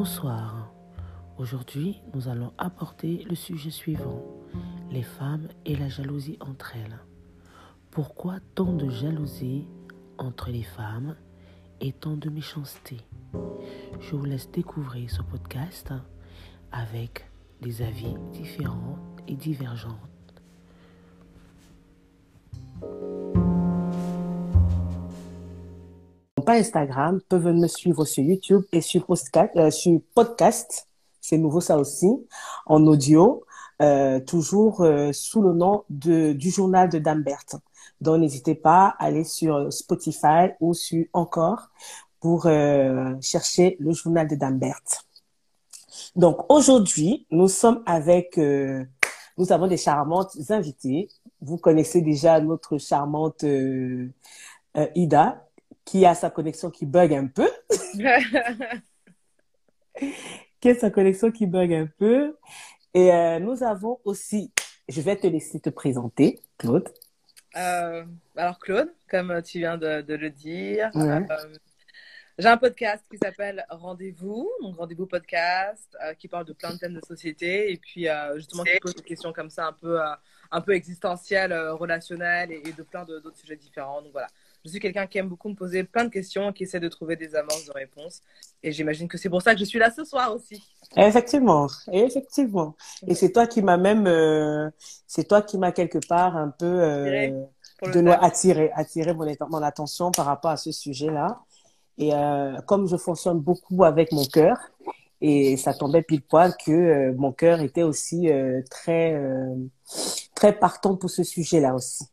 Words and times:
Bonsoir. 0.00 0.70
Aujourd'hui, 1.38 2.00
nous 2.14 2.28
allons 2.28 2.52
aborder 2.56 3.24
le 3.28 3.34
sujet 3.34 3.70
suivant, 3.70 4.22
les 4.92 5.02
femmes 5.02 5.48
et 5.66 5.74
la 5.74 5.88
jalousie 5.88 6.38
entre 6.38 6.76
elles. 6.76 7.00
Pourquoi 7.90 8.36
tant 8.54 8.72
de 8.72 8.88
jalousie 8.88 9.66
entre 10.16 10.50
les 10.50 10.62
femmes 10.62 11.16
et 11.80 11.90
tant 11.90 12.16
de 12.16 12.30
méchanceté? 12.30 12.98
Je 13.98 14.14
vous 14.14 14.24
laisse 14.24 14.48
découvrir 14.52 15.10
ce 15.10 15.20
podcast 15.20 15.92
avec 16.70 17.28
des 17.60 17.82
avis 17.82 18.14
différents 18.30 19.00
et 19.26 19.34
divergents. 19.34 19.98
Instagram, 26.52 27.20
peuvent 27.28 27.52
me 27.52 27.66
suivre 27.66 28.04
sur 28.04 28.22
YouTube 28.24 28.62
et 28.72 28.80
sur 28.80 29.06
podcast, 29.06 29.50
euh, 29.56 29.70
sur 29.70 30.00
podcast. 30.14 30.88
C'est 31.20 31.38
nouveau 31.38 31.60
ça 31.60 31.78
aussi, 31.78 32.08
en 32.66 32.86
audio, 32.86 33.44
euh, 33.82 34.20
toujours 34.20 34.82
euh, 34.82 35.12
sous 35.12 35.42
le 35.42 35.52
nom 35.52 35.84
de, 35.90 36.32
du 36.32 36.50
journal 36.50 36.88
de 36.88 36.98
Dambert. 36.98 37.44
Donc 38.00 38.20
n'hésitez 38.20 38.54
pas 38.54 38.94
à 38.98 39.06
aller 39.06 39.24
sur 39.24 39.72
Spotify 39.72 40.50
ou 40.60 40.74
sur 40.74 41.04
Encore 41.12 41.68
pour 42.20 42.46
euh, 42.46 43.14
chercher 43.20 43.76
le 43.80 43.92
journal 43.92 44.26
de 44.26 44.36
Dambert. 44.36 44.82
Donc 46.16 46.50
aujourd'hui, 46.50 47.26
nous 47.30 47.48
sommes 47.48 47.82
avec, 47.86 48.38
euh, 48.38 48.84
nous 49.36 49.52
avons 49.52 49.66
des 49.66 49.76
charmantes 49.76 50.36
invitées. 50.50 51.08
Vous 51.40 51.58
connaissez 51.58 52.00
déjà 52.00 52.40
notre 52.40 52.78
charmante 52.78 53.44
euh, 53.44 54.08
euh, 54.76 54.86
Ida, 54.94 55.47
qui 55.88 56.04
a 56.04 56.14
sa 56.14 56.28
connexion 56.28 56.70
qui 56.70 56.84
bug 56.84 57.14
un 57.14 57.28
peu. 57.28 57.48
qui 60.60 60.68
a 60.68 60.74
sa 60.74 60.90
connexion 60.90 61.30
qui 61.30 61.46
bug 61.46 61.72
un 61.72 61.86
peu. 61.86 62.36
Et 62.92 63.10
euh, 63.10 63.38
nous 63.38 63.62
avons 63.62 63.98
aussi, 64.04 64.52
je 64.88 65.00
vais 65.00 65.16
te 65.16 65.26
laisser 65.26 65.60
te 65.60 65.70
présenter, 65.70 66.40
Claude. 66.58 66.86
Euh, 67.56 68.04
alors 68.36 68.58
Claude, 68.58 68.92
comme 69.08 69.40
tu 69.42 69.60
viens 69.60 69.78
de, 69.78 70.02
de 70.02 70.14
le 70.14 70.28
dire, 70.28 70.90
Ouais. 70.94 71.26
euh, 71.30 71.54
j'ai 72.36 72.48
un 72.48 72.58
podcast 72.58 73.02
qui 73.10 73.16
s'appelle 73.16 73.64
Rendez-vous, 73.70 74.46
donc 74.60 74.76
Rendez-vous 74.76 75.06
podcast, 75.06 75.96
qui 76.18 76.28
parle 76.28 76.44
de 76.44 76.52
plein 76.52 76.74
de 76.74 76.78
thèmes 76.78 76.94
de 76.94 77.00
société 77.04 77.72
et 77.72 77.78
puis 77.78 78.06
justement 78.36 78.62
qui 78.62 78.78
pose 78.80 78.94
des 78.94 79.02
questions 79.02 79.32
comme 79.32 79.48
ça 79.50 79.66
un 79.66 79.72
peu, 79.72 79.98
un 80.50 80.60
peu 80.60 80.72
existentielles, 80.72 81.52
relationnelles 81.52 82.52
et, 82.52 82.62
et 82.68 82.72
de 82.72 82.82
plein 82.82 83.04
d'autres 83.06 83.36
sujets 83.38 83.56
différents. 83.56 84.02
Donc 84.02 84.12
voilà, 84.12 84.28
je 84.64 84.70
suis 84.70 84.80
quelqu'un 84.80 85.06
qui 85.06 85.18
aime 85.18 85.28
beaucoup 85.28 85.48
me 85.48 85.54
poser 85.54 85.84
plein 85.84 86.04
de 86.04 86.10
questions, 86.10 86.52
qui 86.52 86.64
essaie 86.64 86.80
de 86.80 86.88
trouver 86.88 87.16
des 87.16 87.34
amorces 87.34 87.66
de 87.66 87.72
réponses 87.72 88.22
et 88.62 88.72
j'imagine 88.72 89.08
que 89.08 89.18
c'est 89.18 89.28
pour 89.28 89.42
ça 89.42 89.54
que 89.54 89.60
je 89.60 89.64
suis 89.64 89.78
là 89.78 89.90
ce 89.90 90.04
soir 90.04 90.34
aussi. 90.34 90.62
Effectivement, 90.96 91.68
effectivement. 91.92 92.74
Et 93.06 93.14
c'est 93.14 93.32
toi 93.32 93.46
qui 93.46 93.62
m'as 93.62 93.76
même, 93.76 94.06
euh, 94.06 94.68
c'est 95.06 95.28
toi 95.28 95.42
qui 95.42 95.58
m'as 95.58 95.72
quelque 95.72 95.98
part 96.06 96.36
un 96.36 96.48
peu 96.48 96.66
euh, 96.66 97.30
de 97.82 98.08
attiré, 98.08 98.70
attiré 98.74 99.14
mon, 99.14 99.26
mon 99.50 99.62
attention 99.62 100.10
par 100.10 100.26
rapport 100.26 100.50
à 100.50 100.56
ce 100.56 100.72
sujet-là. 100.72 101.40
Et 101.98 102.14
euh, 102.14 102.56
comme 102.66 102.88
je 102.88 102.96
fonctionne 102.96 103.40
beaucoup 103.40 103.84
avec 103.84 104.12
mon 104.12 104.24
cœur, 104.24 104.56
et 105.20 105.56
ça 105.56 105.74
tombait 105.74 106.02
pile 106.02 106.22
poil 106.22 106.54
que 106.64 106.70
euh, 106.70 107.14
mon 107.16 107.32
cœur 107.32 107.60
était 107.60 107.82
aussi 107.82 108.30
euh, 108.30 108.62
très 108.70 109.14
euh, 109.14 109.54
très 110.34 110.56
partant 110.56 110.96
pour 110.96 111.10
ce 111.10 111.24
sujet-là 111.24 111.74
aussi. 111.74 112.04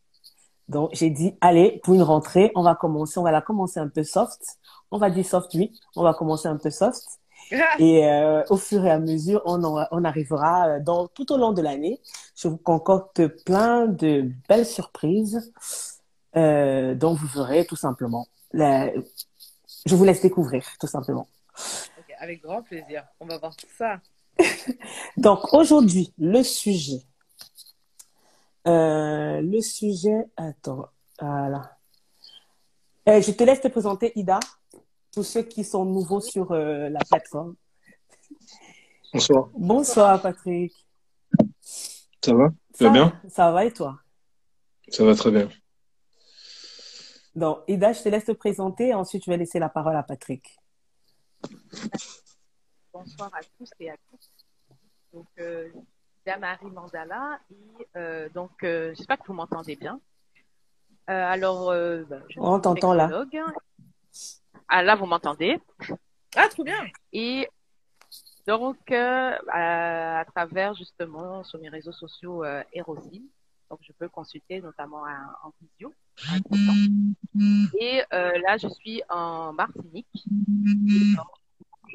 Donc 0.68 0.90
j'ai 0.92 1.10
dit 1.10 1.34
allez 1.40 1.80
pour 1.84 1.94
une 1.94 2.02
rentrée, 2.02 2.50
on 2.54 2.62
va 2.62 2.74
commencer, 2.74 3.18
on 3.18 3.22
va 3.22 3.30
la 3.30 3.40
commencer 3.42 3.78
un 3.80 3.88
peu 3.88 4.02
soft. 4.04 4.40
On 4.90 4.98
va 4.98 5.10
dire 5.10 5.24
soft 5.24 5.52
oui, 5.54 5.72
on 5.96 6.02
va 6.02 6.14
commencer 6.14 6.48
un 6.48 6.56
peu 6.56 6.70
soft. 6.70 7.02
Et 7.78 8.06
euh, 8.08 8.42
au 8.50 8.56
fur 8.56 8.84
et 8.84 8.90
à 8.90 8.98
mesure, 8.98 9.40
on, 9.44 9.62
en- 9.62 9.86
on 9.92 10.04
arrivera 10.04 10.68
euh, 10.68 10.80
dans, 10.80 11.06
tout 11.06 11.30
au 11.32 11.36
long 11.36 11.52
de 11.52 11.62
l'année. 11.62 12.00
Je 12.36 12.48
vous 12.48 12.56
concocte 12.56 13.26
plein 13.44 13.86
de 13.86 14.30
belles 14.48 14.66
surprises 14.66 15.52
euh, 16.36 16.94
dont 16.96 17.14
vous 17.14 17.26
verrez 17.28 17.64
tout 17.64 17.76
simplement. 17.76 18.26
La- 18.52 18.90
Je 19.86 19.94
vous 19.94 20.04
laisse 20.04 20.20
découvrir 20.22 20.64
tout 20.80 20.88
simplement. 20.88 21.28
Ok, 21.98 22.14
avec 22.18 22.42
grand 22.42 22.62
plaisir, 22.62 23.04
on 23.20 23.26
va 23.26 23.38
voir 23.38 23.54
tout 23.54 23.68
ça. 23.78 24.00
Donc 25.16 25.52
aujourd'hui, 25.54 26.12
le 26.18 26.42
sujet. 26.42 27.02
Euh, 28.66 29.40
le 29.42 29.60
sujet, 29.60 30.26
attends, 30.36 30.88
voilà. 31.20 31.78
Euh, 33.08 33.20
je 33.20 33.30
te 33.30 33.44
laisse 33.44 33.60
te 33.60 33.68
présenter, 33.68 34.12
Ida, 34.16 34.40
pour 35.12 35.24
ceux 35.24 35.42
qui 35.42 35.62
sont 35.62 35.84
nouveaux 35.84 36.20
sur 36.20 36.50
euh, 36.50 36.88
la 36.88 36.98
plateforme. 37.08 37.54
Bonsoir. 39.12 39.48
Bonsoir, 39.54 40.20
Patrick. 40.20 40.74
Ça 42.24 42.34
va? 42.34 42.48
Tu 42.72 42.78
Ça 42.78 42.84
vas 42.86 42.90
bien 42.90 43.20
Ça 43.28 43.52
va 43.52 43.64
et 43.64 43.72
toi? 43.72 44.00
Ça 44.88 45.04
va 45.04 45.14
très 45.14 45.30
bien. 45.30 45.48
Donc, 47.36 47.58
Ida, 47.68 47.92
je 47.92 48.02
te 48.02 48.08
laisse 48.08 48.24
te 48.24 48.32
présenter. 48.32 48.94
Ensuite, 48.94 49.24
je 49.24 49.30
vais 49.30 49.36
laisser 49.36 49.60
la 49.60 49.68
parole 49.68 49.94
à 49.94 50.02
Patrick. 50.02 50.58
Bonsoir 52.92 53.30
à 53.32 53.40
tous 53.56 53.70
et 53.78 53.90
à 53.90 53.96
toutes. 54.10 54.28
Donc, 55.12 55.28
Marie 56.34 56.70
Mandala. 56.70 57.38
Et, 57.50 57.86
euh, 57.96 58.28
donc, 58.30 58.50
euh, 58.64 58.92
j'espère 58.94 59.18
que 59.18 59.26
vous 59.28 59.34
m'entendez 59.34 59.76
bien. 59.76 60.00
Euh, 61.08 61.12
alors, 61.24 61.70
euh, 61.70 62.02
ben, 62.04 62.22
je 62.28 62.40
On 62.40 62.54
suis 62.54 62.62
t'entend 62.62 62.92
là. 62.94 63.06
Ah, 64.68 64.82
là, 64.82 64.96
vous 64.96 65.06
m'entendez? 65.06 65.60
Ah, 66.34 66.48
trop 66.48 66.64
bien 66.64 66.84
Et 67.12 67.48
donc, 68.46 68.78
euh, 68.90 69.38
à, 69.52 70.18
à 70.20 70.24
travers 70.24 70.74
justement 70.74 71.44
sur 71.44 71.60
mes 71.60 71.68
réseaux 71.68 71.92
sociaux 71.92 72.44
euh, 72.44 72.62
Erosim, 72.72 73.22
donc 73.70 73.78
je 73.82 73.92
peux 73.92 74.08
consulter 74.08 74.60
notamment 74.60 75.04
à- 75.04 75.38
en 75.44 75.52
visio. 75.60 75.94
à. 76.28 76.72
Et 77.78 78.02
euh, 78.12 78.38
là, 78.46 78.56
je 78.58 78.68
suis 78.68 79.02
en 79.08 79.52
Martinique, 79.52 80.06
Et 80.88 81.14
donc, 81.16 81.26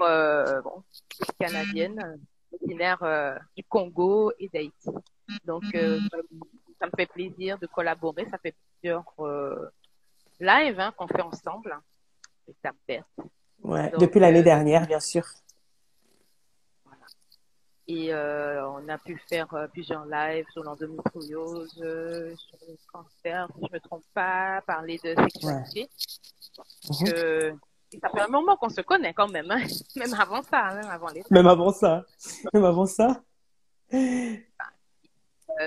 euh, 0.01 0.61
bon, 0.61 0.83
je 1.19 1.23
suis 1.25 1.33
canadienne, 1.39 1.99
euh, 2.03 2.17
originaire 2.53 3.01
euh, 3.03 3.35
du 3.55 3.63
Congo 3.63 4.31
et 4.39 4.49
d'Haïti. 4.49 4.89
Donc, 5.45 5.63
euh, 5.75 5.99
ça 6.79 6.87
me 6.87 6.91
fait 6.95 7.05
plaisir 7.05 7.57
de 7.59 7.67
collaborer. 7.67 8.27
Ça 8.29 8.37
fait 8.37 8.55
plusieurs 8.79 9.05
euh, 9.19 9.69
lives 10.39 10.79
hein, 10.79 10.93
qu'on 10.97 11.07
fait 11.07 11.21
ensemble. 11.21 11.77
Et 12.47 12.55
ça 12.63 12.71
me 12.71 12.77
fait 12.85 13.03
Ouais, 13.63 13.89
Donc, 13.91 14.01
depuis 14.01 14.19
l'année 14.19 14.39
euh, 14.39 14.43
dernière, 14.43 14.87
bien 14.87 14.99
sûr. 14.99 15.25
Et 17.87 18.13
euh, 18.13 18.67
on 18.69 18.87
a 18.87 18.97
pu 18.97 19.21
faire 19.29 19.53
euh, 19.53 19.67
plusieurs 19.67 20.05
lives 20.05 20.45
sur 20.51 20.63
l'endométriose, 20.63 21.71
sur 21.73 22.57
le 22.67 22.77
cancer, 22.91 23.47
si 23.55 23.65
je 23.67 23.73
me 23.73 23.79
trompe 23.79 24.03
pas, 24.13 24.61
parler 24.65 24.99
de 25.03 25.13
sexualité. 25.15 25.89
Mhm. 26.89 27.07
Euh, 27.13 27.51
et 27.51 27.70
ça 27.99 28.09
fait 28.09 28.21
un 28.21 28.27
moment 28.27 28.55
qu'on 28.55 28.69
se 28.69 28.81
connaît 28.81 29.13
quand 29.13 29.27
même, 29.27 29.49
hein. 29.51 29.61
même 29.95 30.13
avant 30.13 30.41
ça, 30.43 30.67
hein, 30.67 30.75
même 30.75 30.89
avant 30.89 31.09
les. 31.09 31.23
Même 31.29 31.47
avant 31.47 31.73
ça. 31.73 32.05
Même 32.53 32.65
avant 32.65 32.85
ça. 32.85 33.21
Euh, 33.93 34.37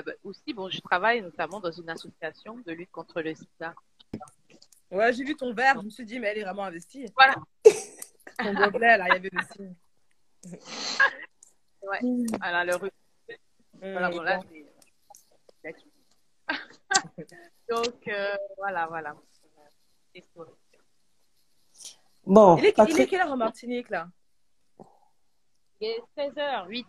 bah, 0.02 0.12
aussi, 0.22 0.54
bon, 0.54 0.70
je 0.70 0.80
travaille 0.80 1.20
notamment 1.20 1.60
dans 1.60 1.70
une 1.70 1.90
association 1.90 2.56
de 2.66 2.72
lutte 2.72 2.90
contre 2.90 3.20
le 3.20 3.34
sida. 3.34 3.74
Ouais, 4.90 5.12
j'ai 5.12 5.24
vu 5.24 5.36
ton 5.36 5.52
verre, 5.52 5.78
je 5.80 5.84
me 5.84 5.90
suis 5.90 6.04
dit, 6.04 6.18
mais 6.18 6.28
elle 6.28 6.38
est 6.38 6.44
vraiment 6.44 6.64
investie. 6.64 7.06
Voilà. 7.16 7.34
Ton 8.38 8.52
gobelet, 8.54 8.96
là, 8.96 9.06
il 9.08 9.12
y 9.12 9.16
avait 9.16 9.30
le 9.32 9.42
signe. 9.54 9.74
Ouais. 11.82 12.00
Alors, 12.40 12.80
le 12.80 12.90
Voilà, 13.80 14.10
bon, 14.10 14.22
là, 14.22 14.40
c'est- 15.62 15.76
Donc, 17.68 18.08
euh, 18.08 18.36
voilà, 18.56 18.86
voilà. 18.86 19.14
C'est. 20.14 20.24
Bon, 22.26 22.56
Il 22.56 22.64
est, 22.64 22.68
il 22.68 22.70
est 22.70 22.72
Patrick, 22.72 23.10
quelle 23.10 23.20
heure 23.20 23.32
en 23.32 23.36
Martinique, 23.36 23.90
là? 23.90 24.08
Il 25.80 25.88
est 25.88 26.02
16h08. 26.16 26.84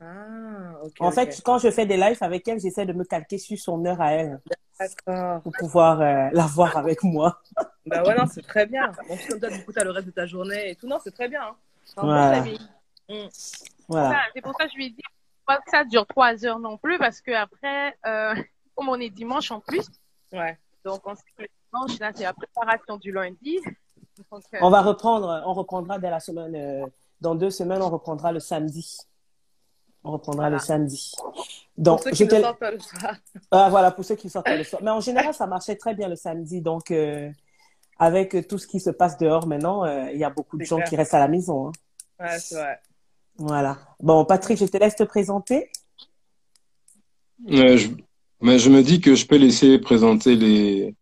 Ah, 0.00 0.72
ok. 0.82 0.92
en 1.00 1.10
fait, 1.10 1.40
quand 1.44 1.58
je 1.58 1.70
fais 1.70 1.86
des 1.86 1.96
lives 1.96 2.18
avec 2.20 2.46
elle, 2.48 2.60
j'essaie 2.60 2.84
de 2.84 2.92
me 2.92 3.04
calquer 3.04 3.38
sur 3.38 3.58
son 3.58 3.82
heure 3.86 4.00
à 4.00 4.12
elle 4.12 4.40
D'accord. 4.78 5.40
pour 5.42 5.52
pouvoir 5.58 6.00
euh, 6.02 6.28
la 6.32 6.46
voir 6.46 6.76
avec 6.76 7.02
moi. 7.02 7.40
Bah 7.86 8.02
ouais, 8.02 8.16
non, 8.16 8.26
c'est 8.26 8.42
très 8.42 8.66
bien. 8.66 8.90
Bon, 9.08 9.16
comme 9.28 9.38
toi, 9.38 9.48
du 9.48 9.64
coup, 9.64 9.72
t'as 9.72 9.84
le 9.84 9.90
reste 9.92 10.06
de 10.08 10.10
ta 10.12 10.26
journée 10.26 10.70
et 10.70 10.74
tout. 10.74 10.88
Non, 10.88 10.98
c'est 11.02 11.12
très 11.12 11.28
bien. 11.28 11.40
Hein. 11.44 11.56
Voilà. 11.96 12.44
Voilà. 13.88 14.10
Ça, 14.10 14.20
C'est 14.34 14.42
pour 14.42 14.52
ça 14.58 14.64
que 14.66 14.72
je 14.72 14.76
lui 14.76 14.86
ai 14.86 14.90
dit 14.90 15.02
pas 15.46 15.58
que 15.58 15.70
ça 15.70 15.84
dure 15.84 16.04
trois 16.04 16.44
heures 16.44 16.58
non 16.58 16.76
plus, 16.78 16.98
parce 16.98 17.20
que 17.20 17.30
après, 17.30 17.96
euh, 18.04 18.34
comme 18.74 18.88
on 18.88 18.98
est 18.98 19.08
dimanche 19.10 19.52
en 19.52 19.60
plus, 19.60 19.86
Ouais. 20.32 20.58
donc 20.84 21.06
on 21.06 21.14
sait 21.14 21.22
que 21.38 21.42
le 21.42 21.48
dimanche, 21.70 21.98
là, 22.00 22.10
c'est 22.12 22.24
la 22.24 22.32
préparation 22.32 22.96
du 22.96 23.12
lundi. 23.12 23.60
On 24.60 24.70
va 24.70 24.82
reprendre, 24.82 25.42
on 25.46 25.52
reprendra 25.54 25.98
dès 25.98 26.10
la 26.10 26.20
semaine, 26.20 26.54
euh, 26.54 26.86
dans 27.20 27.34
deux 27.34 27.50
semaines, 27.50 27.82
on 27.82 27.90
reprendra 27.90 28.32
le 28.32 28.40
samedi. 28.40 28.96
On 30.04 30.12
reprendra 30.12 30.48
le 30.50 30.58
samedi. 30.58 31.12
Pour 31.16 31.34
Donc, 31.76 32.02
ceux 32.04 32.10
qui 32.12 32.24
ne 32.24 32.30
sortent 32.40 32.58
pas 32.60 32.70
le 32.70 32.78
soir. 32.78 33.16
Ah, 33.50 33.68
voilà, 33.70 33.90
pour 33.90 34.04
ceux 34.04 34.14
qui 34.14 34.30
sortent 34.30 34.48
le 34.48 34.62
soir. 34.62 34.80
Mais 34.82 34.90
en 34.92 35.00
général, 35.00 35.34
ça 35.34 35.46
marchait 35.46 35.74
très 35.76 35.94
bien 35.94 36.08
le 36.08 36.14
samedi. 36.16 36.60
Donc, 36.60 36.90
euh, 36.92 37.28
avec 37.98 38.46
tout 38.46 38.56
ce 38.58 38.66
qui 38.68 38.78
se 38.78 38.90
passe 38.90 39.18
dehors 39.18 39.46
maintenant, 39.46 39.84
euh, 39.84 40.10
il 40.12 40.18
y 40.18 40.24
a 40.24 40.30
beaucoup 40.30 40.56
de 40.58 40.64
gens 40.64 40.76
clair. 40.76 40.88
qui 40.88 40.96
restent 40.96 41.14
à 41.14 41.18
la 41.18 41.28
maison. 41.28 41.68
hein. 41.68 41.72
Ouais, 42.20 42.38
c'est 42.38 42.54
vrai. 42.54 42.78
Voilà. 43.36 43.78
Bon, 44.00 44.24
Patrick, 44.24 44.58
je 44.58 44.66
te 44.66 44.76
laisse 44.76 44.94
te 44.96 45.02
présenter. 45.02 45.70
Euh, 47.50 47.76
je, 47.76 47.88
mais 48.40 48.58
je 48.58 48.70
me 48.70 48.82
dis 48.82 49.00
que 49.00 49.14
je 49.14 49.26
peux 49.26 49.36
laisser 49.36 49.78
présenter 49.78 50.36
les, 50.36 50.94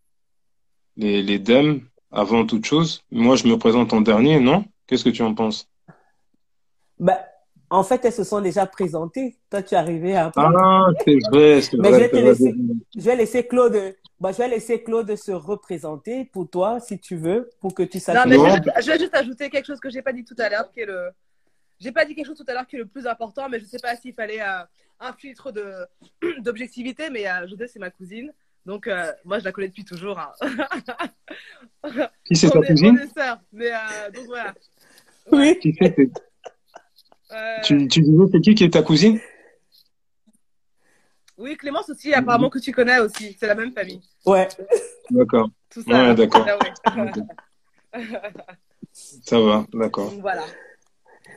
les, 0.97 1.23
les 1.23 1.39
dames 1.39 1.87
avant 2.15 2.47
toute 2.47 2.65
chose. 2.65 3.03
Moi, 3.11 3.37
je 3.37 3.47
me 3.47 3.57
présente 3.59 3.93
en 3.93 4.01
dernier, 4.01 4.41
non? 4.41 4.65
Qu'est-ce 4.87 5.05
que 5.05 5.11
tu 5.11 5.23
en 5.23 5.35
penses? 5.35 5.69
Bah, 6.99 7.19
En 7.71 7.83
fait, 7.83 8.05
elles 8.05 8.13
se 8.13 8.25
sont 8.25 8.41
déjà 8.41 8.67
présentées. 8.67 9.37
Toi, 9.51 9.63
tu 9.63 9.75
es 9.75 9.79
arrivé 9.79 10.17
après. 10.17 10.43
Ah, 10.45 10.87
c'est 11.05 11.19
vrai, 11.31 11.61
c'est 11.63 11.77
Mais 11.79 11.91
vrai. 11.91 11.99
je 11.99 12.05
vais, 12.05 12.11
te 12.11 12.17
laisser, 12.17 12.55
je 12.97 13.01
vais 13.01 13.17
laisser 13.17 13.47
Claude. 13.47 13.95
bah, 14.21 14.31
je 14.33 14.39
vais 14.39 14.49
laisser 14.49 14.83
Claude 14.83 15.17
se 15.17 15.33
représenter 15.33 16.25
pour 16.27 16.49
toi, 16.49 16.79
si 16.81 16.99
tu 16.99 17.17
veux, 17.17 17.51
pour 17.61 17.75
que 17.75 17.83
tu 17.83 17.99
saches. 17.99 18.17
Non, 18.17 18.25
mais 18.29 18.37
Non. 18.37 18.49
je, 18.49 18.83
je 18.83 18.91
vais 18.91 18.99
juste 18.99 19.15
ajouter 19.15 19.51
quelque 19.51 19.67
chose 19.67 19.81
que 19.81 19.91
j'ai 19.91 20.03
pas 20.03 20.13
dit 20.13 20.25
tout 20.25 20.37
à 20.39 20.49
l'heure, 20.49 20.71
qui 20.71 20.81
est 20.81 20.87
le. 20.87 21.11
J'ai 21.81 21.91
pas 21.91 22.05
dit 22.05 22.15
quelque 22.15 22.27
chose 22.27 22.39
tout 22.39 22.45
à 22.47 22.55
l'heure 22.55 22.67
qui 22.67 22.77
est 22.77 22.79
le 22.79 22.87
plus 22.87 23.07
important, 23.07 23.49
mais 23.49 23.59
je 23.59 23.65
sais 23.65 23.81
pas 23.81 23.97
s'il 23.97 24.15
fallait 24.15 24.41
euh, 24.41 24.63
un 25.01 25.13
filtre 25.13 25.51
de 25.51 25.65
d'objectivité, 26.41 27.11
mais 27.11 27.27
euh, 27.29 27.49
Jodé 27.49 27.67
c'est 27.67 27.81
ma 27.81 27.91
cousine, 27.91 28.33
donc 28.67 28.87
euh, 28.87 29.13
moi 29.25 29.39
je 29.39 29.45
la 29.45 29.53
connais 29.53 29.69
depuis 29.69 29.85
toujours. 29.85 30.19
hein. 30.19 30.33
Qui 32.25 32.37
c'est 32.37 32.51
ta 32.51 32.59
est, 32.61 32.67
cousine 32.67 32.99
on 32.99 33.03
est 33.03 33.13
sœurs, 33.15 33.39
mais 33.53 33.71
euh, 33.73 34.11
donc 34.15 34.27
voilà. 34.27 34.55
Oui. 35.33 35.59
Qui 35.61 35.77
c'est 35.81 35.95
c'est- 35.97 36.11
Euh, 37.33 37.61
tu, 37.65 37.89
tu 37.89 38.01
disais 38.03 38.25
c'est 38.33 38.41
qui 38.41 38.55
qui 38.55 38.65
est 38.65 38.71
ta 38.71 38.83
cousine 38.83 39.19
Oui, 41.37 41.57
Clémence 41.57 41.89
aussi, 41.91 42.13
apparemment 42.15 42.49
que 42.51 42.59
tu 42.61 42.71
connais 42.71 42.99
aussi, 43.01 43.37
c'est 43.41 43.47
la 43.47 43.55
même 43.57 43.73
famille. 43.73 44.01
Ouais. 44.25 44.47
D'accord, 45.11 45.49
Tout 45.71 45.83
ça. 45.83 45.91
Ouais, 45.91 46.15
d'accord. 46.15 46.47
Ah 46.85 47.11
ça 48.93 49.41
va, 49.41 49.67
d'accord. 49.73 50.11
donc 50.11 50.21
voilà. 50.21 50.45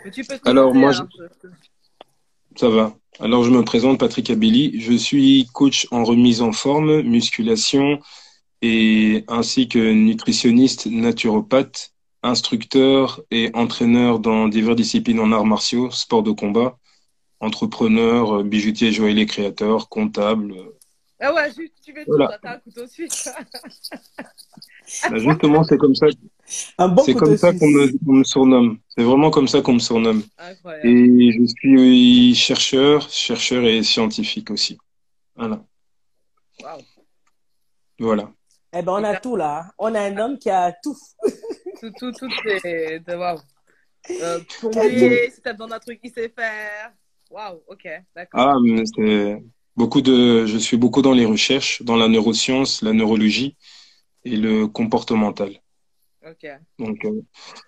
Mais 0.05 0.11
tu 0.11 0.23
peux 0.23 0.37
te 0.37 0.47
Alors, 0.47 0.73
moi, 0.75 0.91
hein, 0.95 1.07
je- 1.43 1.47
Ça 2.57 2.69
va. 2.69 2.95
Alors, 3.19 3.43
je 3.43 3.51
me 3.51 3.63
présente, 3.63 3.99
Patrick 3.99 4.29
Abelli. 4.29 4.79
Je 4.79 4.93
suis 4.93 5.47
coach 5.53 5.87
en 5.91 6.03
remise 6.03 6.41
en 6.41 6.51
forme, 6.51 7.01
musculation 7.01 7.99
et 8.61 9.23
ainsi 9.27 9.67
que 9.67 9.91
nutritionniste, 9.93 10.87
naturopathe, 10.87 11.93
instructeur 12.23 13.21
et 13.29 13.51
entraîneur 13.53 14.19
dans 14.19 14.47
diverses 14.47 14.75
disciplines 14.75 15.19
en 15.19 15.31
arts 15.31 15.45
martiaux, 15.45 15.91
sport 15.91 16.23
de 16.23 16.31
combat, 16.31 16.77
entrepreneur, 17.39 18.43
bijoutier, 18.43 18.91
joaillier, 18.91 19.27
créateur, 19.27 19.89
comptable. 19.89 20.55
Ah 21.19 21.33
ouais, 21.33 21.47
juste, 21.55 21.73
tu 21.83 21.93
fais 21.93 22.05
tout, 22.05 22.11
Voilà. 22.11 22.37
t'as 22.41 22.55
un 22.55 22.59
couteau 22.59 22.87
suisse. 22.87 23.29
Bah, 25.09 25.17
justement, 25.17 25.63
c'est 25.63 25.77
comme 25.77 25.95
ça, 25.95 26.07
Un 26.77 26.87
bon 26.87 27.03
c'est 27.03 27.13
comme 27.13 27.35
ça 27.37 27.51
qu'on 27.53 27.67
me, 27.67 28.23
surnomme. 28.23 28.79
C'est 28.87 29.03
vraiment 29.03 29.29
comme 29.29 29.47
ça 29.47 29.61
qu'on 29.61 29.73
me 29.73 29.79
surnomme. 29.79 30.23
Incroyable. 30.37 30.87
Et 30.87 31.31
je 31.33 31.45
suis 31.45 32.35
chercheur, 32.35 33.09
chercheur 33.09 33.65
et 33.65 33.83
scientifique 33.83 34.49
aussi. 34.51 34.77
Voilà. 35.35 35.61
Waouh. 36.63 36.81
Voilà. 37.99 38.31
Eh 38.73 38.81
ben, 38.81 38.93
on 38.93 39.03
a 39.03 39.17
tout 39.17 39.35
là. 39.35 39.71
On 39.77 39.93
a 39.93 40.01
un 40.01 40.17
homme 40.17 40.37
qui 40.37 40.49
a 40.49 40.71
tout. 40.71 40.97
Tout, 41.79 41.91
tout, 41.99 42.11
tout 42.11 42.27
est 42.63 43.03
waouh. 43.07 43.37
Euh, 44.09 44.39
plombier, 44.59 45.29
si 45.29 45.41
t'as 45.43 45.53
besoin 45.53 45.67
d'un 45.67 45.79
truc, 45.79 45.99
il 46.03 46.11
sait 46.11 46.33
faire. 46.35 46.91
Waouh, 47.29 47.61
ok, 47.67 47.87
d'accord. 48.15 48.39
Ah, 48.39 48.55
mais 48.63 48.83
c'est 48.95 49.43
beaucoup 49.75 50.01
de, 50.01 50.47
je 50.47 50.57
suis 50.57 50.77
beaucoup 50.77 51.03
dans 51.03 51.13
les 51.13 51.25
recherches, 51.25 51.83
dans 51.83 51.95
la 51.95 52.07
neuroscience, 52.07 52.81
la 52.81 52.93
neurologie 52.93 53.55
et 54.23 54.35
le 54.37 54.65
comportemental. 54.67 55.61
Donc, 56.79 57.05
euh, 57.05 57.21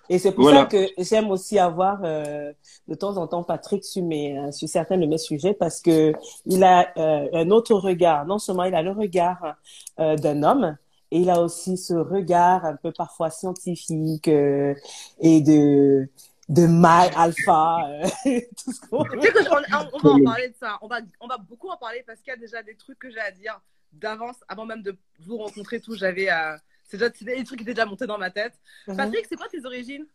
Et 0.09 0.19
c'est 0.19 0.31
pour 0.31 0.43
Voilà. 0.43 0.61
ça 0.61 0.65
que 0.65 0.87
j'aime 0.97 1.29
aussi 1.31 1.57
avoir 1.59 1.99
euh, 2.03 2.51
de 2.87 2.95
temps 2.95 3.17
en 3.17 3.27
temps 3.27 3.43
Patrick 3.43 3.83
sur, 3.83 4.03
mes, 4.03 4.37
euh, 4.37 4.51
sur 4.51 4.67
certains 4.67 4.97
de 4.97 5.05
mes 5.05 5.17
sujets 5.17 5.53
parce 5.53 5.81
que 5.81 6.13
il 6.45 6.63
a 6.63 6.91
euh, 6.97 7.27
un 7.33 7.49
autre 7.51 7.73
regard. 7.75 8.25
Non 8.25 8.39
seulement 8.39 8.63
il 8.63 8.75
a 8.75 8.81
le 8.81 8.91
regard 8.91 9.55
euh, 9.99 10.15
d'un 10.15 10.43
homme, 10.43 10.77
et 11.11 11.19
il 11.19 11.29
a 11.29 11.41
aussi 11.41 11.77
ce 11.77 11.93
regard 11.93 12.65
un 12.65 12.75
peu 12.75 12.91
parfois 12.91 13.29
scientifique 13.29 14.27
euh, 14.27 14.73
et 15.19 15.41
de 15.41 16.09
de 16.49 16.65
mâle 16.65 17.11
alpha, 17.15 17.77
tout 18.23 18.71
ce 18.73 18.81
qu'on 18.89 19.03
Tu 19.03 19.21
sais 19.21 19.31
que 19.31 19.39
on, 19.51 19.99
va 19.99 20.09
en 20.09 20.23
parler 20.23 20.49
de 20.49 20.55
ça. 20.59 20.79
On 20.81 20.87
va, 20.87 20.99
on 21.19 21.27
va 21.27 21.37
beaucoup 21.37 21.69
en 21.69 21.77
parler 21.77 22.03
parce 22.07 22.19
qu'il 22.21 22.31
y 22.31 22.35
a 22.35 22.39
déjà 22.39 22.63
des 22.63 22.75
trucs 22.75 22.97
que 22.97 23.11
j'ai 23.11 23.19
à 23.19 23.29
dire 23.29 23.61
d'avance, 23.93 24.35
avant 24.47 24.65
même 24.65 24.81
de 24.81 24.97
vous 25.19 25.37
rencontrer 25.37 25.79
tous. 25.79 25.95
J'avais, 25.97 26.31
euh, 26.31 26.57
c'est 26.89 26.97
déjà 26.97 27.09
des 27.37 27.43
trucs 27.43 27.59
qui 27.59 27.63
étaient 27.63 27.73
déjà 27.73 27.85
montés 27.85 28.07
dans 28.07 28.17
ma 28.17 28.31
tête. 28.31 28.59
Mhm. 28.87 28.97
Patrick, 28.97 29.25
c'est 29.29 29.35
quoi 29.35 29.47
tes 29.47 29.63
origines? 29.65 30.05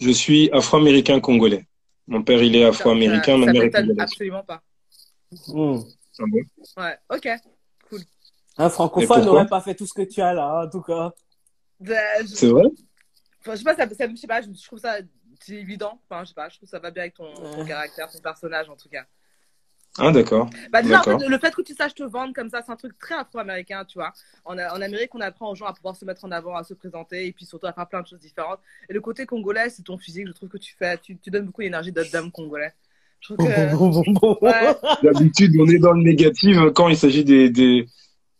Je 0.00 0.10
suis 0.10 0.50
afro-américain 0.50 1.20
congolais. 1.20 1.66
Mon 2.08 2.22
père, 2.22 2.42
il 2.42 2.56
est 2.56 2.64
afro-américain, 2.64 3.38
ma 3.38 3.46
mère 3.52 3.62
est 3.62 3.70
congolaise. 3.70 3.96
absolument 4.00 4.42
pas. 4.42 4.62
Hmm. 5.48 5.78
Ah 6.18 6.24
bon? 6.28 6.40
Ouais, 6.76 6.98
ok. 7.10 7.26
Un 8.58 8.66
Et 8.66 8.70
francophone 8.70 9.24
n'aurait 9.24 9.46
pas 9.46 9.60
fait 9.62 9.74
tout 9.74 9.86
ce 9.86 9.94
que 9.94 10.02
tu 10.02 10.20
as 10.20 10.34
là, 10.34 10.64
en 10.66 10.68
tout 10.68 10.82
cas. 10.82 11.12
Euh, 11.80 11.94
je- 12.20 12.26
C'est 12.26 12.48
vrai? 12.48 12.64
Enfin, 13.40 13.52
je 13.52 13.56
sais 13.58 13.64
pas, 13.64 13.74
ça, 13.74 13.88
ça- 13.88 14.08
je 14.08 14.14
sais 14.16 14.26
pas, 14.26 14.42
je, 14.42 14.48
je 14.52 14.66
trouve 14.66 14.78
ça 14.78 14.98
évident. 15.48 16.00
Enfin, 16.04 16.22
je 16.24 16.28
sais 16.28 16.34
pas, 16.34 16.48
je 16.48 16.56
trouve 16.56 16.66
que 16.66 16.70
ça 16.70 16.78
va 16.78 16.90
bien 16.90 17.04
avec 17.04 17.14
ton, 17.14 17.32
ton 17.34 17.64
caractère, 17.64 18.10
ton 18.10 18.20
personnage 18.20 18.68
en 18.68 18.76
tout 18.76 18.88
cas. 18.90 19.06
Ah, 19.98 20.10
d'accord. 20.10 20.48
Bah, 20.70 20.80
déjà, 20.82 21.00
en 21.00 21.02
D'accord. 21.02 21.20
fait, 21.20 21.28
le 21.28 21.38
fait 21.38 21.54
que 21.54 21.60
tu 21.60 21.74
saches 21.74 21.94
te 21.94 22.02
vendre 22.02 22.32
comme 22.32 22.48
ça, 22.48 22.62
c'est 22.64 22.72
un 22.72 22.76
truc 22.76 22.98
très 22.98 23.14
afro-américain, 23.14 23.84
tu 23.84 23.98
vois. 23.98 24.12
En, 24.44 24.54
en 24.54 24.80
Amérique, 24.80 25.14
on 25.14 25.20
apprend 25.20 25.50
aux 25.50 25.54
gens 25.54 25.66
à 25.66 25.74
pouvoir 25.74 25.96
se 25.96 26.06
mettre 26.06 26.24
en 26.24 26.30
avant, 26.30 26.56
à 26.56 26.64
se 26.64 26.72
présenter 26.72 27.26
et 27.26 27.32
puis 27.32 27.44
surtout 27.44 27.66
à 27.66 27.74
faire 27.74 27.86
plein 27.86 28.00
de 28.00 28.06
choses 28.06 28.20
différentes. 28.20 28.60
Et 28.88 28.94
le 28.94 29.02
côté 29.02 29.26
congolais, 29.26 29.68
c'est 29.68 29.82
ton 29.82 29.98
physique, 29.98 30.26
je 30.28 30.32
trouve 30.32 30.48
que 30.48 30.56
tu 30.56 30.74
fais, 30.78 30.96
tu, 30.96 31.18
tu 31.18 31.30
donnes 31.30 31.46
beaucoup 31.46 31.60
d'énergie 31.60 31.92
de 31.92 32.02
dame 32.10 32.30
congolais. 32.30 32.72
Que. 33.28 33.34
Ouais. 34.42 34.76
D'habitude, 35.02 35.52
on 35.60 35.66
est 35.68 35.78
dans 35.78 35.92
le 35.92 36.02
négatif 36.02 36.56
quand 36.74 36.88
il 36.88 36.96
s'agit 36.96 37.24
des, 37.24 37.50
des, 37.50 37.86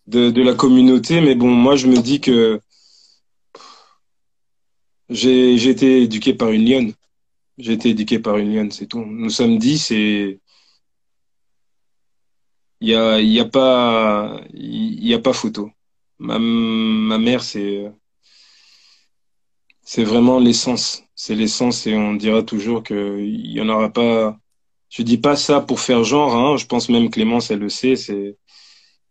de, 0.07 0.31
de 0.31 0.43
la 0.43 0.55
communauté, 0.55 1.21
mais 1.21 1.35
bon, 1.35 1.49
moi, 1.49 1.77
je 1.77 1.87
me 1.87 1.99
dis 1.99 2.21
que 2.21 2.61
j'ai, 5.09 5.59
j'ai 5.59 5.71
été 5.71 6.03
éduqué 6.03 6.35
par 6.35 6.51
une 6.51 6.69
lionne. 6.69 6.93
J'ai 7.59 7.75
été 7.75 7.91
éduqué 7.91 8.19
par 8.19 8.39
une 8.39 8.55
lionne, 8.55 8.71
c'est 8.71 8.87
tout. 8.87 9.05
Nous 9.05 9.31
sommes 9.31 9.59
dix 9.59 9.91
et 9.91 10.41
il 12.83 12.89
y 12.89 12.95
a, 12.97 13.21
y 13.21 13.41
a 13.41 13.45
pas, 13.45 14.41
il 14.53 15.07
y 15.07 15.15
a 15.15 15.21
pas 15.21 15.33
photo. 15.33 15.71
Ma, 16.19 16.39
ma 16.39 17.19
mère, 17.19 17.43
c'est, 17.43 17.91
c'est 19.83 20.05
vraiment 20.05 20.39
l'essence. 20.41 21.05
C'est 21.15 21.35
l'essence 21.37 21.87
et 21.87 21.95
on 21.97 22.15
dira 22.15 22.43
toujours 22.43 22.83
qu'il 22.83 23.47
y 23.57 23.61
en 23.61 23.69
aura 23.69 23.91
pas. 23.91 24.39
Je 24.91 25.03
dis 25.03 25.19
pas 25.19 25.37
ça 25.37 25.61
pour 25.61 25.81
faire 25.81 26.05
genre, 26.05 26.35
hein. 26.37 26.57
Je 26.57 26.67
pense 26.67 26.89
même 26.89 27.11
Clémence, 27.11 27.51
elle 27.51 27.61
le 27.61 27.69
sait. 27.69 27.97
C'est, 27.97 28.37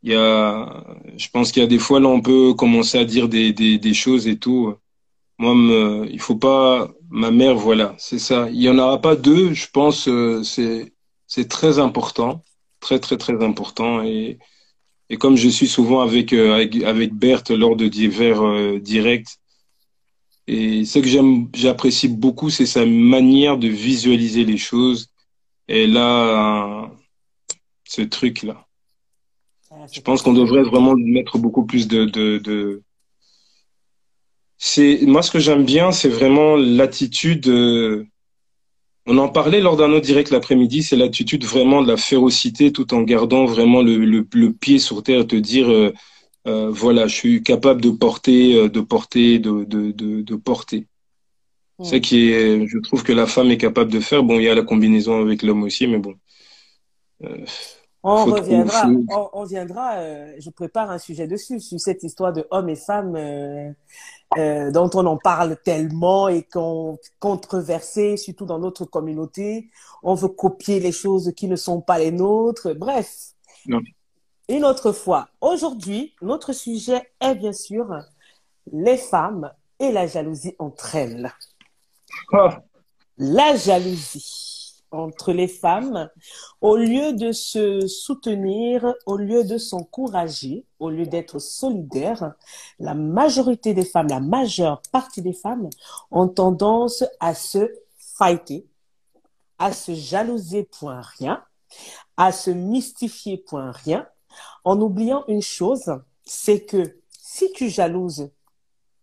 il 0.04 0.12
y 0.12 0.16
a, 0.16 0.84
je 1.18 1.28
pense 1.30 1.52
qu'il 1.52 1.62
y 1.62 1.66
a 1.66 1.68
des 1.68 1.80
fois 1.80 2.00
là, 2.00 2.10
on 2.10 2.22
peut 2.22 2.54
commencer 2.54 2.98
à 2.98 3.06
dire 3.06 3.30
des, 3.30 3.54
des, 3.54 3.78
des 3.78 3.94
choses 3.94 4.28
et 4.28 4.38
tout. 4.38 4.76
Moi, 5.40 5.56
me, 5.56 6.08
il 6.12 6.20
faut 6.20 6.36
pas. 6.36 6.92
Ma 7.10 7.32
mère, 7.32 7.56
voilà, 7.56 7.96
c'est 7.98 8.20
ça. 8.20 8.50
Il 8.52 8.62
y 8.62 8.70
en 8.70 8.78
aura 8.80 9.02
pas 9.02 9.16
deux. 9.16 9.54
Je 9.54 9.68
pense, 9.72 10.08
euh, 10.08 10.44
c'est, 10.44 10.94
c'est 11.28 11.48
très 11.50 11.80
important, 11.80 12.44
très 12.82 13.00
très 13.00 13.18
très 13.18 13.42
important. 13.44 14.04
Et 14.04 14.38
et 15.10 15.18
comme 15.18 15.38
je 15.38 15.50
suis 15.50 15.68
souvent 15.68 16.02
avec 16.02 16.34
euh, 16.34 16.54
avec, 16.56 16.76
avec 16.84 17.14
Berthe 17.14 17.52
lors 17.52 17.76
de 17.76 17.88
divers 17.88 18.42
euh, 18.42 18.80
directs, 18.80 19.38
et 20.48 20.86
ce 20.86 21.00
que 21.00 21.08
j'aime, 21.08 21.48
j'apprécie 21.54 22.10
beaucoup, 22.10 22.50
c'est 22.50 22.66
sa 22.66 22.86
manière 22.86 23.58
de 23.58 23.68
visualiser 23.70 24.44
les 24.44 24.58
choses. 24.58 25.08
Et 25.68 25.88
là, 25.88 26.92
ce 27.86 28.02
truc-là. 28.02 28.68
Je 29.94 30.02
pense 30.02 30.22
qu'on 30.22 30.34
devrait 30.34 30.64
vraiment 30.64 30.96
mettre 30.98 31.38
beaucoup 31.38 31.66
plus 31.66 31.88
de, 31.88 32.06
de, 32.06 32.40
de... 32.40 32.82
C'est 34.58 35.00
moi 35.04 35.22
ce 35.22 35.32
que 35.32 35.40
j'aime 35.40 35.66
bien, 35.66 35.92
c'est 35.92 36.10
vraiment 36.10 36.56
l'attitude. 36.58 37.48
euh, 37.48 38.06
On 39.08 39.18
en 39.18 39.30
parlait 39.30 39.62
lors 39.62 39.78
d'un 39.78 39.92
autre 39.92 40.06
direct 40.06 40.30
l'après-midi, 40.30 40.84
c'est 40.84 40.96
l'attitude 40.96 41.44
vraiment 41.44 41.82
de 41.82 41.88
la 41.88 41.98
férocité, 41.98 42.72
tout 42.72 42.94
en 42.94 43.02
gardant 43.02 43.46
vraiment 43.46 43.82
le, 43.82 43.98
le, 43.98 44.28
le 44.32 44.54
pied 44.54 44.78
sur 44.78 45.02
terre, 45.02 45.26
te 45.26 45.36
dire 45.36 45.72
euh, 45.72 45.92
euh, 46.48 46.70
voilà, 46.70 47.08
je 47.08 47.16
suis 47.16 47.44
capable 47.44 47.82
de 47.82 47.90
porter, 47.90 48.56
euh, 48.56 48.70
de 48.70 48.80
porter, 48.80 49.40
de, 49.40 49.64
de, 49.64 49.92
de, 49.92 50.22
de 50.22 50.36
porter. 50.36 50.88
C'est 51.84 52.00
qui 52.00 52.30
est, 52.32 52.68
je 52.68 52.78
trouve 52.78 53.04
que 53.04 53.12
la 53.12 53.26
femme 53.26 53.50
est 53.50 53.58
capable 53.58 53.92
de 53.92 54.00
faire. 54.00 54.22
Bon, 54.22 54.38
il 54.38 54.44
y 54.44 54.50
a 54.50 54.54
la 54.54 54.62
combinaison 54.62 55.20
avec 55.20 55.42
l'homme 55.42 55.64
aussi, 55.64 55.88
mais 55.88 55.98
bon. 55.98 56.14
Euh, 57.24 57.44
On 58.04 58.26
reviendra, 58.26 58.88
on, 58.88 59.30
on 59.34 59.44
viendra, 59.46 59.96
je 60.40 60.50
prépare 60.52 60.92
un 60.92 61.00
sujet 61.00 61.28
dessus, 61.28 61.60
sur 61.60 61.80
cette 61.80 62.04
histoire 62.04 62.34
de 62.34 62.46
hommes 62.52 62.70
et 62.70 62.76
femmes 62.76 63.16
euh, 64.38 64.72
dont 64.72 64.90
on 64.94 65.06
en 65.06 65.18
parle 65.18 65.58
tellement 65.64 66.28
et 66.30 66.44
qu'on 66.44 66.98
controversé, 67.20 68.18
surtout 68.18 68.46
dans 68.46 68.60
notre 68.60 68.86
communauté. 68.86 69.70
On 70.04 70.14
veut 70.16 70.30
copier 70.30 70.80
les 70.80 70.92
choses 70.92 71.34
qui 71.36 71.48
ne 71.48 71.56
sont 71.56 71.82
pas 71.82 72.00
les 72.00 72.12
nôtres. 72.12 72.74
Bref, 72.74 73.14
Non. 73.68 73.82
une 74.48 74.64
autre 74.66 74.92
fois. 74.94 75.28
Aujourd'hui, 75.42 76.14
notre 76.22 76.54
sujet 76.54 77.12
est 77.20 77.36
bien 77.36 77.54
sûr 77.54 77.88
les 78.72 78.98
femmes 78.98 79.52
et 79.80 79.92
la 79.92 80.08
jalousie 80.08 80.56
entre 80.60 80.96
elles. 80.96 81.32
ah, 82.34 82.62
la 83.18 83.56
jalousie 83.56 84.51
entre 84.92 85.32
les 85.32 85.48
femmes, 85.48 86.10
au 86.60 86.76
lieu 86.76 87.14
de 87.14 87.32
se 87.32 87.88
soutenir, 87.88 88.94
au 89.06 89.18
lieu 89.18 89.44
de 89.44 89.58
s'encourager, 89.58 90.66
au 90.80 90.90
lieu 90.90 91.06
d'être 91.06 91.40
solidaires, 91.40 92.34
la 92.80 92.94
majorité 92.94 93.74
des 93.74 93.86
femmes, 93.86 94.08
la 94.08 94.20
majeure 94.20 94.82
partie 94.92 95.22
des 95.22 95.34
femmes 95.34 95.70
ont 96.12 96.28
tendance 96.28 97.04
à 97.20 97.34
se 97.34 97.72
fighter, 97.98 98.68
à 99.60 99.72
se 99.72 99.94
jalouser 99.94 100.64
point 100.64 101.02
rien, 101.18 101.44
à 102.18 102.32
se 102.32 102.52
mystifier 102.52 103.38
point 103.38 103.72
rien, 103.72 104.08
en 104.64 104.80
oubliant 104.82 105.24
une 105.28 105.42
chose, 105.42 106.00
c'est 106.24 106.66
que 106.66 106.98
si 107.12 107.52
tu 107.54 107.70
jalouses 107.70 108.30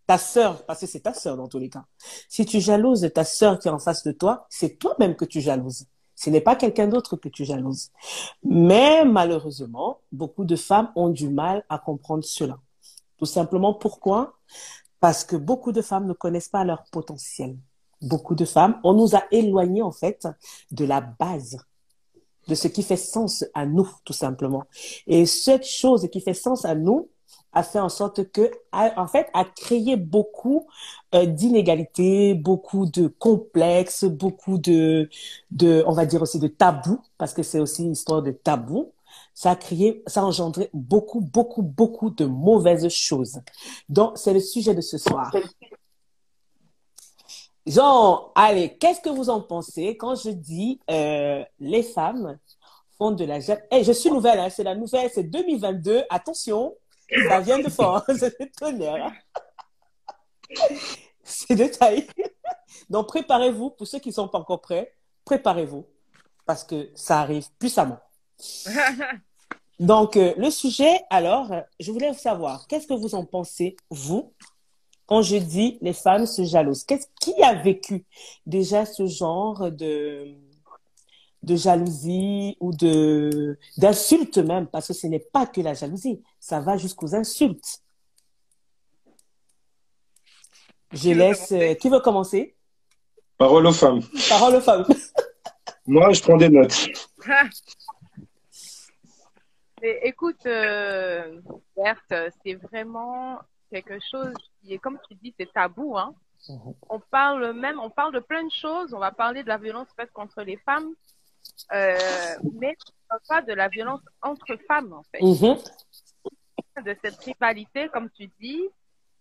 ta 0.09 0.17
sœur, 0.17 0.65
parce 0.65 0.81
que 0.81 0.87
c'est 0.87 1.01
ta 1.01 1.13
sœur 1.13 1.37
dans 1.37 1.49
tous 1.49 1.59
les 1.59 1.69
cas, 1.69 1.85
si 2.31 2.47
tu 2.47 2.61
jalouses 2.61 3.07
ta 3.15 3.25
sœur 3.25 3.59
qui 3.59 3.69
est 3.69 3.71
en 3.71 3.79
face 3.79 4.03
de 4.05 4.13
toi, 4.13 4.47
c'est 4.49 4.79
toi-même 4.79 5.15
que 5.15 5.27
tu 5.27 5.43
jalouses. 5.43 5.85
Ce 6.15 6.31
n'est 6.31 6.41
pas 6.41 6.57
quelqu'un 6.57 6.89
d'autre 6.89 7.17
que 7.17 7.29
tu 7.29 7.45
jalouses. 7.45 7.91
Mais 8.43 9.05
malheureusement, 9.05 10.01
beaucoup 10.11 10.47
de 10.47 10.57
femmes 10.57 10.91
ont 10.97 11.11
du 11.11 11.29
mal 11.29 11.63
à 11.69 11.79
comprendre 11.79 12.25
cela. 12.25 12.59
Tout 13.19 13.27
simplement 13.27 13.75
pourquoi? 13.75 14.33
Parce 14.99 15.25
que 15.25 15.37
beaucoup 15.37 15.73
de 15.73 15.83
femmes 15.83 16.07
ne 16.07 16.15
connaissent 16.15 16.49
pas 16.49 16.65
leur 16.65 16.85
potentiel. 16.91 17.59
Beaucoup 18.01 18.35
de 18.35 18.47
femmes, 18.47 18.81
on 18.85 18.95
nous 18.95 19.15
a 19.15 19.25
éloignés 19.31 19.83
en 19.83 19.93
fait 19.93 20.27
de 20.71 20.87
la 20.87 21.03
base 21.03 21.59
de 22.47 22.55
ce 22.55 22.67
qui 22.67 22.83
fait 22.83 22.97
sens 22.97 23.45
à 23.53 23.67
nous, 23.67 23.91
tout 24.07 24.15
simplement. 24.15 24.65
Et 25.07 25.27
cette 25.27 25.67
chose 25.67 26.09
qui 26.11 26.23
fait 26.23 26.33
sens 26.33 26.65
à 26.65 26.75
nous 26.75 27.11
a 27.53 27.63
fait 27.63 27.81
en 27.81 27.89
sorte 27.89 28.31
que, 28.31 28.51
en 28.73 29.07
fait, 29.07 29.29
a 29.35 29.45
créé 29.45 29.97
beaucoup 29.97 30.67
euh, 31.15 31.27
d'inégalités, 31.27 32.35
beaucoup 32.35 32.87
de 32.87 33.09
complexes, 33.09 34.05
beaucoup 34.05 34.59
de, 34.59 35.09
de, 35.51 35.83
on 35.87 35.93
va 35.93 36.07
dire 36.07 36.23
aussi 36.23 36.39
de 36.39 36.49
tabous, 36.49 37.01
parce 37.17 37.33
que 37.33 37.43
c'est 37.43 37.61
aussi 37.61 37.85
une 37.85 37.93
histoire 37.93 38.23
de 38.23 38.31
tabous. 38.31 38.93
Ça 39.35 39.53
a 39.53 39.57
créé, 39.57 40.03
ça 40.07 40.21
a 40.21 40.25
engendré 40.25 40.69
beaucoup, 40.75 41.21
beaucoup, 41.21 41.63
beaucoup 41.63 42.11
de 42.11 42.25
mauvaises 42.25 42.89
choses. 42.89 43.41
Donc, 43.89 44.19
c'est 44.19 44.35
le 44.35 44.41
sujet 44.41 44.75
de 44.75 44.81
ce 44.81 44.99
soir. 44.99 45.33
Jean, 47.69 48.33
allez, 48.35 48.77
qu'est-ce 48.79 49.01
que 49.01 49.11
vous 49.11 49.29
en 49.29 49.43
pensez 49.43 49.97
quand 49.97 50.15
je 50.15 50.31
dis 50.31 50.81
euh, 50.91 51.45
les 51.61 51.83
femmes 51.83 52.39
font 52.97 53.11
de 53.11 53.25
la 53.25 53.39
hey, 53.71 53.85
je 53.85 53.93
suis 53.93 54.11
nouvelle, 54.11 54.41
hein, 54.41 54.49
c'est 54.51 54.65
la 54.65 54.75
nouvelle, 54.75 55.11
c'est 55.13 55.25
2022. 55.25 56.03
Attention, 56.11 56.75
ça 57.29 57.41
vient 57.41 57.59
de 57.59 57.69
fort, 57.69 58.05
c'est 58.19 58.53
tonnerre. 58.57 59.13
c'est 61.23 61.55
de 61.55 61.67
taille. 61.67 62.07
Donc 62.91 63.09
préparez-vous 63.09 63.71
pour 63.71 63.87
ceux 63.87 63.99
qui 63.99 64.09
ne 64.09 64.15
sont 64.15 64.29
pas 64.29 64.39
encore 64.39 64.61
prêts, 64.61 64.95
préparez-vous 65.25 65.87
parce 66.47 66.65
que 66.65 66.91
ça 66.95 67.21
arrive 67.21 67.47
puissamment. 67.59 68.01
Donc 69.79 70.17
euh, 70.17 70.35
le 70.37 70.51
sujet, 70.51 71.01
alors, 71.09 71.53
je 71.79 71.93
voulais 71.93 72.13
savoir, 72.15 72.67
qu'est-ce 72.67 72.87
que 72.87 72.95
vous 72.95 73.15
en 73.15 73.25
pensez 73.25 73.77
vous 73.91 74.33
quand 75.07 75.23
je 75.23 75.37
dis 75.37 75.79
les 75.81 75.95
femmes 75.95 76.27
se 76.27 76.45
jalousent, 76.45 76.85
qu'est-ce 76.85 77.07
qui 77.21 77.43
a 77.43 77.55
vécu 77.55 78.05
déjà 78.45 78.85
ce 78.85 79.07
genre 79.07 79.71
de 79.71 80.37
de 81.43 81.57
jalousie 81.57 82.57
ou 82.61 82.73
de 82.73 83.59
d'insultes 83.77 84.39
même 84.39 84.67
parce 84.67 84.89
que 84.89 84.95
ce 84.95 85.07
n'est 85.07 85.19
pas 85.19 85.47
que 85.47 85.61
la 85.61 85.75
jalousie, 85.75 86.23
ça 86.41 86.61
va 86.61 86.77
jusqu'aux 86.77 87.15
insultes. 87.15 87.83
Je 90.93 91.11
laisse 91.11 91.53
euh, 91.53 91.75
qui 91.75 91.89
veut 91.91 92.01
commencer? 92.01 92.57
Parole 93.37 93.67
aux 93.67 93.73
femmes. 93.73 94.01
Parole 94.29 94.57
aux 94.57 94.61
femmes. 94.61 94.87
Moi, 95.87 96.13
je 96.13 96.23
prends 96.23 96.37
des 96.37 96.49
notes. 96.49 96.89
écoute, 99.83 100.45
euh, 100.47 101.41
Berthe, 101.77 102.33
c'est 102.43 102.55
vraiment 102.55 103.39
quelque 103.71 103.99
chose 104.11 104.35
qui 104.61 104.75
est, 104.75 104.79
comme 104.79 104.99
tu 105.09 105.15
dis, 105.15 105.35
c'est 105.39 105.53
tabou. 105.53 105.97
Hein? 105.97 106.15
Mhm. 106.49 106.75
On 106.89 107.01
parle 107.01 107.53
même, 107.53 107.79
on 107.81 107.91
parle 107.91 108.15
de 108.15 108.21
plein 108.21 108.45
de 108.45 108.51
choses. 108.51 108.93
On 108.95 108.99
va 108.99 109.13
parler 109.13 109.43
de 109.43 109.49
la 109.49 109.59
violence 109.59 109.89
faite 109.97 110.13
contre 110.13 110.43
les 110.43 110.57
femmes, 110.57 110.95
euh, 111.73 111.97
mais 112.59 112.77
pas 113.29 113.43
de 113.43 113.53
la 113.53 113.69
violence 113.69 114.01
entre 114.23 114.57
femmes, 114.67 114.93
en 114.93 115.03
fait. 115.05 115.23
Mhm. 115.23 115.59
De 116.85 116.97
cette 117.03 117.19
rivalité, 117.19 117.89
comme 117.89 118.09
tu 118.11 118.31
dis. 118.41 118.69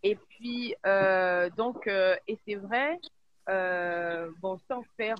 Et 0.03 0.15
puis, 0.15 0.75
euh, 0.85 1.49
donc, 1.57 1.87
euh, 1.87 2.15
et 2.27 2.37
c'est 2.45 2.55
vrai, 2.55 2.99
bon, 4.41 4.59
sans 4.67 4.83
faire, 4.95 5.17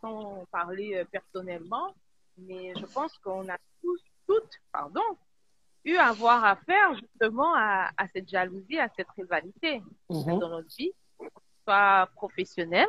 sans 0.00 0.44
parler 0.52 1.04
personnellement, 1.10 1.94
mais 2.38 2.72
je 2.78 2.86
pense 2.86 3.16
qu'on 3.18 3.48
a 3.48 3.56
tous, 3.82 4.00
toutes, 4.26 4.60
pardon, 4.72 5.00
eu 5.84 5.96
à 5.96 6.08
avoir 6.08 6.44
affaire 6.44 6.94
justement 6.94 7.54
à, 7.56 7.90
à 7.96 8.06
cette 8.14 8.28
jalousie, 8.28 8.78
à 8.78 8.88
cette 8.96 9.10
rivalité 9.16 9.82
mhm. 10.08 10.38
dans 10.38 10.48
notre 10.48 10.74
vie, 10.76 10.92
soit 11.64 12.08
professionnelle 12.14 12.88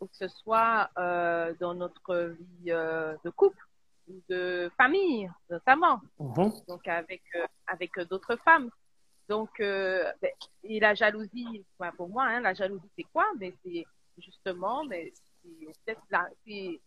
ou 0.00 0.06
que 0.06 0.16
ce 0.16 0.28
soit 0.28 0.90
euh, 0.98 1.54
dans 1.60 1.74
notre 1.74 2.36
vie 2.38 2.70
euh, 2.70 3.16
de 3.24 3.30
couple 3.30 3.62
ou 4.08 4.20
de 4.28 4.70
famille 4.76 5.30
notamment, 5.50 6.00
mhm. 6.18 6.52
donc 6.68 6.86
avec 6.86 7.22
euh, 7.34 7.46
avec 7.66 7.98
d'autres 8.08 8.36
femmes. 8.36 8.70
Donc 9.28 9.50
ben, 9.58 10.14
et 10.62 10.78
la 10.78 10.94
jalousie, 10.94 11.64
ben, 11.80 11.90
pour 11.92 12.08
moi, 12.08 12.24
hein, 12.24 12.40
la 12.40 12.54
jalousie 12.54 12.88
c'est 12.96 13.04
quoi? 13.04 13.26
Mais 13.38 13.50
ben, 13.50 13.58
c'est 13.64 14.22
justement, 14.22 14.84
mais 14.84 15.12
c'est 15.86 16.80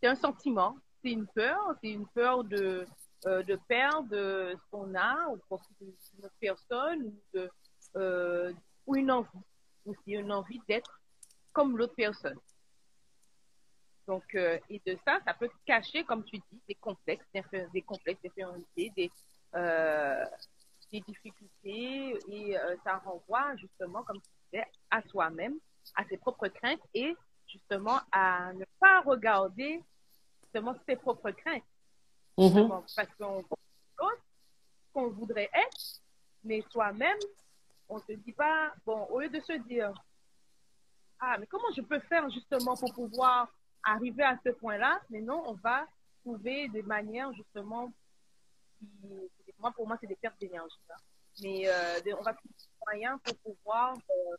c'est 0.00 0.06
un 0.06 0.14
sentiment, 0.16 0.76
c'est 1.02 1.12
une 1.12 1.26
peur, 1.28 1.74
c'est 1.80 1.90
une 1.90 2.06
peur 2.08 2.44
de 2.44 2.86
de 3.24 3.58
perdre 3.68 4.10
ce 4.10 4.70
qu'on 4.70 4.94
a 4.94 5.28
au 5.28 5.36
profit 5.36 5.74
d'une 5.80 6.24
autre 6.24 6.34
personne 6.40 7.02
ou, 7.02 7.14
de, 7.34 8.54
ou 8.86 8.96
une 8.96 9.10
envie, 9.10 9.28
aussi 9.86 10.12
une 10.12 10.30
envie 10.30 10.60
d'être 10.68 10.98
comme 11.58 11.76
l'autre 11.76 11.96
personne. 11.96 12.38
Donc, 14.06 14.22
euh, 14.36 14.60
et 14.70 14.80
de 14.86 14.96
ça, 15.04 15.18
ça 15.26 15.34
peut 15.34 15.50
cacher, 15.66 16.04
comme 16.04 16.22
tu 16.22 16.36
dis, 16.36 16.60
des 16.68 16.76
complexes, 16.76 17.26
des 17.74 17.82
complexes 17.82 18.22
d'infériorité, 18.22 18.92
des, 18.96 19.10
euh, 19.56 20.24
des 20.92 21.00
difficultés, 21.00 22.16
et 22.28 22.56
euh, 22.56 22.76
ça 22.84 22.98
renvoie 22.98 23.56
justement, 23.56 24.04
comme 24.04 24.20
tu 24.20 24.30
disais, 24.52 24.64
à 24.88 25.02
soi-même, 25.08 25.58
à 25.96 26.04
ses 26.04 26.16
propres 26.16 26.46
craintes 26.46 26.80
et 26.94 27.16
justement 27.48 27.98
à 28.12 28.52
ne 28.52 28.64
pas 28.78 29.00
regarder 29.00 29.82
justement 30.42 30.76
ses 30.88 30.94
propres 30.94 31.32
craintes. 31.32 31.64
Mhm. 32.38 32.68
Parce 32.94 33.12
qu'on 33.18 33.44
qu'on 34.92 35.08
voudrait 35.08 35.50
être, 35.52 36.02
mais 36.44 36.62
soi-même, 36.70 37.18
on 37.88 37.96
ne 37.96 38.02
se 38.02 38.12
dit 38.12 38.32
pas, 38.32 38.72
bon, 38.86 39.06
au 39.10 39.18
lieu 39.20 39.28
de 39.28 39.40
se 39.40 39.54
dire, 39.66 39.92
ah, 41.20 41.36
mais 41.38 41.46
comment 41.46 41.70
je 41.76 41.82
peux 41.82 41.98
faire 42.00 42.28
justement 42.30 42.76
pour 42.76 42.92
pouvoir 42.94 43.48
arriver 43.82 44.22
à 44.22 44.38
ce 44.44 44.50
point-là? 44.50 45.00
Mais 45.10 45.20
non, 45.20 45.42
on 45.46 45.54
va 45.54 45.86
trouver 46.20 46.68
des 46.68 46.82
manières 46.82 47.32
justement 47.32 47.92
qui, 48.78 49.28
moi, 49.58 49.72
pour 49.72 49.86
moi, 49.86 49.96
c'est 50.00 50.06
des 50.06 50.16
pertes 50.16 50.38
d'énergie. 50.40 50.76
Hein. 50.90 50.96
Mais 51.42 51.68
euh, 51.68 52.14
on 52.18 52.22
va 52.22 52.34
trouver 52.34 52.54
des 52.56 52.84
moyens 52.86 53.18
pour 53.22 53.36
pouvoir, 53.38 53.94
euh, 53.96 54.36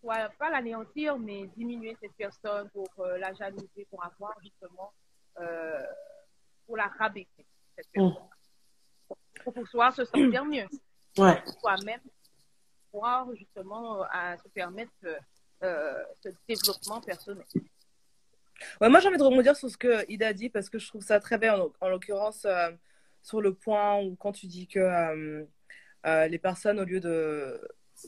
soit 0.00 0.28
pas 0.38 0.50
l'anéantir, 0.50 1.18
mais 1.18 1.46
diminuer 1.56 1.96
cette 2.00 2.14
personne, 2.14 2.68
pour 2.70 2.88
euh, 2.98 3.18
la 3.18 3.32
jalouser, 3.34 3.86
pour 3.90 4.04
avoir 4.04 4.34
justement 4.42 4.92
pour 6.66 6.76
la 6.76 6.86
rabaisser, 6.86 7.44
cette 7.76 7.90
personne. 7.90 8.14
Pour 9.42 9.52
pouvoir 9.52 9.92
se 9.92 10.04
sentir 10.04 10.44
mieux. 10.44 10.66
Ouais. 11.18 11.42
Soi-même, 11.60 12.00
pouvoir 12.92 13.26
justement 13.34 14.02
à 14.12 14.36
se 14.38 14.48
permettre 14.50 14.92
ce 16.22 16.28
développement 16.48 17.00
personnel. 17.00 17.44
Moi, 18.80 19.00
j'ai 19.00 19.08
envie 19.08 19.18
de 19.18 19.22
rebondir 19.22 19.56
sur 19.56 19.70
ce 19.70 19.76
que 19.76 20.10
Ida 20.10 20.32
dit 20.32 20.50
parce 20.50 20.70
que 20.70 20.78
je 20.78 20.86
trouve 20.88 21.02
ça 21.02 21.20
très 21.20 21.38
bien, 21.38 21.58
en, 21.80 21.88
l'occurrence, 21.88 22.44
euh, 22.44 22.70
sur 23.22 23.40
le 23.40 23.54
point 23.54 24.00
où 24.00 24.16
quand 24.16 24.32
tu 24.32 24.46
dis 24.46 24.66
que 24.66 24.80
euh, 26.06 26.28
les 26.28 26.38
personnes, 26.38 26.80
au 26.80 26.84
lieu 26.84 27.00
de. 27.00 27.60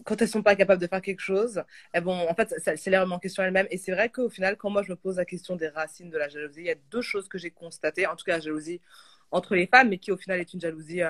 Quand 0.05 0.21
elles 0.21 0.29
sont 0.29 0.43
pas 0.43 0.57
capables 0.57 0.81
de 0.81 0.87
faire 0.89 1.01
quelque 1.01 1.21
chose, 1.21 1.63
elles 1.93 2.03
vont. 2.03 2.29
En 2.29 2.35
fait, 2.35 2.55
c'est 2.59 2.91
l'air 2.91 3.11
en 3.11 3.19
question 3.19 3.43
elles-mêmes. 3.43 3.69
Et 3.71 3.79
c'est 3.79 3.93
vrai 3.93 4.11
qu'au 4.11 4.29
final, 4.29 4.57
quand 4.57 4.71
moi 4.71 4.83
je 4.83 4.91
me 4.91 4.97
pose 4.97 5.17
la 5.17 5.25
question 5.25 5.57
des 5.57 5.69
racines 5.69 6.11
de 6.11 6.19
la 6.19 6.29
jalousie, 6.29 6.61
il 6.61 6.67
y 6.67 6.71
a 6.71 6.75
deux 6.91 7.03
choses 7.03 7.29
que 7.29 7.39
j'ai 7.39 7.51
constatées. 7.51 8.07
En 8.07 8.17
tout 8.17 8.25
cas, 8.25 8.33
la 8.33 8.41
jalousie 8.41 8.81
entre 9.31 9.55
les 9.55 9.67
femmes, 9.67 9.89
mais 9.91 9.99
qui 9.99 10.13
au 10.13 10.17
final 10.17 10.41
est 10.41 10.53
une 10.53 10.61
jalousie 10.61 11.03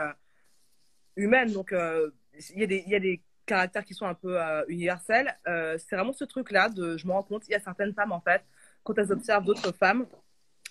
humaine. 1.17 1.53
Donc, 1.53 1.73
il 1.73 2.63
y, 2.63 2.65
il 2.65 2.89
y 2.89 2.95
a 2.95 3.01
des 3.01 3.23
caractères 3.47 3.85
qui 3.85 3.95
sont 3.95 4.07
un 4.07 4.15
peu 4.15 4.41
euh, 4.41 4.65
universels. 4.69 5.37
Euh, 5.47 5.79
c'est 5.79 5.97
vraiment 5.97 6.13
ce 6.13 6.25
truc-là 6.25 6.69
de, 6.69 6.97
je 6.97 7.07
me 7.07 7.13
rends 7.13 7.23
compte, 7.23 7.45
il 7.49 7.53
y 7.53 7.55
a 7.55 7.61
certaines 7.61 7.95
femmes, 7.95 8.13
en 8.13 8.21
fait, 8.21 8.43
quand 8.83 8.97
elles 8.99 9.13
observent 9.13 9.45
d'autres 9.45 9.73
femmes, 9.73 10.07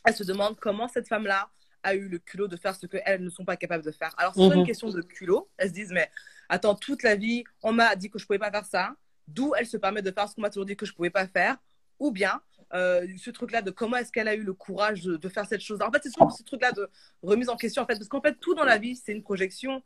elles 0.06 0.16
se 0.16 0.24
demandent 0.24 0.60
comment 0.60 0.88
cette 0.88 1.08
femme-là 1.08 1.50
a 1.84 1.96
eu 1.96 2.08
le 2.08 2.20
culot 2.20 2.48
de 2.48 2.58
faire 2.58 2.76
ce 2.76 2.88
qu'elles 2.88 3.24
ne 3.24 3.30
sont 3.30 3.46
pas 3.46 3.58
capables 3.58 3.84
de 3.84 3.92
faire. 3.92 4.14
Alors, 4.18 4.34
c'est 4.34 4.48
pas 4.48 4.56
une 4.56 4.62
mhm. 4.62 4.68
question 4.68 4.90
de 4.90 5.02
culot. 5.02 5.50
Elles 5.58 5.70
se 5.70 5.74
disent, 5.74 5.92
mais 5.92 6.10
attends, 6.50 6.76
toute 6.76 7.04
la 7.04 7.16
vie, 7.16 7.44
on 7.62 7.72
m'a 7.72 7.96
dit 7.96 8.10
que 8.10 8.20
je 8.20 8.26
pouvais 8.26 8.40
pas 8.40 8.52
faire 8.52 8.66
ça. 8.66 8.96
D'où 9.28 9.54
elle 9.56 9.66
se 9.66 9.78
permet 9.78 10.02
de 10.02 10.12
faire 10.12 10.28
ce 10.30 10.36
qu'on 10.36 10.42
m'a 10.42 10.50
toujours 10.50 10.66
dit 10.66 10.76
que 10.76 10.86
je 10.86 10.94
pouvais 10.94 11.10
pas 11.10 11.28
faire. 11.28 11.58
Ou 12.00 12.12
bien, 12.12 12.42
euh, 12.74 13.08
ce 13.18 13.30
truc-là 13.30 13.62
de 13.62 13.72
comment 13.72 13.98
est-ce 13.98 14.12
qu'elle 14.12 14.28
a 14.28 14.36
eu 14.36 14.44
le 14.44 14.54
courage 14.54 15.04
de, 15.04 15.16
de 15.16 15.30
faire 15.30 15.46
cette 15.46 15.62
chose. 15.62 15.82
En 15.82 15.92
fait, 15.92 16.02
c'est 16.04 16.12
souvent 16.12 16.30
ce 16.30 16.44
truc-là 16.44 16.72
de 16.72 16.90
remise 17.22 17.50
en 17.50 17.56
question, 17.56 17.84
en 17.84 17.86
fait, 17.86 17.96
parce 17.96 18.10
qu'en 18.10 18.22
fait, 18.22 18.36
tout 18.40 18.56
dans 18.56 18.66
la 18.66 18.78
vie, 18.78 18.96
c'est 18.96 19.12
une 19.12 19.24
projection. 19.24 19.82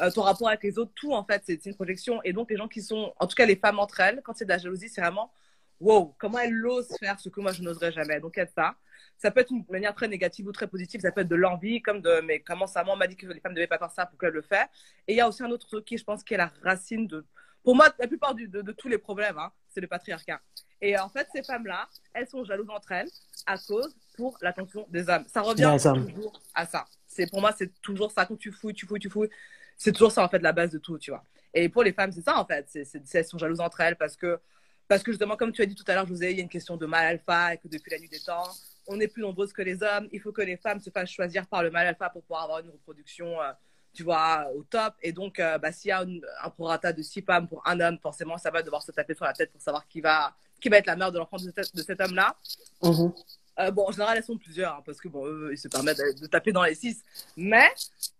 Euh, 0.00 0.10
ton 0.10 0.22
rapport 0.22 0.48
avec 0.48 0.62
les 0.64 0.78
autres, 0.78 0.92
tout, 0.94 1.12
en 1.12 1.24
fait, 1.24 1.42
c'est 1.46 1.64
une 1.66 1.74
projection. 1.74 2.20
Et 2.24 2.32
donc, 2.32 2.50
les 2.50 2.56
gens 2.56 2.68
qui 2.68 2.82
sont, 2.82 3.12
en 3.18 3.26
tout 3.26 3.34
cas, 3.36 3.46
les 3.46 3.56
femmes 3.56 3.78
entre 3.78 4.00
elles, 4.00 4.20
quand 4.24 4.34
c'est 4.34 4.44
de 4.44 4.50
la 4.50 4.58
jalousie, 4.58 4.88
c'est 4.88 5.00
vraiment, 5.00 5.32
wow, 5.80 6.14
comment 6.18 6.38
elles 6.38 6.66
osent 6.66 6.96
faire 6.98 7.20
ce 7.20 7.28
que 7.28 7.40
moi, 7.40 7.52
je 7.52 7.62
n'oserais 7.62 7.92
jamais. 7.92 8.18
Donc, 8.20 8.32
il 8.36 8.40
y 8.40 8.42
a 8.42 8.46
de 8.46 8.50
ça. 8.50 8.74
Ça 9.18 9.30
peut 9.30 9.40
être 9.40 9.52
une 9.52 9.64
manière 9.68 9.94
très 9.94 10.08
négative 10.08 10.48
ou 10.48 10.52
très 10.52 10.66
positive. 10.66 11.00
Ça 11.00 11.12
peut 11.12 11.20
être 11.20 11.28
de 11.28 11.36
l'envie, 11.36 11.80
comme 11.80 12.00
de, 12.00 12.20
mais 12.24 12.40
comment 12.40 12.66
ça, 12.66 12.82
moi, 12.82 12.94
on 12.94 12.96
m'a 12.96 13.06
dit 13.06 13.16
que 13.16 13.26
les 13.26 13.38
femmes 13.38 13.52
ne 13.52 13.56
devaient 13.56 13.68
pas 13.68 13.78
faire 13.78 13.90
ça, 13.92 14.06
pourquoi 14.06 14.28
elle 14.28 14.34
le 14.34 14.42
fait. 14.42 14.66
Et 15.06 15.12
il 15.12 15.16
y 15.16 15.20
a 15.20 15.28
aussi 15.28 15.44
un 15.44 15.50
autre 15.50 15.66
truc 15.68 15.84
qui, 15.84 15.96
je 15.96 16.04
pense, 16.04 16.24
qui 16.24 16.34
est 16.34 16.38
la 16.38 16.50
racine 16.62 17.06
de, 17.06 17.24
pour 17.62 17.76
moi, 17.76 17.86
la 17.98 18.08
plupart 18.08 18.34
du- 18.34 18.48
de, 18.48 18.62
de 18.62 18.72
tous 18.72 18.88
les 18.88 18.98
problèmes, 18.98 19.38
hein, 19.38 19.52
c'est 19.68 19.80
le 19.80 19.86
patriarcat. 19.86 20.40
Et 20.80 20.98
en 20.98 21.08
fait, 21.08 21.28
ces 21.32 21.42
femmes-là, 21.44 21.88
elles 22.12 22.28
sont 22.28 22.44
jalouses 22.44 22.68
entre 22.68 22.92
elles 22.92 23.08
à 23.46 23.56
cause 23.56 23.96
pour 24.16 24.36
l'attention 24.42 24.86
des 24.90 25.08
hommes. 25.08 25.24
Ça 25.32 25.40
revient 25.40 25.62
toujours 26.04 26.42
à 26.52 26.66
ça. 26.66 26.84
C'est 27.06 27.30
pour 27.30 27.40
moi, 27.40 27.52
c'est 27.56 27.70
toujours 27.80 28.10
ça. 28.10 28.26
Quand 28.26 28.36
tu 28.36 28.50
fouilles, 28.50 28.74
tu 28.74 28.86
fouilles, 28.86 28.98
tu 29.00 29.08
fouilles. 29.08 29.30
C'est 29.76 29.92
toujours 29.92 30.12
ça 30.12 30.24
en 30.24 30.28
fait 30.28 30.40
la 30.40 30.52
base 30.52 30.70
de 30.70 30.78
tout, 30.78 30.98
tu 30.98 31.10
vois. 31.10 31.24
Et 31.52 31.68
pour 31.68 31.82
les 31.82 31.92
femmes, 31.92 32.12
c'est 32.12 32.22
ça 32.22 32.38
en 32.38 32.44
fait. 32.46 32.66
C'est, 32.68 33.14
elles 33.14 33.24
sont 33.24 33.38
jalouses 33.38 33.60
entre 33.60 33.80
elles 33.80 33.96
parce 33.96 34.16
que 34.16 34.40
parce 34.86 35.02
que 35.02 35.12
justement, 35.12 35.36
comme 35.36 35.50
tu 35.52 35.62
as 35.62 35.66
dit 35.66 35.74
tout 35.74 35.84
à 35.86 35.94
l'heure, 35.94 36.06
José, 36.06 36.30
il 36.30 36.36
y 36.36 36.40
a 36.40 36.42
une 36.42 36.48
question 36.48 36.76
de 36.76 36.84
mal 36.84 37.06
alpha 37.06 37.54
et 37.54 37.58
que 37.58 37.68
depuis 37.68 37.90
la 37.90 37.98
nuit 37.98 38.08
des 38.08 38.20
temps, 38.20 38.44
on 38.86 39.00
est 39.00 39.08
plus 39.08 39.22
nombreuses 39.22 39.52
que 39.52 39.62
les 39.62 39.82
hommes. 39.82 40.08
Il 40.12 40.20
faut 40.20 40.30
que 40.32 40.42
les 40.42 40.58
femmes 40.58 40.78
se 40.80 40.90
fassent 40.90 41.08
choisir 41.10 41.46
par 41.46 41.62
le 41.62 41.70
mal 41.70 41.86
alpha 41.86 42.10
pour 42.10 42.22
pouvoir 42.22 42.42
avoir 42.44 42.58
une 42.58 42.68
reproduction, 42.68 43.40
euh, 43.40 43.52
tu 43.94 44.02
vois, 44.02 44.46
au 44.54 44.62
top. 44.62 44.92
Et 45.00 45.12
donc, 45.12 45.38
euh, 45.38 45.56
bah, 45.56 45.72
s'il 45.72 45.88
y 45.88 45.92
a 45.92 46.04
un 46.42 46.50
prorata 46.50 46.92
de 46.92 47.00
six 47.00 47.22
femmes 47.22 47.48
pour 47.48 47.66
un 47.66 47.80
homme, 47.80 47.98
forcément, 47.98 48.36
ça 48.36 48.50
va 48.50 48.62
devoir 48.62 48.82
se 48.82 48.92
taper 48.92 49.14
sur 49.14 49.24
la 49.24 49.32
tête 49.32 49.50
pour 49.52 49.62
savoir 49.62 49.88
qui 49.88 50.02
va, 50.02 50.34
qui 50.60 50.68
va 50.68 50.76
être 50.76 50.86
la 50.86 50.96
mère 50.96 51.10
de 51.10 51.18
l'enfant 51.18 51.38
de, 51.38 51.50
cet- 51.82 52.00
homme-là. 52.00 52.36
Mhm. 52.82 53.12
Euh, 53.60 53.70
bon, 53.70 53.86
en 53.86 53.92
général, 53.92 54.16
elles 54.16 54.24
sont 54.24 54.36
plusieurs, 54.36 54.74
hein, 54.74 54.82
parce 54.84 55.00
que 55.00 55.08
bon, 55.08 55.26
eux, 55.26 55.50
ils 55.52 55.58
se 55.58 55.68
permettent 55.68 56.00
de, 56.20 56.26
taper 56.26 56.52
dans 56.52 56.64
les 56.64 56.74
six. 56.74 57.02
Mais, 57.36 57.68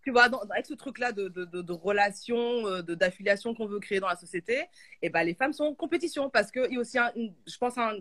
tu 0.03 0.11
vois, 0.11 0.29
avec 0.51 0.67
ce 0.67 0.75
truc-là 0.75 1.13
de, 1.13 1.29
de, 1.29 1.45
de, 1.45 1.73
relation, 1.73 2.67
euh, 2.67 2.83
d'affiliation 2.83 3.55
qu'on 3.55 3.67
veut 3.67 3.81
créer 3.81 4.01
dans 4.01 4.09
la 4.09 4.17
société, 4.17 4.65
et 5.03 5.11
ben, 5.11 5.25
les 5.25 5.35
femmes 5.35 5.53
sont 5.53 5.65
en 5.65 5.75
compétition, 5.75 6.31
parce 6.31 6.51
qu'il 6.51 6.73
y 6.73 6.77
a 6.77 6.81
aussi, 6.81 6.99
je 7.47 7.59
pense, 7.59 7.77
un- 7.79 7.99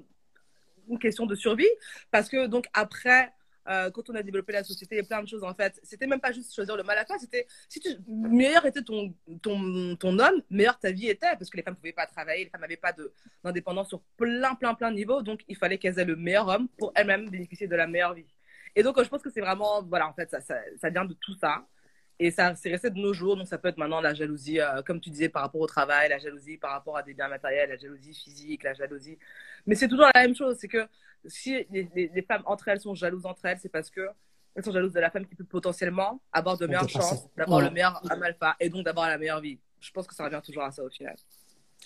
une 0.89 0.99
question 0.99 1.25
de 1.25 1.35
survie, 1.35 1.69
parce 2.11 2.29
que 2.29 2.45
donc 2.45 2.67
après, 2.73 3.31
euh, 3.67 3.91
quand 3.91 4.09
on 4.09 4.15
a 4.15 4.23
développé 4.23 4.53
la 4.53 4.63
société, 4.63 4.99
a 4.99 5.03
plein 5.03 5.21
de 5.23 5.27
choses 5.27 5.43
en 5.43 5.53
fait. 5.53 5.79
C'était 5.83 6.07
même 6.07 6.19
pas 6.19 6.31
juste 6.31 6.53
choisir 6.53 6.75
le 6.75 6.83
mal 6.83 6.97
à 6.97 7.05
faire, 7.05 7.19
c'était 7.19 7.47
si 7.69 7.79
tu, 7.79 7.89
meilleur 8.07 8.65
était 8.65 8.81
ton, 8.81 9.13
ton, 9.41 9.95
ton 9.95 10.19
homme, 10.19 10.41
meilleure 10.49 10.79
ta 10.79 10.91
vie 10.91 11.07
était, 11.07 11.35
parce 11.37 11.49
que 11.49 11.57
les 11.57 11.63
femmes 11.63 11.73
ne 11.73 11.79
pouvaient 11.79 11.93
pas 11.93 12.07
travailler, 12.07 12.45
les 12.45 12.49
femmes 12.49 12.61
n'avaient 12.61 12.77
pas 12.77 12.93
d'indépendance 13.43 13.89
sur 13.89 14.01
plein, 14.17 14.55
plein, 14.55 14.73
plein 14.73 14.91
de 14.91 14.95
niveaux, 14.95 15.21
donc 15.21 15.41
il 15.47 15.55
fallait 15.55 15.77
qu'elles 15.77 15.99
aient 15.99 16.05
le 16.05 16.15
meilleur 16.15 16.47
homme 16.47 16.67
pour 16.77 16.91
elles-mêmes 16.95 17.29
bénéficier 17.29 17.67
de 17.67 17.75
la 17.75 17.87
meilleure 17.87 18.13
vie. 18.13 18.25
Et 18.75 18.83
donc, 18.83 18.97
euh, 18.97 19.03
je 19.03 19.09
pense 19.09 19.21
que 19.21 19.29
c'est 19.29 19.41
vraiment, 19.41 19.83
voilà, 19.83 20.07
en 20.07 20.13
fait, 20.13 20.29
ça, 20.29 20.41
ça, 20.41 20.55
ça 20.81 20.89
vient 20.89 21.05
de 21.05 21.13
tout 21.13 21.35
ça. 21.35 21.65
Et 22.19 22.31
ça, 22.31 22.55
c'est 22.55 22.69
resté 22.69 22.89
de 22.89 22.99
nos 22.99 23.13
jours. 23.13 23.35
Donc, 23.35 23.47
ça 23.47 23.57
peut 23.57 23.67
être 23.69 23.77
maintenant 23.77 23.99
la 24.01 24.13
jalousie, 24.13 24.59
euh, 24.59 24.81
comme 24.83 24.99
tu 25.01 25.09
disais, 25.09 25.29
par 25.29 25.41
rapport 25.41 25.61
au 25.61 25.67
travail, 25.67 26.09
la 26.09 26.19
jalousie 26.19 26.57
par 26.57 26.71
rapport 26.71 26.95
à 26.97 27.03
des 27.03 27.13
biens 27.13 27.27
matériels, 27.27 27.69
la 27.69 27.77
jalousie 27.77 28.13
physique, 28.13 28.63
la 28.63 28.73
jalousie. 28.73 29.17
Mais 29.65 29.75
c'est 29.75 29.87
toujours 29.87 30.07
la 30.13 30.21
même 30.21 30.35
chose. 30.35 30.57
C'est 30.59 30.67
que 30.67 30.87
si 31.25 31.65
les, 31.71 31.89
les- 31.95 32.11
les 32.13 32.21
femmes 32.21 32.43
entre 32.45 32.67
elles 32.67 32.79
sont 32.81 32.95
jalouses 32.95 33.25
entre 33.25 33.45
elles, 33.45 33.59
c'est 33.61 33.69
parce 33.69 33.89
que 33.89 34.07
elles 34.55 34.63
sont 34.63 34.71
jalouses 34.71 34.93
de 34.93 34.99
la 34.99 35.09
femme 35.09 35.25
qui 35.25 35.35
peut 35.35 35.43
potentiellement 35.43 36.21
avoir 36.31 36.57
de 36.57 36.67
meilleures 36.67 36.87
chances 36.87 37.27
d'avoir 37.35 37.59
Ouais. 37.59 37.65
le 37.65 37.71
meilleur 37.71 37.99
alpha 38.23 38.55
et 38.59 38.69
donc 38.69 38.85
d'avoir 38.85 39.09
la 39.09 39.17
meilleure 39.17 39.41
vie. 39.41 39.59
Je 39.79 39.91
pense 39.91 40.05
que 40.05 40.13
ça 40.13 40.23
revient 40.25 40.41
toujours 40.45 40.63
à 40.63 40.71
ça 40.71 40.83
au 40.83 40.89
final. 40.89 41.15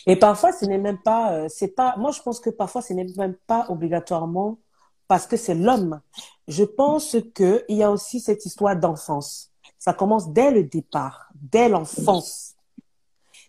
Et 0.05 0.17
parfois, 0.17 0.51
ce 0.51 0.65
n'est 0.65 0.77
même 0.77 1.01
pas, 1.01 1.33
euh, 1.33 1.47
c'est 1.49 1.69
pas, 1.73 1.95
moi 1.97 2.11
je 2.11 2.21
pense 2.21 2.39
que 2.41 2.49
parfois 2.49 2.81
ce 2.81 2.93
n'est 2.93 3.07
même 3.17 3.35
pas 3.47 3.65
obligatoirement 3.69 4.59
parce 5.07 5.25
que 5.25 5.37
c'est 5.37 5.55
l'homme. 5.55 6.01
Je 6.49 6.63
pense 6.65 7.15
que 7.33 7.63
il 7.69 7.77
y 7.77 7.83
a 7.83 7.89
aussi 7.89 8.19
cette 8.19 8.45
histoire 8.45 8.75
d'enfance. 8.75 9.51
Ça 9.79 9.93
commence 9.93 10.31
dès 10.33 10.51
le 10.51 10.63
départ, 10.63 11.29
dès 11.35 11.69
l'enfance. 11.69 12.55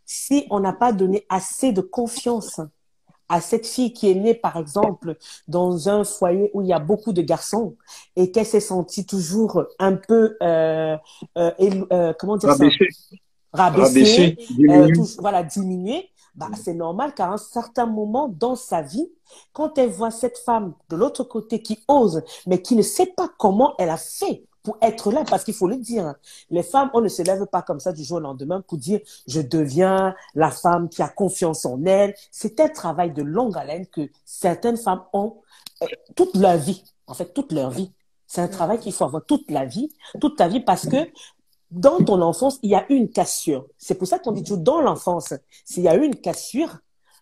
Si 0.05 0.47
on 0.51 0.61
n'a 0.61 0.73
pas 0.73 0.93
donné 0.93 1.27
assez 1.29 1.73
de 1.73 1.81
confiance 1.81 2.61
à 3.29 3.41
cette 3.43 3.67
fille 3.67 3.93
qui 3.93 4.11
est 4.11 4.15
née, 4.15 4.35
par 4.35 4.57
exemple, 4.57 5.17
dans 5.49 5.89
un 5.89 6.05
foyer 6.05 6.51
où 6.55 6.63
il 6.63 6.69
y 6.69 6.73
a 6.73 6.79
beaucoup 6.79 7.13
de 7.13 7.21
garçons 7.23 7.77
et 8.17 8.31
qu'elle 8.31 8.47
s'est 8.47 8.61
sentie 8.61 9.05
toujours 9.05 9.65
un 9.79 9.95
peu, 9.97 10.37
euh, 10.43 10.97
euh, 11.37 11.51
euh, 11.93 12.15
comment 12.19 12.39
dire 12.39 12.51
ça, 12.51 12.65
Rabaissé. 12.65 12.79
rabaissée, 13.53 14.37
Rabaissé. 14.37 14.39
euh, 14.71 14.89
tout- 14.95 15.09
voilà, 15.19 15.43
diminuer, 15.43 16.11
bah, 16.35 16.51
c'est 16.55 16.75
normal 16.75 17.15
qu'à 17.15 17.29
un 17.31 17.37
certain 17.37 17.87
moment 17.87 18.29
dans 18.29 18.57
sa 18.57 18.81
vie, 18.83 19.11
quand 19.53 19.77
elle 19.79 19.91
voit 19.91 20.11
cette 20.11 20.39
femme 20.39 20.75
de 20.89 20.97
l'autre 20.97 21.25
côté 21.25 21.61
qui 21.63 21.85
ose, 21.89 22.23
mais 22.47 22.63
qui 22.63 22.77
ne 22.77 22.83
sait 22.83 23.13
pas 23.17 23.29
comment 23.39 23.75
elle 23.79 23.91
a 23.91 23.99
fait 23.99 24.45
pour 24.69 24.77
être 24.83 25.11
là, 25.11 25.25
parce 25.25 25.45
qu'il 25.45 25.55
faut 25.55 25.67
le 25.67 25.77
dire, 25.77 26.05
hein, 26.05 26.17
les 26.51 26.63
femmes, 26.63 26.91
on 26.93 27.01
ne 27.01 27.09
se 27.09 27.23
lève 27.23 27.47
pas 27.47 27.63
comme 27.63 27.81
ça 27.81 27.91
du 27.91 28.05
jour 28.05 28.19
au 28.19 28.21
lendemain 28.21 28.61
pour 28.61 28.77
dire 28.77 29.01
je 29.27 29.41
deviens 29.41 30.15
la 30.35 30.51
femme 30.51 30.91
qui 30.91 31.01
a 31.01 31.09
confiance 31.09 31.65
en 31.65 31.83
elle. 31.87 32.15
C'est 32.31 32.61
un 32.61 32.69
travail 32.69 33.15
de 33.15 33.23
longue 33.23 33.57
haleine 33.57 33.87
que 33.87 34.11
certaines 34.27 34.77
femmes 34.77 35.03
ont 35.15 35.39
euh, 35.81 35.87
toute 36.15 36.37
leur 36.37 36.59
vie, 36.59 36.85
en 37.07 37.15
fait, 37.15 37.33
toute 37.33 37.53
leur 37.53 37.71
vie. 37.71 37.93
C'est 38.27 38.43
un 38.43 38.49
travail 38.49 38.79
qu'il 38.79 38.93
faut 38.93 39.05
avoir 39.05 39.25
toute 39.25 39.51
la 39.51 39.65
vie, 39.65 39.89
toute 40.21 40.37
ta 40.37 40.49
vie, 40.49 40.61
parce 40.61 40.87
que 40.87 41.09
dans 41.71 42.05
ton 42.05 42.21
enfance, 42.21 42.59
il 42.63 42.69
y 42.69 42.75
a 42.75 42.85
une 42.93 43.09
cassure. 43.09 43.69
C'est 43.79 43.95
pour 43.95 44.07
ça 44.07 44.19
qu'on 44.19 44.33
dit 44.33 44.43
toujours 44.43 44.59
dans 44.59 44.83
l'enfance, 44.83 45.33
s'il 45.65 45.85
y 45.85 45.89
a 45.89 45.95
une 45.95 46.15
cassure, 46.15 46.77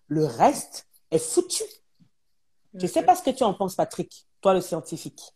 le 0.09 0.24
reste 0.24 0.88
est 1.12 1.18
foutu. 1.20 1.62
Je 2.74 2.82
ne 2.82 2.90
sais 2.90 3.04
pas 3.04 3.14
ce 3.14 3.22
que 3.22 3.30
tu 3.30 3.44
en 3.44 3.54
penses, 3.54 3.76
Patrick, 3.76 4.26
toi 4.40 4.52
le 4.52 4.61
scientifique. 4.61 5.36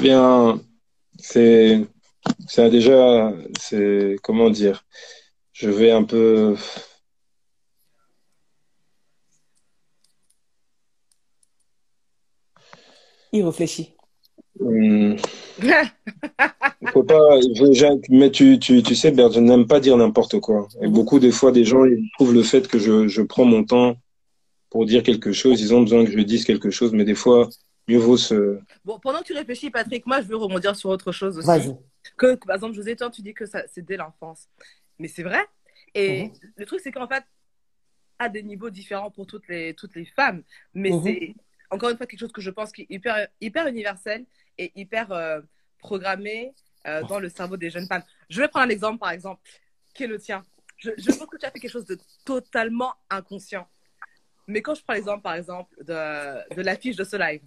Bien, 0.00 0.60
c'est, 1.18 1.80
ça 2.48 2.70
déjà, 2.70 3.32
c'est, 3.58 4.16
comment 4.22 4.50
dire, 4.50 4.84
je 5.52 5.70
vais 5.70 5.90
un 5.90 6.04
peu, 6.04 6.56
Il 13.32 13.44
réfléchit. 13.44 13.92
hum, 14.60 15.16
faut 16.92 17.02
pas, 17.02 17.38
mais 18.08 18.30
tu, 18.30 18.58
tu, 18.58 18.82
tu 18.82 18.94
sais, 18.94 19.10
Bert, 19.10 19.32
je 19.32 19.40
n'aime 19.40 19.66
pas 19.66 19.80
dire 19.80 19.96
n'importe 19.96 20.40
quoi. 20.40 20.68
Et 20.80 20.88
beaucoup 20.88 21.18
des 21.18 21.32
fois, 21.32 21.52
des 21.52 21.64
gens, 21.64 21.84
ils 21.84 22.08
trouvent 22.14 22.32
le 22.32 22.42
fait 22.42 22.66
que 22.66 22.78
je, 22.78 23.08
je 23.08 23.22
prends 23.22 23.44
mon 23.44 23.64
temps 23.64 23.96
pour 24.70 24.86
dire 24.86 25.02
quelque 25.02 25.32
chose, 25.32 25.60
ils 25.60 25.74
ont 25.74 25.82
besoin 25.82 26.04
que 26.04 26.10
je 26.10 26.20
dise 26.20 26.44
quelque 26.44 26.70
chose, 26.70 26.92
mais 26.92 27.04
des 27.04 27.14
fois, 27.14 27.48
mieux 27.88 27.98
vaut 27.98 28.16
se, 28.16 28.60
Bon, 28.84 28.98
pendant 28.98 29.20
que 29.20 29.24
tu 29.24 29.32
réfléchis, 29.32 29.70
Patrick, 29.70 30.06
moi, 30.06 30.20
je 30.20 30.26
veux 30.26 30.36
rebondir 30.36 30.74
sur 30.76 30.90
autre 30.90 31.12
chose 31.12 31.38
aussi. 31.38 31.46
Vas-y. 31.46 31.76
Que, 32.16 32.34
que, 32.34 32.46
par 32.46 32.56
exemple, 32.56 32.74
José, 32.74 32.96
toi, 32.96 33.10
tu 33.10 33.22
dis 33.22 33.34
que 33.34 33.46
ça, 33.46 33.62
c'est 33.68 33.82
dès 33.82 33.96
l'enfance. 33.96 34.48
Mais 34.98 35.08
c'est 35.08 35.22
vrai. 35.22 35.44
Et 35.94 36.24
Mhm. 36.24 36.32
le 36.56 36.66
truc, 36.66 36.80
c'est 36.80 36.92
qu'en 36.92 37.08
fait, 37.08 37.24
à 38.18 38.28
des 38.28 38.42
niveaux 38.42 38.70
différents 38.70 39.10
pour 39.10 39.26
toutes 39.26 39.46
les, 39.48 39.74
toutes 39.74 39.94
les 39.94 40.06
femmes. 40.06 40.42
Mais 40.72 40.90
Mhm. 40.90 41.02
c'est, 41.02 41.34
encore 41.70 41.90
une 41.90 41.96
fois, 41.96 42.06
quelque 42.06 42.20
chose 42.20 42.32
que 42.32 42.40
je 42.40 42.50
pense 42.50 42.72
qui 42.72 42.82
est 42.82 42.86
hyper, 42.90 43.28
hyper 43.40 43.66
universel 43.66 44.24
et 44.58 44.72
hyper 44.74 45.12
euh, 45.12 45.40
programmé 45.78 46.54
euh, 46.86 47.02
dans 47.04 47.18
le 47.18 47.28
cerveau 47.28 47.56
des 47.56 47.70
jeunes 47.70 47.86
femmes. 47.86 48.04
Je 48.30 48.40
vais 48.40 48.48
prendre 48.48 48.66
un 48.66 48.70
exemple, 48.70 48.98
par 48.98 49.10
exemple, 49.10 49.42
qui 49.94 50.04
est 50.04 50.06
le 50.06 50.18
tien. 50.18 50.44
Je, 50.78 50.90
je 50.96 51.10
pense 51.10 51.26
que 51.28 51.36
tu 51.36 51.44
as 51.46 51.50
fait 51.50 51.58
quelque 51.60 51.70
chose 51.70 51.86
de 51.86 51.98
totalement 52.24 52.94
inconscient. 53.10 53.66
Mais 54.46 54.62
quand 54.62 54.74
je 54.76 54.82
prends 54.82 54.92
l'exemple, 54.94 55.22
par 55.22 55.34
exemple, 55.34 55.74
de, 55.82 56.54
de 56.54 56.62
l'affiche 56.62 56.96
de 56.96 57.04
ce 57.04 57.16
live, 57.16 57.42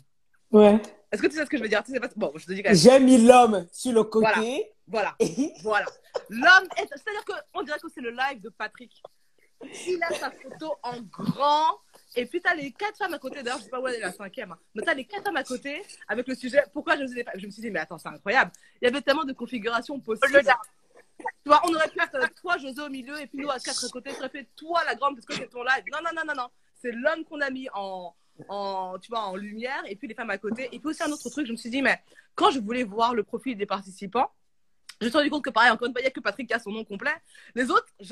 Ouais. 0.51 0.81
est-ce 1.12 1.21
que 1.21 1.27
tu 1.27 1.35
sais 1.35 1.45
ce 1.45 1.49
que 1.49 1.57
je 1.57 1.63
veux 1.63 1.69
dire? 1.69 1.83
Tu 1.83 1.91
sais 1.91 1.99
pas... 1.99 2.07
Bon, 2.15 2.31
je 2.35 2.45
te 2.45 2.51
dis 2.53 2.63
quand 2.63 2.69
même. 2.69 2.77
J'ai 2.77 2.99
mis 2.99 3.17
l'homme 3.25 3.67
sur 3.71 3.91
le 3.93 4.03
côté. 4.03 4.71
Voilà. 4.88 5.15
Et- 5.19 5.53
Voilà. 5.62 5.85
L'homme 6.29 6.67
est. 6.77 6.88
C'est-à-dire 6.88 7.23
qu'on 7.53 7.62
dirait 7.63 7.79
que 7.79 7.89
c'est 7.89 8.01
le 8.01 8.09
live 8.12 8.41
de 8.41 8.49
Patrick. 8.49 9.01
Il 9.88 10.01
a 10.03 10.13
sa 10.15 10.31
photo 10.31 10.75
en 10.83 11.01
grand. 11.01 11.77
Et 12.15 12.25
puis, 12.25 12.41
t'as 12.41 12.55
les 12.55 12.71
quatre 12.71 12.97
femmes 12.97 13.13
à 13.13 13.19
côté. 13.19 13.43
D'ailleurs, 13.43 13.59
je 13.59 13.65
sais 13.65 13.69
pas 13.69 13.79
où 13.79 13.88
elle 13.88 13.95
est 13.95 13.99
la 13.99 14.12
cinquième. 14.13 14.51
hein. 14.53 14.57
Mais 14.73 14.81
t'as 14.81 14.93
les 14.93 15.05
quatre 15.05 15.23
femmes 15.25 15.35
à 15.38 15.43
côté 15.43 15.83
avec 16.07 16.27
le 16.27 16.33
sujet. 16.35 16.63
Pourquoi 16.73 16.97
je, 16.97 17.03
vous 17.03 17.17
ai 17.17 17.23
pas- 17.23 17.33
je 17.35 17.45
me 17.45 17.51
suis 17.51 17.62
dit, 17.62 17.69
mais 17.69 17.79
attends, 17.79 17.97
c'est 17.99 18.07
incroyable. 18.09 18.51
Il 18.81 18.85
y 18.85 18.88
avait 18.88 19.01
tellement 19.01 19.25
de 19.25 19.33
configurations 19.33 19.99
possibles. 19.99 20.41
Tu 21.19 21.25
vois, 21.45 21.62
on 21.65 21.73
aurait 21.75 21.89
pu 21.89 22.01
être 22.01 22.33
toi, 22.35 22.57
José, 22.57 22.81
au 22.81 22.89
milieu, 22.89 23.19
et 23.19 23.27
puis 23.27 23.39
nous 23.39 23.49
à 23.49 23.59
quatre 23.59 23.83
à 23.85 23.89
côté. 23.89 24.12
Ça 24.12 24.19
aurait 24.19 24.29
fait 24.29 24.47
toi, 24.55 24.81
la 24.85 24.95
grande, 24.95 25.15
parce 25.15 25.25
que 25.25 25.33
c'est 25.35 25.49
ton 25.49 25.63
live. 25.63 25.83
Non, 25.91 25.99
non, 26.03 26.12
non, 26.15 26.23
non, 26.25 26.43
non. 26.43 26.49
C'est 26.81 26.91
l'homme 26.93 27.25
qu'on 27.25 27.41
a 27.41 27.49
mis 27.49 27.67
en, 27.73 28.15
en, 28.47 28.97
tu 28.99 29.10
vois, 29.10 29.21
en 29.25 29.36
lumière, 29.36 29.82
et 29.88 29.95
puis 29.95 30.08
les 30.08 30.13
femmes 30.15 30.30
à 30.30 30.38
côté. 30.38 30.69
Et 30.71 30.80
puis 30.80 30.89
aussi 30.89 31.04
un 31.04 31.12
autre 31.12 31.30
truc, 31.30 31.45
je 31.45 31.52
me 31.52 31.58
suis 31.58 31.69
dit, 31.69 31.82
mais 31.82 31.99
quand 32.36 32.52
je 32.52 32.60
voulais 32.60 32.84
voir 32.84 33.13
le 33.13 33.23
profil 33.23 33.58
des 33.58 33.65
participants, 33.65 34.32
je 35.02 35.06
me 35.06 35.10
suis 35.12 35.17
rendu 35.17 35.30
compte 35.30 35.45
que 35.45 35.49
pareil, 35.49 35.71
encore 35.71 35.88
une 35.88 35.93
fois, 35.93 36.02
il 36.02 36.04
n'y 36.04 36.08
a 36.10 36.12
que 36.12 36.19
Patrick 36.19 36.45
qui 36.49 36.54
a 36.54 36.60
son 36.60 36.71
nom 36.71 36.84
complet. 36.84 37.13
Les 37.56 37.71
autres, 37.71 37.88
il 38.02 38.08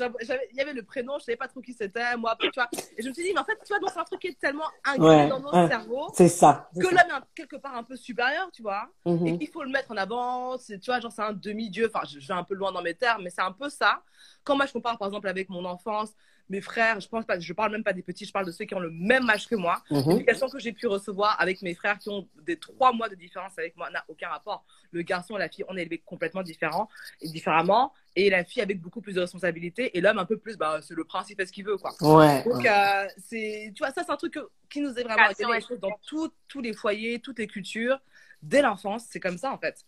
y 0.54 0.60
avait 0.62 0.72
le 0.72 0.82
prénom, 0.82 1.14
je 1.14 1.16
ne 1.18 1.24
savais 1.24 1.36
pas 1.36 1.46
trop 1.46 1.60
qui 1.60 1.74
c'était, 1.74 2.16
moi, 2.16 2.34
tu 2.40 2.48
vois. 2.54 2.66
Et 2.96 3.02
je 3.02 3.08
me 3.08 3.12
suis 3.12 3.24
dit, 3.24 3.32
mais 3.34 3.40
en 3.40 3.44
fait, 3.44 3.58
tu 3.62 3.68
vois, 3.68 3.78
donc 3.78 3.90
c'est 3.92 3.98
un 4.00 4.04
truc 4.04 4.20
qui 4.20 4.28
est 4.28 4.40
tellement 4.40 4.64
Ouais, 4.96 5.28
dans 5.28 5.38
nos 5.38 5.52
ouais. 5.52 5.68
cerveaux 5.68 6.08
C'est 6.14 6.28
ça. 6.28 6.70
que 6.74 6.86
l'homme 6.86 6.94
est 6.96 7.34
quelque 7.34 7.56
part 7.56 7.74
un 7.76 7.82
peu 7.82 7.94
supérieur, 7.94 8.50
tu 8.52 8.62
vois 8.62 8.88
Mhm. 9.04 9.26
et 9.26 9.38
qu'il 9.38 9.48
faut 9.48 9.64
le 9.64 9.68
mettre 9.68 9.90
en 9.90 9.98
avant. 9.98 10.56
C'est, 10.56 10.78
tu 10.78 10.86
vois, 10.90 10.98
genre, 11.00 11.12
c'est 11.12 11.20
un 11.20 11.34
demi-dieu. 11.34 11.90
Enfin, 11.94 12.06
je, 12.10 12.20
je 12.20 12.26
vais 12.28 12.32
un 12.32 12.44
peu 12.44 12.54
loin 12.54 12.72
dans 12.72 12.80
mes 12.82 12.94
termes, 12.94 13.22
mais 13.22 13.28
c'est 13.30 13.42
un 13.42 13.52
peu 13.52 13.68
ça. 13.68 14.02
quand 14.42 14.56
moi 14.56 14.64
je 14.64 14.72
compare 14.72 14.96
par 14.96 15.08
exemple 15.08 15.28
avec 15.28 15.50
mon 15.50 15.66
enfance, 15.66 16.14
mes 16.48 16.60
frères, 16.60 16.98
je 17.00 17.08
pense 17.08 17.24
pas, 17.26 17.38
je 17.38 17.52
parle 17.52 17.72
même 17.72 17.84
pas 17.84 17.92
des 17.92 18.02
petits, 18.02 18.24
je 18.24 18.32
parle 18.32 18.46
de 18.46 18.52
ceux 18.52 18.64
qui 18.64 18.74
ont 18.74 18.80
le 18.80 18.90
même 18.90 19.28
âge 19.28 19.46
que 19.48 19.54
moi. 19.54 19.82
Mhm. 19.90 20.08
L'éducation 20.08 20.48
que 20.48 20.58
j'ai 20.58 20.72
pu 20.72 20.86
recevoir 20.86 21.38
avec 21.40 21.60
mes 21.62 21.74
frères 21.74 21.98
qui 21.98 22.08
ont 22.08 22.26
des 22.42 22.56
trois 22.58 22.92
mois 22.92 23.08
de 23.08 23.14
différence 23.14 23.58
avec 23.58 23.76
moi 23.76 23.90
n'a 23.90 24.04
aucun 24.08 24.28
rapport. 24.28 24.64
Le 24.90 25.02
garçon 25.02 25.36
et 25.36 25.38
la 25.38 25.48
fille, 25.48 25.64
on 25.68 25.76
est 25.76 25.82
élevés 25.82 25.98
complètement 25.98 26.42
différents 26.42 26.88
et 27.20 27.28
différemment. 27.28 27.92
Et 28.16 28.30
la 28.30 28.44
fille 28.44 28.62
avec 28.62 28.80
beaucoup 28.80 29.00
plus 29.00 29.12
de 29.14 29.20
responsabilités 29.20 29.96
et 29.96 30.00
l'homme 30.00 30.18
un 30.18 30.24
peu 30.24 30.38
plus, 30.38 30.56
bah, 30.56 30.80
c'est 30.82 30.94
le 30.94 31.04
principe, 31.04 31.38
fait 31.38 31.46
ce 31.46 31.52
qu'il 31.52 31.64
veut, 31.64 31.76
quoi. 31.76 31.92
Ouais. 32.00 32.42
Donc, 32.44 32.62
ouais. 32.62 32.68
euh, 32.70 33.06
c'est, 33.18 33.72
tu 33.74 33.82
vois, 33.82 33.92
ça, 33.92 34.02
c'est 34.04 34.10
un 34.10 34.16
truc 34.16 34.34
que- 34.34 34.48
qui 34.70 34.80
nous 34.80 34.98
est 34.98 35.02
vraiment 35.04 35.28
choses 35.60 35.80
dans 35.80 35.98
tout- 36.06 36.32
tous 36.48 36.60
les 36.60 36.72
foyers, 36.72 37.20
toutes 37.20 37.38
les 37.38 37.46
cultures. 37.46 37.98
Dès 38.42 38.62
l'enfance, 38.62 39.04
c'est 39.10 39.20
comme 39.20 39.38
ça, 39.38 39.52
en 39.52 39.58
fait. 39.58 39.84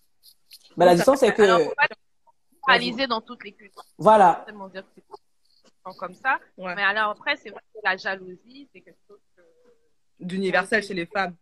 Mais 0.76 0.84
la 0.84 0.92
Donc, 0.92 0.98
différence, 0.98 1.20
c'est 1.20 1.34
que. 1.34 1.42
Alors, 1.42 1.60
dans 3.08 3.20
toutes 3.20 3.44
les 3.44 3.52
cultures. 3.52 3.84
Voilà. 3.98 4.44
Comme 5.98 6.14
ça. 6.14 6.38
Ouais. 6.56 6.74
Mais 6.74 6.82
alors 6.82 7.10
après, 7.10 7.36
c'est 7.36 7.50
vrai 7.50 7.60
que 7.74 7.80
la 7.82 7.96
jalousie, 7.96 8.68
c'est 8.72 8.80
quelque 8.80 9.00
chose 9.08 9.20
que 9.36 9.42
D'universel 10.18 10.82
chez 10.82 10.94
les 10.94 11.06
femmes. 11.06 11.34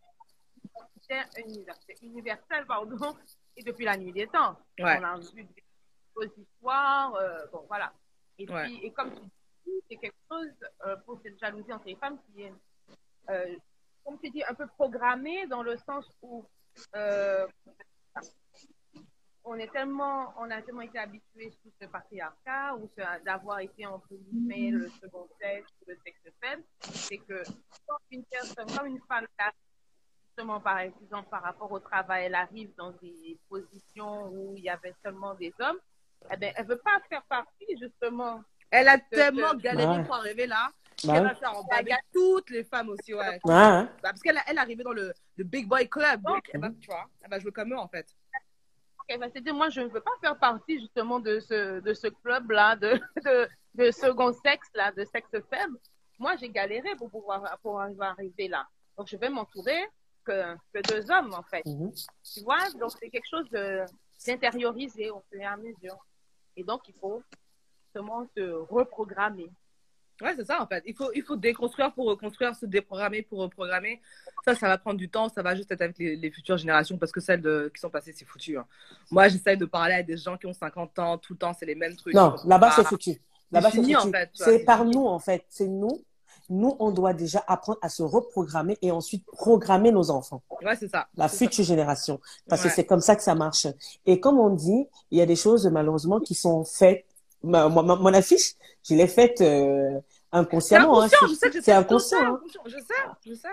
c'est 1.07 1.41
universel, 1.45 1.95
universel, 2.01 2.65
pardon, 2.65 3.15
et 3.57 3.63
depuis 3.63 3.85
la 3.85 3.97
nuit 3.97 4.13
des 4.13 4.27
temps. 4.27 4.57
Ouais. 4.79 4.97
On 4.99 5.03
a 5.03 5.19
vu 5.19 5.43
des 5.43 6.31
histoires, 6.37 7.13
euh, 7.15 7.45
bon 7.51 7.65
voilà. 7.67 7.91
Et 8.37 8.49
Ouais. 8.49 8.63
puis, 8.65 8.85
et 8.85 8.91
comme 8.93 9.13
tu 9.13 9.21
dis, 9.65 9.71
c'est 9.89 9.97
quelque 9.97 10.15
chose 10.31 10.53
euh, 10.85 10.95
pour 11.05 11.19
cette 11.21 11.37
jalousie 11.39 11.73
entre 11.73 11.85
les 11.87 11.95
femmes 11.97 12.19
qui 12.27 12.43
est, 12.43 12.53
euh, 13.29 13.55
comme 14.05 14.17
tu 14.21 14.29
dis, 14.29 14.43
un 14.45 14.53
peu 14.53 14.67
programmée 14.67 15.45
dans 15.47 15.61
le 15.63 15.77
sens 15.77 16.09
où 16.21 16.45
on 19.49 19.55
est 19.57 19.71
tellement, 19.71 20.33
on 20.37 20.49
a 20.51 20.61
tellement 20.61 20.81
été 20.81 20.99
habitués 20.99 21.51
sous 21.63 21.71
ce 21.81 21.87
patriarcat 21.87 22.75
ou 22.75 22.89
d'avoir 23.25 23.59
été 23.59 23.85
entre 23.85 24.09
guillemets 24.11 24.69
le 24.71 24.87
second 25.01 25.27
sexe, 25.41 25.71
le 25.87 25.97
sexe 26.05 26.19
faible, 26.41 26.63
c'est 26.81 27.17
que 27.17 27.43
quand 27.87 27.97
une 28.11 28.23
personne, 28.25 28.67
comme 28.77 28.87
une 28.87 29.01
femme 29.07 29.25
arrive, 29.39 29.53
justement 30.27 30.59
par 30.59 30.79
exemple 30.79 31.29
par 31.29 31.41
rapport 31.41 31.71
au 31.71 31.79
travail, 31.79 32.25
elle 32.25 32.35
arrive 32.35 32.69
dans 32.77 32.91
des 33.01 33.37
positions 33.49 34.27
où 34.27 34.53
il 34.55 34.63
y 34.63 34.69
avait 34.69 34.93
seulement 35.03 35.33
des 35.33 35.51
hommes, 35.59 35.79
eh 36.31 36.37
ben, 36.37 36.53
elle 36.55 36.65
veut 36.67 36.77
pas 36.77 36.99
faire 37.09 37.23
partie 37.23 37.77
justement. 37.81 38.43
Elle 38.71 38.87
a 38.87 38.99
tellement 38.99 39.55
galéré 39.55 39.97
Ouais. 39.97 40.03
pour 40.05 40.15
arriver 40.15 40.45
là 40.45 40.69
Bah 41.03 41.13
qu'elle 41.13 41.23
ouais. 41.23 41.29
va 41.29 41.35
faire 41.35 41.57
en 41.57 41.63
bas 41.63 41.81
toutes 42.13 42.51
les 42.51 42.63
femmes 42.65 42.89
aussi, 42.89 43.15
ouais. 43.15 43.39
Ouais, 43.43 43.53
hein. 43.53 43.85
Bah, 44.03 44.09
parce 44.11 44.21
qu'elle 44.21 44.39
elle 44.45 44.57
est 44.57 44.59
arrivée 44.59 44.83
dans 44.83 44.91
le, 44.91 45.11
le 45.37 45.43
Big 45.43 45.67
Boy 45.67 45.89
Club. 45.89 46.21
Donc, 46.21 46.47
elle 46.53 46.61
va, 46.61 46.69
tu 46.79 46.85
vois, 46.87 47.09
elle 47.21 47.31
va 47.31 47.39
jouer 47.39 47.51
comme 47.51 47.73
eux, 47.73 47.77
en 47.79 47.87
fait. 47.87 48.05
Elle 49.09 49.19
va 49.19 49.29
se 49.29 49.39
dire, 49.39 49.55
moi, 49.55 49.69
je 49.69 49.81
ne 49.81 49.87
veux 49.87 50.01
pas 50.01 50.11
faire 50.21 50.37
partie 50.37 50.79
justement 50.79 51.19
de 51.19 51.39
ce, 51.39 51.79
de 51.79 51.93
ce 51.93 52.07
club-là, 52.07 52.75
de, 52.75 52.99
de, 53.25 53.47
de 53.73 53.91
second 53.91 54.31
sexe, 54.31 54.69
là, 54.75 54.91
de 54.91 55.03
sexe 55.03 55.31
faible. 55.49 55.77
Moi, 56.19 56.35
j'ai 56.35 56.49
galéré 56.49 56.95
pour 56.95 57.09
pouvoir 57.09 57.57
pour 57.63 57.81
arriver 57.81 58.47
là. 58.47 58.67
Donc, 58.95 59.07
je 59.07 59.17
vais 59.17 59.29
m'entourer 59.29 59.87
que, 60.23 60.55
que 60.73 60.81
deux 60.93 61.09
hommes, 61.09 61.33
en 61.33 61.43
fait. 61.43 61.65
Mhm. 61.65 61.91
Tu 62.23 62.43
vois, 62.43 62.69
donc 62.79 62.91
c'est 62.99 63.09
quelque 63.09 63.27
chose 63.27 63.49
d'intériorisé 64.25 65.09
au 65.09 65.23
fur 65.31 65.41
et 65.41 65.45
à 65.45 65.57
mesure. 65.57 65.97
Et 66.55 66.63
donc, 66.63 66.87
il 66.87 66.93
faut 67.01 67.23
justement 67.85 68.27
se 68.37 68.41
reprogrammer. 68.69 69.49
Ouais, 70.21 70.33
c'est 70.35 70.45
ça, 70.45 70.61
en 70.61 70.67
fait. 70.67 70.83
Il 70.85 70.95
faut, 70.95 71.09
il 71.15 71.23
faut 71.23 71.35
déconstruire 71.35 71.93
pour 71.93 72.05
reconstruire, 72.07 72.55
se 72.55 72.65
déprogrammer 72.65 73.21
pour 73.21 73.39
reprogrammer. 73.39 74.01
Ça, 74.45 74.53
ça 74.55 74.67
va 74.67 74.77
prendre 74.77 74.97
du 74.97 75.09
temps. 75.09 75.29
Ça 75.29 75.41
va 75.41 75.55
juste 75.55 75.71
être 75.71 75.81
avec 75.81 75.97
les, 75.97 76.15
les 76.15 76.31
futures 76.31 76.57
générations 76.57 76.97
parce 76.97 77.11
que 77.11 77.21
celles 77.21 77.41
de, 77.41 77.71
qui 77.73 77.79
sont 77.79 77.89
passées, 77.89 78.13
c'est 78.15 78.25
foutu. 78.25 78.57
hein. 78.57 78.65
Moi, 79.11 79.27
j'essaye 79.29 79.57
de 79.57 79.65
parler 79.65 79.93
à 79.93 80.03
des 80.03 80.17
gens 80.17 80.37
qui 80.37 80.45
ont 80.47 80.53
50 80.53 80.99
ans. 80.99 81.17
Tout 81.17 81.33
le 81.33 81.39
temps, 81.39 81.53
c'est 81.57 81.65
les 81.65 81.75
mêmes 81.75 81.95
trucs. 81.95 82.13
Non, 82.13 82.35
là-bas, 82.45 82.71
c'est 82.75 82.83
foutu. 82.85 83.21
Là-bas, 83.51 83.69
c'est 83.71 83.77
fini, 83.81 83.93
foutu. 83.93 84.07
en 84.07 84.11
fait, 84.11 84.29
C'est 84.33 84.59
par 84.65 84.85
nous, 84.85 85.05
en 85.05 85.19
fait. 85.19 85.45
C'est 85.49 85.67
nous. 85.67 86.03
Nous, 86.51 86.75
on 86.79 86.91
doit 86.91 87.13
déjà 87.13 87.43
apprendre 87.47 87.77
à 87.83 87.89
se 87.89 88.01
reprogrammer 88.01 88.75
et 88.81 88.89
ensuite 88.91 89.23
programmer 89.27 89.91
nos 89.91 90.09
enfants, 90.09 90.41
Ouais, 90.63 90.75
c'est 90.75 90.87
ça. 90.87 91.07
la 91.15 91.27
ça. 91.27 91.37
future 91.37 91.63
génération. 91.63 92.19
Parce 92.47 92.63
que 92.63 92.69
c'est 92.69 92.85
comme 92.85 93.01
ça 93.01 93.15
que 93.15 93.21
ça 93.21 93.35
marche. 93.35 93.67
Et 94.07 94.19
comme 94.19 94.39
on 94.39 94.49
dit, 94.49 94.87
il 95.11 95.19
y 95.19 95.21
a 95.21 95.27
des 95.27 95.35
choses, 95.35 95.67
malheureusement, 95.67 96.19
qui 96.19 96.33
sont 96.33 96.65
faites. 96.65 97.05
Ma, 97.43 97.69
ma- 97.69 97.81
mon 97.95 98.13
affiche, 98.13 98.53
je 98.87 98.95
l'ai 98.95 99.07
faite 99.07 99.39
euh, 99.41 99.99
C'est 100.31 100.37
inconsciemment. 100.37 101.01
hein. 101.01 101.05
inconscient, 101.05 101.27
je 101.27 101.33
sais 101.35 101.47
que 101.49 101.53
C'est 101.55 101.61
c'est 101.61 101.71
inconscient. 101.71 102.19
hein. 102.21 102.33
inconscient. 102.35 102.61
Je 102.65 102.77
sais, 102.77 102.93
je 103.25 103.33
sais. 103.33 103.47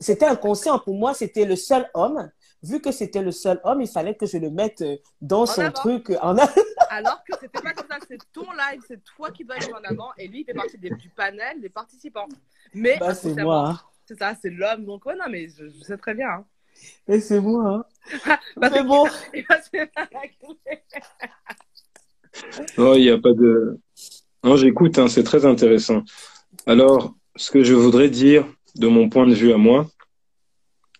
C'était 0.00 0.26
inconscient. 0.26 0.78
Pour 0.78 0.94
moi, 0.94 1.14
c'était 1.14 1.44
le 1.44 1.56
seul 1.56 1.88
homme. 1.94 2.30
Vu 2.62 2.80
que 2.80 2.92
c'était 2.92 3.22
le 3.22 3.32
seul 3.32 3.60
homme, 3.64 3.80
il 3.82 3.88
fallait 3.88 4.14
que 4.14 4.24
je 4.24 4.38
le 4.38 4.48
mette 4.50 4.82
euh, 4.82 4.96
dans 5.20 5.46
son 5.46 5.62
avant. 5.62 5.72
truc. 5.72 6.10
euh, 6.10 6.18
En. 6.22 6.36
Alors 6.90 7.22
que 7.24 7.32
c'était 7.40 7.60
pas 7.60 7.72
comme 7.72 7.88
ça, 7.88 7.96
c'est 8.06 8.18
ton 8.32 8.46
live, 8.52 8.80
c'est 8.86 9.02
toi 9.04 9.30
qui 9.30 9.44
dois 9.44 9.56
aller 9.56 9.72
en 9.72 9.82
avant 9.84 10.10
et 10.18 10.28
lui, 10.28 10.40
il 10.42 10.44
fait 10.44 10.54
partie 10.54 10.78
des- 10.78 10.90
du 10.90 11.08
panel 11.08 11.60
des 11.60 11.70
participants. 11.70 12.28
Mais 12.74 12.98
Bah, 12.98 13.14
c'est 13.14 13.34
moi. 13.34 13.68
hein. 13.70 13.80
c'est 14.06 14.18
ça, 14.18 14.34
c'est 14.40 14.50
l'homme. 14.50 14.84
Donc, 14.84 15.04
ouais, 15.06 15.16
non, 15.16 15.24
mais 15.30 15.48
je, 15.48 15.68
je 15.68 15.80
sais 15.82 15.96
très 15.96 16.14
bien. 16.14 16.28
Hein. 16.28 16.44
Mais 17.08 17.20
c'est 17.20 17.40
moi. 17.40 17.68
hein. 17.68 17.84
Que- 18.60 18.82
bon. 18.82 19.06
il 19.34 19.44
va 19.48 19.60
se 19.62 19.68
faire. 19.70 19.88
Non, 22.78 22.94
il 22.94 23.02
n'y 23.02 23.10
a 23.10 23.18
pas 23.18 23.32
de. 23.32 23.78
Non, 24.44 24.56
j'écoute, 24.56 24.98
hein, 24.98 25.08
c'est 25.08 25.22
très 25.22 25.44
intéressant. 25.46 26.02
Alors, 26.66 27.14
ce 27.36 27.50
que 27.50 27.62
je 27.62 27.74
voudrais 27.74 28.08
dire, 28.08 28.46
de 28.76 28.86
mon 28.86 29.08
point 29.08 29.26
de 29.26 29.34
vue 29.34 29.52
à 29.52 29.58
moi, 29.58 29.86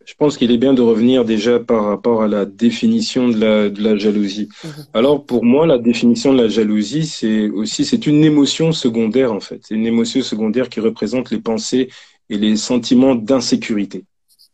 je 0.05 0.15
pense 0.15 0.37
qu'il 0.37 0.51
est 0.51 0.59
bien 0.59 0.75
de 0.75 0.83
revenir 0.83 1.25
déjà 1.25 1.61
par 1.61 1.85
rapport 1.85 2.23
à 2.23 2.29
la 2.29 2.45
définition 2.45 3.29
de 3.29 3.39
la, 3.39 3.69
de 3.71 3.83
la 3.83 3.97
jalousie. 3.97 4.49
Mhm. 4.65 4.71
Alors, 4.95 5.25
pour 5.25 5.45
moi, 5.45 5.67
la 5.67 5.79
définition 5.79 6.33
de 6.33 6.43
la 6.43 6.49
jalousie, 6.49 7.07
c'est 7.07 7.49
aussi, 7.49 7.85
c'est 7.85 8.07
une 8.07 8.25
émotion 8.25 8.73
secondaire, 8.73 9.33
en 9.33 9.41
fait. 9.41 9.61
C'est 9.63 9.75
une 9.75 9.87
émotion 9.87 10.23
secondaire 10.23 10.69
qui 10.69 10.81
représente 10.81 11.31
les 11.31 11.39
pensées 11.39 11.89
et 12.29 12.37
les 12.37 12.57
sentiments 12.57 13.15
d'insécurité. 13.15 14.05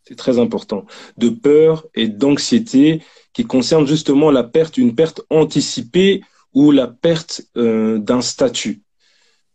C'est 0.07 0.15
très 0.15 0.39
important. 0.39 0.85
De 1.17 1.29
peur 1.29 1.85
et 1.95 2.07
d'anxiété 2.07 3.01
qui 3.33 3.45
concernent 3.45 3.87
justement 3.87 4.31
la 4.31 4.43
perte, 4.43 4.77
une 4.77 4.95
perte 4.95 5.21
anticipée 5.29 6.21
ou 6.53 6.71
la 6.71 6.87
perte 6.87 7.41
euh, 7.57 7.97
d'un 7.99 8.21
statut 8.21 8.81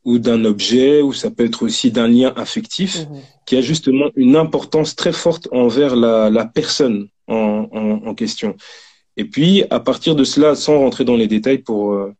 ou 0.04 0.18
d'un 0.18 0.44
objet, 0.44 1.00
ou 1.00 1.12
ça 1.14 1.30
peut 1.30 1.44
être 1.46 1.62
aussi 1.62 1.90
d'un 1.90 2.08
lien 2.08 2.32
affectif 2.36 3.06
Mhm. 3.08 3.20
qui 3.46 3.56
a 3.56 3.62
justement 3.62 4.08
une 4.16 4.36
importance 4.36 4.94
très 4.94 5.12
forte 5.12 5.48
envers 5.50 5.96
la, 5.96 6.28
la 6.30 6.44
personne 6.44 7.08
en, 7.26 7.68
en, 7.72 8.06
en 8.08 8.14
question. 8.14 8.54
Et 9.16 9.24
puis, 9.24 9.64
à 9.70 9.80
partir 9.80 10.14
de 10.14 10.24
cela, 10.24 10.54
sans 10.54 10.78
rentrer 10.78 11.04
dans 11.04 11.16
les 11.16 11.26
détails 11.26 11.58
pour 11.58 11.92
euh, 11.94 12.12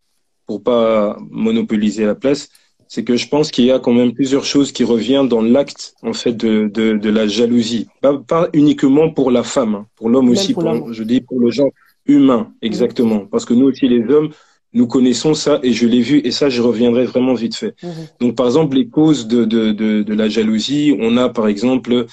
pour 0.46 0.62
pas 0.62 1.16
monopoliser 1.30 2.04
la 2.04 2.14
place, 2.14 2.48
c'est 2.86 3.02
que 3.02 3.16
je 3.16 3.26
pense 3.28 3.50
qu'il 3.50 3.64
y 3.64 3.70
a 3.70 3.78
quand 3.78 3.92
même 3.94 4.12
plusieurs 4.12 4.44
choses 4.44 4.72
qui 4.72 4.84
reviennent 4.84 5.28
dans 5.28 5.40
l'acte 5.42 5.94
en 6.02 6.12
fait 6.12 6.32
de, 6.34 6.70
de, 6.72 6.96
de 6.98 7.10
la 7.10 7.26
jalousie. 7.26 7.86
Pas, 8.02 8.16
pas 8.18 8.48
uniquement 8.52 9.10
pour 9.10 9.30
la 9.30 9.42
femme, 9.42 9.74
hein, 9.74 9.86
pour 9.96 10.08
l'homme 10.10 10.28
aussi, 10.28 10.52
pour 10.52 10.92
je 10.92 11.02
dis 11.02 11.20
pour 11.22 11.40
le 11.40 11.50
genre 11.50 11.70
humain, 12.06 12.52
exactement. 12.62 13.20
Parce 13.30 13.44
que 13.46 13.54
nous 13.54 13.66
aussi, 13.66 13.88
les 13.88 14.04
hommes, 14.14 14.30
nous 14.74 14.86
connaissons 14.86 15.34
ça 15.34 15.60
et 15.62 15.72
je 15.72 15.86
l'ai 15.86 16.00
vu 16.00 16.20
et 16.24 16.30
ça, 16.32 16.48
je 16.48 16.60
reviendrai 16.60 17.04
vraiment 17.06 17.34
vite 17.34 17.54
fait. 17.56 17.74
Mhm. 17.82 17.90
Donc, 18.20 18.34
par 18.36 18.46
exemple, 18.46 18.76
les 18.76 18.88
causes 18.88 19.26
de, 19.26 19.44
de, 19.44 19.72
de, 19.72 20.02
de 20.02 20.14
la 20.14 20.28
jalousie, 20.28 20.96
on 21.00 21.16
a 21.16 21.28
par 21.28 21.46
exemple 21.48 22.06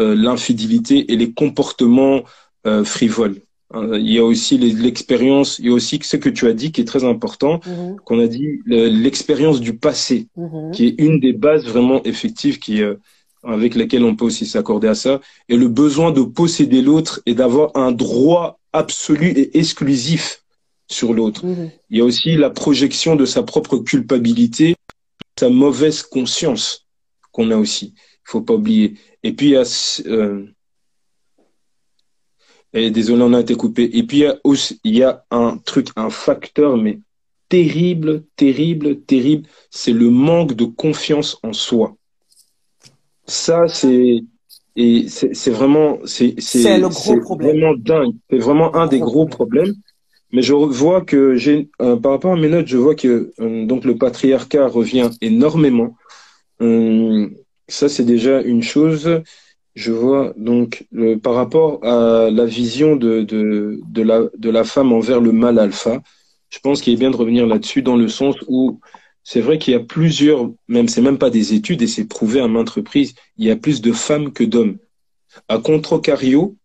euh, 0.00 0.14
l'infidélité 0.14 1.12
et 1.12 1.16
les 1.16 1.32
comportements 1.32 2.22
euh, 2.66 2.84
frivoles. 2.84 3.36
Hein, 3.74 3.90
Il 3.94 4.10
y 4.12 4.18
a 4.18 4.24
aussi 4.24 4.58
l'expérience, 4.58 5.58
il 5.58 5.66
y 5.66 5.68
a 5.68 5.72
aussi 5.72 5.98
ce 6.02 6.16
que 6.16 6.28
tu 6.28 6.46
as 6.46 6.52
dit 6.52 6.72
qui 6.72 6.80
est 6.80 6.84
très 6.84 7.04
important, 7.04 7.60
Mhm. 7.66 7.96
qu'on 8.04 8.18
a 8.20 8.26
dit 8.26 8.48
le- 8.64 8.88
l'expérience 8.88 9.60
du 9.60 9.72
passé, 9.76 10.26
Mhm. 10.36 10.70
qui 10.74 10.86
est 10.88 10.94
une 10.98 11.20
des 11.20 11.32
bases 11.32 11.64
vraiment 11.72 12.02
effectives 12.04 12.58
qui, 12.58 12.82
euh, 12.82 12.94
avec 13.42 13.74
lesquelles 13.74 14.04
on 14.04 14.16
peut 14.16 14.24
aussi 14.24 14.46
s'accorder 14.46 14.88
à 14.88 14.94
ça, 14.94 15.20
et 15.48 15.56
le 15.56 15.68
besoin 15.68 16.10
de 16.12 16.22
posséder 16.22 16.80
l'autre 16.82 17.20
et 17.26 17.34
d'avoir 17.34 17.70
un 17.76 17.92
droit 17.92 18.58
absolu 18.72 19.28
et 19.40 19.58
exclusif 19.58 20.42
sur 20.88 21.12
l'autre. 21.12 21.44
Mhm. 21.44 21.70
Il 21.90 21.98
y 21.98 22.00
a 22.00 22.04
aussi 22.04 22.36
la 22.36 22.50
projection 22.50 23.16
de 23.16 23.24
sa 23.24 23.42
propre 23.42 23.78
culpabilité, 23.78 24.74
sa 25.38 25.48
mauvaise 25.48 26.02
conscience 26.02 26.86
qu'on 27.32 27.50
a 27.50 27.56
aussi. 27.56 27.94
Il 27.96 28.30
faut 28.30 28.42
pas 28.42 28.54
oublier. 28.54 28.94
Et 29.22 29.32
puis 29.32 29.48
il 29.48 29.52
y 29.52 29.56
a, 29.56 30.02
euh, 30.06 30.46
et 32.72 32.90
désolé, 32.90 33.22
on 33.22 33.32
a 33.32 33.40
été 33.40 33.54
coupé. 33.54 33.84
Et 33.92 34.02
puis 34.02 34.18
il 34.18 34.22
y 34.22 34.26
a 34.26 34.38
aussi, 34.44 34.80
il 34.84 34.96
y 34.96 35.02
a 35.02 35.24
un 35.30 35.58
truc, 35.58 35.88
un 35.96 36.10
facteur, 36.10 36.76
mais 36.76 37.00
terrible, 37.48 38.24
terrible, 38.36 39.00
terrible. 39.02 39.48
C'est 39.70 39.92
le 39.92 40.10
manque 40.10 40.54
de 40.54 40.64
confiance 40.64 41.38
en 41.42 41.52
soi. 41.52 41.96
Ça, 43.26 43.66
c'est 43.68 44.22
et 44.78 45.08
c'est 45.08 45.50
vraiment 45.50 45.98
c'est 46.04 46.34
C'est 46.38 46.78
vraiment 46.78 47.74
dingue. 47.74 48.14
C'est 48.30 48.38
vraiment 48.38 48.74
un 48.76 48.86
des 48.86 49.00
gros 49.00 49.26
problèmes. 49.26 49.74
Mais 50.32 50.42
je 50.42 50.52
vois 50.52 51.02
que 51.02 51.36
euh, 51.80 51.96
par 51.96 52.12
rapport 52.12 52.32
à 52.32 52.36
mes 52.36 52.48
notes, 52.48 52.66
je 52.66 52.76
vois 52.76 52.94
que 52.94 53.32
euh, 53.40 53.64
donc 53.66 53.84
le 53.84 53.96
patriarcat 53.96 54.66
revient 54.66 55.10
énormément. 55.20 55.96
Hum, 56.60 57.34
ça, 57.68 57.88
c'est 57.88 58.04
déjà 58.04 58.42
une 58.42 58.62
chose. 58.62 59.22
Je 59.74 59.92
vois 59.92 60.32
donc 60.36 60.86
par 61.22 61.34
rapport 61.34 61.84
à 61.84 62.30
la 62.30 62.46
vision 62.46 62.96
de, 62.96 63.22
de, 63.22 63.80
de, 63.86 64.02
la, 64.02 64.22
de 64.36 64.50
la 64.50 64.64
femme 64.64 64.92
envers 64.92 65.20
le 65.20 65.32
mâle 65.32 65.58
alpha, 65.58 66.00
je 66.48 66.58
pense 66.60 66.80
qu'il 66.80 66.94
est 66.94 66.96
bien 66.96 67.10
de 67.10 67.16
revenir 67.16 67.46
là-dessus 67.46 67.82
dans 67.82 67.96
le 67.96 68.08
sens 68.08 68.36
où 68.48 68.80
c'est 69.22 69.40
vrai 69.40 69.58
qu'il 69.58 69.74
y 69.74 69.76
a 69.76 69.80
plusieurs, 69.80 70.50
même 70.68 70.88
c'est 70.88 71.02
même 71.02 71.18
pas 71.18 71.30
des 71.30 71.52
études 71.52 71.82
et 71.82 71.86
c'est 71.88 72.06
prouvé 72.06 72.40
à 72.40 72.48
maintes 72.48 72.70
reprises, 72.70 73.14
il 73.36 73.46
y 73.46 73.50
a 73.50 73.56
plus 73.56 73.82
de 73.82 73.92
femmes 73.92 74.32
que 74.32 74.44
d'hommes. 74.44 74.78
À 75.48 75.58
Controcario, 75.58 76.56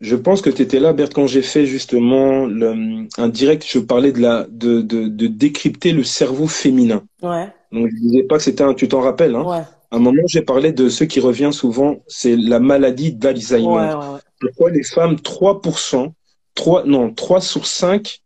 je 0.00 0.16
pense 0.16 0.42
que 0.42 0.50
tu 0.50 0.62
étais 0.62 0.78
là, 0.78 0.92
Bert, 0.92 1.10
quand 1.10 1.26
j'ai 1.26 1.42
fait 1.42 1.66
justement 1.66 2.46
le, 2.46 3.06
un 3.18 3.28
direct, 3.28 3.64
je 3.68 3.78
parlais 3.80 4.12
de 4.12 4.20
la 4.20 4.46
de, 4.48 4.80
de, 4.80 5.08
de 5.08 5.26
décrypter 5.26 5.92
le 5.92 6.04
cerveau 6.04 6.46
féminin. 6.46 7.02
Ouais. 7.22 7.48
Donc 7.72 7.88
je 7.90 7.96
disais 7.96 8.22
pas 8.22 8.36
que 8.36 8.44
c'était 8.44 8.62
un, 8.62 8.74
tu 8.74 8.88
t'en 8.88 9.00
rappelles, 9.00 9.34
hein 9.34 9.44
Ouais. 9.44 9.62
À 9.90 9.96
un 9.96 10.00
moment, 10.00 10.22
j'ai 10.26 10.42
parlé 10.42 10.72
de 10.72 10.90
ce 10.90 11.04
qui 11.04 11.18
revient 11.18 11.50
souvent, 11.50 12.02
c'est 12.06 12.36
la 12.36 12.60
maladie 12.60 13.12
d'Alzheimer. 13.12 13.66
Ouais, 13.66 13.94
ouais, 13.94 13.94
ouais. 13.94 14.20
Pourquoi 14.38 14.70
les 14.70 14.82
femmes, 14.82 15.14
3%, 15.14 16.12
3, 16.54 16.84
non, 16.84 17.12
3 17.14 17.40
sur 17.40 17.66
5, 17.66 18.20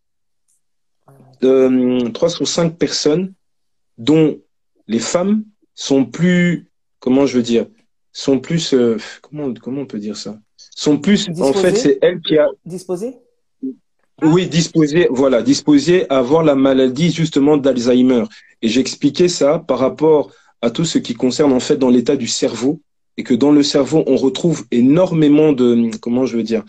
euh, 1.44 2.10
3 2.10 2.28
sur 2.30 2.48
5 2.48 2.76
personnes 2.76 3.32
dont 3.96 4.40
les 4.88 4.98
femmes 4.98 5.44
sont 5.74 6.04
plus, 6.04 6.68
comment 6.98 7.26
je 7.26 7.36
veux 7.36 7.44
dire, 7.44 7.66
sont 8.12 8.40
plus, 8.40 8.74
euh, 8.74 8.96
comment, 9.22 9.54
comment 9.54 9.82
on 9.82 9.86
peut 9.86 10.00
dire 10.00 10.16
ça? 10.16 10.38
Sont 10.74 10.98
plus, 10.98 11.28
en 11.40 11.52
fait, 11.52 11.76
c'est 11.76 11.98
elle 12.00 12.20
qui 12.20 12.38
a, 12.38 12.48
Disposé 12.64 13.14
oui, 14.22 14.46
disposé, 14.46 15.08
voilà, 15.10 15.42
disposé 15.42 16.08
à 16.08 16.18
avoir 16.18 16.44
la 16.44 16.54
maladie 16.54 17.10
justement 17.10 17.56
d'Alzheimer. 17.56 18.24
Et 18.60 18.68
j'expliquais 18.68 19.28
ça 19.28 19.58
par 19.58 19.80
rapport 19.80 20.30
à 20.60 20.70
tout 20.70 20.84
ce 20.84 20.98
qui 20.98 21.14
concerne 21.14 21.52
en 21.52 21.58
fait 21.58 21.76
dans 21.76 21.90
l'état 21.90 22.14
du 22.14 22.28
cerveau 22.28 22.80
et 23.16 23.24
que 23.24 23.34
dans 23.34 23.50
le 23.50 23.64
cerveau 23.64 24.04
on 24.06 24.16
retrouve 24.16 24.64
énormément 24.70 25.52
de, 25.52 25.90
comment 26.00 26.24
je 26.24 26.36
veux 26.36 26.44
dire, 26.44 26.62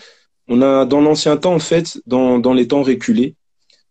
on 0.47 0.63
a 0.63 0.85
dans 0.85 0.99
l'ancien 0.99 1.37
temps 1.37 1.53
en 1.53 1.59
fait, 1.59 2.01
dans, 2.07 2.39
dans 2.39 2.53
les 2.53 2.67
temps 2.67 2.81
reculés, 2.81 3.35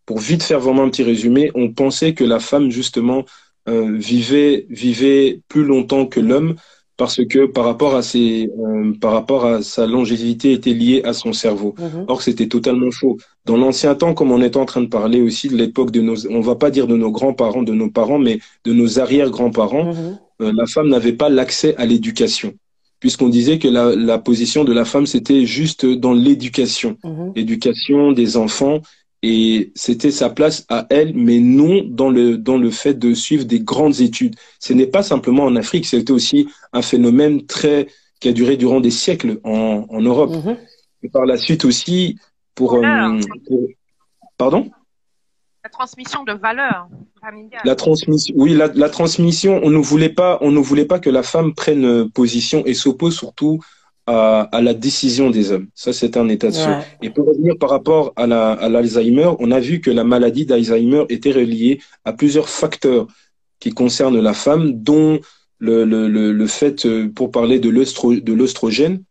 pour 0.07 0.19
vite 0.19 0.43
faire 0.43 0.59
vraiment 0.59 0.83
un 0.83 0.91
petit 0.91 1.05
résumé, 1.05 1.53
on 1.55 1.73
pensait 1.73 2.15
que 2.15 2.25
la 2.25 2.41
femme 2.41 2.71
justement 2.71 3.25
euh, 3.69 3.97
vivait 3.97 4.67
vivait 4.71 5.41
plus 5.47 5.65
longtemps 5.65 6.07
que 6.07 6.19
l'homme 6.19 6.57
parce 6.97 7.25
que 7.25 7.47
par 7.47 7.65
rapport 7.65 7.95
à 7.97 8.03
ses 8.03 8.51
euh, 8.61 8.93
par 9.01 9.13
rapport 9.13 9.45
à 9.47 9.63
sa 9.63 9.87
longévité 9.87 10.53
était 10.53 10.75
liée 10.75 11.03
à 11.05 11.13
son 11.13 11.33
cerveau. 11.33 11.75
Mhm. 11.79 12.05
Or, 12.09 12.23
c'était 12.23 12.49
totalement 12.49 12.91
faux. 12.91 13.17
Dans 13.47 13.57
l'ancien 13.57 13.95
temps, 13.95 14.15
comme 14.15 14.31
on 14.31 14.41
est 14.43 14.57
en 14.57 14.65
train 14.65 14.83
de 14.83 14.87
parler 14.87 15.21
aussi 15.21 15.49
de 15.49 15.57
l'époque 15.57 15.91
de 15.91 16.01
nos, 16.01 16.27
on 16.29 16.41
va 16.41 16.55
pas 16.55 16.71
dire 16.71 16.87
de 16.87 16.97
nos 16.97 17.11
grands-parents, 17.11 17.63
de 17.63 17.73
nos 17.73 17.91
parents, 17.91 18.19
mais 18.19 18.39
de 18.65 18.73
nos 18.73 18.99
arrière-grands-parents, 19.01 19.87
Mhm. 19.93 20.19
euh, 20.43 20.53
la 20.55 20.67
femme 20.67 20.89
n'avait 20.89 21.15
pas 21.15 21.29
l'accès 21.29 21.75
à 21.77 21.87
l'éducation. 21.87 22.53
Puisqu'on 23.01 23.29
disait 23.29 23.59
que 23.59 23.67
la, 23.67 23.97
la 23.97 24.19
position 24.19 24.63
de 24.63 24.73
la 24.73 24.85
femme, 24.85 25.07
c'était 25.07 25.45
juste 25.45 25.85
dans 25.87 26.13
l'éducation. 26.13 26.97
Mhm. 27.03 27.33
L'éducation 27.35 28.13
des 28.13 28.37
enfants. 28.37 28.81
Et 29.25 29.71
c'était 29.77 30.11
sa 30.11 30.31
place 30.31 30.67
à 30.69 30.87
elle, 30.91 31.15
mais 31.15 31.39
non 31.39 31.85
dans 31.85 32.11
le, 32.11 32.37
dans 32.37 32.59
le 32.59 32.71
fait 32.71 32.95
de 32.95 33.15
suivre 33.15 33.45
des 33.45 33.61
grandes 33.61 34.01
études. 34.01 34.35
Ce 34.59 34.73
n'est 34.73 34.89
pas 34.89 35.05
simplement 35.05 35.45
en 35.45 35.55
Afrique, 35.55 35.87
c'était 35.87 36.13
aussi 36.13 36.49
un 36.73 36.83
phénomène 36.83 37.47
très, 37.47 37.87
qui 38.19 38.29
a 38.29 38.33
duré 38.33 38.57
durant 38.57 38.81
des 38.81 38.91
siècles 38.91 39.39
en, 39.45 39.87
en 39.89 40.01
Europe. 40.01 40.31
Mhm. 40.31 40.57
Et 41.05 41.09
par 41.09 41.25
la 41.25 41.37
suite 41.37 41.65
aussi, 41.65 42.19
pour, 42.55 42.75
euh, 42.75 43.21
pour- 43.47 43.69
pardon? 44.37 44.71
La 45.65 45.71
transmission 45.71 46.25
de 46.25 46.33
valeurs 46.33 46.89
familiales. 47.21 47.63
La 47.65 47.77
transmission, 47.77 48.35
oui, 48.37 48.55
la, 48.55 48.67
la 48.75 48.89
transmission, 48.89 49.61
on 49.63 49.71
ne 49.71 49.79
voulait 49.79 50.09
pas, 50.09 50.39
on 50.41 50.51
ne 50.51 50.59
voulait 50.59 50.85
pas 50.85 50.99
que 50.99 51.11
la 51.11 51.23
femme 51.23 51.55
prenne 51.55 51.85
euh, 51.85 52.09
position 52.09 52.65
et 52.67 52.75
s'oppose 52.75 53.17
surtout 53.17 53.61
à, 54.07 54.43
à 54.53 54.61
la 54.61 54.75
décision 54.75 55.31
des 55.31 55.53
hommes. 55.53 55.69
Ça, 55.75 55.93
c'est 55.93 56.17
un 56.17 56.29
état 56.29 56.51
de. 56.51 56.57
Ouais. 56.57 56.85
Et 57.03 57.11
pour 57.11 57.27
revenir 57.27 57.57
par 57.59 57.71
rapport 57.71 58.13
à 58.17 58.27
la, 58.27 58.53
à 58.53 58.69
l'Alzheimer, 58.69 59.31
on 59.39 59.51
a 59.51 59.61
vu 59.61 59.81
que 59.81 59.91
la 59.91 60.05
maladie 60.05 60.47
d'Alzheimer 60.47 61.05
était 61.09 61.33
reliée 61.33 61.81
à 62.05 62.13
plusieurs 62.13 62.49
facteurs 62.49 63.07
qui 63.61 63.71
concernent 63.71 64.21
la 64.21 64.35
femme, 64.35 64.73
dont 64.73 65.21
le, 65.59 65.85
le, 65.85 66.09
le, 66.09 66.33
le 66.33 66.47
fait, 66.47 66.85
euh, 66.85 67.09
pour 67.09 67.31
parler 67.31 67.61
de 67.61 67.71
l'œstro- 67.71 68.21
de 68.21 68.33
l'oestrogène 68.33 69.05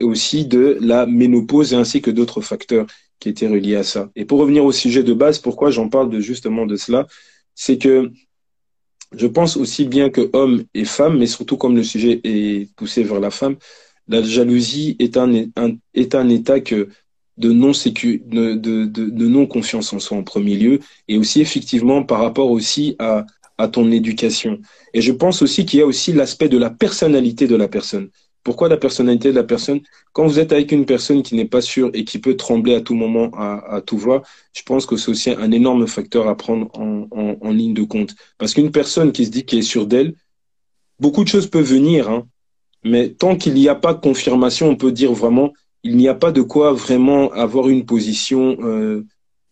et 0.00 0.04
aussi 0.04 0.46
de 0.46 0.78
la 0.80 1.06
ménopause 1.06 1.72
et 1.72 1.76
ainsi 1.76 2.00
que 2.00 2.12
d'autres 2.12 2.40
facteurs 2.40 2.86
qui 3.18 3.28
étaient 3.28 3.48
reliés 3.48 3.76
à 3.76 3.82
ça. 3.82 4.08
Et 4.14 4.24
pour 4.24 4.38
revenir 4.38 4.64
au 4.64 4.72
sujet 4.72 5.02
de 5.02 5.12
base, 5.12 5.40
pourquoi 5.40 5.70
j'en 5.70 5.88
parle 5.88 6.08
de 6.08 6.20
justement 6.20 6.64
de 6.64 6.76
cela, 6.76 7.06
c'est 7.54 7.76
que 7.76 8.12
je 9.16 9.26
pense 9.26 9.56
aussi 9.56 9.84
bien 9.84 10.10
que 10.10 10.30
hommes 10.32 10.64
et 10.74 10.84
femmes, 10.84 11.18
mais 11.18 11.26
surtout 11.26 11.56
comme 11.56 11.76
le 11.76 11.82
sujet 11.82 12.20
est 12.24 12.72
poussé 12.76 13.02
vers 13.02 13.20
la 13.20 13.30
femme, 13.30 13.56
la 14.08 14.22
jalousie 14.22 14.96
est 14.98 15.16
un, 15.16 15.32
état 15.94 16.24
de 16.24 17.54
non 19.24 19.46
confiance 19.46 19.92
en 19.92 19.98
soi 19.98 20.16
en 20.16 20.22
premier 20.22 20.56
lieu, 20.56 20.80
et 21.08 21.18
aussi 21.18 21.40
effectivement 21.40 22.02
par 22.02 22.20
rapport 22.20 22.50
aussi 22.50 22.96
à, 22.98 23.26
à 23.58 23.68
ton 23.68 23.90
éducation. 23.92 24.60
Et 24.94 25.00
je 25.00 25.12
pense 25.12 25.42
aussi 25.42 25.64
qu'il 25.66 25.80
y 25.80 25.82
a 25.82 25.86
aussi 25.86 26.12
l'aspect 26.12 26.48
de 26.48 26.58
la 26.58 26.70
personnalité 26.70 27.46
de 27.46 27.56
la 27.56 27.68
personne. 27.68 28.10
Pourquoi 28.42 28.68
la 28.68 28.76
personnalité 28.76 29.30
de 29.30 29.36
la 29.36 29.44
personne 29.44 29.80
Quand 30.12 30.26
vous 30.26 30.38
êtes 30.38 30.52
avec 30.52 30.72
une 30.72 30.86
personne 30.86 31.22
qui 31.22 31.34
n'est 31.34 31.44
pas 31.44 31.60
sûre 31.60 31.90
et 31.92 32.04
qui 32.04 32.18
peut 32.18 32.36
trembler 32.36 32.74
à 32.74 32.80
tout 32.80 32.94
moment, 32.94 33.30
à, 33.36 33.82
tout 33.84 33.98
voir, 33.98 34.22
je 34.54 34.62
pense 34.62 34.86
que 34.86 34.96
c'est 34.96 35.10
aussi 35.10 35.30
un 35.30 35.52
énorme 35.52 35.86
facteur 35.86 36.26
à 36.26 36.36
prendre 36.36 36.70
en, 36.78 37.06
en, 37.10 37.36
en 37.40 37.50
ligne 37.50 37.74
de 37.74 37.82
compte. 37.82 38.14
Parce 38.38 38.54
qu'une 38.54 38.70
personne 38.70 39.12
qui 39.12 39.26
se 39.26 39.30
dit 39.30 39.44
qu'elle 39.44 39.58
est 39.58 39.62
sûre 39.62 39.86
d'elle, 39.86 40.14
beaucoup 40.98 41.24
de 41.24 41.28
choses 41.28 41.48
peuvent 41.48 41.64
venir, 41.64 42.08
hein, 42.08 42.26
mais 42.84 43.10
tant 43.10 43.36
qu'il 43.36 43.54
n'y 43.54 43.68
a 43.68 43.74
pas 43.74 43.94
de 43.94 44.00
confirmation, 44.00 44.68
on 44.68 44.76
peut 44.76 44.92
dire 44.92 45.12
vraiment, 45.12 45.52
il 45.82 45.96
n'y 45.96 46.08
a 46.08 46.14
pas 46.14 46.32
de 46.32 46.42
quoi 46.42 46.72
vraiment 46.72 47.32
avoir 47.32 47.68
une 47.68 47.84
position 47.84 48.56
euh, 48.62 49.04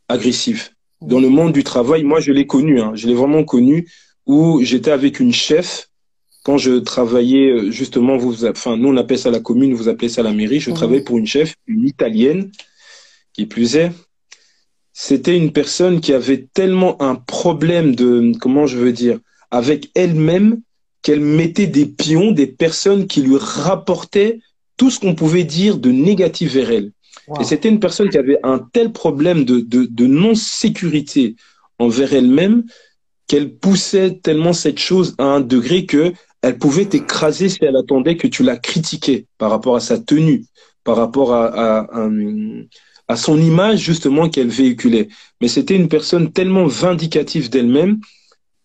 agressive. 0.08 0.70
Dans 1.00 1.20
le 1.20 1.28
monde 1.28 1.52
du 1.52 1.64
travail, 1.64 2.04
moi 2.04 2.20
je 2.20 2.32
l'ai 2.32 2.46
connu, 2.46 2.80
hein, 2.80 2.92
je 2.94 3.06
l'ai 3.06 3.14
vraiment 3.14 3.44
connu, 3.44 3.88
où 4.26 4.60
j'étais 4.62 4.90
avec 4.90 5.20
une 5.20 5.32
chef 5.32 5.88
quand 6.48 6.56
je 6.56 6.78
travaillais 6.78 7.50
euh, 7.50 7.70
justement, 7.70 8.16
vous, 8.16 8.46
enfin 8.46 8.78
nous 8.78 8.88
on 8.88 8.96
appelle 8.96 9.18
ça 9.18 9.30
la 9.30 9.38
commune, 9.38 9.74
vous 9.74 9.90
appelez 9.90 10.08
ça 10.08 10.22
la 10.22 10.32
mairie. 10.32 10.60
Je 10.60 10.70
travaillais 10.70 11.02
pour 11.02 11.18
une 11.18 11.26
chef, 11.26 11.54
une 11.66 11.86
italienne, 11.86 12.50
qui 13.34 13.44
plus 13.44 13.76
est. 13.76 13.92
C'était 14.94 15.36
une 15.36 15.52
personne 15.52 16.00
qui 16.00 16.14
avait 16.14 16.48
tellement 16.54 17.02
un 17.02 17.16
problème 17.16 17.94
de, 17.94 18.32
comment 18.40 18.66
je 18.66 18.78
veux 18.78 18.94
dire, 18.94 19.18
avec 19.50 19.90
elle-même, 19.94 20.62
qu'elle 21.02 21.20
mettait 21.20 21.66
des 21.66 21.84
pions, 21.84 22.32
des 22.32 22.46
personnes 22.46 23.06
qui 23.06 23.20
lui 23.20 23.36
rapportaient 23.38 24.40
tout 24.78 24.90
ce 24.90 24.98
qu'on 24.98 25.14
pouvait 25.14 25.44
dire 25.44 25.76
de 25.76 25.90
négatif 25.90 26.54
vers 26.54 26.70
elle. 26.70 26.92
Wow. 27.26 27.42
Et 27.42 27.44
c'était 27.44 27.68
une 27.68 27.78
personne 27.78 28.08
qui 28.08 28.16
avait 28.16 28.38
un 28.42 28.58
tel 28.58 28.90
problème 28.92 29.44
de, 29.44 29.60
de, 29.60 29.84
de 29.84 30.06
non-sécurité 30.06 31.36
envers 31.78 32.14
elle-même 32.14 32.64
qu'elle 33.26 33.54
poussait 33.54 34.18
tellement 34.22 34.54
cette 34.54 34.78
chose 34.78 35.14
à 35.18 35.24
un 35.24 35.40
degré 35.40 35.84
que 35.84 36.14
elle 36.42 36.58
pouvait 36.58 36.86
t'écraser 36.86 37.48
si 37.48 37.58
elle 37.62 37.76
attendait 37.76 38.16
que 38.16 38.26
tu 38.26 38.42
la 38.42 38.56
critiquais 38.56 39.26
par 39.38 39.50
rapport 39.50 39.76
à 39.76 39.80
sa 39.80 39.98
tenue, 39.98 40.44
par 40.84 40.96
rapport 40.96 41.34
à, 41.34 41.86
son 43.16 43.40
image 43.40 43.80
justement 43.80 44.28
qu'elle 44.28 44.48
véhiculait. 44.48 45.08
Mais 45.40 45.48
c'était 45.48 45.76
une 45.76 45.88
personne 45.88 46.30
tellement 46.30 46.66
vindicative 46.66 47.50
d'elle-même 47.50 48.00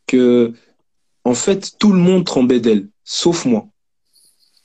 que, 0.05 0.53
en 1.23 1.33
fait, 1.33 1.71
tout 1.79 1.91
le 1.91 1.99
monde 1.99 2.25
tremblait 2.25 2.59
d'elle, 2.59 2.87
sauf 3.03 3.45
moi 3.45 3.67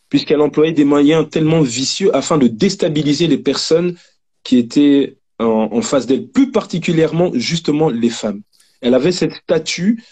puisqu'elle 0.09 0.41
employait 0.41 0.73
des 0.73 0.85
moyens 0.85 1.29
tellement 1.29 1.61
vicieux 1.61 2.15
afin 2.17 2.39
de 2.39 2.47
déstabiliser 2.49 3.27
les 3.27 3.39
personnes 3.39 3.97
qui 4.43 4.57
étaient 4.57 5.19
en, 5.39 5.69
en 5.71 5.83
face 5.83 6.07
d'elle, 6.07 6.29
plus 6.29 6.51
particulièrement 6.51 7.31
justement 7.35 7.91
les 7.91 8.11
femmes. 8.11 8.43
Elle 8.81 8.95
avait 8.95 9.13
cette 9.13 9.35
statue 9.35 10.03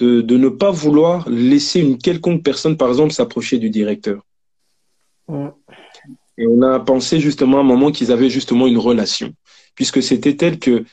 de, 0.00 0.22
de 0.22 0.36
ne 0.36 0.48
pas 0.48 0.70
vouloir 0.70 1.28
laisser 1.28 1.80
une 1.80 1.98
quelconque 1.98 2.42
personne, 2.42 2.76
par 2.76 2.88
exemple, 2.88 3.12
s'approcher 3.12 3.58
du 3.58 3.70
directeur. 3.70 4.22
Et 6.38 6.46
on 6.46 6.62
a 6.62 6.80
pensé 6.80 7.20
justement 7.20 7.58
à 7.58 7.60
un 7.60 7.64
moment 7.64 7.92
qu'ils 7.92 8.10
avaient 8.10 8.30
justement 8.30 8.66
une 8.66 8.78
relation, 8.78 9.34
puisque 9.74 10.02
c'était 10.02 10.34
tel 10.36 10.58
que 10.58 10.84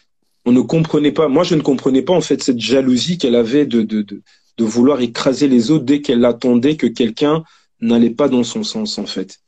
on 0.45 0.51
ne 0.51 0.61
comprenait 0.61 1.11
pas. 1.11 1.27
Moi, 1.27 1.43
je 1.43 1.55
ne 1.55 1.61
comprenais 1.61 2.01
pas 2.01 2.13
en 2.13 2.21
fait 2.21 2.43
cette 2.43 2.59
jalousie 2.59 3.17
qu'elle 3.17 3.35
avait 3.35 3.65
de, 3.65 3.81
de, 3.81 4.01
de, 4.01 4.21
de 4.57 4.63
vouloir 4.63 5.01
écraser 5.01 5.47
les 5.47 5.71
autres 5.71 5.85
dès 5.85 6.01
qu'elle 6.01 6.23
attendait 6.25 6.75
que 6.75 6.87
quelqu'un 6.87 7.43
n'allait 7.79 8.11
pas 8.11 8.29
dans 8.29 8.43
son 8.43 8.63
sens 8.63 8.97
en 8.97 9.05
fait. 9.05 9.39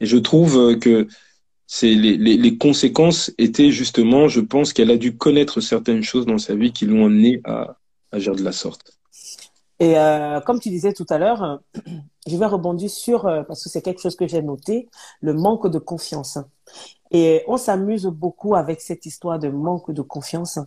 Et 0.00 0.06
je 0.06 0.16
trouve 0.16 0.58
euh, 0.58 0.76
que 0.76 1.06
c'est 1.66 1.94
les, 1.94 2.16
les, 2.16 2.36
les 2.36 2.56
conséquences 2.56 3.32
étaient 3.38 3.70
justement, 3.70 4.28
je 4.28 4.40
pense 4.40 4.72
qu'elle 4.72 4.90
a 4.90 4.96
dû 4.96 5.16
connaître 5.16 5.60
certaines 5.60 6.02
choses 6.02 6.26
dans 6.26 6.38
sa 6.38 6.54
vie 6.54 6.72
qui 6.72 6.86
l'ont 6.86 7.06
amenée 7.06 7.40
à 7.44 7.78
agir 8.12 8.34
de 8.34 8.42
la 8.42 8.52
sorte. 8.52 8.98
Et 9.82 9.98
euh, 9.98 10.40
comme 10.40 10.60
tu 10.60 10.68
disais 10.68 10.92
tout 10.92 11.06
à 11.08 11.18
l'heure, 11.18 11.42
euh, 11.42 11.56
je 12.28 12.36
vais 12.36 12.46
rebondir 12.46 12.88
sur, 12.88 13.26
euh, 13.26 13.42
parce 13.42 13.64
que 13.64 13.68
c'est 13.68 13.82
quelque 13.82 14.00
chose 14.00 14.14
que 14.14 14.28
j'ai 14.28 14.40
noté, 14.40 14.88
le 15.20 15.34
manque 15.34 15.66
de 15.66 15.80
confiance. 15.80 16.38
Et 17.10 17.42
on 17.48 17.56
s'amuse 17.56 18.06
beaucoup 18.06 18.54
avec 18.54 18.80
cette 18.80 19.06
histoire 19.06 19.40
de 19.40 19.48
manque 19.48 19.90
de 19.90 20.02
confiance, 20.02 20.60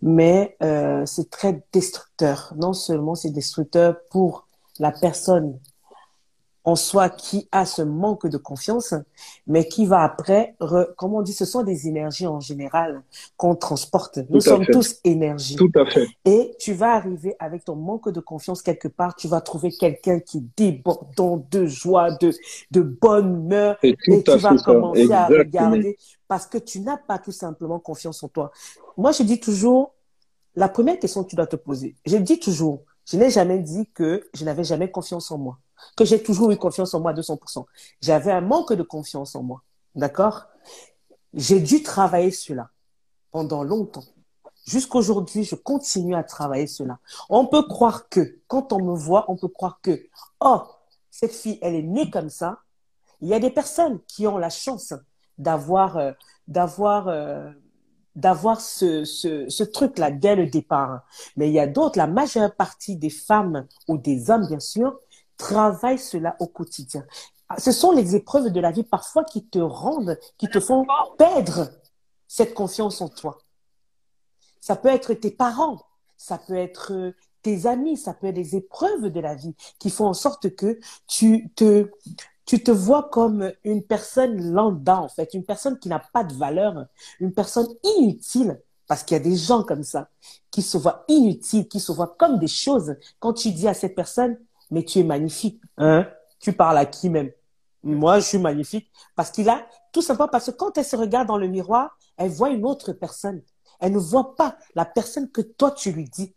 mais 0.00 0.56
c'est 1.04 1.28
très 1.28 1.62
destructeur. 1.70 2.54
Non 2.56 2.72
seulement 2.72 3.14
c'est 3.14 3.30
destructeur 3.30 3.96
pour 4.08 4.46
la 4.78 4.90
personne 4.90 5.58
en 6.64 6.76
soi 6.76 7.08
qui 7.08 7.48
a 7.50 7.66
ce 7.66 7.82
manque 7.82 8.26
de 8.26 8.36
confiance, 8.36 8.94
mais 9.46 9.66
qui 9.66 9.84
va 9.86 10.02
après, 10.02 10.54
comment 10.96 11.18
on 11.18 11.22
dit, 11.22 11.32
ce 11.32 11.44
sont 11.44 11.62
des 11.62 11.88
énergies 11.88 12.26
en 12.26 12.40
général 12.40 13.02
qu'on 13.36 13.56
transporte. 13.56 14.20
Nous 14.30 14.40
sommes 14.40 14.66
tous 14.66 14.96
énergie. 15.02 15.56
Tout 15.56 15.72
à 15.74 15.84
fait. 15.86 16.06
Et 16.24 16.54
tu 16.58 16.72
vas 16.72 16.92
arriver 16.92 17.34
avec 17.38 17.64
ton 17.64 17.74
manque 17.74 18.10
de 18.10 18.20
confiance 18.20 18.62
quelque 18.62 18.88
part, 18.88 19.16
tu 19.16 19.26
vas 19.26 19.40
trouver 19.40 19.72
quelqu'un 19.72 20.20
qui 20.20 20.46
déborde 20.56 21.48
de 21.50 21.66
joie, 21.66 22.12
de, 22.12 22.32
de 22.70 22.80
bonne 22.80 23.42
humeur, 23.44 23.76
et, 23.82 23.96
tu 23.96 24.36
vas 24.36 24.56
commencer 24.56 25.10
à 25.10 25.26
regarder 25.26 25.96
parce 26.28 26.46
que 26.46 26.58
tu 26.58 26.80
n'as 26.80 26.96
pas 26.96 27.18
tout 27.18 27.32
simplement 27.32 27.78
confiance 27.78 28.22
en 28.22 28.28
toi. 28.28 28.52
Moi, 28.96 29.12
je 29.12 29.22
dis 29.22 29.40
toujours, 29.40 29.94
la 30.54 30.68
première 30.68 30.98
question 30.98 31.24
que 31.24 31.30
tu 31.30 31.36
dois 31.36 31.46
te 31.46 31.56
poser, 31.56 31.96
je 32.06 32.16
dis 32.16 32.38
toujours, 32.38 32.82
je 33.04 33.16
n'ai 33.16 33.30
jamais 33.30 33.58
dit 33.58 33.88
que 33.92 34.28
je 34.32 34.44
n'avais 34.44 34.64
jamais 34.64 34.90
confiance 34.90 35.30
en 35.30 35.38
moi 35.38 35.58
que 35.96 36.04
j'ai 36.04 36.22
toujours 36.22 36.50
eu 36.50 36.56
confiance 36.56 36.94
en 36.94 37.00
moi 37.00 37.12
à 37.12 37.14
200%. 37.14 37.64
J'avais 38.00 38.32
un 38.32 38.40
manque 38.40 38.72
de 38.72 38.82
confiance 38.82 39.34
en 39.34 39.42
moi. 39.42 39.62
D'accord? 39.94 40.46
J'ai 41.34 41.60
dû 41.60 41.82
travailler 41.82 42.30
cela 42.30 42.70
pendant 43.30 43.64
longtemps. 43.64 44.04
Jusqu'aujourd'hui, 44.66 45.44
je 45.44 45.56
continue 45.56 46.14
à 46.14 46.22
travailler 46.22 46.66
cela. 46.66 46.98
On 47.28 47.46
peut 47.46 47.62
croire 47.62 48.08
que, 48.08 48.38
quand 48.46 48.72
on 48.72 48.82
me 48.82 48.94
voit, 48.94 49.24
on 49.28 49.36
peut 49.36 49.48
croire 49.48 49.80
que, 49.82 50.06
oh, 50.40 50.62
cette 51.10 51.32
fille, 51.32 51.58
elle 51.62 51.74
est 51.74 51.82
née 51.82 52.10
comme 52.10 52.30
ça. 52.30 52.60
Il 53.20 53.28
y 53.28 53.34
a 53.34 53.40
des 53.40 53.50
personnes 53.50 54.00
qui 54.06 54.26
ont 54.26 54.38
la 54.38 54.50
chance 54.50 54.94
d'avoir, 55.38 55.96
euh, 55.96 56.12
d'avoir, 56.46 57.08
euh, 57.08 57.50
d'avoir 58.14 58.60
ce, 58.60 59.04
ce, 59.04 59.48
ce 59.48 59.64
truc-là 59.64 60.10
dès 60.10 60.36
le 60.36 60.46
départ. 60.46 61.02
Mais 61.36 61.48
il 61.48 61.52
y 61.54 61.60
a 61.60 61.66
d'autres, 61.66 61.98
la 61.98 62.06
majeure 62.06 62.54
partie 62.54 62.96
des 62.96 63.10
femmes 63.10 63.66
ou 63.88 63.98
des 63.98 64.30
hommes, 64.30 64.46
bien 64.46 64.60
sûr, 64.60 64.96
Travaille 65.42 65.98
cela 65.98 66.36
au 66.38 66.46
quotidien. 66.46 67.04
Ce 67.58 67.72
sont 67.72 67.90
les 67.90 68.14
épreuves 68.14 68.50
de 68.50 68.60
la 68.60 68.70
vie 68.70 68.84
parfois 68.84 69.24
qui 69.24 69.44
te 69.44 69.58
rendent, 69.58 70.16
qui 70.38 70.48
te 70.48 70.60
font 70.60 70.86
perdre 71.18 71.68
cette 72.28 72.54
confiance 72.54 73.00
en 73.00 73.08
toi. 73.08 73.38
Ça 74.60 74.76
peut 74.76 74.88
être 74.88 75.12
tes 75.14 75.32
parents, 75.32 75.82
ça 76.16 76.38
peut 76.38 76.54
être 76.54 77.12
tes 77.42 77.66
amis, 77.66 77.96
ça 77.96 78.14
peut 78.14 78.28
être 78.28 78.36
des 78.36 78.54
épreuves 78.54 79.10
de 79.10 79.18
la 79.18 79.34
vie 79.34 79.56
qui 79.80 79.90
font 79.90 80.06
en 80.06 80.14
sorte 80.14 80.54
que 80.54 80.78
tu 81.08 81.50
te, 81.56 81.90
tu 82.46 82.62
te 82.62 82.70
vois 82.70 83.08
comme 83.10 83.52
une 83.64 83.82
personne 83.82 84.52
lambda, 84.52 85.00
en 85.00 85.08
fait, 85.08 85.34
une 85.34 85.44
personne 85.44 85.76
qui 85.76 85.88
n'a 85.88 85.98
pas 85.98 86.22
de 86.22 86.34
valeur, 86.34 86.86
une 87.18 87.34
personne 87.34 87.66
inutile. 87.98 88.62
Parce 88.86 89.02
qu'il 89.02 89.16
y 89.16 89.20
a 89.20 89.22
des 89.22 89.36
gens 89.36 89.64
comme 89.64 89.82
ça 89.82 90.08
qui 90.52 90.62
se 90.62 90.78
voient 90.78 91.04
inutiles, 91.08 91.66
qui 91.66 91.80
se 91.80 91.90
voient 91.90 92.14
comme 92.16 92.38
des 92.38 92.46
choses. 92.46 92.94
Quand 93.18 93.32
tu 93.32 93.50
dis 93.50 93.66
à 93.66 93.74
cette 93.74 93.96
personne, 93.96 94.38
mais 94.72 94.84
tu 94.84 94.98
es 94.98 95.04
magnifique. 95.04 95.62
Hein? 95.76 96.08
Tu 96.40 96.52
parles 96.52 96.78
à 96.78 96.86
qui 96.86 97.08
même? 97.10 97.30
Moi, 97.84 98.18
je 98.18 98.24
suis 98.24 98.38
magnifique. 98.38 98.90
Parce 99.14 99.30
qu'il 99.30 99.48
a, 99.48 99.66
tout 99.92 100.02
simplement 100.02 100.28
parce 100.28 100.46
que 100.46 100.50
quand 100.52 100.76
elle 100.78 100.84
se 100.84 100.96
regarde 100.96 101.28
dans 101.28 101.36
le 101.36 101.46
miroir, 101.46 101.96
elle 102.16 102.30
voit 102.30 102.50
une 102.50 102.64
autre 102.64 102.92
personne. 102.92 103.42
Elle 103.80 103.92
ne 103.92 103.98
voit 103.98 104.34
pas 104.34 104.56
la 104.74 104.84
personne 104.84 105.30
que 105.30 105.42
toi, 105.42 105.70
tu 105.72 105.92
lui 105.92 106.04
dis. 106.04 106.34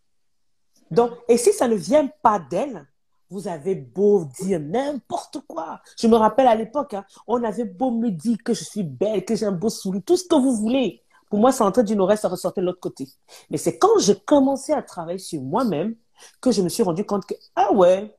Donc, 0.91 1.11
et 1.27 1.37
si 1.37 1.53
ça 1.53 1.67
ne 1.67 1.75
vient 1.75 2.09
pas 2.21 2.39
d'elle, 2.39 2.85
vous 3.29 3.47
avez 3.47 3.75
beau 3.75 4.25
dire 4.39 4.59
n'importe 4.59 5.39
quoi. 5.47 5.81
Je 5.97 6.07
me 6.07 6.15
rappelle 6.15 6.47
à 6.47 6.55
l'époque, 6.55 6.93
hein, 6.93 7.05
on 7.27 7.43
avait 7.43 7.65
beau 7.65 7.91
me 7.91 8.09
dire 8.09 8.37
que 8.43 8.53
je 8.53 8.63
suis 8.63 8.83
belle, 8.83 9.25
que 9.25 9.35
j'ai 9.35 9.45
un 9.45 9.51
beau 9.51 9.69
sourire, 9.69 10.01
tout 10.05 10.17
ce 10.17 10.27
que 10.27 10.35
vous 10.35 10.55
voulez. 10.55 11.01
Pour 11.29 11.39
moi, 11.39 11.51
ça 11.51 11.65
entrait 11.65 11.83
d'une 11.83 12.01
oreille, 12.01 12.17
ça 12.17 12.27
ressortait 12.27 12.61
de 12.61 12.65
l'autre 12.65 12.79
côté. 12.79 13.07
Mais 13.49 13.57
c'est 13.57 13.77
quand 13.77 13.97
j'ai 13.99 14.15
commencé 14.15 14.73
à 14.73 14.81
travailler 14.81 15.19
sur 15.19 15.41
moi-même 15.41 15.95
que 16.41 16.51
je 16.51 16.61
me 16.61 16.69
suis 16.69 16.83
rendu 16.83 17.05
compte 17.05 17.25
que, 17.25 17.33
ah 17.55 17.71
ouais, 17.73 18.15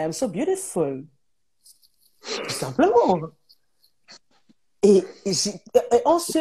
I'm 0.00 0.12
so 0.12 0.28
beautiful. 0.28 1.04
Tout 2.22 2.50
simplement. 2.50 3.20
Et, 4.82 5.04
on 6.04 6.18
se, 6.18 6.38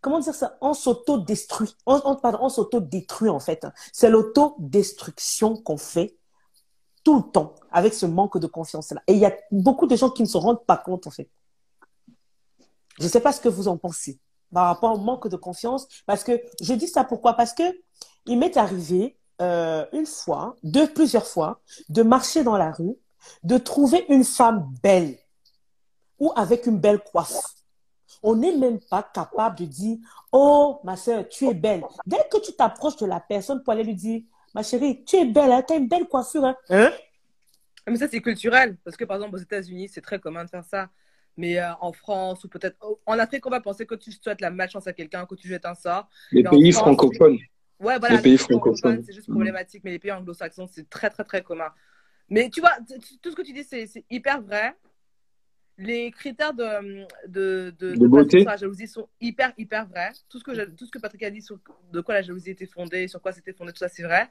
comment 0.00 0.20
dire 0.20 0.34
ça, 0.34 0.56
on 0.60 0.74
s'auto-détruit. 0.74 1.74
On, 1.86 2.00
on, 2.04 2.16
pardon, 2.16 2.38
on 2.42 2.48
s'auto-détruit 2.48 3.28
en 3.28 3.40
fait. 3.40 3.66
C'est 3.92 4.10
l'auto-destruction 4.10 5.56
qu'on 5.56 5.76
fait 5.76 6.16
tout 7.04 7.16
le 7.18 7.30
temps 7.30 7.54
avec 7.70 7.94
ce 7.94 8.06
manque 8.06 8.38
de 8.38 8.48
confiance-là. 8.48 9.00
Et 9.06 9.12
il 9.12 9.18
y 9.18 9.26
a 9.26 9.36
beaucoup 9.52 9.86
de 9.86 9.94
gens 9.94 10.10
qui 10.10 10.22
ne 10.22 10.28
se 10.28 10.36
rendent 10.36 10.64
pas 10.64 10.76
compte 10.76 11.06
en 11.06 11.10
fait. 11.10 11.30
Je 12.98 13.04
ne 13.04 13.08
sais 13.08 13.20
pas 13.20 13.32
ce 13.32 13.40
que 13.40 13.48
vous 13.48 13.68
en 13.68 13.76
pensez 13.76 14.18
par 14.52 14.66
rapport 14.66 14.94
au 14.94 14.98
manque 14.98 15.28
de 15.28 15.36
confiance. 15.36 15.86
Parce 16.06 16.24
que 16.24 16.40
je 16.60 16.72
dis 16.74 16.88
ça 16.88 17.04
pourquoi? 17.04 17.34
Parce 17.34 17.52
que 17.52 17.62
il 18.26 18.38
m'est 18.38 18.56
arrivé 18.56 19.16
euh, 19.40 19.84
une 19.92 20.06
fois, 20.06 20.56
deux, 20.62 20.88
plusieurs 20.92 21.26
fois, 21.26 21.60
de 21.88 22.02
marcher 22.02 22.42
dans 22.42 22.56
la 22.56 22.70
rue, 22.70 22.96
de 23.42 23.58
trouver 23.58 24.06
une 24.08 24.24
femme 24.24 24.72
belle 24.82 25.18
ou 26.18 26.32
avec 26.36 26.66
une 26.66 26.78
belle 26.78 27.00
coiffe. 27.00 27.42
On 28.22 28.36
n'est 28.36 28.56
même 28.56 28.80
pas 28.80 29.02
capable 29.02 29.58
de 29.58 29.64
dire, 29.66 29.98
oh, 30.32 30.80
ma 30.84 30.96
soeur, 30.96 31.28
tu 31.28 31.46
es 31.46 31.54
belle. 31.54 31.84
Dès 32.06 32.26
que 32.30 32.38
tu 32.38 32.52
t'approches 32.52 32.96
de 32.96 33.06
la 33.06 33.20
personne 33.20 33.62
pour 33.62 33.72
aller 33.72 33.84
lui 33.84 33.94
dire, 33.94 34.22
ma 34.54 34.62
chérie, 34.62 35.04
tu 35.04 35.16
es 35.16 35.26
belle, 35.26 35.52
hein, 35.52 35.62
tu 35.66 35.74
as 35.74 35.76
une 35.76 35.88
belle 35.88 36.06
coiffure. 36.06 36.44
Hein? 36.44 36.56
hein? 36.70 36.92
Mais 37.86 37.96
ça, 37.96 38.08
c'est 38.08 38.20
culturel. 38.20 38.76
Parce 38.84 38.96
que, 38.96 39.04
par 39.04 39.16
exemple, 39.16 39.36
aux 39.36 39.40
États-Unis, 39.40 39.88
c'est 39.92 40.00
très 40.00 40.18
commun 40.18 40.44
de 40.44 40.50
faire 40.50 40.64
ça. 40.64 40.88
Mais 41.36 41.58
euh, 41.58 41.70
en 41.80 41.92
France 41.92 42.42
ou 42.44 42.48
peut-être 42.48 42.76
en 43.04 43.18
Afrique, 43.18 43.44
on 43.44 43.50
va 43.50 43.60
penser 43.60 43.84
que 43.84 43.94
tu 43.94 44.10
souhaites 44.10 44.40
la 44.40 44.50
malchance 44.50 44.86
à 44.86 44.94
quelqu'un, 44.94 45.26
que 45.26 45.34
tu 45.34 45.48
jettes 45.48 45.66
un 45.66 45.74
sort. 45.74 46.08
Les 46.32 46.42
pays 46.42 46.72
francophones. 46.72 47.38
Ouais, 47.78 47.98
voilà, 47.98 48.16
les 48.16 48.22
pays 48.22 48.38
francophones, 48.38 49.02
c'est 49.04 49.12
juste 49.12 49.30
problématique, 49.30 49.82
mais 49.84 49.90
les 49.90 49.98
pays 49.98 50.12
anglo-saxons, 50.12 50.66
c'est 50.66 50.88
très, 50.88 51.10
très, 51.10 51.24
très 51.24 51.42
commun. 51.42 51.70
Mais 52.28 52.50
tu 52.50 52.60
vois, 52.60 52.72
tout 53.22 53.30
ce 53.30 53.36
que 53.36 53.42
tu 53.42 53.52
dis, 53.52 53.64
c'est 53.64 54.04
hyper 54.10 54.40
vrai. 54.42 54.74
Les 55.78 56.10
critères 56.10 56.54
de, 56.54 57.04
de, 57.28 57.74
de, 57.78 57.94
de, 57.94 58.06
beauté. 58.06 58.40
sur 58.40 58.48
la 58.48 58.56
jalousie 58.56 58.88
sont 58.88 59.08
hyper, 59.20 59.52
hyper 59.58 59.86
vrais. 59.86 60.12
Tout 60.30 60.38
ce 60.38 60.44
que, 60.44 60.64
tout 60.70 60.86
ce 60.86 60.90
que 60.90 60.98
Patrick 60.98 61.22
a 61.22 61.30
dit 61.30 61.42
sur 61.42 61.58
de 61.92 62.00
quoi 62.00 62.14
la 62.14 62.22
jalousie 62.22 62.50
était 62.50 62.66
fondée, 62.66 63.08
sur 63.08 63.20
quoi 63.20 63.32
c'était 63.32 63.52
fondé, 63.52 63.72
tout 63.72 63.78
ça, 63.78 63.88
c'est 63.90 64.02
vrai. 64.02 64.30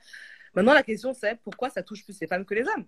Maintenant, 0.56 0.74
la 0.74 0.82
question, 0.82 1.14
c'est 1.14 1.40
pourquoi 1.44 1.70
ça 1.70 1.84
touche 1.84 2.04
plus 2.04 2.20
les 2.20 2.26
femmes 2.26 2.46
que 2.46 2.56
les 2.56 2.64
hommes? 2.64 2.86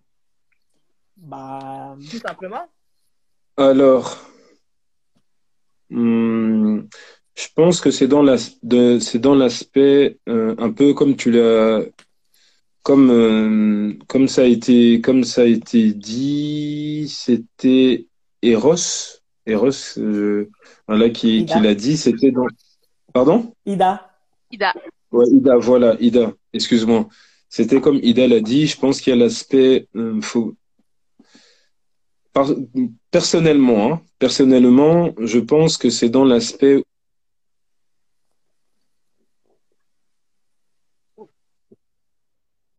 Bah. 1.17 1.96
Tout 2.10 2.17
simplement. 2.17 2.67
Alors. 3.58 4.28
Hmm, 5.89 6.82
je 7.38 7.47
pense 7.56 7.80
que 7.82 7.91
c'est 7.91 8.08
dans 8.08 8.23
l'aspect 8.23 10.17
euh, 10.28 10.56
un 10.58 10.71
peu 10.71 10.93
comme 10.95 11.15
tu 11.15 11.30
l'as 11.30 11.84
comme 12.82 13.12
euh, 13.12 13.93
comme 14.08 14.28
ça 14.28 14.41
a 14.41 14.45
été 14.45 15.02
comme 15.02 15.23
ça 15.23 15.41
a 15.41 15.45
été 15.45 15.93
dit, 15.93 17.08
c'était 17.08 18.08
Eros 18.41 19.19
Eros 19.45 20.00
euh, 20.00 20.50
là 20.88 21.10
qui, 21.10 21.45
qui 21.45 21.60
l'a 21.60 21.76
dit, 21.76 21.95
c'était 21.95 22.32
dans 22.32 22.47
Pardon? 23.13 23.54
Ida. 23.65 24.10
Ida. 24.52 24.73
Ouais, 25.12 25.26
Ida, 25.32 25.58
voilà, 25.58 25.95
Ida. 26.00 26.34
Excuse-moi. 26.54 27.08
C'était 27.50 27.80
comme 27.82 28.00
Ida 28.02 28.28
l'a 28.28 28.39
dit, 28.39 28.65
je 28.65 28.78
pense 28.80 29.00
qu'il 29.00 29.12
y 29.12 29.15
a 29.15 29.19
l'aspect 29.19 29.88
faut 30.21 30.56
personnellement, 33.12 33.93
hein, 33.93 34.02
personnellement, 34.19 35.12
je 35.19 35.39
pense 35.39 35.78
que 35.78 35.89
c'est 35.89 36.10
dans 36.10 36.26
l'aspect 36.26 36.84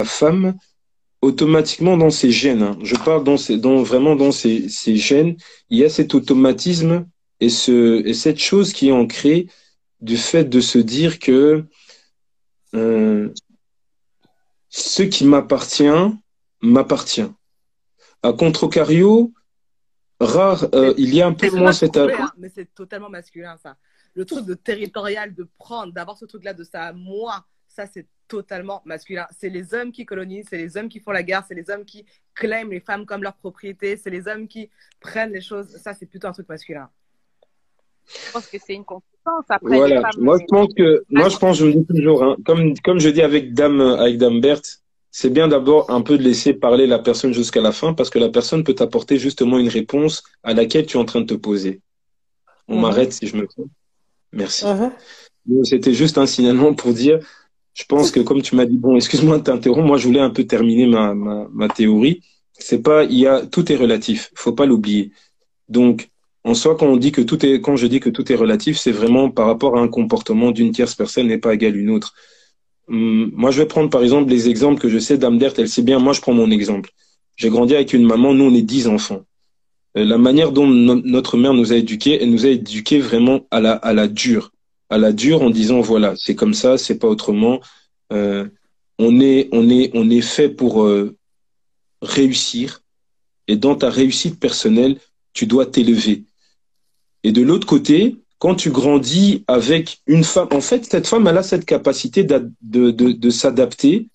femme 0.08 0.54
automatiquement 1.20 1.96
dans 1.96 2.10
ses 2.10 2.30
gènes. 2.30 2.62
Hein. 2.62 2.78
Je 2.82 2.94
parle 2.96 3.24
dans, 3.24 3.36
ses, 3.36 3.58
dans 3.58 3.82
vraiment 3.82 4.16
dans 4.16 4.32
ses, 4.32 4.68
ses, 4.68 4.96
gènes. 4.96 5.36
Il 5.70 5.78
y 5.78 5.84
a 5.84 5.88
cet 5.88 6.14
automatisme 6.14 7.06
et, 7.40 7.48
ce, 7.48 8.06
et 8.06 8.14
cette 8.14 8.38
chose 8.38 8.72
qui 8.72 8.88
est 8.88 8.92
ancrée 8.92 9.48
du 10.00 10.16
fait 10.16 10.44
de 10.44 10.60
se 10.60 10.78
dire 10.78 11.18
que 11.18 11.64
euh, 12.74 13.28
ce 14.68 15.02
qui 15.02 15.24
m'appartient 15.24 15.84
m'appartient. 16.60 17.30
À 18.22 18.32
contrario, 18.32 19.32
rare, 20.20 20.68
euh, 20.74 20.94
il 20.98 21.14
y 21.14 21.22
a 21.22 21.26
un 21.26 21.32
peu 21.32 21.50
moins 21.50 21.72
cette. 21.72 21.96
Hein, 21.96 22.30
mais 22.36 22.50
c'est 22.54 22.72
totalement 22.74 23.08
masculin 23.08 23.56
ça. 23.62 23.76
Le 24.14 24.24
truc 24.24 24.44
de 24.44 24.54
territorial, 24.54 25.34
de 25.34 25.48
prendre, 25.58 25.92
d'avoir 25.92 26.16
ce 26.18 26.24
truc-là 26.24 26.52
de 26.52 26.64
ça, 26.64 26.92
moi, 26.92 27.46
ça 27.78 27.86
c'est 27.92 28.06
totalement 28.26 28.82
masculin. 28.84 29.26
C'est 29.38 29.48
les 29.48 29.72
hommes 29.72 29.92
qui 29.92 30.04
colonisent, 30.04 30.46
c'est 30.50 30.58
les 30.58 30.76
hommes 30.76 30.88
qui 30.88 30.98
font 31.00 31.12
la 31.12 31.22
guerre, 31.22 31.44
c'est 31.46 31.54
les 31.54 31.70
hommes 31.70 31.84
qui 31.84 32.04
claiment 32.34 32.70
les 32.70 32.80
femmes 32.80 33.06
comme 33.06 33.22
leur 33.22 33.34
propriété, 33.34 33.96
c'est 33.96 34.10
les 34.10 34.26
hommes 34.26 34.48
qui 34.48 34.68
prennent 35.00 35.32
les 35.32 35.40
choses. 35.40 35.68
Ça, 35.82 35.94
c'est 35.94 36.06
plutôt 36.06 36.26
un 36.26 36.32
truc 36.32 36.48
masculin. 36.48 36.88
Je 38.06 38.32
pense 38.32 38.46
que 38.46 38.58
c'est 38.64 38.74
une 38.74 38.84
compétence. 38.84 39.44
Après, 39.48 39.76
voilà. 39.76 40.10
moi, 40.18 40.38
je 40.40 40.44
pense 40.46 40.74
que, 40.74 41.04
moi, 41.08 41.28
je 41.28 41.36
pense, 41.36 41.58
je 41.58 41.66
me 41.66 41.72
dis 41.72 41.86
toujours, 41.86 42.22
hein, 42.24 42.36
comme, 42.44 42.74
comme 42.78 42.98
je 42.98 43.10
dis 43.10 43.22
avec 43.22 43.54
Dame, 43.54 43.80
avec 43.80 44.18
Dame 44.18 44.40
Berthe, 44.40 44.82
c'est 45.10 45.30
bien 45.30 45.48
d'abord 45.48 45.90
un 45.90 46.00
peu 46.00 46.18
de 46.18 46.22
laisser 46.22 46.54
parler 46.54 46.86
la 46.86 46.98
personne 46.98 47.32
jusqu'à 47.32 47.60
la 47.60 47.72
fin 47.72 47.94
parce 47.94 48.10
que 48.10 48.18
la 48.18 48.28
personne 48.28 48.64
peut 48.64 48.74
t'apporter 48.74 49.18
justement 49.18 49.58
une 49.58 49.68
réponse 49.68 50.22
à 50.42 50.52
laquelle 50.52 50.86
tu 50.86 50.96
es 50.96 51.00
en 51.00 51.04
train 51.04 51.20
de 51.20 51.26
te 51.26 51.34
poser. 51.34 51.80
On 52.66 52.76
mhm. 52.76 52.82
m'arrête 52.82 53.12
si 53.12 53.26
je 53.26 53.36
me 53.36 53.46
trompe. 53.46 53.70
Merci. 54.32 54.66
Mhm. 54.66 55.64
C'était 55.64 55.94
juste 55.94 56.18
un 56.18 56.26
signalement 56.26 56.74
pour 56.74 56.92
dire, 56.92 57.20
je 57.74 57.84
pense 57.84 58.10
que 58.10 58.20
comme 58.20 58.42
tu 58.42 58.56
m'as 58.56 58.66
dit, 58.66 58.76
bon, 58.76 58.96
excuse-moi 58.96 59.38
de 59.38 59.44
t'interrompre, 59.44 59.86
moi 59.86 59.98
je 59.98 60.06
voulais 60.06 60.20
un 60.20 60.30
peu 60.30 60.44
terminer 60.44 60.86
ma, 60.86 61.14
ma, 61.14 61.48
ma 61.52 61.68
théorie. 61.68 62.22
c'est 62.52 62.82
pas, 62.82 63.04
il 63.04 63.18
y 63.18 63.26
a, 63.26 63.46
tout 63.46 63.70
est 63.72 63.76
relatif. 63.76 64.30
Faut 64.34 64.52
pas 64.52 64.66
l'oublier. 64.66 65.12
Donc, 65.68 66.10
en 66.44 66.54
soi, 66.54 66.76
quand 66.76 66.86
on 66.86 66.96
dit 66.96 67.12
que 67.12 67.20
tout 67.20 67.44
est, 67.44 67.60
quand 67.60 67.76
je 67.76 67.86
dis 67.86 68.00
que 68.00 68.10
tout 68.10 68.32
est 68.32 68.36
relatif, 68.36 68.78
c'est 68.78 68.92
vraiment 68.92 69.30
par 69.30 69.46
rapport 69.46 69.76
à 69.76 69.80
un 69.80 69.88
comportement 69.88 70.50
d'une 70.50 70.72
tierce 70.72 70.94
personne 70.94 71.28
n'est 71.28 71.38
pas 71.38 71.54
égal 71.54 71.74
à 71.74 71.76
une 71.76 71.90
autre. 71.90 72.14
Hum, 72.88 73.30
moi, 73.34 73.50
je 73.50 73.60
vais 73.62 73.66
prendre 73.68 73.90
par 73.90 74.02
exemple 74.02 74.30
les 74.30 74.48
exemples 74.48 74.80
que 74.80 74.88
je 74.88 74.98
sais 74.98 75.18
d'Amdert, 75.18 75.52
elle 75.58 75.68
sait 75.68 75.82
bien. 75.82 75.98
Moi, 75.98 76.14
je 76.14 76.20
prends 76.20 76.32
mon 76.32 76.50
exemple. 76.50 76.90
J'ai 77.36 77.50
grandi 77.50 77.74
avec 77.74 77.92
une 77.92 78.04
maman, 78.06 78.34
nous, 78.34 78.44
on 78.44 78.54
est 78.54 78.62
dix 78.62 78.88
enfants. 78.88 79.22
Euh, 79.96 80.04
la 80.04 80.18
manière 80.18 80.52
dont 80.52 80.66
notre 80.66 81.36
mère 81.36 81.54
nous 81.54 81.72
a 81.72 81.76
éduqués, 81.76 82.22
elle 82.22 82.30
nous 82.30 82.46
a 82.46 82.50
éduqués 82.50 82.98
vraiment 82.98 83.46
à 83.50 83.60
la, 83.60 83.72
à 83.72 83.92
la 83.92 84.08
dure. 84.08 84.50
À 84.90 84.98
la 84.98 85.12
dure 85.12 85.42
en 85.42 85.50
disant, 85.50 85.80
voilà, 85.80 86.14
c'est 86.16 86.34
comme 86.34 86.54
ça, 86.54 86.78
c'est 86.78 86.98
pas 86.98 87.08
autrement. 87.08 87.60
Euh, 88.12 88.48
on 88.98 89.20
est, 89.20 89.48
on 89.52 89.68
est, 89.68 89.90
on 89.94 90.08
est 90.10 90.22
fait 90.22 90.48
pour 90.48 90.82
euh, 90.82 91.16
réussir. 92.02 92.82
Et 93.46 93.56
dans 93.56 93.74
ta 93.74 93.90
réussite 93.90 94.38
personnelle, 94.38 94.98
tu 95.32 95.46
dois 95.46 95.66
t'élever. 95.66 96.24
Et 97.22 97.32
de 97.32 97.42
l'autre 97.42 97.66
côté, 97.66 98.16
quand 98.38 98.54
tu 98.54 98.70
grandis 98.70 99.44
avec 99.48 99.98
une 100.06 100.24
femme, 100.24 100.48
en 100.52 100.60
fait, 100.60 100.84
cette 100.84 101.06
femme, 101.06 101.26
elle 101.26 101.38
a 101.38 101.42
cette 101.42 101.64
capacité 101.64 102.24
de, 102.24 102.50
de, 102.62 102.90
de, 102.90 103.30
s'adapter. 103.30 104.08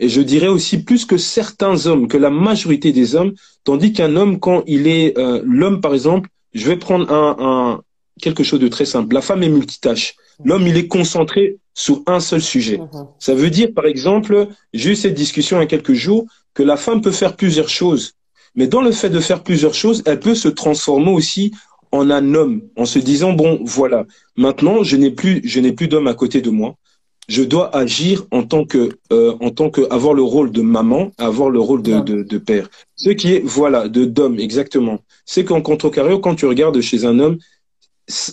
Et 0.00 0.08
je 0.08 0.20
dirais 0.20 0.48
aussi 0.48 0.82
plus 0.82 1.04
que 1.04 1.16
certains 1.16 1.86
hommes, 1.86 2.08
que 2.08 2.16
la 2.16 2.30
majorité 2.30 2.92
des 2.92 3.14
hommes, 3.14 3.34
tandis 3.64 3.92
qu'un 3.92 4.16
homme, 4.16 4.40
quand 4.40 4.62
il 4.66 4.86
est 4.86 5.16
euh, 5.18 5.40
l'homme, 5.44 5.80
par 5.80 5.94
exemple, 5.94 6.28
je 6.52 6.66
vais 6.66 6.76
prendre 6.76 7.10
un, 7.12 7.36
un, 7.38 7.82
quelque 8.20 8.42
chose 8.42 8.60
de 8.60 8.68
très 8.68 8.84
simple. 8.84 9.14
La 9.14 9.20
femme 9.20 9.42
est 9.42 9.48
multitâche. 9.48 10.14
L'homme, 10.44 10.66
il 10.66 10.76
est 10.76 10.88
concentré 10.88 11.58
sur 11.74 12.02
un 12.06 12.20
seul 12.20 12.42
sujet. 12.42 12.78
Mhm. 12.78 13.06
Ça 13.18 13.34
veut 13.34 13.50
dire, 13.50 13.72
par 13.74 13.86
exemple, 13.86 14.48
j'ai 14.72 14.92
eu 14.92 14.96
cette 14.96 15.14
discussion 15.14 15.58
il 15.58 15.60
y 15.60 15.64
a 15.64 15.66
quelques 15.66 15.94
jours, 15.94 16.26
que 16.54 16.62
la 16.62 16.76
femme 16.76 17.02
peut 17.02 17.12
faire 17.12 17.36
plusieurs 17.36 17.68
choses. 17.68 18.14
Mais 18.54 18.66
dans 18.66 18.80
le 18.80 18.92
fait 18.92 19.10
de 19.10 19.20
faire 19.20 19.42
plusieurs 19.42 19.74
choses, 19.74 20.02
elle 20.06 20.18
peut 20.18 20.34
se 20.34 20.48
transformer 20.48 21.12
aussi 21.12 21.52
en 21.92 22.10
un 22.10 22.34
homme, 22.34 22.62
en 22.76 22.86
se 22.86 22.98
disant 22.98 23.32
bon, 23.32 23.60
voilà, 23.64 24.06
maintenant 24.36 24.82
je 24.82 24.96
n'ai 24.96 25.10
plus, 25.10 25.40
je 25.44 25.60
n'ai 25.60 25.72
plus 25.72 25.88
d'homme 25.88 26.06
à 26.06 26.14
côté 26.14 26.40
de 26.40 26.50
moi. 26.50 26.74
Je 27.28 27.42
dois 27.42 27.74
agir 27.76 28.24
en 28.30 28.44
tant 28.44 28.64
que, 28.64 28.98
euh, 29.12 29.34
en 29.40 29.50
tant 29.50 29.68
que 29.68 29.82
avoir 29.90 30.14
le 30.14 30.22
rôle 30.22 30.52
de 30.52 30.62
maman, 30.62 31.10
avoir 31.18 31.50
le 31.50 31.58
rôle 31.58 31.82
de, 31.82 31.98
de, 32.00 32.22
de 32.22 32.38
père. 32.38 32.68
Ce 32.94 33.10
qui 33.10 33.34
est, 33.34 33.42
voilà, 33.44 33.88
de 33.88 34.04
d'homme 34.04 34.38
exactement. 34.38 35.00
C'est 35.24 35.44
qu'en 35.44 35.60
contrecarré, 35.60 36.18
quand 36.20 36.36
tu 36.36 36.46
regardes 36.46 36.80
chez 36.80 37.04
un 37.04 37.18
homme, 37.18 37.38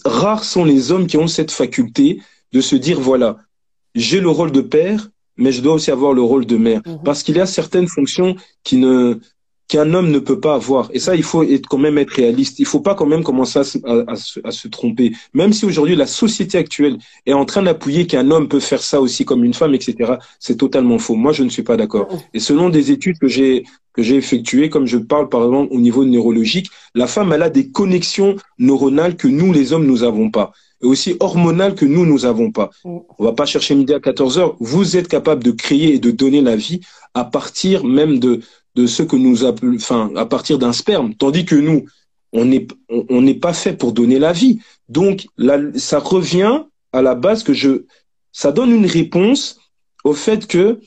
rares 0.05 0.43
sont 0.43 0.65
les 0.65 0.91
hommes 0.91 1.07
qui 1.07 1.17
ont 1.17 1.27
cette 1.27 1.51
faculté 1.51 2.21
de 2.51 2.61
se 2.61 2.75
dire 2.75 2.99
voilà, 2.99 3.37
j'ai 3.95 4.19
le 4.19 4.29
rôle 4.29 4.51
de 4.51 4.61
père, 4.61 5.09
mais 5.37 5.51
je 5.51 5.61
dois 5.61 5.73
aussi 5.73 5.91
avoir 5.91 6.13
le 6.13 6.21
rôle 6.21 6.45
de 6.45 6.57
mère, 6.57 6.81
mhm. 6.85 6.99
parce 7.03 7.23
qu'il 7.23 7.37
y 7.37 7.41
a 7.41 7.45
certaines 7.45 7.87
fonctions 7.87 8.35
qui 8.63 8.77
ne 8.77 9.19
qu'un 9.67 9.93
homme 9.93 10.11
ne 10.11 10.19
peut 10.19 10.39
pas 10.39 10.55
avoir. 10.55 10.89
Et 10.93 10.99
ça, 10.99 11.15
il 11.15 11.23
faut 11.23 11.43
être, 11.43 11.67
quand 11.67 11.77
même 11.77 11.97
être 11.97 12.11
réaliste. 12.11 12.59
Il 12.59 12.65
faut 12.65 12.81
pas 12.81 12.95
quand 12.95 13.05
même 13.05 13.23
commencer 13.23 13.59
à, 13.59 13.61
à, 14.07 14.15
se, 14.15 14.39
à 14.43 14.51
se, 14.51 14.67
tromper. 14.67 15.13
Même 15.33 15.53
si 15.53 15.65
aujourd'hui 15.65 15.95
la 15.95 16.05
société 16.05 16.57
actuelle 16.57 16.97
est 17.25 17.33
en 17.33 17.45
train 17.45 17.63
d'appuyer 17.63 18.05
qu'un 18.05 18.29
homme 18.31 18.47
peut 18.47 18.59
faire 18.59 18.81
ça 18.81 19.01
aussi 19.01 19.25
comme 19.25 19.43
une 19.43 19.53
femme, 19.53 19.73
etc. 19.73 20.13
C'est 20.39 20.57
totalement 20.57 20.99
faux. 20.99 21.15
Moi, 21.15 21.31
je 21.31 21.43
ne 21.43 21.49
suis 21.49 21.63
pas 21.63 21.77
d'accord. 21.77 22.07
Et 22.33 22.39
selon 22.39 22.69
des 22.69 22.91
études 22.91 23.17
que 23.19 23.27
j'ai 23.27 23.63
que 23.93 24.01
j'ai 24.01 24.15
effectuées, 24.15 24.69
comme 24.69 24.87
je 24.87 24.97
parle 24.97 25.29
par 25.29 25.43
exemple 25.43 25.71
au 25.71 25.79
niveau 25.79 26.03
neurologique, 26.03 26.71
la 26.95 27.05
femme 27.05 27.31
elle 27.31 27.43
a 27.43 27.51
des 27.51 27.69
connexions 27.69 28.35
neuronales 28.57 29.15
que 29.15 29.27
nous 29.27 29.53
les 29.53 29.71
hommes 29.71 29.85
nous 29.85 30.01
avons 30.01 30.31
pas 30.31 30.51
et 30.83 30.85
aussi 30.85 31.15
hormonales 31.19 31.75
que 31.75 31.85
nous 31.85 32.05
nous 32.05 32.25
avons 32.25 32.51
pas. 32.51 32.69
On 32.83 33.05
va 33.19 33.33
pas 33.33 33.45
chercher 33.45 33.73
midi 33.73 33.93
à 33.93 33.99
14 33.99 34.37
heures. 34.37 34.55
Vous 34.59 34.97
êtes 34.97 35.07
capable 35.07 35.43
de 35.43 35.51
créer 35.51 35.95
et 35.95 35.99
de 35.99 36.11
donner 36.11 36.41
la 36.41 36.55
vie 36.55 36.81
à 37.13 37.23
partir 37.23 37.85
même 37.85 38.19
de 38.19 38.41
de 38.75 38.87
ce 38.87 39.03
que 39.03 39.15
nous 39.15 39.45
appelons, 39.45 39.75
enfin, 39.75 40.11
à 40.15 40.25
partir 40.25 40.57
d'un 40.57 40.73
sperme, 40.73 41.13
tandis 41.13 41.45
que 41.45 41.55
nous, 41.55 41.85
on 42.31 42.45
n'est 42.45 42.67
on 42.89 43.21
n'est 43.21 43.35
pas 43.35 43.53
fait 43.53 43.73
pour 43.73 43.93
donner 43.93 44.17
la 44.17 44.33
vie. 44.33 44.59
Donc, 44.89 45.27
là, 45.37 45.59
ça 45.75 45.99
revient 45.99 46.63
à 46.91 47.01
la 47.01 47.15
base 47.15 47.43
que 47.43 47.53
je, 47.53 47.85
ça 48.31 48.51
donne 48.51 48.71
une 48.71 48.87
réponse 48.87 49.59
au 50.03 50.13
fait 50.13 50.47
que 50.47 50.79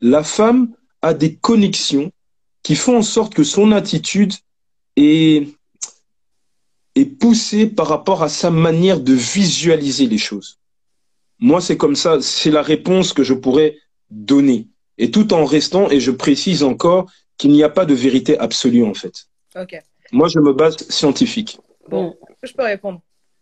la 0.00 0.24
femme 0.24 0.74
a 1.02 1.14
des 1.14 1.36
connexions 1.36 2.10
qui 2.62 2.74
font 2.74 2.98
en 2.98 3.02
sorte 3.02 3.34
que 3.34 3.44
son 3.44 3.72
attitude 3.72 4.34
est, 4.96 5.48
est 6.94 7.06
poussée 7.06 7.66
par 7.66 7.88
rapport 7.88 8.22
à 8.22 8.28
sa 8.28 8.50
manière 8.50 9.00
de 9.00 9.12
visualiser 9.12 10.06
les 10.06 10.18
choses. 10.18 10.58
Moi, 11.38 11.60
c'est 11.60 11.76
comme 11.76 11.96
ça, 11.96 12.20
c'est 12.20 12.50
la 12.50 12.62
réponse 12.62 13.12
que 13.12 13.22
je 13.22 13.34
pourrais 13.34 13.76
donner 14.10 14.68
et 14.98 15.10
tout 15.10 15.32
en 15.32 15.44
restant, 15.46 15.90
et 15.90 15.98
je 15.98 16.10
précise 16.10 16.62
encore, 16.62 17.10
qu'il 17.38 17.52
n'y 17.52 17.64
a 17.64 17.70
pas 17.70 17.86
de 17.86 17.94
vérité 17.94 18.38
absolue 18.38 18.84
en 18.84 18.92
fait. 18.92 19.26
Ok. 19.56 19.82
Moi, 20.12 20.28
je 20.28 20.38
me 20.38 20.52
base 20.52 20.76
scientifique. 20.90 21.58
Bon, 21.88 22.14
je 22.42 22.52
peux 22.52 22.64
répondre? 22.64 23.00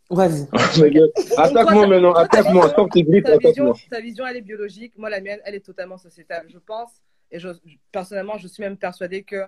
Vas-y. 0.08 0.46
attaque-moi 1.36 1.86
maintenant, 1.88 2.14
attaque-moi, 2.14 2.72
sors 2.74 2.88
tes 2.88 3.02
griffes, 3.02 3.26
attaque-moi. 3.26 3.74
Ta 3.90 4.00
vision, 4.00 4.24
elle 4.26 4.36
est 4.36 4.42
biologique. 4.42 4.92
Moi, 4.96 5.10
la 5.10 5.20
mienne, 5.20 5.40
elle 5.44 5.56
est 5.56 5.66
totalement 5.66 5.98
sociétale. 5.98 6.46
Je 6.48 6.58
pense, 6.58 6.90
et 7.30 7.40
je, 7.40 7.48
personnellement, 7.90 8.38
je 8.38 8.46
suis 8.46 8.62
même 8.62 8.76
persuadée 8.76 9.24
que 9.24 9.42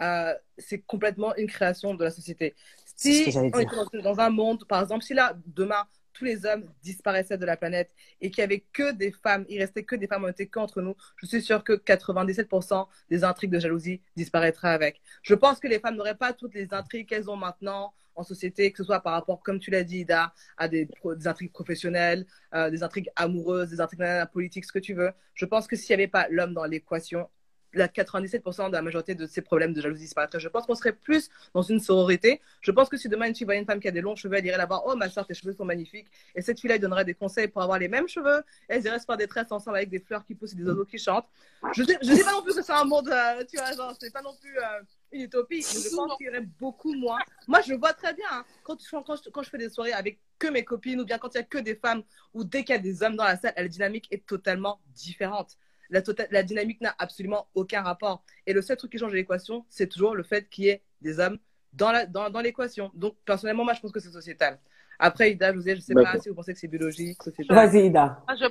euh, 0.00 0.34
c'est 0.58 0.78
complètement 0.78 1.34
une 1.36 1.48
création 1.48 1.94
de 1.94 2.04
la 2.04 2.10
société. 2.10 2.54
Si 2.96 3.30
on 3.36 3.44
est 3.44 4.02
dans 4.02 4.20
un 4.20 4.30
monde, 4.30 4.64
par 4.66 4.82
exemple, 4.82 5.04
si 5.04 5.14
là, 5.14 5.36
demain, 5.46 5.86
tous 6.16 6.24
les 6.24 6.46
hommes 6.46 6.64
disparaissaient 6.82 7.36
de 7.36 7.44
la 7.44 7.56
planète 7.56 7.90
et 8.20 8.30
qu'il 8.30 8.40
n'y 8.42 8.44
avait 8.44 8.64
que 8.72 8.92
des 8.92 9.12
femmes, 9.12 9.44
il 9.48 9.58
restait 9.58 9.84
que 9.84 9.94
des 9.94 10.06
femmes, 10.06 10.24
on 10.24 10.28
était 10.28 10.46
qu'entre 10.46 10.80
nous, 10.80 10.96
je 11.16 11.26
suis 11.26 11.42
sûre 11.42 11.62
que 11.62 11.74
97% 11.74 12.86
des 13.10 13.22
intrigues 13.22 13.50
de 13.50 13.60
jalousie 13.60 14.00
disparaîtraient 14.16 14.70
avec. 14.70 15.00
Je 15.22 15.34
pense 15.34 15.60
que 15.60 15.68
les 15.68 15.78
femmes 15.78 15.96
n'auraient 15.96 16.16
pas 16.16 16.32
toutes 16.32 16.54
les 16.54 16.72
intrigues 16.72 17.06
qu'elles 17.06 17.30
ont 17.30 17.36
maintenant 17.36 17.92
en 18.14 18.24
société, 18.24 18.72
que 18.72 18.78
ce 18.78 18.84
soit 18.84 19.00
par 19.00 19.12
rapport, 19.12 19.42
comme 19.42 19.58
tu 19.58 19.70
l'as 19.70 19.84
dit, 19.84 19.98
Ida, 19.98 20.32
à 20.56 20.68
des, 20.68 20.88
intrigues 21.26 21.52
professionnelles, 21.52 22.26
euh, 22.54 22.70
des 22.70 22.82
intrigues 22.82 23.10
amoureuses, 23.14 23.68
des 23.68 23.80
intrigues 23.80 24.24
politiques, 24.32 24.64
ce 24.64 24.72
que 24.72 24.78
tu 24.78 24.94
veux. 24.94 25.12
Je 25.34 25.44
pense 25.44 25.66
que 25.66 25.76
s'il 25.76 25.94
n'y 25.94 26.02
avait 26.02 26.10
pas 26.10 26.26
l'homme 26.30 26.54
dans 26.54 26.64
l'équation, 26.64 27.28
la 27.74 27.88
97% 27.88 28.68
de 28.68 28.72
la 28.72 28.82
majorité 28.82 29.14
de 29.14 29.26
ces 29.26 29.42
problèmes 29.42 29.72
de 29.72 29.80
jalousie 29.80 30.02
disparaîtraient. 30.02 30.40
Je 30.40 30.48
pense 30.48 30.66
qu'on 30.66 30.74
serait 30.74 30.92
plus 30.92 31.28
dans 31.54 31.62
une 31.62 31.80
sororité. 31.80 32.40
Je 32.60 32.70
pense 32.70 32.88
que 32.88 32.96
si 32.96 33.08
demain 33.08 33.26
une 33.26 33.34
fille 33.34 33.44
voyait 33.44 33.60
une 33.60 33.66
femme 33.66 33.80
qui 33.80 33.88
a 33.88 33.90
des 33.90 34.00
longs 34.00 34.16
cheveux, 34.16 34.36
elle 34.36 34.46
irait 34.46 34.56
la 34.56 34.66
voir, 34.66 34.82
oh 34.86 34.96
ma 34.96 35.08
soeur, 35.08 35.26
tes 35.26 35.34
cheveux 35.34 35.52
sont 35.52 35.64
magnifiques. 35.64 36.06
Et 36.34 36.42
cette 36.42 36.60
fille-là, 36.60 36.76
elle 36.76 36.80
donnerait 36.80 37.04
des 37.04 37.14
conseils 37.14 37.48
pour 37.48 37.62
avoir 37.62 37.78
les 37.78 37.88
mêmes 37.88 38.08
cheveux. 38.08 38.42
elles 38.68 38.84
iraient 38.84 38.98
se 38.98 39.04
faire 39.04 39.16
des 39.16 39.26
tresses 39.26 39.52
ensemble 39.52 39.76
avec 39.76 39.90
des 39.90 40.00
fleurs 40.00 40.24
qui 40.24 40.34
poussent 40.34 40.52
et 40.52 40.56
des 40.56 40.64
oiseaux 40.64 40.84
qui 40.84 40.98
chantent. 40.98 41.28
Je 41.74 41.82
ne 41.82 42.14
dis 42.14 42.22
pas 42.22 42.32
non 42.32 42.42
plus 42.42 42.54
que 42.54 42.62
c'est 42.62 42.72
un 42.72 42.84
monde, 42.84 43.08
euh, 43.08 43.44
tu 43.48 43.56
vois, 43.56 43.72
genre, 43.72 43.94
c'est 44.00 44.12
pas 44.12 44.22
non 44.22 44.34
plus 44.40 44.56
euh, 44.58 44.82
une 45.12 45.22
utopie. 45.22 45.64
Mais 45.74 45.80
je 45.80 45.94
pense 45.94 46.16
qu'il 46.16 46.26
y 46.26 46.30
aurait 46.30 46.40
beaucoup 46.40 46.94
moins. 46.94 47.18
Moi, 47.48 47.60
je 47.62 47.74
vois 47.74 47.92
très 47.92 48.14
bien, 48.14 48.26
hein. 48.30 48.44
quand, 48.62 48.78
quand, 48.90 49.16
je, 49.16 49.30
quand 49.30 49.42
je 49.42 49.50
fais 49.50 49.58
des 49.58 49.68
soirées 49.68 49.92
avec 49.92 50.18
que 50.38 50.48
mes 50.48 50.64
copines 50.64 51.00
ou 51.00 51.04
bien 51.04 51.18
quand 51.18 51.34
il 51.34 51.38
y 51.38 51.40
a 51.40 51.44
que 51.44 51.58
des 51.58 51.74
femmes 51.74 52.02
ou 52.34 52.44
dès 52.44 52.62
qu'il 52.62 52.74
y 52.74 52.78
a 52.78 52.80
des 52.80 53.02
hommes 53.02 53.16
dans 53.16 53.24
la 53.24 53.36
salle, 53.36 53.54
la 53.56 53.68
dynamique 53.68 54.06
est 54.10 54.26
totalement 54.26 54.80
différente 54.94 55.56
la, 55.90 56.02
tota-, 56.02 56.26
la 56.30 56.42
dynamique 56.42 56.80
n'a 56.80 56.94
absolument 56.98 57.48
aucun 57.54 57.82
rapport. 57.82 58.24
Et 58.46 58.52
le 58.52 58.62
seul 58.62 58.76
truc 58.76 58.92
qui 58.92 58.98
change 58.98 59.12
l'équation, 59.12 59.64
c'est 59.68 59.88
toujours 59.88 60.14
le 60.14 60.22
fait 60.22 60.48
qu'il 60.48 60.64
y 60.64 60.68
ait 60.68 60.82
des 61.00 61.20
hommes 61.20 61.38
dans, 61.72 61.92
la, 61.92 62.06
dans, 62.06 62.30
dans 62.30 62.40
l'équation. 62.40 62.90
Donc, 62.94 63.16
personnellement, 63.24 63.64
moi, 63.64 63.74
je 63.74 63.80
pense 63.80 63.92
que 63.92 64.00
c'est 64.00 64.10
sociétal. 64.10 64.58
Après, 64.98 65.32
Ida, 65.32 65.52
je 65.52 65.58
vous 65.58 65.64
je 65.64 65.72
ne 65.72 65.80
sais 65.80 65.94
pas 65.94 66.18
si 66.18 66.28
vous 66.28 66.34
pensez 66.34 66.54
que 66.54 66.58
c'est 66.58 66.68
biologique, 66.68 67.22
sociétal. 67.22 67.54
Vas-y, 67.54 67.86
Ida. 67.86 68.22
Moi, 68.26 68.36
je 68.36 68.46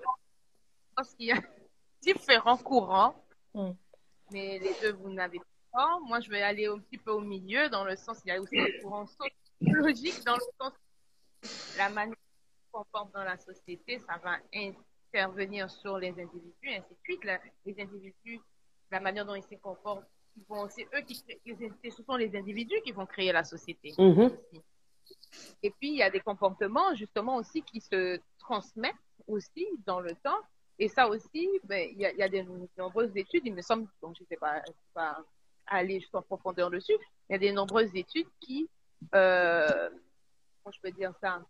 pense 0.95 1.13
qu'il 1.15 1.27
y 1.27 1.31
a 1.31 1.39
différents 2.01 2.57
courants, 2.57 3.15
hmm. 3.53 3.71
mais 4.31 4.59
les 4.59 4.73
deux, 4.81 4.93
vous 4.93 5.11
n'avez 5.11 5.39
pas. 5.71 5.99
Moi, 6.05 6.19
je 6.19 6.29
vais 6.29 6.41
aller 6.41 6.67
un 6.67 6.79
petit 6.79 6.97
peu 6.97 7.11
au 7.11 7.21
milieu, 7.21 7.69
dans 7.69 7.83
le 7.83 7.95
sens, 7.95 8.19
il 8.25 8.29
y 8.29 8.31
a 8.31 8.39
aussi 8.39 8.55
des 8.55 8.79
courants 8.81 9.07
sociologiques, 9.07 10.23
dans 10.23 10.35
le 10.35 10.41
sens, 10.61 10.73
la 11.77 11.89
manière 11.89 12.15
qu'on 12.71 12.83
comporte 12.83 13.13
dans 13.13 13.23
la 13.23 13.37
société, 13.37 13.99
ça 13.99 14.19
va 14.23 14.37
intervenir 15.15 15.69
sur 15.69 15.97
les 15.97 16.09
individus, 16.09 16.69
ainsi 16.69 16.89
de 16.89 16.99
suite. 17.03 17.23
les 17.65 17.81
individus, 17.81 18.41
la 18.91 18.99
manière 18.99 19.25
dont 19.25 19.35
ils 19.35 19.43
se 19.43 19.55
comportent, 19.55 20.07
c'est 20.69 20.87
eux 20.93 21.01
qui 21.01 21.15
ce 21.15 22.03
sont 22.03 22.15
les 22.15 22.35
individus 22.35 22.81
qui 22.83 22.91
vont 22.91 23.05
créer 23.05 23.31
la 23.31 23.43
société. 23.43 23.91
Mm-hmm. 23.91 24.37
Et 25.63 25.71
puis, 25.71 25.89
il 25.89 25.97
y 25.97 26.03
a 26.03 26.09
des 26.09 26.19
comportements, 26.19 26.93
justement, 26.93 27.37
aussi 27.37 27.61
qui 27.61 27.79
se 27.79 28.19
transmettent 28.39 28.93
aussi 29.27 29.67
dans 29.85 29.99
le 29.99 30.13
temps. 30.15 30.39
Et 30.77 30.89
ça 30.89 31.07
aussi, 31.07 31.49
ben, 31.63 31.89
il, 31.91 31.99
y 31.99 32.05
a, 32.05 32.11
il 32.11 32.17
y 32.17 32.23
a 32.23 32.29
de 32.29 32.45
nombreuses 32.77 33.15
études, 33.15 33.43
il 33.45 33.53
me 33.53 33.61
semble, 33.61 33.87
donc 34.01 34.15
je 34.17 34.23
ne 34.23 34.27
sais 34.27 34.35
pas, 34.35 34.61
pas 34.93 35.23
aller 35.67 36.01
juste 36.01 36.13
en 36.13 36.21
profondeur 36.21 36.69
dessus, 36.69 36.97
il 37.29 37.33
y 37.33 37.35
a 37.35 37.39
des 37.39 37.53
nombreuses 37.53 37.95
études 37.95 38.27
qui, 38.41 38.67
euh, 39.15 39.89
comment 40.61 40.73
je 40.73 40.81
peux 40.81 40.91
dire 40.91 41.13
ça, 41.21 41.41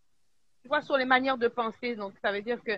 tu 0.61 0.68
vois, 0.68 0.82
sur 0.82 0.95
les 0.97 1.05
manières 1.05 1.38
de 1.38 1.47
penser. 1.47 1.95
Donc, 1.95 2.13
ça 2.22 2.32
veut 2.32 2.41
dire 2.41 2.61
que 2.63 2.72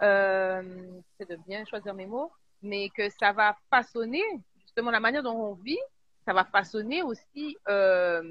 euh, 0.00 1.00
c'est 1.18 1.28
de 1.28 1.36
bien 1.46 1.64
choisir 1.64 1.94
mes 1.94 2.06
mots, 2.06 2.32
mais 2.62 2.88
que 2.90 3.08
ça 3.10 3.32
va 3.32 3.56
façonner 3.70 4.22
justement 4.62 4.90
la 4.90 5.00
manière 5.00 5.22
dont 5.22 5.36
on 5.36 5.54
vit, 5.54 5.78
ça 6.24 6.32
va 6.32 6.44
façonner 6.44 7.02
aussi 7.02 7.56
euh, 7.68 8.22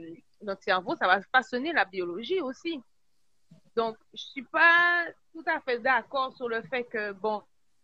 notre 0.42 0.64
cerveau, 0.64 0.96
ça 0.96 1.08
va 1.08 1.22
façonner 1.32 1.74
la 1.74 1.86
biologie 1.86 2.40
aussi. 2.42 2.82
Donc, 3.76 3.98
je 4.14 4.22
suis 4.22 4.44
pas 4.44 5.06
tout 5.34 5.44
à 5.46 5.60
fait 5.62 5.80
d'accord 5.80 6.36
sur 6.36 6.50
le 6.50 6.62
fait 6.64 6.84
que, 6.86 7.12
bon, 7.14 7.42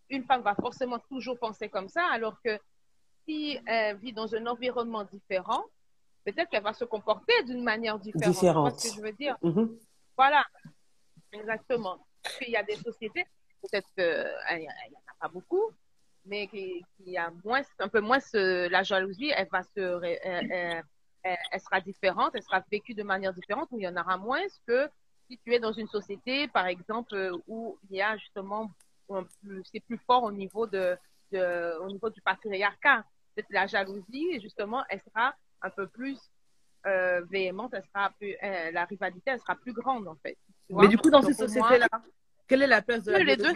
une 0.10 0.24
femme 0.24 0.42
va 0.42 0.56
forcément 0.56 1.00
toujours 1.00 1.38
penser 1.38 1.70
comme 1.70 1.90
ça, 1.90 2.06
alors 2.12 2.42
que 2.42 2.58
si 3.26 3.60
elle 3.66 3.98
vit 3.98 4.14
dans 4.14 4.34
un 4.36 4.48
environnement 4.48 5.04
différent, 5.04 5.64
peut-être 6.26 6.50
qu'elle 6.50 6.64
va 6.64 6.74
se 6.74 6.86
comporter 6.86 7.34
d'une 7.44 7.64
manière 7.64 8.00
différente. 8.00 8.34
Différente. 8.34 8.80
ce 8.80 8.90
que 8.90 8.96
je 8.96 9.02
veux 9.02 9.14
dire? 9.14 9.38
Mhm. 9.42 9.78
Voilà, 10.18 10.46
exactement. 11.32 12.06
Puis 12.24 12.48
il 12.48 12.52
y 12.52 12.58
a 12.58 12.64
des 12.64 12.76
sociétés, 12.76 13.26
peut-être 13.62 13.88
qu'il 13.94 14.60
n'y 14.60 14.68
en 14.68 14.72
a 14.72 15.16
pas 15.20 15.28
beaucoup, 15.28 15.72
mais 16.26 16.48
qui, 16.48 16.84
qui 16.98 17.18
a 17.18 17.32
moins, 17.44 17.62
un 17.80 17.88
peu 17.88 18.02
moins 18.02 18.20
la 18.34 18.84
jalousie, 18.84 19.32
elle 19.36 19.48
va 19.52 19.64
se, 19.64 19.80
ré- 19.80 20.20
elle, 20.24 20.84
elle- 21.24 21.60
sera 21.60 21.82
différente, 21.82 22.32
elle 22.36 22.44
sera 22.44 22.64
vécue 22.72 22.94
de 22.94 23.04
manière 23.04 23.34
différente, 23.34 23.68
où 23.72 23.80
il 23.80 23.84
y 23.84 23.88
en 23.88 23.98
aura 23.98 24.18
moins 24.18 24.42
que 24.68 24.90
si 25.30 25.38
tu 25.40 25.54
es 25.54 25.60
dans 25.60 25.74
une 25.74 25.88
société, 25.88 26.48
par 26.48 26.68
exemple, 26.68 27.16
euh, 27.16 27.38
où 27.48 27.78
il 27.90 27.98
y 27.98 28.02
a 28.02 28.16
justement, 28.18 28.72
c'est 29.72 29.82
plus 29.82 29.98
fort 30.06 30.24
au 30.24 30.32
niveau 30.32 30.68
de, 30.68 30.98
de- 31.32 31.78
au 31.80 31.88
niveau 31.88 32.10
du 32.10 32.22
patriarcat. 32.22 33.04
Peut-être 33.36 33.52
la 33.52 33.68
jalousie, 33.68 34.40
justement, 34.42 34.84
elle 34.90 35.02
sera 35.02 35.34
un 35.62 35.70
peu 35.70 35.88
plus 35.88 36.18
euh, 36.86 37.22
véhémente, 37.30 37.74
elle 37.74 37.84
sera 37.84 38.10
plus, 38.12 38.36
euh, 38.42 38.72
la 38.72 38.86
rivalité, 38.86 39.32
elle 39.32 39.40
sera 39.40 39.56
plus 39.56 39.74
grande 39.74 40.08
en 40.08 40.16
fait. 40.16 40.38
Tu 40.68 40.74
vois? 40.74 40.84
Mais 40.84 40.88
du 40.88 40.98
coup, 40.98 41.10
dans 41.10 41.20
Donc, 41.22 41.30
ces 41.32 41.34
sociétés-là, 41.36 41.88
quelle 42.48 42.62
est 42.62 42.68
la 42.68 42.82
place 42.82 43.04
de 43.04 43.12
la 43.12 43.20
les 43.20 43.38
deux, 43.38 43.54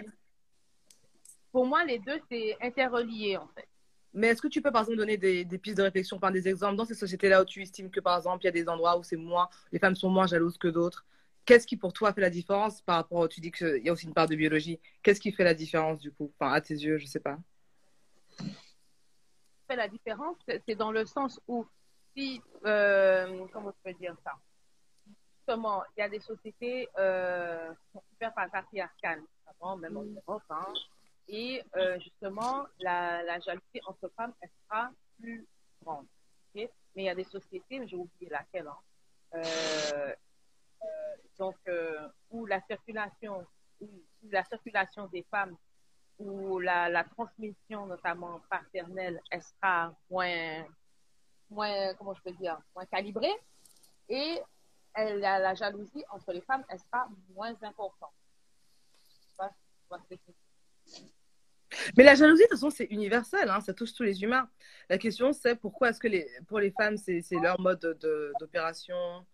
pour 1.52 1.66
moi, 1.66 1.84
les 1.84 2.00
deux, 2.00 2.20
c'est 2.30 2.56
interrelié 2.62 3.38
en 3.38 3.48
fait. 3.48 3.68
Mais 4.14 4.28
est-ce 4.28 4.42
que 4.42 4.48
tu 4.48 4.62
peux, 4.62 4.72
par 4.72 4.82
exemple, 4.82 4.98
donner 4.98 5.18
des, 5.18 5.46
des 5.46 5.58
pistes 5.58 5.78
de 5.78 5.84
réflexion, 5.84 6.20
par 6.20 6.32
des 6.32 6.48
exemples 6.48 6.76
dans 6.76 6.86
ces 6.86 6.96
sociétés-là 6.96 7.42
où 7.42 7.46
tu 7.46 7.62
estimes 7.62 7.90
que, 7.90 8.02
par 8.02 8.18
exemple, 8.18 8.44
il 8.44 8.46
y 8.46 8.50
a 8.50 8.52
des 8.52 8.68
endroits 8.68 8.98
où 8.98 9.04
c'est 9.04 9.16
moins, 9.16 9.50
les 9.72 9.80
femmes 9.80 9.96
sont 9.96 10.10
moins 10.10 10.28
jalouses 10.28 10.58
que 10.58 10.68
d'autres? 10.68 11.06
Qu'est-ce 11.46 11.66
qui, 11.66 11.78
pour 11.78 11.94
toi, 11.94 12.14
fait 12.14 12.22
la 12.22 12.30
différence 12.30 12.82
par 12.82 12.98
rapport, 12.98 13.28
tu 13.30 13.40
dis 13.40 13.52
qu'il 13.52 13.82
y 13.84 13.90
a 13.90 13.94
aussi 13.94 14.06
une 14.06 14.14
part 14.14 14.28
de 14.28 14.36
biologie. 14.36 14.80
Qu'est-ce 15.02 15.22
qui 15.22 15.32
fait 15.32 15.44
la 15.46 15.54
différence, 15.54 16.00
du 16.00 16.12
coup 16.12 16.32
Enfin, 16.40 16.52
à 16.52 16.62
tes 16.62 16.74
yeux, 16.74 16.98
je 16.98 17.06
sais 17.06 17.20
pas? 17.20 17.38
fait 19.68 19.78
la 19.78 19.88
différence, 19.88 20.38
c'est 20.48 20.76
dans 20.76 20.92
le 20.92 21.06
sens 21.06 21.40
où 21.48 21.66
si, 22.16 22.42
euh, 22.66 23.46
comment 23.54 23.72
je 23.72 23.92
peux 23.92 23.98
dire 23.98 24.16
ça? 24.24 24.34
Il 25.98 26.00
y 26.00 26.04
a 26.04 26.10
des 26.10 26.20
sociétés 26.20 26.88
euh, 26.98 27.74
super 28.12 28.34
patriarcales, 28.34 29.22
notamment 29.46 29.78
même 29.78 29.98
en 29.98 30.04
Europe, 30.04 30.44
hein, 30.50 30.74
et 31.28 31.64
euh, 31.76 32.00
justement, 32.00 32.66
la, 32.80 33.24
la 33.24 33.40
jalousie 33.40 33.82
entre 33.86 34.10
femmes, 34.16 34.34
sera 34.68 34.92
plus 35.20 35.48
grande. 35.84 36.06
ok? 36.56 36.70
Mais 36.96 37.04
il 37.04 37.06
y 37.06 37.10
a 37.10 37.16
des 37.16 37.24
sociétés, 37.24 37.80
mais 37.80 37.88
j'ai 37.88 37.96
oublié 37.96 38.30
laquelle, 38.30 38.68
hein, 38.68 38.78
euh, 39.36 40.14
euh, 40.84 41.16
donc 41.40 41.56
où 42.30 42.46
la 42.46 42.62
circulation, 42.62 43.46
la 44.30 44.44
circulation 44.44 45.08
des 45.08 45.24
femmes 45.32 45.56
où 46.20 46.60
la, 46.60 46.90
la 46.90 47.04
transmission, 47.04 47.86
notamment 47.88 48.42
paternelle, 48.50 49.20
elle 49.32 49.42
sera 49.42 49.94
moins, 50.10 50.66
moins, 51.50 51.94
comment 51.96 52.14
je 52.14 52.22
peux 52.22 52.32
dire, 52.32 52.60
moins 52.76 52.86
calibrée. 52.86 53.34
Et 54.10 54.42
elle, 54.94 55.20
la, 55.20 55.54
jalousie 55.54 56.04
entre 56.12 56.34
les 56.34 56.42
femmes, 56.42 56.64
elle 56.70 56.80
sera 56.80 57.08
moins 57.34 57.56
importante. 57.62 58.14
Mais 61.98 62.04
la 62.04 62.16
jalousie, 62.16 62.44
de 62.44 62.48
toute 62.48 62.58
façon, 62.58 62.70
c'est 62.70 62.86
universel, 62.86 63.50
hein, 63.50 63.62
ça 63.62 63.74
touche 63.74 63.94
tous 63.94 64.04
les 64.04 64.24
humains. 64.24 64.50
La 64.90 64.98
question, 64.98 65.34
c'est 65.34 65.56
pourquoi 65.56 65.90
est-ce 65.90 66.00
que 66.00 66.08
pour 66.46 66.60
les 66.60 66.72
femmes, 66.72 66.98
c'est 66.98 67.24
leur 67.42 67.60
mode 67.60 67.80
de- 67.80 68.34
d'opération, 68.40 69.26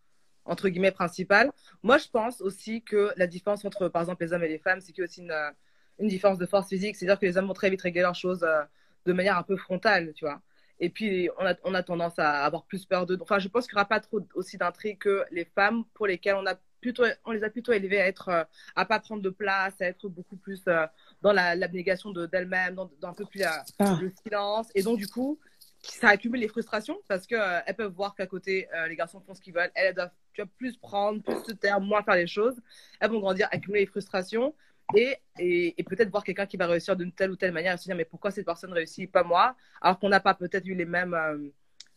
entre 0.46 0.70
guillemets, 0.70 0.92
principal? 0.92 1.52
Moi, 1.84 1.98
je 1.98 2.08
pense 2.08 2.42
aussi 2.42 2.84
que 2.84 3.12
la 3.18 3.28
différence 3.28 3.66
entre, 3.66 3.90
par 3.90 4.04
exemple, 4.04 4.24
les 4.24 4.34
hommes 4.34 4.44
et 4.44 4.50
les 4.50 4.60
femmes, 4.60 4.82
c'est 4.82 4.92
qu'il 4.92 5.02
y 5.02 5.04
a 5.04 5.06
aussi 5.06 5.22
une, 5.22 5.54
une 6.00 6.08
différence 6.08 6.38
de 6.38 6.46
force 6.46 6.70
physique. 6.70 6.96
C'est-à-dire 6.96 7.20
que 7.20 7.26
les 7.26 7.38
hommes 7.38 7.48
vont 7.48 7.54
très 7.54 7.70
vite 7.70 7.82
régler 7.82 8.02
leurs 8.02 8.16
choses 8.16 8.44
euh, 8.44 8.64
de 9.06 9.14
manière 9.14 9.38
un 9.38 9.44
peu 9.44 9.58
frontale, 9.58 10.14
tu 10.14 10.26
vois. 10.26 10.42
Et 10.80 10.90
puis, 10.90 11.30
on 11.40 11.46
a, 11.46 11.56
on 11.64 11.74
a 11.74 11.84
tendance 11.84 12.20
à 12.20 12.44
avoir 12.46 12.64
plus 12.66 12.86
peur 12.86 13.06
d'eux. 13.06 13.18
Enfin, 13.22 13.40
je 13.40 13.48
pense 13.48 13.66
qu'il 13.66 13.76
n'y 13.76 13.80
aura 13.80 13.88
pas 13.90 14.00
trop 14.00 14.20
aussi 14.36 14.58
d'intrigues 14.58 15.00
que 15.00 15.24
les 15.32 15.46
femmes 15.46 15.86
pour 15.94 16.06
lesquelles 16.08 16.36
on, 16.36 16.46
a 16.46 16.56
plutôt, 16.82 17.04
on 17.26 17.32
les 17.32 17.44
a 17.44 17.50
plutôt 17.50 17.72
élevées 17.74 18.00
à 18.02 18.08
être, 18.08 18.30
euh, 18.30 18.44
à 18.76 18.86
pas 18.86 19.00
prendre 19.00 19.22
de 19.24 19.30
place, 19.30 19.74
à 19.82 19.86
être 19.86 20.08
beaucoup 20.08 20.38
plus 20.38 20.62
euh, 20.68 20.86
dans 21.22 21.34
la- 21.34 21.56
l'abnégation 21.56 22.12
de- 22.12 22.28
d'elles-mêmes, 22.28 22.76
dans, 22.76 22.92
dans 23.02 23.10
un 23.10 23.14
peu 23.14 23.26
plus 23.26 23.40
la- 23.40 23.64
Ah. 23.80 23.98
le 24.00 24.12
silence. 24.24 24.68
Et 24.76 24.84
donc, 24.84 24.98
du 25.00 25.08
coup, 25.08 25.40
ça 25.82 26.10
accumule 26.10 26.42
les 26.42 26.48
frustrations 26.48 27.00
parce 27.08 27.26
que 27.26 27.36
euh, 27.36 27.74
peuvent 27.74 27.94
voir 27.94 28.14
qu'à 28.16 28.28
côté, 28.28 28.68
euh, 28.76 28.88
les 28.88 28.96
garçons 28.96 29.20
font 29.22 29.34
ce 29.34 29.42
qu'ils 29.42 29.54
veulent. 29.54 29.72
Elles, 29.74 29.88
elles 29.88 29.96
doivent 29.96 30.12
tu 30.34 30.42
vois, 30.42 30.52
plus 30.58 30.78
prendre, 30.78 31.24
plus 31.24 31.44
se 31.44 31.54
taire, 31.54 31.80
moins 31.82 32.04
faire 32.04 32.16
les 32.16 32.28
choses. 32.28 32.56
Elles 33.00 33.10
vont 33.10 33.20
grandir, 33.20 33.48
accumuler 33.52 33.82
les 33.82 33.88
frustrations 33.88 34.54
et, 34.96 35.18
et, 35.40 35.84
peut-être 35.84 36.10
voir 36.10 36.24
quelqu'un 36.24 36.46
qui 36.46 36.56
va 36.56 36.66
réussir 36.66 36.96
d'une 36.96 37.12
telle 37.12 37.32
ou 37.32 37.36
telle 37.36 37.52
manière 37.52 37.74
et 37.74 37.78
se 37.78 37.84
dire 37.84 37.96
mais 37.96 38.06
pourquoi 38.06 38.32
cette 38.32 38.46
personne 38.46 38.72
réussit, 38.72 39.12
pas 39.12 39.24
moi, 39.24 39.56
alors 39.82 40.00
qu'on 40.00 40.10
n'a 40.10 40.20
pas 40.20 40.34
peut-être 40.34 40.66
eu 40.66 40.76
les 40.76 40.86
mêmes, 40.86 41.14
euh, 41.14 41.38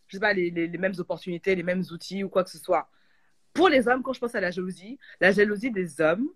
je 0.09 0.17
sais 0.17 0.21
pas, 0.21 0.33
les, 0.33 0.51
les, 0.51 0.79
mêmes 0.79 0.95
opportunités, 0.99 1.55
les 1.55 1.63
mêmes 1.63 1.85
outils 1.93 2.25
ou 2.25 2.29
quoi 2.29 2.43
que 2.43 2.51
ce 2.51 2.59
soit. 2.59 2.91
Pour 3.53 3.69
les 3.69 3.87
hommes, 3.89 4.03
quand 4.03 4.13
je 4.13 4.21
pense 4.21 4.35
à 4.35 4.41
la 4.41 4.51
jalousie, 4.51 4.99
la 5.21 5.31
jalousie 5.31 5.71
des 5.71 6.01
hommes, 6.01 6.29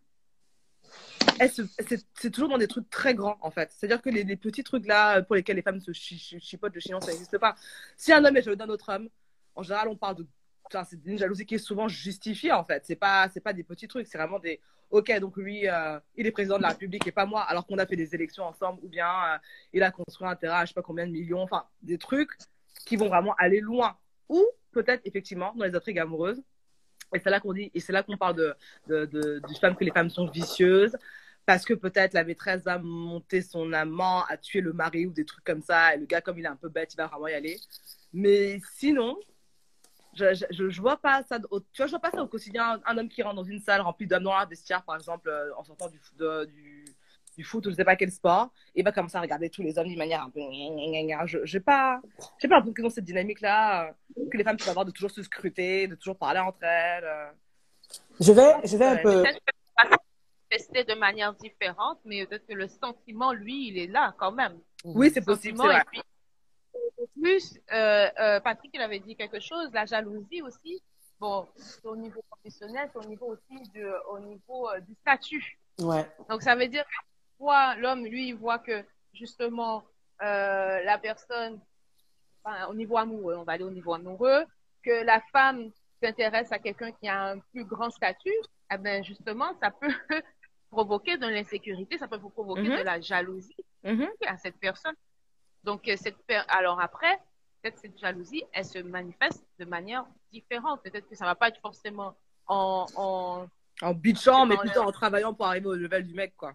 c'est 1.39 2.07
c'est 2.15 2.31
toujours 2.31 2.49
dans 2.49 2.59
des 2.59 2.69
trucs 2.69 2.89
très 2.91 3.15
grands 3.15 3.39
en 3.41 3.51
fait. 3.51 3.71
C'est-à-dire 3.73 4.01
que 4.01 4.11
les, 4.11 4.37
petits 4.37 4.63
trucs 4.63 4.87
là 4.87 5.23
pour 5.23 5.35
lesquels 5.35 5.57
les 5.57 5.63
femmes 5.63 5.81
se 5.81 5.93
chi- 5.93 6.19
chi- 6.19 6.41
chipotent 6.41 6.75
le 6.75 6.81
chignon, 6.81 7.01
ça 7.01 7.11
n'existe 7.11 7.39
pas. 7.39 7.57
Si 7.97 8.13
un 8.13 8.25
homme 8.25 8.37
est 8.37 8.43
jaloux 8.43 8.57
d'un 8.57 8.69
autre 8.69 8.93
homme, 8.93 9.09
en 9.55 9.63
général 9.63 9.89
on 9.89 9.97
parle 9.97 10.17
de. 10.17 10.27
c'est 10.71 11.05
une 11.05 11.19
jalousie 11.19 11.47
qui 11.47 11.57
est 11.57 11.59
souvent 11.59 11.89
justifiée 11.89 12.53
en 12.53 12.65
fait. 12.65 12.85
C'est 12.87 12.97
pas, 12.97 13.29
c'est 13.33 13.41
pas 13.41 13.53
des 13.53 13.65
petits 13.65 13.89
trucs, 13.89 14.07
c'est 14.07 14.19
vraiment 14.19 14.39
des. 14.39 14.61
Ok, 14.91 15.11
donc 15.19 15.37
lui, 15.37 15.69
euh, 15.69 15.99
il 16.17 16.27
est 16.27 16.31
président 16.31 16.57
de 16.57 16.63
la 16.63 16.69
République 16.69 17.07
et 17.07 17.13
pas 17.13 17.27
moi, 17.27 17.43
alors 17.43 17.67
qu'on 17.67 17.79
a 17.79 17.87
fait 17.87 17.97
des 17.97 18.15
élections 18.15 18.45
ensemble, 18.45 18.81
ou 18.83 18.89
bien 18.89 19.09
euh, 19.09 19.39
il 19.73 19.83
a 19.83 19.91
construit 19.91 20.29
un 20.29 20.37
terrain 20.37 20.59
à 20.59 20.65
je 20.65 20.69
sais 20.69 20.75
pas 20.75 20.83
combien 20.83 21.07
de 21.07 21.13
millions, 21.13 21.43
enfin 21.43 21.65
des 21.83 21.99
trucs 21.99 22.31
qui 22.87 22.97
vont 22.97 23.09
vraiment 23.09 23.35
aller 23.39 23.61
loin. 23.61 23.97
Ou 24.29 24.45
peut-être 24.73 25.03
effectivement 25.05 25.53
dans 25.55 25.65
les 25.65 25.75
intrigues 25.75 25.99
amoureuses. 25.99 26.43
Et 27.15 27.19
c'est 27.19 27.31
là 27.31 27.41
qu'on 27.41 27.53
dit, 27.53 27.71
et 27.75 27.81
c'est 27.81 27.93
là 27.93 28.03
qu'on 28.03 28.17
parle 28.17 28.55
de, 28.87 29.41
du 29.47 29.55
femme 29.61 29.77
que 29.77 29.85
les 29.85 29.93
femmes 29.93 30.11
sont 30.11 30.27
vicieuses, 30.27 30.97
parce 31.47 31.65
que 31.65 31.75
peut-être 31.75 32.15
la 32.15 32.25
maîtresse 32.25 32.63
va 32.63 32.79
monter 32.79 33.43
son 33.43 33.73
amant 33.73 34.25
à 34.25 34.37
tuer 34.37 34.61
le 34.61 34.73
mari 34.73 35.07
ou 35.07 35.13
des 35.13 35.25
trucs 35.25 35.45
comme 35.45 35.63
ça, 35.63 35.95
et 35.95 35.99
le 35.99 36.07
gars, 36.07 36.21
comme 36.21 36.39
il 36.39 36.45
est 36.45 36.49
un 36.49 36.57
peu 36.57 36.69
bête, 36.69 36.95
il 36.95 36.97
va 36.97 37.07
vraiment 37.07 37.29
y 37.29 37.35
aller. 37.35 37.61
Mais 38.13 38.61
sinon, 38.75 39.19
je, 40.17 40.35
je, 40.35 40.45
je, 40.51 40.69
je 40.71 40.81
vois 40.81 40.97
pas 40.97 41.23
ça, 41.23 41.39
au- 41.51 41.61
tu 41.61 41.67
vois, 41.79 41.87
je 41.87 41.91
vois 41.91 42.01
pas 42.01 42.11
ça 42.11 42.23
au 42.23 42.27
quotidien. 42.29 42.81
Un 42.87 42.99
homme 42.99 43.09
qui 43.09 43.23
rentre 43.23 43.37
dans 43.37 43.45
une 43.45 43.61
salle 43.61 43.81
remplie 43.81 44.07
d'hommes 44.07 44.23
noirs, 44.25 44.49
vestiaire, 44.49 44.83
par 44.83 44.97
exemple, 44.97 45.29
euh, 45.29 45.55
en 45.57 45.65
sortant 45.65 45.89
du, 45.89 45.99
foot- 45.99 46.17
de- 46.19 46.45
du, 46.47 46.85
du 47.37 47.45
foot 47.45 47.67
ou 47.67 47.71
je 47.71 47.75
sais 47.75 47.85
pas 47.85 47.97
quel 47.97 48.11
sport, 48.13 48.51
et 48.75 48.83
va 48.83 48.93
commencer 48.93 49.17
à 49.17 49.21
regarder 49.21 49.51
tous 49.51 49.63
les 49.63 49.79
hommes 49.79 49.89
d'une 49.89 49.99
manière 49.99 50.23
un 50.23 50.31
peu. 50.31 50.41
Je 51.27 51.39
j'ai 51.45 51.61
pas, 51.61 52.01
j'ai 52.39 52.49
pas 52.49 52.57
l'impression 52.57 52.87
ont 52.87 52.91
cette 52.91 53.05
dynamique-là, 53.05 53.89
euh, 54.17 54.29
que 54.31 54.37
les 54.37 54.45
femmes 54.45 54.57
peuvent 54.57 54.69
avoir 54.69 54.85
de 54.85 54.91
toujours 54.93 55.11
se 55.11 55.23
scruter, 55.23 55.89
de 55.89 55.95
toujours 55.97 56.17
parler 56.17 56.41
entre 56.41 56.63
elles. 56.63 57.05
euh. 57.05 57.31
Je 58.21 58.33
vais, 58.33 58.55
je 58.65 58.77
vais 58.77 58.85
un 58.87 58.97
peu. 58.97 59.25
Que 59.25 59.31
manifester 60.51 60.85
de 60.85 60.95
manière 60.99 61.35
différente, 61.35 61.99
mais 62.05 62.25
peut-être 62.27 62.47
que 62.47 62.55
le 62.55 62.69
sentiment, 62.69 63.33
lui, 63.33 63.69
il 63.69 63.79
est 63.79 63.87
là 63.89 64.15
quand 64.19 64.31
même. 64.33 64.59
Oui, 64.85 65.11
c'est 65.13 65.25
possible, 65.25 65.57
c'est 65.57 65.63
sentiment. 65.63 65.65
vrai. 65.65 65.81
Et 65.81 65.85
puis, 65.91 66.03
en 66.99 67.07
plus, 67.21 67.59
euh, 67.73 68.09
euh, 68.19 68.41
Patrick, 68.41 68.71
il 68.75 68.81
avait 68.81 69.01
dit 69.01 69.17
quelque 69.17 69.41
chose, 69.41 69.71
la 69.73 69.87
jalousie 69.87 70.43
aussi. 70.43 70.83
Bon, 71.21 71.47
c'est 71.57 71.85
au 71.87 71.97
niveau 71.97 72.23
professionnel, 72.31 72.89
c'est 72.93 72.99
au 72.99 73.09
niveau 73.09 73.27
aussi 73.27 73.63
du, 73.71 73.85
au 74.11 74.19
niveau 74.19 74.69
euh, 74.71 74.81
du 74.81 74.95
statut. 74.95 75.59
Ouais. 75.79 76.07
Donc, 76.29 76.43
ça 76.43 76.55
veut 76.55 76.67
dire 76.69 76.85
que 77.39 77.81
l'homme, 77.81 78.05
lui, 78.05 78.29
il 78.29 78.35
voit 78.35 78.59
que 78.59 78.85
justement, 79.13 79.85
la 80.21 80.99
personne, 81.03 81.61
enfin, 82.43 82.67
au 82.69 82.75
niveau 82.75 82.97
amoureux, 82.97 83.37
on 83.37 83.45
va 83.45 83.53
aller 83.53 83.65
au 83.65 83.71
niveau 83.71 83.95
amoureux, 83.95 84.45
que 84.83 85.05
la 85.05 85.21
femme 85.33 85.71
s'intéresse 86.03 86.51
à 86.53 86.59
quelqu'un 86.59 86.93
qui 86.93 87.09
a 87.09 87.23
un 87.31 87.39
plus 87.39 87.65
grand 87.65 87.91
statut, 87.91 88.35
eh 88.73 88.77
ben, 88.79 89.03
justement, 89.05 89.53
ça 89.61 89.71
peut 89.71 89.89
provoquer 90.71 91.17
de 91.17 91.27
l'insécurité, 91.27 91.99
ça 91.99 92.09
peut 92.09 92.17
vous 92.17 92.31
provoquer 92.31 92.69
Mhm. 92.69 92.79
de 92.79 92.83
la 92.83 93.01
jalousie 93.01 93.57
Mhm. 93.85 94.09
à 94.27 94.37
cette 94.39 94.57
personne. 94.59 94.95
Donc, 95.65 95.89
euh, 95.89 95.97
cette 95.97 96.19
per- 96.27 96.43
alors 96.49 96.81
après, 96.81 97.19
peut-être 97.63 97.79
cette 97.79 97.99
jalousie, 97.99 98.45
elle 98.53 98.65
se 98.65 98.79
manifeste 98.79 99.45
de 99.59 99.65
manière 99.65 100.05
différente. 100.31 100.81
Peut-être 100.83 101.09
que 101.09 101.17
ça 101.17 101.25
va 101.25 101.35
pas 101.35 101.49
être 101.49 101.61
forcément 101.61 102.15
en, 102.47 102.87
en 102.97 103.47
En 103.83 103.95
bitchant, 103.95 104.47
mais 104.47 104.57
plutôt 104.59 104.83
le- 104.83 104.89
en 104.89 104.93
travaillant 104.93 105.33
pour 105.35 105.47
arriver 105.47 105.67
au 105.67 105.75
level 105.75 106.07
du 106.07 106.15
mec, 106.15 106.35
quoi. 106.37 106.53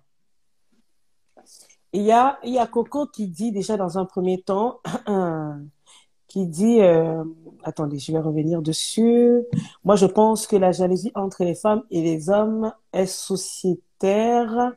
Il 1.92 2.04
y 2.04 2.12
a, 2.12 2.38
il 2.44 2.54
y 2.54 2.60
a 2.60 2.68
Coco 2.68 3.08
qui 3.08 3.28
dit 3.28 3.52
déjà 3.52 3.76
dans 3.78 3.98
un 3.98 4.06
premier 4.06 4.42
temps, 4.42 4.80
qui 6.28 6.46
dit, 6.46 6.82
euh, 6.82 7.24
attendez, 7.64 7.98
je 7.98 8.12
vais 8.12 8.20
revenir 8.20 8.62
dessus. 8.62 9.42
Moi, 9.84 9.96
je 9.96 10.06
pense 10.06 10.46
que 10.46 10.56
la 10.56 10.72
jalousie 10.72 11.12
entre 11.16 11.44
les 11.44 11.56
femmes 11.56 11.84
et 11.90 12.04
les 12.04 12.30
hommes 12.30 12.72
est 12.94 13.08
sociétaire. 13.08 14.74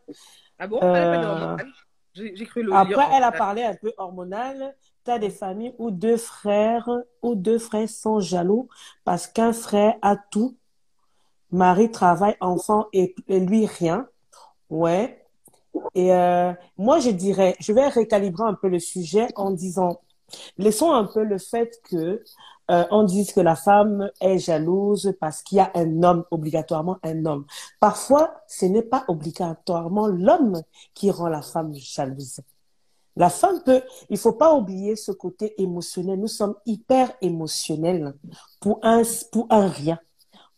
Ah 0.59 0.67
bon? 0.67 0.81
Euh, 0.83 1.57
J'ai 2.15 2.45
cru 2.45 2.63
le 2.63 2.73
Après, 2.75 3.07
elle 3.15 3.23
a 3.23 3.33
parlé 3.33 3.63
un 3.63 3.75
peu 3.75 3.93
hormonal. 3.97 4.75
Tu 5.05 5.11
as 5.11 5.19
des 5.19 5.31
familles 5.31 5.75
où 5.79 5.91
deux 5.91 6.17
frères 6.17 6.89
ou 7.23 7.35
deux 7.35 7.59
frères 7.59 7.89
sont 7.89 8.21
jaloux 8.21 8.69
parce 9.05 9.27
qu'un 9.27 9.53
frère 9.53 9.95
a 10.03 10.17
tout. 10.17 10.57
Mari 11.51 11.91
travaille, 11.91 12.37
enfant 12.41 12.87
et, 12.93 13.15
et 13.29 13.41
lui 13.41 13.67
rien. 13.67 14.09
Ouais. 14.71 15.27
Et 15.95 16.15
euh, 16.15 16.53
moi, 16.79 16.99
je 17.01 17.11
dirais, 17.11 17.57
je 17.61 17.73
vais 17.73 17.89
récalibrer 17.89 18.45
un 18.45 18.55
peu 18.55 18.69
le 18.69 18.79
sujet 18.79 19.29
en 19.37 19.51
disant, 19.51 20.01
Laissons 20.59 20.93
un 20.93 21.05
peu 21.05 21.25
le 21.25 21.39
fait 21.39 21.81
que 21.85 22.23
euh, 22.73 22.85
on 22.91 23.05
dise 23.05 23.33
que 23.33 23.41
la 23.41 23.55
femme 23.55 24.11
est 24.21 24.39
jalouse 24.39 25.15
parce 25.21 25.43
qu'il 25.43 25.59
y 25.59 25.61
a 25.61 25.71
un 25.75 26.03
homme, 26.03 26.25
obligatoirement 26.31 26.99
un 27.03 27.27
homme. 27.27 27.45
Parfois, 27.81 28.35
ce 28.49 28.65
n'est 28.65 28.83
pas 28.83 29.05
obligatoirement 29.09 30.07
l'homme 30.07 30.63
qui 30.95 31.11
rend 31.11 31.29
la 31.29 31.43
femme 31.43 31.75
jalouse. 31.75 32.41
La 33.15 33.29
femme 33.29 33.63
peut, 33.63 33.83
il 34.09 34.17
faut 34.17 34.33
pas 34.33 34.55
oublier 34.55 34.97
ce 34.97 35.13
côté 35.13 35.61
émotionnel. 35.61 36.19
Nous 36.19 36.29
sommes 36.29 36.55
hyper 36.65 37.13
émotionnels 37.21 38.15
pour 38.59 38.81
un, 38.83 39.03
pour 39.31 39.47
un 39.51 39.69
rien. 39.69 39.99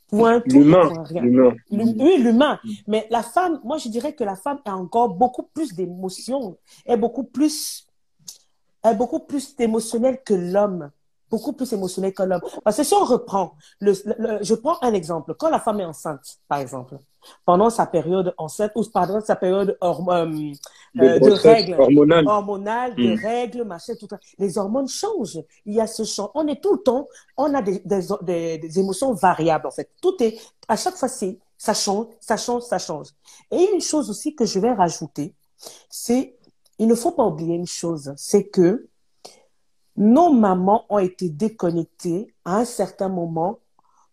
Pour 0.07 0.29
un 0.29 0.41
tout, 0.41 0.63
pour 0.63 0.99
un 0.99 1.03
rien. 1.03 1.25
Oui, 1.73 2.19
l'humain. 2.19 2.61
Mais 2.87 3.09
la 3.11 3.25
femme, 3.25 3.61
moi, 3.65 3.79
je 3.79 3.89
dirais 3.89 4.15
que 4.15 4.23
la 4.23 4.37
femme 4.37 4.61
a 4.65 4.77
encore 4.77 5.09
beaucoup 5.09 5.43
plus 5.43 5.75
d'émotions, 5.75 6.57
est 6.87 6.97
beaucoup 6.97 7.25
plus, 7.25 7.89
est 8.85 8.95
beaucoup 8.95 9.21
plus 9.21 9.57
émotionnelle 9.59 10.23
que 10.25 10.35
l'homme. 10.35 10.91
Beaucoup 11.31 11.53
plus 11.53 11.73
émotionnelle 11.73 12.13
que 12.15 12.23
l'homme. 12.23 12.43
Parce 12.65 12.77
que 12.77 12.85
si 12.85 12.95
on 12.95 13.05
reprend, 13.05 13.57
le, 13.81 13.93
le- 14.05 14.15
le- 14.19 14.39
je 14.43 14.55
prends 14.55 14.77
un 14.83 14.93
exemple. 14.95 15.35
Quand 15.39 15.51
la 15.51 15.59
femme 15.61 15.81
est 15.81 15.85
enceinte, 15.85 16.21
par 16.49 16.59
exemple, 16.59 16.97
pendant 17.47 17.71
sa 17.71 17.87
période 17.87 18.35
enceinte, 18.39 18.73
ou 18.77 18.85
pendant 18.93 19.21
sa 19.21 19.35
période 19.35 19.77
horm- 19.81 20.11
euh, 20.13 20.53
euh, 21.03 21.19
de 21.19 21.31
règles, 21.33 21.75
hormonale. 21.81 22.27
hormonales, 22.29 22.95
de 22.95 23.15
Mm. 23.15 23.19
règles, 23.21 23.65
machin, 23.65 23.95
tout 23.99 24.07
ça. 24.09 24.19
Les 24.39 24.59
hormones 24.59 24.87
changent. 24.89 25.41
Il 25.65 25.75
y 25.75 25.81
a 25.81 25.87
ce 25.87 26.05
champ. 26.05 26.31
On 26.35 26.47
est 26.47 26.63
tout 26.63 26.75
le 26.75 26.83
temps, 26.83 27.09
on 27.37 27.53
a 27.55 27.63
des, 27.63 27.81
des, 27.85 28.01
des, 28.23 28.59
des 28.59 28.79
émotions 28.79 29.13
variables, 29.15 29.67
en 29.67 29.71
fait. 29.71 29.91
Tout 30.03 30.23
est, 30.23 30.39
à 30.69 30.77
chaque 30.77 30.95
fois, 30.97 31.09
c'est, 31.09 31.39
ça 31.57 31.73
change, 31.75 32.07
ça 32.21 32.37
change, 32.37 32.63
ça 32.63 32.79
change. 32.79 33.09
Et 33.51 33.71
une 33.75 33.81
chose 33.81 34.11
aussi 34.11 34.35
que 34.35 34.45
je 34.45 34.59
vais 34.59 34.73
rajouter, 34.73 35.35
c'est, 35.89 36.37
il 36.79 36.87
ne 36.89 36.95
faut 36.95 37.13
pas 37.13 37.25
oublier 37.25 37.55
une 37.55 37.67
chose, 37.67 38.13
c'est 38.17 38.45
que 38.49 38.87
nos 39.97 40.33
mamans 40.33 40.87
ont 40.89 40.99
été 40.99 41.29
déconnectées 41.29 42.35
à 42.45 42.57
un 42.57 42.65
certain 42.65 43.09
moment 43.09 43.61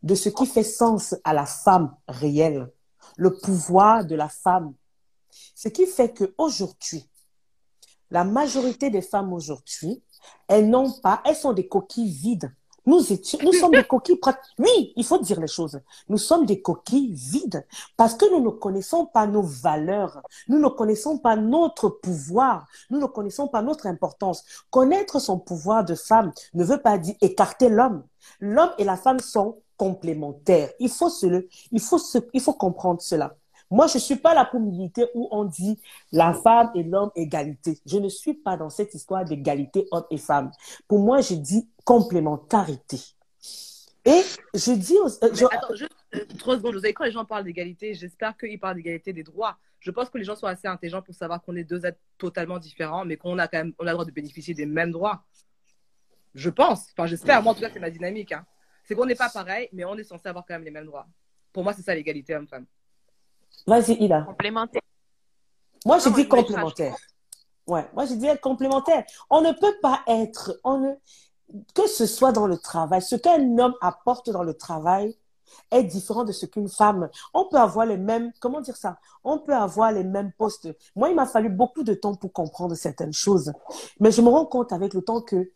de 0.03 0.15
ce 0.15 0.29
qui 0.29 0.45
fait 0.45 0.63
sens 0.63 1.15
à 1.23 1.34
la 1.34 1.45
femme 1.45 1.95
réelle, 2.07 2.71
le 3.17 3.36
pouvoir 3.36 4.05
de 4.05 4.15
la 4.15 4.29
femme. 4.29 4.73
Ce 5.55 5.69
qui 5.69 5.86
fait 5.86 6.13
que 6.13 6.34
aujourd'hui, 6.38 7.09
la 8.09 8.23
majorité 8.23 8.89
des 8.89 9.01
femmes 9.01 9.34
aujourd'hui, 9.34 10.03
elles 10.47 10.69
n'ont 10.69 10.91
pas, 11.01 11.21
elles 11.25 11.36
sont 11.36 11.53
des 11.53 11.67
coquilles 11.67 12.11
vides. 12.11 12.53
Nous 12.86 13.01
sommes 13.53 13.71
des 13.71 13.84
coquilles 13.84 14.19
Oui, 14.57 14.93
il 14.95 15.03
faut 15.03 15.19
dire 15.19 15.39
les 15.39 15.47
choses. 15.47 15.79
Nous 16.09 16.17
sommes 16.17 16.45
des 16.45 16.61
coquilles 16.61 17.13
vides 17.13 17.65
parce 17.95 18.15
que 18.15 18.29
nous 18.32 18.43
ne 18.43 18.49
connaissons 18.49 19.05
pas 19.05 19.27
nos 19.27 19.43
valeurs. 19.43 20.21
Nous 20.47 20.59
ne 20.59 20.67
connaissons 20.67 21.17
pas 21.17 21.36
notre 21.36 21.89
pouvoir. 21.89 22.65
Nous 22.89 22.99
ne 22.99 23.05
connaissons 23.05 23.47
pas 23.47 23.61
notre 23.61 23.88
importance. 23.88 24.43
Connaître 24.69 25.19
son 25.19 25.38
pouvoir 25.38 25.86
de 25.86 25.95
femme 25.95 26.32
ne 26.53 26.63
veut 26.63 26.82
pas 26.82 26.97
dire 26.97 27.15
écarter 27.21 27.69
l'homme. 27.69 28.03
L'homme 28.39 28.71
et 28.77 28.84
la 28.84 28.97
femme 28.97 29.19
sont 29.19 29.59
complémentaires. 29.77 30.71
Il 30.79 30.89
faut 30.89 31.09
se 31.09 31.25
le, 31.25 31.47
il 31.71 31.79
faut 31.82 31.97
se, 31.97 32.17
il 32.34 32.41
faut 32.41 32.53
comprendre 32.53 33.01
cela. 33.01 33.36
Moi, 33.72 33.88
je 33.88 33.97
suis 33.97 34.17
pas 34.17 34.34
là 34.34 34.45
pour 34.45 34.59
militer 34.59 35.05
où 35.15 35.28
on 35.32 35.45
dit 35.45 35.80
la 36.11 36.34
femme 36.34 36.72
et 36.76 36.84
l'homme 36.84 37.09
égalité. 37.15 37.80
Je 37.86 37.97
ne 37.97 38.09
suis 38.09 38.34
pas 38.34 38.57
dans 38.57 38.69
cette 38.69 38.93
histoire 38.93 39.24
d'égalité 39.26 39.88
homme 39.91 40.03
et 40.11 40.17
femme. 40.17 40.51
Pour 40.88 40.99
moi, 40.99 41.22
je 41.22 41.34
dis 41.36 41.67
complémentarité. 41.86 42.99
Et 44.03 44.22
je 44.53 44.72
dis, 44.74 44.97
aux- 44.97 45.24
euh, 45.24 45.30
je- 45.34 45.45
attends, 45.45 45.76
juste 45.76 45.91
euh, 46.15 46.26
trois 46.38 46.57
secondes. 46.57 46.74
Vous 46.74 46.82
savez, 46.82 46.93
quand 46.93 47.03
les 47.05 47.11
gens 47.11 47.24
parlent 47.26 47.43
d'égalité, 47.43 47.93
j'espère 47.93 48.36
qu'ils 48.36 48.59
parlent 48.59 48.76
d'égalité 48.76 49.13
des 49.13 49.24
droits. 49.24 49.57
Je 49.80 49.89
pense 49.91 50.09
que 50.09 50.17
les 50.17 50.24
gens 50.24 50.36
sont 50.36 50.47
assez 50.47 50.67
intelligents 50.67 51.01
pour 51.01 51.15
savoir 51.15 51.41
qu'on 51.41 51.55
est 51.55 51.63
deux 51.63 51.86
êtres 51.86 51.99
totalement 52.17 52.59
différents, 52.59 53.05
mais 53.05 53.15
qu'on 53.17 53.38
a 53.39 53.47
quand 53.47 53.57
même 53.59 53.74
on 53.80 53.84
a 53.88 53.91
le 53.91 53.93
droit 53.93 54.05
de 54.05 54.11
bénéficier 54.11 54.53
des 54.53 54.65
mêmes 54.65 54.91
droits. 54.91 55.24
Je 56.36 56.49
pense. 56.49 56.88
Enfin, 56.91 57.05
j'espère. 57.07 57.41
Moi, 57.43 57.51
en 57.51 57.55
tout 57.55 57.61
cas, 57.61 57.69
c'est 57.72 57.80
ma 57.80 57.89
dynamique. 57.89 58.32
hein. 58.32 58.45
C'est 58.84 58.95
qu'on 58.95 59.05
n'est 59.05 59.15
pas 59.15 59.30
pareil, 59.30 59.69
mais 59.74 59.86
on 59.86 59.95
est 59.97 60.03
censé 60.03 60.28
avoir 60.28 60.45
quand 60.45 60.55
même 60.55 60.63
les 60.63 60.72
mêmes 60.72 60.86
droits. 60.86 61.07
Pour 61.53 61.63
moi, 61.63 61.74
c'est 61.74 61.82
ça 61.84 61.93
l'égalité 61.93 62.36
homme-femme. 62.36 62.65
Vas-y, 63.68 63.93
Ila. 63.93 64.22
Complémentaire. 64.22 64.82
Moi, 65.86 65.97
je 65.99 66.10
Non, 66.10 66.16
dis 66.16 66.24
je 66.24 66.28
voulais 66.28 66.43
complémentaire. 66.43 66.95
Ouais, 67.68 67.89
moi, 67.93 68.06
je 68.06 68.14
dis 68.14 68.28
complémentaire. 68.41 69.06
On 69.30 69.41
ne 69.41 69.52
peut 69.52 69.76
pas 69.82 70.02
être, 70.08 70.60
on 70.64 70.80
ne, 70.80 70.93
que 71.74 71.88
ce 71.88 72.06
soit 72.06 72.32
dans 72.32 72.47
le 72.47 72.58
travail, 72.58 73.02
ce 73.02 73.16
qu'un 73.16 73.58
homme 73.58 73.76
apporte 73.82 74.30
dans 74.30 74.43
le 74.43 74.54
travail 74.54 75.16
est 75.70 75.84
différent 75.84 76.24
de 76.24 76.32
ce 76.32 76.45
qu'une 76.45 76.70
femme. 76.70 77.10
On 77.34 77.45
peut 77.45 77.58
avoir 77.58 77.86
les 77.86 77.97
mêmes, 77.97 78.32
comment 78.39 78.62
dire 78.62 78.78
ça? 78.78 78.97
On 79.24 79.39
peut 79.39 79.56
avoir 79.56 79.91
les 79.91 80.04
mêmes 80.04 80.32
postes. 80.38 80.70
Moi, 80.95 81.10
il 81.10 81.16
m'a 81.16 81.26
fallu 81.26 81.49
beaucoup 81.49 81.84
de 81.84 81.93
temps 81.93 82.16
pour 82.16 82.32
comprendre 82.32 82.76
certaines 82.76 83.14
choses. 83.14 83.52
Mais 83.99 84.12
je 84.12 84.22
me 84.22 84.30
rends 84.30 84.45
compte 84.45 84.72
avec 84.72 84.93
le 84.93 85.02
temps 85.02 85.22
que 85.22 85.52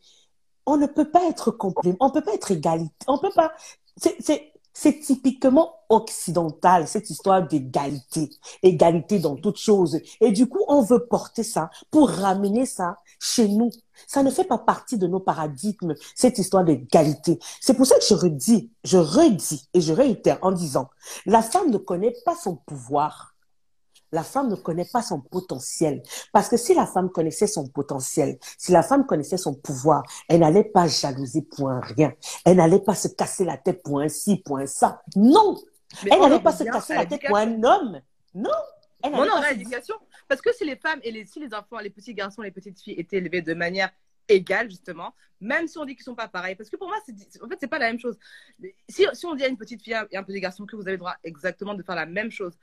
on 0.65 0.77
ne 0.77 0.87
peut 0.87 1.09
pas 1.09 1.25
être 1.25 1.51
complément, 1.51 1.97
on 1.99 2.09
peut 2.09 2.23
pas 2.23 2.33
être 2.33 2.51
égalité, 2.51 2.91
on 3.07 3.19
peut 3.19 3.31
pas, 3.35 3.53
c'est, 3.97 4.53
c'est, 4.75 4.99
typiquement 4.99 5.73
occidental, 5.89 6.87
cette 6.87 7.09
histoire 7.09 7.47
d'égalité 7.47 8.29
égalité 8.61 9.19
dans 9.19 9.35
toutes 9.35 9.57
choses. 9.57 9.99
Et 10.19 10.31
du 10.31 10.47
coup, 10.47 10.63
on 10.67 10.81
veut 10.81 11.05
porter 11.07 11.43
ça 11.43 11.69
pour 11.91 12.09
ramener 12.09 12.65
ça 12.65 12.97
chez 13.19 13.47
nous. 13.47 13.69
Ça 14.07 14.21
ne 14.21 14.29
fait 14.29 14.43
pas 14.43 14.57
partie 14.57 14.97
de 14.97 15.07
nos 15.07 15.19
paradigmes, 15.19 15.95
cette 16.15 16.37
histoire 16.37 16.65
d'égalité. 16.65 17.39
C'est 17.61 17.75
pour 17.75 17.85
ça 17.85 17.95
que 17.97 18.05
je 18.07 18.13
redis, 18.13 18.71
je 18.83 18.97
redis 18.97 19.69
et 19.73 19.81
je 19.81 19.93
réitère 19.93 20.39
en 20.41 20.51
disant, 20.51 20.89
la 21.25 21.41
femme 21.41 21.71
ne 21.71 21.77
connaît 21.77 22.15
pas 22.25 22.35
son 22.35 22.57
pouvoir. 22.57 23.34
La 24.15 24.23
femme 24.23 24.49
ne 24.49 24.55
connaît 24.55 24.89
pas 24.91 25.01
son 25.03 25.19
potentiel. 25.21 26.01
Parce 26.31 26.47
que 26.49 26.57
si 26.57 26.73
la 26.73 26.87
femme 26.87 27.09
connaissait 27.11 27.47
son 27.47 27.67
potentiel, 27.67 28.39
si 28.57 28.71
la 28.71 28.81
femme 28.81 29.05
connaissait 29.05 29.37
son 29.37 29.53
pouvoir, 29.53 30.03
elle 30.29 30.39
n'allait 30.39 30.63
pas 30.63 30.87
jalouser 30.87 31.41
pour 31.43 31.69
un 31.69 31.81
rien. 31.81 32.13
Elle 32.45 32.57
n'allait 32.57 32.79
pas 32.79 32.95
se 32.95 33.09
casser 33.09 33.43
la 33.45 33.57
tête 33.57 33.83
pour 33.83 33.99
un 33.99 34.09
ci, 34.09 34.37
pour 34.37 34.57
un 34.57 34.65
ça. 34.65 35.01
Non! 35.15 35.57
Mais 36.03 36.09
Elle 36.13 36.19
on 36.19 36.23
n'allait 36.23 36.35
en 36.35 36.39
pas 36.41 36.53
se 36.53 36.63
casser 36.63 36.93
à 36.93 36.97
la 37.03 37.05
tête 37.05 37.21
pour 37.27 37.37
un 37.37 37.63
homme. 37.63 38.01
Non! 38.33 38.49
Elle 39.03 39.11
la 39.11 39.49
se- 39.49 39.49
l'éducation. 39.53 39.95
Parce 40.27 40.41
que 40.41 40.51
si 40.53 40.65
les 40.65 40.77
femmes 40.77 40.99
et 41.03 41.11
les, 41.11 41.25
si 41.25 41.39
les 41.39 41.53
enfants, 41.53 41.77
les 41.79 41.89
petits 41.91 42.13
garçons, 42.13 42.41
les 42.41 42.51
petites 42.51 42.79
filles 42.81 42.95
étaient 42.97 43.17
élevés 43.17 43.41
de 43.41 43.53
manière 43.53 43.91
égale, 44.27 44.69
justement, 44.69 45.13
même 45.39 45.67
si 45.67 45.77
on 45.77 45.85
dit 45.85 45.95
qu'ils 45.95 46.03
sont 46.03 46.15
pas 46.15 46.27
pareils, 46.27 46.55
parce 46.55 46.69
que 46.69 46.77
pour 46.77 46.87
moi, 46.87 46.97
en 46.97 47.47
fait, 47.49 47.57
c'est 47.59 47.67
pas 47.67 47.77
la 47.77 47.87
même 47.91 47.99
chose. 47.99 48.17
Si, 48.89 49.05
si 49.13 49.25
on 49.27 49.35
dit 49.35 49.43
à 49.43 49.47
une 49.47 49.57
petite 49.57 49.83
fille 49.83 49.95
et 50.11 50.17
un 50.17 50.23
petit 50.23 50.39
garçon 50.39 50.65
que 50.65 50.75
vous 50.75 50.81
avez 50.83 50.93
le 50.93 50.97
droit 50.97 51.15
exactement 51.23 51.75
de 51.75 51.83
faire 51.83 51.95
la 51.95 52.07
même 52.07 52.31
chose, 52.31 52.57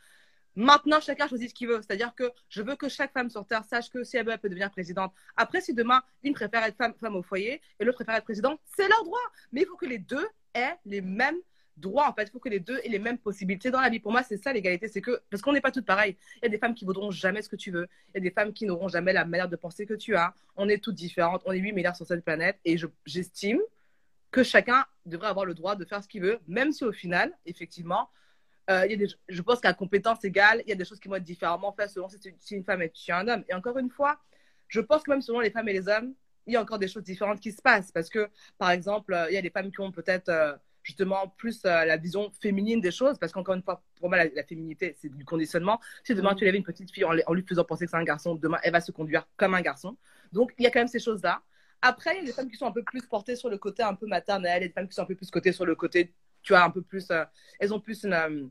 maintenant, 0.57 1.00
chacun 1.00 1.28
choisit 1.28 1.50
ce 1.50 1.55
qu'il 1.55 1.68
veut. 1.68 1.80
C'est-à-dire 1.82 2.14
que 2.14 2.30
je 2.48 2.62
veux 2.62 2.76
que 2.76 2.88
chaque 2.88 3.12
femme 3.12 3.30
sur 3.30 3.46
Terre 3.46 3.64
sache 3.64 3.90
que 3.90 4.05
si 4.05 4.16
elle 4.16 4.26
veut, 4.26 4.32
elle 4.32 4.38
peut 4.38 4.48
devenir 4.48 4.70
présidente. 4.70 5.12
Après, 5.36 5.61
si 5.61 5.74
demain, 5.74 6.03
une 6.22 6.34
préfère 6.34 6.62
être 6.64 6.76
femme, 6.76 6.94
femme 7.00 7.16
au 7.16 7.22
foyer 7.22 7.61
et 7.80 7.84
l'autre 7.84 7.96
préfère 7.96 8.14
être 8.16 8.24
présidente, 8.24 8.61
c'est 8.76 8.88
leur 8.88 9.05
droit. 9.05 9.20
Mais 9.53 9.62
il 9.62 9.66
faut 9.66 9.76
que 9.76 9.86
les 9.86 9.98
deux 9.98 10.26
aient 10.55 10.76
les 10.84 11.00
mêmes 11.00 11.38
droits, 11.78 12.09
en 12.09 12.12
fait. 12.12 12.24
Il 12.24 12.30
faut 12.30 12.38
que 12.38 12.50
les 12.50 12.61
deux 12.61 12.78
aient 12.84 12.88
les 12.88 12.98
mêmes 12.98 13.16
possibilités 13.18 13.70
dans 13.70 13.80
la 13.80 13.88
vie. 13.88 13.98
Pour 13.98 14.12
moi, 14.12 14.22
c'est 14.22 14.36
ça 14.36 14.53
l'égalité. 14.53 14.88
C'est 14.88 15.00
que, 15.00 15.22
parce 15.30 15.42
qu'on 15.42 15.53
n'est 15.55 15.62
pas 15.62 15.70
toutes 15.72 15.86
pareilles. 15.86 16.16
Il 16.36 16.44
y 16.44 16.46
a 16.46 16.50
des 16.50 16.59
femmes 16.59 16.74
qui 16.74 16.84
voudront 16.84 17.11
jamais 17.11 17.40
ce 17.42 17.48
que 17.48 17.57
tu 17.57 17.70
veux. 17.70 17.88
Il 18.11 18.18
y 18.18 18.18
a 18.18 18.20
des 18.20 18.30
femmes 18.30 18.53
qui 18.53 18.66
n'auront 18.66 18.88
jamais 18.88 19.12
la 19.14 19.24
manière 19.24 19.48
de 19.48 19.57
penser 19.57 19.86
que 19.86 19.94
tu 19.94 20.14
as. 20.14 20.34
On 20.57 20.68
est 20.68 20.78
toutes 20.84 20.94
différentes. 20.96 21.42
On 21.46 21.53
est 21.53 21.59
8 21.59 21.72
milliards 21.72 21.96
sur 21.96 22.07
cette 22.07 22.24
planète. 22.24 22.59
Et 22.66 22.76
je- 22.76 22.86
j'estime 23.07 23.59
que 24.30 24.42
chacun 24.42 24.84
devrait 25.07 25.28
avoir 25.28 25.46
le 25.46 25.55
droit 25.55 25.74
de 25.76 25.84
faire 25.84 26.03
ce 26.03 26.09
qu'il 26.09 26.22
veut, 26.22 26.38
même 26.46 26.72
si 26.72 26.84
au 26.84 26.92
final, 26.92 27.32
effectivement, 27.46 28.09
euh, 28.70 28.86
il 28.86 28.92
y 28.92 28.94
a 28.94 28.96
des, 28.96 29.08
je 29.28 29.42
pense 29.42 29.60
qu'à 29.60 29.74
compétence 29.74 30.24
égale, 30.24 30.62
il 30.66 30.68
y 30.70 30.72
a 30.72 30.76
des 30.76 30.84
choses 30.84 31.00
qui 31.00 31.08
vont 31.08 31.16
être 31.16 31.24
différemment 31.24 31.72
faites 31.72 31.90
selon 31.90 32.08
si, 32.08 32.18
si 32.38 32.54
une 32.56 32.64
femme 32.64 32.82
est 32.82 32.94
si 32.96 33.12
un 33.12 33.26
homme. 33.28 33.44
Et 33.48 33.54
encore 33.54 33.78
une 33.78 33.90
fois, 33.90 34.18
je 34.68 34.80
pense 34.80 35.02
que 35.02 35.10
même 35.10 35.22
selon 35.22 35.40
les 35.40 35.50
femmes 35.50 35.68
et 35.68 35.72
les 35.72 35.88
hommes, 35.88 36.14
il 36.46 36.54
y 36.54 36.56
a 36.56 36.62
encore 36.62 36.78
des 36.78 36.88
choses 36.88 37.02
différentes 37.04 37.40
qui 37.40 37.52
se 37.52 37.62
passent. 37.62 37.92
Parce 37.92 38.08
que, 38.08 38.28
par 38.58 38.70
exemple, 38.70 39.12
euh, 39.14 39.30
il 39.30 39.34
y 39.34 39.36
a 39.36 39.42
des 39.42 39.50
femmes 39.50 39.70
qui 39.70 39.80
ont 39.80 39.92
peut-être 39.92 40.28
euh, 40.28 40.54
justement 40.82 41.28
plus 41.36 41.60
euh, 41.64 41.84
la 41.84 41.96
vision 41.96 42.30
féminine 42.40 42.80
des 42.80 42.90
choses. 42.90 43.18
Parce 43.18 43.32
qu'encore 43.32 43.54
une 43.54 43.62
fois, 43.62 43.82
pour 43.96 44.08
moi, 44.08 44.18
la, 44.18 44.26
la 44.28 44.44
féminité, 44.44 44.96
c'est 45.00 45.08
du 45.14 45.24
conditionnement. 45.24 45.80
Si 46.04 46.14
demain 46.14 46.34
Mhm. 46.34 46.36
tu 46.36 46.44
lèves 46.44 46.54
une 46.56 46.64
petite 46.64 46.90
fille 46.90 47.04
en, 47.04 47.14
en 47.26 47.34
lui 47.34 47.44
faisant 47.46 47.64
penser 47.64 47.84
que 47.84 47.90
c'est 47.90 47.96
un 47.96 48.04
garçon, 48.04 48.34
demain 48.34 48.58
elle 48.62 48.72
va 48.72 48.80
se 48.80 48.92
conduire 48.92 49.26
comme 49.36 49.54
un 49.54 49.60
garçon. 49.62 49.96
Donc 50.32 50.52
il 50.58 50.64
y 50.64 50.66
a 50.66 50.70
quand 50.70 50.80
même 50.80 50.88
ces 50.88 51.00
choses-là. 51.00 51.42
Après, 51.80 52.16
il 52.16 52.20
y 52.20 52.22
a 52.22 52.26
des 52.26 52.32
femmes 52.32 52.48
qui 52.50 52.56
sont 52.56 52.66
un 52.66 52.72
peu 52.72 52.84
plus 52.84 53.06
portées 53.06 53.34
sur 53.36 53.48
le 53.50 53.58
côté 53.58 53.82
un 53.82 53.94
peu 53.94 54.06
maternel, 54.06 54.62
et 54.62 54.68
des 54.68 54.72
femmes 54.72 54.88
qui 54.88 54.94
sont 54.94 55.02
un 55.02 55.06
peu 55.06 55.16
plus 55.16 55.30
cotées 55.30 55.52
sur 55.52 55.66
le 55.66 55.74
côté, 55.74 56.14
tu 56.43 56.53
vois, 56.53 56.62
un 56.62 56.70
peu 56.70 56.82
plus. 56.82 57.11
euh, 57.11 57.24
elles 57.61 57.72
ont 57.72 57.80
plus 57.80 58.05
une, 58.05 58.12
euh, 58.14 58.47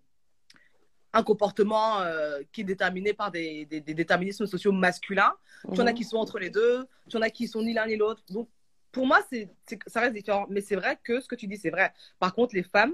un 1.14 1.24
comportement 1.24 2.00
euh, 2.02 2.40
qui 2.54 2.62
est 2.62 2.64
déterminé 2.64 3.14
par 3.14 3.32
des, 3.32 3.66
des, 3.66 3.82
des 3.82 3.94
déterminismes 3.94 4.46
sociaux 4.46 4.72
masculins. 4.72 5.34
Tu 5.74 5.82
en 5.82 5.86
as 5.86 5.92
Mhm. 5.92 5.98
qui 5.98 6.04
sont 6.06 6.18
entre 6.18 6.40
les 6.40 6.50
deux, 6.50 6.86
tu 7.10 7.18
en 7.18 7.22
as 7.22 7.30
qui 7.30 7.48
sont 7.48 7.62
ni 7.62 7.74
l'un 7.74 7.86
ni 7.86 7.98
l'autre. 7.98 8.24
Donc, 8.30 8.50
pour 8.94 9.06
moi, 9.06 9.20
c'est, 9.30 9.50
c'est- 9.66 9.80
ça 9.88 10.00
reste 10.02 10.14
différent. 10.14 10.46
Mais 10.50 10.62
c'est 10.62 10.76
vrai 10.78 10.98
que 11.04 11.20
ce 11.20 11.28
que 11.28 11.36
tu 11.36 11.48
dis, 11.48 11.58
c'est 11.58 11.70
vrai. 11.70 11.92
Par 12.20 12.34
contre, 12.34 12.56
les 12.56 12.64
femmes, 12.64 12.94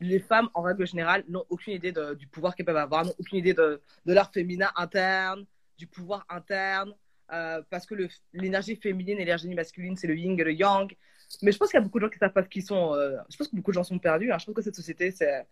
les 0.00 0.18
femmes, 0.18 0.50
en 0.54 0.62
règle 0.62 0.86
générale, 0.86 1.24
n'ont 1.28 1.44
aucune 1.48 1.72
idée 1.74 1.92
de- 1.92 2.14
du 2.14 2.26
pouvoir 2.26 2.54
qu'elles 2.54 2.66
peuvent 2.66 2.76
avoir, 2.76 3.04
n'ont 3.04 3.14
aucune 3.18 3.38
idée 3.38 3.54
de, 3.54 3.80
de 4.04 4.12
leur 4.12 4.30
féminin 4.32 4.70
interne, 4.76 5.46
du 5.78 5.86
pouvoir 5.86 6.26
interne, 6.28 6.92
euh, 7.32 7.62
parce 7.70 7.86
que 7.86 7.94
le- 7.94 8.08
l'énergie 8.32 8.76
féminine 8.76 9.16
et 9.18 9.20
l'énergie 9.20 9.48
masculine, 9.54 9.96
c'est 9.96 10.06
le 10.08 10.16
yin 10.16 10.38
et 10.38 10.44
le 10.44 10.52
yang. 10.52 10.94
Mais 11.42 11.52
je 11.52 11.58
pense 11.58 11.70
qu'il 11.70 11.78
y 11.78 11.82
a 11.82 11.84
beaucoup 11.84 11.98
de 11.98 12.04
gens 12.04 12.10
qui 12.10 12.18
savent 12.18 12.32
pas 12.32 12.42
ce 12.42 12.48
qu'ils 12.48 12.64
sont. 12.64 12.94
euh, 12.94 13.16
je 13.28 13.36
pense 13.36 13.48
que 13.48 13.56
beaucoup 13.56 13.70
de 13.70 13.74
gens 13.74 13.84
sont 13.84 13.98
perdus. 13.98 14.32
hein. 14.32 14.38
Je 14.38 14.46
pense 14.46 14.54
que 14.54 14.62
cette 14.62 14.76
société, 14.76 15.10
c'est 15.10 15.46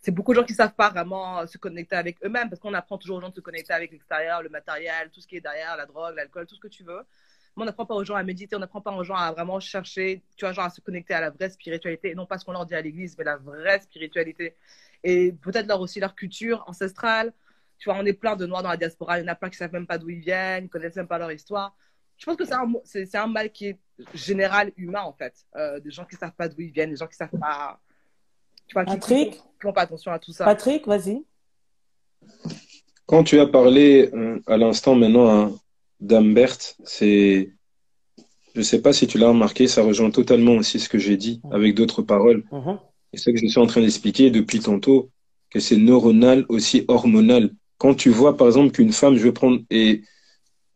c'est 0.00 0.12
beaucoup 0.12 0.32
de 0.32 0.38
gens 0.38 0.44
qui 0.44 0.54
savent 0.54 0.74
pas 0.74 0.88
vraiment 0.90 1.46
se 1.46 1.58
connecter 1.58 1.94
avec 1.96 2.24
eux-mêmes 2.24 2.48
parce 2.48 2.60
qu'on 2.60 2.72
apprend 2.74 2.96
toujours 2.98 3.18
aux 3.18 3.20
gens 3.20 3.28
de 3.28 3.34
se 3.34 3.40
connecter 3.40 3.72
avec 3.74 3.92
l'extérieur, 3.92 4.42
le 4.42 4.48
matériel, 4.48 5.10
tout 5.12 5.20
ce 5.20 5.26
qui 5.26 5.36
est 5.36 5.40
derrière, 5.42 5.76
la 5.76 5.84
drogue, 5.86 6.14
l'alcool, 6.16 6.46
tout 6.46 6.54
ce 6.54 6.60
que 6.60 6.68
tu 6.68 6.84
veux. 6.84 7.02
mais 7.56 7.62
on 7.62 7.66
n'apprend 7.66 7.84
pas 7.86 7.94
aux 7.94 8.04
gens 8.04 8.14
à 8.14 8.22
méditer, 8.22 8.56
on 8.56 8.60
n'apprend 8.60 8.80
pas 8.80 8.92
aux 8.92 9.04
gens 9.04 9.14
à 9.14 9.30
vraiment 9.32 9.60
chercher, 9.60 10.22
tu 10.36 10.44
vois, 10.46 10.52
genre 10.52 10.64
à 10.64 10.70
se 10.70 10.80
connecter 10.80 11.12
à 11.14 11.20
la 11.20 11.30
vraie 11.30 11.50
spiritualité, 11.50 12.10
et 12.10 12.14
non 12.14 12.24
pas 12.26 12.38
ce 12.38 12.44
qu'on 12.46 12.52
leur 12.52 12.64
dit 12.66 12.74
à 12.74 12.80
l'église, 12.80 13.16
mais 13.18 13.24
la 13.24 13.36
vraie 13.36 13.80
spiritualité. 13.80 14.56
Et 15.04 15.32
peut-être 15.32 15.66
leur 15.66 15.80
aussi 15.80 16.00
leur 16.00 16.14
culture 16.14 16.64
ancestrale. 16.66 17.32
Tu 17.78 17.88
vois, 17.90 17.98
on 17.98 18.06
est 18.06 18.12
plein 18.14 18.36
de 18.36 18.46
noirs 18.46 18.62
dans 18.62 18.70
la 18.70 18.76
diaspora, 18.78 19.18
il 19.18 19.22
y 19.22 19.24
en 19.24 19.28
a 19.32 19.34
plein 19.34 19.50
qui 19.50 19.56
savent 19.56 19.72
même 19.72 19.86
pas 19.86 19.98
d'où 19.98 20.08
ils 20.10 20.20
viennent, 20.20 20.64
ils 20.64 20.68
connaissent 20.70 20.96
même 20.96 21.08
pas 21.08 21.18
leur 21.18 21.32
histoire. 21.32 21.74
Je 22.16 22.26
pense 22.26 22.36
que 22.36 22.44
c'est 22.44 22.54
un, 22.54 22.70
c'est, 22.84 23.14
un 23.16 23.26
mal 23.26 23.50
qui 23.50 23.68
est 23.68 23.78
général 24.14 24.72
humain, 24.76 25.02
en 25.02 25.12
fait. 25.12 25.34
Euh, 25.56 25.80
des 25.80 25.90
gens 25.90 26.04
qui 26.04 26.16
savent 26.16 26.34
pas 26.36 26.48
d'où 26.48 26.60
ils 26.60 26.70
viennent, 26.70 26.90
des 26.90 26.96
gens 26.96 27.06
qui 27.06 27.16
savent 27.16 27.38
pas, 27.38 27.80
tu 28.66 28.74
vois, 28.74 28.84
Patrick 28.84 29.32
qui 29.32 29.40
font 29.60 29.72
pas 29.72 29.82
attention 29.82 30.12
à 30.12 30.18
tout 30.18 30.32
ça. 30.32 30.44
Patrick, 30.44 30.86
vas-y. 30.86 31.24
Quand 33.06 33.24
tu 33.24 33.40
as 33.40 33.46
parlé 33.46 34.08
euh, 34.14 34.38
à 34.46 34.56
l'instant 34.56 34.94
maintenant 34.94 35.28
à 35.28 35.50
d'Ambert, 35.98 36.56
c'est, 36.84 37.52
je 38.54 38.62
sais 38.62 38.80
pas 38.80 38.92
si 38.92 39.06
tu 39.06 39.18
l'as 39.18 39.28
remarqué, 39.28 39.66
ça 39.66 39.82
rejoint 39.82 40.10
totalement 40.10 40.54
aussi 40.54 40.78
ce 40.78 40.88
que 40.88 40.98
j'ai 40.98 41.16
dit 41.16 41.40
avec 41.50 41.74
d'autres 41.74 42.02
paroles. 42.02 42.44
Mhm. 42.52 42.78
Et 43.12 43.18
c'est 43.18 43.24
ce 43.24 43.30
que 43.30 43.38
je 43.38 43.46
suis 43.46 43.60
en 43.60 43.66
train 43.66 43.80
d'expliquer 43.80 44.30
depuis 44.30 44.60
tantôt, 44.60 45.10
que 45.50 45.58
c'est 45.58 45.76
neuronal 45.76 46.46
aussi 46.48 46.84
hormonal. 46.88 47.50
Quand 47.78 47.94
tu 47.94 48.10
vois 48.10 48.36
par 48.36 48.46
exemple 48.46 48.70
qu'une 48.70 48.92
femme, 48.92 49.16
je 49.16 49.24
vais 49.24 49.32
prendre, 49.32 49.60
et 49.70 50.02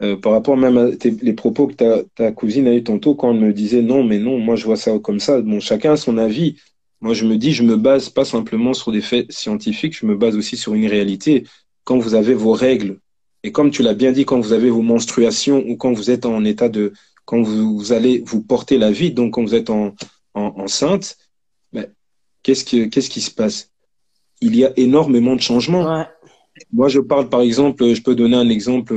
euh, 0.05 0.17
par 0.17 0.33
rapport 0.33 0.57
même 0.57 0.77
à 0.79 0.95
tes- 0.97 1.11
les 1.23 1.33
propos 1.33 1.67
que 1.69 1.75
ta, 1.75 2.03
ta 2.15 2.33
cousine 2.33 2.69
a 2.69 2.75
eu 2.75 2.83
tantôt, 2.85 3.15
quand 3.15 3.33
elle 3.33 3.41
me 3.41 3.53
disait 3.53 3.83
non, 3.83 4.05
mais 4.05 4.19
non, 4.19 4.39
moi 4.39 4.57
je 4.57 4.65
vois 4.65 4.77
ça 4.77 4.99
comme 4.99 5.21
ça, 5.21 5.41
bon, 5.41 5.61
chacun 5.61 5.93
a 5.93 5.97
son 5.97 6.19
avis. 6.19 6.57
Moi 7.01 7.15
je 7.15 7.27
me 7.27 7.37
dis, 7.37 7.53
je 7.53 7.63
me 7.63 7.77
base 7.77 8.09
pas 8.11 8.25
simplement 8.25 8.75
sur 8.75 8.93
des 8.93 9.01
faits 9.03 9.31
scientifiques, 9.33 9.97
je 9.99 10.07
me 10.07 10.17
base 10.17 10.37
aussi 10.37 10.57
sur 10.57 10.75
une 10.75 10.87
réalité. 10.87 11.45
Quand 11.85 11.99
vous 11.99 12.15
avez 12.15 12.35
vos 12.35 12.53
règles, 12.53 12.99
et 13.43 13.53
comme 13.53 13.71
tu 13.71 13.83
l'as 13.83 13.95
bien 13.95 14.13
dit, 14.13 14.25
quand 14.25 14.41
vous 14.41 14.53
avez 14.53 14.71
vos 14.71 14.83
menstruations 14.83 15.63
ou 15.69 15.77
quand 15.77 15.93
vous 15.93 16.11
êtes 16.11 16.25
en 16.25 16.45
état 16.45 16.69
de, 16.71 16.93
quand 17.27 17.43
vous, 17.43 17.79
vous 17.79 17.93
allez 17.93 18.23
vous 18.25 18.43
porter 18.43 18.79
la 18.79 18.91
vie, 18.91 19.13
donc 19.13 19.35
quand 19.35 19.43
vous 19.43 19.55
êtes 19.55 19.71
en, 19.71 19.95
en, 20.35 20.55
enceinte, 20.57 21.17
ben, 21.73 21.87
qu'est-ce 22.43 22.65
que, 22.65 22.87
qu'est-ce 22.87 23.11
qui 23.11 23.21
se 23.21 23.31
passe? 23.31 23.71
Il 24.41 24.57
y 24.57 24.65
a 24.65 24.73
énormément 24.77 25.37
de 25.37 25.43
changements. 25.43 25.85
Ouais. 25.85 26.07
Moi, 26.73 26.89
je 26.89 27.01
parle 27.01 27.29
par 27.29 27.43
exemple, 27.43 27.93
je 27.93 28.03
peux 28.03 28.15
donner 28.15 28.37
un 28.37 28.49
exemple. 28.49 28.95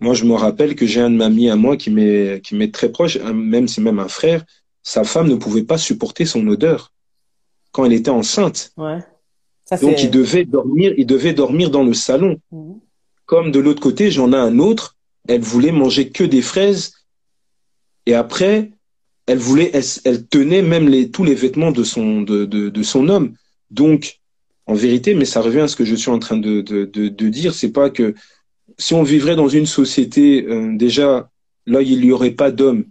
Moi, 0.00 0.14
je 0.14 0.24
me 0.24 0.34
rappelle 0.34 0.74
que 0.74 0.86
j'ai 0.86 1.00
un 1.00 1.10
de 1.10 1.22
ami 1.22 1.48
à 1.48 1.56
moi 1.56 1.76
qui 1.76 1.90
m'est 1.90 2.40
qui 2.42 2.54
m'est 2.54 2.72
très 2.72 2.90
proche, 2.90 3.16
même 3.18 3.66
c'est 3.68 3.80
même 3.80 3.98
un 3.98 4.08
frère. 4.08 4.44
Sa 4.82 5.04
femme 5.04 5.28
ne 5.28 5.36
pouvait 5.36 5.64
pas 5.64 5.78
supporter 5.78 6.26
son 6.26 6.46
odeur 6.46 6.92
quand 7.72 7.84
elle 7.84 7.92
était 7.92 8.10
enceinte. 8.10 8.72
Ouais. 8.76 8.98
Ça, 9.64 9.76
Donc, 9.78 10.00
il 10.02 10.10
devait 10.10 10.44
dormir, 10.44 10.94
il 10.96 11.06
devait 11.06 11.32
dormir 11.32 11.70
dans 11.70 11.82
le 11.82 11.92
salon. 11.92 12.40
Mhm. 12.52 12.78
Comme 13.24 13.50
de 13.50 13.58
l'autre 13.58 13.82
côté, 13.82 14.10
j'en 14.10 14.32
ai 14.32 14.36
un 14.36 14.58
autre. 14.58 14.96
Elle 15.28 15.40
voulait 15.40 15.72
manger 15.72 16.10
que 16.10 16.22
des 16.22 16.42
fraises. 16.42 16.92
Et 18.06 18.14
après, 18.14 18.70
elle 19.26 19.38
voulait, 19.38 19.70
elle, 19.74 19.82
elle 20.04 20.26
tenait 20.26 20.62
même 20.62 20.88
les, 20.88 21.10
tous 21.10 21.24
les 21.24 21.34
vêtements 21.34 21.72
de 21.72 21.82
son, 21.82 22.22
de, 22.22 22.44
de, 22.44 22.68
de 22.68 22.82
son 22.84 23.08
homme. 23.08 23.34
Donc, 23.70 24.20
en 24.66 24.74
vérité, 24.74 25.14
mais 25.14 25.24
ça 25.24 25.40
revient 25.40 25.60
à 25.60 25.68
ce 25.68 25.74
que 25.74 25.84
je 25.84 25.96
suis 25.96 26.10
en 26.10 26.20
train 26.20 26.36
de, 26.36 26.60
de, 26.60 26.84
de, 26.84 27.08
de 27.08 27.28
dire, 27.28 27.52
c'est 27.52 27.72
pas 27.72 27.90
que 27.90 28.14
si 28.78 28.94
on 28.94 29.02
vivrait 29.02 29.36
dans 29.36 29.48
une 29.48 29.66
société, 29.66 30.44
euh, 30.48 30.76
déjà, 30.76 31.30
là, 31.66 31.82
il 31.82 32.00
n'y 32.00 32.12
aurait 32.12 32.30
pas 32.32 32.50
d'hommes, 32.50 32.84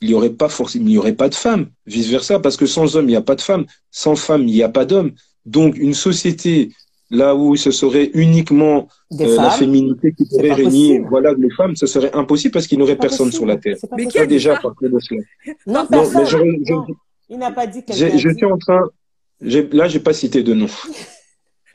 il 0.00 0.08
n'y 0.08 0.14
aurait 0.14 0.30
pas 0.30 0.48
forcément, 0.48 0.86
il 0.86 0.92
n'y 0.92 0.98
aurait 0.98 1.14
pas 1.14 1.28
de 1.28 1.34
femmes, 1.34 1.66
vice 1.86 2.08
versa, 2.08 2.38
parce 2.40 2.56
que 2.56 2.66
sans 2.66 2.96
hommes, 2.96 3.06
il 3.06 3.12
n'y 3.12 3.16
a 3.16 3.22
pas 3.22 3.34
de 3.36 3.40
femmes, 3.40 3.64
sans 3.90 4.16
femmes, 4.16 4.42
il 4.48 4.54
n'y 4.54 4.62
a 4.62 4.68
pas 4.68 4.84
d'hommes. 4.84 5.12
Donc, 5.46 5.76
une 5.76 5.94
société 5.94 6.70
là 7.12 7.34
où 7.34 7.56
ce 7.56 7.72
serait 7.72 8.08
uniquement 8.14 8.86
euh, 9.18 9.34
la 9.36 9.50
féminité 9.50 10.12
qui 10.16 10.24
pourrait 10.26 10.52
régner, 10.52 11.00
voilà, 11.00 11.32
les 11.32 11.50
femmes, 11.50 11.74
ce 11.74 11.86
serait 11.86 12.12
impossible 12.14 12.52
parce 12.52 12.66
qu'il 12.68 12.78
n'y 12.78 12.84
aurait 12.84 12.94
personne 12.96 13.32
sur 13.32 13.46
la 13.46 13.56
terre. 13.56 13.76
Mais 13.96 14.06
qui 14.06 14.18
a 14.18 14.26
déjà, 14.26 14.54
ça 14.54 14.60
par 14.60 14.74
contre, 14.76 14.92
de 14.92 14.98
cela. 15.00 15.20
Non, 15.46 15.54
Non, 15.66 15.80
Non, 15.82 15.86
personne. 15.88 16.20
mais 16.22 16.26
je, 16.26 16.36
je- 16.68 16.72
Non, 16.72 16.86
il 17.30 17.38
n'a 17.38 17.50
pas 17.50 17.66
dit 17.66 17.82
quelqu'un. 17.84 18.16
je 18.16 18.28
suis 18.32 18.44
en 18.46 18.58
train, 18.58 18.82
j'ai- 19.42 19.68
là, 19.72 19.88
j'ai 19.88 19.98
pas 20.00 20.12
cité 20.12 20.42
de 20.44 20.54
nom. 20.54 20.66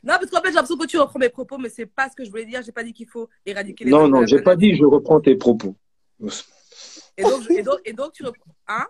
Non, 0.06 0.14
parce 0.20 0.30
qu'en 0.30 0.40
fait, 0.40 0.48
j'ai 0.48 0.54
l'impression 0.54 0.76
que 0.76 0.86
tu 0.86 0.98
reprends 0.98 1.18
mes 1.18 1.28
propos, 1.30 1.58
mais 1.58 1.68
c'est 1.68 1.86
pas 1.86 2.08
ce 2.08 2.14
que 2.14 2.24
je 2.24 2.30
voulais 2.30 2.46
dire. 2.46 2.62
J'ai 2.64 2.70
pas 2.70 2.84
dit 2.84 2.92
qu'il 2.92 3.08
faut 3.08 3.28
éradiquer 3.44 3.84
les 3.84 3.90
Non, 3.90 4.06
non, 4.06 4.24
j'ai 4.24 4.40
pas 4.40 4.54
dit, 4.54 4.76
je 4.76 4.84
reprends 4.84 5.20
tes 5.20 5.34
propos. 5.34 5.74
Et 7.16 7.22
donc, 7.24 7.50
et 7.50 7.62
donc, 7.62 7.78
et 7.84 7.92
donc 7.92 8.12
tu 8.12 8.24
reprends. 8.24 8.54
Hein? 8.68 8.86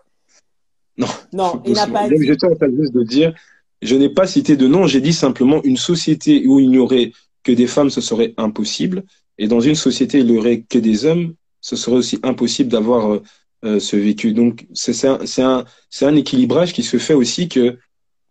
Non, 0.95 1.07
Non, 1.33 1.63
il 1.65 1.73
n'a 1.73 1.87
pas 1.87 2.07
dit. 2.07 2.23
j'étais 2.23 2.45
en 2.45 2.55
train 2.55 2.69
juste 2.69 2.93
de 2.93 3.03
dire, 3.03 3.33
je 3.81 3.95
n'ai 3.95 4.09
pas 4.09 4.27
cité 4.27 4.55
de 4.55 4.67
nom, 4.67 4.85
j'ai 4.85 5.01
dit 5.01 5.13
simplement 5.13 5.63
une 5.63 5.77
société 5.77 6.45
où 6.45 6.59
il 6.59 6.69
n'y 6.69 6.77
aurait 6.77 7.11
que 7.41 7.51
des 7.51 7.67
femmes, 7.67 7.89
ce 7.89 8.01
serait 8.01 8.35
impossible. 8.37 9.03
Et 9.39 9.47
dans 9.47 9.59
une 9.59 9.75
société 9.75 10.19
où 10.19 10.21
il 10.21 10.31
n'y 10.33 10.37
aurait 10.37 10.61
que 10.61 10.77
des 10.77 11.05
hommes, 11.05 11.33
ce 11.61 11.75
serait 11.75 11.97
aussi 11.97 12.19
impossible 12.21 12.69
d'avoir 12.69 13.11
euh, 13.11 13.23
euh, 13.65 13.79
ce 13.79 13.95
vécu. 13.95 14.33
Donc, 14.33 14.67
c'est 14.73 15.07
un, 15.07 15.25
c'est 15.25 15.41
un, 15.41 15.65
c'est 15.89 16.05
un 16.05 16.15
équilibrage 16.15 16.73
qui 16.73 16.83
se 16.83 16.97
fait 16.97 17.15
aussi 17.15 17.49
que 17.49 17.79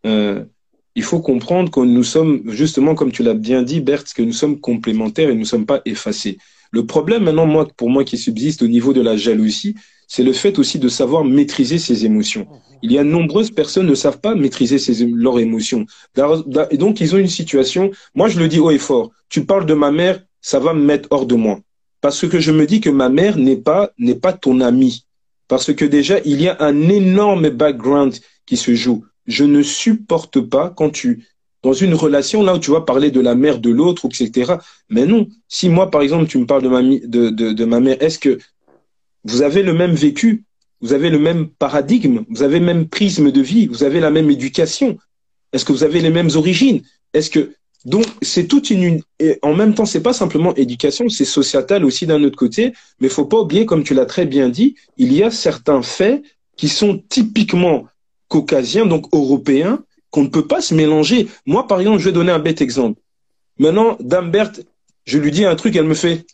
euh, 0.05 0.45
il 0.97 1.03
faut 1.03 1.21
comprendre 1.21 1.71
que 1.71 1.81
nous 1.81 2.03
sommes, 2.03 2.43
justement, 2.47 2.95
comme 2.95 3.13
tu 3.13 3.23
l'as 3.23 3.35
bien 3.35 3.63
dit, 3.63 3.81
Berthe, 3.81 4.15
que 4.15 4.23
nous 4.23 4.33
sommes 4.33 4.59
complémentaires 4.59 5.29
et 5.29 5.35
nous 5.35 5.41
ne 5.41 5.45
sommes 5.45 5.67
pas 5.67 5.83
effacés. 5.85 6.39
Le 6.73 6.87
problème 6.87 7.25
maintenant, 7.25 7.47
moi, 7.47 7.69
pour 7.77 7.91
moi, 7.91 8.03
qui 8.03 8.17
subsiste 8.17 8.63
au 8.63 8.67
niveau 8.67 8.95
de 8.95 9.03
la 9.03 9.15
jalousie, 9.15 9.77
c'est 10.09 10.23
le 10.23 10.33
fait 10.33 10.59
aussi 10.59 10.79
de 10.79 10.89
savoir 10.89 11.23
maîtriser 11.23 11.79
ses 11.79 12.07
émotions. 12.07 12.47
Il 12.83 12.93
y 12.93 12.99
a 12.99 13.05
nombreuses 13.05 13.51
personnes 13.51 13.87
ne 13.87 13.95
savent 13.95 14.21
pas 14.21 14.35
maîtriser 14.35 14.79
leurs 15.07 15.39
émotions. 15.39 15.85
Et 16.71 16.79
donc, 16.79 17.01
ils 17.01 17.15
ont 17.15 17.19
une 17.19 17.29
situation. 17.29 17.91
Moi, 18.15 18.29
je 18.29 18.39
le 18.39 18.49
dis 18.49 18.59
haut 18.59 18.71
et 18.71 18.79
fort. 18.79 19.11
Tu 19.29 19.45
parles 19.45 19.67
de 19.67 19.75
ma 19.75 19.91
mère, 19.91 20.23
ça 20.41 20.61
va 20.61 20.73
me 20.73 20.83
mettre 20.83 21.09
hors 21.11 21.27
de 21.27 21.35
moi. 21.35 21.61
Parce 22.01 22.27
que 22.27 22.41
je 22.41 22.53
me 22.53 22.67
dis 22.67 22.81
que 22.81 22.91
ma 22.91 23.11
mère 23.11 23.37
n'est 23.37 23.57
pas, 23.57 23.91
n'est 23.99 24.15
pas 24.15 24.33
ton 24.33 24.61
amie. 24.61 25.05
Parce 25.47 25.75
que 25.75 25.85
déjà, 25.85 26.21
il 26.25 26.41
y 26.41 26.49
a 26.49 26.57
un 26.61 26.89
énorme 26.89 27.51
background 27.51 28.15
qui 28.47 28.57
se 28.57 28.75
joue. 28.75 29.05
Je 29.27 29.45
ne 29.45 29.63
supporte 29.63 30.41
pas 30.41 30.71
quand 30.71 30.91
tu, 30.91 31.25
dans 31.63 31.73
une 31.73 31.95
relation 31.95 32.43
là 32.43 32.55
où 32.55 32.59
tu 32.59 32.71
vas 32.71 32.81
parler 32.81 33.11
de 33.11 33.21
la 33.21 33.35
mère 33.35 33.59
de 33.59 33.71
l'autre, 33.71 34.07
etc. 34.07 34.55
Mais 34.89 35.07
non. 35.07 35.29
Si 35.49 35.69
moi, 35.69 35.91
par 35.91 36.03
exemple, 36.03 36.29
tu 36.29 36.39
me 36.39 36.47
parles 36.47 36.63
de 36.63 37.65
ma, 37.65 37.81
mère, 37.81 37.97
est-ce 38.01 38.19
que 38.19 38.39
vous 39.25 39.43
avez 39.43 39.63
le 39.63 39.73
même 39.73 39.95
vécu? 39.95 40.45
Vous 40.81 40.93
avez 40.93 41.11
le 41.11 41.19
même 41.19 41.49
paradigme? 41.49 42.25
Vous 42.29 42.43
avez 42.43 42.59
le 42.61 42.67
même 42.67 42.87
prisme 42.87 43.33
de 43.33 43.41
vie? 43.41 43.67
Vous 43.67 43.83
avez 43.83 44.01
la 44.01 44.11
même 44.11 44.31
éducation? 44.31 44.99
Est-ce 45.53 45.65
que 45.65 45.73
vous 45.73 45.85
avez 45.85 46.01
les 46.01 46.11
mêmes 46.11 46.31
origines? 46.35 46.83
Est-ce 47.15 47.31
que, 47.31 47.55
donc, 47.85 48.05
c'est 48.21 48.47
toute 48.47 48.71
une, 48.71 49.01
et 49.19 49.39
en 49.43 49.55
même 49.55 49.75
temps, 49.75 49.87
c'est 49.87 50.03
pas 50.03 50.13
simplement 50.13 50.55
éducation, 50.55 51.09
c'est 51.09 51.25
sociétal 51.25 51.85
aussi 51.85 52.07
d'un 52.07 52.23
autre 52.25 52.37
côté, 52.37 52.73
mais 53.01 53.09
faut 53.09 53.27
pas 53.27 53.41
oublier, 53.41 53.65
comme 53.65 53.85
tu 53.85 53.95
l'as 53.95 54.07
très 54.07 54.27
bien 54.27 54.49
dit, 54.49 54.75
il 54.99 55.13
y 55.13 55.23
a 55.23 55.31
certains 55.31 55.83
faits 55.83 56.23
qui 56.57 56.69
sont 56.69 57.03
typiquement 57.09 57.87
caucasiens, 58.29 58.87
donc 58.87 59.07
européens, 59.13 59.81
qu'on 60.11 60.23
ne 60.25 60.29
peut 60.29 60.47
pas 60.47 60.61
se 60.61 60.75
mélanger. 60.75 61.29
Moi, 61.47 61.67
par 61.67 61.81
exemple, 61.81 61.99
je 61.99 62.05
vais 62.05 62.13
donner 62.13 62.33
un 62.33 62.39
bête 62.39 62.61
exemple. 62.61 63.01
Maintenant, 63.59 63.97
Dambert, 64.01 64.53
je 65.05 65.19
lui 65.19 65.31
dis 65.31 65.45
un 65.45 65.57
truc, 65.57 65.77
elle 65.77 65.85
me 65.87 65.95
fait, 65.95 66.25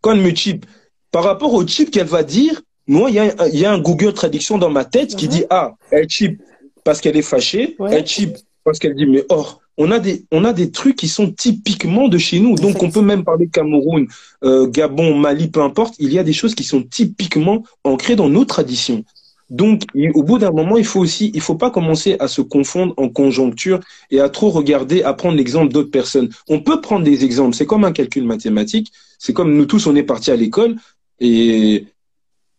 quand 0.00 0.16
me 0.16 0.34
chip, 0.34 0.66
par 1.10 1.24
rapport 1.24 1.52
au 1.54 1.66
chip 1.66 1.90
qu'elle 1.90 2.06
va 2.06 2.22
dire, 2.22 2.60
moi, 2.86 3.08
il 3.10 3.16
y, 3.16 3.18
a, 3.18 3.24
un- 3.38 3.48
il 3.48 3.58
y 3.58 3.64
a 3.64 3.72
un 3.72 3.78
Google 3.78 4.12
traduction 4.12 4.58
dans 4.58 4.70
ma 4.70 4.84
tête 4.84 5.16
qui 5.16 5.26
Mhm. 5.26 5.30
dit, 5.30 5.44
ah, 5.50 5.72
elle 5.90 6.08
chip 6.08 6.42
parce 6.84 7.00
qu'elle 7.00 7.16
est 7.16 7.22
fâchée, 7.22 7.76
Ouais. 7.78 7.90
elle 7.94 8.06
chip 8.06 8.36
parce 8.64 8.78
qu'elle 8.78 8.94
dit, 8.94 9.06
mais 9.06 9.24
or, 9.30 9.60
on 9.78 9.90
a 9.90 9.98
des, 9.98 10.24
on 10.30 10.44
a 10.44 10.52
des 10.52 10.70
trucs 10.70 10.96
qui 10.96 11.08
sont 11.08 11.30
typiquement 11.32 12.08
de 12.08 12.18
chez 12.18 12.38
nous. 12.40 12.54
Donc, 12.56 12.82
on 12.82 12.90
peut 12.90 13.00
même 13.00 13.24
parler 13.24 13.48
Cameroun, 13.48 14.06
euh, 14.44 14.66
Gabon, 14.68 15.16
Mali, 15.16 15.48
peu 15.48 15.62
importe. 15.62 15.94
Il 15.98 16.12
y 16.12 16.18
a 16.18 16.22
des 16.22 16.32
choses 16.32 16.54
qui 16.54 16.62
sont 16.64 16.82
typiquement 16.82 17.64
ancrées 17.82 18.14
dans 18.16 18.28
nos 18.28 18.44
traditions. 18.44 19.04
Donc, 19.50 19.82
au 20.14 20.22
bout 20.22 20.38
d'un 20.38 20.50
moment, 20.50 20.76
il 20.76 20.84
faut 20.84 21.00
aussi, 21.00 21.30
il 21.34 21.40
faut 21.40 21.54
pas 21.54 21.70
commencer 21.70 22.16
à 22.18 22.28
se 22.28 22.40
confondre 22.40 22.94
en 22.96 23.08
conjoncture 23.08 23.80
et 24.10 24.20
à 24.20 24.28
trop 24.28 24.50
regarder, 24.50 25.02
à 25.02 25.12
prendre 25.12 25.36
l'exemple 25.36 25.72
d'autres 25.72 25.90
personnes. 25.90 26.30
On 26.48 26.60
peut 26.60 26.80
prendre 26.80 27.04
des 27.04 27.24
exemples. 27.24 27.54
C'est 27.54 27.66
comme 27.66 27.84
un 27.84 27.92
calcul 27.92 28.24
mathématique. 28.24 28.90
C'est 29.18 29.32
comme 29.32 29.54
nous 29.54 29.66
tous, 29.66 29.86
on 29.86 29.94
est 29.96 30.02
partis 30.02 30.30
à 30.30 30.36
l'école 30.36 30.76
et 31.20 31.86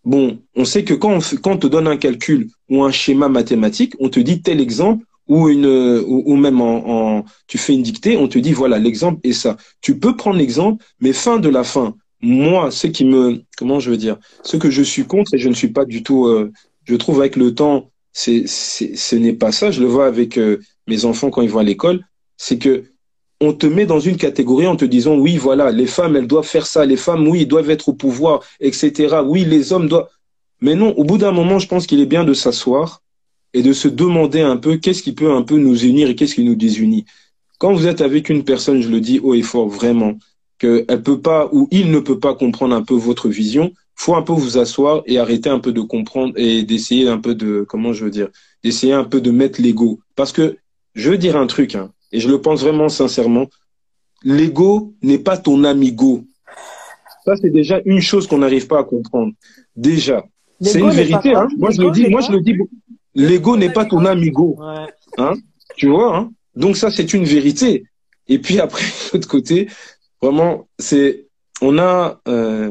bon, 0.03 0.39
on 0.55 0.65
sait 0.65 0.83
que 0.83 0.93
quand 0.93 1.13
on, 1.17 1.19
quand 1.41 1.51
on 1.53 1.57
te 1.57 1.67
donne 1.67 1.87
un 1.87 1.97
calcul 1.97 2.49
ou 2.69 2.83
un 2.83 2.91
schéma 2.91 3.29
mathématique, 3.29 3.93
on 3.99 4.09
te 4.09 4.19
dit 4.19 4.41
tel 4.41 4.61
exemple 4.61 5.05
ou 5.27 5.49
une 5.49 5.65
ou, 6.05 6.35
même 6.35 6.61
en, 6.61 7.17
en- 7.17 7.25
tu 7.47 7.57
fais 7.57 7.73
une 7.73 7.81
dictée, 7.81 8.15
on 8.17 8.27
te 8.27 8.37
dit 8.37 8.53
voilà 8.53 8.77
l'exemple 8.79 9.19
est 9.23 9.33
ça. 9.33 9.57
Tu 9.81 9.97
peux 9.99 10.15
prendre 10.15 10.37
l'exemple, 10.37 10.83
mais 10.99 11.13
fin 11.13 11.37
de 11.39 11.49
la 11.49 11.63
fin. 11.63 11.95
Moi, 12.21 12.71
ce 12.71 12.87
qui 12.87 13.05
me 13.05 13.41
comment 13.57 13.79
je 13.79 13.89
veux 13.91 13.97
dire, 13.97 14.17
ce 14.43 14.57
que 14.57 14.69
je 14.69 14.81
suis 14.83 15.05
contre 15.05 15.33
et 15.33 15.37
je 15.39 15.49
ne 15.49 15.53
suis 15.55 15.69
pas 15.69 15.85
du 15.85 16.03
tout, 16.03 16.25
euh, 16.27 16.51
je 16.85 16.95
trouve 16.95 17.19
avec 17.19 17.35
le 17.35 17.53
temps, 17.53 17.91
c'est 18.13 18.47
ce 18.47 19.15
n'est 19.15 19.33
pas 19.33 19.51
ça. 19.51 19.71
Je 19.71 19.81
le 19.81 19.87
vois 19.87 20.07
avec 20.07 20.37
euh, 20.37 20.59
mes 20.87 21.05
enfants 21.05 21.29
quand 21.29 21.41
ils 21.41 21.49
vont 21.49 21.59
à 21.59 21.63
l'école, 21.63 22.05
c'est 22.37 22.57
que 22.57 22.85
on 23.41 23.51
te 23.51 23.65
met 23.65 23.85
dans 23.85 23.99
une 23.99 24.15
catégorie 24.15 24.67
en 24.67 24.77
te 24.77 24.85
disant 24.85 25.17
oui 25.17 25.35
voilà 25.35 25.71
les 25.71 25.87
femmes 25.87 26.15
elles 26.15 26.27
doivent 26.27 26.47
faire 26.47 26.65
ça, 26.65 26.85
les 26.85 26.95
femmes 26.95 27.27
oui 27.27 27.45
doivent 27.45 27.69
être 27.69 27.89
au 27.89 27.93
pouvoir, 27.93 28.41
etc. 28.59 29.17
Oui 29.25 29.43
les 29.45 29.73
hommes 29.73 29.87
doivent. 29.87 30.07
Mais 30.61 30.75
non, 30.75 30.93
au 30.97 31.03
bout 31.03 31.17
d'un 31.17 31.31
moment, 31.31 31.59
je 31.59 31.67
pense 31.67 31.85
qu'il 31.85 31.99
est 31.99 32.05
bien 32.05 32.23
de 32.23 32.33
s'asseoir 32.33 33.01
et 33.53 33.61
de 33.61 33.73
se 33.73 33.87
demander 33.87 34.41
un 34.41 34.57
peu 34.57 34.77
qu'est-ce 34.77 35.03
qui 35.03 35.13
peut 35.13 35.31
un 35.31 35.41
peu 35.41 35.57
nous 35.57 35.83
unir 35.83 36.09
et 36.09 36.15
qu'est-ce 36.15 36.35
qui 36.35 36.43
nous 36.43 36.55
désunit. 36.55 37.05
Quand 37.57 37.73
vous 37.73 37.87
êtes 37.87 38.01
avec 38.01 38.29
une 38.29 38.43
personne, 38.43 38.81
je 38.81 38.89
le 38.89 38.99
dis 38.99 39.19
haut 39.19 39.33
et 39.33 39.41
fort 39.41 39.67
vraiment, 39.67 40.17
qu'elle 40.57 41.03
peut 41.03 41.21
pas 41.21 41.49
ou 41.51 41.67
il 41.71 41.91
ne 41.91 41.99
peut 41.99 42.19
pas 42.19 42.35
comprendre 42.35 42.75
un 42.75 42.83
peu 42.83 42.95
votre 42.95 43.29
vision, 43.29 43.71
faut 43.95 44.15
un 44.15 44.21
peu 44.21 44.33
vous 44.33 44.57
asseoir 44.57 45.03
et 45.05 45.19
arrêter 45.19 45.49
un 45.49 45.59
peu 45.59 45.71
de 45.71 45.81
comprendre 45.81 46.33
et 46.35 46.63
d'essayer 46.63 47.07
un 47.07 47.17
peu 47.17 47.33
de, 47.33 47.65
comment 47.67 47.93
je 47.93 48.03
veux 48.05 48.11
dire, 48.11 48.29
d'essayer 48.63 48.93
un 48.93 49.05
peu 49.05 49.21
de 49.21 49.31
mettre 49.31 49.61
l'ego. 49.61 49.99
Parce 50.15 50.31
que 50.31 50.57
je 50.93 51.09
veux 51.09 51.17
dire 51.17 51.37
un 51.37 51.47
truc, 51.47 51.75
hein, 51.75 51.91
et 52.11 52.19
je 52.19 52.29
le 52.29 52.41
pense 52.41 52.61
vraiment 52.61 52.89
sincèrement, 52.89 53.47
l'ego 54.23 54.93
n'est 55.01 55.19
pas 55.19 55.37
ton 55.37 55.63
amigo. 55.63 56.25
Ça, 57.25 57.35
c'est 57.37 57.49
déjà 57.49 57.81
une 57.85 58.01
chose 58.01 58.27
qu'on 58.27 58.37
n'arrive 58.39 58.67
pas 58.67 58.79
à 58.79 58.83
comprendre. 58.83 59.33
Déjà. 59.75 60.23
C'est 60.61 60.79
une 60.79 60.91
vérité, 60.91 61.33
hein. 61.33 61.47
Moi, 61.57 61.71
je 61.71 61.81
le 61.81 61.91
dis, 61.91 62.07
moi, 62.07 62.21
je 62.21 62.31
le 62.31 62.41
dis. 62.41 62.55
L'ego 63.15 63.57
n'est 63.57 63.71
pas 63.71 63.85
ton 63.85 64.05
amigo. 64.05 64.57
Hein. 65.17 65.33
Tu 65.75 65.89
vois, 65.89 66.15
hein. 66.15 66.31
Donc, 66.55 66.77
ça, 66.77 66.91
c'est 66.91 67.13
une 67.13 67.25
vérité. 67.25 67.85
Et 68.27 68.39
puis 68.39 68.59
après, 68.59 68.83
de 69.11 69.17
l'autre 69.17 69.27
côté, 69.27 69.67
vraiment, 70.21 70.67
c'est, 70.77 71.27
on 71.61 71.77
a, 71.77 72.21
euh, 72.27 72.69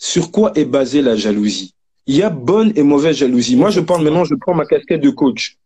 sur 0.00 0.32
quoi 0.32 0.50
est 0.56 0.64
basée 0.64 1.02
la 1.02 1.14
jalousie? 1.14 1.74
Il 2.06 2.16
y 2.16 2.22
a 2.22 2.30
bonne 2.30 2.72
et 2.74 2.82
mauvaise 2.82 3.18
jalousie. 3.18 3.54
Moi, 3.54 3.70
je 3.70 3.80
parle 3.80 4.02
maintenant, 4.02 4.24
je 4.24 4.34
prends 4.34 4.54
ma 4.54 4.64
casquette 4.64 5.02
de 5.02 5.10
coach. 5.10 5.58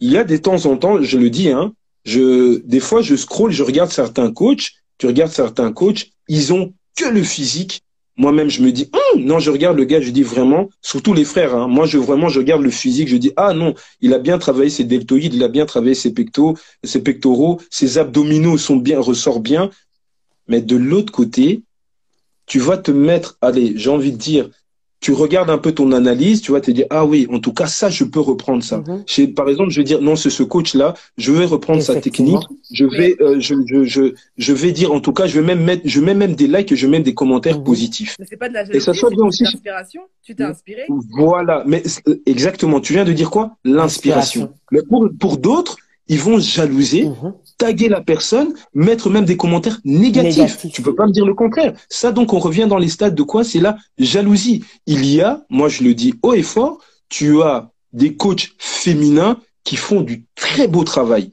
Il 0.00 0.10
y 0.10 0.18
a 0.18 0.24
des 0.24 0.40
temps 0.40 0.66
en 0.66 0.76
temps, 0.76 1.00
je 1.00 1.18
le 1.18 1.30
dis, 1.30 1.50
hein, 1.50 1.72
je, 2.04 2.58
des 2.64 2.80
fois, 2.80 3.02
je 3.02 3.14
scroll, 3.14 3.52
je 3.52 3.62
regarde 3.62 3.90
certains 3.92 4.32
coachs, 4.32 4.72
tu 4.98 5.06
regardes 5.06 5.30
certains 5.30 5.70
coachs, 5.70 6.06
ils 6.28 6.52
ont 6.52 6.72
que 6.96 7.04
le 7.04 7.22
physique. 7.22 7.82
Moi-même, 8.16 8.48
je 8.48 8.62
me 8.62 8.72
dis, 8.72 8.90
hum, 8.92 9.22
non, 9.22 9.38
je 9.38 9.50
regarde 9.50 9.76
le 9.76 9.84
gars, 9.84 10.00
je 10.00 10.10
dis 10.10 10.22
vraiment, 10.22 10.70
surtout 10.80 11.12
les 11.12 11.24
frères, 11.24 11.54
hein, 11.54 11.68
moi, 11.68 11.84
je 11.84 11.98
vraiment, 11.98 12.28
je 12.28 12.38
regarde 12.38 12.62
le 12.62 12.70
physique, 12.70 13.08
je 13.08 13.16
dis, 13.16 13.32
ah 13.36 13.52
non, 13.52 13.74
il 14.00 14.14
a 14.14 14.18
bien 14.18 14.38
travaillé 14.38 14.70
ses 14.70 14.84
deltoïdes, 14.84 15.34
il 15.34 15.42
a 15.42 15.48
bien 15.48 15.66
travaillé 15.66 15.94
ses 15.94 16.14
pectoraux, 16.14 16.56
ses 16.84 17.02
pectoraux, 17.02 17.60
ses 17.70 17.98
abdominaux 17.98 18.56
sont 18.56 18.76
bien, 18.76 18.98
ressort 18.98 19.40
bien. 19.40 19.68
Mais 20.48 20.62
de 20.62 20.76
l'autre 20.76 21.12
côté, 21.12 21.62
tu 22.46 22.58
vas 22.58 22.76
te 22.76 22.90
mettre, 22.90 23.38
allez, 23.40 23.74
j'ai 23.76 23.90
envie 23.90 24.12
de 24.12 24.16
dire, 24.16 24.50
tu 25.04 25.12
regardes 25.12 25.50
un 25.50 25.58
peu 25.58 25.72
ton 25.72 25.92
analyse, 25.92 26.40
tu 26.40 26.52
vas 26.52 26.62
te 26.62 26.70
dire 26.70 26.86
ah 26.88 27.04
oui, 27.04 27.26
en 27.30 27.38
tout 27.38 27.52
cas 27.52 27.66
ça 27.66 27.90
je 27.90 28.04
peux 28.04 28.20
reprendre 28.20 28.64
ça. 28.64 28.78
Mhm. 28.78 29.34
par 29.34 29.50
exemple, 29.50 29.68
je 29.68 29.80
vais 29.80 29.84
dire 29.84 30.00
non, 30.00 30.16
c'est 30.16 30.30
ce 30.30 30.42
coach 30.42 30.74
là, 30.74 30.94
je 31.18 31.30
vais 31.30 31.44
reprendre 31.44 31.82
sa 31.82 32.00
technique, 32.00 32.42
je 32.72 32.86
vais 32.86 33.14
euh, 33.20 33.38
je, 33.38 33.54
je, 33.66 33.84
je, 33.84 34.14
je 34.38 34.52
vais 34.54 34.72
dire 34.72 34.92
en 34.92 35.00
tout 35.00 35.12
cas, 35.12 35.26
je 35.26 35.38
vais 35.38 35.46
même 35.46 35.62
mettre 35.62 35.82
je 35.84 36.00
mets 36.00 36.14
même 36.14 36.34
des 36.34 36.46
likes 36.46 36.72
et 36.72 36.76
je 36.76 36.86
mets 36.86 36.92
même 36.94 37.02
des 37.02 37.12
commentaires 37.12 37.58
mhm. 37.58 37.64
positifs. 37.64 38.16
Mais 38.18 38.24
c'est 38.26 38.38
pas 38.38 38.48
de 38.48 38.54
la 38.54 38.64
jalousie, 38.64 38.78
et 38.78 38.80
ça 38.80 38.94
soit 38.94 39.10
bien 39.10 39.24
aussi 39.24 39.44
l'inspiration, 39.44 40.00
tu 40.22 40.34
t'es 40.34 40.42
inspiré. 40.42 40.86
Voilà, 41.10 41.64
mais 41.66 41.82
exactement, 42.24 42.80
tu 42.80 42.94
viens 42.94 43.04
de 43.04 43.12
dire 43.12 43.30
quoi? 43.30 43.58
L'inspiration. 43.62 44.54
Mais 44.72 44.80
pour 44.88 45.10
pour 45.20 45.36
d'autres, 45.36 45.76
ils 46.08 46.18
vont 46.18 46.38
jalouser, 46.38 47.04
mhm. 47.04 47.34
Taguer 47.64 47.88
la 47.88 48.02
personne, 48.12 48.50
mettre 48.74 49.06
même 49.14 49.26
des 49.32 49.38
commentaires 49.44 49.78
négatifs. 49.84 50.54
Tu 50.74 50.82
peux 50.86 50.96
pas 51.00 51.06
me 51.06 51.14
dire 51.18 51.26
le 51.32 51.36
contraire. 51.42 51.72
Ça, 52.00 52.08
donc, 52.12 52.28
on 52.36 52.40
revient 52.48 52.68
dans 52.72 52.80
les 52.84 52.92
stades 52.96 53.14
de 53.14 53.26
quoi? 53.30 53.42
C'est 53.50 53.62
la 53.68 53.72
jalousie. 54.12 54.58
Il 54.94 55.02
y 55.06 55.22
a, 55.28 55.30
moi 55.48 55.68
je 55.74 55.80
le 55.86 55.92
dis 56.02 56.12
haut 56.22 56.34
et 56.34 56.46
fort, 56.54 56.74
tu 57.08 57.28
as 57.42 57.56
des 57.92 58.12
coachs 58.22 58.48
féminins 58.58 59.34
qui 59.66 59.76
font 59.76 60.02
du 60.10 60.16
très 60.34 60.66
beau 60.74 60.84
travail. 60.84 61.24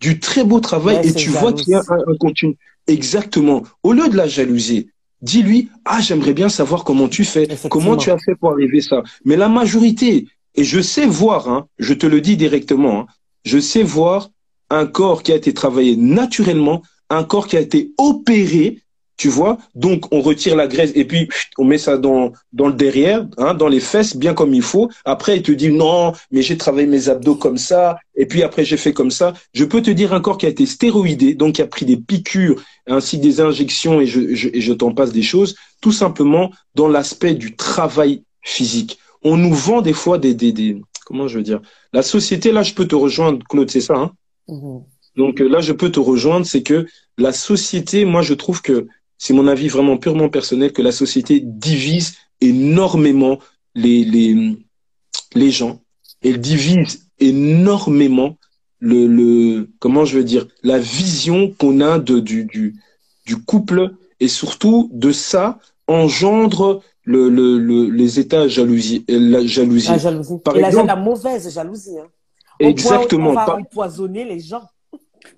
Du 0.00 0.12
très 0.18 0.44
beau 0.50 0.60
travail 0.70 0.96
et 1.08 1.12
tu 1.22 1.30
vois 1.30 1.52
qu'il 1.52 1.70
y 1.74 1.74
a 1.74 1.82
un, 1.94 2.00
un 2.12 2.16
contenu. 2.24 2.56
Exactement. 2.96 3.58
Au 3.82 3.92
lieu 3.92 4.08
de 4.08 4.16
la 4.16 4.28
jalouser, 4.36 4.80
dis-lui, 5.22 5.68
ah, 5.84 6.00
j'aimerais 6.00 6.36
bien 6.40 6.48
savoir 6.48 6.80
comment 6.88 7.08
tu 7.16 7.24
fais, 7.24 7.46
comment 7.70 7.96
tu 7.96 8.10
as 8.10 8.18
fait 8.18 8.34
pour 8.40 8.50
arriver 8.54 8.80
ça. 8.80 8.98
Mais 9.24 9.36
la 9.36 9.48
majorité, 9.60 10.26
et 10.58 10.64
je 10.64 10.80
sais 10.80 11.06
voir, 11.06 11.48
hein, 11.48 11.60
je 11.78 11.94
te 11.94 12.06
le 12.06 12.20
dis 12.20 12.36
directement, 12.36 13.00
hein, 13.00 13.06
je 13.44 13.58
sais 13.70 13.84
voir 13.84 14.30
un 14.70 14.86
corps 14.86 15.22
qui 15.22 15.32
a 15.32 15.36
été 15.36 15.52
travaillé 15.54 15.96
naturellement, 15.96 16.82
un 17.10 17.24
corps 17.24 17.46
qui 17.46 17.56
a 17.56 17.60
été 17.60 17.92
opéré, 17.98 18.80
tu 19.16 19.28
vois. 19.28 19.56
Donc 19.74 20.12
on 20.12 20.20
retire 20.20 20.56
la 20.56 20.66
graisse 20.66 20.92
et 20.94 21.04
puis 21.06 21.28
on 21.56 21.64
met 21.64 21.78
ça 21.78 21.96
dans 21.96 22.32
dans 22.52 22.66
le 22.66 22.74
derrière, 22.74 23.26
hein, 23.38 23.54
dans 23.54 23.68
les 23.68 23.80
fesses, 23.80 24.16
bien 24.16 24.34
comme 24.34 24.52
il 24.52 24.62
faut. 24.62 24.90
Après 25.04 25.36
il 25.36 25.42
te 25.42 25.52
dit 25.52 25.70
non, 25.70 26.12
mais 26.30 26.42
j'ai 26.42 26.58
travaillé 26.58 26.86
mes 26.86 27.08
abdos 27.08 27.36
comme 27.36 27.56
ça 27.56 27.96
et 28.14 28.26
puis 28.26 28.42
après 28.42 28.64
j'ai 28.64 28.76
fait 28.76 28.92
comme 28.92 29.10
ça. 29.10 29.32
Je 29.54 29.64
peux 29.64 29.80
te 29.80 29.90
dire 29.90 30.12
un 30.12 30.20
corps 30.20 30.36
qui 30.36 30.46
a 30.46 30.50
été 30.50 30.66
stéroïdé, 30.66 31.34
donc 31.34 31.54
qui 31.54 31.62
a 31.62 31.66
pris 31.66 31.86
des 31.86 31.96
piqûres 31.96 32.62
ainsi 32.86 33.18
des 33.18 33.40
injections 33.40 34.00
et 34.00 34.06
je, 34.06 34.34
je, 34.34 34.48
je 34.52 34.72
t'en 34.72 34.92
passe 34.92 35.12
des 35.12 35.22
choses, 35.22 35.56
tout 35.80 35.92
simplement 35.92 36.50
dans 36.74 36.88
l'aspect 36.88 37.34
du 37.34 37.56
travail 37.56 38.22
physique. 38.42 38.98
On 39.22 39.36
nous 39.36 39.54
vend 39.54 39.80
des 39.80 39.94
fois 39.94 40.18
des, 40.18 40.34
des, 40.34 40.52
des 40.52 40.80
comment 41.06 41.26
je 41.26 41.38
veux 41.38 41.44
dire? 41.44 41.60
La 41.92 42.02
société, 42.02 42.52
là, 42.52 42.62
je 42.62 42.74
peux 42.74 42.86
te 42.86 42.94
rejoindre, 42.94 43.38
Claude, 43.48 43.70
c'est 43.70 43.80
ça. 43.80 43.94
Hein? 43.94 44.12
Mhm. 44.48 44.82
Donc 45.16 45.40
euh, 45.40 45.48
là, 45.48 45.60
je 45.60 45.72
peux 45.72 45.90
te 45.90 46.00
rejoindre, 46.00 46.46
c'est 46.46 46.62
que 46.62 46.86
la 47.18 47.32
société, 47.32 48.04
moi, 48.04 48.22
je 48.22 48.34
trouve 48.34 48.60
que 48.60 48.86
c'est 49.18 49.32
mon 49.32 49.46
avis 49.46 49.68
vraiment 49.68 49.96
purement 49.96 50.28
personnel 50.28 50.72
que 50.72 50.82
la 50.82 50.92
société 50.92 51.40
divise 51.40 52.16
énormément 52.40 53.38
les 53.74 54.04
les 54.04 54.56
les 55.34 55.50
gens. 55.50 55.80
Elle 56.22 56.38
divise 56.38 57.08
énormément 57.18 58.36
le 58.78 59.06
le 59.06 59.70
comment 59.78 60.04
je 60.04 60.18
veux 60.18 60.24
dire 60.24 60.46
la 60.62 60.78
vision 60.78 61.50
qu'on 61.58 61.80
a 61.80 61.98
de 61.98 62.20
du 62.20 62.44
du 62.44 62.76
du 63.24 63.36
couple 63.36 63.94
et 64.20 64.28
surtout 64.28 64.90
de 64.92 65.12
ça 65.12 65.58
engendre 65.88 66.82
le, 67.04 67.28
le, 67.28 67.58
le, 67.58 67.88
les 67.88 68.18
états 68.18 68.48
jalousie, 68.48 69.04
la 69.08 69.46
jalousie. 69.46 69.88
La 69.88 69.98
jalousie. 69.98 70.38
Par 70.44 70.56
Et 70.56 70.62
exemple, 70.62 70.88
la, 70.88 70.96
mauvaise 70.96 71.54
jalousie. 71.54 71.98
Hein. 71.98 72.08
Exactement. 72.60 73.30
on 73.30 73.34
va 73.34 73.56
empoisonner 73.56 74.24
les 74.24 74.40
gens. 74.40 74.62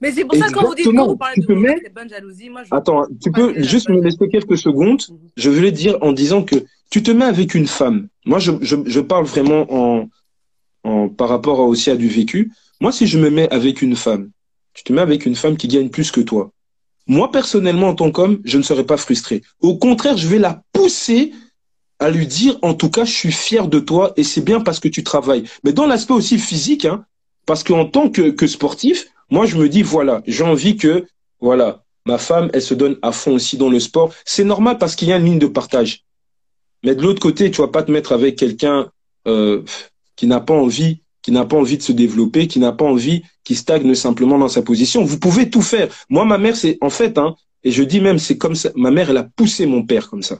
Mais 0.00 0.12
c'est 0.12 0.24
pour 0.24 0.36
ça 0.36 0.48
que 0.48 0.52
quand 0.52 0.66
vous 0.66 0.74
dites 0.74 0.86
quand 0.94 1.06
vous 1.06 1.16
parlez 1.16 1.40
de 1.40 1.94
bonne 1.94 2.08
jalousie, 2.08 2.50
moi 2.50 2.62
je 2.64 2.74
Attends, 2.74 3.06
tu 3.22 3.30
peux 3.32 3.62
juste 3.62 3.88
me 3.88 4.00
laisser 4.00 4.28
quelques 4.28 4.58
secondes. 4.58 5.02
Mhm. 5.08 5.16
Je 5.36 5.50
voulais 5.50 5.72
dire 5.72 5.96
en 6.02 6.12
disant 6.12 6.42
que 6.42 6.56
tu 6.90 7.02
te 7.02 7.10
mets 7.10 7.24
avec 7.24 7.54
une 7.54 7.66
femme. 7.66 8.08
Moi, 8.24 8.38
je, 8.38 8.52
je, 8.60 8.76
je 8.86 9.00
parle 9.00 9.24
vraiment 9.24 9.66
en, 9.70 10.08
en 10.84 11.08
par 11.08 11.28
rapport 11.28 11.60
aussi 11.60 11.90
à 11.90 11.96
du 11.96 12.08
vécu. 12.08 12.52
Moi, 12.80 12.92
si 12.92 13.06
je 13.06 13.18
me 13.18 13.30
mets 13.30 13.48
avec 13.50 13.82
une 13.82 13.96
femme, 13.96 14.30
tu 14.74 14.84
te 14.84 14.92
mets 14.92 15.00
avec 15.00 15.26
une 15.26 15.34
femme 15.34 15.56
qui 15.56 15.68
gagne 15.68 15.88
plus 15.88 16.10
que 16.10 16.20
toi. 16.20 16.52
Moi, 17.06 17.30
personnellement, 17.32 17.88
en 17.88 17.94
tant 17.94 18.10
qu'homme, 18.10 18.40
je 18.44 18.58
ne 18.58 18.62
serais 18.62 18.84
pas 18.84 18.98
frustré. 18.98 19.42
Au 19.60 19.76
contraire, 19.76 20.16
je 20.16 20.28
vais 20.28 20.38
la 20.38 20.62
pousser 20.72 21.32
à 21.98 22.10
lui 22.10 22.26
dire, 22.26 22.58
en 22.62 22.74
tout 22.74 22.90
cas, 22.90 23.04
je 23.04 23.12
suis 23.12 23.32
fier 23.32 23.66
de 23.66 23.80
toi 23.80 24.12
et 24.16 24.22
c'est 24.22 24.42
bien 24.42 24.60
parce 24.60 24.78
que 24.78 24.88
tu 24.88 25.02
travailles. 25.02 25.44
Mais 25.64 25.72
dans 25.72 25.86
l'aspect 25.86 26.14
aussi 26.14 26.38
physique, 26.38 26.84
hein, 26.84 27.04
parce 27.48 27.64
qu'en 27.64 27.86
tant 27.86 28.10
que, 28.10 28.28
que 28.30 28.46
sportif, 28.46 29.06
moi, 29.30 29.46
je 29.46 29.56
me 29.56 29.70
dis, 29.70 29.82
voilà, 29.82 30.22
j'ai 30.26 30.44
envie 30.44 30.76
que, 30.76 31.06
voilà, 31.40 31.82
ma 32.04 32.18
femme, 32.18 32.50
elle 32.52 32.60
se 32.60 32.74
donne 32.74 32.98
à 33.00 33.10
fond 33.10 33.32
aussi 33.32 33.56
dans 33.56 33.70
le 33.70 33.80
sport. 33.80 34.12
C'est 34.26 34.44
normal 34.44 34.76
parce 34.76 34.94
qu'il 34.94 35.08
y 35.08 35.14
a 35.14 35.16
une 35.16 35.24
ligne 35.24 35.38
de 35.38 35.46
partage. 35.46 36.04
Mais 36.84 36.94
de 36.94 37.00
l'autre 37.02 37.20
côté, 37.20 37.50
tu 37.50 37.62
vas 37.62 37.68
pas 37.68 37.82
te 37.82 37.90
mettre 37.90 38.12
avec 38.12 38.36
quelqu'un 38.36 38.90
euh, 39.26 39.62
qui 40.14 40.26
n'a 40.26 40.40
pas 40.40 40.52
envie, 40.52 41.00
qui 41.22 41.32
n'a 41.32 41.46
pas 41.46 41.56
envie 41.56 41.78
de 41.78 41.82
se 41.82 41.92
développer, 41.92 42.48
qui 42.48 42.58
n'a 42.58 42.72
pas 42.72 42.84
envie, 42.84 43.22
qui 43.44 43.54
stagne 43.54 43.94
simplement 43.94 44.38
dans 44.38 44.48
sa 44.48 44.60
position. 44.60 45.02
Vous 45.02 45.18
pouvez 45.18 45.48
tout 45.48 45.62
faire. 45.62 45.88
Moi, 46.10 46.26
ma 46.26 46.36
mère, 46.36 46.54
c'est 46.54 46.76
en 46.82 46.90
fait, 46.90 47.16
hein, 47.16 47.34
et 47.64 47.70
je 47.70 47.82
dis 47.82 48.02
même, 48.02 48.18
c'est 48.18 48.36
comme 48.36 48.56
ça. 48.56 48.70
Ma 48.76 48.90
mère, 48.90 49.08
elle 49.08 49.16
a 49.16 49.24
poussé 49.24 49.64
mon 49.64 49.82
père 49.82 50.10
comme 50.10 50.22
ça 50.22 50.38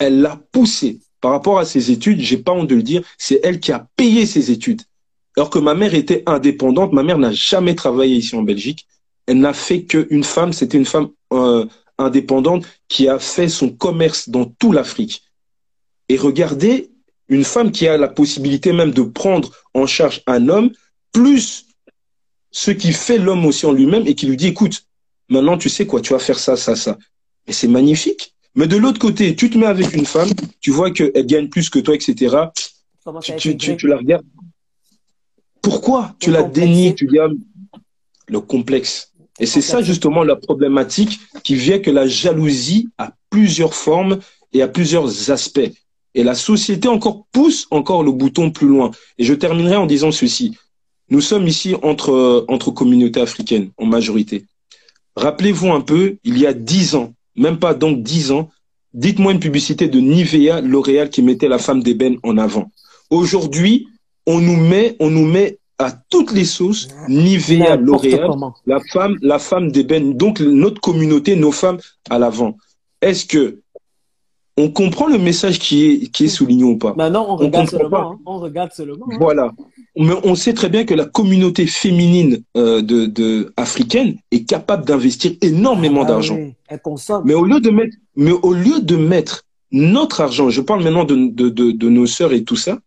elle 0.00 0.22
l'a 0.22 0.40
poussé 0.50 0.98
par 1.20 1.30
rapport 1.30 1.60
à 1.60 1.64
ses 1.64 1.92
études. 1.92 2.20
J'ai 2.20 2.38
pas 2.38 2.52
honte 2.52 2.66
de 2.66 2.74
le 2.74 2.82
dire. 2.82 3.02
C'est 3.18 3.38
elle 3.44 3.60
qui 3.60 3.70
a 3.70 3.86
payé 3.94 4.26
ses 4.26 4.50
études. 4.50 4.82
Alors 5.36 5.50
que 5.50 5.58
ma 5.58 5.74
mère 5.74 5.94
était 5.94 6.22
indépendante. 6.26 6.92
Ma 6.92 7.02
mère 7.02 7.18
n'a 7.18 7.32
jamais 7.32 7.74
travaillé 7.74 8.16
ici 8.16 8.34
en 8.34 8.42
Belgique. 8.42 8.86
Elle 9.26 9.40
n'a 9.40 9.52
fait 9.52 9.84
qu'une 9.84 10.24
femme. 10.24 10.52
C'était 10.52 10.78
une 10.78 10.84
femme 10.84 11.08
euh, 11.32 11.66
indépendante 11.98 12.66
qui 12.88 13.08
a 13.08 13.18
fait 13.18 13.48
son 13.48 13.70
commerce 13.70 14.28
dans 14.28 14.44
toute 14.44 14.74
l'Afrique. 14.74 15.22
Et 16.08 16.16
regardez, 16.16 16.90
une 17.28 17.44
femme 17.44 17.70
qui 17.70 17.86
a 17.86 17.96
la 17.96 18.08
possibilité 18.08 18.72
même 18.72 18.90
de 18.90 19.02
prendre 19.02 19.52
en 19.74 19.86
charge 19.86 20.22
un 20.26 20.48
homme, 20.48 20.72
plus 21.12 21.66
ce 22.50 22.72
qui 22.72 22.92
fait 22.92 23.18
l'homme 23.18 23.46
aussi 23.46 23.64
en 23.66 23.72
lui-même 23.72 24.06
et 24.06 24.14
qui 24.14 24.26
lui 24.26 24.36
dit, 24.36 24.48
écoute, 24.48 24.84
maintenant 25.28 25.56
tu 25.56 25.68
sais 25.68 25.86
quoi, 25.86 26.00
tu 26.00 26.12
vas 26.12 26.18
faire 26.18 26.38
ça, 26.38 26.56
ça, 26.56 26.74
ça. 26.74 26.98
Et 27.46 27.52
c'est 27.52 27.68
magnifique. 27.68 28.34
Mais 28.56 28.66
de 28.66 28.76
l'autre 28.76 28.98
côté, 28.98 29.36
tu 29.36 29.48
te 29.48 29.56
mets 29.56 29.66
avec 29.66 29.94
une 29.94 30.06
femme, 30.06 30.30
tu 30.60 30.72
vois 30.72 30.90
qu'elle 30.90 31.26
gagne 31.26 31.48
plus 31.48 31.70
que 31.70 31.78
toi, 31.78 31.94
etc. 31.94 32.36
Tu, 33.38 33.56
tu, 33.56 33.76
tu, 33.76 33.86
la 33.86 33.96
regardes. 33.96 34.26
Pourquoi 35.62 36.14
tu 36.18 36.30
la 36.30 36.42
dénies 36.42 36.94
Tu 36.94 37.06
dis 37.06 37.18
le 38.28 38.40
complexe. 38.40 39.12
Et 39.38 39.46
c'est 39.46 39.62
ça 39.62 39.82
justement 39.82 40.22
la 40.22 40.36
problématique 40.36 41.18
qui 41.42 41.54
vient 41.54 41.78
que 41.78 41.90
la 41.90 42.06
jalousie 42.06 42.88
a 42.98 43.12
plusieurs 43.30 43.74
formes 43.74 44.18
et 44.52 44.62
a 44.62 44.68
plusieurs 44.68 45.30
aspects. 45.30 45.70
Et 46.14 46.24
la 46.24 46.34
société 46.34 46.88
encore 46.88 47.24
pousse 47.32 47.66
encore 47.70 48.02
le 48.02 48.12
bouton 48.12 48.50
plus 48.50 48.66
loin. 48.66 48.90
Et 49.18 49.24
je 49.24 49.32
terminerai 49.32 49.76
en 49.76 49.86
disant 49.86 50.12
ceci. 50.12 50.56
Nous 51.08 51.20
sommes 51.20 51.48
ici 51.48 51.74
entre, 51.82 52.44
entre 52.48 52.70
communautés 52.70 53.20
africaines 53.20 53.70
en 53.78 53.86
majorité. 53.86 54.44
Rappelez-vous 55.16 55.72
un 55.72 55.80
peu, 55.80 56.18
il 56.22 56.38
y 56.38 56.46
a 56.46 56.52
dix 56.52 56.94
ans, 56.94 57.14
même 57.36 57.58
pas 57.58 57.74
donc 57.74 58.02
dix 58.02 58.30
ans, 58.30 58.50
dites-moi 58.94 59.32
une 59.32 59.40
publicité 59.40 59.88
de 59.88 60.00
Nivea, 60.00 60.60
L'Oréal 60.60 61.10
qui 61.10 61.22
mettait 61.22 61.48
la 61.48 61.58
femme 61.58 61.82
d'ébène 61.82 62.18
en 62.22 62.38
avant. 62.38 62.70
Aujourd'hui, 63.10 63.88
on 64.26 64.40
nous 64.40 64.56
met, 64.56 64.96
on 65.00 65.10
nous 65.10 65.26
met 65.26 65.58
à 65.78 65.92
toutes 66.10 66.32
les 66.32 66.44
sauces 66.44 66.88
Nivea, 67.08 67.76
L'Oréal, 67.76 68.30
la 68.66 68.80
femme, 68.92 69.16
la 69.22 69.38
femme 69.38 69.72
d'ébène. 69.72 70.14
Donc 70.14 70.40
notre 70.40 70.80
communauté, 70.80 71.36
nos 71.36 71.52
femmes 71.52 71.78
à 72.10 72.18
l'avant. 72.18 72.56
Est-ce 73.00 73.24
que 73.24 73.60
on 74.56 74.70
comprend 74.70 75.06
le 75.06 75.16
message 75.16 75.58
qui 75.58 75.86
est, 75.86 76.06
qui 76.08 76.24
est 76.26 76.28
souligné 76.28 76.64
ou 76.64 76.76
pas? 76.76 76.94
Maintenant, 76.94 77.24
on 77.30 77.36
regarde 77.36 77.70
seulement. 77.70 78.12
Hein. 78.12 78.18
On 78.26 78.38
regarde 78.38 78.72
seulement. 78.72 79.06
Hein. 79.10 79.16
Voilà. 79.18 79.52
Mais 79.96 80.12
on 80.22 80.34
sait 80.34 80.52
très 80.52 80.68
bien 80.68 80.84
que 80.84 80.92
la 80.92 81.06
communauté 81.06 81.66
féminine 81.66 82.42
euh, 82.56 82.82
de, 82.82 83.06
de, 83.06 83.52
africaine 83.56 84.16
est 84.30 84.44
capable 84.44 84.84
d'investir 84.84 85.32
énormément 85.40 86.02
ah 86.02 86.04
bah 86.04 86.10
d'argent. 86.10 86.38
Elle 86.68 86.80
consomme. 86.80 87.22
Mais 87.24 87.34
au 87.34 87.44
lieu 87.44 87.60
de 87.60 87.70
mettre, 87.70 87.96
mais 88.16 88.32
au 88.32 88.52
lieu 88.52 88.80
de 88.80 88.96
mettre 88.96 89.44
notre 89.72 90.20
argent, 90.20 90.50
je 90.50 90.60
parle 90.60 90.82
maintenant 90.82 91.04
de, 91.04 91.14
de, 91.14 91.48
de, 91.48 91.70
de 91.70 91.88
nos 91.88 92.06
sœurs 92.06 92.32
et 92.32 92.44
tout 92.44 92.56
ça, 92.56 92.78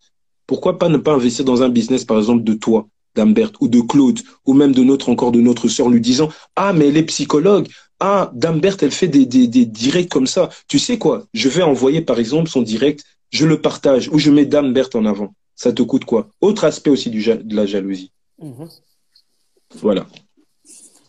pourquoi 0.48 0.78
pas 0.78 0.90
ne 0.90 0.98
pas 0.98 1.14
investir 1.14 1.46
dans 1.46 1.64
un 1.64 1.70
business, 1.70 2.06
par 2.06 2.18
exemple, 2.18 2.44
de 2.44 2.54
toi, 2.54 2.88
d'Ambert 3.16 3.52
ou 3.60 3.68
de 3.68 3.82
Claude, 3.82 4.20
ou 4.46 4.54
même 4.54 4.74
de 4.74 4.84
notre 4.84 5.10
encore 5.10 5.32
de 5.32 5.42
notre 5.42 5.68
sœur, 5.68 5.90
lui 5.90 6.02
disant 6.02 6.30
ah 6.56 6.74
mais 6.74 6.88
elle 6.88 6.98
est 6.98 7.04
psychologue, 7.04 7.68
ah 8.00 8.32
Dambert 8.34 8.78
elle 8.82 8.92
fait 8.92 9.08
des, 9.08 9.26
des, 9.26 9.48
des 9.48 9.66
directs 9.66 10.10
comme 10.10 10.28
ça. 10.28 10.50
Tu 10.68 10.80
sais 10.80 10.98
quoi? 10.98 11.26
Je 11.34 11.50
vais 11.50 11.64
envoyer 11.64 12.02
par 12.02 12.20
exemple 12.20 12.50
son 12.50 12.62
direct, 12.62 13.04
je 13.30 13.46
le 13.46 13.62
partage 13.62 14.10
ou 14.10 14.20
je 14.20 14.32
mets 14.32 14.46
Dambert 14.46 14.90
en 14.96 15.06
avant. 15.06 15.34
Ça 15.56 15.72
te 15.72 15.84
coûte 15.84 16.06
quoi? 16.06 16.30
Autre 16.42 16.64
aspect 16.64 16.90
aussi 16.90 17.10
du, 17.10 17.24
de 17.24 17.56
la 17.56 17.66
jalousie. 17.66 18.12
Mhm. 18.42 18.68
Voilà. 19.82 20.06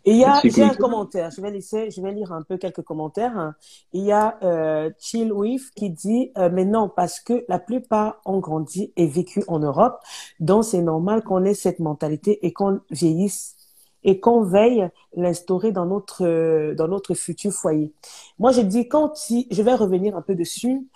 Et 0.07 0.13
il 0.13 0.19
y 0.19 0.25
a, 0.25 0.41
j'ai 0.45 0.63
un 0.63 0.75
commentaire, 0.75 1.31
je 1.31 1.41
vais 1.41 1.51
laisser, 1.51 1.91
je 1.91 2.03
vais 2.03 2.13
lire 2.13 2.33
un 2.33 2.43
peu 2.43 2.59
quelques 2.59 2.83
commentaires. 2.83 3.55
Il 3.93 4.05
y 4.05 4.13
a 4.13 4.39
euh, 4.43 4.91
Chill 4.99 5.33
With 5.33 5.71
qui 5.75 5.91
dit, 5.91 6.31
euh, 6.37 6.51
mais 6.53 6.67
non, 6.67 6.91
parce 6.95 7.21
que 7.21 7.45
la 7.49 7.59
plupart 7.59 8.21
ont 8.27 8.39
grandi 8.39 8.93
et 8.97 9.07
vécu 9.07 9.43
en 9.49 9.61
Europe, 9.61 9.99
donc 10.41 10.65
c'est 10.65 10.83
normal 10.83 11.25
qu'on 11.25 11.45
ait 11.45 11.55
cette 11.55 11.79
mentalité 11.79 12.45
et 12.47 12.53
qu'on 12.53 12.81
vieillisse 12.91 13.57
et 14.05 14.21
qu'on 14.21 14.43
veille 14.43 14.91
l'instaurer 15.17 15.73
dans 15.73 15.87
notre 15.87 16.27
euh, 16.27 16.75
dans 16.75 16.89
notre 16.89 17.15
futur 17.15 17.53
foyer. 17.53 17.93
Moi, 18.39 18.53
je 18.53 18.61
dis 18.61 18.87
quand 18.89 19.17
si, 19.17 19.49
je 19.51 19.63
vais 19.63 19.75
revenir 19.75 20.17
un 20.17 20.23
peu 20.23 20.35
dessus. 20.35 20.87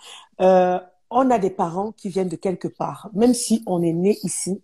Euh, 0.41 0.79
on 1.09 1.31
a 1.31 1.39
des 1.39 1.49
parents 1.49 1.91
qui 1.91 2.09
viennent 2.09 2.29
de 2.29 2.35
quelque 2.35 2.67
part, 2.67 3.09
même 3.13 3.33
si 3.33 3.63
on 3.65 3.81
est 3.81 3.93
né 3.93 4.19
ici. 4.21 4.61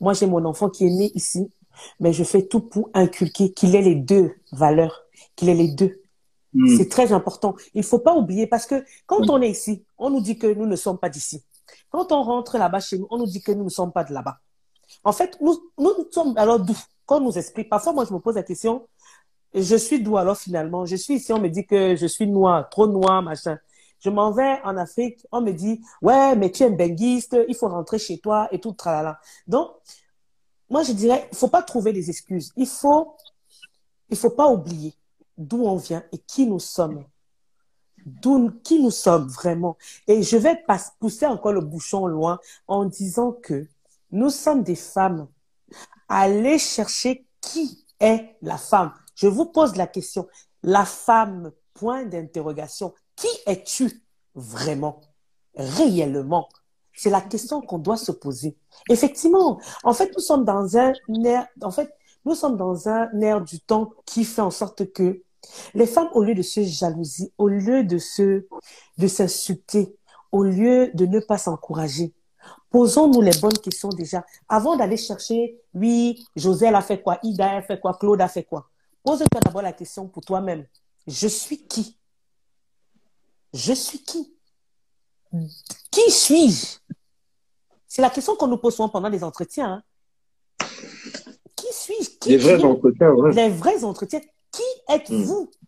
Moi, 0.00 0.12
j'ai 0.12 0.26
mon 0.26 0.44
enfant 0.44 0.70
qui 0.70 0.86
est 0.86 0.90
né 0.90 1.10
ici 1.14 1.50
mais 2.00 2.12
je 2.12 2.24
fais 2.24 2.46
tout 2.46 2.60
pour 2.60 2.90
inculquer 2.94 3.52
qu'il 3.52 3.74
ait 3.74 3.82
les 3.82 3.94
deux 3.94 4.34
valeurs, 4.52 5.04
qu'il 5.36 5.48
ait 5.48 5.54
les 5.54 5.68
deux. 5.68 6.00
Hmm. 6.54 6.76
C'est 6.76 6.88
très 6.88 7.12
important. 7.12 7.54
Il 7.74 7.82
faut 7.82 7.98
pas 7.98 8.14
oublier 8.14 8.46
parce 8.46 8.66
que 8.66 8.84
quand 9.06 9.28
on 9.28 9.42
est 9.42 9.50
ici, 9.50 9.84
on 9.98 10.10
nous 10.10 10.20
dit 10.20 10.38
que 10.38 10.46
nous 10.46 10.66
ne 10.66 10.76
sommes 10.76 10.98
pas 10.98 11.08
d'ici. 11.08 11.42
Quand 11.90 12.12
on 12.12 12.22
rentre 12.22 12.58
là-bas 12.58 12.80
chez 12.80 12.98
nous, 12.98 13.06
on 13.10 13.18
nous 13.18 13.26
dit 13.26 13.42
que 13.42 13.52
nous 13.52 13.64
ne 13.64 13.68
sommes 13.68 13.92
pas 13.92 14.04
de 14.04 14.12
là-bas. 14.12 14.38
En 15.04 15.12
fait, 15.12 15.38
nous, 15.40 15.56
nous 15.78 15.92
sommes 16.10 16.36
alors 16.36 16.60
d'où? 16.60 16.76
Quand 17.06 17.18
on 17.18 17.24
nous 17.24 17.38
explique, 17.38 17.68
parfois 17.68 17.92
moi 17.92 18.04
je 18.04 18.12
me 18.12 18.18
pose 18.18 18.34
la 18.34 18.42
question, 18.42 18.86
je 19.54 19.76
suis 19.76 20.02
d'où 20.02 20.16
alors 20.16 20.36
finalement? 20.36 20.84
Je 20.84 20.96
suis 20.96 21.14
ici, 21.14 21.32
on 21.32 21.40
me 21.40 21.48
dit 21.48 21.66
que 21.66 21.96
je 21.96 22.06
suis 22.06 22.26
noir, 22.26 22.68
trop 22.68 22.86
noir, 22.86 23.22
machin. 23.22 23.58
Je 24.00 24.10
m'en 24.10 24.30
vais 24.30 24.60
en 24.62 24.76
Afrique, 24.76 25.26
on 25.32 25.40
me 25.40 25.52
dit, 25.52 25.80
ouais, 26.02 26.36
mais 26.36 26.50
tu 26.50 26.62
es 26.62 26.66
un 26.66 26.70
benguiste, 26.70 27.36
il 27.48 27.54
faut 27.54 27.68
rentrer 27.68 27.98
chez 27.98 28.18
toi 28.18 28.48
et 28.52 28.60
tout, 28.60 28.72
tralala. 28.72 29.18
Donc, 29.46 29.70
moi, 30.70 30.82
je 30.82 30.92
dirais, 30.92 31.28
il 31.32 31.36
faut 31.36 31.48
pas 31.48 31.62
trouver 31.62 31.92
des 31.92 32.10
excuses. 32.10 32.52
Il 32.56 32.66
faut, 32.66 33.16
il 34.10 34.16
faut 34.16 34.30
pas 34.30 34.48
oublier 34.48 34.94
d'où 35.36 35.64
on 35.64 35.76
vient 35.76 36.02
et 36.12 36.18
qui 36.18 36.46
nous 36.46 36.58
sommes. 36.58 37.04
D'où, 38.04 38.50
qui 38.62 38.82
nous 38.82 38.90
sommes 38.90 39.28
vraiment. 39.28 39.76
Et 40.06 40.22
je 40.22 40.36
vais 40.36 40.62
pousser 40.98 41.26
encore 41.26 41.52
le 41.52 41.60
bouchon 41.60 42.06
loin 42.06 42.38
en 42.66 42.84
disant 42.84 43.32
que 43.32 43.66
nous 44.10 44.30
sommes 44.30 44.62
des 44.62 44.76
femmes. 44.76 45.28
Allez 46.08 46.58
chercher 46.58 47.26
qui 47.40 47.84
est 48.00 48.36
la 48.40 48.56
femme. 48.56 48.92
Je 49.14 49.26
vous 49.26 49.46
pose 49.46 49.76
la 49.76 49.86
question. 49.86 50.26
La 50.62 50.84
femme, 50.84 51.52
point 51.74 52.04
d'interrogation. 52.04 52.94
Qui 53.16 53.28
es-tu 53.46 54.02
vraiment, 54.34 55.00
réellement? 55.54 56.48
C'est 56.98 57.10
la 57.10 57.20
question 57.20 57.60
qu'on 57.60 57.78
doit 57.78 57.96
se 57.96 58.10
poser. 58.10 58.56
Effectivement, 58.90 59.60
en 59.84 59.94
fait, 59.94 60.10
nous 60.16 60.20
sommes 60.20 60.44
dans 60.44 60.76
un 60.76 60.92
air, 63.22 63.40
du 63.40 63.60
temps 63.60 63.92
qui 64.04 64.24
fait 64.24 64.42
en 64.42 64.50
sorte 64.50 64.92
que 64.92 65.22
les 65.74 65.86
femmes, 65.86 66.08
au 66.14 66.24
lieu 66.24 66.34
de 66.34 66.42
se 66.42 66.64
jalouser, 66.64 67.32
au 67.38 67.46
lieu 67.46 67.84
de 67.84 67.98
se, 67.98 68.46
de 68.98 69.06
s'insulter, 69.06 69.96
au 70.32 70.42
lieu 70.42 70.90
de 70.92 71.06
ne 71.06 71.20
pas 71.20 71.38
s'encourager, 71.38 72.12
posons-nous 72.70 73.22
les 73.22 73.38
bonnes 73.40 73.58
questions 73.58 73.90
déjà 73.90 74.26
avant 74.48 74.74
d'aller 74.74 74.96
chercher, 74.96 75.56
oui, 75.74 76.26
José 76.34 76.66
a 76.66 76.80
fait 76.80 77.00
quoi, 77.00 77.20
Ida 77.22 77.58
a 77.58 77.62
fait 77.62 77.78
quoi, 77.78 77.94
Claude 77.94 78.20
a 78.20 78.28
fait 78.28 78.42
quoi? 78.42 78.68
Pose-toi 79.04 79.40
d'abord 79.40 79.62
la 79.62 79.72
question 79.72 80.08
pour 80.08 80.24
toi-même. 80.24 80.66
Je 81.06 81.28
suis 81.28 81.64
qui? 81.64 81.96
Je 83.54 83.72
suis 83.72 84.02
qui? 84.02 84.34
Qui 85.90 86.10
suis-je? 86.10 86.78
C'est 87.88 88.02
la 88.02 88.10
question 88.10 88.36
qu'on 88.36 88.46
nous 88.46 88.58
pose 88.58 88.76
souvent 88.76 88.90
pendant 88.90 89.08
les 89.08 89.24
entretiens. 89.24 89.82
Hein. 90.60 90.66
Qui 91.56 91.66
suis-je? 91.72 92.28
Les 92.28 92.36
vrais 92.36 92.62
entretiens, 92.62 93.14
Les 93.32 93.48
vrais 93.48 93.82
entretiens. 93.82 94.20
Qui 94.52 94.62
êtes-vous? 94.88 95.44
Hmm. 95.44 95.66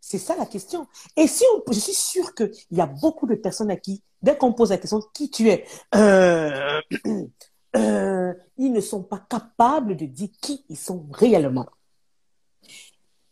C'est 0.00 0.18
ça 0.18 0.34
la 0.36 0.46
question. 0.46 0.86
Et 1.16 1.26
si 1.26 1.44
on, 1.54 1.70
je 1.70 1.78
suis 1.78 1.92
sûre 1.92 2.34
qu'il 2.34 2.50
y 2.70 2.80
a 2.80 2.86
beaucoup 2.86 3.26
de 3.26 3.34
personnes 3.34 3.70
à 3.70 3.76
qui, 3.76 4.02
dès 4.22 4.38
qu'on 4.38 4.54
pose 4.54 4.70
la 4.70 4.78
question 4.78 5.02
qui 5.12 5.30
tu 5.30 5.50
es, 5.50 5.66
euh, 5.94 6.80
euh, 7.76 8.32
ils 8.56 8.72
ne 8.72 8.80
sont 8.80 9.02
pas 9.02 9.22
capables 9.28 9.96
de 9.96 10.06
dire 10.06 10.30
qui 10.40 10.64
ils 10.70 10.78
sont 10.78 11.06
réellement. 11.12 11.66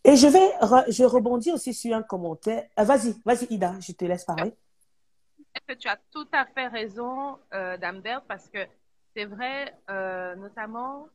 Et 0.05 0.17
je 0.17 0.27
vais, 0.27 0.53
je 0.93 1.05
rebondis 1.05 1.51
aussi 1.51 1.73
sur 1.73 1.97
un 1.97 2.03
commentaire. 2.03 2.67
Euh, 2.79 2.85
vas-y, 2.85 3.15
vas-y 3.25 3.47
Ida, 3.49 3.75
je 3.81 3.93
te 3.93 4.05
laisse 4.05 4.25
parler 4.25 4.55
que 5.61 5.75
tu 5.75 5.89
as 5.89 5.99
tout 6.11 6.29
à 6.33 6.47
fait 6.47 6.69
raison, 6.69 7.39
euh, 7.53 7.77
Dambert, 7.77 8.23
parce 8.23 8.49
que 8.49 8.67
c'est 9.15 9.25
vrai, 9.25 9.77
euh, 9.91 10.35
notamment 10.37 11.09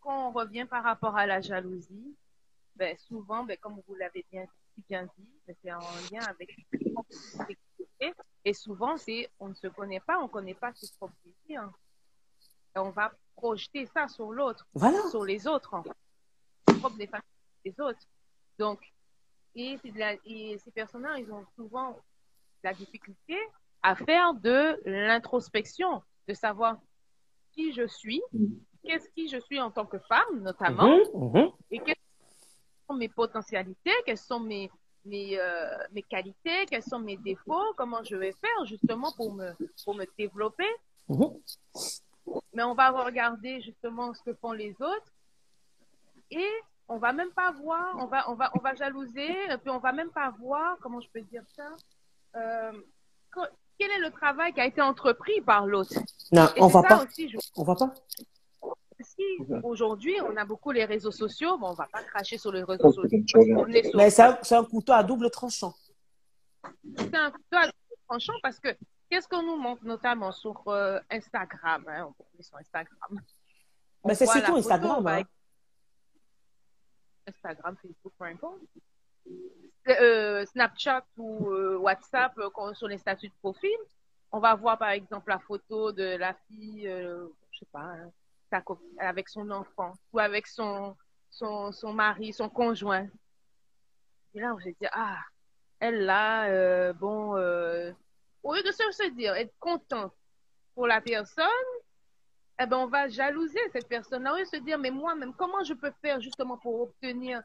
quand 0.00 0.28
on 0.28 0.32
revient 0.32 0.66
par 0.66 0.84
rapport 0.84 1.16
à 1.16 1.26
la 1.26 1.40
jalousie, 1.40 2.16
ben, 2.76 2.96
souvent, 2.98 3.44
ben, 3.44 3.56
comme 3.58 3.80
vous 3.86 3.94
l'avez 3.94 4.24
bien, 4.30 4.44
bien 4.88 5.04
dit, 5.04 5.28
ben, 5.46 5.56
c'est 5.62 5.72
en 5.72 5.80
lien 6.12 6.22
avec 6.26 6.56
et 8.44 8.52
souvent, 8.52 8.96
c'est 8.98 9.30
on 9.40 9.48
ne 9.48 9.54
se 9.54 9.68
connaît 9.68 10.00
pas, 10.00 10.18
on 10.18 10.24
ne 10.24 10.28
connaît 10.28 10.54
pas 10.54 10.72
ses 10.74 10.92
propres 10.96 11.14
désirs. 11.24 11.70
Et 12.76 12.78
on 12.78 12.90
va 12.90 13.12
projeter 13.36 13.86
ça 13.86 14.08
sur 14.08 14.32
l'autre, 14.32 14.66
sur 15.10 15.24
les 15.24 15.46
autres, 15.46 15.82
propres 16.66 16.96
des 17.64 17.80
autres. 17.80 18.06
Donc, 18.58 18.80
et, 19.54 19.78
et 20.24 20.58
ces 20.58 20.70
personnes-là, 20.72 21.18
ils 21.18 21.32
ont 21.32 21.46
souvent 21.56 21.98
la 22.62 22.74
difficulté 22.74 23.38
à 23.84 23.94
faire 23.94 24.32
de 24.32 24.80
l'introspection, 24.86 26.02
de 26.26 26.32
savoir 26.32 26.78
qui 27.52 27.74
je 27.74 27.86
suis, 27.86 28.22
qu'est-ce 28.82 29.08
qui 29.10 29.28
je 29.28 29.38
suis 29.38 29.60
en 29.60 29.70
tant 29.70 29.84
que 29.84 29.98
femme 29.98 30.40
notamment, 30.40 30.96
mhm, 31.12 31.42
mhm. 31.42 31.50
et 31.70 31.78
quelles 31.80 31.94
sont 32.88 32.96
mes 32.96 33.10
potentialités, 33.10 33.92
quelles 34.06 34.16
sont 34.16 34.40
mes, 34.40 34.70
mes, 35.04 35.38
euh, 35.38 35.76
mes 35.92 36.02
qualités, 36.02 36.64
quels 36.70 36.82
sont 36.82 36.98
mes 36.98 37.18
défauts, 37.18 37.74
comment 37.76 38.02
je 38.02 38.16
vais 38.16 38.32
faire 38.32 38.64
justement 38.64 39.12
pour 39.12 39.34
me, 39.34 39.52
pour 39.84 39.94
me 39.94 40.06
développer. 40.18 40.70
Mais 42.54 42.62
on 42.62 42.74
va 42.74 42.90
regarder 42.90 43.60
justement 43.60 44.14
ce 44.14 44.22
que 44.22 44.32
font 44.32 44.52
les 44.52 44.74
autres 44.80 45.12
et 46.30 46.50
on 46.88 46.96
va 46.96 47.12
même 47.12 47.32
pas 47.32 47.52
voir, 47.52 47.96
on 47.98 48.06
va, 48.06 48.30
on 48.30 48.34
va, 48.34 48.50
on 48.54 48.60
va 48.60 48.74
jalouser, 48.74 49.30
et 49.50 49.58
puis 49.58 49.70
on 49.70 49.78
va 49.78 49.92
même 49.92 50.10
pas 50.10 50.30
voir, 50.30 50.78
comment 50.80 51.00
je 51.00 51.08
peux 51.10 51.20
dire 51.20 51.44
ça, 51.54 51.68
euh, 52.36 52.72
quel 53.78 53.90
est 53.90 53.98
le 53.98 54.10
travail 54.10 54.52
qui 54.52 54.60
a 54.60 54.66
été 54.66 54.80
entrepris 54.80 55.40
par 55.40 55.66
l'autre? 55.66 55.94
Non, 56.32 56.48
on 56.58 56.68
va 56.68 56.82
pas. 56.82 57.06
On 57.56 57.64
va 57.64 57.74
pas. 57.74 57.94
Si 59.00 59.22
aujourd'hui 59.62 60.16
on 60.22 60.36
a 60.36 60.44
beaucoup 60.44 60.70
les 60.70 60.84
réseaux 60.84 61.10
sociaux, 61.10 61.58
bon, 61.58 61.70
on 61.70 61.74
va 61.74 61.86
pas 61.92 62.02
cracher 62.04 62.38
sur 62.38 62.52
les 62.52 62.62
réseaux 62.62 62.92
sociaux. 62.92 63.22
Mais 63.94 64.10
c'est 64.10 64.54
un, 64.54 64.64
couteau 64.64 64.92
à 64.92 65.02
double 65.02 65.30
tranchant. 65.30 65.74
C'est 66.96 67.14
un 67.14 67.30
couteau 67.30 67.56
à 67.56 67.66
double 67.66 68.02
tranchant 68.08 68.32
parce 68.42 68.58
que 68.58 68.68
qu'est-ce 69.10 69.28
qu'on 69.28 69.42
nous 69.42 69.56
montre 69.56 69.84
notamment 69.84 70.32
sur 70.32 70.62
euh, 70.68 70.98
Instagram 71.10 71.84
hein, 71.88 72.06
On 72.08 72.12
peut 72.12 72.42
sur 72.42 72.56
Instagram. 72.56 73.20
Mais 74.06 74.14
c'est 74.14 74.26
surtout 74.26 74.56
Instagram. 74.56 75.06
Hein. 75.06 75.22
Instagram, 77.26 77.76
Facebook, 77.82 78.12
peu 78.18 78.24
importe. 78.24 78.60
Euh, 79.86 80.46
Snapchat 80.46 81.04
ou 81.18 81.50
euh, 81.50 81.76
WhatsApp 81.76 82.32
euh, 82.38 82.74
sur 82.74 82.88
les 82.88 82.96
statuts 82.96 83.28
de 83.28 83.34
profil, 83.42 83.76
on 84.32 84.38
va 84.38 84.54
voir 84.54 84.78
par 84.78 84.88
exemple 84.88 85.28
la 85.28 85.38
photo 85.38 85.92
de 85.92 86.16
la 86.16 86.32
fille, 86.48 86.88
je 86.88 87.58
sais 87.58 87.66
pas, 87.70 87.92
hein, 88.50 88.62
avec 88.98 89.28
son 89.28 89.50
enfant 89.50 89.92
ou 90.12 90.18
avec 90.18 90.46
son, 90.46 90.96
son, 91.30 91.70
son 91.70 91.92
mari, 91.92 92.32
son 92.32 92.48
conjoint. 92.48 93.06
Et 94.34 94.40
là, 94.40 94.54
on 94.54 94.56
va 94.56 94.64
dire, 94.64 94.90
ah, 94.92 95.18
elle 95.80 96.06
là, 96.06 96.92
bon, 96.94 97.32
au 98.42 98.54
lieu 98.54 98.62
de 98.62 98.72
se 98.72 99.10
dire, 99.10 99.34
être 99.34 99.54
content 99.60 100.10
pour 100.74 100.86
la 100.86 101.00
personne, 101.02 101.44
eh 102.60 102.66
ben, 102.66 102.78
on 102.78 102.86
va 102.86 103.08
jalouser 103.08 103.60
cette 103.72 103.88
personne-là. 103.88 104.34
On 104.34 104.44
se 104.44 104.56
dire, 104.56 104.78
mais 104.78 104.90
moi-même, 104.90 105.34
comment 105.34 105.62
je 105.62 105.74
peux 105.74 105.92
faire 106.00 106.20
justement 106.20 106.56
pour 106.56 106.80
obtenir, 106.80 107.42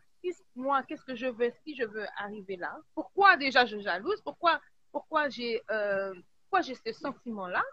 moi, 0.55 0.83
qu'est-ce 0.83 1.03
que 1.03 1.15
je 1.15 1.27
veux, 1.27 1.51
si 1.63 1.75
je 1.75 1.83
veux 1.83 2.05
arriver 2.17 2.55
là? 2.57 2.77
Pourquoi 2.93 3.37
déjà 3.37 3.65
je 3.65 3.79
jalouse? 3.79 4.21
Pourquoi 4.21 4.59
pourquoi 4.91 5.29
j'ai 5.29 5.61
euh, 5.71 6.13
ce 6.61 6.93
sentiment-là, 6.93 7.63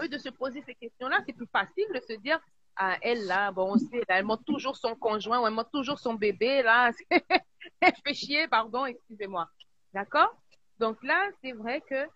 eux 0.00 0.08
de 0.08 0.18
se 0.18 0.30
poser 0.30 0.62
ces 0.62 0.74
questions-là, 0.74 1.20
c'est 1.26 1.34
plus 1.34 1.48
facile 1.52 1.86
de 1.94 2.00
se 2.00 2.14
dire 2.20 2.40
ah, 2.76 2.96
elle 3.02 3.26
là, 3.26 3.52
bon, 3.52 3.74
on 3.74 3.78
sait, 3.78 4.02
elle 4.08 4.24
montre 4.24 4.44
toujours 4.44 4.76
son 4.76 4.94
conjoint 4.94 5.40
ou 5.40 5.46
elle 5.46 5.52
montre 5.52 5.70
toujours 5.70 5.98
son 5.98 6.14
bébé 6.14 6.62
là. 6.62 6.90
elle 7.80 7.94
fait 8.04 8.14
chier, 8.14 8.48
pardon, 8.48 8.86
excusez-moi. 8.86 9.48
D'accord? 9.92 10.34
Donc 10.78 11.02
là, 11.02 11.28
c'est 11.42 11.52
vrai 11.52 11.82
que 11.82 12.08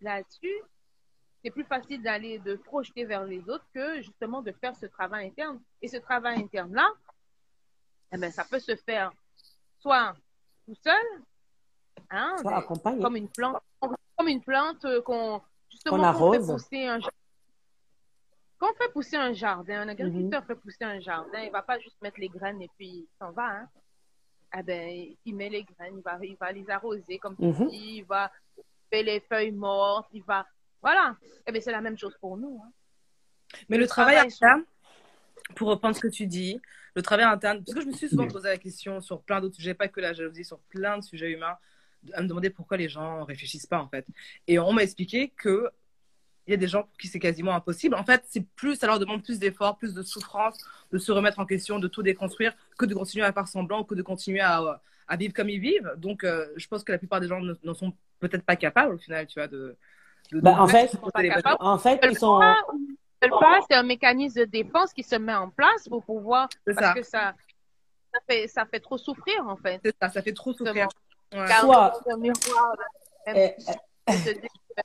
là-dessus, 0.00 0.62
c'est 1.42 1.50
plus 1.50 1.64
facile 1.64 2.02
d'aller 2.02 2.38
de 2.40 2.56
projeter 2.56 3.04
vers 3.04 3.24
les 3.24 3.40
autres 3.48 3.66
que 3.72 4.02
justement 4.02 4.42
de 4.42 4.52
faire 4.52 4.74
ce 4.76 4.86
travail 4.86 5.28
interne. 5.28 5.60
Et 5.80 5.88
ce 5.88 5.96
travail 5.96 6.42
interne-là, 6.42 6.88
eh 8.12 8.18
ben, 8.18 8.30
ça 8.30 8.44
peut 8.44 8.58
se 8.58 8.76
faire 8.76 9.12
soit 9.78 10.14
tout 10.66 10.76
seul, 10.82 10.94
hein, 12.10 12.36
comme 13.00 13.16
une 13.16 13.28
plante, 13.28 13.62
comme 14.16 14.28
une 14.28 14.42
plante 14.42 14.84
euh, 14.84 15.00
qu'on 15.02 15.40
justement 15.70 16.32
fait 16.32 16.38
pousser 16.40 16.86
un 16.86 17.00
quand 18.58 18.70
on 18.70 18.74
fait 18.74 18.92
pousser 18.92 19.16
un 19.16 19.32
jardin, 19.32 19.82
un 19.82 19.88
agriculteur 19.88 20.42
mhm. 20.42 20.46
fait 20.46 20.54
pousser 20.54 20.84
un 20.84 21.00
jardin, 21.00 21.40
il 21.40 21.50
va 21.50 21.62
pas 21.62 21.78
juste 21.78 21.96
mettre 22.02 22.20
les 22.20 22.28
graines 22.28 22.60
et 22.60 22.68
puis 22.76 22.88
il 22.88 23.08
s'en 23.18 23.30
va. 23.30 23.46
Hein. 23.46 23.68
Eh 24.58 24.62
ben, 24.62 25.14
il 25.24 25.34
met 25.34 25.48
les 25.48 25.64
graines, 25.64 25.96
il 25.96 26.02
va, 26.02 26.18
il 26.22 26.36
va 26.36 26.52
les 26.52 26.68
arroser 26.68 27.18
comme 27.18 27.36
tu 27.36 27.46
mhm. 27.46 27.68
dis, 27.68 27.96
il 27.96 28.04
va 28.04 28.30
faire 28.90 29.04
les 29.04 29.20
feuilles 29.20 29.52
mortes, 29.52 30.10
il 30.12 30.22
va 30.24 30.46
voilà. 30.82 31.16
Eh 31.46 31.52
bien, 31.52 31.60
c'est 31.60 31.72
la 31.72 31.80
même 31.80 31.98
chose 31.98 32.16
pour 32.20 32.36
nous. 32.36 32.60
Hein. 32.64 32.70
Mais 33.68 33.76
le, 33.76 33.86
travail, 33.86 34.16
interne, 34.16 34.64
pour 35.56 35.68
reprendre 35.68 35.96
ce 35.96 36.00
que 36.00 36.08
tu 36.08 36.26
dis, 36.26 36.60
le 36.94 37.02
travail 37.02 37.26
interne, 37.26 37.62
parce 37.64 37.74
que 37.74 37.80
je 37.82 37.86
me 37.86 37.92
suis 37.92 38.08
souvent 38.08 38.28
posé 38.28 38.48
la 38.48 38.58
question 38.58 39.00
sur 39.00 39.22
plein 39.22 39.40
d'autres 39.40 39.56
sujets, 39.56 39.74
pas 39.74 39.88
que 39.88 40.00
la 40.00 40.12
jalousie, 40.12 40.44
sur 40.44 40.58
plein 40.60 40.98
de 40.98 41.02
sujets 41.02 41.30
humains, 41.30 41.56
à 42.14 42.22
me 42.22 42.28
demander 42.28 42.50
pourquoi 42.50 42.76
les 42.76 42.88
gens 42.88 43.24
réfléchissent 43.24 43.66
pas 43.66 43.78
en 43.78 43.88
fait. 43.88 44.06
Et 44.46 44.58
on 44.58 44.72
m'a 44.72 44.82
expliqué 44.82 45.32
que 45.36 45.68
il 46.46 46.50
y 46.52 46.54
a 46.54 46.56
des 46.56 46.68
gens 46.68 46.82
pour 46.82 46.96
qui 46.96 47.06
c'est 47.06 47.20
quasiment 47.20 47.54
impossible. 47.54 47.94
En 47.94 48.02
fait, 48.02 48.24
c'est 48.26 48.44
plus, 48.56 48.74
ça 48.74 48.86
leur 48.86 48.98
demande 48.98 49.22
plus 49.22 49.38
d'efforts, 49.38 49.76
plus 49.76 49.94
de 49.94 50.02
souffrance, 50.02 50.56
de 50.90 50.98
se 50.98 51.12
remettre 51.12 51.38
en 51.38 51.46
question, 51.46 51.78
de 51.78 51.86
tout 51.86 52.02
déconstruire, 52.02 52.54
que 52.76 52.86
de 52.86 52.94
continuer 52.94 53.24
à 53.24 53.32
faire 53.32 53.46
semblant, 53.46 53.84
que 53.84 53.94
de 53.94 54.02
continuer 54.02 54.40
à, 54.40 54.80
à 55.06 55.16
vivre 55.16 55.32
comme 55.32 55.48
ils 55.48 55.60
vivent. 55.60 55.92
Donc, 55.98 56.24
euh, 56.24 56.46
je 56.56 56.66
pense 56.66 56.82
que 56.82 56.90
la 56.90 56.98
plupart 56.98 57.20
des 57.20 57.28
gens 57.28 57.40
n'en 57.62 57.74
sont 57.74 57.92
peut-être 58.18 58.44
pas 58.44 58.56
capables 58.56 58.94
au 58.94 58.98
final, 58.98 59.26
tu 59.26 59.38
vois, 59.38 59.46
de, 59.46 59.76
bah, 60.32 60.60
en 60.60 60.66
fait, 60.66 60.90
en 61.60 61.78
fait, 61.78 62.00
ils 62.04 62.18
sont. 62.18 62.40
C'est 63.20 63.74
un 63.74 63.82
mécanisme 63.82 64.40
de 64.40 64.44
défense 64.44 64.92
qui 64.92 65.02
se 65.02 65.16
met 65.16 65.34
en 65.34 65.50
place 65.50 65.88
pour 65.88 66.02
pouvoir. 66.04 66.48
Parce 66.64 66.94
que 66.94 67.02
ça, 67.02 67.34
ça, 68.12 68.20
fait, 68.28 68.48
ça 68.48 68.64
fait 68.66 68.80
trop 68.80 68.98
souffrir, 68.98 69.46
en 69.46 69.56
fait. 69.56 69.80
C'est 69.84 69.94
ça, 70.00 70.08
ça 70.08 70.22
fait 70.22 70.32
trop 70.32 70.52
souffrir. 70.52 70.88
Soit. 71.60 71.92
Eh, 73.26 73.54
eh. 73.58 74.14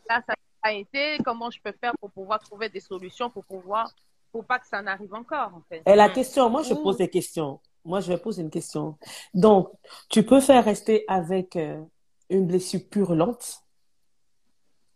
là, 0.10 0.22
ça 0.28 0.34
a 0.62 0.74
été. 0.74 1.18
Comment 1.24 1.50
je 1.50 1.60
peux 1.62 1.74
faire 1.80 1.94
pour 2.00 2.12
pouvoir 2.12 2.40
trouver 2.40 2.70
des 2.70 2.82
solutions 2.82 3.30
pour 3.30 3.46
pouvoir. 3.46 3.92
Pour 4.32 4.44
pas 4.44 4.60
que 4.60 4.68
ça 4.68 4.82
n'arrive 4.82 5.14
encore, 5.14 5.54
en 5.56 5.62
fait? 5.70 5.82
Et 5.86 5.96
la 5.96 6.10
question, 6.10 6.50
moi, 6.50 6.62
je 6.62 6.74
pose 6.74 6.98
des 6.98 7.10
questions. 7.10 7.62
Moi, 7.86 8.02
je 8.02 8.12
vais 8.12 8.18
poser 8.18 8.42
une 8.42 8.50
question. 8.50 8.98
Donc, 9.34 9.72
tu 10.10 10.26
peux 10.26 10.42
faire 10.42 10.66
rester 10.66 11.06
avec 11.08 11.56
euh, 11.56 11.82
une 12.30 12.46
blessure 12.46 12.82
purulente 12.90 13.62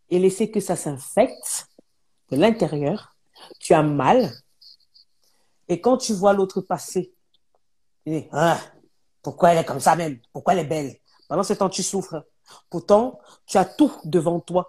et 0.09 0.19
laisser 0.19 0.51
que 0.51 0.59
ça 0.59 0.75
s'infecte 0.75 1.67
de 2.31 2.35
l'intérieur. 2.35 3.15
Tu 3.59 3.73
as 3.73 3.83
mal. 3.83 4.31
Et 5.67 5.81
quand 5.81 5.97
tu 5.97 6.13
vois 6.13 6.33
l'autre 6.33 6.61
passer, 6.61 7.13
tu 8.05 8.11
dis, 8.11 8.27
ah, 8.31 8.59
pourquoi 9.21 9.51
elle 9.51 9.59
est 9.59 9.65
comme 9.65 9.79
ça 9.79 9.95
même? 9.95 10.19
Pourquoi 10.33 10.53
elle 10.53 10.59
est 10.59 10.69
belle? 10.69 10.95
Pendant 11.27 11.43
ce 11.43 11.53
temps, 11.53 11.69
tu 11.69 11.83
souffres. 11.83 12.25
Pourtant, 12.69 13.19
tu 13.45 13.57
as 13.57 13.65
tout 13.65 13.91
devant 14.05 14.39
toi. 14.39 14.67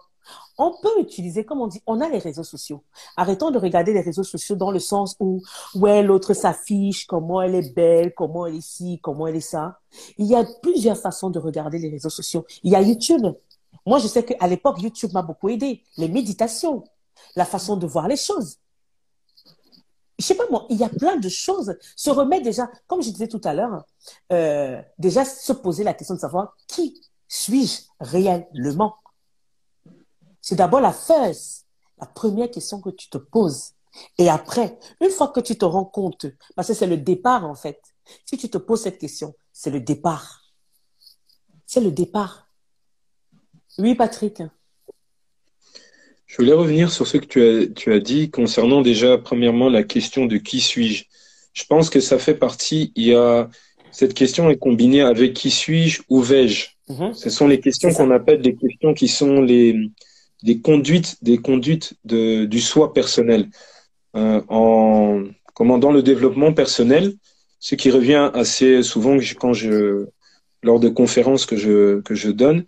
On 0.58 0.74
peut 0.82 1.00
utiliser, 1.00 1.44
comme 1.44 1.60
on 1.60 1.66
dit, 1.66 1.80
on 1.86 2.00
a 2.00 2.08
les 2.08 2.18
réseaux 2.18 2.44
sociaux. 2.44 2.84
Arrêtons 3.16 3.50
de 3.50 3.58
regarder 3.58 3.94
les 3.94 4.02
réseaux 4.02 4.24
sociaux 4.24 4.56
dans 4.56 4.70
le 4.70 4.78
sens 4.78 5.16
où, 5.18 5.42
ouais, 5.74 6.02
l'autre 6.02 6.34
s'affiche, 6.34 7.06
comment 7.06 7.40
elle 7.40 7.54
est 7.54 7.74
belle, 7.74 8.12
comment 8.14 8.46
elle 8.46 8.56
est 8.56 8.60
ci, 8.60 9.00
comment 9.02 9.26
elle 9.26 9.36
est 9.36 9.40
ça. 9.40 9.80
Il 10.18 10.26
y 10.26 10.34
a 10.34 10.44
plusieurs 10.60 10.98
façons 10.98 11.30
de 11.30 11.38
regarder 11.38 11.78
les 11.78 11.88
réseaux 11.88 12.10
sociaux. 12.10 12.44
Il 12.62 12.72
y 12.72 12.76
a 12.76 12.82
YouTube. 12.82 13.26
Moi, 13.86 13.98
je 13.98 14.06
sais 14.06 14.22
qu'à 14.22 14.46
l'époque, 14.46 14.82
YouTube 14.82 15.12
m'a 15.14 15.22
beaucoup 15.22 15.48
aidé. 15.48 15.82
Les 15.96 16.08
méditations, 16.08 16.84
la 17.36 17.44
façon 17.44 17.76
de 17.76 17.86
voir 17.86 18.08
les 18.08 18.16
choses. 18.16 18.58
Je 20.18 20.26
sais 20.26 20.34
pas 20.34 20.44
moi, 20.50 20.66
il 20.68 20.76
y 20.76 20.84
a 20.84 20.88
plein 20.90 21.16
de 21.16 21.28
choses. 21.30 21.74
Se 21.96 22.10
remettre 22.10 22.44
déjà, 22.44 22.70
comme 22.86 23.02
je 23.02 23.10
disais 23.10 23.28
tout 23.28 23.40
à 23.44 23.54
l'heure, 23.54 23.84
euh, 24.32 24.80
déjà 24.98 25.24
se 25.24 25.52
poser 25.52 25.82
la 25.82 25.94
question 25.94 26.14
de 26.14 26.20
savoir 26.20 26.56
qui 26.66 27.00
suis-je 27.26 27.82
réellement. 28.00 28.96
C'est 30.42 30.56
d'abord 30.56 30.80
la 30.80 30.92
first, 30.92 31.66
la 31.98 32.06
première 32.06 32.50
question 32.50 32.80
que 32.80 32.90
tu 32.90 33.08
te 33.08 33.18
poses. 33.18 33.72
Et 34.18 34.28
après, 34.28 34.78
une 35.00 35.10
fois 35.10 35.28
que 35.28 35.40
tu 35.40 35.56
te 35.56 35.64
rends 35.64 35.84
compte, 35.84 36.26
parce 36.54 36.68
que 36.68 36.74
c'est 36.74 36.86
le 36.86 36.98
départ 36.98 37.44
en 37.44 37.54
fait, 37.54 37.80
si 38.24 38.36
tu 38.36 38.50
te 38.50 38.58
poses 38.58 38.82
cette 38.82 38.98
question, 38.98 39.34
c'est 39.52 39.70
le 39.70 39.80
départ. 39.80 40.42
C'est 41.66 41.80
le 41.80 41.92
départ. 41.92 42.48
Oui, 43.78 43.94
Patrick. 43.94 44.42
Je 46.30 46.36
voulais 46.36 46.52
revenir 46.52 46.92
sur 46.92 47.08
ce 47.08 47.16
que 47.16 47.26
tu 47.26 47.42
as, 47.42 47.66
tu 47.66 47.92
as 47.92 47.98
dit 47.98 48.30
concernant 48.30 48.82
déjà, 48.82 49.18
premièrement, 49.18 49.68
la 49.68 49.82
question 49.82 50.26
de 50.26 50.36
qui 50.36 50.60
suis-je. 50.60 51.06
Je 51.54 51.64
pense 51.64 51.90
que 51.90 51.98
ça 51.98 52.20
fait 52.20 52.36
partie, 52.36 52.92
il 52.94 53.06
y 53.06 53.14
a, 53.14 53.50
cette 53.90 54.14
question 54.14 54.48
est 54.48 54.56
combinée 54.56 55.00
avec 55.00 55.34
qui 55.34 55.50
suis-je, 55.50 56.02
où 56.08 56.20
vais-je. 56.20 56.68
Mhm. 56.88 57.14
Ce 57.14 57.30
sont 57.30 57.48
les 57.48 57.58
questions 57.58 57.92
qu'on 57.92 58.12
appelle 58.12 58.42
des 58.42 58.54
questions 58.54 58.94
qui 58.94 59.08
sont 59.08 59.42
les, 59.42 59.74
des 60.44 60.60
conduites, 60.60 61.16
des 61.20 61.38
conduites 61.38 61.94
de, 62.04 62.44
du 62.44 62.60
soi 62.60 62.94
personnel. 62.94 63.48
Euh, 64.14 64.40
en, 64.46 65.24
comment, 65.54 65.78
dans 65.78 65.90
le 65.90 66.04
développement 66.04 66.52
personnel, 66.52 67.12
ce 67.58 67.74
qui 67.74 67.90
revient 67.90 68.30
assez 68.34 68.84
souvent 68.84 69.18
quand 69.36 69.52
je, 69.52 70.06
lors 70.62 70.78
de 70.78 70.90
conférences 70.90 71.44
que 71.44 71.56
je, 71.56 72.00
que 72.02 72.14
je 72.14 72.30
donne, 72.30 72.66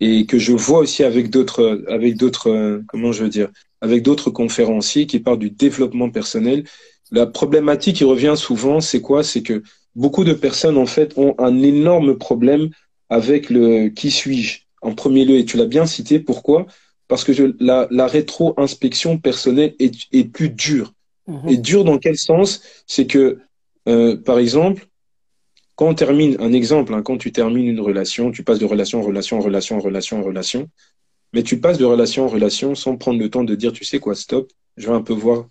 et 0.00 0.26
que 0.26 0.38
je 0.38 0.52
vois 0.52 0.80
aussi 0.80 1.04
avec 1.04 1.30
d'autres, 1.30 1.84
avec 1.88 2.16
d'autres, 2.16 2.82
comment 2.88 3.12
je 3.12 3.24
veux 3.24 3.30
dire, 3.30 3.48
avec 3.80 4.02
d'autres 4.02 4.30
conférenciers 4.30 5.06
qui 5.06 5.20
parlent 5.20 5.38
du 5.38 5.50
développement 5.50 6.10
personnel. 6.10 6.64
La 7.10 7.26
problématique 7.26 7.96
qui 7.96 8.04
revient 8.04 8.34
souvent, 8.36 8.80
c'est 8.80 9.00
quoi? 9.00 9.22
C'est 9.22 9.42
que 9.42 9.62
beaucoup 9.94 10.24
de 10.24 10.32
personnes 10.32 10.78
en 10.78 10.86
fait 10.86 11.12
ont 11.16 11.34
un 11.38 11.62
énorme 11.62 12.16
problème 12.18 12.70
avec 13.08 13.50
le 13.50 13.88
qui 13.88 14.10
suis-je 14.10 14.60
en 14.82 14.94
premier 14.94 15.24
lieu. 15.24 15.36
Et 15.36 15.44
tu 15.44 15.56
l'as 15.56 15.66
bien 15.66 15.86
cité. 15.86 16.18
Pourquoi? 16.18 16.66
Parce 17.06 17.22
que 17.22 17.32
je, 17.32 17.54
la, 17.60 17.86
la 17.90 18.06
rétro-inspection 18.06 19.18
personnelle 19.18 19.74
est, 19.78 19.94
est 20.12 20.24
plus 20.24 20.48
dure. 20.48 20.92
Mm-hmm. 21.28 21.52
Et 21.52 21.56
dure 21.58 21.84
dans 21.84 21.98
quel 21.98 22.16
sens? 22.16 22.62
C'est 22.86 23.06
que, 23.06 23.38
euh, 23.88 24.16
par 24.16 24.38
exemple, 24.38 24.86
quand 25.76 25.88
on 25.88 25.94
termine, 25.94 26.36
un 26.40 26.52
exemple, 26.52 26.94
hein, 26.94 27.02
quand 27.02 27.18
tu 27.18 27.32
termines 27.32 27.66
une 27.66 27.80
relation, 27.80 28.30
tu 28.30 28.44
passes 28.44 28.58
de 28.58 28.64
relation 28.64 29.00
en 29.00 29.02
relation 29.02 29.38
en 29.38 29.40
relation 29.40 29.78
en 29.78 29.80
relation 29.80 30.20
en 30.20 30.22
relation, 30.22 30.68
mais 31.32 31.42
tu 31.42 31.58
passes 31.58 31.78
de 31.78 31.84
relation 31.84 32.24
en 32.24 32.28
relation 32.28 32.74
sans 32.74 32.96
prendre 32.96 33.18
le 33.18 33.28
temps 33.28 33.44
de 33.44 33.54
dire, 33.54 33.72
tu 33.72 33.84
sais 33.84 33.98
quoi, 33.98 34.14
stop, 34.14 34.52
je 34.76 34.86
veux 34.86 34.94
un 34.94 35.02
peu 35.02 35.12
voir 35.12 35.48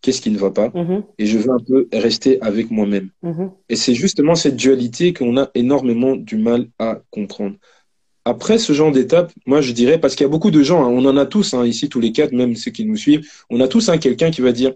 qu'est-ce 0.00 0.20
qui 0.20 0.30
ne 0.30 0.38
va 0.38 0.50
pas 0.50 0.68
mm-hmm. 0.68 1.02
et 1.18 1.26
je 1.26 1.38
veux 1.38 1.50
un 1.50 1.58
peu 1.58 1.88
rester 1.92 2.40
avec 2.40 2.70
moi-même. 2.70 3.10
Mm-hmm. 3.22 3.50
Et 3.68 3.76
c'est 3.76 3.94
justement 3.94 4.34
cette 4.34 4.56
dualité 4.56 5.12
qu'on 5.12 5.36
a 5.36 5.50
énormément 5.54 6.16
du 6.16 6.36
mal 6.36 6.68
à 6.78 7.00
comprendre. 7.10 7.56
Après 8.24 8.58
ce 8.58 8.72
genre 8.72 8.92
d'étape, 8.92 9.32
moi 9.46 9.60
je 9.60 9.72
dirais, 9.72 9.98
parce 9.98 10.14
qu'il 10.14 10.24
y 10.24 10.28
a 10.28 10.30
beaucoup 10.30 10.50
de 10.50 10.62
gens, 10.62 10.84
hein, 10.84 10.88
on 10.88 11.04
en 11.04 11.16
a 11.16 11.26
tous 11.26 11.54
hein, 11.54 11.64
ici, 11.66 11.88
tous 11.88 12.00
les 12.00 12.12
quatre, 12.12 12.32
même 12.32 12.56
ceux 12.56 12.70
qui 12.70 12.84
nous 12.84 12.96
suivent, 12.96 13.28
on 13.50 13.60
a 13.60 13.68
tous 13.68 13.90
quelqu'un 14.00 14.30
qui 14.30 14.40
va 14.40 14.52
dire, 14.52 14.74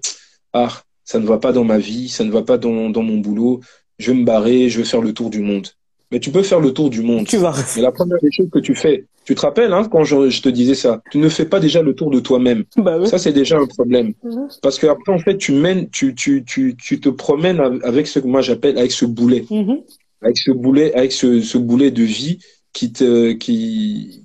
ah, 0.53 0.83
ça 1.05 1.19
ne 1.19 1.27
va 1.27 1.39
pas 1.39 1.53
dans 1.53 1.65
ma 1.65 1.79
vie, 1.79 2.09
ça 2.09 2.25
ne 2.25 2.31
va 2.31 2.43
pas 2.43 2.59
dans, 2.59 2.91
dans 2.91 3.03
mon 3.03 3.19
boulot, 3.19 3.61
je 4.03 4.11
vais 4.11 4.19
me 4.19 4.25
barrer, 4.25 4.69
je 4.69 4.79
vais 4.79 4.85
faire 4.85 5.01
le 5.01 5.13
tour 5.13 5.31
du 5.31 5.41
monde. 5.41 5.69
Mais 6.11 6.21
tu 6.21 6.31
peux 6.31 6.43
faire 6.43 6.61
le 6.61 6.73
tour 6.73 6.91
du 6.91 7.01
monde. 7.01 7.27
Tu 7.27 7.39
vas. 7.39 7.55
Mais 7.75 7.83
la 7.83 7.93
première 7.93 8.19
des 8.21 8.31
choses 8.31 8.51
que 8.53 8.59
tu 8.59 8.75
fais, 8.75 9.07
tu 9.25 9.35
te 9.35 9.41
rappelles 9.41 9.73
hein, 9.73 9.89
quand 9.91 10.05
je, 10.05 10.43
te 10.43 10.49
disais 10.49 10.75
ça, 10.75 11.01
tu 11.11 11.19
ne 11.19 11.29
fais 11.29 11.47
pas 11.47 11.59
déjà 11.59 11.81
le 11.81 11.95
tour 11.95 12.11
de 12.11 12.21
toi-même. 12.21 12.65
Bah 12.77 13.05
Ça 13.07 13.19
c'est 13.19 13.33
déjà 13.33 13.59
un 13.59 13.67
problème. 13.67 14.13
Mhm. 14.23 14.49
Parce 14.61 14.79
que 14.79 14.87
après 14.89 15.13
en 15.13 15.19
fait 15.19 15.39
tu 15.39 15.53
mènes, 15.53 15.89
tu 15.89 16.15
tu 16.15 16.45
tu 16.45 16.77
tu 16.77 17.01
te 17.01 17.09
promènes 17.09 17.61
avec 17.83 18.07
ce 18.07 18.19
que 18.19 18.27
moi 18.27 18.43
j'appelle 18.43 18.77
avec 18.77 18.93
ce 18.93 19.07
boulet, 19.07 19.45
mhm. 19.51 19.81
avec 20.21 20.37
ce 20.37 20.51
boulet, 20.51 20.93
avec 20.95 21.13
ce, 21.13 21.41
ce 21.41 21.57
boulet 21.57 21.91
de 21.91 22.03
vie 22.03 22.39
qui 22.73 22.93
te 22.93 23.33
qui 23.33 24.25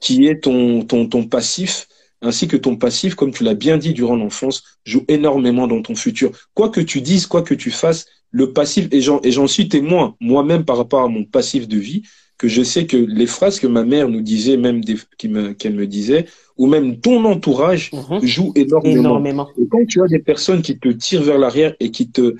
qui 0.00 0.26
est 0.28 0.42
ton 0.44 0.82
ton 0.84 1.08
ton 1.08 1.24
passif 1.24 1.88
ainsi 2.22 2.46
que 2.46 2.56
ton 2.56 2.76
passif, 2.76 3.16
comme 3.16 3.32
tu 3.32 3.42
l'as 3.42 3.54
bien 3.54 3.76
dit 3.76 3.92
durant 3.92 4.16
l'enfance, 4.16 4.62
joue 4.84 5.04
énormément 5.08 5.66
dans 5.66 5.82
ton 5.82 5.96
futur. 5.96 6.30
Quoi 6.54 6.68
que 6.70 6.80
tu 6.80 7.00
dises, 7.00 7.26
quoi 7.26 7.42
que 7.42 7.54
tu 7.54 7.72
fasses, 7.72 8.06
le 8.32 8.52
passif, 8.52 8.88
et 8.90 9.00
j'en 9.00 9.46
suis 9.46 9.68
témoin 9.68 10.16
moi-même 10.20 10.64
par 10.64 10.78
rapport 10.78 11.02
à 11.02 11.08
mon 11.08 11.24
passif 11.24 11.68
de 11.68 11.78
vie, 11.78 12.02
que 12.38 12.48
je 12.48 12.62
sais 12.62 12.86
que 12.86 12.96
les 12.96 13.26
phrases 13.26 13.60
que 13.60 13.68
ma 13.68 13.84
mère 13.84 14.08
nous 14.08 14.22
disait, 14.22 14.56
même 14.56 14.82
qu'elle 15.16 15.74
me, 15.74 15.86
disait, 15.86 16.26
ou 16.56 16.66
même 16.66 16.98
ton 16.98 17.24
entourage 17.24 17.92
mhm. 17.92 18.26
joue 18.26 18.52
énormément. 18.56 19.48
Et 19.56 19.68
quand 19.68 19.86
tu 19.86 20.02
as 20.02 20.08
des 20.08 20.18
personnes 20.18 20.60
qui 20.60 20.76
te 20.76 20.88
tirent 20.88 21.22
vers 21.22 21.38
l'arrière 21.38 21.76
et 21.78 21.92
qui 21.92 22.08
te 22.10 22.34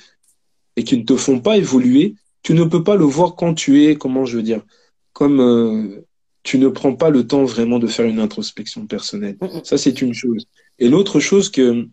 et 0.76 0.84
qui 0.84 0.96
ne 0.96 1.04
te 1.04 1.14
font 1.16 1.38
pas 1.38 1.56
évoluer, 1.56 2.14
tu 2.42 2.54
ne 2.54 2.64
peux 2.64 2.82
pas 2.82 2.96
le 2.96 3.04
voir 3.04 3.36
quand 3.36 3.54
tu 3.54 3.84
es, 3.84 3.94
comment 3.94 4.24
je 4.24 4.38
veux 4.38 4.42
dire, 4.42 4.62
comme 5.12 5.40
euh, 5.40 6.04
tu 6.42 6.58
ne 6.58 6.68
prends 6.68 6.94
pas 6.94 7.10
le 7.10 7.26
temps 7.26 7.44
vraiment 7.44 7.78
de 7.78 7.86
faire 7.86 8.06
une 8.06 8.18
introspection 8.18 8.86
personnelle. 8.86 9.36
Ça, 9.62 9.78
c'est 9.78 10.02
une 10.02 10.14
chose. 10.14 10.46
Et 10.78 10.88
l'autre 10.88 11.20
chose 11.20 11.50
que, 11.50 11.86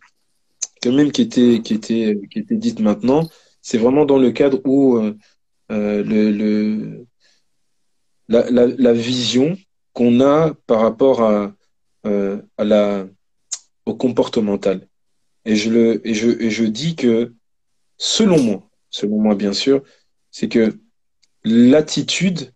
quand 0.82 0.94
même, 0.94 1.12
qui 1.12 1.22
était, 1.22 1.62
qui 1.64 1.74
était, 1.76 2.20
qui 2.32 2.40
était 2.40 2.56
dite 2.56 2.80
maintenant, 2.80 3.30
c'est 3.70 3.78
vraiment 3.78 4.04
dans 4.04 4.18
le 4.18 4.32
cadre 4.32 4.60
où 4.66 4.98
euh, 4.98 5.16
euh, 5.72 7.06
la, 8.28 8.94
vision 8.94 9.56
qu'on 9.94 10.22
a 10.22 10.56
par 10.66 10.82
rapport 10.82 11.22
euh, 12.08 13.08
au 13.86 13.96
comportemental. 13.96 14.88
Et 15.46 15.56
je 15.56 16.64
dis 16.64 16.96
que, 16.96 17.36
selon 18.00 18.41
moi, 18.41 18.68
selon 18.90 19.20
moi 19.22 19.36
bien 19.36 19.54
sûr, 19.54 19.84
c'est 20.32 20.50
que 20.50 20.80
l'attitude 21.44 22.52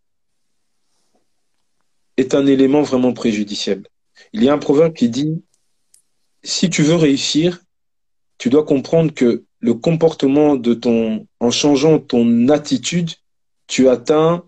est 2.17 2.33
un 2.33 2.47
élément 2.47 2.81
vraiment 2.81 3.13
préjudiciable. 3.13 3.87
Il 4.31 4.43
y 4.43 4.49
a 4.49 4.53
un 4.53 4.57
proverbe 4.57 4.95
qui 4.95 5.09
dit, 5.09 5.43
si 6.41 6.71
tu 6.71 6.81
veux 6.81 6.95
réussir, 6.95 7.61
tu 8.39 8.49
dois 8.49 8.65
comprendre 8.65 9.13
que 9.13 9.45
le 9.63 9.73
comportement 9.73 10.57
de 10.57 10.73
ton, 10.73 11.25
en 11.39 11.49
changeant 11.49 11.97
ton 11.97 12.49
attitude, 12.49 13.11
tu 13.67 13.87
atteins 13.87 14.43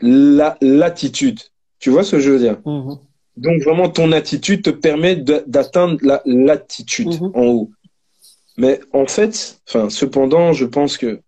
la, 0.00 0.58
l'attitude. 0.60 1.38
Tu 1.78 1.90
vois 1.90 2.02
ce 2.02 2.12
que 2.16 2.20
je 2.20 2.30
veux 2.32 2.40
dire? 2.40 2.58
Mhm. 2.66 2.98
Donc 3.36 3.62
vraiment, 3.62 3.88
ton 3.88 4.10
attitude 4.10 4.62
te 4.62 4.70
permet 4.70 5.14
de- 5.14 5.44
d'atteindre 5.46 5.96
la, 6.02 6.20
l'attitude 6.26 7.06
Mhm. 7.20 7.30
en 7.34 7.44
haut. 7.46 7.70
Mais 8.56 8.80
en 8.92 9.06
fait, 9.06 9.60
enfin, 9.68 9.88
cependant, 9.88 10.52
je 10.52 10.64
pense 10.66 10.98
que 10.98 11.20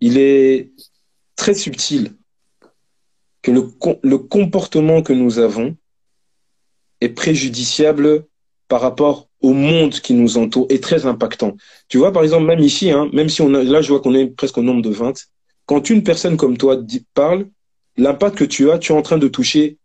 il 0.00 0.16
est 0.16 0.70
très 1.36 1.54
subtil 1.54 2.14
que 3.42 3.50
le 3.50 4.18
comportement 4.18 5.02
que 5.02 5.12
nous 5.12 5.38
avons 5.38 5.76
est 7.02 7.10
préjudiciable 7.10 8.24
par 8.68 8.80
rapport 8.80 9.27
au 9.40 9.52
monde 9.52 9.94
qui 10.00 10.14
nous 10.14 10.36
entoure 10.38 10.66
et 10.68 10.80
très 10.80 11.06
impactant. 11.06 11.56
Tu 11.88 11.98
vois, 11.98 12.12
par 12.12 12.22
exemple, 12.22 12.46
même 12.46 12.60
ici, 12.60 12.90
hein, 12.90 13.08
même 13.12 13.28
si 13.28 13.40
on 13.42 13.54
a, 13.54 13.62
là, 13.62 13.80
je 13.80 13.88
vois 13.88 14.00
qu'on 14.00 14.14
est 14.14 14.26
presque 14.26 14.58
au 14.58 14.62
nombre 14.62 14.82
de 14.82 14.90
20, 14.90 15.14
quand 15.66 15.90
une 15.90 16.02
personne 16.02 16.36
comme 16.36 16.56
toi 16.56 16.78
parle, 17.14 17.46
l'impact 17.96 18.36
que 18.36 18.44
tu 18.44 18.70
as, 18.70 18.78
tu 18.78 18.92
es 18.92 18.96
en 18.96 19.02
train 19.02 19.18
de 19.18 19.28
toucher, 19.28 19.78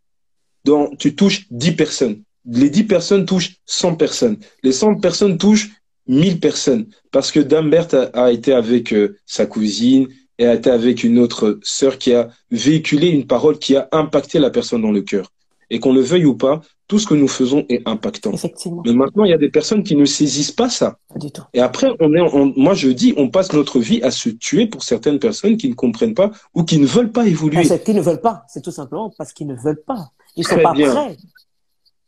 dans, 0.65 0.89
tu 0.95 1.15
touches 1.15 1.45
10 1.51 1.73
personnes. 1.73 2.23
Les 2.45 2.69
10 2.69 2.85
personnes 2.85 3.25
touchent 3.25 3.57
100 3.65 3.95
personnes. 3.95 4.37
Les 4.63 4.71
100 4.71 4.95
personnes 4.95 5.37
touchent 5.37 5.69
1000 6.07 6.39
personnes. 6.39 6.87
Parce 7.11 7.31
que 7.31 7.39
Dambert 7.39 7.93
a, 7.93 8.25
a 8.25 8.31
été 8.31 8.53
avec 8.53 8.93
euh, 8.93 9.17
sa 9.25 9.45
cousine 9.45 10.07
et 10.37 10.45
a 10.45 10.53
été 10.55 10.69
avec 10.69 11.03
une 11.03 11.19
autre 11.19 11.59
sœur 11.63 11.97
qui 11.97 12.13
a 12.13 12.29
véhiculé 12.49 13.09
une 13.09 13.27
parole 13.27 13.59
qui 13.59 13.75
a 13.75 13.87
impacté 13.91 14.39
la 14.39 14.49
personne 14.49 14.81
dans 14.81 14.91
le 14.91 15.01
cœur. 15.01 15.31
Et 15.69 15.79
qu'on 15.79 15.93
le 15.93 16.01
veuille 16.01 16.25
ou 16.25 16.35
pas, 16.35 16.61
tout 16.87 16.99
ce 16.99 17.07
que 17.07 17.13
nous 17.13 17.27
faisons 17.27 17.65
est 17.69 17.81
impactant. 17.87 18.31
Effectivement, 18.33 18.83
Mais 18.85 18.93
maintenant, 18.93 19.23
il 19.23 19.31
y 19.31 19.33
a 19.33 19.37
des 19.37 19.49
personnes 19.49 19.83
qui 19.83 19.95
ne 19.95 20.05
saisissent 20.05 20.51
pas 20.51 20.69
ça. 20.69 20.97
pas 21.09 21.17
du 21.19 21.31
tout. 21.31 21.43
Et 21.53 21.59
après, 21.61 21.87
on 21.99 22.13
est, 22.13 22.21
on- 22.21 22.53
moi 22.57 22.73
je 22.73 22.89
dis, 22.89 23.13
on 23.17 23.29
passe 23.29 23.51
notre 23.53 23.79
vie 23.79 24.01
à 24.03 24.11
se 24.11 24.29
tuer 24.29 24.67
pour 24.67 24.83
certaines 24.83 25.19
personnes 25.19 25.57
qui 25.57 25.69
ne 25.69 25.75
comprennent 25.75 26.13
pas 26.15 26.31
ou 26.53 26.63
qui 26.63 26.77
ne 26.79 26.85
veulent 26.85 27.11
pas 27.11 27.25
évoluer. 27.27 27.57
Ah, 27.59 27.63
c'est 27.63 27.83
qu'ils 27.83 27.95
ne 27.95 28.01
veulent 28.01 28.21
pas, 28.21 28.43
c'est 28.47 28.61
tout 28.61 28.71
simplement 28.71 29.11
parce 29.17 29.33
qu'ils 29.33 29.47
ne 29.47 29.55
veulent 29.55 29.83
pas. 29.83 30.11
Ils 30.35 30.43
sont 30.45 30.55
Très 30.55 30.63
pas 30.63 30.73
bien. 30.73 30.91
prêts. 30.93 31.17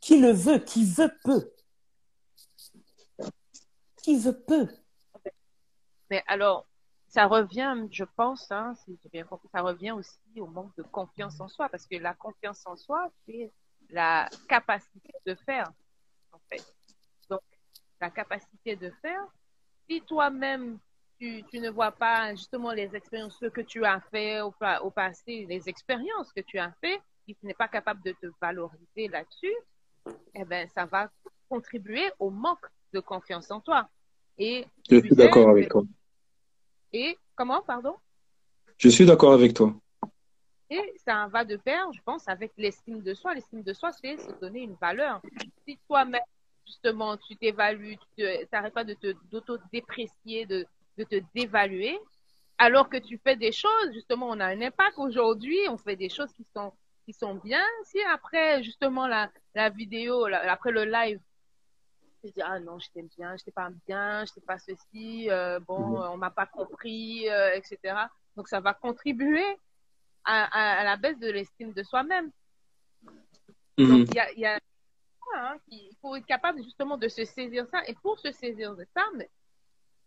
Qui 0.00 0.20
le 0.20 0.30
veut, 0.32 0.58
qui 0.58 0.84
veut 0.84 1.10
peut. 1.24 1.50
Qui 4.02 4.16
veut 4.18 4.38
peut. 4.46 4.68
Mais 6.10 6.22
alors, 6.28 6.66
ça 7.16 7.26
revient, 7.28 7.74
je 7.90 8.04
pense, 8.04 8.52
hein, 8.52 8.74
si 8.84 8.98
j'ai 9.02 9.08
bien 9.08 9.24
compris, 9.24 9.48
ça 9.50 9.62
revient 9.62 9.92
aussi 9.92 10.18
au 10.38 10.46
manque 10.46 10.76
de 10.76 10.82
confiance 10.82 11.40
en 11.40 11.48
soi, 11.48 11.66
parce 11.70 11.86
que 11.86 11.96
la 11.96 12.12
confiance 12.12 12.62
en 12.66 12.76
soi, 12.76 13.08
c'est 13.24 13.50
la 13.88 14.28
capacité 14.46 15.14
de 15.24 15.34
faire, 15.34 15.72
en 16.30 16.38
fait. 16.50 16.62
Donc, 17.30 17.40
la 18.02 18.10
capacité 18.10 18.76
de 18.76 18.90
faire, 19.00 19.24
si 19.88 20.02
toi-même, 20.02 20.78
tu, 21.18 21.42
tu 21.50 21.58
ne 21.58 21.70
vois 21.70 21.90
pas 21.90 22.34
justement 22.34 22.72
les 22.72 22.94
expériences, 22.94 23.38
ce 23.40 23.46
que 23.46 23.62
tu 23.62 23.82
as 23.86 24.00
fait 24.10 24.42
au, 24.42 24.50
pa- 24.50 24.80
au 24.82 24.90
passé, 24.90 25.46
les 25.48 25.70
expériences 25.70 26.30
que 26.34 26.42
tu 26.42 26.58
as 26.58 26.70
fait, 26.82 27.00
si 27.24 27.34
tu 27.34 27.46
n'es 27.46 27.54
pas 27.54 27.68
capable 27.68 28.02
de 28.02 28.12
te 28.12 28.26
valoriser 28.42 29.08
là-dessus, 29.08 29.56
eh 30.34 30.44
ben, 30.44 30.68
ça 30.68 30.84
va 30.84 31.10
contribuer 31.48 32.12
au 32.18 32.28
manque 32.28 32.66
de 32.92 33.00
confiance 33.00 33.50
en 33.50 33.60
toi. 33.62 33.88
Et 34.36 34.66
Je 34.90 34.96
suis 34.98 35.08
d'accord 35.16 35.48
avec 35.48 35.70
toi. 35.70 35.82
Et 36.96 37.18
comment, 37.34 37.62
pardon? 37.62 37.94
Je 38.78 38.88
suis 38.88 39.06
d'accord 39.06 39.32
avec 39.32 39.54
toi. 39.54 39.74
Et 40.68 40.94
ça 41.04 41.28
va 41.28 41.44
de 41.44 41.56
pair, 41.56 41.86
je 41.92 42.00
pense, 42.02 42.26
avec 42.28 42.52
l'estime 42.56 43.00
de 43.02 43.14
soi. 43.14 43.34
L'estime 43.34 43.62
de 43.62 43.72
soi, 43.72 43.92
c'est 43.92 44.16
se 44.16 44.32
donner 44.40 44.62
une 44.62 44.74
valeur. 44.80 45.20
Si 45.66 45.78
toi-même, 45.86 46.20
justement, 46.66 47.16
tu 47.16 47.36
t'évalues, 47.36 47.96
tu 48.16 48.24
n'arrêtes 48.52 48.74
pas 48.74 48.84
de 48.84 48.94
te, 48.94 49.14
d'auto-déprécier, 49.30 50.46
de, 50.46 50.66
de 50.98 51.04
te 51.04 51.16
dévaluer, 51.34 51.98
alors 52.58 52.88
que 52.88 52.96
tu 52.96 53.20
fais 53.22 53.36
des 53.36 53.52
choses, 53.52 53.92
justement, 53.92 54.28
on 54.30 54.40
a 54.40 54.46
un 54.46 54.60
impact 54.60 54.94
aujourd'hui, 54.96 55.58
on 55.68 55.76
fait 55.76 55.96
des 55.96 56.08
choses 56.08 56.32
qui 56.32 56.44
sont, 56.56 56.72
qui 57.04 57.12
sont 57.12 57.34
bien. 57.34 57.62
Si 57.84 57.98
après, 58.12 58.62
justement, 58.62 59.06
la, 59.06 59.30
la 59.54 59.68
vidéo, 59.68 60.26
la- 60.26 60.50
après 60.50 60.72
le 60.72 60.84
live, 60.84 61.20
te 62.28 62.34
dis, 62.34 62.42
ah 62.42 62.58
non, 62.60 62.78
j'étais 62.78 63.02
bien, 63.16 63.36
j'étais 63.36 63.50
pas 63.52 63.70
bien, 63.86 64.24
j'étais 64.24 64.40
pas 64.40 64.58
ceci, 64.58 65.30
euh, 65.30 65.60
bon, 65.60 66.00
on 66.00 66.16
m'a 66.16 66.30
pas 66.30 66.46
compris, 66.46 67.28
euh, 67.28 67.54
etc. 67.54 67.78
Donc, 68.36 68.48
ça 68.48 68.60
va 68.60 68.74
contribuer 68.74 69.44
à, 70.24 70.44
à- 70.44 70.80
à 70.80 70.84
la 70.84 70.96
baisse 70.96 71.18
de 71.18 71.30
l'estime 71.30 71.72
de 71.72 71.82
soi-même. 71.82 72.30
Mhm. 73.78 73.88
Donc, 73.88 74.08
il 74.10 74.14
y 74.14 74.18
a, 74.20 74.32
il 74.32 74.38
y 74.40 74.46
a 74.46 74.58
hein, 75.34 75.58
il 75.68 75.94
faut 76.00 76.16
être 76.16 76.26
capable 76.26 76.62
justement 76.62 76.96
de 76.96 77.08
se 77.08 77.24
saisir 77.24 77.66
ça. 77.70 77.82
Et 77.86 77.94
pour 77.94 78.18
se 78.18 78.32
saisir 78.32 78.74
de 78.74 78.86
ça, 78.94 79.02
mais 79.14 79.28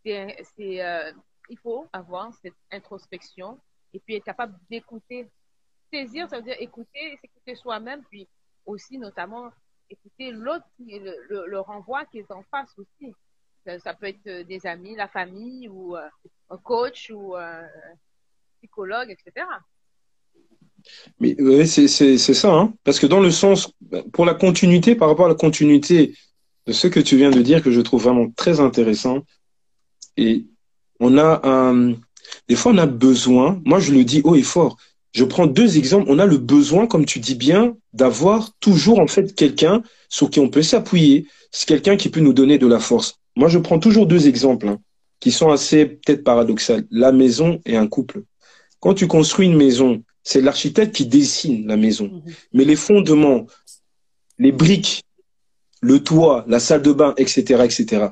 c'est, 0.03 0.43
c'est, 0.55 0.83
euh, 0.83 1.11
il 1.49 1.57
faut 1.57 1.87
avoir 1.93 2.33
cette 2.35 2.55
introspection 2.71 3.59
et 3.93 3.99
puis 3.99 4.15
être 4.15 4.23
capable 4.25 4.57
d'écouter. 4.69 5.29
Saisir, 5.91 6.29
ça 6.29 6.37
veut 6.37 6.43
dire 6.43 6.55
écouter, 6.59 7.17
s'écouter 7.21 7.55
soi-même, 7.55 8.03
puis 8.05 8.27
aussi 8.65 8.97
notamment 8.97 9.51
écouter 9.89 10.31
l'autre, 10.31 10.65
le, 10.79 11.15
le, 11.29 11.45
le 11.47 11.59
renvoi 11.59 12.05
qui 12.05 12.19
est 12.19 12.31
en 12.31 12.43
face 12.51 12.69
aussi. 12.77 13.13
Ça, 13.83 13.93
peut 13.93 14.07
être 14.07 14.25
euh, 14.27 14.43
des 14.43 14.65
amis, 14.65 14.95
la 14.95 15.07
famille 15.07 15.67
ou 15.67 15.95
euh, 15.95 16.01
un 16.49 16.57
coach 16.57 17.11
ou 17.13 17.35
euh, 17.35 17.61
psychologue, 18.57 19.11
etc. 19.11 19.45
Mais 21.19 21.35
c'est 21.65 21.87
ça, 21.87 22.53
hein. 22.53 22.73
Parce 22.83 22.99
que 22.99 23.05
dans 23.05 23.19
le 23.19 23.31
sens, 23.31 23.71
pour 24.13 24.25
la 24.25 24.33
continuité, 24.33 24.95
par 24.95 25.09
rapport 25.09 25.25
à 25.25 25.29
la 25.29 25.35
continuité 25.35 26.15
de 26.65 26.71
ce 26.71 26.87
que 26.87 26.99
tu 26.99 27.17
viens 27.17 27.31
de 27.31 27.41
dire, 27.41 27.61
que 27.61 27.71
je 27.71 27.81
trouve 27.81 28.03
vraiment 28.03 28.31
très 28.31 28.59
intéressant, 28.59 29.19
et 30.15 30.47
on 30.99 31.17
a 31.17 31.73
des 32.47 32.55
fois 32.55 32.71
on 32.71 32.77
a 32.77 32.85
besoin, 32.85 33.61
moi 33.65 33.79
je 33.79 33.91
le 33.91 34.05
dis 34.05 34.21
haut 34.23 34.35
et 34.35 34.41
fort, 34.41 34.77
je 35.11 35.23
prends 35.23 35.47
deux 35.47 35.77
exemples, 35.77 36.05
on 36.09 36.19
a 36.19 36.25
le 36.25 36.37
besoin, 36.37 36.87
comme 36.87 37.05
tu 37.05 37.19
dis 37.19 37.35
bien, 37.35 37.75
d'avoir 37.93 38.51
toujours 38.59 38.99
en 38.99 39.07
fait 39.07 39.33
quelqu'un 39.33 39.81
sur 40.07 40.29
qui 40.29 40.39
on 40.39 40.49
peut 40.49 40.61
s'appuyer, 40.61 41.25
c'est 41.51 41.67
quelqu'un 41.67 41.97
qui 41.97 42.09
peut 42.09 42.19
nous 42.19 42.33
donner 42.33 42.57
de 42.57 42.67
la 42.67 42.79
force. 42.79 43.15
Moi 43.35 43.49
je 43.49 43.57
prends 43.57 43.79
toujours 43.79 44.05
deux 44.05 44.27
exemples, 44.27 44.67
hein, 44.67 44.79
qui 45.19 45.31
sont 45.31 45.49
assez 45.49 45.85
peut-être 45.85 46.23
paradoxales, 46.23 46.85
la 46.91 47.11
maison 47.11 47.59
et 47.65 47.75
un 47.75 47.87
couple. 47.87 48.23
Quand 48.79 48.93
tu 48.93 49.07
construis 49.07 49.47
une 49.47 49.57
maison, 49.57 50.03
c'est 50.23 50.41
l'architecte 50.41 50.95
qui 50.95 51.05
dessine 51.05 51.67
la 51.67 51.77
maison. 51.77 52.05
Mhm. 52.05 52.33
Mais 52.53 52.65
les 52.65 52.75
fondements, 52.75 53.47
les 54.37 54.51
briques, 54.51 55.03
le 55.81 56.03
toit, 56.03 56.45
la 56.47 56.59
salle 56.59 56.81
de 56.81 56.91
bain, 56.91 57.13
etc., 57.17 57.63
etc. 57.63 58.07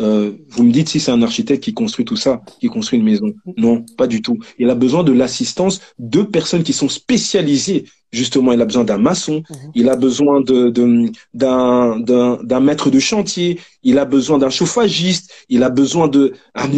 Euh, 0.00 0.32
vous 0.50 0.62
me 0.62 0.70
dites 0.70 0.88
si 0.88 1.00
c'est 1.00 1.10
un 1.10 1.22
architecte 1.22 1.62
qui 1.64 1.74
construit 1.74 2.04
tout 2.04 2.16
ça, 2.16 2.40
qui 2.60 2.68
construit 2.68 2.98
une 3.00 3.04
maison. 3.04 3.32
Non, 3.56 3.84
pas 3.96 4.06
du 4.06 4.22
tout. 4.22 4.38
Il 4.58 4.70
a 4.70 4.74
besoin 4.74 5.02
de 5.02 5.12
l'assistance 5.12 5.80
de 5.98 6.22
personnes 6.22 6.62
qui 6.62 6.72
sont 6.72 6.88
spécialisées. 6.88 7.84
Justement, 8.12 8.52
il 8.52 8.60
a 8.62 8.64
besoin 8.64 8.84
d'un 8.84 8.96
maçon, 8.96 9.42
Mhm. 9.50 9.70
il 9.74 9.88
a 9.90 9.96
besoin 9.96 10.40
de, 10.40 10.70
de- 10.70 11.10
d'un, 11.34 11.98
d'un, 12.00 12.38
d'un 12.42 12.60
maître 12.60 12.88
de 12.90 12.98
chantier, 12.98 13.60
il 13.82 13.98
a 13.98 14.04
besoin 14.06 14.38
d'un 14.38 14.48
chauffagiste, 14.50 15.30
il 15.50 15.62
a 15.62 15.68
besoin 15.68 16.08
de 16.08 16.32
un 16.54 16.70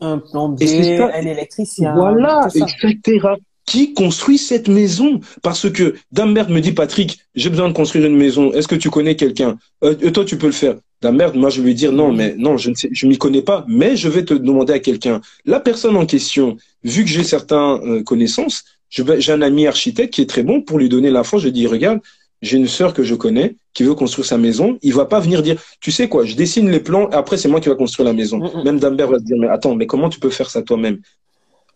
Un 0.00 0.18
plombier, 0.18 0.98
un 1.00 1.22
électricien. 1.26 1.94
voilà, 1.94 2.48
etc. 2.54 3.20
Qui 3.68 3.92
construit 3.92 4.38
cette 4.38 4.68
maison? 4.68 5.20
Parce 5.42 5.70
que 5.70 5.94
Dambert 6.10 6.48
me 6.48 6.60
dit, 6.60 6.72
Patrick, 6.72 7.18
j'ai 7.34 7.50
besoin 7.50 7.68
de 7.68 7.74
construire 7.74 8.06
une 8.06 8.16
maison. 8.16 8.50
Est-ce 8.54 8.66
que 8.66 8.74
tu 8.74 8.88
connais 8.88 9.14
quelqu'un? 9.14 9.58
Euh, 9.84 9.94
Toi, 10.10 10.24
tu 10.24 10.38
peux 10.38 10.46
le 10.46 10.52
faire. 10.52 10.76
Dambert, 11.02 11.34
moi, 11.34 11.50
je 11.50 11.60
vais 11.60 11.66
lui 11.68 11.74
dire, 11.74 11.92
non, 11.92 12.10
mais 12.10 12.34
non, 12.38 12.56
je 12.56 12.70
ne 12.70 12.74
sais, 12.74 12.88
je 12.90 13.06
m'y 13.06 13.18
connais 13.18 13.42
pas, 13.42 13.66
mais 13.68 13.94
je 13.94 14.08
vais 14.08 14.24
te 14.24 14.32
demander 14.32 14.72
à 14.72 14.78
quelqu'un. 14.78 15.20
La 15.44 15.60
personne 15.60 15.96
en 15.96 16.06
question, 16.06 16.56
vu 16.82 17.04
que 17.04 17.10
j'ai 17.10 17.24
certaines 17.24 17.58
euh, 17.58 18.02
connaissances, 18.02 18.64
j'ai 18.88 19.32
un 19.32 19.42
ami 19.42 19.66
architecte 19.66 20.14
qui 20.14 20.22
est 20.22 20.30
très 20.34 20.42
bon 20.42 20.62
pour 20.62 20.78
lui 20.78 20.88
donner 20.88 21.10
l'info. 21.10 21.38
Je 21.38 21.50
dis, 21.50 21.66
regarde, 21.66 22.00
j'ai 22.40 22.56
une 22.56 22.68
sœur 22.68 22.94
que 22.94 23.02
je 23.02 23.14
connais 23.14 23.56
qui 23.74 23.82
veut 23.82 23.94
construire 23.94 24.26
sa 24.26 24.38
maison. 24.38 24.78
Il 24.82 24.94
va 24.94 25.04
pas 25.04 25.20
venir 25.20 25.42
dire, 25.42 25.60
tu 25.80 25.90
sais 25.92 26.08
quoi, 26.08 26.24
je 26.24 26.34
dessine 26.36 26.70
les 26.70 26.80
plans, 26.80 27.10
et 27.10 27.14
après 27.14 27.36
c'est 27.36 27.48
moi 27.48 27.60
qui 27.60 27.68
va 27.68 27.74
construire 27.74 28.06
la 28.06 28.14
maison. 28.14 28.38
Mhm. 28.38 28.64
Même 28.64 28.78
Dambert 28.80 29.08
va 29.08 29.18
se 29.18 29.24
dire, 29.24 29.36
mais 29.38 29.48
attends, 29.48 29.74
mais 29.74 29.86
comment 29.86 30.08
tu 30.08 30.20
peux 30.20 30.30
faire 30.30 30.48
ça 30.48 30.62
toi-même? 30.62 30.98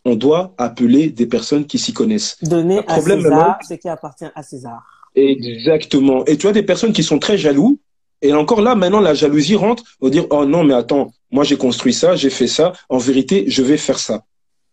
On 0.05 0.16
doit 0.16 0.55
appeler 0.59 1.11
des 1.11 1.27
personnes 1.27 1.66
qui 1.66 1.79
s'y 1.79 1.93
connaissent. 1.93 2.37
Donner 2.43 2.81
à 2.87 3.01
César 3.01 3.59
ce 3.66 3.74
qui 3.74 3.89
appartient 3.89 4.27
à 4.35 4.43
César. 4.43 4.83
Exactement. 5.15 6.24
Et 6.24 6.37
tu 6.37 6.49
as 6.49 6.53
des 6.53 6.62
personnes 6.62 6.93
qui 6.93 7.03
sont 7.03 7.19
très 7.19 7.39
jaloux. 7.39 7.79
Et 8.20 8.33
encore 8.33 8.61
là, 8.61 8.74
maintenant, 8.74 9.01
la 9.01 9.15
jalousie 9.15 9.57
rentre. 9.57 9.83
On 10.01 10.09
dire, 10.09 10.27
oh 10.31 10.45
non, 10.45 10.65
mais 10.65 10.74
attends, 10.74 11.12
moi 11.31 11.45
j'ai 11.45 11.57
construit 11.57 11.93
ça, 11.93 12.16
j'ai 12.16 12.31
fait 12.31 12.47
ça. 12.47 12.73
En 12.89 12.99
vérité, 12.99 13.45
je 13.49 13.62
vais 13.62 13.77
faire 13.77 13.99
ça. 13.99 14.23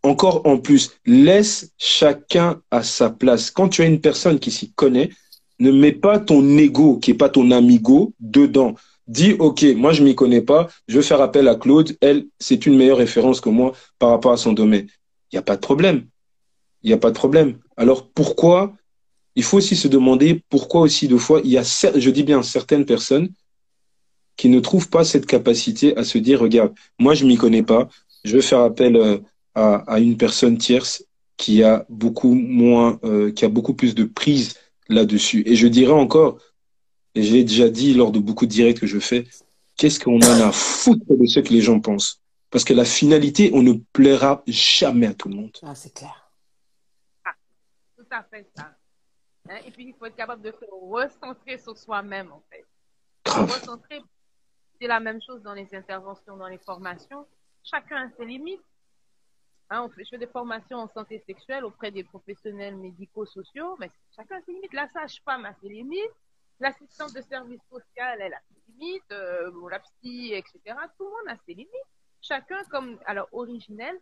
Encore 0.02 0.46
en 0.46 0.58
plus, 0.58 0.92
laisse 1.06 1.72
chacun 1.78 2.62
à 2.72 2.84
sa 2.84 3.10
place. 3.10 3.52
Quand 3.52 3.68
tu 3.68 3.82
as 3.82 3.86
une 3.86 4.00
personne 4.00 4.40
qui 4.40 4.52
s'y 4.52 4.72
connaît, 4.72 5.10
ne 5.60 5.72
mets 5.72 5.92
pas 5.92 6.20
ton 6.20 6.58
ego, 6.58 6.98
qui 6.98 7.12
est 7.12 7.16
pas 7.16 7.30
ton 7.30 7.52
amigo, 7.52 8.14
dedans. 8.20 8.76
Dis, 9.08 9.34
OK, 9.40 9.66
moi 9.76 9.92
je 9.92 10.04
m'y 10.04 10.16
connais 10.16 10.42
pas, 10.42 10.70
je 10.88 10.98
vais 10.98 11.04
faire 11.04 11.20
appel 11.20 11.48
à 11.48 11.56
Claude. 11.56 11.98
Elle, 12.00 12.28
c'est 12.40 12.66
une 12.66 12.78
meilleure 12.78 13.00
référence 13.00 13.42
que 13.42 13.50
moi 13.50 13.74
par 13.98 14.12
rapport 14.12 14.32
à 14.32 14.38
son 14.38 14.54
domaine. 14.54 14.88
Il 15.32 15.36
n'y 15.36 15.40
a 15.40 15.44
pas 15.44 15.56
de 15.56 15.62
problème. 15.62 16.08
Il 16.84 16.88
n'y 16.88 16.94
a 16.94 16.98
pas 16.98 17.12
de 17.12 17.16
problème. 17.16 17.58
Alors 17.78 18.10
pourquoi 18.10 18.74
Il 19.36 19.44
faut 19.44 19.58
aussi 19.58 19.76
se 19.76 19.88
demander 19.88 20.44
pourquoi 20.50 20.82
aussi 20.82 21.08
deux 21.08 21.18
fois 21.18 21.42
il 21.44 21.52
y 21.52 21.58
a, 21.58 21.64
je 21.64 22.10
dis 22.10 22.24
bien 22.24 22.42
certaines 22.44 22.86
personnes 22.86 23.30
qui 24.38 24.48
ne 24.48 24.60
trouvent 24.62 24.90
pas 24.90 25.04
cette 25.04 25.26
capacité 25.26 25.98
à 25.98 26.06
se 26.06 26.18
dire, 26.18 26.40
regarde, 26.40 26.74
moi 26.98 27.14
je 27.14 27.26
m'y 27.26 27.36
connais 27.36 27.64
pas, 27.64 27.90
je 28.24 28.38
vais 28.38 28.42
faire 28.42 28.60
appel 28.62 28.96
euh, 28.96 29.18
à, 29.54 30.00
une 30.00 30.16
personne 30.16 30.58
tierce 30.58 31.04
qui 31.36 31.62
a 31.64 31.86
beaucoup 31.90 32.34
moins, 32.34 33.00
euh, 33.04 33.32
qui 33.32 33.44
a 33.44 33.50
beaucoup 33.50 33.74
plus 33.74 33.96
de 33.96 34.06
prise 34.06 34.56
là-dessus. 34.88 35.44
Et 35.46 35.56
je 35.56 35.68
dirais 35.68 35.92
encore, 35.92 36.40
et 37.16 37.24
je 37.24 37.34
l'ai 37.34 37.44
déjà 37.44 37.70
dit 37.70 37.94
lors 37.94 38.12
de 38.12 38.20
beaucoup 38.20 38.46
de 38.46 38.52
directs 38.52 38.80
que 38.80 38.88
je 38.88 39.00
fais, 39.00 39.26
qu'est-ce 39.76 40.00
qu'on 40.00 40.18
en 40.18 40.42
a 40.42 40.48
à 40.48 40.52
foutre 40.54 41.06
de 41.10 41.26
ce 41.26 41.42
que 41.42 41.54
les 41.54 41.62
gens 41.62 41.82
pensent? 41.82 42.22
Parce 42.52 42.64
que 42.64 42.74
la 42.74 42.86
finalité, 42.86 43.52
on 43.54 43.62
ne 43.62 43.74
plaira 43.94 44.44
jamais 44.48 45.08
à 45.08 45.14
tout 45.14 45.30
le 45.30 45.36
monde. 45.36 45.56
Ah, 45.62 45.76
c'est 45.76 45.94
clair. 45.94 46.32
Ah, 47.24 47.34
tout 47.96 48.06
à 48.10 48.24
fait 48.24 48.48
ça. 48.56 48.76
Hein, 49.50 49.58
et 49.66 49.72
puis, 49.72 49.88
il 49.88 49.94
faut 49.94 50.06
être 50.06 50.16
capable 50.16 50.42
de 50.42 50.52
se 50.52 50.66
recentrer 50.70 51.60
sur 51.60 51.78
soi-même, 51.78 52.32
en 52.32 52.44
fait. 52.50 52.66
Grave. 53.24 53.52
Recentrer, 53.52 54.02
c'est 54.80 54.88
la 54.88 55.00
même 55.00 55.22
chose 55.22 55.42
dans 55.44 55.54
les 55.54 55.68
interventions, 55.76 56.38
dans 56.38 56.48
les 56.48 56.58
formations. 56.58 57.28
Chacun 57.64 58.08
a 58.08 58.10
ses 58.18 58.26
limites. 58.26 58.64
Hein, 59.70 59.84
on 59.84 59.90
fait, 59.90 60.04
je 60.04 60.10
fais 60.10 60.18
des 60.18 60.28
formations 60.28 60.80
en 60.80 60.88
santé 60.88 61.22
sexuelle 61.28 61.64
auprès 61.64 61.92
des 61.92 62.04
professionnels 62.04 62.76
médico-sociaux, 62.76 63.76
mais 63.80 63.92
chacun 64.16 64.38
a 64.38 64.42
ses 64.42 64.54
limites. 64.54 64.74
La 64.74 64.90
sage-femme 64.90 65.46
a 65.46 65.54
ses 65.62 65.70
limites, 65.70 66.16
l'assistante 66.60 67.14
de 67.14 67.22
service 67.22 67.62
social, 67.70 68.20
elle 68.20 68.34
a 68.34 68.40
ses 68.50 68.72
limites, 68.72 69.12
euh, 69.12 69.52
la 69.70 69.80
psy, 69.80 70.34
etc. 70.34 70.76
Tout 70.98 71.06
le 71.06 71.12
monde 71.12 71.28
a 71.28 71.38
ses 71.46 71.54
limites. 71.54 71.70
Chacun, 72.22 72.64
comme, 72.70 72.98
alors, 73.06 73.28
originel, 73.32 73.96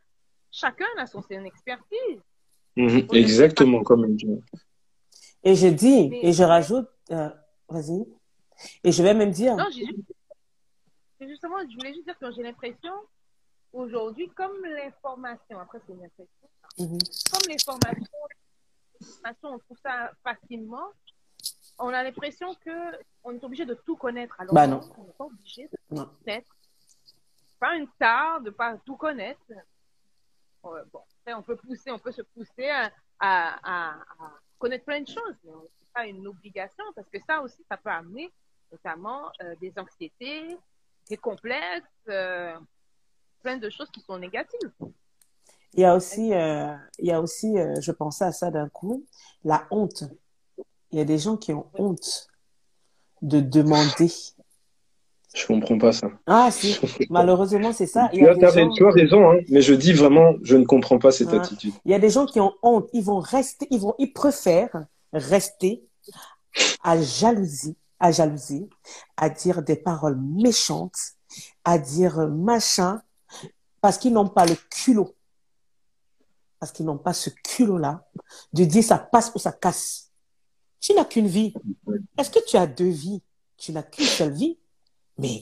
chacun 0.51 0.85
a 0.97 1.05
son, 1.05 1.21
expertise. 1.29 2.21
Mhm, 2.75 3.07
exactement, 3.13 3.83
comme. 3.83 4.17
Et 5.43 5.55
je 5.55 5.67
dis, 5.67 6.09
et 6.21 6.33
je 6.33 6.43
rajoute, 6.43 6.89
euh, 7.11 7.29
vas-y, 7.69 8.05
et 8.83 8.91
je 8.91 9.03
vais 9.03 9.13
même 9.13 9.31
dire. 9.31 9.55
Non, 9.55 9.67
j'ai 9.71 9.85
justement, 11.27 11.57
je 11.69 11.75
voulais 11.75 11.93
juste 11.93 12.05
dire 12.05 12.17
que 12.17 12.31
j'ai 12.31 12.43
l'impression 12.43 12.93
aujourd'hui, 13.73 14.29
comme 14.29 14.63
l'information, 14.63 15.59
après 15.59 15.79
c'est 15.85 15.93
une 15.93 16.03
impression, 16.03 16.49
Mhm. 16.77 16.97
comme 17.31 17.41
l'information, 17.49 18.17
l'information, 19.01 19.49
on 19.49 19.59
trouve 19.59 19.77
ça 19.81 20.11
facilement, 20.23 20.87
on 21.79 21.89
a 21.89 22.03
l'impression 22.03 22.53
que 22.55 22.97
on 23.23 23.31
est 23.33 23.43
obligé 23.43 23.65
de 23.65 23.73
tout 23.73 23.95
connaître. 23.95 24.35
Alors 24.39 24.53
Bah 24.53 24.67
non. 24.67 24.81
on 24.97 25.03
n'est 25.03 25.13
pas 25.13 25.25
obligé 25.25 25.63
de 25.63 25.77
tout 25.95 26.05
connaître. 26.23 26.56
Pas 27.59 27.75
une 27.75 27.87
tare 27.99 28.41
de 28.41 28.49
pas 28.51 28.77
tout 28.85 28.95
connaître. 28.97 29.41
Bon, 30.63 30.73
après, 31.21 31.33
on 31.33 31.41
peut 31.43 31.55
pousser, 31.55 31.91
on 31.91 31.99
peut 31.99 32.11
se 32.11 32.21
pousser 32.21 32.69
à, 32.69 32.91
à, 33.19 33.57
à- 33.63 34.01
à 34.19 34.31
connaître 34.59 34.85
plein 34.85 35.01
de 35.01 35.07
choses, 35.07 35.35
mais 35.43 35.51
c'est 35.79 35.93
pas 35.93 36.05
une 36.07 36.27
obligation 36.27 36.83
parce 36.95 37.07
que 37.09 37.17
ça 37.27 37.41
aussi, 37.41 37.63
ça 37.69 37.77
peut 37.77 37.89
amener 37.89 38.31
notamment 38.71 39.31
euh, 39.41 39.55
des 39.61 39.73
anxiétés, 39.77 40.57
des 41.09 41.17
complexes, 41.17 41.87
euh, 42.09 42.57
plein 43.41 43.57
de 43.57 43.69
choses 43.69 43.89
qui 43.91 44.01
sont 44.01 44.17
négatives. 44.17 44.71
Il 45.73 45.79
y 45.81 45.85
a 45.85 45.95
aussi, 45.95 46.33
euh, 46.33 46.75
il 46.99 47.05
y 47.07 47.11
a 47.11 47.21
aussi, 47.21 47.55
je 47.79 47.91
pensais 47.91 48.25
à 48.25 48.31
ça 48.31 48.51
d'un 48.51 48.67
coup, 48.67 49.05
la 49.43 49.65
honte. 49.71 50.03
Il 50.91 50.97
y 50.97 51.01
a 51.01 51.05
des 51.05 51.17
gens 51.17 51.37
qui 51.37 51.53
ont 51.53 51.69
honte 51.75 52.27
de 53.21 53.39
demander. 53.39 54.11
Je 55.33 55.45
comprends 55.45 55.77
pas 55.77 55.91
ça. 55.91 56.09
Ah 56.25 56.49
si, 56.51 56.77
malheureusement 57.09 57.71
c'est 57.73 57.85
ça. 57.85 58.09
Il 58.13 58.19
y 58.19 58.21
Tu 58.23 58.27
a 58.27 58.31
as, 58.31 58.33
des 58.35 58.39
t'as- 58.41 58.51
gens, 58.51 58.71
tu 58.71 58.85
as 58.87 58.91
raison, 58.91 59.31
hein, 59.31 59.39
mais 59.49 59.61
je 59.61 59.73
dis 59.73 59.93
vraiment, 59.93 60.33
je 60.41 60.55
ne 60.57 60.65
comprends 60.65 60.97
pas 60.99 61.11
cette 61.11 61.29
Ouais. 61.29 61.37
attitude. 61.39 61.73
il 61.85 61.91
y 61.91 61.95
a 61.95 61.99
des 61.99 62.09
gens 62.09 62.25
qui 62.25 62.39
ont 62.39 62.53
honte. 62.63 62.89
Ils 62.93 63.03
vont 63.03 63.19
rester, 63.19 63.67
ils 63.69 63.79
vont, 63.79 63.93
ils 63.99 64.11
préfèrent 64.13 64.85
rester 65.13 65.83
à 66.83 66.99
jalousie, 67.01 67.75
à 67.99 68.11
jalousie, 68.11 68.67
à 69.15 69.29
dire 69.29 69.61
des 69.61 69.75
paroles 69.75 70.17
méchantes, 70.19 70.97
à 71.65 71.77
dire 71.77 72.27
machin, 72.29 73.01
parce 73.81 73.97
qu'ils 73.97 74.13
n'ont 74.13 74.29
pas 74.29 74.45
le 74.45 74.55
culot. 74.71 75.13
Parce 76.59 76.71
qu'ils 76.71 76.85
n'ont 76.87 76.97
pas 76.97 77.13
ce 77.13 77.29
culot-là 77.29 78.07
de 78.53 78.63
dire 78.63 78.83
ça 78.83 78.97
passe 78.97 79.31
ou 79.35 79.39
ça 79.39 79.51
casse. 79.51 80.09
Tu 80.79 80.93
n'as 80.93 81.05
qu'une 81.05 81.27
vie. 81.27 81.53
Est-ce 82.17 82.31
que 82.31 82.43
tu 82.47 82.57
as 82.57 82.65
deux 82.65 82.89
vies? 82.89 83.21
Tu 83.57 83.71
n'as 83.71 83.83
qu'une 83.83 84.05
seule 84.05 84.31
vie? 84.33 84.57
Mais 85.19 85.41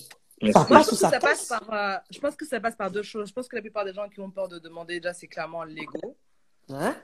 ça 0.52 0.66
passe 0.66 0.68
je 0.68 0.74
ou 0.74 0.76
pense, 0.76 0.90
que 0.90 0.96
ça 0.96 1.10
ça 1.10 1.20
passe 1.20 1.48
casse. 1.48 1.60
par, 1.60 1.74
euh, 1.74 1.98
je 2.12 2.20
pense 2.20 2.36
que 2.36 2.46
ça 2.46 2.60
passe 2.60 2.76
par 2.76 2.92
deux 2.92 3.04
choses. 3.04 3.30
Je 3.30 3.34
pense 3.34 3.48
que 3.48 3.56
la 3.56 3.62
plupart 3.62 3.86
des 3.86 3.94
gens 3.94 4.08
qui 4.10 4.20
ont 4.20 4.30
peur 4.32 4.48
de 4.48 4.60
demander, 4.60 5.00
déjà, 5.00 5.14
c'est 5.14 5.28
clairement 5.28 5.64
l'ego. 5.64 6.18
Hein? 6.70 6.96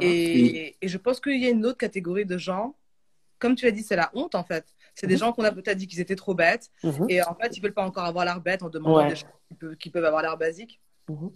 Et, 0.00 0.76
et 0.80 0.88
je 0.88 0.98
pense 0.98 1.20
qu'il 1.20 1.40
y 1.40 1.46
a 1.46 1.50
une 1.50 1.66
autre 1.66 1.78
catégorie 1.78 2.24
de 2.24 2.38
gens, 2.38 2.76
comme 3.38 3.54
tu 3.54 3.64
l'as 3.64 3.70
dit, 3.72 3.82
c'est 3.82 3.96
la 3.96 4.10
honte 4.14 4.34
en 4.34 4.44
fait. 4.44 4.66
C'est 4.94 5.06
des 5.06 5.14
Mhm. 5.14 5.20
gens 5.20 5.32
qu'on 5.32 5.44
a 5.44 5.52
peut-être 5.52 5.76
dit 5.78 5.86
qu'ils 5.86 6.00
étaient 6.00 6.16
trop 6.16 6.34
bêtes 6.34 6.70
Mhm. 6.84 7.06
et 7.08 7.22
en 7.22 7.34
fait 7.34 7.56
ils 7.56 7.60
veulent 7.62 7.74
pas 7.74 7.84
encore 7.84 8.04
avoir 8.04 8.24
l'air 8.24 8.40
bêtes 8.40 8.62
en 8.62 8.68
demandant 8.68 8.98
Ouais. 8.98 9.08
des 9.08 9.16
choses 9.16 9.24
qui 9.48 9.54
peuvent, 9.54 9.76
qui 9.76 9.90
peuvent 9.90 10.04
avoir 10.04 10.22
l'air 10.22 10.36
basiques. 10.36 10.80
Mhm. 11.08 11.30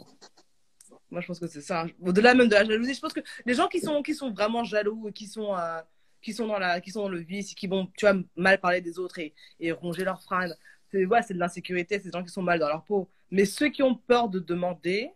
Moi 1.10 1.20
je 1.20 1.26
pense 1.26 1.38
que 1.40 1.46
c'est 1.46 1.60
ça. 1.62 1.86
Au-delà 2.00 2.34
même 2.34 2.48
de 2.48 2.54
la 2.54 2.64
jalousie, 2.64 2.94
je 2.94 3.00
pense 3.00 3.12
que 3.12 3.20
les 3.44 3.54
gens 3.54 3.68
qui 3.68 3.80
sont, 3.80 4.02
qui 4.02 4.14
sont 4.14 4.30
vraiment 4.32 4.64
jaloux 4.64 5.08
et 5.08 5.12
qui 5.12 5.26
sont, 5.26 5.56
euh, 5.56 5.80
qui 6.22 6.32
sont, 6.32 6.46
dans, 6.46 6.58
la, 6.58 6.80
qui 6.80 6.90
sont 6.90 7.02
dans 7.02 7.08
le 7.08 7.18
vice 7.20 7.52
et 7.52 7.54
qui 7.54 7.66
vont 7.66 7.86
tu 7.96 8.06
vois, 8.06 8.14
mal 8.36 8.60
parler 8.60 8.80
des 8.80 8.98
autres 8.98 9.18
et, 9.18 9.34
et 9.60 9.72
ronger 9.72 10.04
leurs 10.04 10.22
fringues, 10.22 10.54
c'est 10.90 11.04
ouais, 11.04 11.20
de 11.28 11.38
l'insécurité, 11.38 11.98
c'est 11.98 12.10
des 12.10 12.18
gens 12.18 12.24
qui 12.24 12.32
sont 12.32 12.42
mal 12.42 12.58
dans 12.58 12.68
leur 12.68 12.84
peau. 12.84 13.08
Mais 13.30 13.44
ceux 13.44 13.68
qui 13.68 13.82
ont 13.82 13.94
peur 13.94 14.28
de 14.28 14.38
demander, 14.38 15.10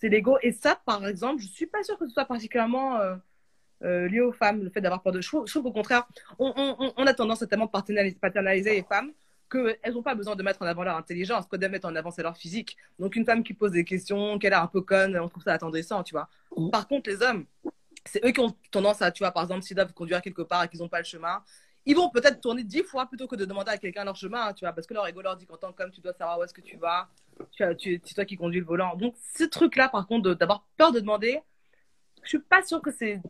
c'est 0.00 0.08
l'ego. 0.08 0.38
Et 0.42 0.52
ça, 0.52 0.80
par 0.86 1.06
exemple, 1.06 1.42
je 1.42 1.48
suis 1.48 1.66
pas 1.66 1.82
sûre 1.82 1.98
que 1.98 2.06
ce 2.06 2.12
soit 2.12 2.24
particulièrement 2.24 2.98
euh, 2.98 3.16
euh, 3.82 4.08
lié 4.08 4.20
aux 4.20 4.32
femmes, 4.32 4.62
le 4.62 4.70
fait 4.70 4.80
d'avoir 4.80 5.02
peur 5.02 5.12
de. 5.12 5.20
Je 5.20 5.28
trouve, 5.28 5.46
je 5.46 5.52
trouve 5.52 5.64
qu'au 5.64 5.72
contraire, 5.72 6.06
on, 6.38 6.52
on, 6.56 6.92
on 6.96 7.06
a 7.06 7.14
tendance 7.14 7.42
à 7.42 7.46
tellement 7.46 7.68
paternaliser, 7.68 8.74
les 8.74 8.82
femmes 8.82 9.12
qu'elles 9.50 9.92
n'ont 9.92 10.02
pas 10.02 10.14
besoin 10.14 10.36
de 10.36 10.42
mettre 10.42 10.62
en 10.62 10.66
avant 10.66 10.82
leur 10.84 10.96
intelligence, 10.96 11.46
que 11.46 11.56
de 11.56 11.66
mettre 11.66 11.86
en 11.86 11.94
avant 11.94 12.10
c'est 12.10 12.22
leur 12.22 12.36
physique. 12.36 12.76
Donc 12.98 13.14
une 13.14 13.24
femme 13.24 13.42
qui 13.44 13.54
pose 13.54 13.72
des 13.72 13.84
questions, 13.84 14.38
qu'elle 14.38 14.54
a 14.54 14.62
un 14.62 14.66
peu 14.66 14.80
conne, 14.80 15.16
on 15.18 15.28
trouve 15.28 15.42
ça 15.42 15.52
attendrissant, 15.52 16.02
tu 16.02 16.12
vois. 16.12 16.28
Mhm. 16.56 16.70
Par 16.70 16.88
contre, 16.88 17.10
les 17.10 17.22
hommes, 17.22 17.44
c'est 18.04 18.24
eux 18.24 18.30
qui 18.30 18.40
ont 18.40 18.54
tendance 18.70 19.02
à, 19.02 19.10
tu 19.10 19.22
vois, 19.22 19.32
par 19.32 19.42
exemple, 19.44 19.62
s'ils 19.62 19.76
doivent 19.76 19.92
conduire 19.92 20.22
quelque 20.22 20.42
part 20.42 20.64
et 20.64 20.68
qu'ils 20.68 20.80
n'ont 20.80 20.88
pas 20.88 20.98
le 20.98 21.04
chemin, 21.04 21.42
ils 21.86 21.94
vont 21.94 22.08
peut-être 22.10 22.40
tourner 22.40 22.64
dix 22.64 22.82
fois 22.82 23.06
plutôt 23.06 23.26
que 23.26 23.36
de 23.36 23.44
demander 23.44 23.70
à 23.70 23.78
quelqu'un 23.78 24.04
leur 24.04 24.16
chemin, 24.16 24.52
tu 24.52 24.64
vois, 24.64 24.72
parce 24.72 24.86
que 24.86 24.94
leur 24.94 25.06
ego 25.06 25.20
leur 25.20 25.36
dit 25.36 25.46
qu'en 25.46 25.56
tant 25.56 25.72
qu'homme, 25.72 25.90
tu 25.90 26.00
dois 26.00 26.12
savoir 26.14 26.38
où 26.38 26.42
est-ce 26.44 26.54
que 26.54 26.60
tu 26.62 26.76
vas, 26.76 27.08
tu, 27.52 27.64
tu, 27.76 28.00
c'est 28.04 28.14
toi 28.14 28.24
qui 28.24 28.36
conduis 28.36 28.60
le 28.60 28.66
volant. 28.66 28.96
Donc, 28.96 29.14
ce 29.36 29.44
truc-là, 29.44 29.88
par 29.88 30.06
contre, 30.06 30.34
d'avoir 30.34 30.64
peur 30.76 30.92
de 30.92 31.00
demander, 31.00 31.40
je 32.22 32.28
suis 32.28 32.38
pas 32.38 32.62
sûre 32.62 32.80
que 32.80 32.90
c'est 32.90 33.20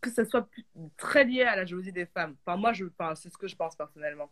que 0.00 0.10
ça 0.10 0.24
soit 0.24 0.42
plus- 0.48 0.64
très 0.96 1.24
lié 1.24 1.42
à 1.42 1.56
la 1.56 1.64
jalousie 1.66 1.92
des 1.92 2.06
femmes. 2.06 2.36
Enfin, 2.46 2.56
moi, 2.56 2.72
je, 2.72 2.84
enfin, 2.86 3.14
c'est 3.14 3.30
ce 3.30 3.36
que 3.36 3.48
je 3.48 3.56
pense 3.56 3.74
personnellement. 3.76 4.30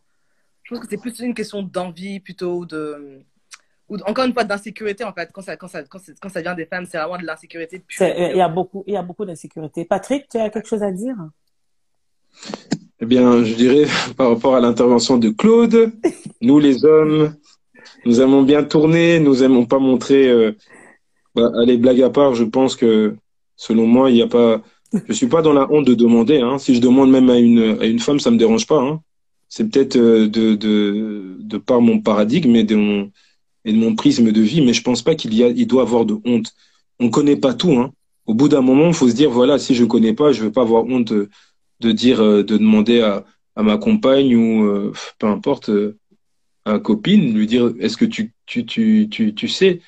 Je 0.63 0.73
pense 0.73 0.83
que 0.83 0.89
c'est 0.89 0.97
plus 0.97 1.19
une 1.19 1.33
question 1.33 1.61
d'envie 1.61 2.19
plutôt 2.19 2.65
de 2.65 3.21
ou 3.89 3.97
encore 4.05 4.25
une 4.25 4.33
fois 4.33 4.43
d'insécurité 4.43 5.05
en 5.05 5.13
fait 5.13 5.31
quand 5.31 5.41
ça 5.41 5.55
quand 5.55 5.69
ça 5.69 5.81
quand, 5.83 5.99
c'est- 5.99 6.19
quand 6.19 6.27
ça 6.27 6.41
vient 6.41 6.53
des 6.53 6.65
femmes 6.65 6.85
c'est 6.85 6.97
vraiment 6.97 7.17
de 7.17 7.25
l'insécurité 7.25 7.81
Il 8.01 8.35
y 8.35 8.41
a 8.41 8.49
beaucoup, 8.49 8.83
il 8.85 8.93
y 8.93 8.97
a 8.97 9.01
beaucoup 9.01 9.23
d'insécurité. 9.23 9.85
Patrick, 9.85 10.27
tu 10.27 10.37
as 10.37 10.49
quelque 10.49 10.67
chose 10.67 10.83
à 10.83 10.91
dire? 10.91 11.15
Eh 12.99 13.05
bien, 13.05 13.43
je 13.43 13.53
dirais, 13.53 13.85
par 14.17 14.29
rapport 14.29 14.55
à 14.55 14.59
l'intervention 14.59 15.17
de 15.17 15.29
Claude, 15.29 15.91
nous 16.41 16.59
les 16.59 16.83
hommes, 16.83 17.35
nous 18.05 18.21
aimons 18.21 18.41
bien 18.43 18.63
tourner, 18.63 19.19
nous 19.19 19.43
aimons 19.43 19.65
pas 19.65 19.79
montrer. 19.79 20.27
Euh, 20.29 20.51
bah, 21.35 21.51
allez, 21.61 21.77
blague 21.77 22.01
à 22.01 22.09
part, 22.09 22.33
je 22.33 22.43
pense 22.43 22.75
que, 22.75 23.15
selon 23.55 23.85
moi, 23.85 24.09
il 24.09 24.15
n'y 24.15 24.21
a 24.21 24.27
pas. 24.27 24.61
Je 25.07 25.13
suis 25.13 25.27
pas 25.27 25.41
dans 25.41 25.53
la 25.53 25.71
honte 25.71 25.85
de 25.85 25.93
demander. 25.93 26.39
Hein. 26.39 26.57
Si 26.57 26.73
je 26.73 26.81
demande 26.81 27.11
même 27.11 27.29
à 27.29 27.37
une 27.37 27.77
à 27.81 27.85
une 27.85 27.99
femme, 27.99 28.19
ça 28.19 28.31
me 28.31 28.37
dérange 28.37 28.65
pas. 28.67 28.81
Hein. 28.81 29.01
C'est 29.49 29.69
peut-être 29.69 29.97
euh, 29.97 30.27
de 30.27 30.55
de 30.55 31.37
de 31.39 31.57
par 31.57 31.81
mon 31.81 31.99
paradigme 31.99 32.55
et 32.55 32.63
de 32.63 32.75
mon 32.75 33.11
et 33.65 33.73
de 33.73 33.77
mon 33.77 33.95
prisme 33.95 34.31
de 34.31 34.41
vie, 34.41 34.61
mais 34.61 34.73
je 34.73 34.81
pense 34.81 35.01
pas 35.01 35.15
qu'il 35.15 35.33
y 35.35 35.43
a 35.43 35.49
il 35.49 35.67
doit 35.67 35.83
avoir 35.83 36.05
de 36.05 36.17
honte. 36.25 36.53
On 36.99 37.09
connaît 37.09 37.35
pas 37.35 37.53
tout. 37.53 37.73
Hein. 37.73 37.91
Au 38.25 38.33
bout 38.33 38.49
d'un 38.49 38.61
moment, 38.61 38.87
il 38.87 38.93
faut 38.93 39.09
se 39.09 39.15
dire 39.15 39.29
voilà, 39.29 39.59
si 39.59 39.75
je 39.75 39.85
connais 39.85 40.13
pas, 40.13 40.31
je 40.31 40.43
veux 40.43 40.51
pas 40.51 40.61
avoir 40.61 40.85
honte. 40.85 41.13
De- 41.79 41.91
dire 41.91 42.21
euh, 42.21 42.43
de 42.43 42.57
demander 42.57 43.01
à, 43.01 43.25
à 43.55 43.63
ma 43.63 43.77
compagne 43.77 44.35
ou 44.35 44.65
euh, 44.65 44.93
peu 45.19 45.27
importe 45.27 45.69
euh, 45.69 45.97
à 46.65 46.79
copine 46.79 47.33
lui 47.33 47.47
dire 47.47 47.73
est-ce 47.79 47.97
que 47.97 48.05
tu 48.05 48.33
tu 48.45 48.65
tu 48.65 49.07
tu 49.09 49.33
tu 49.33 49.47
sais? 49.47 49.81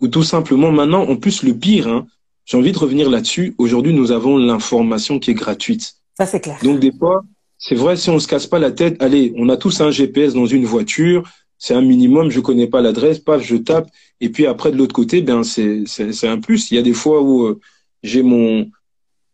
Ou 0.00 0.08
tout 0.08 0.22
simplement 0.22 0.70
maintenant 0.70 1.02
en 1.08 1.16
plus 1.16 1.42
le 1.42 1.56
pire 1.56 1.88
hein, 1.88 2.06
j'ai 2.46 2.56
envie 2.56 2.72
de 2.72 2.78
revenir 2.78 3.10
là-dessus. 3.10 3.54
Aujourd'hui, 3.58 3.92
nous 3.92 4.12
avons 4.12 4.38
l'information 4.38 5.18
qui 5.18 5.32
est 5.32 5.34
gratuite. 5.34 5.94
Ça, 6.16 6.26
c'est 6.26 6.40
clair. 6.40 6.58
Donc, 6.62 6.78
des 6.78 6.92
fois, 6.92 7.24
c'est 7.58 7.74
vrai, 7.74 7.96
si 7.96 8.08
on 8.08 8.20
se 8.20 8.28
casse 8.28 8.46
pas 8.46 8.60
la 8.60 8.70
tête, 8.70 9.02
allez, 9.02 9.34
on 9.36 9.48
a 9.48 9.56
tous 9.56 9.80
un 9.80 9.90
GPS 9.90 10.32
dans 10.32 10.46
une 10.46 10.64
voiture, 10.64 11.28
c'est 11.58 11.74
un 11.74 11.82
minimum, 11.82 12.30
je 12.30 12.38
connais 12.40 12.68
pas 12.68 12.80
l'adresse, 12.80 13.18
paf, 13.18 13.42
je 13.42 13.56
tape. 13.56 13.88
Et 14.20 14.28
puis 14.28 14.46
après, 14.46 14.70
de 14.70 14.76
l'autre 14.76 14.94
côté, 14.94 15.22
ben, 15.22 15.42
c'est, 15.42 15.82
c'est, 15.86 16.12
c'est 16.12 16.28
un 16.28 16.38
plus. 16.38 16.70
Il 16.70 16.76
y 16.76 16.78
a 16.78 16.82
des 16.82 16.92
fois 16.92 17.20
où 17.20 17.46
euh, 17.46 17.58
j'ai 18.04 18.22
mon, 18.22 18.70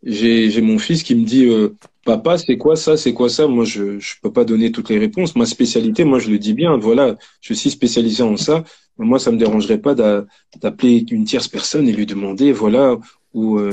j'ai, 0.02 0.60
mon 0.60 0.78
fils 0.78 1.02
qui 1.02 1.14
me 1.14 1.24
dit, 1.24 1.46
euh, 1.46 1.74
papa, 2.04 2.38
c'est 2.38 2.56
quoi 2.56 2.76
ça, 2.76 2.96
c'est 2.96 3.12
quoi 3.12 3.28
ça? 3.28 3.46
Moi, 3.46 3.64
je, 3.64 3.98
je 3.98 4.14
peux 4.22 4.32
pas 4.32 4.44
donner 4.44 4.72
toutes 4.72 4.90
les 4.90 4.98
réponses. 4.98 5.36
Ma 5.36 5.46
spécialité, 5.46 6.04
moi, 6.04 6.18
je 6.18 6.30
le 6.30 6.38
dis 6.38 6.54
bien. 6.54 6.76
Voilà, 6.76 7.16
je 7.40 7.54
suis 7.54 7.70
spécialisé 7.70 8.22
en 8.22 8.36
ça. 8.36 8.64
Moi, 8.98 9.18
ça 9.18 9.30
me 9.30 9.38
dérangerait 9.38 9.78
pas 9.78 9.94
d'appeler 9.94 11.04
une 11.10 11.24
tierce 11.24 11.48
personne 11.48 11.88
et 11.88 11.92
lui 11.92 12.06
demander, 12.06 12.52
voilà, 12.52 12.98
ou 13.32 13.58
euh, 13.58 13.70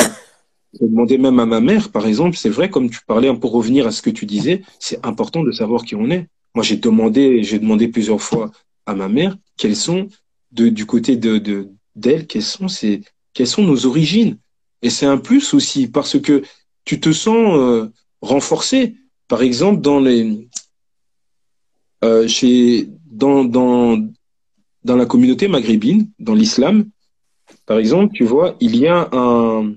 demander 0.79 1.17
même 1.17 1.39
à 1.39 1.45
ma 1.45 1.59
mère, 1.59 1.89
par 1.89 2.05
exemple. 2.05 2.37
C'est 2.37 2.49
vrai, 2.49 2.69
comme 2.69 2.89
tu 2.89 2.99
parlais, 3.05 3.33
pour 3.35 3.51
revenir 3.51 3.87
à 3.87 3.91
ce 3.91 4.01
que 4.01 4.09
tu 4.09 4.25
disais, 4.25 4.61
c'est 4.79 5.05
important 5.05 5.43
de 5.43 5.51
savoir 5.51 5.83
qui 5.83 5.95
on 5.95 6.09
est. 6.09 6.27
Moi, 6.55 6.63
j'ai 6.63 6.77
demandé, 6.77 7.43
j'ai 7.43 7.59
demandé 7.59 7.87
plusieurs 7.87 8.21
fois 8.21 8.51
à 8.85 8.93
ma 8.95 9.07
mère 9.07 9.37
quelles 9.57 9.75
sont 9.75 10.07
de, 10.51 10.69
du 10.69 10.85
côté 10.85 11.15
de 11.15 11.69
d'elle, 11.95 12.27
quelles 12.27 12.43
sont 12.43 12.67
ces, 12.67 13.01
quelles 13.33 13.47
sont 13.47 13.63
nos 13.63 13.85
origines. 13.85 14.37
Et 14.81 14.89
c'est 14.89 15.05
un 15.05 15.17
plus 15.17 15.53
aussi 15.53 15.87
parce 15.87 16.19
que 16.19 16.43
tu 16.85 16.99
te 16.99 17.11
sens 17.11 17.55
euh, 17.55 17.91
renforcé. 18.21 18.95
Par 19.27 19.41
exemple, 19.41 19.81
dans 19.81 19.99
les, 19.99 20.47
euh, 22.03 22.27
chez, 22.27 22.89
dans, 23.05 23.43
dans, 23.43 23.97
dans 24.83 24.95
la 24.95 25.05
communauté 25.05 25.47
maghrébine, 25.47 26.09
dans 26.19 26.33
l'islam, 26.33 26.89
par 27.65 27.77
exemple, 27.77 28.13
tu 28.13 28.23
vois, 28.23 28.55
il 28.59 28.75
y 28.75 28.87
a 28.87 29.09
un, 29.11 29.73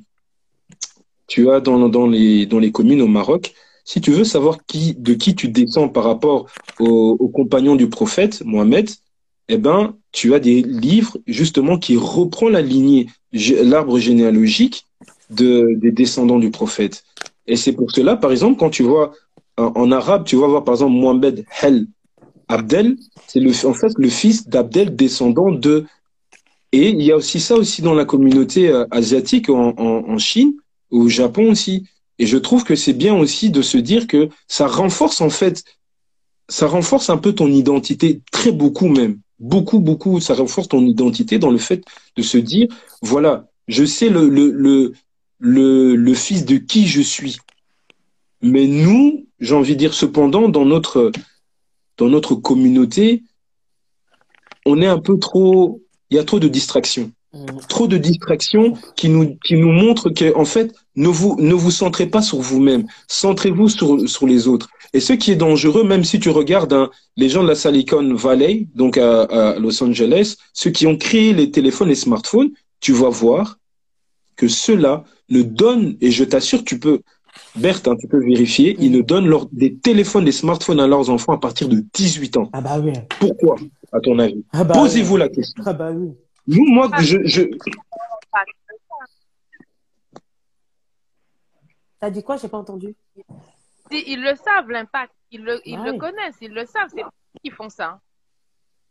tu 1.27 1.51
as 1.51 1.61
dans, 1.61 1.89
dans, 1.89 2.07
les, 2.07 2.47
dans 2.47 2.59
les 2.59 2.73
communes 2.73 3.03
au 3.03 3.09
Maroc, 3.09 3.55
si 3.85 4.01
tu 4.01 4.13
veux 4.13 4.25
savoir 4.25 4.65
qui, 4.65 4.95
de 4.95 5.15
qui 5.15 5.35
tu 5.35 5.49
descends 5.49 5.89
par 5.89 6.05
rapport 6.05 6.47
aux, 6.79 7.17
aux 7.19 7.29
compagnons 7.29 7.75
du 7.75 7.89
prophète, 7.89 8.43
Mohamed, 8.45 8.89
eh 9.49 9.59
ben, 9.59 9.97
tu 10.13 10.35
as 10.35 10.39
des 10.41 10.63
livres 10.63 11.19
justement 11.27 11.79
qui 11.79 11.97
reprend 11.97 12.49
la 12.49 12.63
lignée, 12.63 13.09
l'arbre 13.33 13.99
généalogique 13.99 14.87
de, 15.35 15.75
des 15.77 15.93
descendants 15.93 16.39
du 16.39 16.51
prophète. 16.51 17.05
Et 17.47 17.57
c'est 17.57 17.73
pour 17.73 17.91
cela, 17.91 18.17
par 18.17 18.31
exemple, 18.31 18.59
quand 18.59 18.71
tu 18.71 18.83
vois 18.83 19.13
en, 19.57 19.93
arabe, 19.93 20.25
tu 20.25 20.37
vas 20.37 20.47
voir 20.47 20.65
par 20.65 20.75
exemple 20.75 20.95
Mohamed 20.95 21.45
Hel 21.61 21.87
Abdel, 22.49 22.97
c'est 23.27 23.41
le, 23.41 23.53
en 23.67 23.75
fait 23.75 23.93
le 23.97 24.09
fils 24.09 24.49
d'Abdel, 24.49 24.97
descendant 24.97 25.51
de. 25.51 25.85
Et 26.73 26.89
il 26.89 27.03
y 27.03 27.13
a 27.13 27.17
aussi 27.17 27.39
ça 27.39 27.55
aussi 27.55 27.83
dans 27.83 27.95
la 27.95 28.05
communauté 28.05 28.69
euh, 28.69 28.87
asiatique, 28.91 29.51
en, 29.51 29.75
en, 29.77 30.09
en 30.09 30.19
Chine, 30.19 30.55
au 30.91 31.09
Japon 31.09 31.51
aussi. 31.51 31.87
Et 32.19 32.27
je 32.27 32.39
trouve 32.39 32.65
que 32.65 32.77
c'est 32.77 32.93
bien 32.93 33.15
aussi 33.15 33.51
de 33.51 33.63
se 33.63 33.79
dire 33.79 34.07
que 34.07 34.29
ça 34.49 34.67
renforce 34.67 35.21
en 35.21 35.31
fait, 35.31 35.65
ça 36.49 36.67
renforce 36.67 37.11
un 37.11 37.19
peu 37.19 37.33
ton 37.35 37.49
identité, 37.49 38.21
très 38.31 38.53
beaucoup 38.53 38.89
même, 38.89 39.19
beaucoup, 39.39 39.81
beaucoup, 39.81 40.21
ça 40.21 40.35
renforce 40.35 40.69
ton 40.69 40.85
identité 40.87 41.39
dans 41.39 41.51
le 41.51 41.59
fait 41.59 41.85
de 42.17 42.23
se 42.23 42.39
dire, 42.39 42.69
voilà, 43.03 43.49
je 43.69 43.85
sais 43.85 44.09
le, 44.09 44.29
le, 44.29 44.93
le, 45.43 45.97
le 45.97 46.15
fils 46.15 46.45
de 46.47 46.57
qui 46.57 46.87
je 46.87 47.03
suis. 47.03 47.39
Mais 48.43 48.67
nous, 48.69 49.27
j'ai 49.41 49.55
envie 49.57 49.75
de 49.75 49.79
dire 49.79 49.93
cependant, 49.93 50.49
dans 50.49 50.65
notre, 50.65 51.11
dans 51.99 52.09
notre 52.09 52.37
communauté, 52.37 53.25
on 54.65 54.81
est 54.81 54.87
un 54.87 55.01
peu 55.01 55.19
trop, 55.19 55.83
il 56.11 56.17
y 56.17 56.21
a 56.21 56.25
trop 56.25 56.39
de 56.39 56.47
distractions. 56.47 57.11
Mmh. 57.33 57.47
Trop 57.69 57.89
de 57.89 57.97
distractions 57.99 58.75
qui 58.95 59.09
nous, 59.09 59.37
qui 59.45 59.57
nous 59.57 59.73
montrent 59.73 60.11
que, 60.11 60.33
en 60.37 60.45
fait, 60.45 60.73
ne 60.95 61.09
vous, 61.09 61.37
ne 61.41 61.55
vous 61.55 61.73
centrez 61.73 62.07
pas 62.07 62.23
sur 62.23 62.39
vous-même. 62.39 62.87
Centrez-vous 63.09 63.69
sur, 63.69 64.09
sur 64.09 64.29
les 64.29 64.47
autres. 64.47 64.69
Et 64.93 65.01
ce 65.01 65.13
qui 65.13 65.33
est 65.33 65.37
dangereux, 65.37 65.83
même 65.83 66.05
si 66.05 66.21
tu 66.21 66.31
regardes 66.31 66.73
hein, 66.73 66.91
les 67.17 67.29
gens 67.29 67.43
de 67.43 67.49
la 67.49 67.57
Silicon 67.57 68.15
Valley, 68.15 68.69
donc 68.77 68.97
à, 68.97 69.23
à, 69.23 69.59
Los 69.59 69.83
Angeles, 69.83 70.37
ceux 70.53 70.71
qui 70.71 70.87
ont 70.87 70.97
créé 70.97 71.33
les 71.33 71.51
téléphones 71.51 71.91
et 71.91 71.97
smartphones, 71.97 72.51
tu 72.79 72.93
vas 72.93 73.09
voir 73.09 73.59
que 74.37 74.47
ceux-là 74.47 75.05
ne 75.33 75.43
donnent, 75.43 75.97
et 76.01 76.11
je 76.11 76.25
t'assure, 76.25 76.65
tu 76.65 76.79
peux, 76.79 77.01
Berthe, 77.57 77.89
hein, 77.89 77.97
tu 77.99 78.07
peux 78.09 78.19
vérifier, 78.25 78.77
ils 78.79 78.91
ne 78.93 79.01
donnent 79.01 79.27
leur, 79.27 79.47
des 79.53 79.75
téléphones, 79.77 80.25
des 80.25 80.33
smartphones 80.33 80.81
à 80.81 80.87
leurs 80.87 81.11
enfants 81.11 81.33
à 81.33 81.39
partir 81.39 81.69
de 81.69 81.83
18 81.95 82.37
ans. 82.37 82.51
Ah 82.53 82.61
bah 82.61 82.79
oui. 82.79 82.93
Pourquoi, 83.19 83.57
à 83.93 84.01
ton 84.01 84.19
avis 84.19 84.45
ah 84.53 84.65
bah 84.65 84.75
Posez-vous 84.75 85.15
oui. 85.15 85.21
la 85.21 85.29
question. 85.29 85.63
Ah 85.67 85.73
bah 85.73 85.91
oui. 85.91 86.13
Nous, 86.47 86.65
moi, 86.67 86.91
je, 87.01 87.19
je, 87.25 87.43
T'as 92.01 92.11
dit 92.11 92.23
quoi? 92.23 92.37
J'ai 92.37 92.49
pas 92.49 92.59
entendu. 92.59 92.95
Ils 93.91 94.21
le 94.21 94.35
savent, 94.35 94.69
l'impact. 94.71 95.13
Ils 95.31 95.43
le, 95.43 95.61
ils 95.65 95.79
Ah 95.79 95.91
le 95.93 95.99
connaissent, 95.99 96.37
ils 96.41 96.51
le 96.53 96.67
savent. 96.67 96.89
C'est 96.95 97.03
qui 97.45 97.51
font 97.51 97.69
ça. 97.69 98.01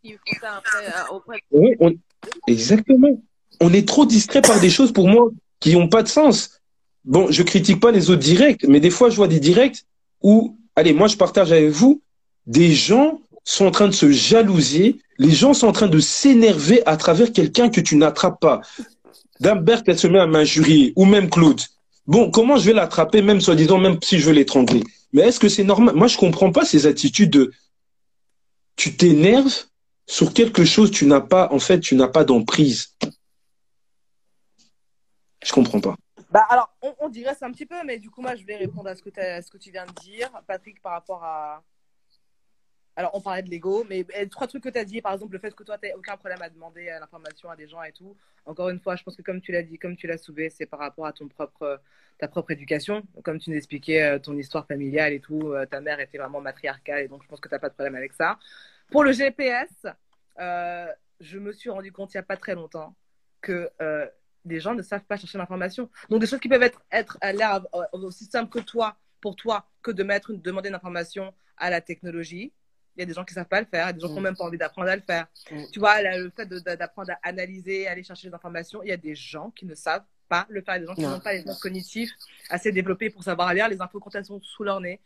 Ils 0.03 0.13
font 0.13 0.39
ça 0.41 0.55
après, 0.57 0.85
euh, 0.87 1.15
auprès 1.15 1.37
de... 1.37 1.41
Oui, 1.59 1.75
on- 1.79 1.93
exactement. 2.47 3.21
On 3.59 3.73
est 3.73 3.87
trop 3.87 4.05
distrait 4.05 4.41
par 4.41 4.59
des 4.59 4.69
choses 4.69 4.91
pour 4.93 5.07
moi 5.07 5.29
qui 5.61 5.73
n'ont 5.73 5.87
pas 5.87 6.03
de 6.03 6.09
sens. 6.09 6.59
Bon, 7.05 7.31
je 7.31 7.41
critique 7.43 7.79
pas 7.79 7.91
les 7.91 8.09
autres 8.09 8.21
directs, 8.21 8.65
mais 8.67 8.81
des 8.81 8.89
fois 8.89 9.09
je 9.09 9.15
vois 9.15 9.29
des 9.29 9.39
directs 9.39 9.85
où, 10.21 10.57
allez, 10.75 10.91
moi 10.91 11.07
je 11.07 11.15
partage 11.15 11.53
avec 11.53 11.69
vous, 11.69 12.01
des 12.45 12.73
gens 12.73 13.21
sont 13.45 13.65
en 13.67 13.71
train 13.71 13.87
de 13.87 13.93
se 13.93 14.11
jalouser, 14.11 14.99
les 15.17 15.31
gens 15.31 15.53
sont 15.53 15.67
en 15.67 15.71
train 15.71 15.87
de 15.87 15.99
s'énerver 15.99 16.81
à 16.85 16.97
travers 16.97 17.31
quelqu'un 17.31 17.69
que 17.69 17.79
tu 17.79 17.95
n'attrapes 17.95 18.41
pas. 18.41 18.61
Dame 19.39 19.63
Berthe, 19.63 19.87
elle 19.87 19.97
se 19.97 20.07
met 20.07 20.19
à 20.19 20.27
m'injurier, 20.27 20.93
ou 20.95 21.05
même 21.05 21.29
Claude. 21.29 21.61
Bon, 22.05 22.29
comment 22.29 22.57
je 22.57 22.65
vais 22.65 22.73
l'attraper, 22.73 23.21
même 23.21 23.41
soi-disant, 23.41 23.79
même 23.79 23.97
si 24.03 24.19
je 24.19 24.25
veux 24.25 24.33
l'étrangler? 24.33 24.83
Mais 25.13 25.23
est-ce 25.23 25.39
que 25.39 25.49
c'est 25.49 25.63
normal? 25.63 25.95
Moi, 25.95 26.07
je 26.07 26.17
comprends 26.17 26.51
pas 26.51 26.65
ces 26.65 26.85
attitudes 26.85 27.31
de 27.31 27.51
tu 28.75 28.95
t'énerves 28.95 29.65
sur 30.07 30.33
quelque 30.33 30.65
chose, 30.65 30.91
tu 30.91 31.05
n'as 31.05 31.21
pas, 31.21 31.49
en 31.51 31.59
fait, 31.59 31.79
tu 31.79 31.95
n'as 31.95 32.07
pas 32.07 32.23
d'emprise. 32.23 32.95
Je 35.43 35.51
comprends 35.51 35.79
pas. 35.79 35.95
Bah 36.31 36.45
alors, 36.49 36.73
on, 36.99 37.09
digresse 37.09 37.43
un 37.43 37.51
petit 37.51 37.65
peu, 37.65 37.83
mais 37.83 37.99
du 37.99 38.09
coup, 38.09 38.21
moi, 38.21 38.35
je 38.35 38.45
vais 38.45 38.55
répondre 38.55 38.87
à 38.87 38.95
ce 38.95 39.01
que, 39.01 39.57
tu 39.57 39.71
viens 39.71 39.85
de 39.85 39.91
dire, 40.01 40.29
Patrick, 40.47 40.81
par 40.81 40.93
rapport 40.93 41.23
à. 41.23 41.61
Alors, 42.95 43.11
on 43.15 43.21
parlait 43.21 43.41
de 43.41 43.49
l'ego, 43.49 43.85
mais 43.89 44.05
eh, 44.15 44.27
trois 44.27 44.47
trucs 44.47 44.63
que 44.63 44.69
tu 44.69 44.77
as 44.77 44.85
dit, 44.85 45.01
par 45.01 45.13
exemple, 45.13 45.33
le 45.33 45.39
fait 45.39 45.53
que 45.53 45.63
toi, 45.63 45.77
tu 45.77 45.87
n'as 45.87 45.95
aucun 45.95 46.15
problème 46.17 46.41
à 46.41 46.49
demander 46.49 46.87
euh, 46.89 46.99
l'information 46.99 47.49
à 47.49 47.55
des 47.55 47.67
gens 47.67 47.81
et 47.83 47.91
tout. 47.91 48.15
Encore 48.45 48.69
une 48.69 48.79
fois, 48.79 48.95
je 48.95 49.03
pense 49.03 49.15
que 49.15 49.21
comme 49.21 49.41
tu 49.41 49.51
l'as 49.51 49.63
dit, 49.63 49.77
comme 49.77 49.95
tu 49.97 50.07
l'as 50.07 50.17
soulevé, 50.17 50.49
c'est 50.49 50.65
par 50.65 50.79
rapport 50.79 51.05
à 51.05 51.13
ton 51.13 51.27
propre, 51.27 51.81
ta 52.17 52.27
propre 52.27 52.51
éducation. 52.51 53.03
Comme 53.23 53.39
tu 53.39 53.49
nous 53.49 53.57
expliquais 53.57 54.03
euh, 54.03 54.19
ton 54.19 54.37
histoire 54.37 54.65
familiale 54.67 55.13
et 55.13 55.19
tout, 55.19 55.51
euh, 55.51 55.65
ta 55.65 55.81
mère 55.81 55.99
était 55.99 56.17
vraiment 56.17 56.41
matriarcale 56.41 57.03
et 57.03 57.07
donc 57.07 57.23
je 57.23 57.27
pense 57.27 57.39
que 57.39 57.47
tu 57.47 57.55
n'as 57.55 57.59
pas 57.59 57.69
de 57.69 57.73
problème 57.73 57.95
avec 57.95 58.13
ça. 58.13 58.37
Pour 58.89 59.03
le 59.03 59.11
GPS, 59.11 59.85
je 60.37 61.37
me 61.39 61.51
suis 61.53 61.69
rendu 61.69 61.91
compte 61.91 62.13
il 62.13 62.17
n'y 62.17 62.21
a 62.21 62.23
pas 62.23 62.37
très 62.37 62.55
longtemps 62.55 62.95
que 63.41 63.69
les 64.45 64.59
gens 64.59 64.73
ne 64.73 64.81
savent 64.81 65.03
pas 65.05 65.17
chercher 65.17 65.37
l'information. 65.37 65.89
Donc 66.09 66.19
des 66.21 66.27
choses 66.27 66.39
qui 66.39 66.49
peuvent 66.49 66.63
être, 66.63 66.81
être 66.91 67.17
à 67.21 67.31
l'air 67.33 67.61
euh, 67.75 67.83
aussi 67.93 68.25
simples 68.25 68.49
que 68.49 68.59
toi, 68.63 68.95
pour 69.21 69.35
toi, 69.35 69.67
que 69.83 69.91
de 69.91 70.03
mettre, 70.03 70.31
une, 70.31 70.41
demander 70.41 70.69
une 70.69 70.75
information 70.75 71.33
à 71.57 71.69
la 71.69 71.81
technologie. 71.81 72.51
Il 72.97 72.99
y 72.99 73.03
a 73.03 73.05
des 73.05 73.13
gens 73.13 73.23
qui 73.23 73.33
savent 73.33 73.47
pas 73.47 73.61
le 73.61 73.67
faire, 73.67 73.85
il 73.85 73.87
y 73.87 73.89
a 73.89 73.93
des 73.93 73.99
gens 74.01 74.07
qui 74.07 74.13
n'ont 74.15 74.19
Mm. 74.21 74.23
même 74.23 74.35
pas 74.35 74.43
envie 74.43 74.57
d'apprendre 74.57 74.89
à 74.89 74.95
le 74.95 75.01
faire. 75.01 75.27
Mm. 75.51 75.63
Tu 75.71 75.79
vois, 75.79 76.01
là, 76.01 76.17
le 76.17 76.29
fait 76.35 76.45
d'apprendre 76.47 77.11
à 77.11 77.19
analyser, 77.23 77.87
aller 77.87 78.03
chercher 78.03 78.27
des 78.29 78.33
informations, 78.33 78.83
il 78.83 78.89
y 78.89 78.91
a 78.91 78.97
des 78.97 79.15
gens 79.15 79.51
qui 79.51 79.65
ne 79.65 79.75
savent 79.75 80.03
pas 80.27 80.45
le 80.49 80.61
faire, 80.61 80.75
il 80.75 80.79
y 80.79 80.81
a 80.81 80.81
des 80.81 80.87
gens 80.87 80.95
qui 80.95 81.01
Non. 81.03 81.09
n'ont 81.11 81.19
pas 81.19 81.33
les 81.33 81.43
sens 81.43 81.59
cognitifs 81.59 82.11
assez 82.49 82.71
développés 82.71 83.09
pour 83.09 83.23
savoir 83.23 83.53
lire 83.53 83.69
les 83.69 83.81
infos 83.81 83.99
quand 83.99 84.13
elles 84.15 84.25
sont 84.25 84.41
sous 84.41 84.63
leur 84.63 84.81
nez. 84.81 84.99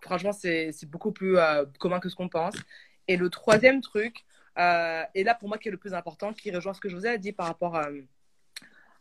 Franchement, 0.00 0.32
c'est 0.32 0.72
beaucoup 0.86 1.12
plus 1.12 1.38
euh, 1.38 1.64
commun 1.78 2.00
que 2.00 2.08
ce 2.08 2.14
qu'on 2.14 2.28
pense. 2.28 2.54
Et 3.08 3.16
le 3.16 3.30
troisième 3.30 3.80
truc, 3.80 4.24
euh, 4.58 5.02
et 5.14 5.24
là 5.24 5.34
pour 5.34 5.48
moi 5.48 5.58
qui 5.58 5.68
est 5.68 5.70
le 5.72 5.76
plus 5.76 5.94
important, 5.94 6.32
qui 6.32 6.50
rejoint 6.50 6.72
ce 6.74 6.80
que 6.80 6.88
je 6.88 6.96
vous 6.96 7.06
ai 7.06 7.18
dit 7.18 7.32
par 7.32 7.46
rapport 7.46 7.76
euh, 7.76 7.92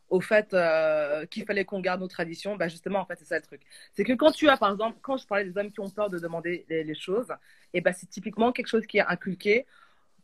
au 0.09 0.21
fait 0.21 0.53
euh, 0.53 1.25
qu'il 1.25 1.45
fallait 1.45 1.65
qu'on 1.65 1.79
garde 1.79 2.01
nos 2.01 2.07
traditions, 2.07 2.55
bah 2.55 2.67
justement, 2.67 2.99
en 2.99 3.05
fait, 3.05 3.15
c'est 3.17 3.25
ça 3.25 3.35
le 3.37 3.41
truc. 3.41 3.61
C'est 3.93 4.03
que 4.03 4.13
quand 4.13 4.31
tu 4.31 4.47
as, 4.49 4.57
par 4.57 4.71
exemple, 4.71 4.97
quand 5.01 5.17
je 5.17 5.25
parlais 5.25 5.45
des 5.45 5.57
hommes 5.57 5.71
qui 5.71 5.79
ont 5.79 5.89
peur 5.89 6.09
de 6.09 6.19
demander 6.19 6.65
les, 6.69 6.95
choses, 6.95 7.33
et 7.73 7.81
ben 7.81 7.93
c'est 7.93 8.09
typiquement 8.09 8.51
quelque 8.51 8.67
chose 8.67 8.85
qui 8.85 8.97
est 8.97 9.05
inculqué. 9.05 9.65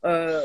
Euh, 0.05 0.41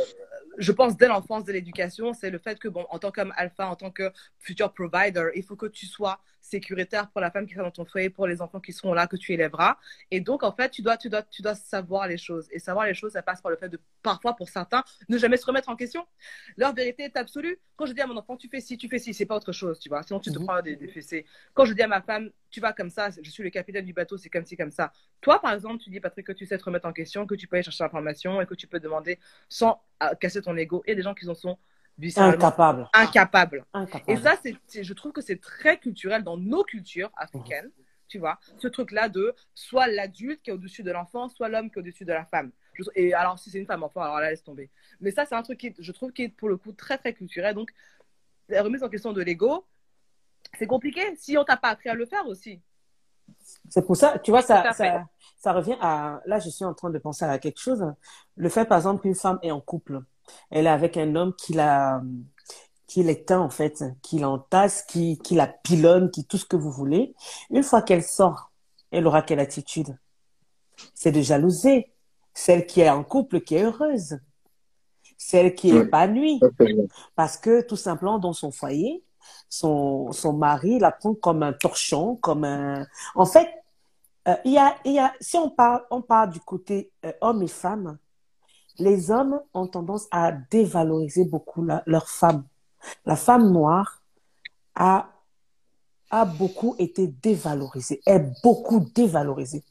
je 0.59 0.73
pense 0.73 0.97
dès 0.97 1.09
l'enfance, 1.09 1.45
dès 1.45 1.53
l'éducation, 1.53 2.13
c'est 2.13 2.31
le 2.31 2.39
fait 2.39 2.59
que, 2.59 2.69
bon, 2.69 2.87
en 2.91 2.99
tant 2.99 3.11
qu'homme 3.11 3.33
alpha, 3.37 3.69
en 3.69 3.77
tant 3.77 3.91
que 3.91 4.11
future 4.39 4.73
provider, 4.73 5.31
il 5.35 5.43
faut 5.43 5.57
que 5.57 5.67
tu 5.67 5.87
sois 5.87 6.21
sécuritaire 6.51 7.11
pour 7.11 7.21
la 7.21 7.31
femme 7.31 7.47
qui 7.47 7.55
sera 7.55 7.65
dans 7.65 7.71
ton 7.71 7.85
foyer, 7.85 8.11
pour 8.11 8.27
les 8.27 8.41
enfants 8.41 8.61
qui 8.61 8.73
seront 8.73 8.95
là, 8.95 9.07
que 9.07 9.17
tu 9.17 9.33
élèveras. 9.33 9.79
Et 10.11 10.21
donc, 10.21 10.43
en 10.43 10.53
fait, 10.53 10.71
tu 10.71 10.83
dois, 10.83 10.97
tu 10.97 11.09
dois, 11.09 11.23
tu 11.23 11.43
dois 11.43 11.55
savoir 11.55 12.07
les 12.09 12.19
choses. 12.19 12.47
Et 12.53 12.59
savoir 12.59 12.87
les 12.87 12.95
choses, 12.95 13.13
ça 13.13 13.23
passe 13.23 13.41
par 13.43 13.51
le 13.51 13.57
fait 13.57 13.69
de, 13.69 13.81
parfois, 14.03 14.37
pour 14.37 14.49
certains, 14.49 14.85
ne 15.09 15.19
jamais 15.19 15.37
se 15.37 15.47
remettre 15.47 15.69
en 15.69 15.77
question. 15.77 16.07
Leur 16.57 16.75
vérité 16.75 17.05
est 17.05 17.17
absolue. 17.17 17.59
Quand 17.77 17.87
je 17.87 17.93
dis 17.93 18.01
à 18.01 18.07
mon 18.07 18.17
enfant, 18.17 18.37
tu 18.37 18.49
fais 18.49 18.61
ci, 18.61 18.79
tu 18.79 18.89
fais 18.89 18.99
ci, 18.99 19.13
c'est 19.15 19.27
pas 19.27 19.37
autre 19.37 19.53
chose, 19.53 19.79
tu 19.79 19.89
vois. 19.89 20.03
Sinon, 20.03 20.21
tu 20.21 20.31
te 20.33 20.39
Mhm. 20.39 20.45
prends 20.47 20.63
des, 20.63 20.77
des 20.77 20.89
fessées. 20.89 21.27
Quand 21.55 21.65
je 21.65 21.73
dis 21.75 21.83
à 21.83 21.89
ma 21.89 22.01
femme, 22.03 22.31
tu 22.51 22.61
vas 22.61 22.73
comme 22.73 22.91
ça, 22.91 23.09
je 23.21 23.31
suis 23.31 23.43
le 23.43 23.51
capitaine 23.51 23.85
du 23.85 23.93
bateau, 23.93 24.17
c'est 24.17 24.31
comme 24.31 24.45
ci, 24.47 24.57
comme 24.57 24.71
ça. 24.71 24.93
Toi, 25.21 25.41
par 25.41 25.53
exemple, 25.53 25.83
tu 25.83 25.91
dis, 25.91 26.01
Patrick, 26.01 26.27
que 26.27 26.33
tu 26.33 26.47
sais 26.47 26.57
te 26.59 26.65
remettre 26.65 26.87
en 26.87 26.93
question, 26.93 27.27
que 27.27 27.35
tu 27.35 27.47
peux 27.49 27.57
aller 27.57 27.63
chercher 27.65 27.85
l'information 27.85 28.41
et 28.41 28.47
que 28.47 28.55
tu 28.55 28.67
peux 28.67 28.81
demander 28.81 29.19
sans 29.49 29.83
euh, 30.03 30.15
casser 30.15 30.43
ton 30.43 30.57
ego. 30.57 30.83
Et 30.87 30.95
des 30.95 31.03
gens 31.03 31.15
qui 31.15 31.29
en 31.29 31.35
sont 31.35 31.59
Incapable. 32.17 32.89
incapable. 32.93 33.65
Incapable. 33.73 34.11
Et 34.11 34.17
ça, 34.23 34.35
c'est, 34.43 34.83
je 34.85 34.93
trouve 34.93 35.13
que 35.13 35.21
c'est 35.23 35.41
très 35.41 35.79
culturel 35.79 36.23
dans 36.23 36.37
nos 36.37 36.63
cultures 36.63 37.11
africaines, 37.17 37.71
tu 38.09 38.19
vois, 38.19 38.39
ce 38.59 38.69
truc-là 38.69 39.09
de 39.09 39.35
soit 39.55 39.87
l'adulte 39.89 40.43
qui 40.43 40.51
est 40.51 40.53
au-dessus 40.53 40.83
de 40.83 40.93
l'enfant, 40.93 41.29
soit 41.29 41.49
l'homme 41.49 41.71
qui 41.71 41.79
est 41.79 41.81
au-dessus 41.81 42.05
de 42.05 42.13
la 42.13 42.25
femme. 42.25 42.51
Je- 42.75 42.85
et 42.95 43.15
alors, 43.15 43.39
si 43.39 43.51
c'est 43.51 43.59
une 43.59 43.67
femme 43.67 43.83
enfant, 43.83 44.03
alors 44.03 44.21
là, 44.21 44.31
laisse 44.31 44.45
tomber. 44.45 44.71
Mais 45.01 45.11
ça, 45.11 45.25
c'est 45.25 45.35
un 45.35 45.43
truc 45.43 45.59
qui, 45.59 45.75
je 45.79 45.93
trouve, 45.93 46.13
qui 46.13 46.23
est 46.25 46.29
pour 46.29 46.49
le 46.49 46.57
coup 46.57 46.73
très, 46.73 46.99
très 46.99 47.15
culturel. 47.15 47.55
Donc, 47.55 47.71
la 48.49 48.63
remise 48.63 48.83
en 48.85 48.89
question 48.89 49.13
de 49.13 49.23
l'ego, 49.23 49.67
c'est 50.59 50.67
compliqué 50.67 51.01
si 51.17 51.37
on 51.39 51.45
t'a 51.45 51.57
pas 51.57 51.71
appris 51.71 51.89
à 51.89 51.95
le 51.95 52.07
faire 52.07 52.27
aussi. 52.29 52.61
C'est 53.69 53.85
pour 53.85 53.97
ça, 53.97 54.19
tu 54.21 54.31
vois, 54.31 54.43
ça, 54.43 54.73
ça, 54.73 55.05
ça 55.37 55.53
revient 55.53 55.77
à, 55.81 56.21
là, 56.27 56.39
je 56.39 56.49
suis 56.49 56.65
en 56.65 56.75
train 56.75 56.91
de 56.91 56.99
penser 56.99 57.25
à 57.25 57.39
quelque 57.39 57.59
chose. 57.59 57.85
Le 58.37 58.49
fait, 58.49 58.67
par 58.67 58.77
exemple, 58.79 59.03
qu'une 59.03 59.15
femme 59.17 59.39
est 59.43 59.51
en 59.51 59.61
couple, 59.61 60.01
elle 60.51 60.67
est 60.67 60.71
avec 60.71 60.97
un 60.97 61.15
homme 61.17 61.35
qui 61.35 61.53
la, 61.53 62.03
qui 62.87 63.03
l'éteint, 63.03 63.41
en 63.41 63.51
fait, 63.51 63.85
qui 64.03 64.19
l'entasse, 64.19 64.83
qui, 64.83 65.19
qui 65.19 65.35
la 65.35 65.47
pilonne, 65.47 66.11
qui 66.11 66.25
tout 66.25 66.39
ce 66.39 66.47
que 66.47 66.57
vous 66.57 66.71
voulez. 66.71 67.15
Une 67.51 67.63
fois 67.63 67.83
qu'elle 67.83 68.03
sort, 68.03 68.51
elle 68.91 69.07
aura 69.07 69.23
quelle 69.23 69.41
attitude? 69.41 69.99
C'est 70.95 71.13
de 71.13 71.21
jalouser. 71.21 71.93
Celle 72.33 72.67
qui 72.67 72.83
est 72.83 72.91
en 72.91 73.03
couple, 73.03 73.41
qui 73.41 73.55
est 73.55 73.63
heureuse. 73.63 74.19
Celle 75.17 75.55
qui 75.55 75.71
est 75.71 75.81
épanouie. 75.85 76.39
Parce 77.15 77.39
que 77.39 77.63
tout 77.63 77.77
simplement, 77.77 78.19
dans 78.19 78.35
son 78.35 78.51
foyer, 78.51 79.03
son, 79.49 80.13
son 80.13 80.35
mari 80.35 80.79
la 80.79 80.93
prend 80.93 81.15
comme 81.15 81.43
un 81.43 81.55
torchon, 81.55 82.17
comme 82.17 82.45
un... 82.45 82.87
En 83.15 83.25
fait, 83.25 83.49
euh, 84.29 84.37
il 84.45 84.53
y 84.53 84.59
a, 84.59 84.77
y 84.85 84.99
a, 84.99 85.15
si 85.21 85.39
on 85.39 85.51
parle, 85.51 85.85
on 85.91 86.03
parle 86.03 86.31
du 86.31 86.41
côté 86.41 86.93
euh, 87.05 87.13
homme 87.23 87.43
et 87.43 87.49
femme, 87.49 87.97
les 88.79 89.11
hommes 89.11 89.41
ont 89.55 89.67
tendance 89.67 90.07
à 90.11 90.33
dévaloriser 90.33 91.25
beaucoup 91.25 91.65
la- 91.65 91.83
leur 91.87 92.09
femme. 92.09 92.45
La 93.05 93.17
femme 93.17 93.51
noire 93.53 94.03
a, 94.75 95.09
a 96.11 96.25
beaucoup 96.25 96.75
été 96.79 97.09
dévalorisée, 97.09 98.01
est 98.07 98.25
beaucoup 98.43 98.81
dévalorisée, 98.95 99.65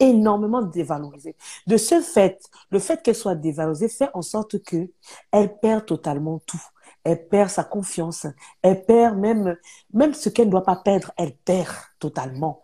énormément 0.00 0.62
dévalorisée. 0.62 1.36
De 1.66 1.76
ce 1.76 2.00
fait, 2.00 2.40
le 2.70 2.78
fait 2.78 3.02
qu'elle 3.02 3.14
soit 3.14 3.34
dévalorisée 3.34 3.88
fait 3.88 4.10
en 4.14 4.22
sorte 4.22 4.62
que 4.62 4.90
elle 5.30 5.58
perd 5.58 5.86
totalement 5.86 6.40
tout. 6.46 6.62
Elle 7.04 7.28
perd 7.28 7.50
sa 7.50 7.64
confiance. 7.64 8.26
Elle 8.62 8.84
perd 8.84 9.18
même, 9.18 9.56
même 9.92 10.14
ce 10.14 10.28
qu'elle 10.28 10.46
ne 10.46 10.52
doit 10.52 10.64
pas 10.64 10.76
perdre, 10.76 11.12
elle 11.16 11.34
perd 11.36 11.72
totalement. 11.98 12.62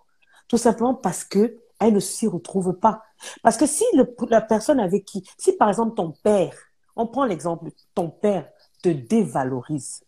Tout 0.48 0.58
simplement 0.58 0.94
parce 0.94 1.24
que 1.24 1.58
elle 1.80 1.92
ne 1.94 2.00
s'y 2.00 2.26
retrouve 2.26 2.72
pas. 2.74 3.02
Parce 3.42 3.56
que 3.56 3.66
si 3.66 3.84
le- 3.94 4.14
la 4.28 4.40
personne 4.40 4.80
avec 4.80 5.04
qui, 5.04 5.24
si 5.38 5.52
par 5.52 5.68
exemple 5.68 5.94
ton 5.94 6.12
père, 6.22 6.54
on 6.96 7.06
prend 7.06 7.24
l'exemple, 7.24 7.70
ton 7.94 8.10
père 8.10 8.48
te 8.82 8.88
dévalorise. 8.88 10.02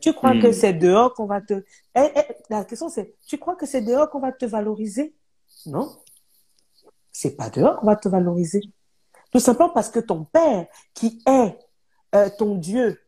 Tu 0.00 0.12
crois 0.12 0.34
Hmm. 0.34 0.40
que 0.42 0.52
c'est 0.52 0.72
dehors 0.74 1.12
qu'on 1.14 1.26
va 1.26 1.40
te, 1.40 1.64
Eh, 1.96 2.10
eh, 2.16 2.34
la 2.50 2.64
question 2.64 2.88
c'est, 2.88 3.16
tu 3.26 3.38
crois 3.38 3.56
que 3.56 3.66
c'est 3.66 3.82
dehors 3.82 4.08
qu'on 4.10 4.20
va 4.20 4.32
te 4.32 4.44
valoriser? 4.46 5.14
Non. 5.66 5.88
C'est 7.12 7.34
pas 7.36 7.50
dehors 7.50 7.78
qu'on 7.80 7.86
va 7.86 7.96
te 7.96 8.08
valoriser. 8.08 8.60
Tout 9.32 9.40
simplement 9.40 9.70
parce 9.70 9.90
que 9.90 9.98
ton 10.00 10.24
père, 10.24 10.66
qui 10.94 11.22
est 11.26 11.58
euh, 12.14 12.30
ton 12.38 12.54
Dieu, 12.54 13.00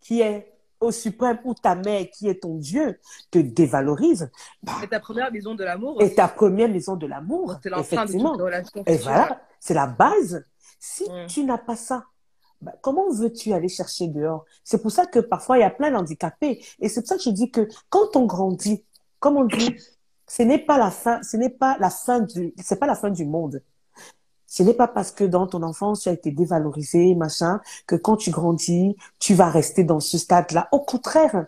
qui 0.00 0.20
est 0.20 0.53
au 0.80 0.90
suprême, 0.90 1.38
ou 1.44 1.54
ta 1.54 1.74
mère, 1.74 2.06
qui 2.12 2.28
est 2.28 2.42
ton 2.42 2.56
Dieu, 2.56 2.98
te 3.30 3.38
dévalorise, 3.38 4.30
bah, 4.62 4.72
C'est 4.80 4.88
ta 4.88 5.00
première 5.00 5.30
vision 5.30 5.54
de 5.54 5.64
l'amour. 5.64 6.00
et 6.02 6.14
ta 6.14 6.28
première 6.28 6.68
maison 6.68 6.96
de 6.96 7.06
l'amour, 7.06 7.56
C'est 7.62 7.70
de 7.70 7.78
effectivement. 7.78 8.32
relation. 8.34 8.82
Et 8.86 8.96
voilà, 8.98 9.40
c'est 9.60 9.74
la 9.74 9.86
base. 9.86 10.44
Si 10.78 11.04
Mm. 11.04 11.26
tu 11.28 11.44
n'as 11.44 11.58
pas 11.58 11.76
ça, 11.76 12.04
bah, 12.60 12.72
comment 12.82 13.10
veux-tu 13.10 13.52
aller 13.52 13.68
chercher 13.68 14.08
dehors? 14.08 14.44
C'est 14.62 14.80
pour 14.82 14.90
ça 14.90 15.06
que 15.06 15.18
parfois 15.20 15.58
il 15.58 15.60
y 15.62 15.64
a 15.64 15.70
plein 15.70 15.90
d'handicapés. 15.90 16.62
Et 16.80 16.88
c'est 16.88 17.00
pour 17.00 17.08
ça 17.08 17.16
que 17.16 17.22
je 17.22 17.30
dis 17.30 17.50
que 17.50 17.68
quand 17.88 18.16
on 18.16 18.26
grandit, 18.26 18.84
comme 19.20 19.36
on 19.38 19.44
dit, 19.44 19.74
ce 20.26 20.42
n'est 20.42 20.58
pas 20.58 20.78
la 20.78 20.90
fin, 20.90 21.22
ce 21.22 21.36
n'est 21.36 21.50
pas 21.50 21.76
la 21.80 21.90
fin 21.90 22.20
du, 22.20 22.52
c'est 22.62 22.78
pas 22.78 22.86
la 22.86 22.94
fin 22.94 23.10
du 23.10 23.24
monde. 23.24 23.62
Ce 24.54 24.62
n'est 24.62 24.72
pas 24.74 24.86
parce 24.86 25.10
que 25.10 25.24
dans 25.24 25.48
ton 25.48 25.64
enfance 25.64 26.02
tu 26.02 26.08
as 26.08 26.12
été 26.12 26.30
dévalorisé, 26.30 27.16
machin, 27.16 27.60
que 27.88 27.96
quand 27.96 28.16
tu 28.16 28.30
grandis, 28.30 28.94
tu 29.18 29.34
vas 29.34 29.50
rester 29.50 29.82
dans 29.82 29.98
ce 29.98 30.16
stade-là. 30.16 30.68
Au 30.70 30.78
contraire, 30.78 31.46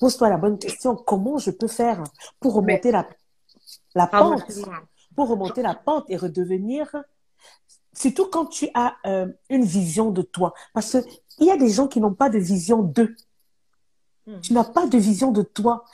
pose-toi 0.00 0.30
la 0.30 0.38
bonne 0.38 0.58
question 0.58 0.96
comment 0.96 1.36
je 1.36 1.50
peux 1.50 1.68
faire 1.68 2.02
pour 2.40 2.54
remonter 2.54 2.92
la, 2.92 3.06
la 3.94 4.06
Pardon, 4.06 4.38
pente? 4.38 4.70
pour 5.14 5.28
remonter 5.28 5.60
la 5.60 5.74
pente 5.74 6.06
et 6.08 6.16
redevenir, 6.16 6.96
surtout 7.92 8.24
quand 8.24 8.46
tu 8.46 8.70
as 8.72 8.96
euh, 9.04 9.26
une 9.50 9.66
vision 9.66 10.10
de 10.10 10.22
toi. 10.22 10.54
Parce 10.72 10.96
qu'il 11.36 11.46
y 11.46 11.50
a 11.50 11.58
des 11.58 11.68
gens 11.68 11.88
qui 11.88 12.00
n'ont 12.00 12.14
pas 12.14 12.30
de 12.30 12.38
vision 12.38 12.80
d'eux. 12.80 13.14
Hmm. 14.26 14.40
Tu 14.40 14.54
n'as 14.54 14.64
pas 14.64 14.86
de 14.86 14.96
vision 14.96 15.30
de 15.30 15.42
toi. 15.42 15.84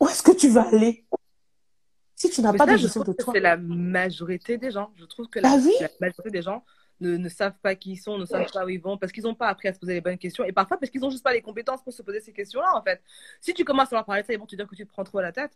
Où 0.00 0.08
est-ce 0.08 0.22
que 0.22 0.32
tu 0.32 0.48
vas 0.48 0.66
aller? 0.68 1.01
Si 2.28 2.30
tu 2.30 2.40
n'as 2.40 2.52
pas 2.52 2.66
ça, 2.66 2.76
de 2.76 3.04
de 3.04 3.12
toi 3.12 3.32
c'est 3.34 3.40
la 3.40 3.56
majorité 3.56 4.58
des 4.58 4.70
gens. 4.70 4.92
Je 4.96 5.04
trouve 5.04 5.28
que 5.28 5.40
la, 5.40 5.52
Ah 5.52 5.56
oui 5.62 5.72
la 5.80 5.88
majorité 6.00 6.30
des 6.30 6.42
gens 6.42 6.64
ne, 7.00 7.16
ne 7.16 7.28
savent 7.28 7.58
pas 7.60 7.74
qui 7.74 7.92
ils 7.92 7.96
sont, 7.96 8.16
ne 8.18 8.24
savent 8.24 8.50
pas 8.52 8.64
où 8.64 8.68
ils 8.68 8.80
vont, 8.80 8.96
parce 8.96 9.12
qu'ils 9.12 9.24
n'ont 9.24 9.34
pas 9.34 9.48
appris 9.48 9.68
à 9.68 9.72
se 9.74 9.78
poser 9.80 9.94
les 9.94 10.00
bonnes 10.00 10.18
questions. 10.18 10.44
Et 10.44 10.52
parfois, 10.52 10.78
parce 10.78 10.90
qu'ils 10.90 11.00
n'ont 11.00 11.10
juste 11.10 11.24
pas 11.24 11.32
les 11.32 11.42
compétences 11.42 11.82
pour 11.82 11.92
se 11.92 12.02
poser 12.02 12.20
ces 12.20 12.32
questions-là, 12.32 12.76
en 12.76 12.82
fait. 12.82 13.02
Si 13.40 13.52
tu 13.54 13.64
commences 13.64 13.92
à 13.92 13.96
leur 13.96 14.04
parler 14.04 14.22
de 14.22 14.26
ça, 14.26 14.32
ils 14.32 14.38
vont 14.38 14.46
te 14.46 14.56
dire 14.56 14.68
que 14.68 14.76
tu 14.76 14.86
te 14.86 14.92
prends 14.92 15.04
trop 15.04 15.18
à 15.18 15.22
la 15.22 15.32
tête. 15.32 15.52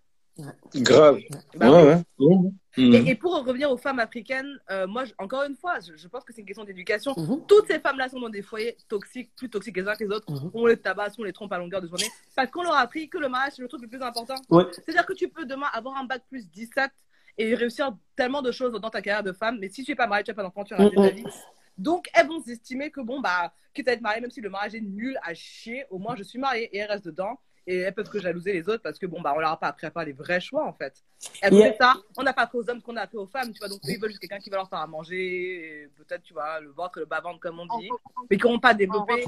Grave. 0.75 1.19
Bah 1.57 1.71
ouais, 1.71 1.95
oui. 2.19 2.27
ouais. 2.27 2.51
Mhm. 2.79 2.95
Et, 3.07 3.11
et 3.11 3.15
pour 3.15 3.35
revenir 3.43 3.71
aux 3.71 3.77
femmes 3.79 3.99
africaines, 4.01 4.61
euh, 4.71 4.87
moi, 4.87 5.05
je- 5.07 5.15
encore 5.19 5.45
une 5.45 5.57
fois, 5.57 5.81
je, 5.81 5.97
je 5.97 6.09
pense 6.09 6.25
que 6.25 6.33
c'est 6.35 6.43
une 6.43 6.47
question 6.47 6.65
d'éducation. 6.65 7.15
Mhm. 7.17 7.47
Toutes 7.47 7.67
ces 7.69 7.79
femmes-là 7.81 8.09
sont 8.11 8.21
dans 8.21 8.29
des 8.29 8.43
foyers 8.43 8.77
toxiques, 8.89 9.31
plus 9.35 9.49
toxiques 9.49 9.77
les 9.79 9.89
uns 9.89 9.95
que 9.95 10.05
les 10.05 10.11
autres. 10.11 10.31
Mhm. 10.31 10.51
On 10.53 10.67
les 10.67 10.77
tabasse, 10.77 11.15
on 11.19 11.23
les 11.25 11.33
trompe 11.33 11.53
à 11.53 11.59
longueur 11.59 11.81
de 11.81 11.89
journée. 11.89 12.11
Parce 12.35 12.51
qu'on 12.51 12.63
leur 12.63 12.75
a 12.75 12.81
appris 12.81 13.09
que 13.09 13.17
le 13.19 13.29
mariage, 13.31 13.55
c'est 13.57 13.63
le 13.63 13.69
truc 13.69 13.81
le 13.81 13.89
plus 13.89 14.03
important. 14.03 14.35
Ouais. 14.51 14.65
C'est-à-dire 14.73 15.07
que 15.07 15.15
tu 15.15 15.29
peux 15.29 15.47
demain 15.47 15.69
avoir 15.73 15.97
un 15.97 16.05
bac 16.05 16.23
plus 16.29 16.51
17 16.51 16.91
et 17.39 17.55
réussir 17.55 17.97
tellement 18.15 18.43
de 18.43 18.51
choses 18.53 18.73
dans 18.79 18.91
ta 18.91 19.01
carrière 19.01 19.23
de 19.23 19.33
femme, 19.33 19.59
mais 19.59 19.69
si 19.71 19.85
tu 19.85 19.93
n'es 19.93 19.97
pas 19.97 20.07
mariée, 20.07 20.25
tu 20.25 20.31
n'as 20.31 20.35
pas 20.35 20.43
d'enfant, 20.43 20.65
tu 20.65 20.75
as 20.75 20.77
raté 20.79 20.95
ta 20.97 21.03
Mhm. 21.03 21.09
vie. 21.11 21.25
Donc, 21.79 22.07
elles 22.15 22.27
vont 22.27 22.41
s'estimer 22.43 22.91
que, 22.91 23.01
bon, 23.03 23.21
bah, 23.21 23.53
quitte 23.75 23.89
à 23.89 23.93
être 23.93 24.01
mariée, 24.01 24.21
même 24.23 24.31
si 24.31 24.41
le 24.41 24.49
mariage 24.51 24.75
est 24.75 24.81
nul 24.81 25.19
à 25.23 25.35
chier, 25.35 25.85
au 25.91 25.99
moins 25.99 26.15
je 26.17 26.23
suis 26.23 26.39
mariée 26.39 26.65
et 26.75 26.79
elles 26.79 26.91
restent 26.91 27.05
dedans. 27.07 27.39
Et 27.69 27.79
elles 27.79 27.93
peuvent 27.95 28.09
que 28.09 28.21
jalouser 28.21 28.53
les 28.53 28.69
autres 28.69 28.83
parce 28.83 28.97
que, 28.99 29.07
bon, 29.07 29.21
bah, 29.21 29.33
on 29.37 29.41
leur 29.41 29.51
a 29.51 29.59
pas 29.59 29.67
appris 29.69 29.87
à 29.87 29.91
faire 29.91 30.05
les 30.05 30.13
vrais 30.13 30.41
choix, 30.41 30.65
en 30.65 30.73
fait. 30.73 30.95
Et 31.43 31.53
Yeah. 31.53 31.75
ça, 31.77 31.95
on 32.17 32.23
n'a 32.23 32.33
pas 32.33 32.43
appris 32.43 32.59
aux 32.59 32.71
hommes 32.71 32.79
ce 32.81 32.85
qu'on 32.85 32.97
a 32.97 33.03
appris 33.03 33.17
aux 33.19 33.27
femmes, 33.27 33.53
tu 33.53 33.59
vois. 33.59 33.69
Donc, 33.69 33.81
ils 33.85 33.99
veulent 33.99 34.11
juste 34.11 34.21
quelqu'un 34.21 34.39
qui 34.39 34.51
va 34.51 34.59
leur 34.59 34.69
faire 34.69 34.79
à 34.79 34.87
manger, 34.87 35.91
peut-être, 35.97 36.23
tu 36.23 36.33
vois, 36.33 36.61
le 36.61 36.71
ventre, 36.71 37.01
le 37.01 37.07
bas-ventre, 37.07 37.41
comme 37.41 37.59
on 37.59 37.67
dit, 37.79 37.91
mais 38.31 38.37
qui 38.37 38.45
n'auront 38.45 38.61
pas 38.61 38.73
développé 38.75 39.25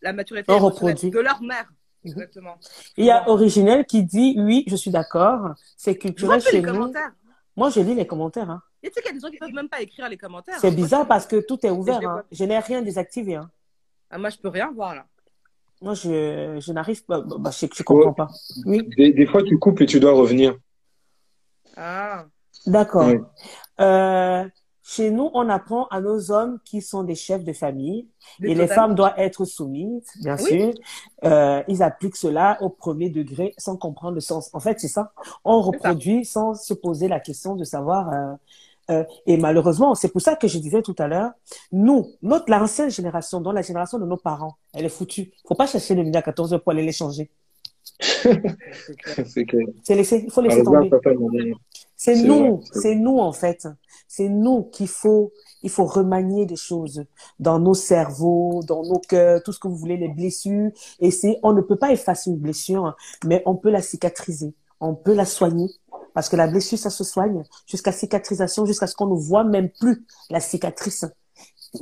la 0.00 0.12
maturité 0.14 0.52
de 0.52 1.18
leur 1.20 1.42
mère. 1.42 1.66
Mhm. 2.04 2.12
Exactement. 2.12 2.58
Il 2.96 3.04
y 3.04 3.10
a 3.10 3.28
Originel 3.28 3.84
qui 3.84 4.04
dit 4.04 4.36
oui, 4.38 4.64
je 4.68 4.76
suis 4.76 4.90
d'accord, 4.92 5.54
c'est 5.76 5.98
culturel 5.98 6.40
chez 6.40 6.52
les 6.52 6.62
nous. 6.62 6.72
commentaires. 6.72 7.12
Moi, 7.56 7.68
je 7.70 7.80
lis 7.80 7.94
les 7.94 8.06
commentaires. 8.06 8.48
hein. 8.50 8.62
Et 8.82 8.88
tu 8.88 8.94
sais 8.94 9.00
qu'il 9.02 9.08
y 9.10 9.12
a 9.12 9.14
des 9.14 9.20
gens 9.20 9.30
qui 9.30 9.38
peuvent 9.38 9.52
même 9.52 9.68
pas 9.68 9.80
écrire 9.80 10.08
les 10.08 10.16
commentaires. 10.16 10.58
C'est 10.60 10.68
hein. 10.68 10.74
bizarre 10.74 11.06
parce 11.08 11.26
que 11.26 11.36
tout 11.36 11.58
est 11.66 11.70
ouvert. 11.70 12.00
hein. 12.08 12.22
Je 12.30 12.44
n'ai 12.44 12.58
rien 12.58 12.80
désactivé. 12.80 13.34
hein. 13.36 13.50
Ah, 14.08 14.18
moi, 14.18 14.30
je 14.30 14.36
peux 14.38 14.48
rien 14.48 14.70
voir 14.70 14.94
là. 14.94 15.06
Moi, 15.82 15.94
je, 15.94 16.58
je 16.60 16.72
n'arrive 16.72 17.04
pas. 17.04 17.20
Bah, 17.20 17.36
bah, 17.38 17.50
je 17.50 17.66
ne 17.66 17.82
comprends 17.84 18.12
pas. 18.14 18.28
Oui, 18.64 18.88
Des, 18.96 19.12
des 19.12 19.26
fois, 19.26 19.42
tu 19.42 19.58
coupes 19.58 19.80
et 19.80 19.86
tu 19.86 20.00
dois 20.00 20.12
revenir. 20.12 20.56
Ah. 21.76 22.24
d'accord. 22.66 23.06
Oui. 23.08 23.18
Euh, 23.80 24.44
chez 24.82 25.10
nous, 25.10 25.30
on 25.34 25.48
apprend 25.48 25.86
à 25.88 26.00
nos 26.00 26.30
hommes 26.30 26.58
qui 26.64 26.80
sont 26.80 27.02
des 27.02 27.16
chefs 27.16 27.44
de 27.44 27.52
famille 27.52 28.08
Des 28.38 28.50
et 28.50 28.54
les 28.54 28.68
femmes 28.68 28.94
doivent 28.94 29.14
être 29.18 29.44
soumises, 29.44 30.08
bien 30.22 30.36
Oui. 30.36 30.44
sûr. 30.44 30.74
Euh, 31.24 31.62
ils 31.68 31.82
appliquent 31.82 32.16
cela 32.16 32.56
au 32.62 32.68
premier 32.70 33.10
degré 33.10 33.52
sans 33.58 33.76
comprendre 33.76 34.14
le 34.14 34.20
sens. 34.20 34.48
En 34.54 34.60
fait, 34.60 34.78
c'est 34.80 34.88
ça. 34.88 35.12
On 35.44 35.60
ça. 35.60 35.66
reproduit 35.66 36.24
sans 36.24 36.54
se 36.54 36.72
poser 36.72 37.08
la 37.08 37.20
question 37.20 37.56
de 37.56 37.64
savoir. 37.64 38.12
euh, 38.12 38.34
euh, 38.90 39.04
et 39.26 39.36
malheureusement, 39.36 39.94
c'est 39.94 40.08
pour 40.08 40.20
ça 40.20 40.36
que 40.36 40.48
je 40.48 40.58
disais 40.58 40.82
tout 40.82 40.94
à 40.98 41.08
l'heure, 41.08 41.32
nous, 41.72 42.06
notre 42.22 42.50
l'ancienne 42.50 42.90
génération, 42.90 43.40
dans 43.40 43.52
la 43.52 43.62
génération 43.62 43.98
de 43.98 44.06
nos 44.06 44.16
parents, 44.16 44.56
elle 44.72 44.84
est 44.84 44.90
foutue. 44.90 45.32
Faut 45.46 45.54
pas 45.54 45.66
chercher 45.66 45.94
le 45.94 46.04
midi 46.04 46.16
à 46.16 46.22
14 46.22 46.54
heures 46.54 46.62
pour 46.62 46.72
aller 46.72 46.84
les 46.84 46.92
changer. 46.92 47.30
C'est 48.00 49.44
clair. 49.44 49.66
Il 49.88 50.30
faut 50.30 50.40
laisser 50.40 50.62
tomber. 50.62 50.90
dernier. 50.90 51.54
C'est 51.96 52.16
nous, 52.22 52.60
c'est 52.62 52.80
c'est 52.80 52.94
nous 52.94 53.18
en 53.18 53.32
fait. 53.32 53.66
C'est 54.06 54.28
nous 54.28 54.64
qu'il 54.64 54.88
faut, 54.88 55.32
il 55.62 55.70
faut 55.70 55.84
remanier 55.84 56.46
des 56.46 56.56
choses 56.56 57.04
dans 57.40 57.58
nos 57.58 57.74
cerveaux, 57.74 58.62
dans 58.66 58.82
nos 58.82 58.98
cœurs, 58.98 59.42
tout 59.42 59.52
ce 59.52 59.58
que 59.58 59.66
vous 59.66 59.76
voulez, 59.76 59.96
les 59.96 60.08
blessures. 60.08 60.70
Et 61.00 61.10
c'est, 61.10 61.38
on 61.42 61.52
ne 61.52 61.60
peut 61.62 61.76
pas 61.76 61.92
effacer 61.92 62.30
une 62.30 62.36
blessure, 62.36 62.94
mais 63.24 63.42
on 63.46 63.56
peut 63.56 63.70
la 63.70 63.82
cicatriser, 63.82 64.54
on 64.80 64.94
peut 64.94 65.14
la 65.14 65.24
soigner. 65.24 65.68
Parce 66.16 66.30
que 66.30 66.36
la 66.36 66.46
blessure, 66.48 66.78
ça 66.78 66.88
se 66.90 67.04
soigne 67.04 67.42
jusqu'à 67.66 67.92
cicatrisation, 67.92 68.64
jusqu'à 68.64 68.86
ce 68.86 68.94
qu'on 68.96 69.06
ne 69.06 69.14
voit 69.30 69.44
même 69.44 69.68
plus 69.68 70.04
la 70.30 70.40
cicatrice. 70.40 71.04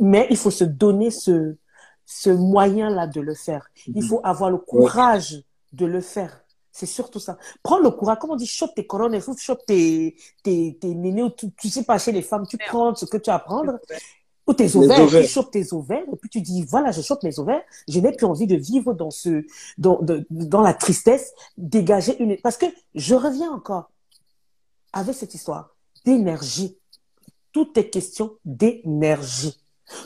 Mais 0.01 0.27
il 0.29 0.37
faut 0.37 0.51
se 0.51 0.65
donner 0.65 1.11
ce, 1.13 1.55
ce 2.05 2.31
moyen-là 2.31 3.07
de 3.07 3.21
le 3.21 3.35
faire. 3.35 3.65
Il 3.87 4.03
faut 4.09 4.21
avoir 4.25 4.51
le 4.51 4.59
courage 4.59 5.43
de 5.73 5.87
le 5.87 6.01
faire. 6.01 6.41
C'est 6.73 6.87
surtout 6.87 7.21
ça. 7.21 7.39
Prends 7.63 7.79
le 7.79 7.91
courage. 7.91 8.19
Comme 8.21 8.33
on 8.33 8.37
dit, 8.37 8.47
chope 8.49 8.75
tes 8.75 8.85
couronnes, 8.87 9.17
chope 9.39 9.65
tes, 9.67 10.17
tes, 10.43 10.77
tes 10.81 10.95
nénés, 10.95 11.23
ou 11.23 11.31
tu, 11.31 11.53
tu 11.53 11.69
sais 11.69 11.85
pas 11.85 11.99
chez 11.99 12.11
les 12.11 12.23
femmes, 12.23 12.45
tu 12.49 12.59
prends 12.71 12.93
ce 12.97 13.05
que 13.07 13.17
tu 13.19 13.31
as 13.31 13.37
à 13.37 13.39
prendre 13.39 13.79
ou 14.47 14.53
tes 14.53 14.77
ovaires, 14.77 14.99
ovaires. 15.05 15.23
tu 15.23 15.29
chopes 15.29 15.51
tes 15.53 15.73
ovaires, 15.73 16.03
et 16.13 16.17
puis 16.17 16.29
tu 16.29 16.41
dis, 16.43 16.65
voilà, 16.65 16.91
je 16.91 17.01
chope 17.01 17.23
mes 17.23 17.39
ovaires, 17.39 17.63
je 17.89 17.99
n'ai 18.01 18.13
plus 18.13 18.27
envie 18.27 18.47
de 18.47 18.57
vivre 18.57 18.93
dans 18.93 19.11
ce, 19.11 19.47
dans, 19.79 19.99
de- 20.03 20.27
dans 20.31 20.61
la 20.61 20.75
tristesse, 20.75 21.33
dégager 21.57 22.21
une, 22.23 22.37
parce 22.43 22.59
que 22.59 22.67
je 22.95 23.15
reviens 23.15 23.51
encore 23.53 23.91
avec 24.95 25.15
cette 25.15 25.35
histoire 25.35 25.75
d'énergie. 26.05 26.79
Tout 27.53 27.71
est 27.79 27.91
question 27.91 28.37
d'énergie. 28.45 29.61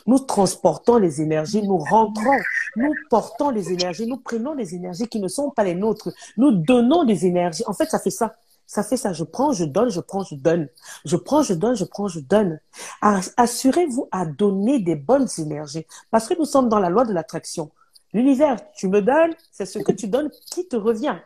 Nous 0.07 0.19
transportons 0.19 0.97
les 0.99 1.21
énergies, 1.23 1.63
nous 1.63 1.79
rentrons, 1.79 2.37
nous 2.77 2.93
portons 3.11 3.51
les 3.51 3.73
énergies, 3.73 4.07
nous 4.07 4.17
prenons 4.19 4.53
les 4.55 4.75
énergies 4.75 5.07
qui 5.07 5.21
ne 5.21 5.29
sont 5.29 5.51
pas 5.51 5.63
les 5.65 5.75
nôtres, 5.75 6.11
nous 6.37 6.51
donnons 6.51 7.05
des 7.05 7.27
énergies. 7.27 7.63
En 7.67 7.73
fait, 7.73 7.87
ça 7.87 7.99
fait 8.01 8.11
ça. 8.11 8.35
Ça 8.67 8.83
fait 8.83 8.99
ça. 8.99 9.15
Je 9.15 9.25
prends, 9.25 9.53
je 9.53 9.65
donne, 9.65 9.89
je 9.89 10.01
prends, 10.01 10.25
je 10.25 10.35
donne. 10.35 10.69
Je 11.07 11.17
prends, 11.17 11.43
je 11.43 11.55
donne, 11.55 11.75
je 11.75 11.85
prends, 11.85 12.07
je 12.09 12.21
donne. 12.21 12.61
As- 13.01 13.33
Assurez-vous 13.39 14.09
à 14.11 14.27
donner 14.27 14.79
des 14.81 14.95
bonnes 14.97 15.29
énergies. 15.39 15.87
Parce 16.11 16.29
que 16.29 16.35
nous 16.39 16.45
sommes 16.45 16.69
dans 16.69 16.79
la 16.81 16.91
loi 16.91 17.05
de 17.07 17.15
l'attraction. 17.15 17.71
L'univers, 18.13 18.59
tu 18.75 18.89
me 18.89 19.01
donnes, 19.01 19.35
c'est 19.53 19.65
ce 19.65 19.79
que 19.79 19.93
tu 19.93 20.07
donnes 20.09 20.31
qui 20.51 20.69
te 20.69 20.77
revient. 20.77 21.17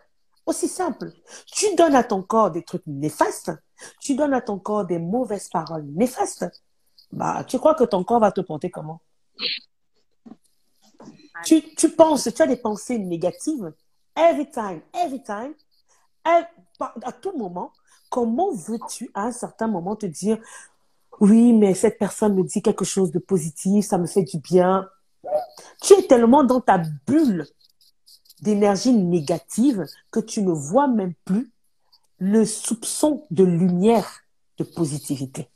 Aussi 0.46 0.68
simple. 0.68 1.12
Tu 1.46 1.74
donnes 1.76 1.94
à 1.94 2.02
ton 2.02 2.22
corps 2.22 2.50
des 2.50 2.62
trucs 2.62 2.86
néfastes. 2.86 3.52
Tu 4.00 4.14
donnes 4.14 4.34
à 4.34 4.40
ton 4.40 4.58
corps 4.58 4.84
des 4.84 4.98
mauvaises 4.98 5.48
paroles 5.48 5.84
néfastes. 5.84 6.46
Bah, 7.12 7.44
tu 7.44 7.58
crois 7.58 7.74
que 7.74 7.84
ton 7.84 8.04
corps 8.04 8.20
va 8.20 8.32
te 8.32 8.40
porter 8.40 8.70
comment? 8.70 9.00
Tu, 11.44 11.62
tu 11.74 11.90
penses, 11.90 12.28
tu 12.34 12.42
as 12.42 12.46
des 12.46 12.56
pensées 12.56 12.98
négatives. 12.98 13.72
Every 14.16 14.50
time, 14.50 14.80
every 14.94 15.22
time, 15.22 15.54
à 16.24 17.12
tout 17.12 17.36
moment, 17.36 17.72
comment 18.10 18.52
veux-tu 18.52 19.10
à 19.14 19.24
un 19.24 19.32
certain 19.32 19.66
moment 19.66 19.96
te 19.96 20.06
dire, 20.06 20.38
oui, 21.20 21.52
mais 21.52 21.74
cette 21.74 21.98
personne 21.98 22.34
me 22.34 22.42
dit 22.42 22.62
quelque 22.62 22.84
chose 22.84 23.10
de 23.10 23.18
positif, 23.18 23.86
ça 23.86 23.98
me 23.98 24.06
fait 24.06 24.22
du 24.22 24.38
bien? 24.38 24.88
Tu 25.82 25.94
es 25.94 26.06
tellement 26.06 26.44
dans 26.44 26.60
ta 26.60 26.78
bulle 27.06 27.46
d'énergie 28.42 28.92
négative 28.92 29.84
que 30.10 30.20
tu 30.20 30.42
ne 30.42 30.50
vois 30.52 30.88
même 30.88 31.14
plus 31.24 31.50
le 32.18 32.44
soupçon 32.44 33.24
de 33.30 33.44
lumière 33.44 34.24
de 34.58 34.64
positivité. 34.64 35.48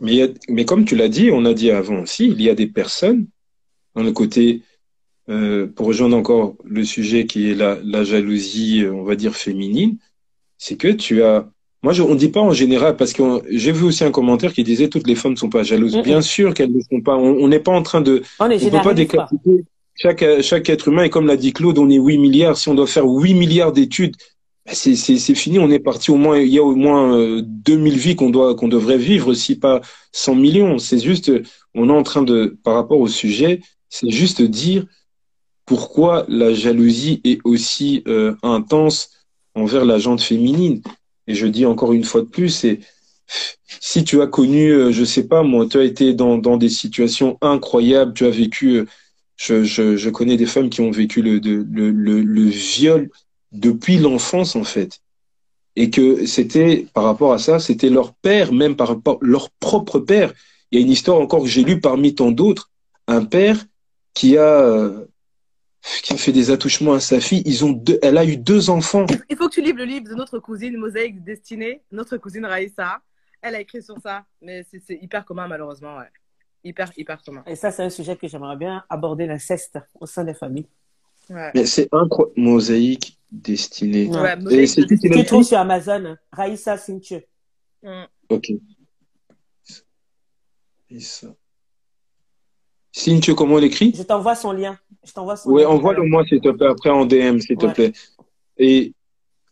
Mais, 0.00 0.22
a- 0.22 0.28
mais 0.48 0.64
comme 0.64 0.84
tu 0.84 0.94
l'as 0.96 1.08
dit, 1.08 1.30
on 1.32 1.44
a 1.44 1.54
dit 1.54 1.70
avant 1.70 2.02
aussi, 2.02 2.26
il 2.28 2.40
y 2.42 2.50
a 2.50 2.54
des 2.54 2.66
personnes 2.66 3.26
dans 3.94 4.02
le 4.02 4.12
côté, 4.12 4.62
euh, 5.28 5.66
pour 5.66 5.86
rejoindre 5.86 6.16
encore 6.16 6.56
le 6.64 6.84
sujet 6.84 7.26
qui 7.26 7.50
est 7.50 7.54
la, 7.54 7.78
la 7.82 8.04
jalousie, 8.04 8.82
euh, 8.84 8.92
on 8.92 9.02
va 9.04 9.16
dire 9.16 9.34
féminine, 9.34 9.98
c'est 10.56 10.76
que 10.76 10.88
tu 10.88 11.22
as, 11.22 11.48
moi 11.82 11.92
je, 11.92 12.02
on 12.02 12.14
dit 12.14 12.28
pas 12.28 12.40
en 12.40 12.52
général 12.52 12.96
parce 12.96 13.12
que 13.12 13.22
j'ai 13.50 13.72
vu 13.72 13.84
aussi 13.84 14.04
un 14.04 14.10
commentaire 14.10 14.52
qui 14.52 14.64
disait 14.64 14.88
toutes 14.88 15.06
les 15.06 15.14
femmes 15.14 15.32
ne 15.32 15.36
sont 15.36 15.50
pas 15.50 15.62
jalouses. 15.64 15.96
Bien 16.02 16.22
sûr 16.22 16.54
qu'elles 16.54 16.72
ne 16.72 16.80
sont 16.80 17.00
pas. 17.00 17.16
On 17.16 17.48
n'est 17.48 17.60
pas 17.60 17.72
en 17.72 17.82
train 17.82 18.00
de, 18.00 18.22
On 18.40 18.44
on 18.46 18.48
peut 18.58 18.70
pas 18.82 18.94
décapiter 18.94 19.64
chaque, 19.98 20.24
chaque 20.40 20.70
être 20.70 20.88
humain 20.88 21.04
et 21.04 21.10
comme 21.10 21.26
l'a 21.26 21.36
dit 21.36 21.52
Claude, 21.52 21.78
on 21.78 21.90
est 21.90 21.98
8 21.98 22.18
milliards. 22.18 22.56
Si 22.56 22.68
on 22.68 22.74
doit 22.74 22.86
faire 22.86 23.06
8 23.06 23.34
milliards 23.34 23.72
d'études, 23.72 24.16
ben, 24.64 24.74
c'est, 24.74 25.34
fini. 25.34 25.58
On 25.58 25.70
est 25.70 25.78
parti 25.78 26.10
au 26.10 26.16
moins, 26.16 26.38
il 26.38 26.48
y 26.48 26.58
a 26.58 26.62
au 26.62 26.74
moins 26.74 27.16
euh, 27.16 27.42
2000 27.44 27.98
vies 27.98 28.16
qu'on 28.16 28.30
doit, 28.30 28.54
qu'on 28.54 28.68
devrait 28.68 28.98
vivre, 28.98 29.34
si 29.34 29.58
pas 29.58 29.80
100 30.12 30.34
millions. 30.36 30.78
C'est 30.78 30.98
juste, 30.98 31.32
on 31.74 31.88
est 31.88 31.92
en 31.92 32.02
train 32.02 32.22
de, 32.22 32.56
par 32.64 32.74
rapport 32.74 33.00
au 33.00 33.08
sujet, 33.08 33.60
c'est 33.88 34.10
juste 34.10 34.42
dire 34.42 34.84
pourquoi 35.64 36.24
la 36.28 36.54
jalousie 36.54 37.20
est 37.24 37.40
aussi 37.44 38.02
euh, 38.08 38.34
intense 38.42 39.10
envers 39.54 39.84
la 39.84 39.98
gente 39.98 40.22
féminine. 40.22 40.82
Et 41.26 41.34
je 41.34 41.46
dis 41.46 41.66
encore 41.66 41.92
une 41.92 42.04
fois 42.04 42.22
de 42.22 42.26
plus, 42.26 42.48
c'est 42.48 42.80
si 43.80 44.04
tu 44.04 44.22
as 44.22 44.26
connu, 44.26 44.70
euh, 44.70 44.92
je 44.92 45.04
sais 45.04 45.28
pas 45.28 45.42
moi, 45.42 45.66
tu 45.66 45.78
as 45.78 45.84
été 45.84 46.14
dans, 46.14 46.38
dans 46.38 46.56
des 46.56 46.70
situations 46.70 47.36
incroyables, 47.42 48.14
tu 48.14 48.24
as 48.24 48.30
vécu, 48.30 48.76
euh, 48.76 48.86
je, 49.38 50.10
connais 50.10 50.36
des 50.36 50.46
femmes 50.46 50.68
qui 50.68 50.80
ont 50.80 50.90
vécu 50.90 51.22
le, 51.22 52.48
viol 52.48 53.10
depuis 53.52 53.98
l'enfance 53.98 54.56
en 54.56 54.64
fait. 54.64 55.00
Et 55.76 55.90
que 55.90 56.26
c'était, 56.26 56.86
par 56.92 57.04
rapport 57.04 57.32
à 57.32 57.38
ça, 57.38 57.60
c'était 57.60 57.88
leur 57.88 58.12
père, 58.14 58.52
même 58.52 58.74
par 58.74 58.88
rapport 58.88 59.18
leur 59.22 59.50
propre 59.50 60.00
père. 60.00 60.34
Il 60.70 60.78
y 60.78 60.82
a 60.82 60.84
une 60.84 60.90
histoire 60.90 61.20
encore 61.20 61.42
que 61.42 61.48
j'ai 61.48 61.62
lue 61.62 61.80
parmi 61.80 62.14
tant 62.14 62.32
d'autres, 62.32 62.70
un 63.06 63.24
père 63.24 63.64
qui 64.12 64.36
a, 64.36 64.60
euh, 64.60 65.04
qui 66.02 66.12
a 66.12 66.16
fait 66.16 66.32
des 66.32 66.50
attouchements 66.50 66.94
à 66.94 67.00
sa 67.00 67.20
fille. 67.20 67.42
Ils 67.46 67.64
ont 67.64 67.70
deux, 67.70 67.98
elle 68.02 68.18
a 68.18 68.24
eu 68.24 68.36
deux 68.36 68.70
enfants. 68.70 69.06
Il 69.30 69.36
faut 69.36 69.48
que 69.48 69.54
tu 69.54 69.62
livres 69.62 69.78
le 69.78 69.84
livre 69.84 70.08
de 70.10 70.14
notre 70.14 70.40
cousine 70.40 70.76
Mosaïque 70.76 71.22
Destinée, 71.22 71.82
notre 71.92 72.16
cousine 72.16 72.44
Raïssa. 72.44 73.00
Elle 73.40 73.54
a 73.54 73.60
écrit 73.60 73.80
sur 73.80 73.96
ça, 74.00 74.24
mais 74.42 74.66
c'est 74.68 74.98
hyper 75.00 75.24
commun 75.24 75.46
malheureusement. 75.46 75.96
Ouais. 75.96 76.10
Hyper, 76.64 76.90
hyper 76.96 77.22
commun. 77.22 77.42
Et 77.46 77.54
ça, 77.56 77.70
c'est 77.70 77.82
un 77.82 77.90
sujet 77.90 78.16
que 78.16 78.26
j'aimerais 78.28 78.56
bien 78.56 78.84
aborder, 78.88 79.26
l'inceste 79.26 79.78
au 80.00 80.06
sein 80.06 80.24
des 80.24 80.34
familles. 80.34 80.66
Ouais. 81.30 81.50
Mais 81.54 81.66
c'est 81.66 81.88
incroyable. 81.92 82.40
Mosaïque 82.40 83.18
destinée. 83.30 84.08
Ouais. 84.08 84.20
Ouais, 84.20 84.32
Et 84.32 84.36
Mosaïque 84.36 84.68
c'est 84.68 85.10
Tu 85.10 85.24
trouves 85.24 85.44
sur 85.44 85.58
Amazon, 85.58 86.16
Raïssa 86.32 86.76
Sintieu. 86.76 87.22
Mm. 87.82 88.04
Ok. 88.30 88.50
Cynthia, 92.92 93.34
comment 93.34 93.54
on 93.54 93.58
l'écrit? 93.58 93.92
Je 93.96 94.02
t'envoie 94.02 94.34
son 94.34 94.52
lien. 94.52 94.78
Je 95.04 95.12
t'envoie 95.12 95.36
son 95.36 95.50
Ouais, 95.50 95.62
lien. 95.62 95.68
envoie-le 95.68 96.02
moi, 96.02 96.24
s'il 96.26 96.40
te 96.40 96.48
plaît, 96.50 96.66
après 96.68 96.90
en 96.90 97.04
DM, 97.04 97.38
s'il 97.38 97.56
te 97.56 97.66
plaît. 97.66 97.92
Et 98.56 98.94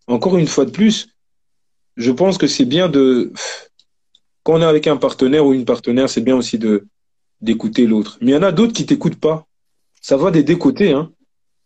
encore 0.07 0.37
une 0.37 0.47
fois 0.47 0.65
de 0.65 0.71
plus, 0.71 1.09
je 1.97 2.11
pense 2.11 2.39
que 2.39 2.47
c'est 2.47 2.65
bien 2.65 2.89
de. 2.89 3.33
Quand 4.43 4.55
on 4.55 4.61
est 4.63 4.65
avec 4.65 4.87
un 4.87 4.97
partenaire 4.97 5.45
ou 5.45 5.53
une 5.53 5.65
partenaire, 5.65 6.09
c'est 6.09 6.21
bien 6.21 6.37
aussi 6.37 6.59
de 6.59 6.87
d'écouter 7.41 7.87
l'autre. 7.87 8.19
Mais 8.21 8.33
il 8.33 8.35
y 8.35 8.37
en 8.37 8.43
a 8.43 8.53
d'autres 8.53 8.73
qui 8.73 8.87
t'écoutent 8.87 9.21
pas. 9.21 9.47
Ça 10.01 10.17
va 10.17 10.31
des 10.31 10.43
deux 10.43 10.57
côtés, 10.57 10.93
hein. 10.93 11.13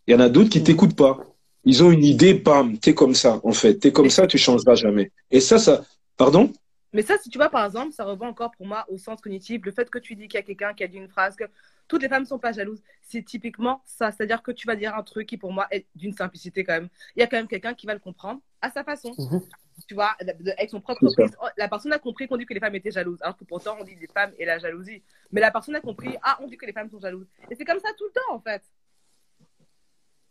Il 0.07 0.13
y 0.13 0.15
en 0.17 0.21
a 0.21 0.29
d'autres 0.29 0.51
qui 0.51 0.59
Mhm. 0.61 0.65
t'écoutent 0.65 0.97
pas. 0.97 1.19
Ils 1.65 1.85
ont 1.85 1.91
une 1.91 2.05
idée, 2.05 2.35
bam, 2.35 2.79
t'es 2.79 2.95
comme 2.95 3.15
ça, 3.15 3.41
en 3.45 3.53
fait. 3.53 3.75
T'es 3.79 3.93
comme 3.93 4.09
ça, 4.11 4.27
tu 4.27 4.39
changeras 4.39 4.75
jamais. 4.75 5.13
Et 5.31 5.41
ça, 5.41 5.59
ça. 5.59 5.85
Pardon? 6.17 6.53
Mais 6.93 7.03
ça, 7.03 7.17
si 7.23 7.29
tu 7.31 7.39
vois, 7.39 7.51
par 7.51 7.65
exemple, 7.67 7.93
ça 7.93 8.05
revient 8.05 8.25
encore 8.25 8.51
pour 8.57 8.67
moi 8.67 8.85
au 8.89 8.99
sens 8.99 9.21
cognitif. 9.21 9.61
Le 9.65 9.71
fait 9.71 9.89
que 9.91 9.99
tu 9.99 10.17
dis 10.17 10.27
qu'il 10.27 10.39
y 10.39 10.43
a 10.43 10.43
quelqu'un 10.43 10.73
qui 10.75 10.83
a 10.83 10.89
dit 10.89 10.97
une 10.97 11.09
phrase 11.09 11.37
que 11.37 11.45
toutes 11.87 12.03
les 12.03 12.09
femmes 12.09 12.23
ne 12.23 12.29
sont 12.29 12.39
pas 12.39 12.53
jalouses, 12.53 12.81
c'est 13.03 13.23
typiquement 13.23 13.83
ça. 13.85 14.11
C'est-à-dire 14.11 14.43
que 14.43 14.51
tu 14.53 14.67
vas 14.67 14.75
dire 14.75 14.95
un 14.97 15.03
truc 15.03 15.29
qui, 15.29 15.37
pour 15.37 15.53
moi, 15.53 15.67
est 15.71 15.87
d'une 15.95 16.15
simplicité 16.15 16.65
quand 16.65 16.73
même. 16.73 16.89
Il 17.15 17.21
y 17.21 17.23
a 17.23 17.27
quand 17.27 17.37
même 17.37 17.47
quelqu'un 17.47 17.75
qui 17.75 17.87
va 17.87 17.95
le 17.95 18.01
comprendre 18.01 18.41
à 18.61 18.71
sa 18.71 18.83
façon. 18.83 19.13
Mhm. 19.19 19.41
Tu 19.89 19.95
vois, 19.95 20.11
avec 20.21 20.71
son 20.71 20.81
propre. 20.81 21.01
Oh, 21.07 21.47
La 21.57 21.69
personne 21.69 21.93
a 21.93 21.99
compris 21.99 22.27
qu'on 22.29 22.37
dit 22.37 22.47
que 22.47 22.55
les 22.55 22.61
femmes 22.61 22.75
étaient 22.75 22.91
jalouses, 22.91 23.19
alors 23.23 23.37
que 23.37 23.45
pourtant 23.45 23.77
on 23.81 23.85
dit 23.85 23.97
les 24.01 24.07
femmes 24.09 24.33
et 24.39 24.45
la 24.45 24.59
jalousie. 24.59 25.03
Mais 25.33 25.41
la 25.41 25.51
personne 25.51 25.75
a 25.77 25.81
compris, 25.81 26.17
ah, 26.23 26.39
on 26.43 26.47
dit 26.49 26.57
que 26.57 26.67
les 26.67 26.73
femmes 26.73 26.91
sont 26.91 27.01
jalouses. 27.01 27.27
Et 27.51 27.55
c'est 27.55 27.65
comme 27.65 27.79
ça 27.81 27.89
tout 27.99 28.05
le 28.05 28.13
temps, 28.13 28.35
en 28.37 28.41
fait. 28.41 28.63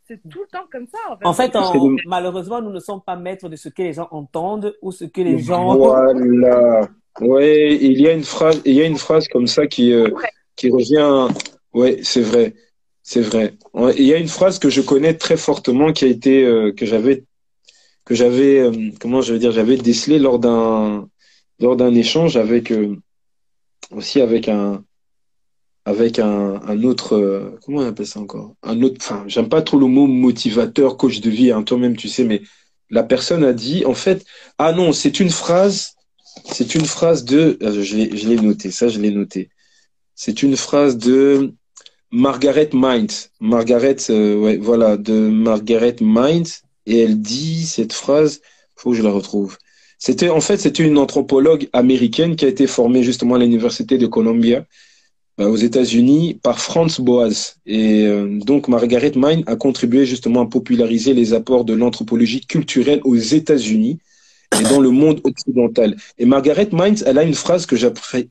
C'est 0.07 0.19
tout 0.27 0.41
le 0.41 0.47
temps 0.47 0.65
comme 0.71 0.87
ça, 0.87 0.97
en 1.09 1.17
fait. 1.17 1.25
En 1.25 1.33
fait, 1.33 1.55
on- 1.55 1.95
malheureusement, 2.07 2.61
nous 2.61 2.71
ne 2.71 2.79
sommes 2.79 3.01
pas 3.01 3.15
maîtres 3.15 3.47
de 3.47 3.55
ce 3.55 3.69
que 3.69 3.83
les 3.83 3.93
gens 3.93 4.07
entendent 4.11 4.75
ou 4.81 4.91
ce 4.91 5.05
que 5.05 5.21
les 5.21 5.37
gens. 5.37 5.75
Voilà. 5.77 6.87
Ouais, 7.21 7.75
il 7.75 7.99
y 8.01 8.07
a 8.07 8.13
une 8.13 8.23
phrase, 8.23 8.61
il 8.65 8.73
y 8.73 8.81
a 8.81 8.85
une 8.85 8.97
phrase 8.97 9.27
comme 9.27 9.45
ça 9.45 9.67
qui, 9.67 9.93
euh, 9.93 10.09
qui 10.55 10.69
revient. 10.71 11.27
Ouais, 11.73 11.99
c'est 12.01 12.21
vrai. 12.21 12.55
C'est 13.03 13.21
vrai. 13.21 13.53
Il 13.97 14.05
y 14.05 14.13
a 14.13 14.17
une 14.17 14.27
phrase 14.27 14.57
que 14.59 14.69
je 14.69 14.81
connais 14.81 15.13
très 15.15 15.37
fortement 15.37 15.91
qui 15.93 16.05
a 16.05 16.07
été, 16.07 16.43
euh, 16.45 16.71
que 16.71 16.85
j'avais, 16.85 17.25
que 18.09 18.15
j'avais, 18.15 18.57
euh, 18.59 18.89
comment 18.99 19.21
je 19.21 19.33
veux 19.33 19.39
dire, 19.39 19.51
j'avais 19.51 19.77
décelé 19.77 20.17
lors 20.17 20.39
d'un, 20.39 21.07
lors 21.59 21.75
d'un 21.75 21.93
échange 21.93 22.37
avec, 22.37 22.71
euh, 22.71 22.95
aussi 23.91 24.19
avec 24.19 24.49
un, 24.49 24.83
avec 25.85 26.17
un, 26.17 26.83
autre, 26.83 27.15
euh, 27.15 27.59
comment 27.63 27.81
on 27.81 27.85
appelle 27.85 28.07
ça 28.07 28.19
encore? 28.19 28.55
Un 28.63 28.81
autre, 28.81 28.95
enfin, 28.99 29.25
j'aime 29.27 29.47
pas 29.47 29.61
trop 29.61 29.77
le 29.77 29.85
mot 29.85 30.07
motivateur, 30.07 30.97
coach 30.97 31.21
de 31.21 31.29
vie, 31.29 31.51
hein, 31.51 31.61
toi-même, 31.61 31.95
tu 31.95 32.07
sais, 32.09 32.23
mais 32.23 32.41
la 32.89 33.03
personne 33.03 33.43
a 33.43 33.53
dit, 33.53 33.85
en 33.85 33.93
fait, 33.93 34.25
ah 34.57 34.73
non, 34.73 34.91
c'est 34.91 35.19
une 35.19 35.29
phrase, 35.29 35.93
c'est 36.51 36.73
une 36.73 36.85
phrase 36.85 37.25
de, 37.25 37.59
euh, 37.61 37.83
je 37.83 37.95
l'ai, 37.95 38.35
noté, 38.37 38.71
ça, 38.71 38.87
je 38.87 38.99
l'ai 38.99 39.11
noté. 39.11 39.51
C'est 40.15 40.41
une 40.41 40.57
phrase 40.57 40.97
de 40.97 41.53
Margaret 42.09 42.71
Mind. 42.73 43.11
Margaret, 43.39 43.97
voilà, 44.59 44.97
de 44.97 45.13
Margaret 45.29 45.97
Mind. 46.01 46.47
Et 46.89 46.99
elle 46.99 47.21
dit 47.21 47.65
cette 47.65 47.93
phrase, 47.93 48.41
faut 48.75 48.91
que 48.91 48.97
je 48.97 49.03
la 49.03 49.11
retrouve. 49.11 49.57
C'était, 49.99 50.29
en 50.29 50.41
fait, 50.41 50.57
c'était 50.57 50.83
une 50.83 50.97
anthropologue 50.97 51.69
américaine 51.71 52.35
qui 52.35 52.45
a 52.45 52.47
été 52.47 52.65
formée 52.65 53.03
justement 53.03 53.35
à 53.35 53.37
l'université 53.37 53.97
de 53.97 54.07
Columbia 54.07 54.65
euh, 55.39 55.47
aux 55.47 55.55
États-Unis 55.55 56.39
par 56.41 56.59
Franz 56.59 56.99
Boas. 56.99 57.55
Et 57.67 58.07
euh, 58.07 58.39
donc 58.39 58.67
Margaret 58.69 59.11
Mind 59.15 59.43
a 59.45 59.55
contribué 59.55 60.05
justement 60.07 60.41
à 60.41 60.45
populariser 60.47 61.13
les 61.13 61.33
apports 61.33 61.63
de 61.63 61.73
l'anthropologie 61.73 62.41
culturelle 62.41 63.01
aux 63.03 63.15
États-Unis 63.15 63.99
et 64.59 64.63
dans 64.63 64.79
le 64.79 64.89
monde 64.89 65.21
occidental. 65.23 65.95
Et 66.17 66.25
Margaret 66.25 66.69
Mind, 66.71 67.03
elle 67.05 67.19
a 67.19 67.23
une 67.23 67.35
phrase 67.35 67.67
que 67.67 67.75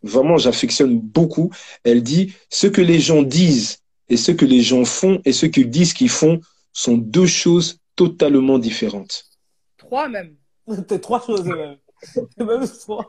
vraiment 0.03 0.37
j'affectionne 0.37 0.99
beaucoup. 0.99 1.51
Elle 1.85 2.03
dit 2.03 2.33
ce 2.51 2.67
que 2.67 2.81
les 2.81 2.99
gens 2.99 3.23
disent 3.23 3.79
et 4.09 4.17
ce 4.17 4.33
que 4.33 4.45
les 4.45 4.63
gens 4.63 4.85
font 4.85 5.21
et 5.25 5.33
ce 5.33 5.47
qu'ils 5.47 5.71
disent 5.71 5.93
qu'ils 5.93 6.09
font 6.09 6.41
sont 6.73 6.97
deux 6.97 7.27
choses 7.27 7.78
totalement 8.03 8.59
différentes. 8.59 9.25
Trois 9.77 10.09
même. 10.09 10.37
C'est 10.89 11.01
trois 11.01 11.21
choses. 11.25 11.49
euh, 11.49 11.75
même 12.39 12.67
trois. 12.85 13.07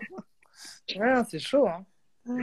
Ouais, 0.98 1.22
c'est 1.30 1.40
chaud, 1.40 1.68
hein. 1.68 1.86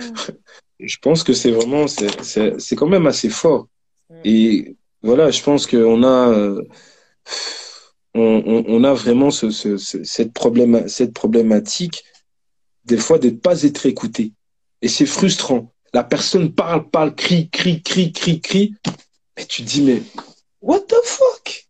je 0.81 0.97
pense 0.99 1.23
que 1.25 1.33
c'est 1.33 1.51
vraiment, 1.51 1.87
c'est, 1.89 2.23
c'est, 2.23 2.59
c'est 2.61 2.77
quand 2.77 2.87
même 2.87 3.07
assez 3.07 3.29
fort. 3.29 3.67
Mm. 4.09 4.21
Et 4.25 4.77
voilà, 5.03 5.31
je 5.31 5.43
pense 5.43 5.67
qu'on 5.67 6.03
a, 6.05 6.29
euh, 6.31 6.63
on, 8.15 8.43
on, 8.47 8.65
on 8.69 8.85
a 8.85 8.95
vraiment 8.95 9.31
ce, 9.31 9.51
ce, 9.51 9.77
ce- 9.77 10.05
cette, 10.05 10.33
problème, 10.33 10.89
cette 10.89 11.13
problématique, 11.13 12.05
des 12.85 12.97
fois, 12.99 13.19
de 13.19 13.31
ne 13.31 13.37
pas 13.37 13.63
être 13.65 13.87
écouté. 13.87 14.33
Et 14.83 14.89
c'est 14.89 15.07
frustrant. 15.07 15.73
La 15.93 16.05
personne 16.05 16.53
parle, 16.53 16.89
parle, 16.91 17.15
crie, 17.15 17.49
crie, 17.51 17.83
crie, 17.83 18.13
crie, 18.13 18.41
crie. 18.41 18.75
Et 19.37 19.45
tu 19.47 19.63
te 19.63 19.69
dis, 19.69 19.83
mais 19.83 20.03
what 20.61 20.81
the 20.81 20.95
fuck? 21.05 21.66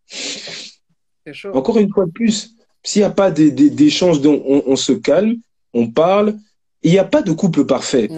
Chaud. 1.32 1.51
Encore 1.55 1.78
une 1.78 1.90
fois 1.90 2.06
de 2.06 2.12
plus, 2.12 2.55
s'il 2.82 3.01
n'y 3.01 3.06
a 3.06 3.10
pas 3.10 3.30
dont 3.30 4.43
on, 4.47 4.62
on 4.66 4.76
se 4.76 4.93
calme, 4.93 5.36
on 5.74 5.88
parle, 5.88 6.36
il 6.82 6.93
n'y 6.93 6.98
a 6.98 7.05
pas 7.05 7.22
de 7.22 7.32
couple 7.32 7.64
parfait. 7.64 8.09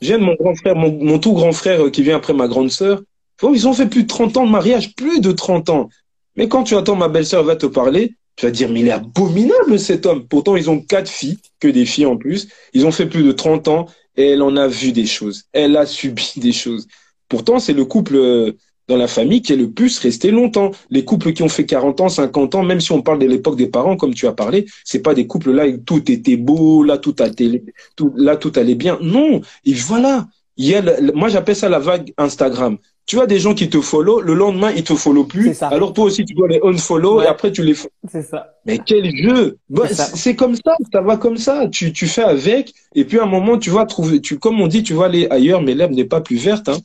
J'aime 0.00 0.20
mon 0.20 0.34
grand 0.34 0.54
frère, 0.54 0.76
mon, 0.76 0.92
mon 0.92 1.18
tout 1.18 1.32
grand 1.32 1.52
frère 1.52 1.86
euh, 1.86 1.90
qui 1.90 2.02
vient 2.02 2.16
après 2.16 2.34
ma 2.34 2.46
grande 2.46 2.70
sœur. 2.70 3.00
Bon, 3.40 3.54
ils 3.54 3.66
ont 3.66 3.72
fait 3.72 3.86
plus 3.86 4.02
de 4.02 4.08
30 4.08 4.36
ans 4.36 4.46
de 4.46 4.50
mariage, 4.50 4.94
plus 4.94 5.20
de 5.20 5.32
30 5.32 5.70
ans. 5.70 5.88
Mais 6.36 6.48
quand 6.48 6.64
tu 6.64 6.76
attends 6.76 6.96
ma 6.96 7.08
belle-sœur 7.08 7.42
va 7.42 7.56
te 7.56 7.66
parler, 7.66 8.14
tu 8.36 8.46
vas 8.46 8.52
dire, 8.52 8.68
mais 8.68 8.80
il 8.80 8.88
est 8.88 8.92
abominable 8.92 9.78
cet 9.78 10.06
homme. 10.06 10.26
Pourtant, 10.28 10.56
ils 10.56 10.68
ont 10.70 10.80
quatre 10.80 11.10
filles, 11.10 11.38
que 11.58 11.68
des 11.68 11.86
filles 11.86 12.06
en 12.06 12.16
plus. 12.16 12.48
Ils 12.74 12.86
ont 12.86 12.92
fait 12.92 13.06
plus 13.06 13.24
de 13.24 13.32
30 13.32 13.68
ans 13.68 13.86
et 14.16 14.30
elle 14.30 14.42
en 14.42 14.56
a 14.56 14.68
vu 14.68 14.92
des 14.92 15.06
choses. 15.06 15.44
Elle 15.52 15.76
a 15.76 15.86
subi 15.86 16.32
des 16.36 16.52
choses. 16.52 16.86
Pourtant, 17.28 17.58
c'est 17.58 17.72
le 17.72 17.84
couple 17.84 18.16
euh, 18.16 18.52
dans 18.88 18.96
la 18.96 19.06
famille 19.06 19.42
qui 19.42 19.52
est 19.52 19.56
le 19.56 19.70
plus 19.70 19.98
resté 19.98 20.30
longtemps. 20.30 20.70
Les 20.90 21.04
couples 21.04 21.32
qui 21.32 21.42
ont 21.42 21.48
fait 21.48 21.66
40 21.66 22.00
ans, 22.00 22.08
50 22.08 22.54
ans, 22.54 22.62
même 22.62 22.80
si 22.80 22.90
on 22.92 23.02
parle 23.02 23.18
de 23.18 23.26
l'époque 23.26 23.56
des 23.56 23.68
parents, 23.68 23.96
comme 23.96 24.14
tu 24.14 24.26
as 24.26 24.32
parlé, 24.32 24.66
c'est 24.84 25.00
pas 25.00 25.14
des 25.14 25.26
couples 25.26 25.52
là 25.52 25.66
où 25.68 25.76
tout 25.78 26.10
était 26.10 26.36
beau, 26.36 26.82
là 26.82 26.98
tout, 26.98 27.14
a 27.20 27.28
télé, 27.30 27.62
tout, 27.96 28.12
là 28.16 28.36
tout 28.36 28.52
allait 28.56 28.74
bien. 28.74 28.98
Non, 29.02 29.40
et 29.64 29.74
voilà. 29.74 30.26
Il 30.56 30.66
y 30.66 30.74
a 30.74 30.80
le- 30.80 31.12
moi, 31.12 31.28
j'appelle 31.28 31.54
ça 31.54 31.68
la 31.68 31.78
vague 31.78 32.12
Instagram. 32.18 32.78
Tu 33.06 33.18
as 33.20 33.26
des 33.26 33.38
gens 33.38 33.54
qui 33.54 33.70
te 33.70 33.80
follow, 33.80 34.20
le 34.20 34.34
lendemain, 34.34 34.70
ils 34.76 34.82
te 34.84 34.94
follow 34.94 35.24
plus. 35.24 35.54
Ça. 35.54 35.68
Alors 35.68 35.94
toi 35.94 36.04
aussi, 36.04 36.26
tu 36.26 36.34
dois 36.34 36.46
les 36.48 36.60
unfollow 36.62 37.18
Ouais. 37.18 37.24
et 37.24 37.26
après, 37.28 37.50
tu 37.52 37.62
les 37.62 37.74
C'est 38.10 38.22
ça. 38.22 38.54
mais 38.66 38.78
quel 38.84 39.10
jeu 39.16 39.56
Bah, 39.70 39.88
c'est 39.88 40.34
comme 40.34 40.54
ça, 40.56 40.72
ça 40.92 41.00
va 41.00 41.16
comme 41.16 41.38
ça. 41.38 41.68
Tu, 41.68 41.92
tu 41.94 42.06
fais 42.06 42.22
avec, 42.24 42.74
et 42.94 43.06
puis 43.06 43.18
à 43.18 43.22
un 43.22 43.26
moment, 43.26 43.56
tu 43.56 43.70
vas 43.70 43.86
trouver, 43.86 44.20
tu, 44.20 44.38
comme 44.38 44.60
on 44.60 44.66
dit, 44.66 44.82
tu 44.82 44.92
vas 44.92 45.06
aller 45.06 45.26
ailleurs, 45.30 45.62
mais 45.62 45.74
l'herbe 45.74 45.92
n'est 45.92 46.04
pas 46.04 46.20
plus 46.20 46.36
verte. 46.36 46.68
Hein. 46.68 46.76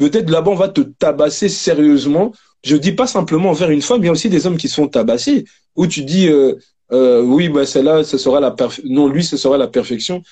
Peut-être 0.00 0.30
là-bas, 0.30 0.50
on 0.50 0.54
va 0.54 0.70
te 0.70 0.80
tabasser 0.80 1.50
sérieusement. 1.50 2.32
Je 2.64 2.76
dis 2.76 2.92
pas 2.92 3.06
simplement 3.06 3.50
envers 3.50 3.70
une 3.70 3.82
femme, 3.82 4.00
il 4.02 4.06
y 4.06 4.08
a 4.08 4.12
aussi 4.12 4.30
des 4.30 4.46
hommes 4.46 4.56
qui 4.56 4.68
se 4.70 4.76
font 4.76 4.88
tabasser, 4.88 5.44
où 5.76 5.86
tu 5.86 6.04
dis, 6.04 6.26
euh, 6.26 6.54
euh, 6.90 7.20
oui, 7.20 7.50
bah, 7.50 7.66
celle-là, 7.66 8.02
ce 8.02 8.16
sera 8.16 8.40
la 8.40 8.50
perf- 8.50 8.80
non, 8.84 9.08
lui, 9.08 9.22
ce 9.22 9.36
sera 9.36 9.58
la 9.58 9.68
perfection. 9.68 10.22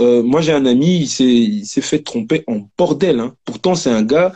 Euh, 0.00 0.22
moi, 0.22 0.42
j'ai 0.42 0.52
un 0.52 0.66
ami, 0.66 0.98
il 1.04 1.08
s'est, 1.08 1.24
il 1.24 1.64
s'est 1.64 1.80
fait 1.80 2.02
tromper 2.10 2.44
en 2.46 2.68
bordel. 2.76 3.20
Hein. 3.20 3.34
Pourtant, 3.46 3.74
c'est 3.74 3.90
un 3.90 4.02
gars, 4.02 4.34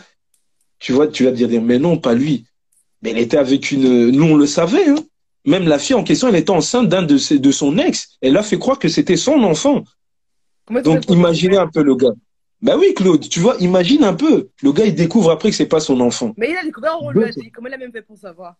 tu 0.78 0.92
vois, 0.92 1.06
tu 1.08 1.24
vas 1.24 1.30
te 1.32 1.36
dire, 1.36 1.60
mais 1.60 1.78
non, 1.78 1.98
pas 1.98 2.14
lui. 2.14 2.46
Mais 3.02 3.10
il 3.10 3.18
était 3.18 3.36
avec 3.36 3.70
une, 3.72 4.10
nous, 4.10 4.24
on 4.24 4.36
le 4.36 4.46
savait, 4.46 4.88
hein. 4.88 5.02
Même 5.44 5.66
la 5.68 5.78
fille 5.78 5.96
en 5.96 6.04
question, 6.04 6.28
elle 6.28 6.36
était 6.36 6.50
enceinte 6.50 6.88
d'un 6.88 7.02
de, 7.02 7.18
ses, 7.18 7.38
de 7.38 7.50
son 7.50 7.76
ex. 7.78 8.10
Elle 8.20 8.36
a 8.38 8.42
fait 8.42 8.58
croire 8.58 8.78
que 8.78 8.88
c'était 8.88 9.16
son 9.16 9.42
enfant. 9.42 9.84
Donc, 10.84 11.08
imaginez 11.08 11.58
un 11.58 11.66
peu 11.66 11.82
le 11.82 11.94
gars. 11.96 12.16
Bah 12.62 12.76
oui, 12.78 12.92
Claude, 12.94 13.26
tu 13.28 13.40
vois, 13.40 13.56
imagine 13.58 14.04
un 14.04 14.14
peu. 14.14 14.48
Le 14.62 14.72
gars, 14.72 14.84
il 14.84 14.94
découvre 14.94 15.30
après 15.30 15.50
que 15.50 15.56
c'est 15.56 15.66
pas 15.66 15.80
son 15.80 15.98
enfant. 16.00 16.34
Mais 16.36 16.50
il 16.50 16.56
a 16.56 16.62
découvert, 16.62 16.98
on 17.00 17.10
lui 17.10 17.24
a 17.24 17.30
dit. 17.30 17.50
Comment 17.50 17.68
il 17.68 17.74
a 17.74 17.78
même 17.78 17.92
fait 17.92 18.02
pour 18.02 18.18
savoir? 18.18 18.56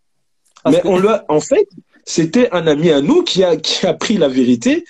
Parce 0.63 0.77
Mais 0.77 0.83
que- 0.83 0.89
on 0.89 0.99
l'a, 0.99 1.25
en 1.29 1.41
fait, 1.41 1.67
c'était 2.05 2.49
un 2.53 2.67
ami 2.67 2.91
à 2.91 3.01
nous 3.03 3.23
qui 3.23 3.45
a, 3.45 3.57
qui 3.57 3.87
a 3.87 3.93
pris 3.95 4.17
la 4.17 4.29
vérité 4.29 4.85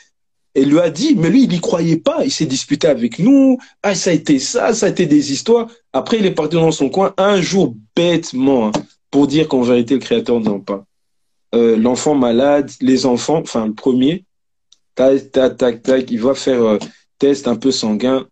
et 0.54 0.64
lui 0.64 0.78
a 0.80 0.90
dit, 0.90 1.14
mais 1.16 1.28
lui, 1.28 1.44
il 1.44 1.52
y 1.52 1.60
croyait 1.60 1.96
pas. 1.96 2.24
Il 2.24 2.30
s'est 2.30 2.46
disputé 2.46 2.86
avec 2.86 3.18
nous. 3.18 3.58
Ah, 3.82 3.94
ça 3.94 4.10
a 4.10 4.12
été 4.12 4.38
ça, 4.38 4.74
ça 4.74 4.86
a 4.86 4.88
été 4.88 5.06
des 5.06 5.32
histoires. 5.32 5.68
Après, 5.92 6.18
il 6.18 6.26
est 6.26 6.30
parti 6.34 6.56
dans 6.56 6.70
son 6.72 6.88
coin 6.88 7.12
un 7.16 7.40
jour 7.40 7.74
bêtement 7.96 8.68
hein, 8.68 8.72
pour 9.10 9.26
dire 9.26 9.48
qu'en 9.48 9.62
vérité, 9.62 9.94
le 9.94 10.00
créateur 10.00 10.40
n'en 10.40 10.60
pas. 10.60 10.84
Euh, 11.54 11.76
l'enfant 11.76 12.14
malade, 12.14 12.70
les 12.80 13.06
enfants, 13.06 13.38
enfin, 13.38 13.66
le 13.66 13.74
premier, 13.74 14.24
tac, 14.94 15.32
tac, 15.32 15.56
tac, 15.56 15.82
tac, 15.82 16.10
il 16.10 16.20
va 16.20 16.34
faire 16.34 16.62
euh, 16.62 16.78
test 17.18 17.48
un 17.48 17.56
peu 17.56 17.72
sanguin. 17.72 18.26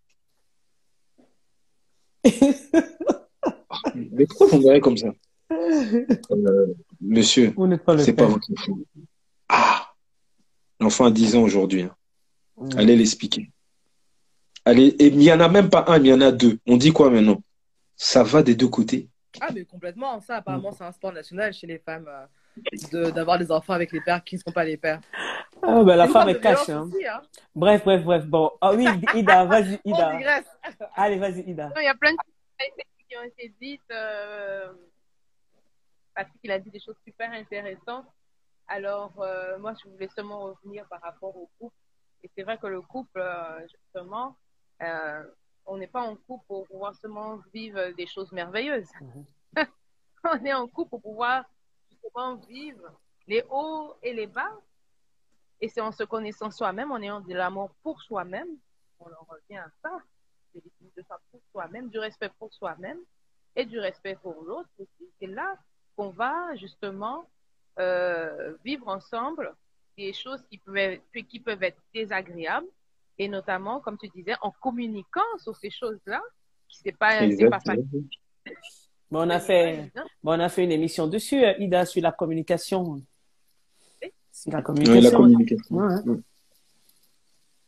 Mais 3.95 4.27
pourquoi 4.27 4.47
vous 4.49 4.59
me 4.59 4.63
verrez 4.65 4.81
comme 4.81 4.97
ça? 4.97 5.09
Euh, 5.51 6.75
monsieur, 7.01 7.53
Vous 7.57 7.67
n'êtes 7.67 7.85
pas 7.85 7.95
le 7.95 8.03
c'est 8.03 8.13
pas 8.13 8.25
père. 8.25 8.33
votre 8.33 8.49
enfant. 8.53 8.79
Ah 9.49 9.93
L'enfant 10.81 11.07
a 11.07 11.11
10 11.11 11.37
ans 11.37 11.43
aujourd'hui. 11.43 11.83
hein. 11.83 11.95
Allez 12.77 12.97
l'expliquer. 12.97 13.51
Allez, 14.65 14.89
et 14.99 15.07
il 15.07 15.17
n'y 15.19 15.33
en 15.33 15.41
a 15.41 15.49
même 15.49 15.71
pas 15.71 15.85
un, 15.89 15.99
il 15.99 16.07
y 16.07 16.13
en 16.13 16.21
a 16.21 16.31
deux. 16.33 16.59
On 16.67 16.77
dit 16.77 16.93
quoi 16.93 17.11
maintenant? 17.11 17.41
Ça 17.97 18.23
va 18.23 18.43
des 18.43 18.55
deux 18.55 18.69
côtés? 18.69 19.09
Ah, 19.41 19.49
mais 19.55 19.65
complètement. 19.65 20.21
Ça, 20.21 20.37
apparemment, 20.37 20.73
c'est 20.73 20.85
un 20.85 20.93
sport 20.93 21.13
national 21.13 21.53
chez 21.53 21.67
les 21.67 21.79
femmes 21.79 22.07
euh, 22.09 22.27
de- 23.07 23.11
d'avoir 23.11 23.39
des 23.39 23.51
enfants 23.51 23.73
avec 23.73 23.93
les 23.93 24.01
pères 24.01 24.23
qui 24.23 24.35
ne 24.37 24.41
sont 24.41 24.53
pas 24.53 24.65
les 24.65 24.77
pères. 24.77 25.01
Ah, 25.63 25.83
ben, 25.85 25.97
la 25.97 26.07
une 26.07 26.13
femme 26.13 26.29
est 26.29 26.39
violence 26.41 26.69
Hein. 26.69 26.89
aussi, 26.93 27.07
hein. 27.07 27.23
Bref, 27.55 27.85
bref, 27.85 28.05
bref. 28.05 28.25
Bon. 28.27 28.53
Ah 28.61 28.73
oui, 28.73 28.87
Ida, 29.15 29.45
vas-y, 29.45 29.81
On 29.85 29.91
Ida. 29.95 30.17
digresse. 30.17 30.47
Allez, 30.95 31.19
vas-y, 31.19 31.41
Ida. 31.51 31.73
Il 31.77 31.85
y 31.85 31.89
a 31.89 31.95
plein 31.95 32.13
de 32.13 32.17
choses 32.17 32.97
qui 33.09 33.17
ont 33.17 33.23
été 33.23 33.55
dites. 33.61 33.81
Euh, 33.91 34.73
Patrick, 36.15 36.41
il 36.43 36.51
a 36.51 36.59
dit 36.59 36.71
des 36.71 36.81
choses 36.81 36.97
super 37.05 37.31
intéressantes. 37.33 38.07
Alors, 38.67 39.13
euh, 39.21 39.59
moi, 39.59 39.73
je 39.83 39.89
voulais 39.89 40.09
seulement 40.15 40.41
revenir 40.41 40.87
par 40.89 41.01
rapport 41.01 41.35
au 41.37 41.49
couple. 41.59 41.75
Et 42.23 42.31
c'est 42.37 42.43
vrai 42.43 42.59
que 42.59 42.67
le 42.67 42.83
couple, 42.83 43.21
euh, 43.21 43.61
justement, 43.69 44.37
euh, 44.83 45.23
on 45.67 45.77
n'est 45.79 45.87
pas 45.87 46.03
en 46.03 46.17
couple 46.17 46.45
pour 46.47 46.67
pouvoir 46.67 46.95
seulement 46.97 47.39
vivre 47.55 47.91
des 47.97 48.07
choses 48.07 48.31
merveilleuses. 48.33 48.91
on 50.25 50.45
est 50.45 50.53
en 50.53 50.67
couple 50.67 50.91
pour 50.91 51.03
pouvoir 51.03 51.45
justement 51.91 52.35
vivre 52.49 52.83
les 53.27 53.45
hauts 53.49 53.95
et 54.03 54.13
les 54.13 54.27
bas. 54.27 54.53
Et 55.61 55.69
c'est 55.69 55.81
en 55.81 55.93
se 55.93 56.05
connaissant 56.05 56.51
soi-même, 56.51 56.93
en 56.93 57.01
ayant 57.03 57.21
de 57.21 57.35
l'amour 57.35 57.71
pour 57.83 58.01
soi-même, 58.03 58.49
on 59.01 59.07
en 59.07 59.27
revient 59.29 59.59
à 59.59 59.71
ça, 59.83 59.91
c'est 60.53 60.63
de 60.97 61.03
ça 61.09 61.19
pour 61.31 61.41
soi-même, 61.53 61.89
du 61.89 61.99
respect 61.99 62.31
pour 62.39 62.53
soi-même 62.53 62.99
et 63.57 63.65
du 63.65 63.79
respect 63.79 64.17
pour 64.23 64.43
l'autre 64.43 64.69
aussi. 64.79 65.11
C'est 65.21 65.27
là 65.27 65.57
qu'on 65.97 66.11
va 66.11 66.55
justement 66.57 67.29
euh, 67.79 68.55
vivre 68.65 68.89
ensemble 68.89 69.55
des 69.97 70.13
choses 70.13 70.45
qui 70.51 70.59
peuvent, 70.59 70.77
être, 70.77 71.03
qui 71.29 71.41
peuvent 71.41 71.63
être 71.63 71.81
désagréables 71.93 72.69
et 73.19 73.29
notamment, 73.29 73.81
comme 73.81 73.99
tu 73.99 74.09
disais, 74.09 74.35
en 74.41 74.53
communiquant 74.53 75.21
sur 75.39 75.57
ces 75.57 75.71
choses-là, 75.71 76.21
qui 76.69 76.79
c'est 76.79 76.97
pas, 76.97 77.29
c'est 77.31 77.49
pas 77.49 77.59
Exactement. 77.59 77.77
facile. 77.77 78.09
Bon, 79.11 79.27
on 79.27 79.31
a 79.31 79.41
fait, 79.41 79.91
bon, 80.23 80.33
on 80.33 80.41
a 80.41 80.49
fait 80.49 80.65
une 80.65 80.73
émission 80.73 81.07
dessus, 81.09 81.43
euh, 81.43 81.55
Ida, 81.59 81.85
sur 81.87 82.03
la 82.03 82.13
communication. 82.13 83.03
Sur 84.43 84.53
la 84.53 84.59
Oui, 84.59 84.65
communication. 84.65 85.11
la 85.11 85.17
communication. 85.17 85.77
Ouais, 85.77 85.95
ouais. 85.95 86.03
Mm. 86.05 86.23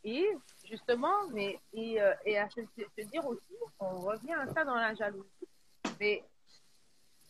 Et 0.03 0.27
justement, 0.65 1.27
mais 1.33 1.59
et, 1.73 2.01
euh, 2.01 2.13
et 2.25 2.37
à 2.37 2.49
se, 2.49 2.61
se 2.61 3.05
dire 3.07 3.25
aussi, 3.27 3.55
on 3.79 3.99
revient 3.99 4.33
à 4.33 4.47
ça 4.53 4.63
dans 4.63 4.75
la 4.75 4.95
jalousie. 4.95 5.27
Mais 5.99 6.23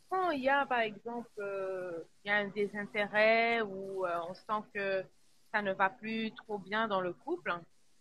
quand 0.09 0.31
il 0.31 0.43
y 0.43 0.49
a, 0.49 0.65
par 0.65 0.79
exemple, 0.79 1.29
euh, 1.39 2.03
il 2.23 2.29
y 2.29 2.31
a 2.31 2.37
un 2.37 2.47
désintérêt 2.49 3.61
ou 3.61 4.05
euh, 4.05 4.19
on 4.29 4.33
sent 4.33 4.67
que 4.73 5.03
ça 5.51 5.61
ne 5.61 5.73
va 5.73 5.89
plus 5.89 6.31
trop 6.33 6.59
bien 6.59 6.87
dans 6.87 7.01
le 7.01 7.13
couple, 7.13 7.51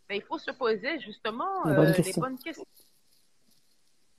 ben, 0.08 0.14
il 0.16 0.22
faut 0.22 0.38
se 0.38 0.50
poser 0.50 1.00
justement 1.00 1.62
bonne 1.64 1.78
euh, 1.78 2.02
les 2.04 2.12
bonnes 2.12 2.38
questions. 2.38 2.66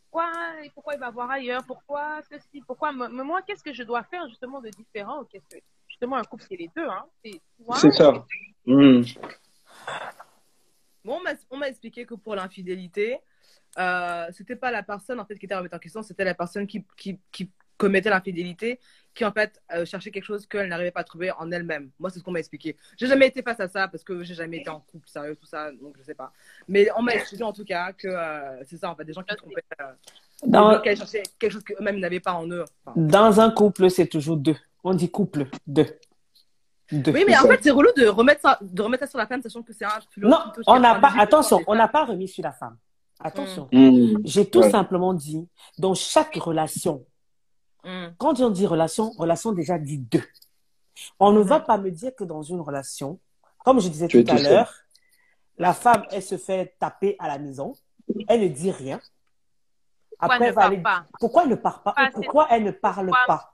Pourquoi, 0.10 0.32
pourquoi 0.74 0.96
il 0.96 1.00
va 1.00 1.12
voir 1.12 1.32
ailleurs? 1.32 1.64
Pourquoi 1.66 2.22
ceci? 2.30 2.62
Pourquoi 2.68 2.92
moi 2.92 3.42
Qu'est-ce 3.44 3.64
que 3.64 3.74
je 3.74 3.84
dois 3.84 4.04
faire 4.04 4.28
justement 4.28 4.60
de 4.60 4.70
différent? 4.70 5.24
Qu'est-ce 5.26 5.48
que 5.56 5.62
justement 6.02 6.18
un 6.18 6.24
couple 6.24 6.44
c'est 6.50 6.56
les 6.56 6.70
deux, 6.76 6.88
hein 6.88 7.06
C'est 7.76 7.92
ça. 7.92 8.12
Mm. 8.66 9.02
Bon, 11.06 11.20
on 11.52 11.58
m'a- 11.58 11.68
expliqué 11.68 12.06
que 12.06 12.16
pour 12.16 12.36
l'infidélité, 12.36 13.20
euh, 13.78 14.28
c'était 14.32 14.56
pas 14.56 14.72
la 14.72 14.84
personne 14.84 15.20
en 15.20 15.26
fait 15.26 15.38
qui 15.38 15.46
était 15.46 15.56
remise 15.56 15.74
en 15.74 15.80
question, 15.80 16.02
c'était 16.02 16.24
la 16.24 16.34
personne 16.34 16.66
qui, 16.66 16.84
qui, 16.98 17.20
qui 17.32 17.52
commettait 17.78 18.10
l'infidélité 18.10 18.80
qui 19.14 19.26
en 19.26 19.32
fait 19.32 19.62
euh, 19.74 19.86
cherchait 19.86 20.12
quelque 20.12 20.24
chose 20.26 20.46
qu'elle 20.48 20.70
n'arrivait 20.70 20.92
pas 20.92 21.02
à 21.02 21.04
trouver 21.04 21.32
en 21.32 21.52
elle-même. 21.52 21.92
Moi, 22.00 22.10
c'est 22.10 22.20
ce 22.20 22.24
qu'on 22.24 22.32
m'a 22.32 22.40
expliqué. 22.40 22.78
J'ai 22.98 23.08
jamais 23.08 23.28
été 23.28 23.42
face 23.42 23.60
à 23.60 23.68
ça 23.68 23.88
parce 23.88 24.04
que 24.04 24.24
j'ai 24.24 24.36
jamais 24.36 24.58
été 24.58 24.70
en 24.70 24.80
couple 24.80 25.08
sérieux, 25.10 25.36
tout 25.36 25.48
ça, 25.48 25.72
donc 25.72 25.96
je 25.98 26.04
sais 26.04 26.16
pas. 26.16 26.32
Mais 26.68 26.88
on 26.96 27.02
m'a 27.02 27.14
expliqué 27.14 27.44
en 27.44 27.54
tout 27.54 27.66
cas 27.66 27.94
que 27.94 28.08
euh, 28.08 28.64
c'est 28.66 28.78
ça 28.78 28.90
en 28.90 28.96
fait, 28.96 29.06
des 29.06 29.14
gens 29.14 29.24
qui 29.24 29.36
trompaient, 29.36 29.64
euh, 29.82 29.92
des 30.44 30.50
Dans, 30.52 30.72
gens 30.74 30.82
qui 30.82 31.22
quelque 31.40 31.52
chose 31.52 31.64
qu'eux-mêmes 31.64 32.00
n'avaient 32.00 32.20
pas 32.20 32.34
en 32.34 32.48
eux. 32.50 32.64
Enfin, 32.86 33.00
dans 33.00 33.40
un 33.40 33.52
couple, 33.52 33.90
c'est 33.90 34.08
toujours 34.08 34.38
deux. 34.38 34.58
On 34.84 34.94
dit 34.94 35.10
couple, 35.12 35.48
deux. 35.68 35.88
Deux. 36.92 37.12
Oui, 37.14 37.24
mais 37.26 37.38
en 37.38 37.44
fait, 37.44 37.60
c'est 37.62 37.72
relou 37.72 37.90
de 37.96 38.08
remettre 38.08 38.42
ça, 38.42 38.58
de 38.62 38.82
remettre 38.82 39.04
ça 39.06 39.10
sur 39.10 39.18
la 39.20 39.28
femme, 39.28 39.42
sachant 39.42 39.62
que 39.64 39.72
c'est 39.74 39.86
un 39.86 40.00
Non, 40.18 40.40
on 40.68 40.80
n'a 40.80 40.96
pas, 40.96 41.10
98% 41.12 41.20
attention, 41.22 41.62
on 41.68 41.76
n'a 41.76 41.88
pas 41.88 42.06
remis 42.06 42.28
sur 42.28 42.44
la 42.44 42.52
femme. 42.52 42.78
Attention. 43.20 43.70
Mm. 43.72 44.18
J'ai 44.26 44.50
tout 44.50 44.60
Ouais. 44.60 44.72
simplement 44.72 45.14
dit, 45.14 45.48
dans 45.78 45.94
chaque 45.94 46.36
relation, 46.36 47.06
Mm. 47.86 48.08
quand 48.18 48.40
on 48.42 48.50
dit 48.50 48.66
relation, 48.68 49.12
relation 49.12 49.52
déjà 49.54 49.78
dit 49.80 50.00
deux. 50.00 50.24
On 51.20 51.32
ne 51.32 51.40
va 51.42 51.60
pas 51.62 51.78
me 51.78 51.90
dire 51.92 52.14
que 52.16 52.24
dans 52.26 52.42
une 52.42 52.60
relation, 52.60 53.20
comme 53.64 53.80
je 53.80 53.88
disais 53.88 54.08
Tu 54.08 54.24
tout 54.24 54.32
à 54.34 54.40
l'heure, 54.40 54.74
la 55.58 55.74
femme, 55.74 56.04
elle 56.12 56.22
se 56.24 56.38
fait 56.38 56.76
taper 56.80 57.16
à 57.20 57.28
la 57.28 57.38
maison. 57.40 57.74
elle 58.28 58.42
ne 58.42 58.48
dit 58.50 58.72
rien. 58.72 59.00
Pourquoi 60.20 60.36
Après, 60.36 60.48
elle 60.48 60.54
va 60.54 60.62
parle 60.62 60.74
aller- 60.74 60.82
pas? 60.84 61.06
pourquoi 61.20 61.44
elle 61.44 61.50
ne 61.50 61.56
parle 61.56 61.82
pas? 61.84 61.94
Pas 61.94 62.02
ou 62.02 62.06
assez- 62.06 62.14
pourquoi 62.16 62.48
elle 62.52 62.64
ne 62.66 62.72
parle 62.72 63.10
pas? 63.28 63.54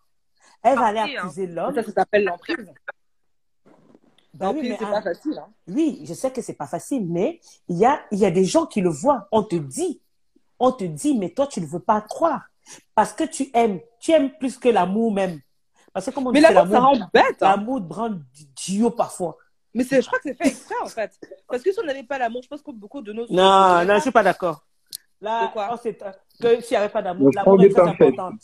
Elle 0.72 0.80
va 0.80 0.86
aller 0.86 1.00
hein. 1.00 1.22
accuser 1.24 1.48
l'homme. 1.48 1.74
Ça, 1.76 1.84
ça 1.84 1.92
s'appelle 1.92 2.24
l'emprise. 2.26 2.58
Ben 4.34 4.54
oui, 4.54 4.76
c'est 4.78 4.86
pas 4.86 5.02
facile. 5.02 5.38
Hein. 5.40 5.50
Oui, 5.68 6.02
je 6.04 6.14
sais 6.14 6.32
que 6.32 6.42
c'est 6.42 6.54
pas 6.54 6.68
facile, 6.68 7.08
mais 7.10 7.40
il 7.68 7.78
y 7.78 7.86
a, 7.86 8.00
il 8.12 8.20
y 8.20 8.26
a 8.26 8.32
des 8.32 8.46
gens 8.46 8.66
qui 8.68 8.82
le 8.82 8.90
voient. 8.90 9.28
On 9.32 9.42
te 9.44 9.56
dit, 9.56 10.02
on 10.60 10.72
te 10.72 10.84
dit, 10.84 11.18
mais 11.18 11.30
toi, 11.32 11.48
tu 11.48 11.60
ne 11.60 11.66
veux 11.66 11.80
pas 11.80 12.02
croire. 12.02 12.44
Parce 12.94 13.14
que 13.14 13.24
tu 13.24 13.50
aimes, 13.54 13.80
tu 14.00 14.12
aimes 14.12 14.32
plus 14.38 14.58
que 14.58 14.70
l'amour 14.70 15.12
même. 15.12 15.40
Parce 15.94 16.06
que 16.06 16.12
comme 16.12 16.28
on 16.28 16.32
Mais 16.32 16.40
dit, 16.42 16.54
l'amour, 16.54 16.68
ça 16.68 16.74
l'amour, 16.74 17.00
rend 17.00 17.10
bête. 17.14 17.42
Hein. 17.42 17.50
l'amour 17.56 17.82
brand 17.82 18.22
duo 18.56 18.92
parfois. 18.92 19.38
Mais 19.74 19.84
c'est- 19.84 20.02
je 20.02 20.08
crois 20.08 20.20
que 20.20 20.30
c'est 20.30 20.36
fait 20.36 20.50
exprès, 20.50 20.76
en 20.84 20.88
fait. 20.88 21.12
Parce 21.48 21.64
que 21.64 21.72
si 21.72 21.80
on 21.80 21.84
n'avait 21.86 22.04
pas 22.04 22.18
l'amour, 22.20 22.42
je 22.44 22.48
pense 22.48 22.62
que 22.62 22.72
beaucoup 22.72 23.02
de 23.02 23.14
nos... 23.14 23.26
Non, 23.30 23.86
non, 23.86 23.96
je 23.96 24.02
suis 24.02 24.12
pas 24.12 24.24
d'accord. 24.24 24.64
Là, 25.20 25.48
De 25.48 25.54
quoi? 25.54 25.70
on 25.72 25.78
s'est- 25.78 25.98
que 26.40 26.62
s'il 26.62 26.72
n'y 26.72 26.78
avait 26.78 26.90
pas 26.90 27.02
d'amour, 27.02 27.32
l'amour 27.34 27.64
est 27.64 27.70
très 27.70 27.82
importante. 27.88 28.42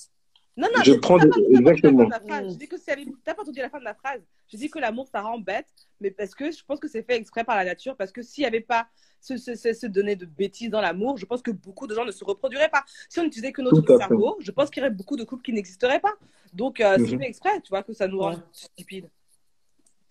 Non, 0.55 0.67
non, 0.75 0.83
Je 0.83 0.93
prends 0.93 1.17
t'as 1.17 1.25
des- 1.25 1.29
pas 1.31 1.37
entendu 1.37 1.51
la 1.53 1.57
fin 1.57 1.63
de 1.63 1.69
exactement. 1.69 2.09
la 2.09 2.19
phrase. 2.19 2.53
Je 2.53 2.57
dis 2.59 2.67
que 2.67 2.77
si 2.77 2.83
elle 2.87 2.99
est- 2.99 3.13
t'as 3.23 3.33
pas 3.33 3.41
entendu 3.41 3.59
la 3.59 3.69
fin 3.69 3.79
de 3.79 3.83
la 3.83 3.95
phrase. 3.95 4.21
Je 4.47 4.57
dis 4.57 4.69
que 4.69 4.77
l'amour, 4.77 5.07
ça 5.07 5.21
rend 5.21 5.39
bête, 5.39 5.65
mais 5.99 6.11
parce 6.11 6.35
que 6.35 6.51
je 6.51 6.63
pense 6.63 6.79
que 6.79 6.87
c'est 6.87 7.01
fait 7.01 7.15
exprès 7.15 7.43
par 7.43 7.55
la 7.55 7.65
nature. 7.65 7.95
Parce 7.97 8.11
que 8.11 8.21
s'il 8.21 8.43
n'y 8.43 8.45
avait 8.47 8.61
pas 8.61 8.87
ce, 9.19 9.35
ce, 9.37 9.55
ce, 9.55 9.73
ce 9.73 9.87
donné 9.87 10.15
de 10.15 10.25
bêtises 10.27 10.69
dans 10.69 10.81
l'amour, 10.81 11.17
je 11.17 11.25
pense 11.25 11.41
que 11.41 11.49
beaucoup 11.49 11.87
de 11.87 11.95
gens 11.95 12.05
ne 12.05 12.11
se 12.11 12.23
reproduiraient 12.23 12.69
pas. 12.69 12.83
Si 13.09 13.19
on 13.19 13.23
n'utilisait 13.23 13.51
que 13.51 13.63
notre 13.63 13.81
fait. 13.81 13.97
cerveau, 13.97 14.35
je 14.41 14.51
pense 14.51 14.69
qu'il 14.69 14.81
y 14.83 14.85
aurait 14.85 14.93
beaucoup 14.93 15.15
de 15.15 15.23
couples 15.23 15.41
qui 15.43 15.53
n'existeraient 15.53 15.99
pas. 16.01 16.13
Donc, 16.53 16.79
euh, 16.81 16.97
c'est 16.97 17.13
Mhm. 17.13 17.19
fait 17.21 17.27
exprès, 17.29 17.61
tu 17.61 17.69
vois, 17.69 17.81
que 17.81 17.93
ça 17.93 18.07
nous 18.07 18.19
rend 18.19 18.31
Ouais. 18.33 18.37
stupides. 18.51 19.09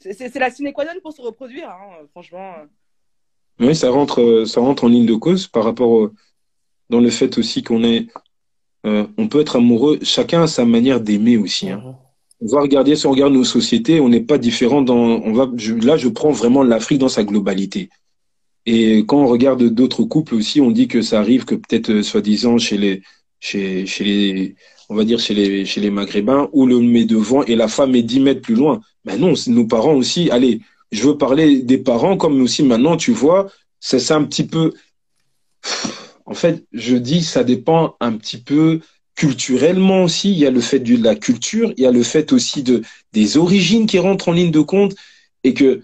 C'est- 0.01 0.15
C'est 0.15 0.29
c'est 0.29 0.39
la 0.41 0.51
sine 0.51 0.73
qua 0.73 0.85
non 0.85 1.01
pour 1.01 1.13
se 1.13 1.23
reproduire, 1.23 1.71
hein, 1.71 2.05
franchement. 2.11 2.55
Oui, 3.61 3.77
ça 3.77 3.91
rentre, 3.91 4.21
euh, 4.21 4.45
ça 4.47 4.61
rentre 4.61 4.83
en 4.85 4.89
ligne 4.89 5.07
de 5.07 5.15
cause 5.15 5.47
par 5.47 5.63
rapport 5.63 5.89
au, 5.91 6.11
dans 6.91 6.99
le 6.99 7.11
fait 7.11 7.39
aussi 7.39 7.63
qu'on 7.63 7.85
est, 7.85 8.09
euh, 8.87 9.07
on 9.17 9.29
peut 9.29 9.41
être 9.41 9.57
amoureux. 9.57 9.99
Chacun 10.03 10.43
a 10.43 10.47
sa 10.47 10.65
manière 10.65 11.01
d'aimer 11.01 11.37
aussi. 11.37 11.71
Hein. 11.71 11.83
On 12.41 12.47
va 12.47 12.61
regarder, 12.61 12.97
si 12.97 13.07
on 13.07 13.13
regarde 13.13 13.33
nos 13.33 13.45
sociétés, 13.45 14.01
on 14.01 14.09
n'est 14.09 14.21
pas 14.21 14.39
différent 14.39 14.83
dans, 14.83 14.97
on 14.97 15.33
va, 15.33 15.49
là, 15.83 15.97
je 15.97 16.09
prends 16.09 16.33
vraiment 16.33 16.65
l'Afrique 16.65 16.99
dans 16.99 17.09
sa 17.09 17.23
globalité. 17.23 17.89
Et 18.67 19.01
quand 19.07 19.19
on 19.19 19.27
regarde 19.27 19.63
d'autres 19.63 20.05
couples 20.05 20.35
aussi, 20.35 20.61
on 20.61 20.71
dit 20.71 20.89
que 20.89 21.03
ça 21.03 21.21
arrive 21.21 21.45
que 21.45 21.55
peut-être, 21.55 21.91
euh, 21.91 22.03
soi-disant, 22.03 22.59
chez 22.59 22.77
les, 22.77 23.03
chez, 23.41 23.87
chez 23.87 24.05
les, 24.05 24.55
on 24.89 24.95
va 24.95 25.05
dire 25.05 25.19
chez 25.19 25.35
les, 25.35 25.65
chez 25.65 25.81
les 25.81 25.91
Maghrébins, 25.91 26.49
où 26.53 26.67
l'homme 26.67 26.89
met 26.89 27.05
devant 27.05 27.45
et 27.45 27.57
la 27.57 27.69
femme 27.69 27.95
est 27.95 28.03
10 28.03 28.21
mètres 28.21 28.43
plus 28.43 28.55
loin. 28.55 28.81
Ben 29.05 29.19
non, 29.19 29.35
nos 29.49 29.67
parents 29.67 29.95
aussi. 29.95 30.31
Allez, 30.31 30.61
je 30.93 31.03
veux 31.07 31.17
parler 31.17 31.61
des 31.61 31.79
parents 31.79 32.17
comme 32.17 32.41
aussi 32.43 32.63
maintenant, 32.63 32.97
tu 32.97 33.13
vois, 33.13 33.51
c'est 33.81 33.99
ça 33.99 34.17
un 34.17 34.25
petit 34.25 34.45
peu, 34.47 34.73
en 36.27 36.35
fait, 36.35 36.65
je 36.73 36.97
dis, 36.97 37.23
ça 37.23 37.45
dépend 37.45 37.97
un 38.01 38.13
petit 38.13 38.39
peu 38.39 38.81
culturellement 39.15 40.05
aussi. 40.05 40.33
Il 40.33 40.39
y 40.39 40.47
a 40.47 40.51
le 40.51 40.61
fait 40.61 40.79
de 40.79 41.03
la 41.03 41.15
culture, 41.15 41.73
il 41.77 41.83
y 41.83 41.87
a 41.87 41.91
le 41.91 42.03
fait 42.03 42.33
aussi 42.33 42.63
de 42.63 42.83
des 43.13 43.37
origines 43.37 43.87
qui 43.87 43.99
rentrent 43.99 44.29
en 44.29 44.33
ligne 44.33 44.51
de 44.51 44.61
compte 44.61 44.95
et 45.45 45.55
que 45.55 45.83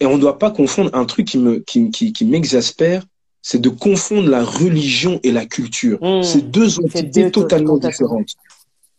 et 0.00 0.06
on 0.06 0.16
ne 0.16 0.20
doit 0.20 0.38
pas 0.38 0.50
confondre 0.50 0.90
un 0.94 1.04
truc 1.04 1.26
qui 1.26 1.38
me 1.38 1.58
qui, 1.58 1.90
qui, 1.90 2.12
qui 2.12 2.24
m'exaspère, 2.24 3.04
c'est 3.42 3.60
de 3.60 3.68
confondre 3.68 4.28
la 4.28 4.44
religion 4.44 5.20
et 5.22 5.30
la 5.30 5.46
culture. 5.46 5.98
Mmh. 6.02 6.22
C'est 6.22 6.50
deux 6.50 6.78
entités 6.80 7.24
deux 7.24 7.30
totalement 7.30 7.78
différentes. 7.78 8.34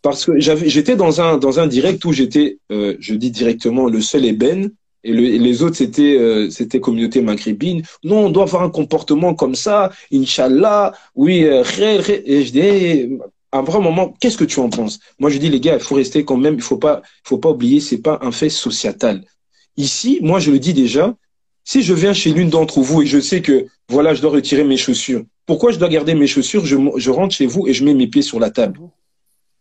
Parce 0.01 0.25
que 0.25 0.39
j'avais 0.39 0.69
j'étais 0.69 0.95
dans 0.95 1.21
un 1.21 1.37
dans 1.37 1.59
un 1.59 1.67
direct 1.67 2.03
où 2.05 2.13
j'étais 2.13 2.57
euh, 2.71 2.95
je 2.99 3.13
dis 3.13 3.31
directement 3.31 3.87
le 3.87 4.01
seul 4.01 4.25
ébène 4.25 4.71
et, 5.03 5.11
le, 5.11 5.23
et 5.23 5.39
les 5.39 5.63
autres 5.63 5.77
c'était 5.77 6.17
euh, 6.17 6.49
c'était 6.49 6.79
communauté 6.79 7.21
maghrébine. 7.21 7.83
Non, 8.03 8.25
on 8.25 8.29
doit 8.29 8.43
avoir 8.43 8.63
un 8.63 8.69
comportement 8.69 9.33
comme 9.33 9.55
ça, 9.55 9.91
inchallah. 10.13 10.93
Oui, 11.15 11.45
euh, 11.45 11.63
et 12.25 12.45
je 12.45 12.51
dis 12.51 13.17
à 13.51 13.59
un 13.59 13.63
vrai 13.63 13.81
moment, 13.81 14.13
qu'est-ce 14.19 14.37
que 14.37 14.45
tu 14.45 14.59
en 14.59 14.69
penses? 14.69 14.99
Moi, 15.19 15.29
je 15.29 15.37
dis 15.37 15.49
les 15.49 15.59
gars, 15.59 15.75
il 15.75 15.81
faut 15.81 15.95
rester 15.95 16.23
quand 16.23 16.37
même, 16.37 16.55
il 16.55 16.61
faut 16.61 16.77
pas 16.77 17.01
il 17.25 17.27
faut 17.29 17.37
pas 17.37 17.49
oublier, 17.49 17.79
c'est 17.79 17.97
pas 17.97 18.19
un 18.21 18.31
fait 18.31 18.49
sociétal. 18.49 19.23
Ici, 19.77 20.19
moi 20.21 20.39
je 20.39 20.51
le 20.51 20.59
dis 20.59 20.73
déjà, 20.73 21.15
si 21.63 21.81
je 21.81 21.93
viens 21.93 22.13
chez 22.13 22.31
l'une 22.31 22.49
d'entre 22.49 22.81
vous 22.81 23.01
et 23.01 23.05
je 23.05 23.19
sais 23.19 23.41
que 23.41 23.65
voilà, 23.89 24.13
je 24.13 24.21
dois 24.21 24.31
retirer 24.31 24.63
mes 24.63 24.77
chaussures. 24.77 25.23
Pourquoi 25.45 25.71
je 25.71 25.79
dois 25.79 25.89
garder 25.89 26.13
mes 26.13 26.27
chaussures? 26.27 26.65
Je, 26.65 26.77
je 26.95 27.09
rentre 27.09 27.35
chez 27.35 27.45
vous 27.45 27.67
et 27.67 27.73
je 27.73 27.83
mets 27.83 27.93
mes 27.93 28.07
pieds 28.07 28.21
sur 28.21 28.39
la 28.39 28.51
table. 28.51 28.79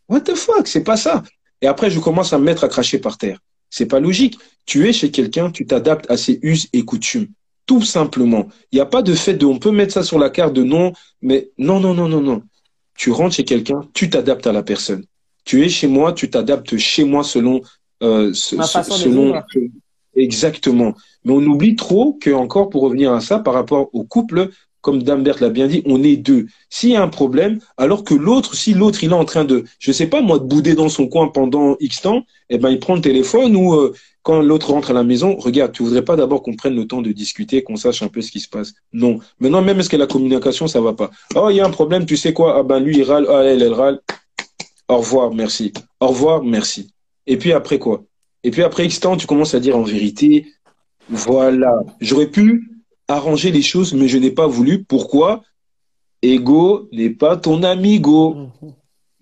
What 0.08 0.20
the 0.20 0.34
fuck, 0.34 0.66
c'est 0.66 0.84
pas 0.84 0.96
ça. 0.96 1.22
Et 1.62 1.66
après, 1.66 1.90
je 1.90 2.00
commence 2.00 2.32
à 2.32 2.38
me 2.38 2.44
mettre 2.44 2.64
à 2.64 2.68
cracher 2.68 2.98
par 2.98 3.18
terre. 3.18 3.38
C'est 3.70 3.86
pas 3.86 4.00
logique. 4.00 4.38
Tu 4.66 4.88
es 4.88 4.92
chez 4.92 5.10
quelqu'un, 5.10 5.50
tu 5.50 5.64
t'adaptes 5.66 6.10
à 6.10 6.16
ses 6.16 6.38
us 6.42 6.68
et 6.72 6.84
coutumes. 6.84 7.28
Tout 7.66 7.82
simplement. 7.82 8.48
Il 8.72 8.76
n'y 8.76 8.80
a 8.80 8.86
pas 8.86 9.02
de 9.02 9.14
fait 9.14 9.34
de, 9.34 9.46
on 9.46 9.58
peut 9.58 9.70
mettre 9.70 9.94
ça 9.94 10.02
sur 10.02 10.18
la 10.18 10.28
carte 10.30 10.52
de 10.54 10.62
non, 10.64 10.92
mais 11.22 11.50
non, 11.56 11.80
non, 11.80 11.94
non, 11.94 12.08
non, 12.08 12.20
non. 12.20 12.42
Tu 12.96 13.10
rentres 13.10 13.36
chez 13.36 13.44
quelqu'un, 13.44 13.80
tu 13.94 14.10
t'adaptes 14.10 14.46
à 14.46 14.52
la 14.52 14.62
personne. 14.62 15.04
Tu 15.44 15.64
es 15.64 15.68
chez 15.68 15.86
moi, 15.86 16.12
tu 16.12 16.28
t'adaptes 16.28 16.76
chez 16.76 17.04
moi 17.04 17.24
selon, 17.24 17.62
euh, 18.02 18.32
ce- 18.34 18.56
Ma 18.56 18.64
ce- 18.64 18.72
façon 18.72 18.94
de 18.96 19.00
selon, 19.00 19.24
vivre. 19.32 19.70
exactement. 20.16 20.94
Mais 21.24 21.32
on 21.32 21.42
oublie 21.42 21.76
trop 21.76 22.14
que, 22.14 22.30
encore 22.30 22.68
pour 22.70 22.82
revenir 22.82 23.12
à 23.12 23.20
ça, 23.20 23.38
par 23.38 23.54
rapport 23.54 23.88
au 23.92 24.04
couple, 24.04 24.50
comme 24.80 25.02
Dambert 25.02 25.40
l'a 25.40 25.50
bien 25.50 25.66
dit, 25.66 25.82
on 25.86 26.02
est 26.02 26.16
deux. 26.16 26.46
S'il 26.68 26.90
y 26.90 26.96
a 26.96 27.02
un 27.02 27.08
problème, 27.08 27.58
alors 27.76 28.04
que 28.04 28.14
l'autre, 28.14 28.54
si 28.54 28.74
l'autre 28.74 29.04
il 29.04 29.10
est 29.10 29.14
en 29.14 29.24
train 29.24 29.44
de, 29.44 29.64
je 29.78 29.92
sais 29.92 30.06
pas 30.06 30.22
moi, 30.22 30.38
de 30.38 30.44
bouder 30.44 30.74
dans 30.74 30.88
son 30.88 31.08
coin 31.08 31.28
pendant 31.28 31.76
X 31.80 32.02
temps, 32.02 32.24
eh 32.48 32.58
ben 32.58 32.70
il 32.70 32.78
prend 32.78 32.94
le 32.94 33.00
téléphone 33.00 33.56
ou 33.56 33.74
euh, 33.74 33.94
quand 34.22 34.40
l'autre 34.40 34.70
rentre 34.70 34.90
à 34.90 34.94
la 34.94 35.04
maison, 35.04 35.36
regarde, 35.36 35.72
tu 35.72 35.82
voudrais 35.82 36.04
pas 36.04 36.16
d'abord 36.16 36.42
qu'on 36.42 36.54
prenne 36.54 36.74
le 36.74 36.86
temps 36.86 37.02
de 37.02 37.12
discuter, 37.12 37.62
qu'on 37.62 37.76
sache 37.76 38.02
un 38.02 38.08
peu 38.08 38.20
ce 38.20 38.30
qui 38.30 38.40
se 38.40 38.48
passe. 38.48 38.74
Non. 38.92 39.18
Maintenant 39.38 39.62
même 39.62 39.80
est-ce 39.80 39.88
que 39.88 39.96
la 39.96 40.06
communication 40.06 40.66
ça 40.66 40.80
va 40.80 40.92
pas 40.92 41.10
Oh 41.34 41.48
il 41.50 41.56
y 41.56 41.60
a 41.60 41.66
un 41.66 41.70
problème, 41.70 42.06
tu 42.06 42.16
sais 42.16 42.32
quoi? 42.32 42.58
Ah 42.58 42.62
ben 42.62 42.80
lui 42.80 42.98
il 42.98 43.02
râle, 43.02 43.26
ah 43.28 43.42
elle 43.44 43.62
elle 43.62 43.72
râle. 43.72 44.00
Au 44.88 44.98
revoir, 44.98 45.32
merci. 45.32 45.72
Au 46.00 46.08
revoir, 46.08 46.42
merci. 46.42 46.92
Et 47.26 47.36
puis 47.36 47.52
après 47.52 47.78
quoi? 47.78 48.04
Et 48.42 48.50
puis 48.50 48.62
après 48.62 48.86
X 48.86 49.00
temps, 49.00 49.16
tu 49.16 49.26
commences 49.26 49.54
à 49.54 49.60
dire 49.60 49.76
en 49.76 49.82
vérité, 49.82 50.46
voilà, 51.08 51.74
j'aurais 52.00 52.28
pu 52.28 52.69
arranger 53.10 53.50
les 53.50 53.62
choses, 53.62 53.94
mais 53.94 54.08
je 54.08 54.18
n'ai 54.18 54.30
pas 54.30 54.46
voulu. 54.46 54.84
Pourquoi? 54.84 55.42
Ego 56.22 56.88
n'est 56.92 57.10
pas 57.10 57.36
ton 57.36 57.62
amigo. 57.62 58.34
Mhm. 58.34 58.74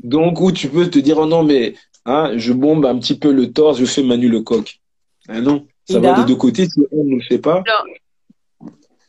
Donc, 0.03 0.41
où 0.41 0.53
tu 0.53 0.69
peux 0.69 0.89
te 0.89 0.99
dire, 0.99 1.19
oh 1.19 1.27
non, 1.27 1.43
mais 1.43 1.75
hein, 2.05 2.33
je 2.37 2.53
bombe 2.53 2.87
un 2.87 2.99
petit 2.99 3.19
peu 3.19 3.33
le 3.33 3.53
torse, 3.53 3.79
je 3.79 3.85
fais 3.85 4.03
Manu 4.03 4.29
le 4.29 4.43
coq. 4.43 4.81
Ah 5.29 5.41
non, 5.41 5.67
ça 5.85 5.99
Ida 5.99 6.13
va 6.13 6.21
des 6.21 6.27
deux 6.27 6.39
côtés. 6.39 6.67
Si 6.69 6.81
on 6.93 7.05
ne 7.05 7.17
le 7.17 7.23
fait 7.23 7.39
pas, 7.39 7.63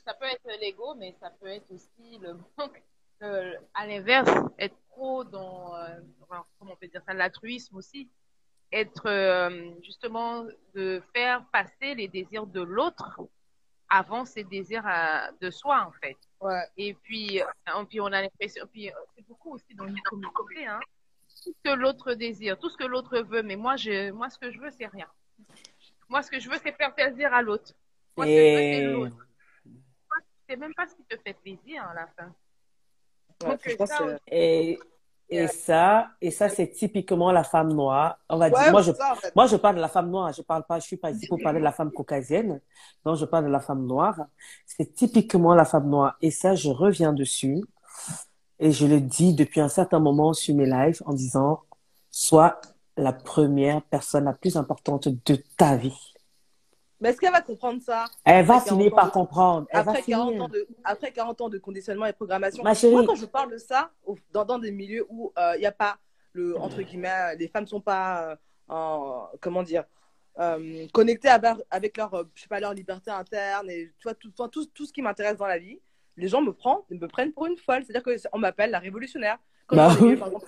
Ça 0.06 0.14
peut 0.20 0.26
être 0.26 0.60
l'ego, 0.60 0.96
mais 0.98 1.16
ça 1.22 1.32
peut 1.40 1.48
être 1.48 1.72
aussi 1.72 2.18
le 2.22 2.34
manque, 2.58 2.82
euh, 3.22 3.54
à 3.74 3.88
l'inverse, 3.88 4.32
être 4.58 4.76
trop 4.92 5.24
dans, 5.24 5.76
euh, 5.76 5.88
comment 6.28 6.74
on 6.74 6.76
peut 6.76 6.88
dire 6.88 7.02
ça, 7.08 7.14
l'altruisme 7.14 7.76
aussi. 7.78 8.10
Être 8.72 9.08
euh, 9.08 9.72
justement 9.84 10.46
de 10.76 11.02
faire 11.14 11.44
passer 11.52 11.96
les 11.96 12.08
désirs 12.08 12.46
de 12.46 12.62
l'autre 12.62 13.20
avant 13.90 14.26
ses 14.26 14.44
désirs 14.44 14.86
à- 14.86 15.32
de 15.42 15.50
soi, 15.50 15.86
en 15.88 15.92
fait. 15.92 16.18
Ouais. 16.42 16.64
Et 16.78 16.94
puis, 16.94 17.42
euh, 17.42 17.84
puis 17.90 18.00
on 18.02 18.06
a 18.08 18.22
l'impression, 18.22 18.66
puis 18.72 18.90
euh, 18.90 18.94
c'est 19.16 19.26
beaucoup 19.28 19.54
aussi 19.56 19.74
dans 19.76 19.86
communauté, 20.10 20.66
hein, 20.68 20.80
tout 21.44 21.54
ce 21.54 21.70
que 21.70 21.76
l'autre 21.76 22.14
désire, 22.14 22.58
tout 22.60 22.70
ce 22.70 22.78
que 22.78 22.84
l'autre 22.86 23.20
veut, 23.20 23.42
mais 23.44 23.56
moi, 23.56 23.76
je, 23.78 24.12
moi, 24.12 24.30
ce 24.30 24.38
que 24.38 24.52
je 24.52 24.60
veux, 24.60 24.70
c'est 24.72 24.88
rien. 24.88 25.08
Moi, 26.08 26.22
ce 26.22 26.32
que 26.32 26.40
je 26.40 26.50
veux, 26.50 26.58
c'est 26.64 26.72
faire 26.76 26.94
plaisir 26.94 27.34
à 27.34 27.42
l'autre. 27.42 27.74
Moi, 28.18 28.26
ce 28.26 28.32
que 28.32 28.36
je 28.36 28.52
veux, 28.52 28.58
c'est 28.58 28.78
Et 28.82 28.84
l'autre. 28.94 29.28
C'est 30.48 30.56
même 30.56 30.74
pas 30.74 30.88
ce 30.88 30.96
qui 30.96 31.04
te 31.04 31.16
fait 31.18 31.34
plaisir 31.34 31.84
à 31.84 31.94
la 31.94 32.08
fin. 32.08 32.34
Ouais, 33.44 33.50
Donc, 33.52 33.88
ça, 33.88 33.98
c'est- 33.98 34.20
Et, 34.28 34.80
et 35.30 35.48
ça, 35.48 36.10
et 36.22 36.32
ça 36.32 36.50
c'est 36.50 36.68
typiquement 36.70 37.32
la 37.32 37.44
femme 37.44 37.74
noire. 37.74 38.18
On 38.30 38.38
va 38.38 38.50
dire, 38.50 38.72
moi 38.72 38.82
je, 38.82 38.92
c'est 38.92 38.98
ça, 38.98 39.12
en 39.12 39.16
fait. 39.16 39.36
moi 39.36 39.46
je 39.48 39.56
parle 39.56 39.76
de 39.76 39.82
la 39.82 39.88
femme 39.88 40.10
noire, 40.10 40.34
je 40.34 40.42
parle 40.42 40.64
pas, 40.64 40.80
je 40.80 40.86
suis 40.86 40.98
pas 40.98 41.12
ici 41.12 41.28
pour 41.28 41.40
parler 41.42 41.60
de 41.60 41.64
la 41.64 41.72
femme 41.72 41.92
caucasienne. 41.92 42.62
Non, 43.06 43.16
je 43.16 43.26
parle 43.26 43.46
de 43.46 43.52
la 43.52 43.60
femme 43.60 43.86
noire. 43.86 44.20
C'est 44.66 44.94
typiquement 44.94 45.54
la 45.56 45.66
femme 45.66 45.90
noire. 45.90 46.18
Et 46.22 46.32
ça, 46.32 46.56
je 46.56 46.70
reviens 46.70 47.14
dessus. 47.14 47.62
Et 48.60 48.72
je 48.72 48.86
le 48.86 49.00
dis 49.00 49.34
depuis 49.34 49.62
un 49.62 49.70
certain 49.70 50.00
moment 50.00 50.34
sur 50.34 50.56
mes 50.56 50.66
lives 50.66 51.02
en 51.06 51.14
disant, 51.14 51.62
sois 52.12 52.60
la 52.98 53.14
première 53.14 53.82
personne 53.84 54.26
la 54.26 54.34
plus 54.34 54.58
importante 54.58 55.08
de 55.08 55.36
ta 55.58 55.78
vie. 55.78 56.09
Mais 57.00 57.10
est-ce 57.10 57.18
qu'elle 57.20 57.32
va 57.32 57.42
comprendre 57.42 57.82
ça 57.82 58.06
Elle 58.26 58.46
va 58.46 58.56
Après 58.58 58.70
finir 58.70 58.92
40 58.92 58.96
par 58.96 59.12
comprendre. 59.12 59.68
Elle 59.70 59.84
va 59.84 59.92
après 59.92 60.04
40, 60.04 60.30
finir. 60.30 60.44
ans 60.44 60.48
de, 60.50 60.68
après 60.84 61.12
40 61.12 61.42
ans 61.42 61.50
de 61.50 61.58
conditionnement 61.58 62.06
et 62.06 62.14
programmation 62.14 62.64
Ma 62.64 62.74
chérie. 62.74 62.94
Moi, 62.94 63.06
quand 63.06 63.16
je 63.16 63.26
parle 63.26 63.52
de 63.52 63.58
ça, 63.58 63.92
dans, 64.32 64.46
dans 64.46 64.60
des 64.60 64.72
milieux 64.72 65.06
où 65.10 65.32
il 65.56 65.60
n'y 65.60 65.66
a 65.66 65.72
pas, 65.72 65.98
le, 66.34 66.58
entre 66.58 66.82
guillemets, 66.82 67.36
les 67.38 67.48
femmes 67.48 67.64
ne 67.64 67.70
sont 67.70 67.82
pas, 67.82 68.32
euh, 68.32 68.36
en, 68.68 69.30
comment 69.42 69.64
dire, 69.64 69.86
euh, 70.40 70.88
connectées 70.94 71.30
avec, 71.30 71.58
avec 71.70 71.98
leur, 71.98 72.14
euh, 72.14 72.24
je 72.36 72.44
sais 72.44 72.48
pas, 72.48 72.60
leur 72.60 72.74
liberté 72.74 73.12
interne 73.12 73.70
et 73.70 73.92
tu 73.98 74.04
vois, 74.04 74.14
tout, 74.14 74.30
enfin, 74.38 74.50
tout, 74.50 74.66
tout 74.68 74.86
ce 74.86 74.94
qui 74.94 75.02
m'intéresse 75.02 75.38
dans 75.38 75.48
la 75.48 75.58
vie, 75.58 75.80
les 76.18 76.28
gens 76.28 76.42
me 76.42 76.54
prennent, 76.54 76.78
me 76.90 77.08
prennent 77.08 77.34
pour 77.34 77.46
une 77.46 77.58
folle. 77.58 77.84
C'est-à-dire 77.86 78.04
qu'on 78.32 78.40
m'appelle 78.40 78.72
la 78.72 78.80
révolutionnaire. 78.80 79.38
Quand 79.70 79.76
Bah 79.76 79.96
oui. 80.02 80.16
par 80.16 80.30
exemple, 80.30 80.46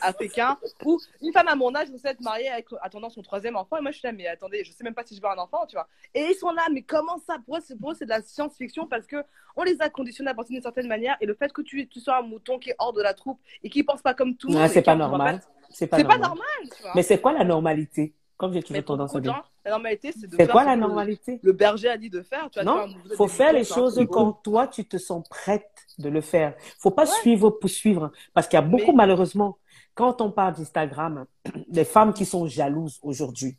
une 1.21 1.31
femme 1.31 1.47
à 1.47 1.55
mon 1.55 1.73
âge 1.75 1.89
vous 1.91 2.07
êtes 2.07 2.19
mariée 2.21 2.49
avec, 2.49 2.65
attendant 2.81 3.09
son 3.09 3.21
troisième 3.21 3.55
enfant, 3.55 3.77
et 3.77 3.81
moi 3.81 3.91
je 3.91 3.99
suis 3.99 4.07
là, 4.07 4.11
mais 4.11 4.25
attendez, 4.25 4.63
je 4.63 4.71
sais 4.71 4.83
même 4.83 4.95
pas 4.95 5.03
si 5.05 5.15
je 5.15 5.21
veux 5.21 5.27
un 5.27 5.37
enfant, 5.37 5.65
tu 5.67 5.75
vois. 5.75 5.87
Et 6.15 6.21
ils 6.21 6.33
sont 6.33 6.51
là, 6.51 6.63
mais 6.73 6.81
comment 6.81 7.19
ça? 7.19 7.37
Pour 7.45 7.57
eux, 7.57 7.61
c'est 7.63 7.79
pour 7.79 7.91
eux, 7.91 7.95
c'est 7.97 8.05
de 8.05 8.09
la 8.09 8.23
science-fiction 8.23 8.87
parce 8.87 9.05
que 9.05 9.17
on 9.55 9.63
les 9.63 9.79
a 9.79 9.89
conditionnés 9.89 10.31
à 10.31 10.33
penser 10.33 10.53
d'une 10.53 10.61
certaine 10.63 10.87
manière, 10.87 11.17
et 11.21 11.27
le 11.27 11.35
fait 11.35 11.53
que 11.53 11.61
tu, 11.61 11.87
tu 11.87 11.99
sois 11.99 12.17
un 12.17 12.23
mouton 12.23 12.57
qui 12.57 12.71
est 12.71 12.75
hors 12.79 12.93
de 12.93 13.01
la 13.01 13.13
troupe 13.13 13.39
et 13.63 13.69
qui 13.69 13.83
pense 13.83 14.01
pas 14.01 14.15
comme 14.15 14.35
tout 14.35 14.47
le 14.47 14.55
monde, 14.55 14.67
c'est 14.69 14.81
pas 14.81 14.95
normal. 14.95 15.39
C'est 15.69 15.87
pas 15.87 15.99
normal. 15.99 16.21
normal, 16.21 16.45
tu 16.75 16.81
vois. 16.81 16.91
Mais 16.95 17.03
c'est 17.03 17.21
quoi 17.21 17.31
la 17.31 17.43
normalité? 17.43 18.13
Comme 18.41 18.53
j'ai 18.53 18.63
toujours 18.63 18.83
tendance 18.83 19.15
à 19.15 19.19
dire. 19.21 19.39
la 19.63 19.69
normalité, 19.69 20.11
c'est 20.11 20.25
de 20.25 20.31
C'est 20.35 20.45
faire 20.45 20.51
quoi 20.51 20.63
la 20.63 20.73
le- 20.75 20.81
normalité? 20.81 21.39
Le 21.43 21.51
berger 21.53 21.89
a 21.89 21.97
dit 21.99 22.09
de 22.09 22.23
faire, 22.23 22.49
tu. 22.49 22.59
Non, 22.65 22.87
êtes 22.87 23.15
faut 23.15 23.27
faire 23.27 23.53
les 23.53 23.63
choses 23.63 24.03
quand 24.11 24.33
toi, 24.43 24.67
tu 24.67 24.83
te 24.83 24.97
sens 24.97 25.23
prête 25.29 25.69
de 25.99 26.09
le 26.09 26.21
faire. 26.21 26.55
Faut 26.79 26.89
pas 26.89 27.03
Ouais. 27.03 27.15
suivre 27.21 27.51
pour 27.51 27.69
suivre. 27.69 28.11
Parce 28.33 28.47
qu'il 28.47 28.57
y 28.57 28.63
a 28.63 28.65
beaucoup, 28.65 28.87
Mais- 28.93 28.97
malheureusement, 28.97 29.59
quand 29.93 30.21
on 30.21 30.31
parle 30.31 30.55
d'Instagram, 30.55 31.25
des 31.67 31.85
femmes 31.85 32.13
qui 32.13 32.25
sont 32.25 32.47
jalouses 32.47 32.97
aujourd'hui. 33.03 33.57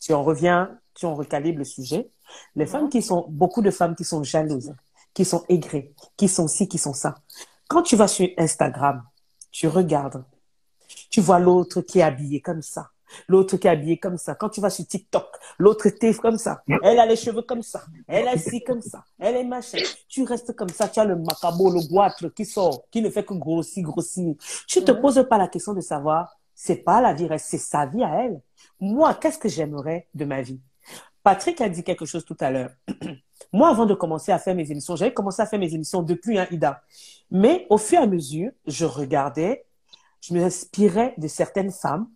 Si 0.00 0.12
on 0.12 0.24
revient, 0.24 0.66
si 0.96 1.06
on 1.06 1.14
recalibre 1.14 1.58
le 1.60 1.64
sujet, 1.64 2.10
les 2.56 2.66
femmes 2.66 2.88
qui 2.88 3.02
sont, 3.02 3.26
beaucoup 3.28 3.62
de 3.62 3.70
femmes 3.70 3.94
qui 3.94 4.02
sont 4.02 4.24
jalouses, 4.24 4.74
qui 5.14 5.24
sont 5.24 5.44
aigrées, 5.48 5.94
qui 6.16 6.26
sont 6.26 6.48
ci, 6.48 6.66
qui 6.66 6.78
sont 6.78 6.94
ça. 6.94 7.14
Quand 7.68 7.82
tu 7.82 7.94
vas 7.94 8.08
sur 8.08 8.28
Instagram, 8.38 9.04
tu 9.52 9.68
regardes, 9.68 10.24
tu 11.10 11.20
vois 11.20 11.38
l'autre 11.38 11.80
qui 11.80 12.00
est 12.00 12.02
habillé 12.02 12.40
comme 12.40 12.60
ça, 12.62 12.90
l'autre 13.28 13.56
qui 13.56 13.66
est 13.66 13.70
habillé 13.70 13.98
comme 13.98 14.16
ça. 14.16 14.34
Quand 14.34 14.48
tu 14.48 14.60
vas 14.60 14.70
sur 14.70 14.86
TikTok, 14.86 15.26
l'autre 15.58 15.86
est 15.86 16.20
comme 16.20 16.38
ça, 16.38 16.62
elle 16.82 16.98
a 16.98 17.06
les 17.06 17.16
cheveux 17.16 17.42
comme 17.42 17.62
ça, 17.62 17.82
elle 18.06 18.28
a 18.28 18.36
ci 18.36 18.62
comme 18.62 18.82
ça, 18.82 19.04
elle 19.18 19.36
est 19.36 19.44
machin. 19.44 19.78
Tu 20.08 20.24
restes 20.24 20.54
comme 20.54 20.68
ça, 20.68 20.88
tu 20.88 21.00
as 21.00 21.04
le 21.04 21.16
macabo, 21.16 21.70
le 21.70 21.86
goitre 21.88 22.28
qui 22.28 22.44
sort, 22.44 22.84
qui 22.90 23.02
ne 23.02 23.10
fait 23.10 23.24
que 23.24 23.34
grossir, 23.34 23.82
grossir. 23.84 24.34
Tu 24.66 24.82
te 24.82 24.92
poses 24.92 25.24
pas 25.28 25.38
la 25.38 25.48
question 25.48 25.72
de 25.72 25.80
savoir, 25.80 26.36
c'est 26.54 26.76
pas 26.76 27.00
la 27.00 27.12
vie, 27.12 27.28
c'est 27.38 27.58
sa 27.58 27.86
vie 27.86 28.02
à 28.02 28.24
elle. 28.24 28.40
Moi, 28.80 29.14
qu'est-ce 29.14 29.38
que 29.38 29.48
j'aimerais 29.48 30.08
de 30.14 30.24
ma 30.24 30.42
vie? 30.42 30.60
Patrick 31.22 31.60
a 31.60 31.68
dit 31.68 31.82
quelque 31.82 32.06
chose 32.06 32.24
tout 32.24 32.36
à 32.40 32.50
l'heure. 32.50 32.70
Moi, 33.52 33.68
avant 33.68 33.84
de 33.84 33.94
commencer 33.94 34.32
à 34.32 34.38
faire 34.38 34.54
mes 34.54 34.70
émissions, 34.70 34.96
j'avais 34.96 35.12
commencé 35.12 35.42
à 35.42 35.46
faire 35.46 35.58
mes 35.58 35.74
émissions 35.74 36.02
depuis 36.02 36.38
un 36.38 36.46
Ida. 36.50 36.82
Mais 37.30 37.66
au 37.68 37.78
fur 37.78 37.98
et 37.98 38.02
à 38.02 38.06
mesure, 38.06 38.52
je 38.66 38.84
regardais, 38.84 39.66
je 40.20 40.34
m'inspirais 40.34 41.14
de 41.18 41.26
certaines 41.26 41.72
femmes. 41.72 42.08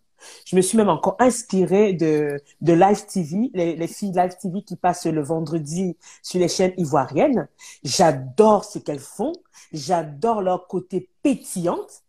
Je 0.45 0.57
me 0.57 0.61
suis 0.61 0.77
même 0.77 0.89
encore 0.89 1.17
inspirée 1.19 1.93
de, 1.93 2.41
de 2.61 2.73
Live 2.73 3.07
TV, 3.07 3.51
les, 3.55 3.77
les 3.77 3.87
filles 3.87 4.13
Live 4.13 4.37
TV 4.41 4.63
qui 4.63 4.77
passent 4.77 5.07
le 5.07 5.23
vendredi 5.23 5.97
sur 6.23 6.41
les 6.41 6.49
chaînes 6.49 6.75
ivoiriennes. 6.77 7.49
J'adore 7.85 8.65
ce 8.65 8.79
qu'elles 8.79 9.01
font. 9.01 9.33
J'adore 9.73 10.43
leur 10.43 10.67
côté 10.67 11.09
pétillante. 11.23 12.03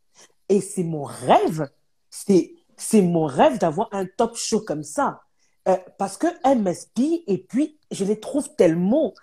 Et 0.50 0.62
c'est 0.62 0.84
mon 0.84 1.04
rêve. 1.04 1.70
C'est, 2.10 2.54
c'est 2.78 3.02
mon 3.02 3.26
rêve 3.26 3.58
d'avoir 3.58 3.90
un 3.92 4.06
top 4.06 4.36
show 4.36 4.60
comme 4.62 4.84
ça. 4.84 5.22
Euh, 5.68 5.78
parce 5.98 6.18
qu'elles 6.18 6.62
m'inspirent 6.62 7.22
et 7.28 7.38
puis 7.38 7.78
je 7.92 8.04
les 8.04 8.20
trouve 8.20 8.50
tellement, 8.56 9.14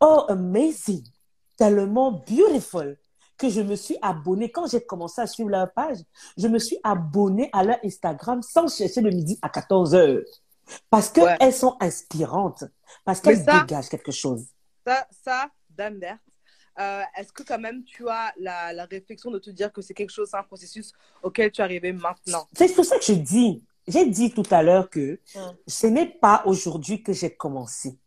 oh, 0.00 0.24
amazing, 0.28 1.04
tellement 1.56 2.10
beautiful 2.28 2.98
que 3.36 3.48
je 3.48 3.60
me 3.60 3.74
suis 3.76 3.96
abonnée. 4.02 4.50
Quand 4.50 4.66
j'ai 4.70 4.80
commencé 4.80 5.20
à 5.20 5.26
suivre 5.26 5.50
leur 5.50 5.72
page, 5.72 5.98
je 6.36 6.48
me 6.48 6.58
suis 6.58 6.78
abonnée 6.84 7.50
à 7.52 7.64
leur 7.64 7.78
Instagram 7.84 8.42
sans 8.42 8.68
chercher 8.74 9.00
le 9.00 9.10
midi 9.10 9.38
à 9.42 9.48
14 9.48 9.94
heures. 9.94 10.20
Parce 10.90 11.08
qu'elles 11.10 11.38
Ouais. 11.40 11.52
sont 11.52 11.76
inspirantes. 11.80 12.64
Parce 13.04 13.20
qu'elles 13.20 13.44
dégagent 13.44 13.88
quelque 13.88 14.12
chose. 14.12 14.44
Ça, 14.86 15.06
ça 15.24 15.50
Dame 15.70 16.00
euh, 16.80 17.02
est-ce 17.18 17.32
que 17.32 17.42
quand 17.42 17.58
même 17.58 17.84
tu 17.84 18.08
as 18.08 18.32
la, 18.38 18.72
la 18.72 18.86
réflexion 18.86 19.30
de 19.30 19.38
te 19.38 19.50
dire 19.50 19.70
que 19.70 19.82
c'est 19.82 19.92
quelque 19.92 20.10
chose, 20.10 20.28
c'est 20.30 20.38
un 20.38 20.42
processus 20.42 20.92
auquel 21.22 21.52
tu 21.52 21.60
es 21.60 21.64
arrivé 21.64 21.92
maintenant? 21.92 22.48
C'est 22.54 22.74
pour 22.74 22.84
ça 22.86 22.98
que 22.98 23.04
je 23.04 23.12
dis, 23.12 23.62
j'ai 23.86 24.06
dit 24.08 24.30
tout 24.30 24.42
à 24.50 24.62
l'heure 24.62 24.88
que 24.88 25.20
Hum. 25.34 25.54
ce 25.66 25.86
n'est 25.86 26.06
pas 26.06 26.42
aujourd'hui 26.46 27.02
que 27.02 27.12
j'ai 27.12 27.34
commencé. 27.34 27.98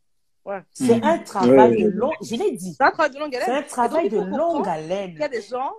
Ouais. 0.46 0.62
C'est 0.74 0.98
Mhm. 0.98 1.04
un 1.04 1.18
travail 1.20 1.76
Ouais. 1.76 1.84
de 1.84 1.90
long, 1.90 2.12
je 2.22 2.36
l'ai 2.36 2.52
dit, 2.52 2.74
C'est 2.78 2.84
un 2.84 2.92
travail 2.92 3.12
de 3.12 3.20
longue 3.20 3.34
c'est 3.34 3.42
haleine. 3.42 3.64
un 3.64 3.68
travail 3.68 4.06
Et 4.06 4.10
de 4.10 4.18
donc, 4.18 4.28
il 4.32 4.38
longue 4.38 4.68
haleine. 4.68 5.12
Y 5.18 5.24
a 5.24 5.28
des 5.30 5.42
gens 5.42 5.72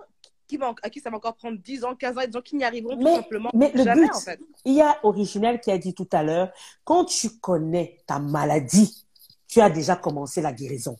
qui 0.45 0.57
vont, 0.57 0.75
à 0.83 0.89
qui 0.89 0.99
ça 0.99 1.09
va 1.09 1.17
encore 1.17 1.35
prendre 1.35 1.57
10 1.57 1.83
ans, 1.85 1.95
15 1.95 2.17
ans, 2.17 2.21
et 2.21 2.27
des 2.27 2.33
gens 2.33 2.41
qui 2.41 2.55
n'y 2.57 2.65
arriveront 2.65 2.97
Mais- 2.97 3.03
tout 3.03 3.15
simplement 3.15 3.49
mais 3.53 3.71
le 3.73 3.83
jamais 3.83 4.01
but, 4.07 4.13
en 4.15 4.19
fait. 4.19 4.39
Il 4.65 4.73
y 4.73 4.81
a 4.81 4.97
Originel 5.03 5.61
qui 5.61 5.71
a 5.71 5.77
dit 5.77 5.93
tout 5.93 6.07
à 6.11 6.21
l'heure, 6.21 6.51
quand 6.83 7.05
tu 7.05 7.29
connais 7.39 7.97
ta 8.05 8.19
maladie, 8.19 9.05
tu 9.47 9.61
as 9.61 9.69
déjà 9.69 9.95
commencé 9.95 10.41
la 10.41 10.51
guérison. 10.51 10.97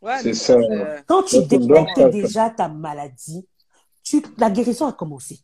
Ouais, 0.00 0.18
C'est 0.22 0.32
ça. 0.32 0.54
c'est- 0.58 1.04
Quand 1.06 1.22
tu 1.24 1.44
détectes 1.44 2.08
déjà 2.10 2.48
ta 2.48 2.68
maladie, 2.68 3.46
tu, 4.02 4.22
la 4.38 4.48
guérison 4.50 4.86
a 4.86 4.92
commencé. 4.94 5.38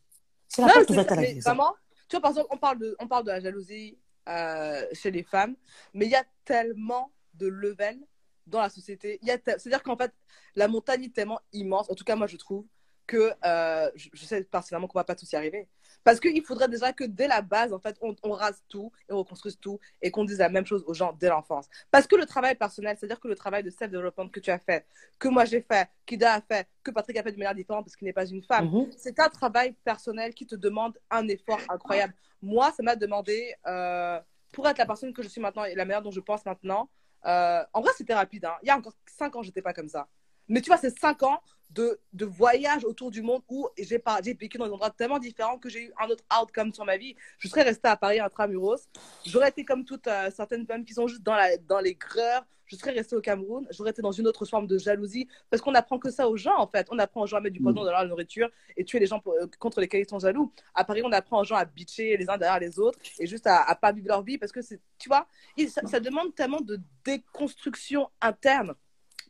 C'est 0.47 0.61
la 0.63 0.69
Non, 0.69 0.73
porte 0.73 0.89
ouverte 0.89 1.11
à 1.11 1.15
la 1.17 1.21
guérison. 1.21 1.49
vraiment, 1.51 1.73
tu 2.09 2.15
vois, 2.15 2.21
par 2.21 2.31
exemple, 2.31 2.47
on 2.49 2.57
parle 2.57 2.79
de, 2.79 2.95
on 2.99 3.07
parle 3.07 3.25
de 3.25 3.29
la 3.31 3.39
jalousie 3.39 3.95
euh, 4.27 4.81
chez 4.93 5.11
les 5.11 5.21
femmes, 5.23 5.55
mais 5.93 6.05
il 6.05 6.11
y 6.11 6.15
a 6.15 6.23
tellement 6.43 7.11
de 7.37 7.47
levels 7.47 7.99
dans 8.45 8.61
la 8.61 8.69
société. 8.69 9.19
C'est-à-dire 9.23 9.83
qu'en 9.83 9.97
fait, 9.97 10.13
la 10.55 10.67
montagne 10.67 11.03
est 11.05 11.13
tellement 11.13 11.39
immense, 11.53 11.89
en 11.89 11.95
tout 11.95 12.03
cas, 12.03 12.15
moi, 12.15 12.27
je 12.27 12.37
trouve, 12.37 12.65
que 13.05 13.31
euh, 13.45 13.89
je, 13.95 14.09
je 14.11 14.25
sais 14.25 14.43
personnellement 14.43 14.87
qu'on 14.87 14.99
va 14.99 15.05
pas 15.05 15.15
tous 15.15 15.31
y 15.31 15.35
arriver. 15.37 15.69
Parce 16.03 16.19
qu'il 16.19 16.43
faudrait 16.43 16.67
déjà 16.67 16.91
que 16.91 17.05
dès 17.05 17.27
la 17.27 17.41
base, 17.41 17.71
en 17.73 17.79
fait, 17.79 17.97
on, 18.01 18.13
on 18.23 18.31
rase 18.31 18.61
tout 18.67 18.91
et 19.09 19.13
on 19.13 19.19
reconstruise 19.19 19.57
tout 19.59 19.79
et 20.01 20.11
qu'on 20.11 20.25
dise 20.25 20.39
la 20.39 20.49
même 20.49 20.65
chose 20.65 20.83
aux 20.87 20.93
gens 20.93 21.13
dès 21.13 21.29
l'enfance. 21.29 21.67
Parce 21.89 22.05
que 22.05 22.15
le 22.17 22.25
travail 22.25 22.55
personnel, 22.55 22.97
c'est-à-dire 22.97 23.19
que 23.19 23.27
le 23.29 23.35
travail 23.35 23.63
de 23.63 23.69
self-development 23.69 24.29
que 24.29 24.41
tu 24.41 24.51
as 24.51 24.59
fait, 24.59 24.85
que 25.19 25.29
moi 25.29 25.45
j'ai 25.45 25.61
fait, 25.61 25.89
qu'Ida 26.05 26.33
a 26.35 26.41
fait, 26.41 26.67
que 26.83 26.91
Patrick 26.91 27.17
a 27.17 27.23
fait 27.23 27.31
de 27.31 27.37
manière 27.37 27.55
différente 27.55 27.85
parce 27.85 27.95
qu'il 27.95 28.05
n'est 28.05 28.13
pas 28.13 28.25
une 28.25 28.43
femme, 28.43 28.65
Mhm. 28.69 28.91
c'est 28.97 29.17
un 29.19 29.29
travail 29.29 29.73
personnel 29.85 30.33
qui 30.33 30.45
te 30.45 30.55
demande 30.55 30.97
un 31.09 31.27
effort 31.29 31.59
incroyable. 31.69 32.13
Moi, 32.41 32.71
ça 32.73 32.83
m'a 32.83 32.95
demandé, 32.97 33.55
euh, 33.65 34.19
pour 34.51 34.67
être 34.67 34.77
la 34.77 34.85
personne 34.85 35.13
que 35.13 35.23
je 35.23 35.29
suis 35.29 35.41
maintenant 35.41 35.63
et 35.65 35.75
la 35.75 35.85
manière 35.85 36.01
dont 36.01 36.11
je 36.11 36.19
pense 36.19 36.45
maintenant, 36.45 36.89
euh, 37.25 37.63
en 37.73 37.81
vrai, 37.81 37.91
c'était 37.97 38.13
rapide. 38.13 38.45
hein. 38.45 38.55
Il 38.63 38.67
y 38.67 38.71
a 38.71 38.77
encore 38.77 38.93
cinq 39.05 39.35
ans, 39.35 39.43
j'étais 39.43 39.61
pas 39.61 39.73
comme 39.73 39.89
ça. 39.89 40.07
Mais 40.47 40.61
tu 40.61 40.69
vois, 40.69 40.77
c'est 40.77 40.97
cinq 40.97 41.23
ans 41.23 41.41
de, 41.69 41.99
de 42.13 42.25
voyage 42.25 42.85
autour 42.85 43.11
du 43.11 43.21
monde 43.21 43.41
où 43.49 43.67
j'ai 43.77 44.01
vécu 44.33 44.57
dans 44.57 44.65
des 44.65 44.71
endroits 44.71 44.89
tellement 44.89 45.19
différents 45.19 45.57
que 45.57 45.69
j'ai 45.69 45.83
eu 45.83 45.93
un 46.01 46.07
autre 46.07 46.23
outcome 46.41 46.73
sur 46.73 46.85
ma 46.85 46.97
vie. 46.97 47.15
Je 47.39 47.47
serais 47.47 47.63
restée 47.63 47.87
à 47.89 47.97
Paris 47.97 48.19
intramuros. 48.19 48.87
J'aurais 49.25 49.49
été 49.49 49.63
comme 49.65 49.83
toutes 49.85 50.07
euh, 50.07 50.29
certaines 50.31 50.65
femmes 50.65 50.85
qui 50.85 50.93
sont 50.93 51.07
juste 51.07 51.21
dans, 51.23 51.35
la, 51.35 51.57
dans 51.57 51.79
les 51.79 51.93
greurs. 51.95 52.45
Je 52.65 52.75
serais 52.75 52.91
restée 52.91 53.15
au 53.15 53.21
Cameroun. 53.21 53.65
J'aurais 53.71 53.91
été 53.91 54.01
dans 54.01 54.11
une 54.11 54.27
autre 54.27 54.45
forme 54.45 54.67
de 54.67 54.77
jalousie. 54.77 55.27
Parce 55.49 55.61
qu'on 55.61 55.73
apprend 55.75 55.99
que 55.99 56.09
ça 56.09 56.27
aux 56.27 56.35
gens, 56.35 56.57
en 56.57 56.67
fait. 56.67 56.87
On 56.91 56.99
apprend 56.99 57.21
aux 57.21 57.25
gens 57.27 57.37
à 57.37 57.41
mettre 57.41 57.53
du 57.53 57.61
poison 57.61 57.83
dans 57.83 57.91
leur 57.91 58.05
nourriture 58.05 58.49
et 58.75 58.83
tuer 58.83 58.99
les 58.99 59.05
gens 59.05 59.19
pour- 59.19 59.33
euh, 59.33 59.45
contre 59.59 59.79
lesquels 59.79 60.01
ils 60.01 60.09
sont 60.09 60.19
jaloux. 60.19 60.51
À 60.73 60.83
Paris, 60.83 61.01
on 61.05 61.11
apprend 61.11 61.41
aux 61.41 61.45
gens 61.45 61.55
à 61.55 61.63
bitcher 61.65 62.17
les 62.17 62.29
uns 62.29 62.37
derrière 62.37 62.59
les 62.59 62.77
autres 62.79 62.99
et 63.19 63.25
juste 63.27 63.47
à, 63.47 63.61
à 63.63 63.75
pas 63.75 63.91
vivre 63.93 64.07
leur 64.07 64.21
vie 64.23 64.37
parce 64.37 64.51
que 64.51 64.59
tu 64.97 65.07
vois, 65.07 65.27
il- 65.55 65.69
ça, 65.69 65.81
ça 65.85 65.99
demande 66.01 66.33
tellement 66.35 66.59
de 66.59 66.79
déconstruction 67.05 68.09
interne 68.21 68.73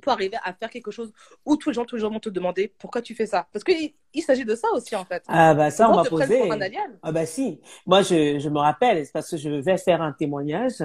pour 0.02 0.11
arriver 0.11 0.38
à 0.44 0.53
faire 0.53 0.69
quelque 0.69 0.91
chose 0.91 1.11
où 1.45 1.56
tous 1.57 1.69
les 1.69 1.74
gens, 1.76 1.86
tous 1.86 1.95
les 1.95 2.02
gens 2.02 2.10
vont 2.10 2.19
te 2.19 2.30
demander 2.30 2.74
pourquoi 2.80 3.02
tu 3.02 3.15
fais 3.15 3.26
ça? 3.26 3.48
Parce 3.52 3.64
qu'il 3.64 3.94
il 4.14 4.22
s'agit 4.22 4.45
de 4.45 4.56
ça 4.56 4.68
aussi, 4.74 4.95
en 4.95 5.06
fait. 5.06 5.24
Ah 5.28 5.53
bah 5.53 5.69
ça, 5.69 5.90
on 5.90 5.95
m'a 5.95 6.03
posé. 6.06 6.40
pour 6.40 6.53
un 6.53 6.61
alien. 6.61 6.98
Ah 7.03 7.11
bah 7.11 7.26
si. 7.26 7.60
Moi, 7.86 8.02
je, 8.02 8.40
je 8.40 8.49
me 8.49 8.60
rappelle, 8.60 9.06
c'est 9.06 9.11
parce 9.11 9.30
que 9.30 9.38
je 9.38 9.49
vais 9.49 9.78
faire 9.78 10.02
un 10.02 10.11
témoignage 10.14 10.84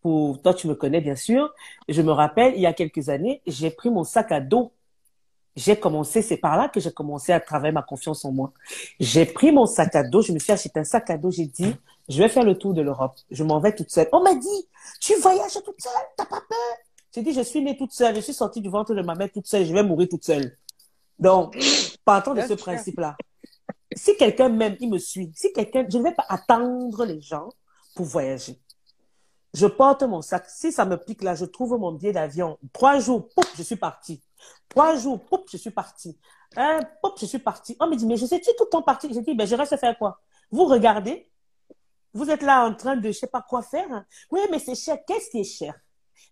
pour 0.00 0.40
toi, 0.42 0.52
tu 0.54 0.66
me 0.68 0.74
connais 0.74 1.00
bien 1.00 1.16
sûr. 1.16 1.52
Je 1.88 2.02
me 2.02 2.12
rappelle, 2.12 2.54
il 2.54 2.60
y 2.60 2.66
a 2.66 2.72
quelques 2.72 3.08
années, 3.08 3.42
j'ai 3.46 3.70
pris 3.70 3.90
mon 3.90 4.04
sac 4.04 4.32
à 4.32 4.40
dos. 4.40 4.72
J'ai 5.56 5.76
commencé, 5.76 6.20
c'est 6.20 6.36
par 6.36 6.56
là 6.56 6.68
que 6.68 6.80
j'ai 6.80 6.90
commencé 6.92 7.32
à 7.32 7.38
travailler 7.38 7.72
ma 7.72 7.82
confiance 7.82 8.24
en 8.24 8.32
moi. 8.32 8.52
J'ai 8.98 9.24
pris 9.24 9.52
mon 9.52 9.66
sac 9.66 9.94
à 9.94 10.02
dos, 10.02 10.20
je 10.20 10.32
me 10.32 10.38
suis 10.40 10.52
acheté 10.52 10.80
un 10.80 10.84
sac 10.84 11.08
à 11.10 11.16
dos, 11.16 11.30
j'ai 11.30 11.46
dit, 11.46 11.76
je 12.08 12.20
vais 12.20 12.28
faire 12.28 12.42
le 12.42 12.58
tour 12.58 12.74
de 12.74 12.82
l'Europe. 12.82 13.14
Je 13.30 13.44
m'en 13.44 13.60
vais 13.60 13.72
toute 13.74 13.90
seule. 13.90 14.08
On 14.12 14.20
m'a 14.20 14.34
dit, 14.34 14.68
tu 15.00 15.14
voyages 15.20 15.52
toute 15.64 15.80
seule, 15.80 15.92
t'as 16.16 16.26
pas 16.26 16.40
peur? 16.48 16.76
J'ai 17.14 17.22
dit, 17.22 17.32
je 17.32 17.42
suis 17.42 17.62
née 17.62 17.76
toute 17.76 17.92
seule, 17.92 18.16
je 18.16 18.20
suis 18.20 18.34
sortie 18.34 18.60
du 18.60 18.68
ventre 18.68 18.92
de 18.92 19.00
ma 19.02 19.14
mère 19.14 19.30
toute 19.30 19.46
seule, 19.46 19.64
je 19.64 19.72
vais 19.72 19.84
mourir 19.84 20.08
toute 20.08 20.24
seule. 20.24 20.56
Donc, 21.18 21.56
partant 22.04 22.34
de 22.34 22.40
ce 22.40 22.54
principe-là, 22.54 23.16
si 23.94 24.16
quelqu'un 24.16 24.48
m'aime, 24.48 24.76
il 24.80 24.90
me 24.90 24.98
suit. 24.98 25.30
Si 25.36 25.52
quelqu'un, 25.52 25.86
je 25.88 25.96
ne 25.98 26.02
vais 26.02 26.14
pas 26.14 26.26
attendre 26.28 27.04
les 27.04 27.20
gens 27.20 27.50
pour 27.94 28.06
voyager. 28.06 28.58
Je 29.52 29.66
porte 29.66 30.02
mon 30.02 30.20
sac. 30.22 30.46
Si 30.50 30.72
ça 30.72 30.84
me 30.84 30.96
pique 30.96 31.22
là, 31.22 31.36
je 31.36 31.44
trouve 31.44 31.78
mon 31.78 31.92
billet 31.92 32.12
d'avion. 32.12 32.58
Trois 32.72 32.98
jours, 32.98 33.28
pouf, 33.28 33.48
je 33.56 33.62
suis 33.62 33.76
partie. 33.76 34.20
Trois 34.68 34.96
jours, 34.96 35.20
pouf, 35.24 35.42
je 35.52 35.56
suis 35.56 35.70
partie. 35.70 36.18
Un, 36.56 36.80
pouf, 37.00 37.12
je 37.20 37.26
suis 37.26 37.38
partie. 37.38 37.76
On 37.78 37.86
me 37.86 37.94
dit, 37.94 38.06
mais 38.06 38.16
je 38.16 38.26
sais, 38.26 38.40
tu 38.40 38.50
es 38.50 38.54
tout 38.56 38.64
le 38.64 38.70
temps 38.70 38.82
partie. 38.82 39.14
J'ai 39.14 39.20
dit, 39.22 39.36
ben, 39.36 39.46
je 39.46 39.54
reste 39.54 39.76
faire 39.76 39.96
quoi? 39.96 40.20
Vous 40.50 40.64
regardez. 40.64 41.30
Vous 42.12 42.28
êtes 42.28 42.42
là 42.42 42.66
en 42.66 42.74
train 42.74 42.96
de, 42.96 43.06
je 43.06 43.12
sais 43.18 43.28
pas 43.28 43.42
quoi 43.48 43.62
faire. 43.62 43.86
hein. 43.92 44.04
Oui, 44.32 44.40
mais 44.50 44.58
c'est 44.58 44.74
cher. 44.74 44.98
Qu'est-ce 45.06 45.30
qui 45.30 45.38
est 45.38 45.44
cher? 45.44 45.74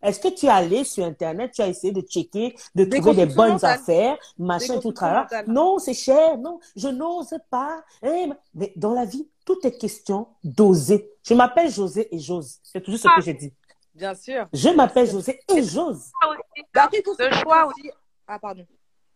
Est-ce 0.02 0.18
que 0.20 0.28
tu 0.28 0.46
es 0.46 0.48
allé 0.48 0.84
sur 0.84 1.04
Internet, 1.04 1.52
tu 1.54 1.62
as 1.62 1.68
essayé 1.68 1.92
de 1.92 2.00
checker, 2.00 2.54
de 2.74 2.84
Des 2.84 3.00
trouver 3.00 3.26
des 3.26 3.34
bonnes 3.34 3.64
affaires, 3.64 4.18
machin, 4.38 4.80
tout 4.80 4.92
ça. 4.96 5.26
Non, 5.46 5.78
c'est 5.78 5.94
cher. 5.94 6.36
Non, 6.38 6.58
je 6.74 6.88
n'ose 6.88 7.34
pas. 7.50 7.84
Eh, 8.02 8.28
mais 8.54 8.72
dans 8.76 8.92
la 8.94 9.04
vie, 9.04 9.28
tout 9.44 9.58
est 9.64 9.78
question 9.78 10.26
d'oser. 10.42 11.08
Je 11.22 11.34
m'appelle 11.34 11.70
José 11.70 12.08
et 12.14 12.18
j'ose. 12.18 12.58
C'est 12.62 12.80
toujours 12.82 13.00
ce 13.00 13.08
que 13.16 13.22
j'ai 13.22 13.34
dit. 13.34 13.52
Bien 13.94 14.14
sûr. 14.14 14.48
Je 14.52 14.68
m'appelle 14.70 15.08
José 15.08 15.40
et 15.54 15.62
j'ose. 15.62 16.10
Ça 16.20 16.28
aussi, 16.30 16.64
Bah, 16.74 16.88
Le 16.92 17.36
choix 17.36 17.66
aussi. 17.66 17.90
Ah, 18.26 18.38
pardon. 18.38 18.66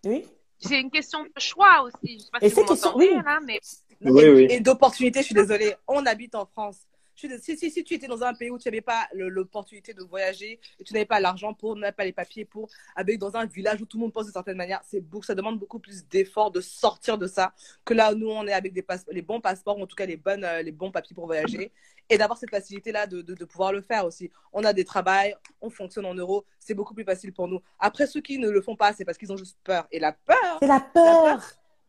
Oui. 0.04 0.24
C'est 0.58 0.80
une 0.80 0.90
question 0.90 1.22
de 1.22 1.30
choix 1.40 1.82
aussi. 1.82 2.18
Je 2.18 2.24
sais 2.24 2.30
pas 2.32 2.38
Et 2.42 2.48
si 2.48 2.54
c'est 2.54 2.64
question- 2.64 2.92
oui. 2.96 3.10
là, 3.24 3.40
mais 3.44 3.58
Oui, 4.02 4.22
et, 4.22 4.30
oui. 4.30 4.46
et 4.50 4.60
d'opportunités, 4.60 5.20
je 5.20 5.26
suis 5.26 5.34
désolée. 5.34 5.74
On 5.88 6.04
habite 6.06 6.34
en 6.34 6.46
France. 6.46 6.78
Si, 7.16 7.56
si, 7.56 7.70
si 7.70 7.82
tu 7.82 7.94
étais 7.94 8.06
dans 8.06 8.22
un 8.22 8.34
pays 8.34 8.50
où 8.50 8.58
tu 8.58 8.68
n'avais 8.68 8.82
pas 8.82 9.08
l'opportunité 9.14 9.94
de 9.94 10.02
voyager 10.02 10.60
et 10.78 10.84
tu 10.84 10.92
n'avais 10.92 11.06
pas 11.06 11.18
l'argent 11.18 11.54
pour, 11.54 11.74
n'avais 11.74 11.92
pas 11.92 12.04
les 12.04 12.12
papiers 12.12 12.44
pour, 12.44 12.68
habiter 12.94 13.16
dans 13.18 13.34
un 13.36 13.46
village 13.46 13.80
où 13.80 13.86
tout 13.86 13.96
le 13.96 14.02
monde 14.02 14.12
pense 14.12 14.26
de 14.26 14.32
certaine 14.32 14.56
manière, 14.56 14.82
c'est 14.86 15.02
ça 15.22 15.34
demande 15.34 15.58
beaucoup 15.58 15.78
plus 15.78 16.06
d'efforts 16.08 16.50
de 16.50 16.60
sortir 16.60 17.16
de 17.16 17.26
ça 17.26 17.54
que 17.86 17.94
là 17.94 18.12
où 18.12 18.16
nous 18.16 18.28
on 18.28 18.46
est 18.46 18.52
avec 18.52 18.72
des 18.74 18.84
les 19.10 19.22
bons 19.22 19.40
passeports, 19.40 19.78
ou 19.78 19.82
en 19.82 19.86
tout 19.86 19.96
cas 19.96 20.04
les, 20.06 20.16
bonnes, 20.18 20.44
euh, 20.44 20.60
les 20.62 20.72
bons 20.72 20.90
papiers 20.90 21.14
pour 21.14 21.26
voyager 21.26 21.72
et 22.08 22.18
d'avoir 22.18 22.38
cette 22.38 22.50
facilité-là 22.50 23.06
de, 23.06 23.22
de, 23.22 23.34
de 23.34 23.44
pouvoir 23.46 23.72
le 23.72 23.80
faire 23.80 24.04
aussi. 24.04 24.30
On 24.52 24.62
a 24.64 24.72
des 24.72 24.84
travails, 24.84 25.34
on 25.60 25.70
fonctionne 25.70 26.04
en 26.06 26.14
euros, 26.14 26.44
c'est 26.60 26.74
beaucoup 26.74 26.94
plus 26.94 27.04
facile 27.04 27.32
pour 27.32 27.48
nous. 27.48 27.60
Après, 27.78 28.06
ceux 28.06 28.20
qui 28.20 28.38
ne 28.38 28.48
le 28.50 28.60
font 28.60 28.76
pas, 28.76 28.92
c'est 28.92 29.04
parce 29.04 29.16
qu'ils 29.18 29.32
ont 29.32 29.36
juste 29.36 29.58
peur. 29.64 29.88
Et 29.90 29.98
la 29.98 30.12
peur, 30.12 30.58
C'est 30.60 30.66
la 30.68 30.80
peur. 30.80 31.40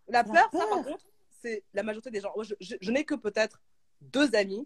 la 0.07 0.19
La 0.19 0.23
peur, 0.23 0.33
ça, 0.35 0.49
peur. 0.51 0.69
par 0.69 0.83
contre, 0.85 1.05
c'est 1.41 1.63
la 1.73 1.83
majorité 1.83 2.09
des 2.11 2.21
gens. 2.21 2.31
Moi, 2.33 2.45
je, 2.45 2.55
je- 2.61 2.75
je 2.79 2.91
n'ai 2.91 3.03
que 3.03 3.13
peut-être 3.15 3.59
deux 4.01 4.33
amis. 4.35 4.65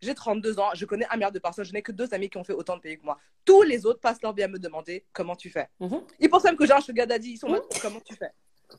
J'ai 0.00 0.14
32 0.14 0.58
ans, 0.60 0.68
je 0.74 0.84
connais 0.84 1.06
un 1.10 1.14
milliard 1.14 1.32
de 1.32 1.38
personnes, 1.38 1.64
je 1.64 1.72
n'ai 1.72 1.82
que 1.82 1.90
deux 1.92 2.12
amis 2.14 2.28
qui 2.30 2.38
ont 2.38 2.44
fait 2.44 2.52
autant 2.52 2.76
de 2.76 2.80
pays 2.80 2.98
que 2.98 3.04
moi. 3.04 3.18
Tous 3.44 3.62
les 3.62 3.84
autres 3.84 4.00
passent 4.00 4.22
leur 4.22 4.32
vie 4.32 4.42
à 4.44 4.48
me 4.48 4.58
demander 4.58 5.04
comment 5.12 5.34
tu 5.34 5.50
fais. 5.50 5.68
Mhm. 5.80 6.02
Ils 6.20 6.30
pensent 6.30 6.44
même 6.44 6.56
que 6.56 6.66
j'ai 6.66 6.72
un 6.72 6.80
sugar 6.80 7.06
daddy, 7.06 7.30
ils 7.32 7.36
sont 7.38 7.48
en 7.48 7.50
mode, 7.52 7.64
comment 7.82 8.00
tu 8.00 8.14
fais? 8.14 8.30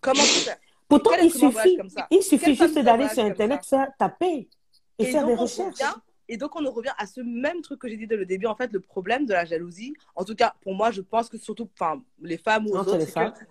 Comment 0.01 0.23
tu 0.23 0.39
fais? 0.39 0.57
Pourtant, 0.87 1.11
il 1.21 1.31
suffit, 1.31 1.75
comme 1.77 1.89
ça? 1.89 2.07
il 2.09 2.23
suffit 2.23 2.45
Quelle 2.45 2.55
juste 2.55 2.79
d'aller 2.79 3.07
sur 3.09 3.25
Internet, 3.25 3.65
faire 3.65 3.87
taper 3.97 4.49
et, 4.97 5.05
faire 5.05 5.21
donc, 5.23 5.31
des 5.31 5.35
recherches. 5.35 5.73
revient- 5.79 5.95
et 6.31 6.37
donc, 6.37 6.55
on 6.55 6.65
en 6.65 6.71
revient 6.71 6.93
à 6.97 7.05
ce 7.05 7.21
même 7.21 7.61
truc 7.61 7.79
que 7.79 7.87
j'ai 7.89 7.97
dit 7.97 8.07
dès 8.07 8.15
le 8.15 8.25
début. 8.25 8.45
En 8.45 8.55
fait, 8.55 8.71
le 8.71 8.79
problème 8.79 9.25
de 9.25 9.33
la 9.33 9.45
jalousie, 9.45 9.93
en 10.15 10.23
tout 10.23 10.35
cas, 10.35 10.53
pour 10.61 10.73
moi, 10.75 10.91
je 10.91 11.01
pense 11.01 11.27
que 11.27 11.37
surtout, 11.37 11.69
enfin, 11.73 12.01
les 12.21 12.37
femmes 12.37 12.67
ou 12.67 12.75
Entre 12.77 12.93
autres, 12.93 13.05
c'est 13.05 13.13
que- 13.13 13.45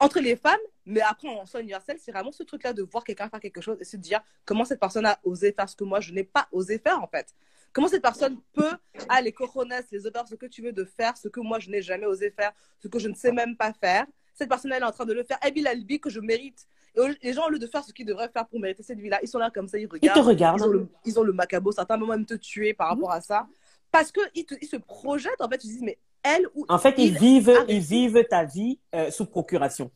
entre 0.00 0.20
les 0.20 0.36
femmes, 0.36 0.60
mais 0.86 1.00
après, 1.00 1.28
en 1.28 1.44
soi 1.46 1.60
universel, 1.60 1.96
c'est 2.00 2.12
vraiment 2.12 2.32
ce 2.32 2.42
truc-là 2.42 2.72
de 2.72 2.82
voir 2.82 3.04
quelqu'un 3.04 3.28
faire 3.28 3.40
quelque 3.40 3.60
chose 3.60 3.76
et 3.80 3.84
se 3.84 3.96
dire 3.96 4.20
comment 4.44 4.64
cette 4.64 4.80
personne 4.80 5.06
a 5.06 5.18
osé 5.24 5.52
faire 5.52 5.68
ce 5.68 5.76
que 5.76 5.84
moi, 5.84 6.00
je 6.00 6.12
n'ai 6.12 6.24
pas 6.24 6.48
osé 6.52 6.78
faire, 6.78 7.02
en 7.02 7.08
fait. 7.08 7.34
Comment 7.72 7.88
cette 7.88 8.02
personne 8.02 8.38
peut, 8.52 8.72
ah, 9.08 9.20
les 9.20 9.32
cojones, 9.32 9.74
les 9.92 10.06
odeurs, 10.06 10.26
ce 10.26 10.34
que 10.36 10.46
tu 10.46 10.62
veux, 10.62 10.72
de 10.72 10.84
faire 10.84 11.16
ce 11.16 11.28
que 11.28 11.40
moi, 11.40 11.58
je 11.58 11.68
n'ai 11.70 11.82
jamais 11.82 12.06
osé 12.06 12.30
faire, 12.30 12.52
ce 12.78 12.88
que 12.88 12.98
je 12.98 13.08
ne 13.08 13.14
sais 13.14 13.32
même 13.32 13.56
pas 13.56 13.72
faire. 13.72 14.06
Cette 14.34 14.48
personne, 14.48 14.72
elle 14.72 14.82
est 14.82 14.86
en 14.86 14.92
train 14.92 15.04
de 15.04 15.12
le 15.12 15.24
faire. 15.24 15.38
Et 15.46 15.50
puis, 15.52 15.60
la 15.62 15.74
vie 15.74 16.00
que 16.00 16.08
je 16.10 16.20
mérite. 16.20 16.66
Et 16.96 17.00
les 17.22 17.32
gens, 17.32 17.46
au 17.46 17.50
lieu 17.50 17.58
de 17.58 17.66
faire 17.66 17.84
ce 17.84 17.92
qu'ils 17.92 18.06
devraient 18.06 18.30
faire 18.30 18.46
pour 18.46 18.58
mériter 18.60 18.82
cette 18.82 18.98
vie-là, 18.98 19.18
ils 19.22 19.28
sont 19.28 19.38
là 19.38 19.50
comme 19.50 19.68
ça, 19.68 19.78
ils 19.78 19.82
Ils 19.82 19.88
te 19.88 19.94
regardent. 19.94 20.26
regardent. 20.26 20.58
Ils 20.60 20.64
ont 20.64 20.68
le, 20.68 20.88
ils 21.04 21.18
ont 21.18 21.22
le 21.22 21.32
macabo, 21.32 21.70
certains 21.72 21.96
moments 21.96 22.14
même 22.14 22.24
te 22.26 22.34
tuer 22.34 22.72
par 22.72 22.88
rapport 22.88 23.10
à 23.12 23.20
ça. 23.20 23.46
Parce 23.90 24.10
qu'ils 24.12 24.46
ils 24.60 24.66
se 24.66 24.76
projettent, 24.76 25.40
en 25.40 25.48
fait, 25.48 25.62
ils 25.64 25.68
se 25.68 25.72
disent, 25.74 25.82
mais 25.82 25.98
elle 26.22 26.46
ou 26.54 26.64
En 26.68 26.78
fait, 26.78 26.94
ils 26.98 27.06
il 27.06 27.18
vivent, 27.18 27.64
ils 27.68 27.80
vivent 27.80 28.24
ta 28.28 28.44
vie 28.44 28.78
euh, 28.94 29.10
sous 29.10 29.26
procuration. 29.26 29.90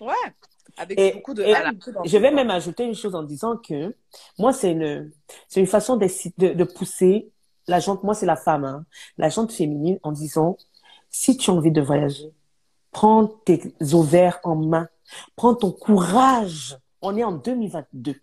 Ouais, 0.00 0.12
avec 0.76 0.98
Et- 0.98 1.12
beaucoup 1.12 1.34
de 1.34 1.42
et 1.42 1.54
Je 2.04 2.18
vais 2.18 2.30
même 2.30 2.50
ajouter 2.50 2.84
une 2.84 2.94
chose 2.94 3.14
en 3.14 3.22
disant 3.22 3.56
que 3.56 3.94
moi, 4.38 4.52
c'est 4.52 4.72
une, 4.72 5.10
c'est 5.48 5.60
une 5.60 5.66
façon 5.66 5.96
de, 5.96 6.52
de 6.54 6.64
pousser 6.64 7.30
la 7.68 7.80
gente, 7.80 8.02
moi, 8.02 8.14
c'est 8.14 8.26
la 8.26 8.36
femme, 8.36 8.64
hein, 8.64 8.86
la 9.18 9.28
gente 9.28 9.52
féminine 9.52 9.98
en 10.02 10.12
disant, 10.12 10.56
si 11.10 11.36
tu 11.36 11.50
as 11.50 11.54
envie 11.54 11.70
de 11.70 11.80
voyager, 11.82 12.32
prends 12.90 13.26
tes 13.26 13.74
ovaires 13.92 14.40
en 14.42 14.56
main, 14.56 14.88
prends 15.36 15.54
ton 15.54 15.70
courage. 15.70 16.78
On 17.02 17.16
est 17.16 17.24
en 17.24 17.32
2022. 17.32 18.16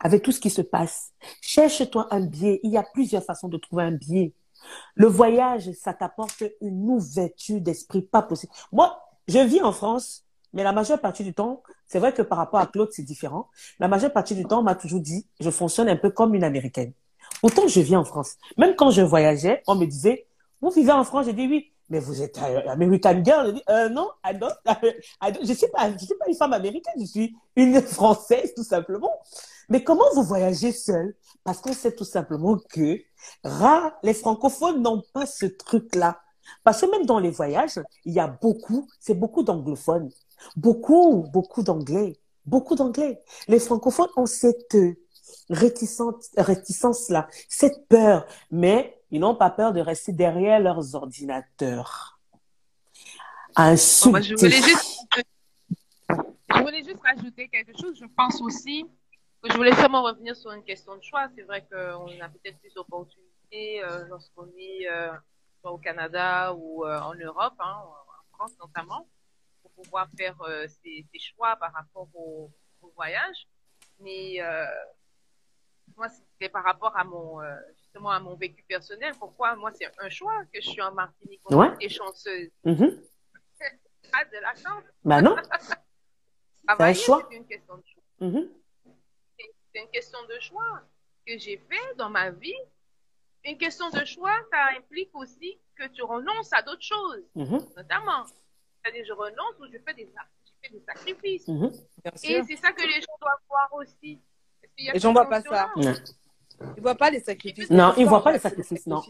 Avec 0.00 0.22
tout 0.22 0.30
ce 0.30 0.40
qui 0.40 0.50
se 0.50 0.60
passe, 0.60 1.12
cherche-toi 1.40 2.06
un 2.10 2.20
biais. 2.20 2.60
Il 2.62 2.70
y 2.70 2.76
a 2.76 2.82
plusieurs 2.82 3.24
façons 3.24 3.48
de 3.48 3.56
trouver 3.56 3.84
un 3.84 3.92
biais. 3.92 4.32
Le 4.94 5.06
voyage, 5.06 5.70
ça 5.72 5.94
t'apporte 5.94 6.44
une 6.60 6.88
ouverture 6.88 7.60
d'esprit 7.60 8.02
pas 8.02 8.22
possible. 8.22 8.52
Moi, 8.72 9.00
je 9.28 9.38
vis 9.38 9.62
en 9.62 9.72
France, 9.72 10.24
mais 10.52 10.62
la 10.62 10.72
majeure 10.72 11.00
partie 11.00 11.24
du 11.24 11.34
temps, 11.34 11.62
c'est 11.86 11.98
vrai 11.98 12.12
que 12.12 12.22
par 12.22 12.38
rapport 12.38 12.60
à 12.60 12.66
Claude, 12.66 12.88
c'est 12.92 13.02
différent. 13.02 13.48
La 13.78 13.88
majeure 13.88 14.12
partie 14.12 14.34
du 14.34 14.44
temps, 14.44 14.60
on 14.60 14.62
m'a 14.62 14.74
toujours 14.74 15.00
dit, 15.00 15.26
je 15.40 15.50
fonctionne 15.50 15.88
un 15.88 15.96
peu 15.96 16.10
comme 16.10 16.34
une 16.34 16.44
Américaine. 16.44 16.92
Autant 17.42 17.68
je 17.68 17.80
vis 17.80 17.96
en 17.96 18.04
France. 18.04 18.36
Même 18.56 18.74
quand 18.76 18.90
je 18.90 19.02
voyageais, 19.02 19.62
on 19.66 19.74
me 19.74 19.84
disait, 19.84 20.26
vous 20.60 20.70
vivez 20.70 20.92
en 20.92 21.04
France? 21.04 21.26
J'ai 21.26 21.32
dit 21.32 21.46
oui. 21.46 21.72
Mais 21.88 22.00
vous 22.00 22.20
êtes 22.20 22.38
American 22.38 23.22
girl? 23.24 23.46
J'ai 23.46 23.52
dit, 23.52 23.62
euh, 23.70 23.88
non, 23.88 24.10
I 24.24 24.34
don't, 24.34 24.52
je 25.42 25.52
suis 25.52 25.68
pas, 25.68 25.90
je 25.92 26.04
suis 26.04 26.16
pas 26.16 26.28
une 26.28 26.34
femme 26.34 26.52
américaine, 26.52 26.94
je 26.98 27.04
suis 27.06 27.36
une 27.54 27.80
Française, 27.80 28.52
tout 28.54 28.64
simplement. 28.64 29.12
Mais 29.68 29.82
comment 29.82 30.04
vous 30.14 30.22
voyagez 30.22 30.72
seule? 30.72 31.14
Parce 31.44 31.60
qu'on 31.60 31.72
sait 31.72 31.94
tout 31.94 32.04
simplement 32.04 32.56
que 32.70 33.00
les 34.02 34.14
francophones 34.14 34.82
n'ont 34.82 35.02
pas 35.12 35.26
ce 35.26 35.46
truc-là. 35.46 36.20
Parce 36.64 36.80
que 36.80 36.90
même 36.90 37.06
dans 37.06 37.18
les 37.18 37.30
voyages, 37.30 37.80
il 38.04 38.14
y 38.14 38.20
a 38.20 38.28
beaucoup, 38.28 38.88
c'est 39.00 39.14
beaucoup 39.14 39.42
d'anglophones. 39.42 40.10
Beaucoup, 40.56 41.24
beaucoup 41.32 41.62
d'anglais. 41.62 42.16
Beaucoup 42.44 42.76
d'anglais. 42.76 43.22
Les 43.48 43.58
francophones 43.58 44.10
ont 44.16 44.26
cette 44.26 44.76
réticence, 45.50 46.30
réticence-là, 46.36 47.28
cette 47.48 47.88
peur. 47.88 48.26
Mais 48.50 48.95
ils 49.10 49.20
n'ont 49.20 49.34
pas 49.34 49.50
peur 49.50 49.72
de 49.72 49.80
rester 49.80 50.12
derrière 50.12 50.60
leurs 50.60 50.94
ordinateurs. 50.94 52.18
Bon, 53.56 53.62
moi, 54.10 54.20
je 54.20 54.34
voulais 54.34 54.50
juste, 54.50 55.00
je 56.08 56.60
voulais 56.60 56.82
juste 56.84 57.00
rajouter 57.02 57.48
quelque 57.48 57.72
chose. 57.80 57.98
Je 57.98 58.06
pense 58.06 58.40
aussi 58.42 58.84
que 59.42 59.50
je 59.50 59.56
voulais 59.56 59.74
seulement 59.74 60.02
revenir 60.02 60.36
sur 60.36 60.52
une 60.52 60.62
question 60.64 60.96
de 60.96 61.02
choix. 61.02 61.28
C'est 61.34 61.42
vrai 61.42 61.66
qu'on 61.70 62.20
a 62.20 62.28
peut-être 62.28 62.58
plus 62.58 62.74
d'opportunités 62.74 63.82
euh, 63.82 64.04
lorsqu'on 64.08 64.48
est 64.58 64.88
euh, 64.90 65.12
soit 65.60 65.72
au 65.72 65.78
Canada 65.78 66.52
ou 66.54 66.84
euh, 66.84 67.00
en 67.00 67.14
Europe, 67.14 67.54
hein, 67.60 67.76
en 67.82 68.36
France 68.36 68.52
notamment, 68.60 69.08
pour 69.62 69.70
pouvoir 69.70 70.08
faire 70.18 70.36
euh, 70.42 70.66
ses, 70.66 71.06
ses 71.10 71.18
choix 71.18 71.56
par 71.56 71.72
rapport 71.72 72.08
au, 72.14 72.50
au 72.82 72.92
voyage. 72.94 73.46
Mais 74.00 74.38
moi, 75.96 76.08
c'était 76.10 76.50
par 76.50 76.64
rapport 76.64 76.94
à 76.94 77.04
mon 77.04 77.40
justement 77.96 78.10
à 78.10 78.20
mon 78.20 78.34
vécu 78.34 78.62
personnel. 78.68 79.14
Pourquoi 79.18 79.56
moi, 79.56 79.70
c'est 79.72 79.90
un 79.98 80.08
choix 80.10 80.44
que 80.52 80.60
je 80.60 80.68
suis 80.68 80.82
en 80.82 80.92
Martinique 80.92 81.40
Ouais. 81.50 81.68
et 81.80 81.88
chanceuse? 81.88 82.50
Mhm. 82.64 83.02
Pas 84.12 84.24
de 84.24 84.38
la 84.40 84.54
chance. 84.54 84.84
Ben 85.04 85.20
non. 85.20 85.34
Travailler, 86.66 86.94
choix. 86.94 87.26
c'est 87.30 87.36
une 87.36 87.46
question 87.46 87.76
de 87.76 87.82
choix. 87.86 88.02
Mhm. 88.20 88.48
C'est 89.74 89.80
une 89.82 89.88
question 89.90 90.18
de 90.28 90.38
choix 90.40 90.80
que 91.26 91.36
j'ai 91.38 91.56
fait 91.68 91.94
dans 91.96 92.08
ma 92.08 92.30
vie. 92.30 92.54
Une 93.44 93.58
question 93.58 93.88
de 93.90 94.04
choix, 94.04 94.36
ça 94.52 94.58
implique 94.78 95.10
aussi 95.14 95.58
que 95.76 95.86
tu 95.88 96.02
renonces 96.02 96.52
à 96.52 96.62
d'autres 96.62 96.82
choses, 96.82 97.24
Mhm. 97.34 97.58
notamment. 97.76 98.24
C'est-à-dire, 98.82 99.04
je 99.06 99.12
renonce 99.12 99.54
ou 99.60 99.66
je 99.72 99.78
fais 99.84 99.94
des, 99.94 100.08
je 100.44 100.52
fais 100.62 100.72
des 100.72 100.80
sacrifices. 100.84 101.48
Et 102.22 102.42
c'est 102.44 102.56
ça 102.56 102.72
que 102.72 102.82
les 102.82 103.00
gens 103.00 103.16
doivent 103.20 103.44
voir 103.48 103.68
aussi. 103.74 104.20
Y 104.78 104.90
a 104.90 104.92
Les 104.92 104.98
gens 105.00 105.08
cette 105.08 105.16
voient 105.16 105.28
pas 105.28 105.40
ça. 105.42 105.72
Ils 106.76 106.82
voient 106.82 106.94
pas 106.94 107.10
les 107.10 107.20
sacrifices. 107.20 107.70
Non, 107.70 107.94
ils 107.96 108.06
voient 108.06 108.22
pas 108.22 108.30
on 108.30 108.32
les 108.32 108.46
a 108.46 108.50
fait 108.50 108.56
des 108.56 108.62
sacrifices, 108.62 108.86
non. 108.86 109.02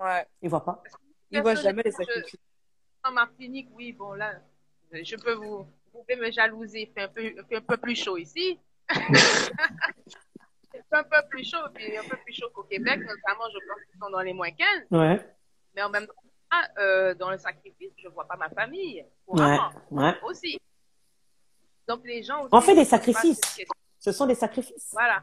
Ouais. 0.00 0.26
Ils 0.42 0.48
voient 0.48 0.64
pas. 0.64 0.82
Ils 1.30 1.40
voient 1.42 1.54
jamais 1.54 1.82
les 1.84 1.92
sacrifices. 1.92 2.40
En 3.04 3.12
Martinique, 3.12 3.68
oui, 3.72 3.92
bon, 3.92 4.12
là, 4.12 4.34
je 4.92 5.16
peux 5.16 5.34
vous, 5.34 5.66
vous 5.92 6.00
pouvez 6.00 6.16
me 6.16 6.30
jalouser. 6.30 6.82
Il 6.82 6.92
fait 6.92 7.02
un 7.02 7.08
peu, 7.08 7.22
fait 7.48 7.56
un 7.56 7.60
peu 7.60 7.76
plus 7.76 7.96
chaud 7.96 8.16
ici. 8.16 8.58
Il 10.74 10.84
fait 10.90 10.96
un 10.96 11.02
peu 11.02 11.16
plus 11.28 11.48
chaud, 11.48 11.58
puis 11.74 11.96
un 11.96 12.04
peu 12.04 12.16
plus 12.24 12.34
chaud 12.34 12.48
qu'au 12.54 12.62
Québec, 12.64 13.00
notamment, 13.00 13.44
je 13.52 13.58
pense 13.66 13.84
qu'ils 13.90 14.00
sont 14.00 14.10
dans 14.10 14.20
les 14.20 14.32
moins 14.32 14.50
15. 14.50 14.66
Ouais. 14.90 15.34
Mais 15.74 15.82
en 15.82 15.90
même 15.90 16.06
temps, 16.06 16.14
euh, 16.78 17.14
dans 17.14 17.30
le 17.30 17.38
sacrifice, 17.38 17.92
je 17.96 18.08
vois 18.08 18.26
pas 18.26 18.36
ma 18.36 18.48
famille. 18.50 19.04
Ouais. 19.26 19.58
Ouais. 19.90 20.14
Aussi. 20.24 20.58
Donc, 21.86 22.04
les 22.04 22.22
gens 22.22 22.42
aussi. 22.42 22.50
On 22.52 22.60
fait 22.60 22.74
des 22.74 22.84
sacrifices. 22.84 23.40
Ce 23.98 24.12
sont 24.12 24.26
des 24.26 24.34
sacrifices. 24.34 24.90
Voilà. 24.92 25.22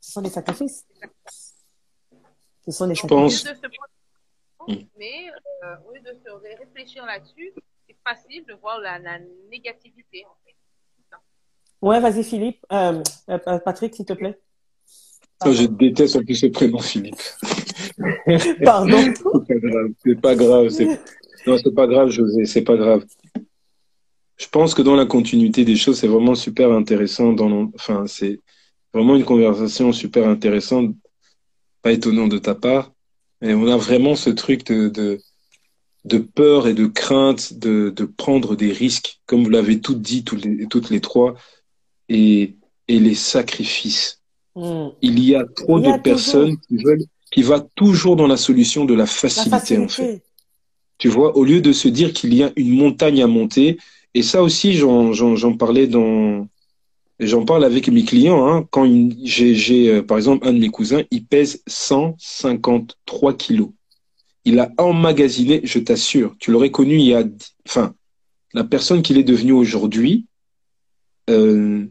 Ce 0.00 0.12
sont 0.12 0.22
des 0.22 0.30
sacrifices. 0.30 0.86
Ce 2.64 2.70
sont 2.72 2.86
des 2.86 2.94
Je 2.94 3.00
Au 3.04 3.08
sacrifices. 3.08 3.42
pense- 3.42 3.44
lieu 3.44 3.50
de 3.50 3.56
se 3.56 3.60
poser- 3.62 4.88
mais 4.98 5.30
euh, 5.64 5.74
au 5.88 5.94
lieu 5.94 6.00
de 6.00 6.14
se 6.24 6.30
ré- 6.42 6.54
réfléchir 6.56 7.04
là-dessus, 7.06 7.52
c'est 7.86 7.96
facile 8.06 8.44
de 8.46 8.54
voir 8.54 8.78
la, 8.80 8.98
la 8.98 9.18
négativité. 9.50 10.24
En 10.26 10.36
fait. 10.44 10.54
Ouais, 11.80 12.00
vas-y, 12.00 12.24
Philippe. 12.24 12.64
Euh, 12.72 13.02
euh, 13.30 13.58
Patrick, 13.60 13.94
s'il 13.94 14.04
te 14.04 14.12
plaît. 14.12 14.38
Ça, 15.40 15.52
je 15.52 15.64
déteste 15.66 16.16
en 16.16 16.24
plus 16.24 16.34
ce 16.34 16.46
prénom, 16.46 16.80
Philippe. 16.80 17.20
Pardon. 18.64 18.98
C'est 20.04 20.20
pas 20.20 20.34
grave. 20.34 20.68
Non, 21.46 21.56
c'est 21.62 21.74
pas 21.74 21.86
grave, 21.86 22.08
José. 22.10 22.44
C'est 22.44 22.62
pas 22.62 22.76
grave. 22.76 23.04
Je 24.36 24.48
pense 24.48 24.74
que 24.74 24.82
dans 24.82 24.96
la 24.96 25.06
continuité 25.06 25.64
des 25.64 25.76
choses, 25.76 25.98
c'est 26.00 26.08
vraiment 26.08 26.34
super 26.34 26.70
intéressant. 26.72 27.32
Dans 27.32 27.70
Enfin, 27.74 28.06
c'est 28.08 28.40
vraiment 28.92 29.16
une 29.16 29.24
conversation 29.24 29.92
super 29.92 30.28
intéressante. 30.28 30.94
Pas 31.82 31.92
étonnant 31.92 32.28
de 32.28 32.38
ta 32.38 32.54
part. 32.54 32.92
Mais 33.40 33.54
on 33.54 33.68
a 33.68 33.76
vraiment 33.76 34.16
ce 34.16 34.30
truc 34.30 34.66
de, 34.66 34.88
de, 34.88 35.20
de 36.04 36.18
peur 36.18 36.66
et 36.66 36.74
de 36.74 36.86
crainte 36.86 37.54
de, 37.54 37.90
de 37.94 38.04
prendre 38.04 38.56
des 38.56 38.72
risques, 38.72 39.20
comme 39.26 39.44
vous 39.44 39.50
l'avez 39.50 39.80
toutes 39.80 40.02
dit, 40.02 40.24
toutes 40.24 40.44
les, 40.44 40.66
toutes 40.66 40.90
les 40.90 41.00
trois, 41.00 41.34
et, 42.08 42.56
et 42.88 42.98
les 42.98 43.14
sacrifices. 43.14 44.20
Hmm. 44.56 44.88
Il 45.02 45.22
y 45.22 45.36
a 45.36 45.44
trop 45.44 45.78
Il 45.78 45.86
y 45.86 45.88
a 45.88 45.98
de 45.98 46.02
personnes 46.02 46.56
qui 46.58 46.78
veulent, 46.78 47.04
qui 47.30 47.42
va 47.42 47.60
toujours 47.76 48.16
dans 48.16 48.26
la 48.26 48.36
solution 48.36 48.84
de 48.84 48.94
la 48.94 49.00
La 49.00 49.06
facilité, 49.06 49.78
en 49.78 49.88
fait. 49.88 50.22
Tu 50.98 51.08
vois, 51.08 51.36
au 51.36 51.44
lieu 51.44 51.60
de 51.60 51.72
se 51.72 51.86
dire 51.86 52.12
qu'il 52.12 52.34
y 52.34 52.42
a 52.42 52.50
une 52.56 52.76
montagne 52.76 53.22
à 53.22 53.28
monter 53.28 53.78
Et 54.14 54.22
ça 54.22 54.42
aussi, 54.42 54.74
j'en 54.74 55.56
parlais 55.56 55.86
dans, 55.86 56.48
j'en 57.20 57.44
parle 57.44 57.64
avec 57.64 57.88
mes 57.88 58.04
clients. 58.04 58.46
Hein, 58.46 58.66
quand 58.70 58.86
j'ai, 59.24 59.90
euh, 59.90 60.02
par 60.02 60.16
exemple, 60.16 60.46
un 60.46 60.52
de 60.52 60.58
mes 60.58 60.68
cousins, 60.68 61.02
il 61.10 61.24
pèse 61.24 61.62
153 61.66 63.36
kilos. 63.36 63.70
Il 64.44 64.60
a 64.60 64.70
emmagasiné, 64.78 65.60
je 65.64 65.78
t'assure, 65.78 66.36
tu 66.38 66.50
l'aurais 66.50 66.70
connu 66.70 66.94
il 66.94 67.06
y 67.06 67.14
a, 67.14 67.24
enfin, 67.66 67.94
la 68.54 68.64
personne 68.64 69.02
qu'il 69.02 69.18
est 69.18 69.24
devenu 69.24 69.52
aujourd'hui. 69.52 70.26
Euh, 71.28 71.86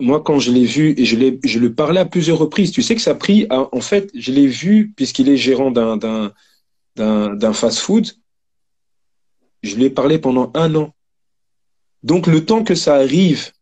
moi, 0.00 0.22
quand 0.22 0.38
je 0.38 0.50
l'ai 0.50 0.64
vu, 0.64 0.94
et 0.96 1.04
je, 1.04 1.16
l'ai, 1.16 1.38
je 1.44 1.58
le 1.58 1.74
parlais 1.74 2.00
à 2.00 2.06
plusieurs 2.06 2.38
reprises, 2.38 2.72
tu 2.72 2.82
sais 2.82 2.94
que 2.94 3.00
ça 3.00 3.10
a 3.10 3.14
pris, 3.14 3.46
en 3.50 3.80
fait, 3.80 4.10
je 4.14 4.32
l'ai 4.32 4.46
vu, 4.46 4.92
puisqu'il 4.96 5.28
est 5.28 5.36
gérant 5.36 5.70
d'un, 5.70 5.98
d'un, 5.98 6.32
d'un, 6.96 7.52
fast-food, 7.52 8.08
je 9.62 9.76
lui 9.76 9.84
ai 9.84 9.90
parlé 9.90 10.18
pendant 10.18 10.50
un 10.54 10.74
an. 10.74 10.94
Donc, 12.02 12.26
le 12.26 12.44
temps 12.44 12.64
que 12.64 12.74
ça 12.74 12.94
arrive, 12.94 13.52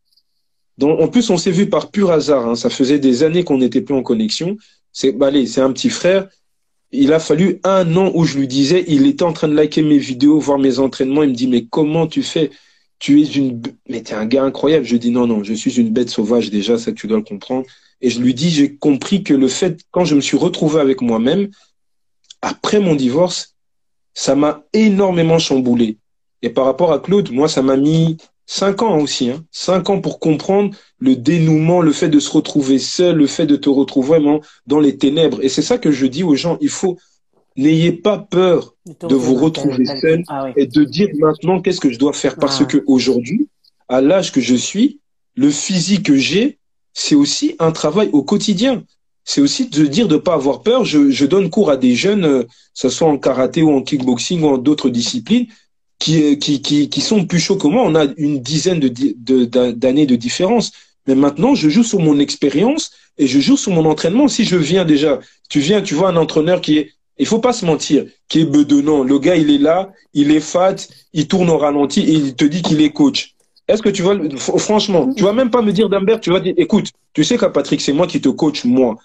en 0.83 1.09
plus, 1.09 1.31
on 1.31 1.37
s'est 1.37 1.51
vu 1.51 1.69
par 1.69 1.91
pur 1.91 2.11
hasard, 2.11 2.49
hein, 2.49 2.55
ça 2.55 2.71
faisait 2.71 2.99
des 2.99 3.23
années 3.23 3.45
qu'on 3.45 3.59
n'était 3.59 3.81
plus 3.81 3.95
en 3.95 4.03
connexion. 4.03 4.57
C'est, 4.93 5.13
bah, 5.13 5.29
allez, 5.29 5.47
c'est 5.47 5.61
un 5.61 5.73
petit 5.73 5.91
frère. 5.91 6.29
Il 6.91 7.13
a 7.13 7.19
fallu 7.19 7.61
un 7.65 7.97
an 7.97 8.13
où 8.15 8.25
je 8.25 8.39
lui 8.39 8.49
disais, 8.49 8.85
il 8.87 9.07
était 9.07 9.25
en 9.25 9.33
train 9.33 9.49
de 9.49 9.55
liker 9.55 9.83
mes 9.83 9.99
vidéos, 9.99 10.39
voir 10.39 10.59
mes 10.59 10.79
entraînements. 10.79 11.23
Il 11.23 11.31
me 11.31 11.35
dit, 11.35 11.49
mais 11.49 11.67
comment 11.67 12.07
tu 12.07 12.23
fais? 12.23 12.51
tu 13.05 13.21
es 13.21 13.25
une, 13.25 13.61
mais 13.87 14.03
t'es 14.03 14.15
un 14.15 14.25
gars 14.25 14.45
incroyable. 14.45 14.87
Je 14.87 14.97
dis 14.97 15.11
non, 15.11 15.27
non, 15.27 15.45
je 15.45 15.53
suis 15.53 15.79
une 15.79 15.91
bête 15.91 16.09
sauvage 16.09 16.51
déjà, 16.51 16.79
ça 16.79 16.91
tu 16.91 17.07
dois 17.07 17.19
le 17.19 17.23
comprendre. 17.23 17.67
Et 18.01 18.09
je 18.09 18.19
lui 18.19 18.33
dis, 18.33 18.49
j'ai 18.49 18.77
compris 18.77 19.23
que 19.23 19.35
le 19.35 19.49
fait, 19.49 19.81
quand 19.91 20.07
je 20.07 20.15
me 20.15 20.23
suis 20.23 20.39
retrouvé 20.39 20.81
avec 20.81 21.03
moi-même, 21.03 21.49
après 22.41 22.81
mon 22.81 22.95
divorce, 22.95 23.57
ça 24.15 24.35
m'a 24.35 24.65
énormément 24.73 25.39
chamboulé. 25.39 25.99
Et 26.41 26.49
par 26.49 26.65
rapport 26.65 26.93
à 26.93 26.99
Claude, 26.99 27.31
moi, 27.31 27.47
ça 27.47 27.61
m'a 27.61 27.77
mis 27.77 28.17
cinq 28.47 28.83
ans 28.83 28.99
aussi, 28.99 29.31
hein, 29.31 29.45
cinq 29.51 29.91
ans 29.91 30.01
pour 30.01 30.19
comprendre 30.19 30.75
le 30.99 31.17
dénouement, 31.17 31.81
le 31.81 31.93
fait 31.93 32.09
de 32.09 32.21
se 32.21 32.31
retrouver 32.31 32.79
seul, 32.79 33.17
le 33.17 33.27
fait 33.27 33.47
de 33.47 33.57
te 33.57 33.69
retrouver 33.69 34.09
vraiment 34.09 34.41
dans 34.67 34.81
les 34.81 34.97
ténèbres. 34.97 35.43
Et 35.43 35.49
c'est 35.49 35.63
ça 35.63 35.79
que 35.79 35.91
je 35.91 36.07
dis 36.07 36.23
aux 36.23 36.37
gens, 36.37 36.59
il 36.61 36.69
faut 36.69 36.99
N'ayez 37.57 37.93
pas 37.93 38.19
peur 38.19 38.75
de 38.87 39.15
vous 39.15 39.37
retrouver 39.37 39.85
seul 39.87 40.25
ah 40.27 40.51
et 40.57 40.67
de 40.67 40.83
dire 40.83 41.09
maintenant 41.21 41.61
qu'est-ce 41.61 41.81
que 41.81 41.91
je 41.91 41.99
dois 41.99 42.13
faire? 42.13 42.35
Parce 42.35 42.61
ah. 42.61 42.65
que 42.65 42.83
aujourd'hui, 42.87 43.49
à 43.89 44.01
l'âge 44.01 44.33
que 44.33 44.41
je 44.41 44.57
suis, 44.57 44.99
le 45.37 45.51
physique 45.51 46.07
que 46.07 46.17
j'ai, 46.17 46.59
c'est 46.95 47.15
aussi 47.15 47.55
un 47.61 47.71
travail 47.71 48.11
au 48.13 48.25
quotidien. 48.25 48.83
C'est 49.25 49.41
aussi 49.41 49.69
de 49.69 49.87
dire 49.87 50.09
de 50.09 50.17
pas 50.17 50.35
avoir 50.35 50.63
peur. 50.63 50.85
Je, 50.85 51.11
je 51.11 51.27
donne 51.27 51.49
cours 51.49 51.71
à 51.71 51.77
des 51.77 51.95
jeunes, 51.95 52.25
euh, 52.25 52.43
que 52.43 52.49
ce 52.75 52.89
soit 52.89 53.09
en 53.09 53.19
karaté 53.19 53.63
ou 53.63 53.71
en 53.71 53.83
kickboxing 53.83 54.43
ou 54.43 54.49
en 54.49 54.59
d'autres 54.59 54.91
disciplines, 54.91 55.47
qui, 56.05 56.39
qui, 56.39 56.61
qui, 56.61 56.91
qui, 56.91 57.01
sont 57.01 57.25
plus 57.25 57.41
chauds 57.41 57.57
que 57.57 57.67
moi. 57.67 57.83
On 57.87 57.95
a 57.95 58.05
une 58.19 58.41
dizaine 58.41 58.79
d'années 58.79 60.07
de, 60.07 60.11
de 60.11 60.17
différence. 60.17 60.71
Mais 61.07 61.15
maintenant, 61.15 61.55
je 61.55 61.71
joue 61.71 61.83
sur 61.83 61.99
mon 61.99 62.19
expérience 62.19 62.93
et 63.17 63.27
je 63.27 63.41
joue 63.41 63.57
sur 63.57 63.73
mon 63.73 63.87
entraînement. 63.87 64.29
Si 64.29 64.45
je 64.45 64.57
viens 64.57 64.85
déjà, 64.85 65.19
tu 65.49 65.61
viens, 65.61 65.81
tu 65.81 65.95
vois 65.95 66.11
un 66.11 66.17
entraîneur 66.17 66.61
qui 66.61 66.77
est 66.79 66.91
il 67.17 67.27
faut 67.27 67.39
pas 67.39 67.53
se 67.53 67.65
mentir, 67.65 68.07
qui 68.29 68.41
est 68.41 68.45
bedonnant. 68.45 69.05
Le 69.05 69.19
gars, 69.21 69.37
il 69.37 69.49
est 69.51 69.59
là, 69.59 69.93
il 70.15 70.33
est 70.33 70.41
fat, 70.41 70.75
il 71.13 71.29
tourne 71.29 71.49
au 71.49 71.57
ralenti 71.57 72.01
et 72.01 72.13
il 72.13 72.35
te 72.35 72.45
dit 72.45 72.61
qu'il 72.61 72.83
est 72.83 72.91
coach. 72.91 73.35
Est-ce 73.69 73.81
que 73.81 73.89
tu 73.89 74.03
vas, 74.03 74.15
franchement, 74.37 75.15
tu 75.15 75.23
vas 75.23 75.33
même 75.33 75.51
pas 75.51 75.63
me 75.63 75.73
dire 75.73 75.89
d'Ambert, 75.89 76.21
tu 76.21 76.31
vas 76.33 76.41
dire, 76.41 76.55
écoute, 76.57 76.91
tu 77.13 77.23
sais 77.23 77.39
qu'à 77.39 77.51
Patrick, 77.51 77.81
c'est 77.81 77.93
moi 77.93 78.09
qui 78.09 78.21
te 78.21 78.29
coach, 78.29 78.65
moi. 78.65 78.97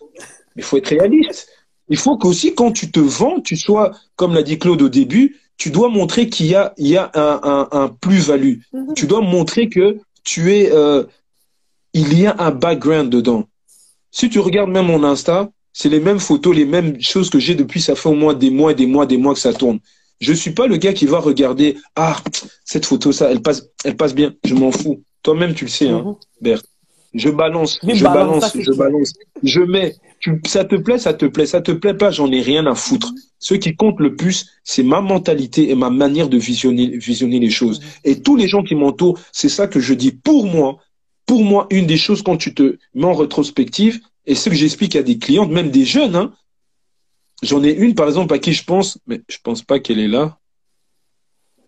Il 0.56 0.64
faut 0.64 0.78
être 0.78 0.88
réaliste. 0.88 1.48
Il 1.88 1.98
faut 1.98 2.18
qu'aussi, 2.18 2.56
quand 2.56 2.72
tu 2.72 2.92
te 2.92 3.00
vends, 3.00 3.40
tu 3.42 3.56
sois, 3.56 3.92
comme 4.16 4.34
l'a 4.34 4.42
dit 4.42 4.58
Claude 4.58 4.82
au 4.82 4.90
début, 4.90 5.38
tu 5.60 5.70
dois 5.70 5.90
montrer 5.90 6.30
qu'il 6.30 6.48
y 6.48 6.56
a, 6.56 6.74
il 6.78 6.88
y 6.88 6.98
a 6.98 7.12
un, 7.14 7.40
un, 7.44 7.68
un 7.72 7.88
plus-value. 7.90 8.60
Mhm. 8.74 8.94
Tu 8.96 9.06
dois 9.06 9.22
montrer 9.22 9.68
que 9.70 9.98
tu 10.24 10.54
es, 10.56 10.72
euh, 10.72 11.04
il 11.94 12.18
y 12.18 12.26
a 12.26 12.36
un 12.40 12.52
background 12.52 13.12
dedans. 13.12 13.44
Si 14.10 14.30
tu 14.30 14.40
regardes 14.40 14.72
même 14.72 14.88
mon 14.88 15.04
Insta, 15.04 15.50
c'est 15.74 15.90
les 15.90 16.00
mêmes 16.00 16.20
photos, 16.20 16.56
les 16.56 16.66
mêmes 16.66 17.00
choses 17.02 17.30
que 17.30 17.40
j'ai 17.40 17.56
depuis, 17.56 17.82
ça 17.82 17.94
fait 17.96 18.10
au 18.10 18.16
moins 18.16 18.34
des 18.34 18.50
mois, 18.50 18.74
des 18.74 18.88
mois, 18.88 19.06
des 19.06 19.18
mois 19.18 19.34
que 19.34 19.40
ça 19.40 19.54
tourne. 19.54 19.80
Je 20.22 20.34
suis 20.34 20.52
pas 20.52 20.66
le 20.66 20.78
gars 20.78 20.94
qui 20.94 21.06
va 21.06 21.20
regarder, 21.20 21.78
ah, 21.96 22.18
cette 22.66 22.86
photo, 22.86 23.12
ça, 23.12 23.30
elle 23.30 23.42
passe, 23.42 23.68
elle 23.84 23.98
passe 23.98 24.16
bien. 24.16 24.34
Je 24.46 24.56
m'en 24.56 24.72
fous. 24.72 25.04
Toi-même, 25.24 25.54
tu 25.54 25.66
le 25.66 25.70
sais, 25.70 25.90
hein, 25.90 26.18
mhm. 26.42 26.58
Je 27.14 27.30
balance, 27.30 27.80
je 27.84 28.04
balance, 28.04 28.56
je 28.56 28.72
balance. 28.72 29.14
Je 29.42 29.62
mets. 29.62 29.96
ça 30.46 30.64
te 30.64 30.76
plaît, 30.76 31.00
ça 31.00 31.14
te 31.14 31.26
plaît, 31.26 31.48
ça 31.48 31.62
te 31.62 31.72
plaît 31.72 31.96
pas, 31.96 32.12
j'en 32.12 32.32
ai 32.32 32.42
rien 32.42 32.66
à 32.68 32.76
foutre. 32.76 33.14
Ce 33.40 33.56
qui 33.56 33.76
compte 33.76 34.00
le 34.00 34.16
plus, 34.16 34.50
c'est 34.64 34.84
ma 34.84 35.02
mentalité 35.02 35.70
et 35.70 35.76
ma 35.76 35.90
manière 35.90 36.30
de 36.30 36.38
visionner, 36.38 36.98
visionner 36.98 37.40
les 37.40 37.50
choses. 37.50 37.80
Mhm. 37.80 37.88
Et 38.04 38.22
tous 38.22 38.36
les 38.36 38.48
gens 38.48 38.64
qui 38.64 38.76
m'entourent, 38.76 39.20
c'est 39.32 39.50
ça 39.50 39.68
que 39.68 39.80
je 39.80 39.94
dis. 39.94 40.12
Pour 40.12 40.46
moi, 40.46 40.78
pour 41.26 41.44
moi, 41.44 41.68
une 41.70 41.88
des 41.88 41.98
choses 41.98 42.22
quand 42.22 42.38
tu 42.38 42.54
te 42.54 42.78
mets 42.94 43.06
en 43.06 43.14
rétrospective, 43.14 44.00
et 44.26 44.36
ce 44.36 44.50
que 44.50 44.56
j'explique 44.56 44.96
à 44.96 45.04
des 45.04 45.18
clientes, 45.18 45.52
même 45.52 45.72
des 45.72 45.86
jeunes, 45.86 46.16
hein, 46.16 46.34
j'en 47.42 47.64
ai 47.64 47.72
une 47.72 47.96
par 47.96 48.08
exemple 48.08 48.34
à 48.34 48.40
qui 48.40 48.54
je 48.54 48.64
pense, 48.64 49.00
mais 49.08 49.22
je 49.28 49.38
pense 49.42 49.64
pas 49.64 49.80
qu'elle 49.80 50.00
est 50.00 50.08
là, 50.08 50.38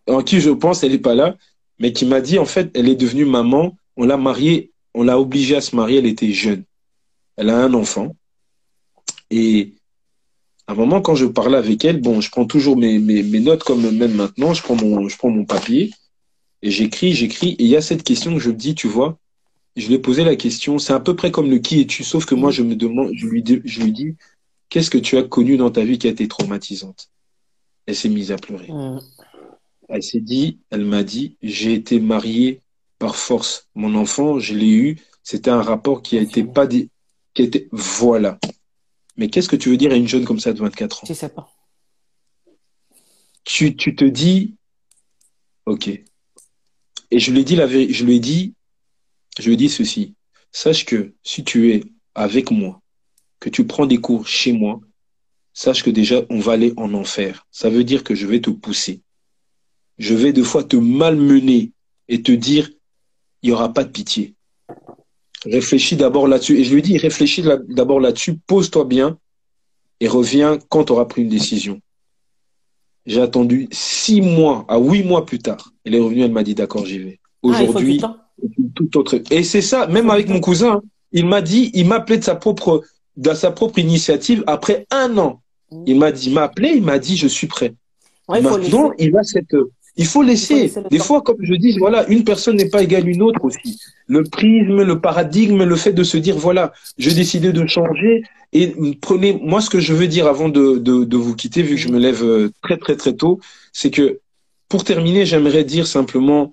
en 0.08 0.22
qui 0.22 0.40
je 0.40 0.50
pense 0.50 0.84
elle 0.84 0.92
n'est 0.92 0.98
pas 0.98 1.16
là, 1.16 1.38
mais 1.80 1.94
qui 1.94 2.06
m'a 2.06 2.22
dit 2.22 2.40
en 2.40 2.46
fait 2.46 2.70
elle 2.76 2.90
est 2.90 2.96
devenue 2.96 3.26
maman, 3.26 3.76
on 3.98 4.06
l'a 4.06 4.18
mariée, 4.18 4.71
on 4.94 5.04
l'a 5.04 5.20
obligée 5.20 5.56
à 5.56 5.62
se 5.62 5.76
marier, 5.76 6.00
elle 6.00 6.06
était 6.06 6.32
jeune, 6.32 6.64
elle 7.38 7.50
a 7.50 7.58
un 7.58 7.74
enfant 7.74 8.16
et 9.30 9.74
à 10.68 10.74
un 10.74 10.76
moment 10.76 11.02
quand 11.02 11.16
je 11.16 11.26
parlais 11.26 11.58
avec 11.58 11.84
elle, 11.86 12.02
bon 12.02 12.22
je 12.22 12.30
prends 12.30 12.46
toujours 12.46 12.78
mes, 12.78 13.00
mes, 13.00 13.24
mes 13.24 13.40
notes 13.40 13.64
comme 13.64 13.90
même 13.90 14.16
maintenant, 14.16 14.54
je 14.54 14.62
prends 14.62 14.76
mon 14.76 15.08
je 15.08 15.18
prends 15.18 15.30
mon 15.30 15.46
papier 15.46 15.92
et 16.62 16.72
j'écris 16.72 17.14
j'écris 17.14 17.52
et 17.52 17.64
il 17.64 17.68
y 17.68 17.76
a 17.76 17.82
cette 17.82 18.04
question 18.04 18.34
que 18.34 18.40
je 18.40 18.50
me 18.50 18.56
dis 18.56 18.76
tu 18.76 18.88
vois 18.88 19.18
je 19.76 19.88
lui 19.88 19.96
ai 19.96 20.00
posé 20.00 20.24
la 20.24 20.36
question. 20.36 20.80
C'est 20.80 20.94
à 20.94 21.00
peu 21.00 21.16
près 21.16 21.32
comme 21.32 21.50
le 21.50 21.60
qui 21.60 21.82
es-tu, 21.82 22.04
sauf 22.04 22.26
que 22.26 22.36
moi, 22.36 22.52
je 22.52 22.64
me 22.64 22.76
demande, 22.76 23.12
je 23.16 23.26
lui, 23.28 23.42
dis, 23.42 23.62
je 23.64 23.82
lui 23.82 23.92
dis, 23.92 24.16
qu'est-ce 24.70 24.90
que 24.90 24.98
tu 24.98 25.18
as 25.18 25.24
connu 25.24 25.58
dans 25.58 25.72
ta 25.72 25.84
vie 25.84 25.98
qui 25.98 26.08
a 26.08 26.12
été 26.12 26.28
traumatisante? 26.28 27.10
Elle 27.86 27.96
s'est 27.96 28.10
mise 28.10 28.32
à 28.32 28.38
pleurer. 28.38 28.72
Mm. 28.72 29.00
Elle 29.90 30.04
s'est 30.04 30.22
dit, 30.22 30.60
elle 30.70 30.86
m'a 30.86 31.04
dit, 31.04 31.38
j'ai 31.42 31.74
été 31.74 32.00
mariée 32.00 32.61
par 33.02 33.16
force. 33.16 33.68
Mon 33.74 33.96
enfant, 33.96 34.38
je 34.38 34.54
l'ai 34.54 34.70
eu. 34.70 35.00
C'était 35.24 35.50
un 35.50 35.64
rapport 35.64 36.04
qui 36.04 36.20
a 36.20 36.22
été 36.22 36.44
pas 36.44 36.68
dit, 36.68 36.92
qui 37.34 37.42
était, 37.42 37.68
voilà. 37.72 38.40
Mais 39.18 39.28
qu'est-ce 39.28 39.50
que 39.50 39.56
tu 39.56 39.70
veux 39.70 39.78
dire 39.78 39.92
à 39.92 39.96
une 39.96 40.08
jeune 40.08 40.24
comme 40.24 40.40
ça 40.40 40.54
de 40.54 40.60
24 40.60 41.04
ans? 41.04 41.08
Je 41.08 41.14
sais 41.14 41.30
pas. 41.30 41.52
Tu, 43.44 43.76
tu 43.76 43.96
te 43.96 44.06
dis, 44.06 44.54
ok. 45.66 45.88
Et 45.88 47.20
je 47.20 47.32
lui 47.32 47.40
ai 47.40 47.44
dit 47.44 47.56
la 47.56 47.68
je 47.68 48.06
lui 48.06 48.16
ai 48.18 48.20
dit, 48.20 48.54
je 49.40 49.52
dis 49.52 49.70
ceci. 49.70 50.14
Sache 50.52 50.86
que 50.86 51.16
si 51.24 51.44
tu 51.44 51.72
es 51.72 51.84
avec 52.14 52.52
moi, 52.52 52.82
que 53.40 53.50
tu 53.50 53.66
prends 53.66 53.88
des 53.88 53.98
cours 53.98 54.28
chez 54.28 54.54
moi, 54.54 54.80
sache 55.54 55.82
que 55.84 55.90
déjà, 55.90 56.22
on 56.30 56.40
va 56.40 56.52
aller 56.54 56.74
en 56.78 56.94
enfer. 56.94 57.48
Ça 57.50 57.72
veut 57.72 57.84
dire 57.84 58.04
que 58.04 58.14
je 58.14 58.28
vais 58.28 58.42
te 58.42 58.52
pousser. 58.52 59.02
Je 59.98 60.14
vais 60.14 60.34
deux 60.34 60.44
fois 60.44 60.64
te 60.64 60.76
malmener 60.76 61.72
et 62.08 62.22
te 62.22 62.32
dire, 62.32 62.70
il 63.42 63.50
n'y 63.50 63.54
aura 63.54 63.74
pas 63.74 63.84
de 63.84 63.90
pitié. 63.90 64.36
Réfléchis 65.46 65.96
d'abord 65.96 66.28
là-dessus. 66.28 66.58
Et 66.60 66.64
je 66.64 66.74
lui 66.74 66.82
dis, 66.82 66.98
réfléchis 66.98 67.44
d'abord 67.70 68.00
là-dessus, 68.00 68.38
pose-toi 68.46 68.86
bien 68.86 69.18
et 70.00 70.08
reviens 70.08 70.60
quand 70.70 70.86
tu 70.86 70.92
auras 70.92 71.06
pris 71.06 71.24
une 71.24 71.30
décision. 71.30 71.80
J'ai 73.06 73.22
attendu 73.22 73.68
six 73.72 74.22
mois 74.22 74.66
à 74.68 74.78
huit 74.78 75.04
mois 75.04 75.26
plus 75.26 75.40
tard. 75.40 75.72
Elle 75.86 75.96
est 75.96 76.00
revenue, 76.00 76.22
elle 76.22 76.32
m'a 76.32 76.44
dit, 76.44 76.54
d'accord, 76.54 76.86
j'y 76.86 77.00
vais. 77.00 77.20
Ah, 77.44 77.48
Aujourd'hui, 77.48 78.00
tout 78.76 78.98
autre. 78.98 79.20
Et 79.32 79.44
c'est 79.44 79.62
ça, 79.62 79.88
même 79.88 80.12
avec 80.12 80.30
mon 80.30 80.40
cousin, 80.40 80.82
il 81.12 81.26
m'a 81.26 81.42
dit, 81.42 81.72
il 81.74 81.88
m'a 81.88 81.96
appelé 81.96 82.20
de 82.20 82.24
sa 82.24 82.36
propre, 82.36 82.84
de 83.18 83.34
sa 83.34 83.52
propre 83.52 83.80
initiative 83.80 84.44
après 84.46 84.86
un 84.92 85.18
an. 85.18 85.42
Il 85.88 85.98
m'a 85.98 86.12
dit, 86.12 86.28
il 86.28 86.34
m'a 86.34 86.44
appelé, 86.44 86.74
il 86.76 86.84
m'a 86.84 87.00
dit, 87.00 87.18
je 87.18 87.28
suis 87.28 87.48
prêt. 87.48 87.74
Maintenant, 88.30 88.92
il 89.00 89.18
a 89.18 89.24
cette, 89.24 89.56
il 89.98 90.06
faut 90.06 90.24
laisser. 90.24 90.72
Des 90.90 91.00
fois, 91.00 91.22
comme 91.22 91.38
je 91.42 91.54
dis, 91.54 91.78
voilà, 91.78 92.08
une 92.08 92.24
personne 92.24 92.56
n'est 92.56 92.70
pas 92.70 92.84
égale 92.84 93.06
à 93.06 93.10
une 93.10 93.22
autre 93.22 93.44
aussi. 93.44 93.80
Le 94.08 94.24
prisme, 94.24 94.84
le 94.84 95.00
paradigme, 95.00 95.64
le 95.64 95.76
fait 95.76 95.94
de 95.94 96.04
se 96.04 96.18
dire, 96.18 96.38
voilà, 96.38 96.72
j'ai 96.98 97.14
décidé 97.14 97.52
de 97.52 97.66
changer. 97.68 98.24
Et 98.54 98.74
prenez, 99.02 99.40
moi, 99.42 99.62
ce 99.62 99.70
que 99.70 99.80
je 99.80 99.94
veux 99.94 100.08
dire 100.08 100.28
avant 100.28 100.50
de, 100.50 100.78
de, 100.78 101.04
de 101.04 101.18
vous 101.18 101.36
quitter, 101.36 101.62
vu 101.62 101.76
que 101.76 101.82
je 101.82 101.90
me 101.90 102.00
lève 102.00 102.24
euh, 102.24 102.52
très, 102.62 102.78
très, 102.78 102.96
très 102.96 103.14
tôt, 103.14 103.40
c'est 103.74 103.92
que, 103.92 104.20
pour 104.70 104.84
terminer, 104.84 105.26
j'aimerais 105.26 105.64
dire 105.64 105.88
simplement, 105.88 106.52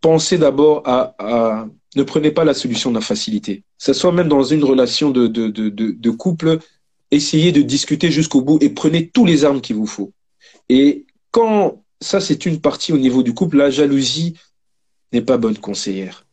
pensez 0.00 0.38
d'abord 0.38 0.82
à, 0.86 1.66
ne 1.96 2.02
prenez 2.02 2.30
pas 2.30 2.44
la 2.44 2.54
solution 2.54 2.90
de 2.90 2.96
la 2.96 3.00
facilité. 3.00 3.62
Ça 3.78 3.94
soit 3.94 4.12
même 4.12 4.28
dans 4.28 4.42
une 4.42 4.64
relation 4.64 5.10
de, 5.10 5.26
de, 5.26 5.48
de, 5.48 5.68
de 5.68 6.10
couple, 6.10 6.58
essayez 7.10 7.52
de 7.52 7.62
discuter 7.62 8.10
jusqu'au 8.10 8.40
bout 8.40 8.58
et 8.62 8.70
prenez 8.70 9.08
tous 9.08 9.24
les 9.24 9.44
armes 9.44 9.60
qu'il 9.60 9.76
vous 9.76 9.86
faut. 9.86 10.12
Et 10.68 11.06
quand 11.30 11.82
ça, 12.00 12.20
c'est 12.20 12.46
une 12.46 12.60
partie 12.60 12.92
au 12.92 12.98
niveau 12.98 13.22
du 13.22 13.34
couple, 13.34 13.56
la 13.56 13.70
jalousie 13.70 14.34
n'est 15.12 15.22
pas 15.22 15.38
bonne 15.38 15.56
conseillère. 15.56 16.26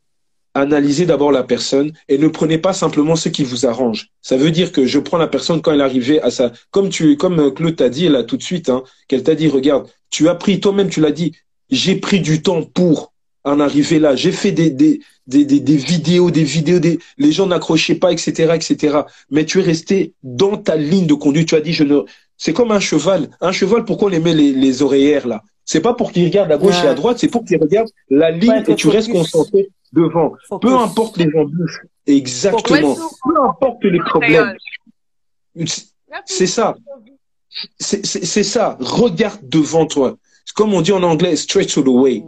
Analysez 0.56 1.06
d'abord 1.06 1.31
la 1.31 1.44
personne 1.44 1.94
et 2.10 2.19
ne 2.19 2.27
prenez 2.27 2.60
pas 2.60 2.73
simplement 2.73 3.15
ce 3.15 3.30
qui 3.30 3.44
vous 3.44 3.65
arrange. 3.65 4.10
Ça 4.22 4.38
veut 4.38 4.52
dire 4.52 4.72
que 4.72 4.85
je 4.85 4.99
prends 4.99 5.18
la 5.18 5.27
personne 5.27 5.61
quand 5.61 5.72
elle 5.72 5.81
arrivait 5.81 6.22
à 6.22 6.30
ça. 6.30 6.52
Comme 6.69 6.90
tu, 6.90 7.18
comme 7.18 7.53
Claude 7.53 7.76
t'a 7.76 7.90
dit 7.90 8.07
là 8.07 8.23
tout 8.23 8.38
de 8.38 8.44
suite, 8.44 8.69
hein, 8.69 8.84
qu'elle 9.07 9.23
t'a 9.23 9.34
dit, 9.34 9.48
regarde, 9.48 9.88
tu 10.11 10.30
as 10.30 10.35
pris 10.35 10.60
toi-même, 10.60 10.90
tu 10.90 11.02
l'as 11.02 11.11
dit, 11.11 11.35
j'ai 11.72 11.95
pris 11.95 12.19
du 12.19 12.44
temps 12.44 12.61
pour 12.61 13.14
en 13.44 13.60
arriver 13.60 13.98
là. 13.98 14.15
J'ai 14.15 14.31
fait 14.31 14.52
des, 14.52 14.99
vidéos, 15.26 16.30
des 16.30 16.44
vidéos, 16.44 16.80
des, 16.80 16.99
les 17.18 17.31
gens 17.31 17.48
n'accrochaient 17.48 17.95
pas, 17.95 18.11
etc., 18.11 18.53
etc. 18.53 18.99
Mais 19.31 19.45
tu 19.45 19.60
es 19.60 19.64
resté 19.64 20.14
dans 20.22 20.57
ta 20.57 20.76
ligne 20.76 21.07
de 21.07 21.15
conduite. 21.15 21.49
Tu 21.49 21.56
as 21.56 21.61
dit, 21.61 21.73
je 21.73 21.84
ne, 21.84 22.02
c'est 22.38 22.53
comme 22.53 22.72
un 22.72 22.80
cheval. 22.80 23.31
Un 23.41 23.52
cheval, 23.52 23.85
pourquoi 23.85 24.10
on 24.10 24.11
les 24.11 24.19
met 24.19 24.35
les 24.35 24.81
oreillères 24.84 25.27
là? 25.27 25.44
C'est 25.65 25.81
pas 25.81 25.94
pour 25.94 26.11
qu'il 26.11 26.26
regarde 26.26 26.52
à 26.52 26.57
gauche 26.57 26.76
et 26.84 26.88
à 26.88 26.94
droite, 26.94 27.18
c'est 27.19 27.30
pour 27.30 27.45
qu'il 27.45 27.57
regarde 27.60 27.88
la 28.10 28.31
ligne 28.31 28.52
Ouais, 28.52 28.64
et 28.72 28.76
tu 28.76 28.90
restes 28.90 29.11
concentré 29.11 29.69
devant. 29.94 30.34
Focus. 30.49 30.69
Peu 30.69 30.76
importe 30.77 31.18
les 31.18 31.30
embûches. 31.38 31.80
Exactement. 32.06 32.95
Focus. 32.95 33.18
Peu 33.23 33.41
importe 33.41 33.84
les 33.85 33.99
problèmes. 33.99 34.56
C'est 36.26 36.48
ça. 36.48 36.76
C'est 37.80 38.44
ça. 38.44 38.77
Regarde 38.80 39.40
devant 39.48 39.85
toi. 39.85 40.18
Comme 40.56 40.73
on 40.73 40.81
dit 40.81 40.91
en 40.91 41.02
anglais, 41.03 41.35
straight 41.35 41.72
to 41.73 41.81
the 41.81 41.88
way. 41.88 42.23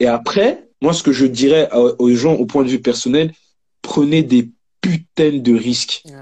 Et 0.00 0.06
après, 0.06 0.68
moi, 0.80 0.92
ce 0.92 1.02
que 1.02 1.12
je 1.12 1.26
dirais 1.26 1.68
aux 1.72 2.10
gens 2.14 2.34
au 2.34 2.46
point 2.46 2.62
de 2.62 2.68
vue 2.68 2.80
personnel, 2.80 3.32
prenez 3.82 4.22
des 4.22 4.50
putains 4.80 5.38
de 5.38 5.54
risques. 5.54 6.02
Ouais. 6.06 6.12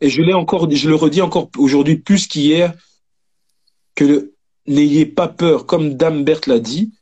Et 0.00 0.08
je 0.10 0.22
l'ai 0.22 0.34
encore, 0.34 0.70
je 0.70 0.88
le 0.88 0.94
redis 0.94 1.22
encore 1.22 1.48
aujourd'hui 1.58 1.96
plus 1.96 2.26
qu'hier, 2.26 2.72
que 3.94 4.04
le- 4.04 4.34
n'ayez 4.68 5.06
pas 5.06 5.28
peur, 5.28 5.66
comme 5.66 5.94
Dame 5.94 6.24
Berthe 6.24 6.46
l'a 6.46 6.58
dit, 6.58 6.92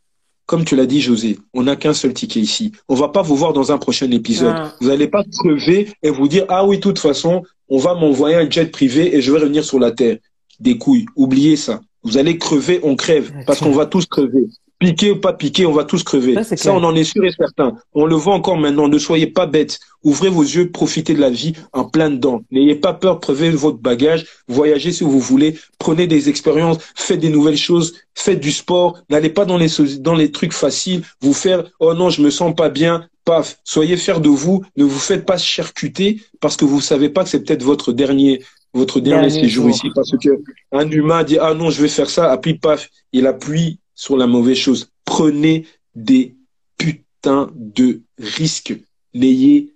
comme 0.46 0.64
tu 0.64 0.76
l'as 0.76 0.86
dit, 0.86 1.00
José, 1.00 1.38
on 1.54 1.62
n'a 1.62 1.76
qu'un 1.76 1.94
seul 1.94 2.12
ticket 2.12 2.40
ici. 2.40 2.72
On 2.88 2.94
va 2.94 3.08
pas 3.08 3.22
vous 3.22 3.36
voir 3.36 3.52
dans 3.52 3.72
un 3.72 3.78
prochain 3.78 4.10
épisode. 4.10 4.54
Ah. 4.54 4.74
Vous 4.80 4.88
n'allez 4.88 5.08
pas 5.08 5.24
crever 5.24 5.88
et 6.02 6.10
vous 6.10 6.28
dire, 6.28 6.44
ah 6.48 6.66
oui, 6.66 6.76
de 6.76 6.82
toute 6.82 6.98
façon, 6.98 7.42
on 7.68 7.78
va 7.78 7.94
m'envoyer 7.94 8.36
un 8.36 8.48
jet 8.48 8.70
privé 8.70 9.16
et 9.16 9.22
je 9.22 9.32
vais 9.32 9.38
revenir 9.38 9.64
sur 9.64 9.78
la 9.78 9.90
Terre. 9.90 10.18
Des 10.60 10.76
couilles. 10.76 11.06
Oubliez 11.16 11.56
ça. 11.56 11.80
Vous 12.02 12.18
allez 12.18 12.36
crever, 12.36 12.78
on 12.82 12.94
crève. 12.94 13.32
Parce 13.46 13.60
qu'on 13.60 13.72
va 13.72 13.86
tous 13.86 14.06
crever. 14.06 14.46
Piqué 14.80 15.12
ou 15.12 15.16
pas 15.20 15.32
piqué, 15.32 15.64
on 15.66 15.72
va 15.72 15.84
tous 15.84 16.02
crever. 16.02 16.34
Ça, 16.56 16.72
on 16.74 16.82
en 16.84 16.94
est 16.94 17.04
sûr 17.04 17.24
et 17.24 17.32
certain. 17.32 17.76
On 17.94 18.04
le 18.06 18.16
voit 18.16 18.34
encore 18.34 18.58
maintenant. 18.58 18.88
Ne 18.88 18.98
soyez 18.98 19.26
pas 19.28 19.46
bêtes. 19.46 19.78
Ouvrez 20.02 20.28
vos 20.28 20.42
yeux, 20.42 20.70
profitez 20.70 21.14
de 21.14 21.20
la 21.20 21.30
vie 21.30 21.54
en 21.72 21.84
plein 21.84 22.10
dedans. 22.10 22.42
N'ayez 22.50 22.74
pas 22.74 22.92
peur, 22.92 23.20
prenez 23.20 23.50
votre 23.50 23.78
bagage, 23.78 24.26
voyagez 24.48 24.92
si 24.92 25.02
vous 25.04 25.20
voulez, 25.20 25.58
prenez 25.78 26.06
des 26.06 26.28
expériences, 26.28 26.78
faites 26.94 27.20
des 27.20 27.30
nouvelles 27.30 27.56
choses, 27.56 27.94
faites 28.14 28.40
du 28.40 28.52
sport. 28.52 28.98
N'allez 29.08 29.30
pas 29.30 29.46
dans 29.46 29.56
les, 29.56 29.68
so- 29.68 29.86
dans 30.00 30.14
les 30.14 30.30
trucs 30.30 30.52
faciles, 30.52 31.02
vous 31.22 31.32
faire, 31.32 31.64
oh 31.80 31.94
non, 31.94 32.10
je 32.10 32.20
me 32.20 32.28
sens 32.28 32.54
pas 32.54 32.68
bien, 32.68 33.06
paf. 33.24 33.58
Soyez 33.64 33.96
fiers 33.96 34.20
de 34.20 34.28
vous, 34.28 34.62
ne 34.76 34.84
vous 34.84 34.98
faites 34.98 35.24
pas 35.24 35.38
charcuter 35.38 36.20
parce 36.40 36.56
que 36.58 36.66
vous 36.66 36.82
savez 36.82 37.08
pas 37.08 37.24
que 37.24 37.30
c'est 37.30 37.42
peut-être 37.42 37.62
votre 37.62 37.92
dernier, 37.92 38.42
votre 38.74 39.00
dernier, 39.00 39.28
Dernier 39.28 39.42
séjour 39.44 39.66
jour. 39.68 39.74
ici 39.74 39.88
parce 39.94 40.10
que 40.22 40.42
un 40.72 40.90
humain 40.90 41.22
dit, 41.22 41.38
ah 41.38 41.54
non, 41.54 41.70
je 41.70 41.80
vais 41.80 41.88
faire 41.88 42.10
ça, 42.10 42.36
puis 42.36 42.54
paf, 42.58 42.90
il 43.12 43.26
appuie 43.26 43.78
sur 43.94 44.16
la 44.16 44.26
mauvaise 44.26 44.56
chose. 44.56 44.90
Prenez 45.04 45.66
des 45.94 46.36
putains 46.76 47.50
de 47.54 48.02
risques. 48.18 48.74
N'ayez 49.12 49.74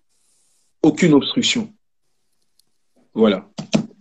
aucune 0.82 1.14
obstruction. 1.14 1.72
Voilà. 3.14 3.48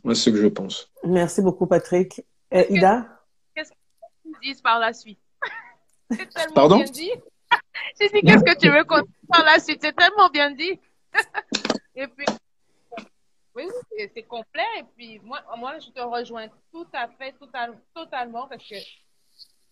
Moi, 0.04 0.16
c'est 0.16 0.22
ce 0.22 0.30
que 0.32 0.42
je 0.42 0.48
pense. 0.48 0.92
Merci 1.04 1.42
beaucoup, 1.42 1.68
Patrick. 1.68 2.22
Euh, 2.54 2.64
Ida? 2.70 3.08
Ils 3.56 4.36
disent 4.42 4.62
par 4.62 4.80
la 4.80 4.94
suite? 4.94 5.20
C'est 6.12 6.30
tellement 6.30 6.54
Pardon? 6.54 6.76
bien 6.78 6.86
dit. 6.90 7.12
J'ai 8.00 8.10
dit, 8.10 8.22
qu'est-ce 8.22 8.44
que 8.44 8.58
tu 8.60 8.70
veux 8.70 8.84
qu'on 8.84 9.02
dise 9.02 9.28
par 9.30 9.44
la 9.46 9.60
suite? 9.60 9.80
C'est 9.82 9.96
tellement 9.96 10.30
bien 10.30 10.52
dit. 10.52 10.80
Et 11.96 12.08
puis, 12.08 12.26
oui, 13.56 13.64
c'est- 13.98 14.12
c'est 14.14 14.24
complet. 14.24 14.62
Et 14.80 14.84
puis, 14.96 15.20
moi, 15.24 15.40
moi, 15.58 15.80
je 15.80 15.90
te 15.90 16.00
rejoins 16.00 16.48
tout 16.72 16.86
à 16.94 17.08
fait, 17.08 17.34
total- 17.40 17.80
totalement, 17.96 18.48
parce 18.48 18.64
que 18.68 18.76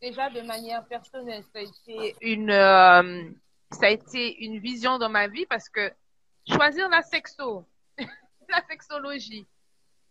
déjà, 0.06 0.30
de 0.30 0.41
manière 0.41 0.86
personnelle, 0.86 1.44
ça 1.52 1.60
a 1.60 1.61
été 1.61 2.15
une, 2.22 2.52
euh, 2.52 3.23
ça 3.72 3.88
a 3.88 3.90
été 3.90 4.44
une 4.45 4.60
vision 4.60 4.99
dans 4.99 5.10
ma 5.10 5.27
vie 5.27 5.48
parce 5.48 5.68
que 5.68 5.91
choisir 6.48 6.88
la 6.90 7.02
sexo, 7.02 7.65
la 8.49 8.61
sexologie 8.69 9.48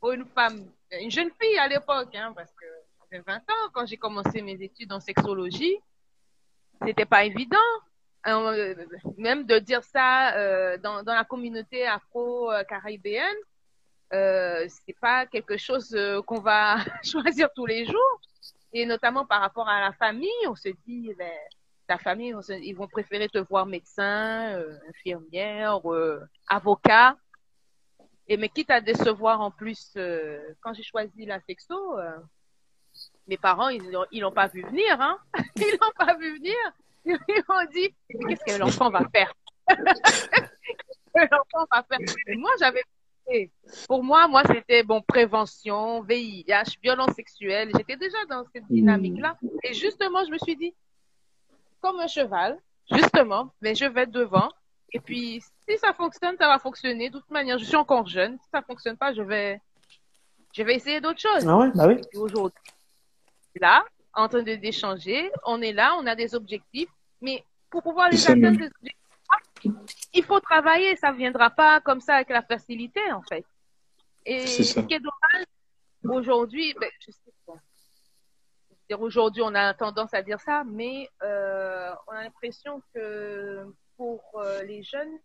pour 0.01 0.11
une 0.13 0.27
femme, 0.27 0.67
une 0.91 1.13
jeune 1.13 1.31
fille 1.41 1.59
à 1.59 1.69
l'époque, 1.69 2.13
hein, 2.15 2.33
parce 2.35 2.53
que 2.53 2.67
j'avais 3.11 3.23
20 3.25 3.37
ans 3.37 3.71
quand 3.73 3.87
j'ai 3.87 3.97
commencé 3.97 4.43
mes 4.43 4.61
études 4.61 4.93
en 4.93 5.01
sexologie, 5.01 5.79
c'était 6.85 7.07
pas 7.07 7.25
évident. 7.25 7.71
Euh, 8.27 8.75
même 9.19 9.45
de 9.45 9.59
dire 9.59 9.85
ça 9.85 10.35
euh, 10.35 10.79
dans, 10.79 11.03
dans 11.03 11.15
la 11.15 11.25
communauté 11.25 11.87
afro-caribéenne, 11.87 13.43
euh, 14.15 14.67
c'est 14.69 14.99
pas 14.99 15.27
quelque 15.27 15.57
chose 15.59 15.97
qu'on 16.27 16.41
va 16.41 16.79
choisir 17.05 17.49
tous 17.55 17.67
les 17.67 17.85
jours. 17.85 18.21
Et 18.77 18.87
notamment 18.87 19.25
par 19.25 19.41
rapport 19.41 19.69
à 19.69 19.81
la 19.81 19.93
famille, 19.93 20.29
on 20.49 20.57
se 20.57 20.69
dit, 20.85 21.15
ben, 21.17 21.31
ta 21.87 21.97
famille, 21.97 22.35
ils 22.63 22.75
vont 22.75 22.89
préférer 22.89 23.29
te 23.29 23.39
voir 23.39 23.67
médecin, 23.67 24.53
euh, 24.57 24.77
infirmière, 24.89 25.81
euh, 25.93 26.21
avocat. 26.49 27.17
Et 28.27 28.37
mais 28.37 28.49
quitte 28.49 28.71
à 28.71 28.81
décevoir 28.81 29.41
en 29.41 29.53
plus, 29.53 29.93
euh, 29.97 30.41
quand 30.61 30.75
j'ai 30.75 30.83
choisi 30.83 31.25
la 31.25 31.41
sexo, 31.41 31.97
mes 33.29 33.37
parents, 33.37 33.69
ils 33.69 33.91
l'ont 33.93 34.07
ils 34.11 34.25
pas 34.35 34.49
vu 34.49 34.63
venir, 34.63 35.01
hein. 35.01 35.19
Ils 35.57 35.79
l'ont 35.81 35.93
pas 35.97 36.15
vu 36.17 36.37
venir. 36.39 36.57
Ils 37.05 37.45
m'ont 37.49 37.71
dit, 37.73 37.95
qu'est-ce 38.29 38.55
que 38.55 38.59
l'enfant 38.59 38.91
va 38.91 39.03
faire? 39.15 39.33
L'enfant 41.15 41.67
va 41.71 41.85
faire? 41.85 41.99
Moi, 42.37 42.51
j'avais 42.59 42.83
pour 43.87 44.03
moi, 44.03 44.29
moi, 44.29 44.43
c'était 44.47 44.83
bon, 44.83 45.01
prévention, 45.03 46.03
VIH, 46.03 46.79
violence 46.83 47.15
sexuelle. 47.15 47.71
J'étais 47.77 47.97
déjà 47.97 48.19
dans 48.29 48.45
cette 48.55 48.67
dynamique-là. 48.69 49.37
Et 49.63 49.75
justement, 49.75 50.25
je 50.25 50.31
me 50.31 50.39
suis 50.39 50.57
dit, 50.57 50.75
comme 51.81 51.99
un 52.01 52.07
cheval, 52.07 52.59
justement, 52.91 53.53
mais 53.61 53.75
je 53.75 53.87
vais 53.87 54.07
devant. 54.07 54.49
Et 54.93 55.01
puis, 55.01 55.43
si 55.69 55.79
ça 55.79 55.93
fonctionne, 55.93 56.37
ça 56.39 56.47
va 56.49 56.59
fonctionner. 56.59 57.11
De 57.11 57.19
toute 57.19 57.31
manière, 57.31 57.59
je 57.59 57.65
suis 57.65 57.77
encore 57.77 58.07
jeune. 58.07 58.39
Si 58.39 58.49
ça 58.53 58.63
fonctionne 58.63 58.97
pas, 58.97 59.13
je 59.13 59.23
vais, 59.23 59.61
je 60.53 60.63
vais 60.63 60.77
essayer 60.77 61.01
d'autres 61.01 61.21
choses. 61.21 61.47
Ah 61.49 61.57
ouais, 61.57 61.71
bah 61.75 61.87
oui. 61.89 62.01
Et 62.13 62.17
aujourd'hui, 62.17 62.63
là, 63.61 63.85
en 64.15 64.29
train 64.29 64.43
de 64.43 64.55
d'échanger, 64.55 65.31
on 65.45 65.61
est 65.63 65.73
là, 65.73 65.97
on 65.99 66.07
a 66.07 66.15
des 66.15 66.35
objectifs, 66.35 66.91
mais 67.21 67.45
pour 67.71 67.83
pouvoir 67.83 68.09
les 68.09 68.25
atteindre, 68.25 68.59
ces 68.61 68.71
objectifs, 68.79 70.04
il 70.15 70.25
faut 70.25 70.41
travailler. 70.41 70.97
Ça 70.97 71.13
viendra 71.13 71.51
pas 71.51 71.81
comme 71.81 72.01
ça 72.01 72.17
avec 72.17 72.31
la 72.31 72.43
facilité, 72.43 73.01
en 73.13 73.23
fait. 73.23 73.45
Et 74.25 74.47
ce 74.47 74.81
qui 74.81 74.95
est 74.95 75.01
dommage, 75.01 75.47
aujourd'hui, 76.05 76.75
ben, 76.81 76.91
je 77.01 77.11
sais 77.11 77.33
pas. 77.47 77.55
Aujourd'hui, 78.99 79.43
on 79.43 79.55
a 79.55 79.75
tendance 79.75 80.15
à 80.15 80.23
dire 80.23 80.41
ça, 80.41 80.63
mais 80.65 81.09
euh, 81.23 81.91
on 82.07 82.13
a 82.13 82.23
l'impression 82.23 82.81
que 82.95 83.67
pour 83.97 84.23
euh, 84.37 84.63
les 84.63 84.83
jeunes, 84.83 85.19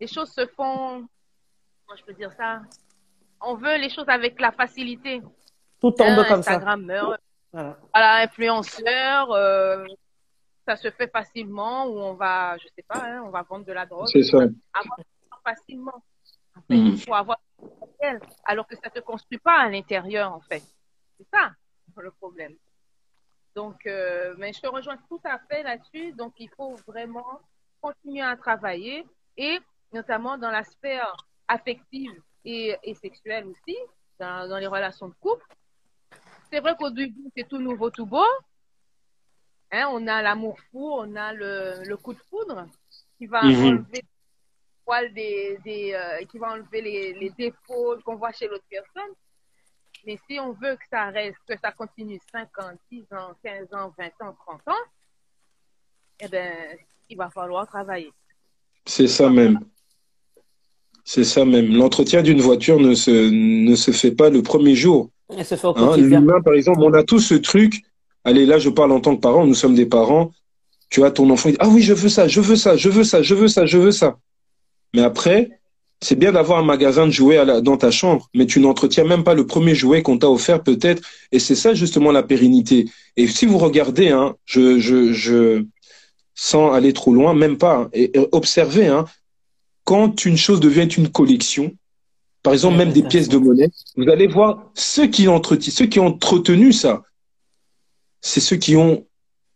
les 0.00 0.06
choses 0.06 0.30
se 0.30 0.46
font, 0.46 1.06
comment 1.86 1.96
je 1.98 2.04
peux 2.04 2.12
dire 2.12 2.32
ça, 2.34 2.60
on 3.40 3.54
veut 3.54 3.76
les 3.78 3.90
choses 3.90 4.08
avec 4.08 4.40
la 4.40 4.52
facilité. 4.52 5.22
Tout 5.80 5.90
tombe 5.92 6.18
Un 6.18 6.24
comme 6.24 6.42
ça. 6.42 6.52
Instagrammeur, 6.52 7.16
Voilà. 7.52 7.78
voilà, 7.92 8.16
influenceur, 8.22 9.32
euh, 9.32 9.84
ça 10.66 10.76
se 10.76 10.90
fait 10.90 11.08
facilement 11.10 11.86
ou 11.86 11.98
on 11.98 12.14
va, 12.14 12.56
je 12.58 12.66
sais 12.76 12.84
pas, 12.86 13.02
hein, 13.04 13.22
on 13.24 13.30
va 13.30 13.42
vendre 13.42 13.64
de 13.64 13.72
la 13.72 13.86
drogue 13.86 14.08
C'est 14.12 14.22
ça. 14.22 14.38
avoir 14.38 14.98
facilement. 15.44 16.02
En 16.56 16.60
fait, 16.62 16.76
il 16.76 17.00
faut 17.00 17.14
avoir 17.14 17.38
alors 18.44 18.66
que 18.66 18.76
ça 18.76 18.90
te 18.90 19.00
construit 19.00 19.38
pas 19.38 19.60
à 19.60 19.68
l'intérieur, 19.68 20.32
en 20.32 20.40
fait. 20.40 20.62
C'est 21.18 21.26
ça 21.32 21.52
le 22.00 22.10
problème. 22.12 22.54
Donc, 23.54 23.86
euh, 23.86 24.34
mais 24.38 24.52
je 24.52 24.60
te 24.60 24.66
rejoins 24.66 24.96
tout 25.08 25.20
à 25.24 25.38
fait 25.38 25.62
là-dessus. 25.62 26.12
Donc, 26.12 26.34
il 26.38 26.48
faut 26.56 26.76
vraiment 26.86 27.40
continuer 27.80 28.22
à 28.22 28.36
travailler 28.36 29.06
et 29.36 29.58
notamment 29.92 30.38
dans 30.38 30.50
l'aspect 30.50 30.98
euh, 30.98 31.04
affectif 31.48 32.10
et, 32.44 32.76
et 32.82 32.94
sexuel 32.94 33.46
aussi, 33.46 33.76
dans, 34.18 34.48
dans 34.48 34.58
les 34.58 34.66
relations 34.66 35.08
de 35.08 35.14
couple. 35.14 35.44
C'est 36.50 36.60
vrai 36.60 36.74
qu'au 36.76 36.90
début, 36.90 37.30
c'est 37.36 37.48
tout 37.48 37.58
nouveau, 37.58 37.90
tout 37.90 38.06
beau. 38.06 38.24
Hein, 39.72 39.86
on 39.92 40.06
a 40.06 40.20
l'amour 40.22 40.56
fou, 40.70 40.90
on 40.92 41.14
a 41.16 41.32
le, 41.32 41.84
le 41.86 41.96
coup 41.96 42.12
de 42.12 42.18
foudre 42.28 42.66
qui 43.18 43.26
va 43.26 43.42
Mhm. 43.44 43.64
enlever 43.66 44.02
des, 45.14 45.58
des 45.64 45.92
euh, 45.94 46.24
qui 46.26 46.38
va 46.38 46.52
enlever 46.54 46.82
les, 46.82 47.12
les 47.12 47.30
défauts 47.30 47.96
qu'on 48.04 48.16
voit 48.16 48.32
chez 48.32 48.48
l'autre 48.48 48.64
personne. 48.68 49.12
Mais 50.04 50.18
si 50.28 50.40
on 50.40 50.52
veut 50.52 50.74
que 50.74 50.82
ça 50.90 51.06
reste, 51.10 51.36
que 51.46 51.54
ça 51.62 51.70
continue 51.70 52.18
5 52.32 52.48
ans, 52.58 52.72
10 52.90 53.04
ans, 53.12 53.32
15 53.44 53.72
ans, 53.72 53.92
20 53.96 54.06
ans, 54.26 54.34
30 54.46 54.60
ans, 54.68 54.82
eh 56.20 56.28
ben, 56.28 56.76
il 57.08 57.16
va 57.16 57.30
falloir 57.30 57.66
travailler. 57.68 58.10
C'est 58.84 59.06
ça 59.06 59.28
même. 59.30 59.60
C'est 61.04 61.24
ça 61.24 61.44
même. 61.44 61.72
L'entretien 61.76 62.22
d'une 62.22 62.40
voiture 62.40 62.80
ne 62.80 62.94
se, 62.94 63.10
ne 63.10 63.74
se 63.76 63.90
fait 63.90 64.12
pas 64.12 64.30
le 64.30 64.42
premier 64.42 64.74
jour. 64.74 65.10
Elle 65.28 65.44
se 65.44 65.54
fait 65.54 65.66
au 65.66 65.76
Hein. 65.76 65.96
L'humain, 65.96 66.40
par 66.42 66.54
exemple, 66.54 66.80
on 66.82 66.92
a 66.94 67.04
tous 67.04 67.20
ce 67.20 67.34
truc. 67.34 67.82
Allez, 68.24 68.46
là, 68.46 68.58
je 68.58 68.68
parle 68.70 68.92
en 68.92 69.00
tant 69.00 69.16
que 69.16 69.20
parent. 69.20 69.46
Nous 69.46 69.54
sommes 69.54 69.74
des 69.74 69.86
parents. 69.86 70.32
Tu 70.90 71.04
as 71.04 71.10
ton 71.10 71.30
enfant, 71.30 71.48
il 71.48 71.52
dit, 71.52 71.58
ah 71.60 71.68
oui, 71.68 71.82
je 71.82 71.94
veux 71.94 72.08
ça, 72.08 72.26
je 72.26 72.40
veux 72.40 72.56
ça, 72.56 72.76
je 72.76 72.88
veux 72.88 73.04
ça, 73.04 73.22
je 73.22 73.34
veux 73.34 73.46
ça, 73.48 73.64
je 73.64 73.78
veux 73.78 73.92
ça. 73.92 74.18
Mais 74.92 75.02
après, 75.02 75.60
c'est 76.02 76.18
bien 76.18 76.32
d'avoir 76.32 76.58
un 76.58 76.64
magasin 76.64 77.06
de 77.06 77.12
jouets 77.12 77.36
à 77.36 77.44
la- 77.44 77.60
dans 77.60 77.76
ta 77.76 77.92
chambre, 77.92 78.28
mais 78.34 78.44
tu 78.46 78.58
n'entretiens 78.58 79.04
même 79.04 79.22
pas 79.22 79.34
le 79.34 79.46
premier 79.46 79.76
jouet 79.76 80.02
qu'on 80.02 80.18
t'a 80.18 80.28
offert 80.28 80.62
peut-être. 80.64 81.02
Et 81.30 81.38
c'est 81.38 81.54
ça 81.54 81.74
justement 81.74 82.10
la 82.10 82.24
pérennité. 82.24 82.88
Et 83.16 83.28
si 83.28 83.46
vous 83.46 83.58
regardez, 83.58 84.08
hein, 84.08 84.34
je, 84.46 84.80
je, 84.80 85.12
je, 85.12 85.64
sans 86.34 86.72
aller 86.72 86.92
trop 86.92 87.12
loin, 87.12 87.34
même 87.34 87.56
pas, 87.56 87.76
hein, 87.76 87.88
et, 87.92 88.18
et 88.18 88.26
observez, 88.32 88.88
hein, 88.88 89.04
quand 89.84 90.24
une 90.24 90.36
chose 90.36 90.58
devient 90.58 90.88
une 90.88 91.08
collection, 91.08 91.72
par 92.42 92.52
exemple 92.54 92.78
même 92.78 92.92
des 92.92 93.02
pièces 93.02 93.28
de 93.28 93.38
monnaie, 93.38 93.68
vous 93.96 94.08
allez 94.08 94.26
voir 94.26 94.70
ceux 94.74 95.06
qui 95.06 95.28
entretiennent, 95.28 95.74
ceux 95.74 95.86
qui 95.86 96.00
ont 96.00 96.06
entretenu 96.06 96.72
ça, 96.72 97.02
c'est 98.20 98.40
ceux 98.40 98.56
qui 98.56 98.76
ont 98.76 99.06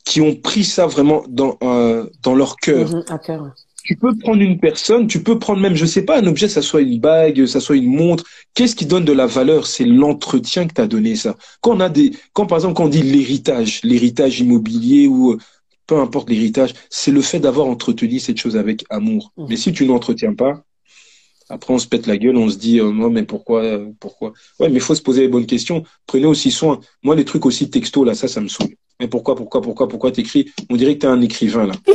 qui 0.04 0.20
ont 0.20 0.34
pris 0.34 0.64
ça 0.64 0.86
vraiment 0.86 1.24
dans 1.28 1.56
euh, 1.62 2.06
dans 2.22 2.34
leur 2.34 2.56
cœur. 2.56 2.90
Mhm, 2.90 3.04
à 3.08 3.18
cœur. 3.18 3.54
Tu 3.84 3.96
peux 3.96 4.16
prendre 4.16 4.40
une 4.40 4.58
personne, 4.58 5.06
tu 5.06 5.22
peux 5.22 5.38
prendre 5.38 5.60
même, 5.60 5.74
je 5.74 5.84
sais 5.84 6.06
pas, 6.06 6.18
un 6.18 6.26
objet, 6.26 6.48
ça 6.48 6.62
soit 6.62 6.80
une 6.80 6.98
bague, 7.00 7.44
ça 7.44 7.60
soit 7.60 7.76
une 7.76 7.94
montre. 7.94 8.24
Qu'est-ce 8.54 8.74
qui 8.74 8.86
donne 8.86 9.04
de 9.04 9.12
la 9.12 9.26
valeur? 9.26 9.66
C'est 9.66 9.84
l'entretien 9.84 10.66
que 10.66 10.72
tu 10.72 10.80
as 10.80 10.86
donné 10.86 11.16
ça. 11.16 11.36
Quand 11.60 11.76
on 11.76 11.80
a 11.80 11.90
des, 11.90 12.12
quand 12.32 12.46
par 12.46 12.56
exemple, 12.56 12.74
quand 12.74 12.84
on 12.84 12.88
dit 12.88 13.02
l'héritage, 13.02 13.80
l'héritage 13.82 14.40
immobilier 14.40 15.06
ou 15.06 15.32
euh, 15.32 15.38
peu 15.86 15.98
importe 15.98 16.30
l'héritage, 16.30 16.72
c'est 16.88 17.10
le 17.10 17.20
fait 17.20 17.40
d'avoir 17.40 17.66
entretenu 17.66 18.18
cette 18.20 18.38
chose 18.38 18.56
avec 18.56 18.86
amour. 18.88 19.32
Mhm. 19.36 19.46
Mais 19.50 19.56
si 19.56 19.70
tu 19.72 19.84
n'entretiens 19.84 20.32
pas, 20.32 20.64
après 21.54 21.72
on 21.72 21.78
se 21.78 21.86
pète 21.86 22.06
la 22.06 22.16
gueule, 22.16 22.36
on 22.36 22.50
se 22.50 22.56
dit, 22.56 22.80
euh, 22.80 22.90
non, 22.90 23.10
mais 23.10 23.22
pourquoi, 23.22 23.62
euh, 23.62 23.86
pourquoi? 24.00 24.32
Ouais, 24.58 24.68
mais 24.68 24.74
il 24.74 24.80
faut 24.80 24.94
se 24.94 25.02
poser 25.02 25.22
les 25.22 25.28
bonnes 25.28 25.46
questions. 25.46 25.84
Prenez 26.06 26.26
aussi 26.26 26.50
soin. 26.50 26.80
Moi, 27.02 27.14
les 27.14 27.24
trucs 27.24 27.46
aussi 27.46 27.70
texto, 27.70 28.04
là, 28.04 28.14
ça, 28.14 28.28
ça 28.28 28.40
me 28.40 28.48
saoule. 28.48 28.74
Mais 29.00 29.08
pourquoi, 29.08 29.36
pourquoi, 29.36 29.62
pourquoi, 29.62 29.88
pourquoi 29.88 30.10
t'écris? 30.10 30.50
On 30.68 30.76
dirait 30.76 30.94
que 30.94 31.00
t'es 31.00 31.06
un 31.06 31.20
écrivain, 31.20 31.66
là. 31.66 31.74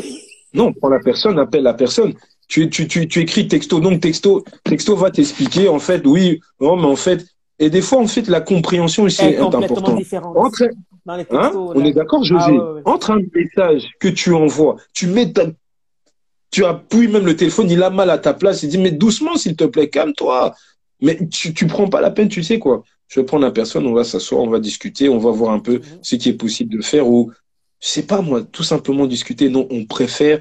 Non, 0.51 0.73
prends 0.73 0.89
la 0.89 0.99
personne, 0.99 1.37
appelle 1.37 1.61
la 1.61 1.75
personne. 1.75 2.15
Tu, 2.47 2.71
tu, 2.71 2.87
tu, 2.87 3.07
tu 3.07 3.19
écris 3.19 3.47
texto, 3.47 3.79
donc 3.79 4.01
texto, 4.01 4.43
texto 4.63 4.95
va 4.95 5.11
t'expliquer, 5.11 5.69
en 5.69 5.77
fait, 5.77 6.07
oui, 6.07 6.39
non, 6.59 6.75
mais 6.75 6.87
en 6.87 6.95
fait, 6.95 7.23
et 7.59 7.69
des 7.69 7.81
fois, 7.81 7.99
en 7.99 8.07
fait, 8.07 8.27
la 8.27 8.41
compréhension 8.41 9.03
aussi 9.03 9.21
est 9.21 9.37
importante. 9.37 9.89
Entre, 10.35 10.69
Dans 11.05 11.15
les 11.15 11.25
hein, 11.29 11.51
on 11.53 11.85
est 11.85 11.93
d'accord, 11.93 12.23
José? 12.23 12.45
Ah, 12.47 12.51
ouais, 12.51 12.71
ouais. 12.71 12.81
Entre 12.85 13.11
un 13.11 13.19
message 13.35 13.83
que 13.99 14.07
tu 14.07 14.33
envoies, 14.33 14.77
tu 14.93 15.05
mets 15.05 15.31
ta, 15.31 15.43
tu 16.51 16.65
appuies 16.65 17.07
même 17.07 17.25
le 17.25 17.35
téléphone, 17.35 17.69
il 17.69 17.81
a 17.83 17.89
mal 17.89 18.09
à 18.09 18.17
ta 18.17 18.33
place, 18.33 18.63
il 18.63 18.69
dit, 18.69 18.77
mais 18.77 18.91
doucement, 18.91 19.35
s'il 19.35 19.55
te 19.55 19.65
plaît, 19.65 19.89
calme-toi. 19.89 20.55
Mais 21.01 21.17
tu, 21.29 21.53
tu 21.53 21.67
prends 21.67 21.87
pas 21.89 22.01
la 22.01 22.11
peine, 22.11 22.27
tu 22.27 22.43
sais 22.43 22.59
quoi. 22.59 22.83
Je 23.07 23.19
vais 23.19 23.25
prendre 23.25 23.43
la 23.45 23.51
personne, 23.51 23.85
on 23.87 23.93
va 23.93 24.03
s'asseoir, 24.03 24.41
on 24.41 24.49
va 24.49 24.59
discuter, 24.59 25.09
on 25.09 25.17
va 25.17 25.31
voir 25.31 25.53
un 25.53 25.59
peu 25.59 25.73
Mhm. 25.75 25.81
ce 26.01 26.15
qui 26.15 26.29
est 26.29 26.33
possible 26.33 26.75
de 26.77 26.81
faire 26.83 27.07
ou, 27.07 27.31
je 27.79 27.87
sais 27.87 28.03
pas 28.03 28.21
moi, 28.21 28.41
tout 28.43 28.63
simplement 28.63 29.05
discuter. 29.07 29.49
Non, 29.49 29.67
on 29.71 29.85
préfère. 29.85 30.39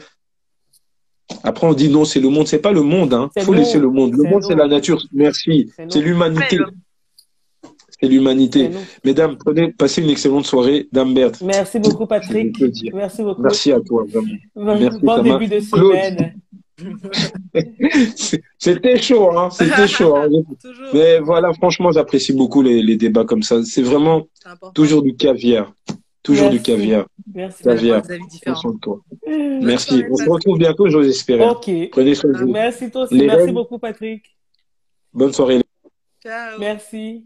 Après, 1.44 1.66
on 1.66 1.74
dit 1.74 1.88
non, 1.88 2.04
c'est 2.04 2.20
le 2.20 2.28
monde. 2.30 2.48
C'est 2.48 2.58
pas 2.58 2.72
le 2.72 2.82
monde, 2.82 3.12
hein. 3.14 3.30
Faut 3.40 3.52
nous. 3.52 3.58
laisser 3.58 3.78
le 3.78 3.90
monde. 3.90 4.14
Le 4.14 4.24
monde, 4.24 4.42
c'est 4.42 4.54
la 4.54 4.66
nature. 4.66 5.02
Merci. 5.12 5.70
C'est 5.88 6.00
l'humanité. 6.00 6.58
C'est 8.00 8.08
l'humanité. 8.08 8.70
Mesdames, 9.04 9.36
prenez, 9.36 9.72
passez 9.72 10.02
une 10.02 10.10
excellente 10.10 10.46
soirée. 10.46 10.88
Dame 10.92 11.14
Berthe, 11.14 11.40
Merci 11.42 11.78
beaucoup, 11.80 12.06
Patrick. 12.06 12.56
Merci 12.94 13.22
beaucoup. 13.22 13.42
Merci 13.42 13.72
à 13.72 13.80
toi, 13.80 14.04
vraiment. 14.08 14.28
Bon, 14.54 14.78
Merci, 14.78 15.22
début 15.30 15.46
de 15.48 15.60
semaine. 15.60 16.34
C'était 18.58 18.98
chaud, 18.98 19.30
hein. 19.36 19.50
C'était 19.50 19.88
chaud. 19.88 20.14
hein. 20.16 20.28
Toujours. 20.62 20.86
Mais 20.94 21.18
voilà, 21.18 21.52
franchement, 21.54 21.90
j'apprécie 21.90 22.32
beaucoup 22.32 22.62
les, 22.62 22.82
les 22.82 22.96
débats 22.96 23.24
comme 23.24 23.42
ça. 23.42 23.64
C'est 23.64 23.82
vraiment 23.82 24.28
toujours 24.74 25.02
du 25.02 25.16
caviar. 25.16 25.72
Toujours 26.22 26.50
du 26.50 26.56
Merci. 26.56 26.70
caviar. 26.72 27.06
Merci. 27.34 27.62
Soin 27.62 28.72
de 28.74 28.78
toi. 28.78 29.00
Merci. 29.26 29.64
Merci. 29.64 30.04
On 30.10 30.16
se 30.16 30.28
retrouve 30.28 30.58
bientôt, 30.58 30.88
j'ose 30.88 31.08
espérer. 31.08 31.44
Ok. 31.48 31.70
Prenez 31.90 32.14
soin 32.14 32.30
de 32.30 32.38
vous. 32.38 32.48
Merci 32.52 32.90
toi 32.90 33.02
aussi. 33.04 33.14
Les 33.16 33.26
Merci 33.26 33.42
reines. 33.44 33.54
beaucoup, 33.54 33.78
Patrick. 33.78 34.22
Bonne 35.12 35.32
soirée. 35.32 35.62
Ciao. 36.22 36.58
Merci. 36.60 37.24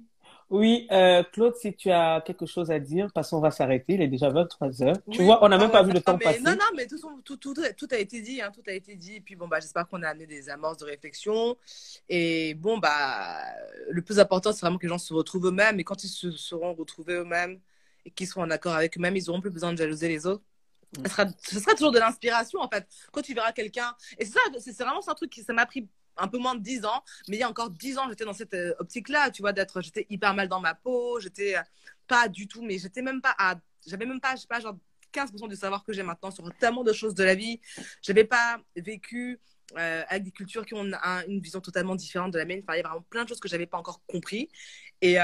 Oui, 0.52 0.86
euh, 0.92 1.22
Claude, 1.32 1.56
si 1.56 1.74
tu 1.74 1.90
as 1.90 2.22
quelque 2.26 2.44
chose 2.44 2.70
à 2.70 2.78
dire, 2.78 3.10
parce 3.14 3.30
qu'on 3.30 3.40
va 3.40 3.50
s'arrêter. 3.50 3.94
Il 3.94 4.02
est 4.02 4.08
déjà 4.08 4.28
23 4.28 4.82
heures. 4.82 4.96
Tu 5.10 5.22
vois, 5.22 5.42
on 5.42 5.48
n'a 5.48 5.56
même 5.56 5.70
pas 5.70 5.82
vu 5.82 5.92
le 5.92 6.02
temps 6.02 6.18
mais- 6.18 6.24
passer. 6.24 6.40
Non, 6.40 6.52
non, 6.52 6.76
mais 6.76 6.86
tout, 6.86 6.98
tout, 7.24 7.38
tout, 7.38 7.54
tout 7.54 7.88
a 7.90 7.96
été 7.96 8.20
dit, 8.20 8.42
hein, 8.42 8.50
tout 8.54 8.62
a 8.68 8.72
été 8.72 8.94
dit. 8.94 9.14
Et 9.14 9.20
puis 9.22 9.34
bon, 9.34 9.48
bah, 9.48 9.60
j'espère 9.60 9.88
qu'on 9.88 10.02
a 10.02 10.08
amené 10.08 10.26
des 10.26 10.50
amorces 10.50 10.76
de 10.76 10.84
réflexion. 10.84 11.56
Et 12.10 12.52
bon, 12.52 12.76
bah, 12.76 13.38
le 13.88 14.02
plus 14.02 14.20
important, 14.20 14.52
c'est 14.52 14.60
vraiment 14.60 14.76
que 14.76 14.82
les 14.82 14.90
gens 14.90 14.98
se 14.98 15.14
retrouvent 15.14 15.46
eux-mêmes. 15.46 15.80
Et 15.80 15.84
quand 15.84 16.04
ils 16.04 16.08
se 16.08 16.30
seront 16.32 16.74
retrouvés 16.74 17.14
eux-mêmes 17.14 17.58
et 18.04 18.10
qu'ils 18.10 18.26
seront 18.26 18.42
en 18.42 18.50
accord 18.50 18.74
avec 18.74 18.98
eux-mêmes, 18.98 19.16
ils 19.16 19.24
n'auront 19.28 19.40
plus 19.40 19.50
besoin 19.50 19.72
de 19.72 19.78
jalouser 19.78 20.08
les 20.08 20.26
autres. 20.26 20.42
Ce 21.02 21.10
sera, 21.10 21.24
ce 21.42 21.60
sera 21.60 21.72
toujours 21.72 21.92
de 21.92 21.98
l'inspiration, 21.98 22.60
en 22.60 22.68
fait. 22.68 22.86
Quand 23.10 23.22
tu 23.22 23.32
verras 23.32 23.52
quelqu'un. 23.52 23.94
Et 24.18 24.26
c'est 24.26 24.32
ça, 24.32 24.40
c'est 24.58 24.76
vraiment 24.82 25.00
un 25.08 25.14
truc 25.14 25.30
qui 25.30 25.42
ça 25.42 25.54
m'a 25.54 25.64
pris 25.64 25.88
un 26.16 26.28
peu 26.28 26.38
moins 26.38 26.54
de 26.54 26.62
10 26.62 26.84
ans. 26.84 27.02
Mais 27.28 27.36
il 27.36 27.40
y 27.40 27.42
a 27.42 27.48
encore 27.48 27.70
10 27.70 27.98
ans, 27.98 28.08
j'étais 28.08 28.24
dans 28.24 28.32
cette 28.32 28.54
euh, 28.54 28.74
optique-là, 28.78 29.30
tu 29.30 29.42
vois, 29.42 29.52
d'être. 29.52 29.80
J'étais 29.80 30.06
hyper 30.10 30.34
mal 30.34 30.48
dans 30.48 30.60
ma 30.60 30.74
peau. 30.74 31.20
J'étais 31.20 31.56
euh, 31.56 31.62
pas 32.06 32.28
du 32.28 32.46
tout, 32.48 32.62
mais 32.62 32.78
j'étais 32.78 33.02
même 33.02 33.20
pas 33.20 33.34
à. 33.38 33.56
J'avais 33.86 34.06
même 34.06 34.20
pas, 34.20 34.36
je 34.36 34.42
sais 34.42 34.46
pas, 34.46 34.60
genre 34.60 34.76
15% 35.12 35.48
du 35.48 35.56
savoir 35.56 35.84
que 35.84 35.92
j'ai 35.92 36.02
maintenant 36.02 36.30
sur 36.30 36.48
tellement 36.58 36.84
de 36.84 36.92
choses 36.92 37.14
de 37.14 37.24
la 37.24 37.34
vie. 37.34 37.60
J'avais 38.02 38.24
pas 38.24 38.60
vécu 38.76 39.40
euh, 39.78 40.02
avec 40.08 40.24
des 40.24 40.30
cultures 40.30 40.64
qui 40.66 40.74
ont 40.74 40.86
un- 41.02 41.24
une 41.26 41.40
vision 41.40 41.60
totalement 41.60 41.94
différente 41.96 42.32
de 42.32 42.38
la 42.38 42.44
mienne. 42.44 42.62
Il 42.68 42.76
y 42.76 42.80
a 42.80 42.82
vraiment 42.82 43.02
plein 43.10 43.24
de 43.24 43.28
choses 43.28 43.40
que 43.40 43.48
j'avais 43.48 43.66
pas 43.66 43.78
encore 43.78 44.00
compris. 44.06 44.48
Et, 45.00 45.18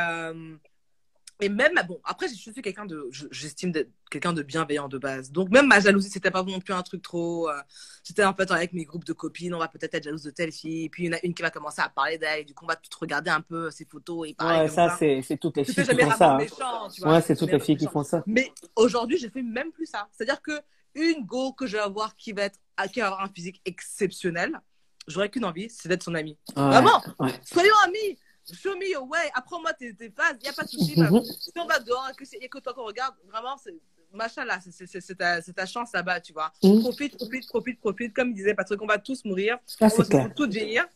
et 1.41 1.49
même, 1.49 1.73
bon, 1.87 2.01
après, 2.05 2.29
je 2.29 2.35
suis 2.35 2.53
quelqu'un 2.53 2.85
de, 2.87 3.07
je- 3.11 3.27
j'estime 3.31 3.71
d'être 3.71 3.91
quelqu'un 4.11 4.33
de 4.33 4.43
bienveillant 4.43 4.89
de 4.89 4.99
base. 4.99 5.31
Donc, 5.31 5.51
même 5.51 5.67
ma 5.67 5.79
jalousie, 5.81 6.11
c'était 6.11 6.31
pas 6.31 6.43
non 6.43 6.61
plus 6.61 6.75
un 6.75 6.83
truc 6.83 7.03
trop. 7.03 7.49
euh, 7.49 7.61
J'étais 8.05 8.25
en 8.25 8.35
fait 8.35 8.51
avec 8.51 8.73
mes 8.73 8.85
groupes 8.85 9.05
de 9.05 9.13
copines, 9.13 9.55
on 9.55 9.59
va 9.59 9.69
peut-être 9.69 9.95
être 9.95 10.05
jalouse 10.05 10.23
de 10.23 10.31
telle 10.31 10.51
fille. 10.53 10.85
Et 10.85 10.89
puis, 10.89 11.05
il 11.05 11.07
y 11.07 11.11
en 11.15 11.17
a 11.17 11.21
une 11.23 11.35
qui 11.35 11.43
va 11.43 11.51
commencer 11.51 11.81
à 11.83 11.89
parler 11.89 12.19
d'elle. 12.19 12.45
Du 12.45 12.55
coup, 12.55 12.65
on 12.65 12.69
va 12.69 12.77
tout 12.77 12.99
regarder 13.01 13.31
un 13.31 13.41
peu 13.41 13.71
ses 13.71 13.85
photos 13.85 14.29
et 14.29 14.35
parler. 14.35 14.61
Ouais, 14.63 14.69
ça, 14.69 14.97
c'est 14.99 15.37
toutes 15.41 15.57
les 15.59 15.65
filles 15.65 15.85
qui 15.85 15.95
font 15.95 16.11
ça. 16.17 16.33
hein. 16.35 16.39
méchant, 16.39 16.89
tu 16.89 17.01
vois. 17.03 17.13
Ouais, 17.13 17.21
c'est 17.23 17.37
toutes 17.37 17.53
les 17.53 17.61
filles 17.61 17.77
qui 17.77 17.87
font 17.87 18.03
ça. 18.03 18.23
mais 18.27 18.53
aujourd'hui, 18.77 19.19
je 19.19 19.29
fais 19.29 19.43
même 19.43 19.71
plus 19.73 19.87
ça. 19.87 20.09
C'est-à-dire 20.13 20.41
que 20.43 20.53
une 20.95 21.25
go 21.25 21.53
que 21.53 21.67
je 21.67 21.77
vais 21.77 21.83
avoir 21.83 22.17
qui 22.17 22.33
va 22.33 22.43
être, 22.45 22.59
qui 22.93 23.01
va 23.01 23.07
avoir 23.09 23.23
un 23.23 23.29
physique 23.29 23.61
exceptionnel, 23.65 24.59
j'aurais 25.07 25.29
qu'une 25.29 25.45
envie, 25.45 25.69
c'est 25.71 25.89
d'être 25.89 26.03
son 26.03 26.15
ami. 26.15 26.37
Ouais, 26.57 26.63
Vraiment 26.63 27.03
ouais. 27.21 27.31
Soyons 27.45 27.75
amis. 27.85 28.19
Show 28.53 28.77
me 28.77 28.91
your 28.91 29.09
way. 29.09 29.31
Apprends-moi 29.35 29.73
tes, 29.75 29.95
tes 29.95 30.11
phases. 30.11 30.37
Il 30.41 30.45
n'y 30.45 30.49
a 30.49 30.53
pas 30.53 30.65
de 30.65 30.69
souci. 30.69 30.99
Mhm. 30.99 31.23
Si 31.25 31.53
on 31.57 31.67
va 31.67 31.79
dehors 31.79 32.11
que 32.17 32.25
c'est 32.25 32.39
et 32.39 32.49
que 32.49 32.59
toi 32.59 32.73
qu'on 32.73 32.85
regarde, 32.85 33.15
vraiment, 33.27 33.57
c'est 33.57 33.75
machin 34.13 34.45
là, 34.45 34.59
c'est- 34.61 35.55
ta, 35.55 35.67
chance 35.67 35.93
là-bas, 35.93 36.21
tu 36.21 36.33
vois. 36.33 36.53
Mhm. 36.63 36.81
Profite, 36.81 37.17
profite, 37.17 37.49
profite, 37.49 37.81
profite. 37.81 38.15
Comme 38.15 38.33
disait 38.33 38.55
Patrick, 38.55 38.81
on 38.81 38.87
va 38.87 38.99
tous 38.99 39.25
mourir. 39.25 39.59
Ah, 39.81 39.89
on 39.93 40.03
va 40.03 40.29
tous 40.31 40.49
vieillir. 40.49 40.87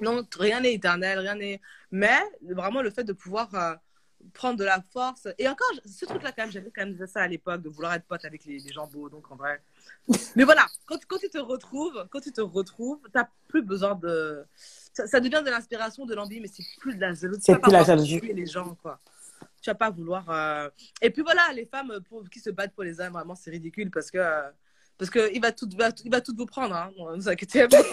Non, 0.00 0.26
rien 0.38 0.60
n'est 0.60 0.74
éternel, 0.74 1.18
rien 1.18 1.34
n'est. 1.34 1.60
Mais 1.90 2.18
vraiment, 2.42 2.82
le 2.82 2.90
fait 2.90 3.04
de 3.04 3.12
pouvoir 3.12 3.54
euh, 3.54 3.74
prendre 4.32 4.58
de 4.58 4.64
la 4.64 4.80
force. 4.92 5.28
Et 5.38 5.48
encore, 5.48 5.68
ce 5.84 6.04
truc-là, 6.04 6.32
quand 6.32 6.42
même, 6.44 6.50
j'avais 6.52 6.70
quand 6.70 6.84
même 6.84 6.94
dit 6.94 7.02
ça 7.12 7.20
à 7.22 7.28
l'époque, 7.28 7.62
de 7.62 7.68
vouloir 7.68 7.94
être 7.94 8.04
pote 8.06 8.24
avec 8.24 8.44
les, 8.44 8.58
les 8.58 8.72
gens 8.72 8.86
beaux. 8.86 9.08
Donc, 9.08 9.30
en 9.30 9.36
vrai. 9.36 9.62
Mais 10.34 10.44
voilà, 10.44 10.66
quand, 10.86 10.98
quand 11.06 11.18
tu 11.18 11.28
te 11.30 11.38
retrouves, 11.38 12.06
quand 12.10 12.20
tu 12.20 12.32
te 12.32 12.40
retrouves, 12.40 13.00
t'as 13.12 13.28
plus 13.48 13.62
besoin 13.62 13.94
de. 13.94 14.44
Ça, 14.54 15.06
ça 15.06 15.20
devient 15.20 15.42
de 15.44 15.50
l'inspiration, 15.50 16.06
de 16.06 16.14
l'envie, 16.14 16.40
mais 16.40 16.48
c'est 16.48 16.64
plus 16.78 16.94
de 16.96 17.00
la 17.00 17.12
jalousie. 17.14 17.42
C'est 17.44 17.58
plus 17.58 17.72
la 17.72 17.82
jalousie. 17.84 18.20
tuer 18.20 18.32
les 18.32 18.46
gens, 18.46 18.74
quoi. 18.82 18.98
Tu 19.60 19.70
vas 19.70 19.74
pas 19.74 19.90
vouloir. 19.90 20.28
euh, 20.30 20.70
Et 21.02 21.10
puis 21.10 21.22
voilà, 21.22 21.42
les 21.52 21.66
femmes 21.66 21.98
pour, 22.08 22.28
qui 22.30 22.40
se 22.40 22.50
battent 22.50 22.72
pour 22.74 22.84
les 22.84 23.00
hommes, 23.00 23.12
vraiment, 23.12 23.34
c'est 23.34 23.50
ridicule 23.50 23.90
parce 23.90 24.10
que. 24.10 24.18
euh, 24.18 24.50
Parce 24.98 25.10
qu'il 25.10 25.40
va 25.42 25.52
tout, 25.52 25.68
va, 25.76 25.90
il 26.04 26.10
va 26.10 26.20
tout 26.20 26.34
vous 26.36 26.46
prendre, 26.46 26.74
hein. 26.74 26.90
Ne 26.96 27.16
vous 27.16 27.28
inquiétez 27.28 27.68
pas. 27.68 27.76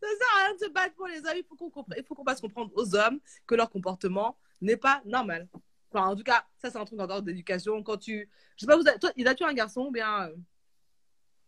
Ça 0.00 0.06
sert 0.06 0.36
à 0.36 0.46
rien 0.46 0.54
de 0.54 0.58
se 0.60 0.68
battre 0.70 0.94
pour 0.94 1.06
les 1.06 1.18
hommes. 1.18 1.36
Il 1.36 1.44
faut 1.44 1.56
qu'on 1.56 1.68
compre- 1.70 1.94
il 1.96 2.04
faut 2.04 2.14
qu'on 2.14 2.24
fasse 2.24 2.40
comprendre 2.40 2.70
aux 2.74 2.94
hommes 2.96 3.20
que 3.46 3.54
leur 3.54 3.70
comportement 3.70 4.36
n'est 4.60 4.76
pas 4.76 5.00
normal. 5.04 5.48
Enfin, 5.92 6.08
en 6.08 6.16
tout 6.16 6.24
cas, 6.24 6.44
ça, 6.56 6.70
c'est 6.70 6.78
un 6.78 6.84
truc 6.84 7.00
encore 7.00 7.22
d'éducation. 7.22 7.82
Quand 7.82 7.96
tu. 7.96 8.28
Je 8.56 8.60
sais 8.60 8.66
pas, 8.66 8.76
vous 8.76 8.86
avez... 8.88 8.98
toi, 8.98 9.10
il 9.16 9.26
a-tu 9.28 9.44
un 9.44 9.52
garçon 9.52 9.82
ou 9.82 9.90
bien. 9.90 10.28
euh, 10.28 10.34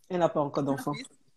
Elle 0.08 0.18
n'a 0.20 0.28
pas 0.28 0.40
encore 0.40 0.62
d'enfant. 0.62 0.92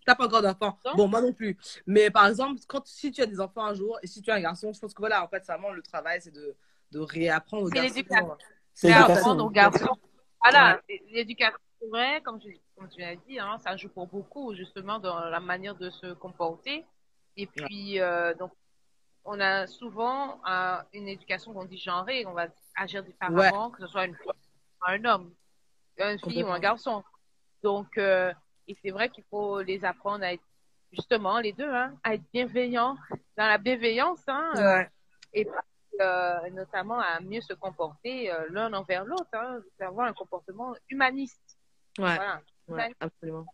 T'as 0.05 0.15
pas 0.15 0.25
encore 0.25 0.41
d'enfant. 0.41 0.77
Bon, 0.95 1.07
moi 1.07 1.21
non 1.21 1.33
plus. 1.33 1.57
Mais 1.85 2.09
par 2.09 2.27
exemple, 2.27 2.59
quand, 2.67 2.85
si 2.87 3.11
tu 3.11 3.21
as 3.21 3.25
des 3.25 3.39
enfants 3.39 3.65
un 3.65 3.73
jour 3.73 3.99
et 4.01 4.07
si 4.07 4.21
tu 4.21 4.31
as 4.31 4.35
un 4.35 4.41
garçon, 4.41 4.71
je 4.73 4.79
pense 4.79 4.93
que 4.93 5.01
voilà, 5.01 5.23
en 5.23 5.27
fait, 5.27 5.43
c'est 5.45 5.51
vraiment 5.51 5.71
le 5.71 5.81
travail, 5.83 6.21
c'est 6.21 6.31
de, 6.31 6.55
de 6.91 6.99
réapprendre 6.99 7.63
aux 7.63 7.69
C'est 7.69 7.75
garçons. 7.75 7.93
l'éducation. 7.95 8.37
C'est 8.73 8.87
l'éducation. 8.87 9.13
apprendre 9.15 9.45
aux 9.45 9.49
garçons. 9.49 9.97
Voilà, 10.43 10.81
l'éducation, 11.11 11.57
c'est 11.81 11.87
vrai, 11.89 12.21
comme, 12.23 12.39
je, 12.41 12.47
comme 12.75 12.89
tu 12.89 13.01
l'as 13.01 13.15
dit, 13.17 13.39
hein, 13.39 13.57
ça 13.63 13.75
joue 13.75 13.89
pour 13.89 14.07
beaucoup, 14.07 14.55
justement, 14.55 14.99
dans 14.99 15.19
la 15.19 15.39
manière 15.39 15.75
de 15.75 15.89
se 15.89 16.13
comporter. 16.13 16.85
Et 17.37 17.47
puis, 17.47 17.99
euh, 17.99 18.33
donc, 18.33 18.51
on 19.25 19.39
a 19.39 19.67
souvent 19.67 20.41
euh, 20.49 20.77
une 20.93 21.07
éducation 21.07 21.53
qu'on 21.53 21.65
dit 21.65 21.77
genrée, 21.77 22.25
on 22.25 22.33
va 22.33 22.47
agir 22.75 23.03
différemment, 23.03 23.69
que 23.71 23.81
ce 23.81 23.87
soit 23.87 24.05
une 24.05 24.15
fille 24.15 24.31
un 24.81 25.03
homme, 25.05 25.33
une 25.97 26.19
fille 26.19 26.43
ou 26.43 26.47
un 26.47 26.59
garçon. 26.59 27.03
Donc, 27.63 27.97
euh, 27.97 28.33
et 28.67 28.77
c'est 28.81 28.91
vrai 28.91 29.09
qu'il 29.09 29.25
faut 29.29 29.61
les 29.61 29.83
apprendre 29.83 30.23
à 30.23 30.33
être, 30.33 30.43
justement, 30.91 31.39
les 31.39 31.51
deux, 31.51 31.69
hein, 31.69 31.93
à 32.03 32.13
être 32.13 32.23
bienveillants, 32.31 32.95
dans 33.37 33.47
la 33.47 33.57
bienveillance, 33.57 34.23
hein, 34.27 34.51
euh, 34.55 34.77
Ouais. 34.77 34.89
et 35.33 35.47
notamment 36.51 36.99
à 36.99 37.19
mieux 37.19 37.41
se 37.41 37.53
comporter 37.53 38.31
l'un 38.51 38.71
envers 38.73 39.03
l'autre, 39.03 39.27
hein, 39.33 39.59
avoir 39.81 40.07
un 40.07 40.13
comportement 40.13 40.73
humaniste. 40.89 41.57
Ouais. 41.97 42.15
Voilà. 42.15 42.41
ouais, 42.69 42.95
absolument. 43.01 43.45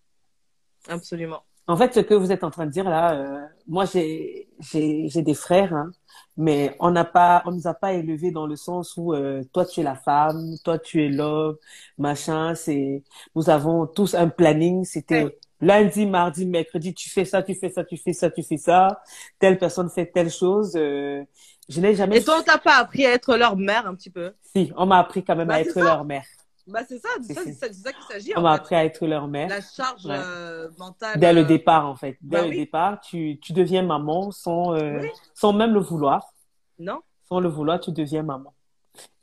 Absolument. 0.88 1.44
En 1.68 1.78
fait, 1.78 1.94
ce 1.96 2.00
que 2.00 2.14
vous 2.14 2.32
êtes 2.32 2.44
en 2.44 2.52
train 2.52 2.66
de 2.68 2.72
dire 2.72 2.88
là, 2.90 3.16
euh, 3.16 3.46
moi 3.68 3.86
j'ai 3.86 4.48
j'ai 4.60 5.08
j'ai 5.10 5.22
des 5.24 5.34
frères, 5.34 5.74
hein, 5.74 5.92
mais 6.38 6.76
on 6.80 6.92
n'a 6.92 7.06
pas 7.06 7.42
on 7.46 7.52
nous 7.52 7.68
a 7.68 7.74
pas 7.74 7.94
élevés 7.94 8.30
dans 8.32 8.46
le 8.46 8.56
sens 8.56 8.96
où 8.98 9.14
euh, 9.14 9.44
toi 9.52 9.66
tu 9.66 9.80
es 9.80 9.84
la 9.84 9.96
femme, 9.96 10.56
toi 10.64 10.78
tu 10.78 11.04
es 11.04 11.10
l'homme, 11.10 11.58
machin. 11.98 12.54
C'est 12.56 13.04
nous 13.36 13.50
avons 13.50 13.88
tous 13.88 14.14
un 14.14 14.30
planning. 14.30 14.86
C'était 14.86 15.38
lundi, 15.60 16.06
mardi, 16.06 16.46
mercredi, 16.46 16.94
tu 16.94 17.10
fais 17.10 17.26
ça, 17.26 17.42
tu 17.42 17.56
fais 17.56 17.70
ça, 17.72 17.84
tu 17.84 17.98
fais 17.98 18.14
ça, 18.14 18.30
tu 18.30 18.44
fais 18.44 18.58
ça. 18.58 19.02
Telle 19.40 19.58
personne 19.58 19.90
fait 19.90 20.06
telle 20.12 20.30
chose. 20.30 20.74
Euh, 20.76 21.24
je 21.68 21.82
n'ai 21.82 21.96
jamais. 21.96 22.18
Et 22.20 22.24
toi, 22.24 22.38
on 22.42 22.44
t'a 22.44 22.60
pas 22.60 22.78
appris 22.78 23.06
à 23.08 23.12
être 23.14 23.36
leur 23.38 23.58
mère 23.58 23.88
un 23.88 23.96
petit 23.96 24.12
peu? 24.12 24.34
Si, 24.56 24.72
on 24.78 24.86
m'a 24.86 25.00
appris 25.00 25.24
quand 25.24 25.36
même 25.36 25.48
Bah, 25.48 25.56
à 25.56 25.62
être 25.62 25.74
ça. 25.74 25.84
leur 25.84 26.06
mère. 26.06 26.26
Bah, 26.68 26.82
c'est 26.88 26.98
ça, 27.00 27.10
c'est 27.22 27.34
ça, 27.34 27.92
qu'il 27.94 28.04
s'agit. 28.10 28.34
On 28.36 28.40
en 28.40 28.42
m'a 28.42 28.54
fait. 28.56 28.62
appris 28.62 28.76
à 28.76 28.86
être 28.86 29.06
leur 29.06 29.28
mère. 29.28 29.50
La 29.50 29.62
charge 29.62 30.06
Ouais. 30.06 30.16
euh, 30.18 30.70
mentale. 30.80 31.20
Dès 31.20 31.32
le 31.32 31.42
euh, 31.42 31.46
départ, 31.46 31.86
en 31.88 31.96
fait. 31.96 32.18
Dès 32.22 32.38
bah 32.38 32.42
le 32.44 32.50
oui. 32.50 32.58
départ, 32.58 33.00
tu, 33.02 33.38
tu 33.40 33.54
deviens 33.54 33.84
maman 33.84 34.32
sans, 34.32 34.74
euh, 34.74 35.00
Oui. 35.02 35.10
sans 35.36 35.54
même 35.54 35.74
le 35.74 35.80
vouloir. 35.80 36.34
Non 36.80 37.02
Sans 37.30 37.40
le 37.40 37.50
vouloir, 37.50 37.80
tu 37.80 37.92
deviens 37.92 38.24
maman. 38.24 38.54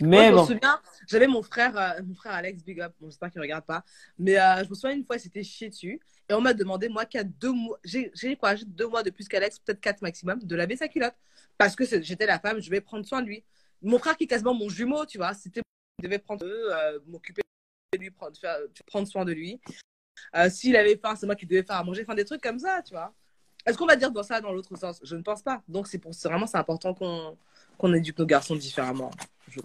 Moi, 0.01 0.09
Mais 0.09 0.29
je 0.29 0.35
me 0.35 0.39
souviens, 0.41 0.81
j'avais 1.09 1.27
mon 1.27 1.43
frère, 1.43 1.77
euh, 1.77 2.03
mon 2.05 2.15
frère 2.15 2.33
Alex, 2.33 2.63
big 2.63 2.81
up, 2.81 2.93
bon, 3.01 3.09
j'espère 3.09 3.31
qu'il 3.31 3.41
regarde 3.41 3.65
pas, 3.65 3.83
mais 4.19 4.35
je 4.35 4.69
me 4.69 4.75
souviens 4.75 4.95
une 4.97 5.05
fois, 5.05 5.17
il 5.17 5.21
s'était 5.21 5.43
chié 5.43 5.71
dessus, 5.71 5.99
et 6.29 6.35
on 6.35 6.43
m'a 6.43 6.53
demandé, 6.53 6.91
moi, 6.91 7.07
qui 7.07 7.17
a 7.17 7.25
deux 7.25 7.53
mois, 7.53 7.79
j'ai 7.83 8.11
quoi, 8.39 8.55
j'ai 8.55 8.67
deux 8.67 8.87
mois 8.87 9.03
de 9.03 9.09
plus 9.09 9.27
qu'Alex, 9.29 9.59
peut-être 9.61 9.81
quatre 9.81 10.03
maximum, 10.03 10.39
de 10.41 10.57
laver 10.57 10.77
sa 10.77 10.89
culotte, 10.89 11.15
parce 11.57 11.75
que 11.75 11.85
j'étais 12.03 12.27
la 12.27 12.39
femme, 12.39 12.61
je 12.61 12.69
vais 12.69 12.83
prendre 12.83 13.07
soin 13.07 13.23
de 13.23 13.27
lui. 13.29 13.45
Mon 13.81 13.99
frère 13.99 14.15
qui 14.17 14.25
est 14.25 14.27
quasiment 14.27 14.53
mon 14.53 14.69
jumeau, 14.69 15.07
tu 15.07 15.17
vois, 15.17 15.33
c'était, 15.33 15.63
devais 16.03 16.19
prendre, 16.19 16.45
euh, 16.45 16.99
m'occuper 17.07 17.43
de 17.93 17.99
lui, 17.99 18.11
prendre, 18.11 18.37
faire, 18.39 18.57
prendre 18.87 19.07
soin 19.09 19.25
de 19.25 19.33
lui. 19.33 19.61
Euh, 20.37 20.51
S'il 20.51 20.77
avait 20.77 20.97
faim, 20.97 21.15
c'est 21.17 21.27
moi 21.27 21.35
qui 21.35 21.47
devais 21.47 21.63
faire 21.63 21.77
à 21.77 21.85
manger, 21.85 22.03
enfin 22.03 22.15
des 22.15 22.25
trucs 22.25 22.43
comme 22.43 22.59
ça, 22.59 22.83
tu 22.83 22.93
vois. 22.95 23.13
Est-ce 23.65 23.79
qu'on 23.79 23.87
va 23.87 23.97
dire 23.97 24.11
dans 24.11 24.23
ça 24.23 24.41
dans 24.41 24.53
l'autre 24.53 24.77
sens? 24.77 25.01
Je 25.05 25.15
ne 25.15 25.23
pense 25.23 25.43
pas. 25.43 25.63
Donc 25.69 25.87
c'est 25.87 25.99
pour 25.99 26.13
c'est 26.15 26.29
vraiment 26.29 26.47
c'est 26.47 26.59
important 26.59 26.95
qu'on 26.95 27.37
qu'on 27.79 27.93
éduque 27.95 28.19
nos 28.19 28.27
garçons 28.27 28.57
différemment. 28.57 29.11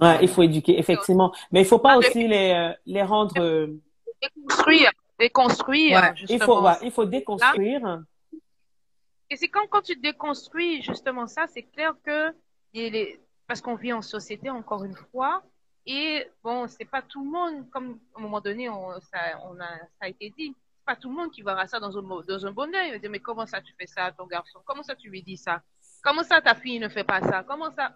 ouais, 0.02 0.20
il 0.22 0.28
faut 0.30 0.44
éduquer, 0.44 0.78
effectivement. 0.80 1.34
Mais 1.52 1.62
il 1.62 1.66
faut 1.66 1.80
pas 1.80 1.98
aussi 1.98 2.28
les, 2.28 2.52
euh, 2.52 2.74
les 2.86 3.04
rendre, 3.04 3.34
Déconstruire, 4.22 4.92
déconstruire, 5.20 6.00
Ouais, 6.00 6.14
il 6.30 6.42
faut, 6.42 6.62
ouais, 6.62 6.74
il 6.82 6.92
faut 6.92 7.06
déconstruire. 7.06 8.04
Et 9.30 9.36
c'est 9.36 9.48
quand, 9.48 9.68
quand 9.68 9.82
tu 9.82 9.96
déconstruis 9.96 10.82
justement 10.82 11.28
ça, 11.28 11.46
c'est 11.48 11.64
clair 11.64 11.94
que 12.04 12.34
il 12.74 12.96
est, 12.96 13.20
parce 13.46 13.62
qu'on 13.62 13.76
vit 13.76 13.94
en 13.94 14.02
société 14.02 14.50
encore 14.50 14.84
une 14.84 14.96
fois, 14.96 15.44
et 15.88 16.30
bon, 16.44 16.68
c'est 16.68 16.86
pas 16.86 17.02
tout 17.02 17.24
le 17.24 17.32
monde, 17.32 17.70
comme 17.72 18.00
à 18.14 18.20
un 18.20 18.22
moment 18.22 18.42
donné, 18.42 18.70
on, 18.70 19.00
ça, 19.00 19.20
on 19.46 19.60
a, 19.60 19.68
ça 19.78 20.02
a 20.02 20.08
été 20.10 20.30
dit, 20.32 20.54
c'est 20.78 20.86
pas 20.86 20.96
tout 20.96 21.10
le 21.10 21.16
monde 21.16 21.32
qui 21.32 21.42
verra 21.42 21.66
ça 21.68 21.80
dans 21.80 21.98
un, 21.98 22.02
dans 22.02 22.46
un 22.46 22.52
bon 22.52 22.74
œil. 22.76 22.90
Il 22.90 22.92
va 22.92 23.00
dire, 23.00 23.10
mais 23.10 23.20
comment 23.22 23.46
ça 23.46 23.62
tu 23.62 23.74
fais 23.80 23.88
ça 23.88 24.06
à 24.06 24.12
ton 24.12 24.26
garçon? 24.28 24.60
Comment 24.66 24.84
ça 24.84 24.96
tu 24.96 25.10
lui 25.10 25.24
dis 25.24 25.38
ça? 25.38 25.62
Comment 26.04 26.24
ça 26.24 26.42
ta 26.42 26.54
fille 26.56 26.80
ne 26.80 26.90
fait 26.90 27.04
pas 27.04 27.22
ça? 27.22 27.44
Comment 27.44 27.72
ça? 27.72 27.94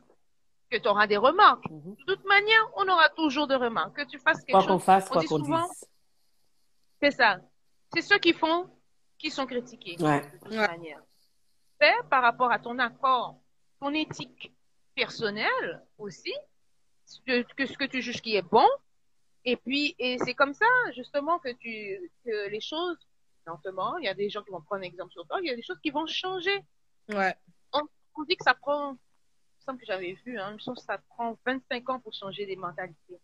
Que 0.70 0.78
tu 0.78 0.88
auras 0.88 1.06
des 1.06 1.18
remarques. 1.18 1.70
Mhm. 1.70 1.96
De 2.08 2.16
toute 2.16 2.26
manière, 2.26 2.70
on 2.78 2.88
aura 2.88 3.10
toujours 3.10 3.46
des 3.48 3.56
remarques. 3.56 3.96
Que 3.98 4.06
tu 4.06 4.18
fasses 4.20 4.40
quelque 4.44 4.52
Quoi 4.58 4.62
qu'on 4.62 4.78
chose, 4.80 4.84
fasse, 4.84 5.08
on 5.10 5.14
quoi 5.14 5.24
qu'on 5.26 5.40
dise. 5.40 5.86
c'est 7.02 7.12
ça. 7.12 7.40
C'est 7.94 8.02
ceux 8.02 8.20
qui 8.20 8.32
font 8.34 8.70
qui 9.18 9.30
sont 9.30 9.46
critiqués 9.46 9.98
Ouais. 10.00 10.22
de 10.22 10.38
toute 10.40 10.52
Ouais. 10.52 10.68
manière. 10.68 11.02
Fais 11.80 11.94
par 12.10 12.24
rapport 12.24 12.52
à 12.52 12.58
ton 12.60 12.80
accord, 12.80 13.36
ton 13.82 13.94
éthique 13.94 14.54
personnelle 14.96 15.84
aussi, 15.98 16.34
que, 17.26 17.42
que 17.54 17.66
ce 17.66 17.78
que 17.78 17.86
tu 17.86 18.02
juges 18.02 18.22
qui 18.22 18.36
est 18.36 18.42
bon. 18.42 18.68
Et 19.46 19.58
puis, 19.58 19.96
et 20.00 20.18
c'est 20.20 20.34
comme 20.36 20.54
ça, 20.54 20.66
justement, 20.96 21.40
que 21.40 21.50
tu, 21.54 22.12
que 22.24 22.50
les 22.50 22.62
choses, 22.62 22.98
lentement, 23.48 23.98
il 23.98 24.06
y 24.06 24.08
a 24.08 24.14
des 24.14 24.30
gens 24.30 24.44
qui 24.44 24.52
vont 24.52 24.62
prendre 24.62 24.82
un 24.84 24.86
exemple 24.86 25.12
sur 25.12 25.26
toi, 25.26 25.40
il 25.42 25.48
y 25.48 25.52
a 25.52 25.56
des 25.56 25.64
choses 25.64 25.80
qui 25.82 25.90
vont 25.90 26.06
changer. 26.06 26.64
Ouais. 27.10 27.36
On 27.74 28.24
dit 28.24 28.36
que 28.36 28.44
ça 28.44 28.54
prend, 28.54 28.90
il 28.92 28.94
me 28.94 29.66
semble 29.66 29.80
que 29.80 29.86
j'avais 29.86 30.14
vu, 30.26 30.38
hein, 30.38 30.50
il 30.52 30.54
me 30.56 30.60
semble 30.60 30.78
que 30.78 30.84
ça 30.84 30.98
prend 31.10 31.38
25 31.46 31.90
ans 31.90 32.00
pour 32.02 32.14
changer 32.14 32.46
des 32.46 32.56
mentalités. 32.58 33.20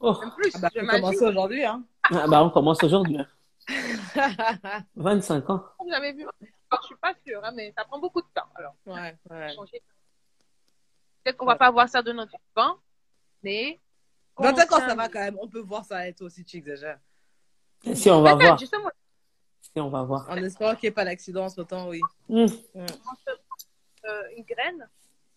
Oh. 0.00 0.18
Même 0.20 0.30
plus, 0.32 0.50
Ah 0.54 0.58
bah, 0.60 0.68
on 0.74 0.80
j'imagine. 0.80 1.00
commence 1.02 1.22
aujourd'hui, 1.22 1.64
hein. 1.64 1.84
Ah, 2.10 2.26
bah, 2.26 2.42
on 2.44 2.50
commence 2.50 2.82
aujourd'hui. 2.82 3.18
hein. 3.18 3.26
25 4.96 5.48
ans. 5.50 5.64
J'avais 5.88 6.12
vu. 6.12 6.22
Alors, 6.70 6.82
je 6.82 6.86
suis 6.86 6.96
pas 6.96 7.14
sûre, 7.26 7.40
hein, 7.44 7.52
mais 7.54 7.72
ça 7.76 7.84
prend 7.84 7.98
beaucoup 7.98 8.20
de 8.20 8.26
temps. 8.34 8.48
Alors, 8.56 8.74
ouais, 8.86 9.16
ouais. 9.30 9.54
changer. 9.54 9.80
Peut-être 11.22 11.36
qu'on 11.36 11.46
va 11.46 11.56
pas 11.56 11.70
voir 11.70 11.88
ça 11.88 12.02
de 12.02 12.12
notre 12.12 12.32
vivant, 12.48 12.76
mais. 13.42 13.78
25 14.38 14.72
ans, 14.72 14.78
ça 14.78 14.94
va 14.94 15.08
quand 15.08 15.20
même. 15.20 15.36
On 15.40 15.48
peut 15.48 15.60
voir 15.60 15.84
ça 15.84 16.08
et 16.08 16.14
toi 16.14 16.26
aussi, 16.26 16.44
tu 16.44 16.56
exagères. 16.56 16.98
Si 17.94 18.10
on 18.10 18.22
va 18.22 18.34
voir. 18.34 18.58
justement, 18.58 18.90
Si 19.60 19.78
on 19.80 19.90
va 19.90 20.02
voir. 20.02 20.28
En 20.30 20.36
espérant 20.36 20.74
qu'il 20.74 20.84
n'y 20.86 20.88
ait 20.88 20.94
pas 20.94 21.04
d'accident 21.04 21.44
entre 21.44 21.64
temps, 21.64 21.88
oui. 21.88 22.00
Hmm. 22.28 22.46
euh, 24.04 24.22
une 24.36 24.44
graine, 24.44 24.88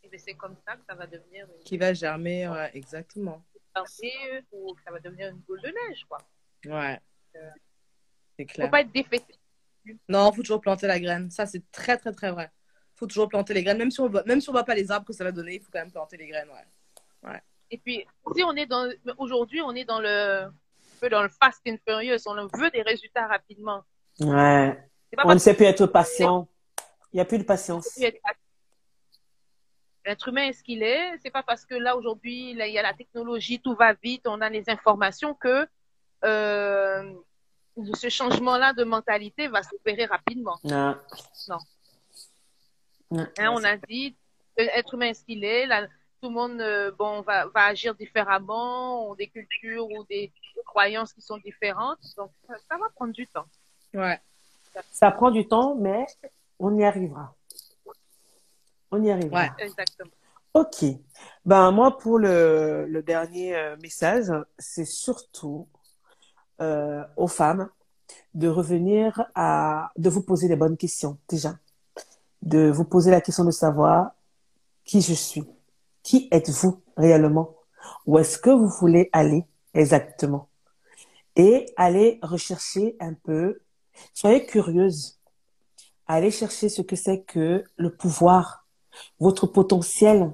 et 0.03 0.07
bien 0.09 0.19
c'est 0.19 0.35
comme 0.35 0.55
ça 0.65 0.75
que 0.75 0.81
ça 0.87 0.95
va 0.95 1.05
devenir 1.05 1.47
une 1.47 1.63
Qui 1.63 1.77
va 1.77 1.93
germer, 1.93 2.47
ouais, 2.47 2.71
exactement. 2.73 3.43
ou 4.51 4.73
que 4.73 4.81
ça 4.83 4.91
va 4.91 4.99
devenir 4.99 5.29
une 5.29 5.37
boule 5.39 5.61
de 5.61 5.67
neige, 5.67 6.05
quoi. 6.07 6.19
Ouais. 6.65 6.99
C'est 8.37 8.45
Faut 8.47 8.53
clair. 8.53 8.71
pas 8.71 8.81
être 8.81 8.91
défaité. 8.91 9.35
Non, 10.07 10.31
faut 10.31 10.41
toujours 10.41 10.61
planter 10.61 10.87
la 10.87 10.99
graine. 10.99 11.29
Ça, 11.29 11.45
c'est 11.45 11.69
très, 11.71 11.97
très, 11.97 12.11
très 12.13 12.31
vrai. 12.31 12.51
Faut 12.95 13.07
toujours 13.07 13.29
planter 13.29 13.53
les 13.53 13.63
graines. 13.63 13.77
Même 13.77 13.91
si 13.91 13.99
on 13.99 14.07
voit, 14.07 14.23
même 14.25 14.41
si 14.41 14.49
on 14.49 14.51
voit 14.51 14.63
pas 14.63 14.75
les 14.75 14.91
arbres 14.91 15.05
que 15.05 15.13
ça 15.13 15.23
va 15.23 15.31
donner, 15.31 15.55
il 15.55 15.61
faut 15.61 15.71
quand 15.71 15.79
même 15.79 15.91
planter 15.91 16.17
les 16.17 16.27
graines, 16.27 16.49
ouais. 16.49 17.41
Et 17.71 17.77
puis, 17.77 18.05
si 18.35 18.43
on 18.43 18.55
est 18.55 18.67
dans, 18.67 18.87
aujourd'hui, 19.17 19.61
on 19.61 19.73
est 19.73 19.85
dans 19.85 19.99
le, 19.99 20.43
un 20.43 20.53
peu 20.99 21.09
dans 21.09 21.23
le 21.23 21.29
fast 21.29 21.61
and 21.67 21.77
furious, 21.87 22.19
on 22.27 22.35
veut 22.55 22.69
des 22.69 22.83
résultats 22.83 23.25
rapidement. 23.25 23.83
Ouais. 24.19 24.77
On 25.23 25.33
ne 25.33 25.39
sait 25.39 25.55
plus 25.55 25.65
être 25.65 25.87
patient. 25.87 26.47
Il 27.11 27.17
n'y 27.17 27.21
a 27.21 27.25
plus 27.25 27.39
de 27.39 27.43
patience. 27.43 27.97
l'être 30.05 30.27
humain 30.27 30.49
est 30.49 30.53
ce 30.53 30.63
qu'il 30.63 30.83
est, 30.83 31.17
c'est 31.23 31.31
pas 31.31 31.43
parce 31.43 31.65
que 31.65 31.75
là, 31.75 31.95
aujourd'hui, 31.95 32.51
il 32.51 32.57
y 32.57 32.77
a 32.77 32.83
la 32.83 32.93
technologie, 32.93 33.59
tout 33.59 33.75
va 33.75 33.93
vite, 33.93 34.27
on 34.27 34.41
a 34.41 34.49
les 34.49 34.69
informations 34.69 35.33
que, 35.33 35.67
euh, 36.25 37.13
ce 37.95 38.09
changement-là 38.09 38.73
de 38.73 38.83
mentalité 38.83 39.47
va 39.47 39.63
s'opérer 39.63 40.05
rapidement. 40.05 40.57
Non. 40.63 40.95
Non. 41.47 41.57
Hein, 43.19 43.51
on 43.51 43.63
a 43.63 43.77
dit, 43.77 44.15
l'être 44.57 44.93
humain 44.93 45.07
est 45.07 45.13
ce 45.13 45.23
qu'il 45.23 45.43
est, 45.43 45.65
là, 45.65 45.87
tout 46.21 46.29
le 46.29 46.35
monde 46.35 46.61
euh, 46.61 46.91
bon, 46.91 47.21
va, 47.21 47.47
va 47.47 47.65
agir 47.65 47.95
différemment, 47.95 49.09
ont 49.09 49.15
des 49.15 49.27
cultures 49.27 49.85
ou 49.89 50.03
des, 50.05 50.31
des 50.55 50.63
croyances 50.65 51.13
qui 51.13 51.21
sont 51.21 51.37
différentes. 51.37 51.99
Donc, 52.17 52.31
ça, 52.47 52.55
ça 52.69 52.77
va 52.77 52.85
prendre 52.95 53.13
du 53.13 53.27
temps. 53.27 53.45
Ouais. 53.93 54.19
Ça 54.91 55.11
prend 55.11 55.31
du 55.31 55.47
temps, 55.47 55.75
mais 55.75 56.05
on 56.59 56.77
y 56.77 56.83
arrivera. 56.83 57.35
On 58.89 59.03
y 59.03 59.11
arrivera. 59.11 59.41
Ouais. 59.41 59.49
Exactement. 59.59 60.11
Ok. 60.53 60.85
Ben 61.45 61.71
moi 61.71 61.97
pour 61.97 62.19
le, 62.19 62.85
le 62.87 63.01
dernier 63.01 63.55
euh, 63.55 63.75
message, 63.77 64.31
c'est 64.57 64.85
surtout 64.85 65.67
euh, 66.61 67.03
aux 67.17 67.27
femmes 67.27 67.69
de 68.35 68.47
revenir 68.47 69.23
à 69.33 69.91
de 69.97 70.09
vous 70.09 70.21
poser 70.21 70.47
les 70.47 70.55
bonnes 70.55 70.77
questions 70.77 71.17
déjà, 71.27 71.55
de 72.43 72.69
vous 72.69 72.83
poser 72.83 73.09
la 73.09 73.21
question 73.21 73.45
de 73.45 73.51
savoir 73.51 74.11
qui 74.83 75.01
je 75.01 75.13
suis, 75.13 75.45
qui 76.03 76.27
êtes-vous 76.31 76.81
réellement, 76.97 77.55
où 78.05 78.19
est-ce 78.19 78.37
que 78.37 78.49
vous 78.49 78.67
voulez 78.67 79.09
aller 79.13 79.45
exactement, 79.73 80.49
et 81.35 81.65
aller 81.77 82.19
rechercher 82.21 82.95
un 82.99 83.13
peu, 83.13 83.61
soyez 84.13 84.45
curieuse, 84.45 85.19
allez 86.05 86.31
chercher 86.31 86.69
ce 86.69 86.81
que 86.81 86.95
c'est 86.97 87.23
que 87.23 87.63
le 87.77 87.95
pouvoir, 87.95 88.67
votre 89.19 89.47
potentiel, 89.47 90.33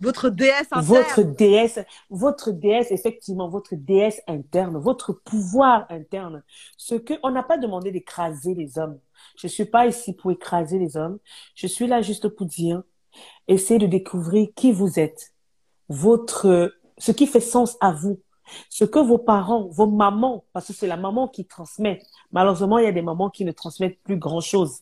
Votre 0.00 0.30
déesse 0.30 0.66
interne. 0.72 0.86
votre 0.86 1.22
déesse, 1.22 1.78
votre 2.08 2.52
déesse, 2.52 2.90
effectivement, 2.90 3.50
votre 3.50 3.74
déesse 3.74 4.22
interne, 4.26 4.78
votre 4.78 5.12
pouvoir 5.12 5.84
interne. 5.90 6.42
Ce 6.78 6.94
que, 6.94 7.14
on 7.22 7.30
n'a 7.30 7.42
pas 7.42 7.58
demandé 7.58 7.92
d'écraser 7.92 8.54
les 8.54 8.78
hommes. 8.78 8.98
Je 9.36 9.46
suis 9.46 9.64
pas 9.64 9.86
ici 9.86 10.12
pour 10.12 10.30
écraser 10.30 10.78
les 10.78 10.96
hommes. 10.96 11.18
Je 11.54 11.66
suis 11.66 11.86
là 11.86 12.02
juste 12.02 12.28
pour 12.28 12.46
dire, 12.46 12.82
essayez 13.48 13.78
de 13.78 13.86
découvrir 13.86 14.48
qui 14.54 14.72
vous 14.72 14.98
êtes, 14.98 15.34
votre, 15.88 16.72
ce 16.98 17.12
qui 17.12 17.26
fait 17.26 17.40
sens 17.40 17.76
à 17.80 17.92
vous, 17.92 18.20
ce 18.68 18.84
que 18.84 18.98
vos 18.98 19.18
parents, 19.18 19.68
vos 19.68 19.86
mamans, 19.86 20.44
parce 20.52 20.68
que 20.68 20.72
c'est 20.72 20.86
la 20.86 20.96
maman 20.96 21.28
qui 21.28 21.44
transmet. 21.44 22.02
Malheureusement, 22.32 22.78
il 22.78 22.84
y 22.84 22.88
a 22.88 22.92
des 22.92 23.02
mamans 23.02 23.30
qui 23.30 23.44
ne 23.44 23.52
transmettent 23.52 24.00
plus 24.02 24.16
grand 24.16 24.40
chose. 24.40 24.80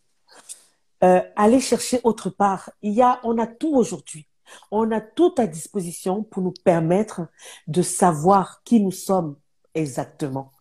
Euh, 1.04 1.20
allez 1.36 1.60
chercher 1.60 2.00
autre 2.04 2.30
part. 2.30 2.70
Il 2.82 2.92
y 2.92 3.02
a, 3.02 3.20
on 3.22 3.38
a 3.38 3.46
tout 3.46 3.74
aujourd'hui. 3.74 4.26
On 4.70 4.90
a 4.90 5.00
tout 5.00 5.34
à 5.38 5.46
disposition 5.46 6.22
pour 6.22 6.42
nous 6.42 6.54
permettre 6.64 7.22
de 7.66 7.82
savoir 7.82 8.62
qui 8.64 8.80
nous 8.80 8.90
sommes 8.90 9.36
exactement. 9.74 10.52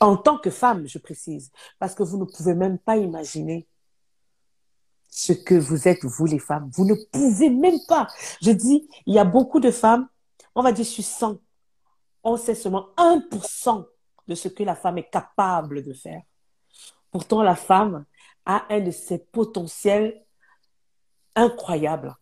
En 0.00 0.16
tant 0.16 0.38
que 0.38 0.50
femme, 0.50 0.86
je 0.86 0.98
précise, 0.98 1.50
parce 1.78 1.94
que 1.94 2.02
vous 2.02 2.18
ne 2.18 2.24
pouvez 2.24 2.54
même 2.54 2.78
pas 2.78 2.96
imaginer 2.96 3.66
ce 5.08 5.32
que 5.32 5.54
vous 5.54 5.86
êtes, 5.86 6.04
vous 6.04 6.26
les 6.26 6.40
femmes. 6.40 6.70
Vous 6.74 6.84
ne 6.84 6.94
pouvez 7.12 7.48
même 7.48 7.78
pas. 7.86 8.08
Je 8.42 8.50
dis, 8.50 8.88
il 9.06 9.14
y 9.14 9.18
a 9.18 9.24
beaucoup 9.24 9.60
de 9.60 9.70
femmes, 9.70 10.08
on 10.54 10.62
va 10.62 10.72
dire, 10.72 10.84
suis 10.84 11.04
100. 11.04 11.38
On 12.24 12.36
sait 12.36 12.54
seulement 12.54 12.88
1% 12.96 13.86
de 14.26 14.34
ce 14.34 14.48
que 14.48 14.62
la 14.62 14.74
femme 14.74 14.98
est 14.98 15.10
capable 15.10 15.84
de 15.84 15.92
faire. 15.92 16.22
Pourtant, 17.10 17.42
la 17.42 17.54
femme 17.54 18.04
a 18.44 18.64
un 18.70 18.80
de 18.80 18.90
ses 18.90 19.18
potentiels 19.18 20.24
incroyables, 21.36 22.14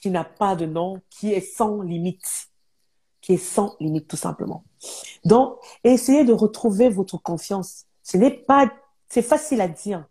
qui 0.00 0.10
n'a 0.10 0.24
pas 0.24 0.56
de 0.56 0.66
nom, 0.66 1.00
qui 1.10 1.32
est 1.32 1.40
sans 1.40 1.82
limite, 1.82 2.48
qui 3.24 3.32
est 3.32 3.38
sans 3.38 3.74
limite 3.80 4.06
tout 4.06 4.18
simplement. 4.18 4.64
Donc, 5.24 5.56
essayez 5.82 6.24
de 6.24 6.34
retrouver 6.34 6.90
votre 6.90 7.16
confiance. 7.16 7.86
Ce 8.02 8.18
n'est 8.18 8.30
pas, 8.30 8.70
c'est 9.08 9.22
facile 9.22 9.62
à 9.62 9.68
dire. 9.68 10.04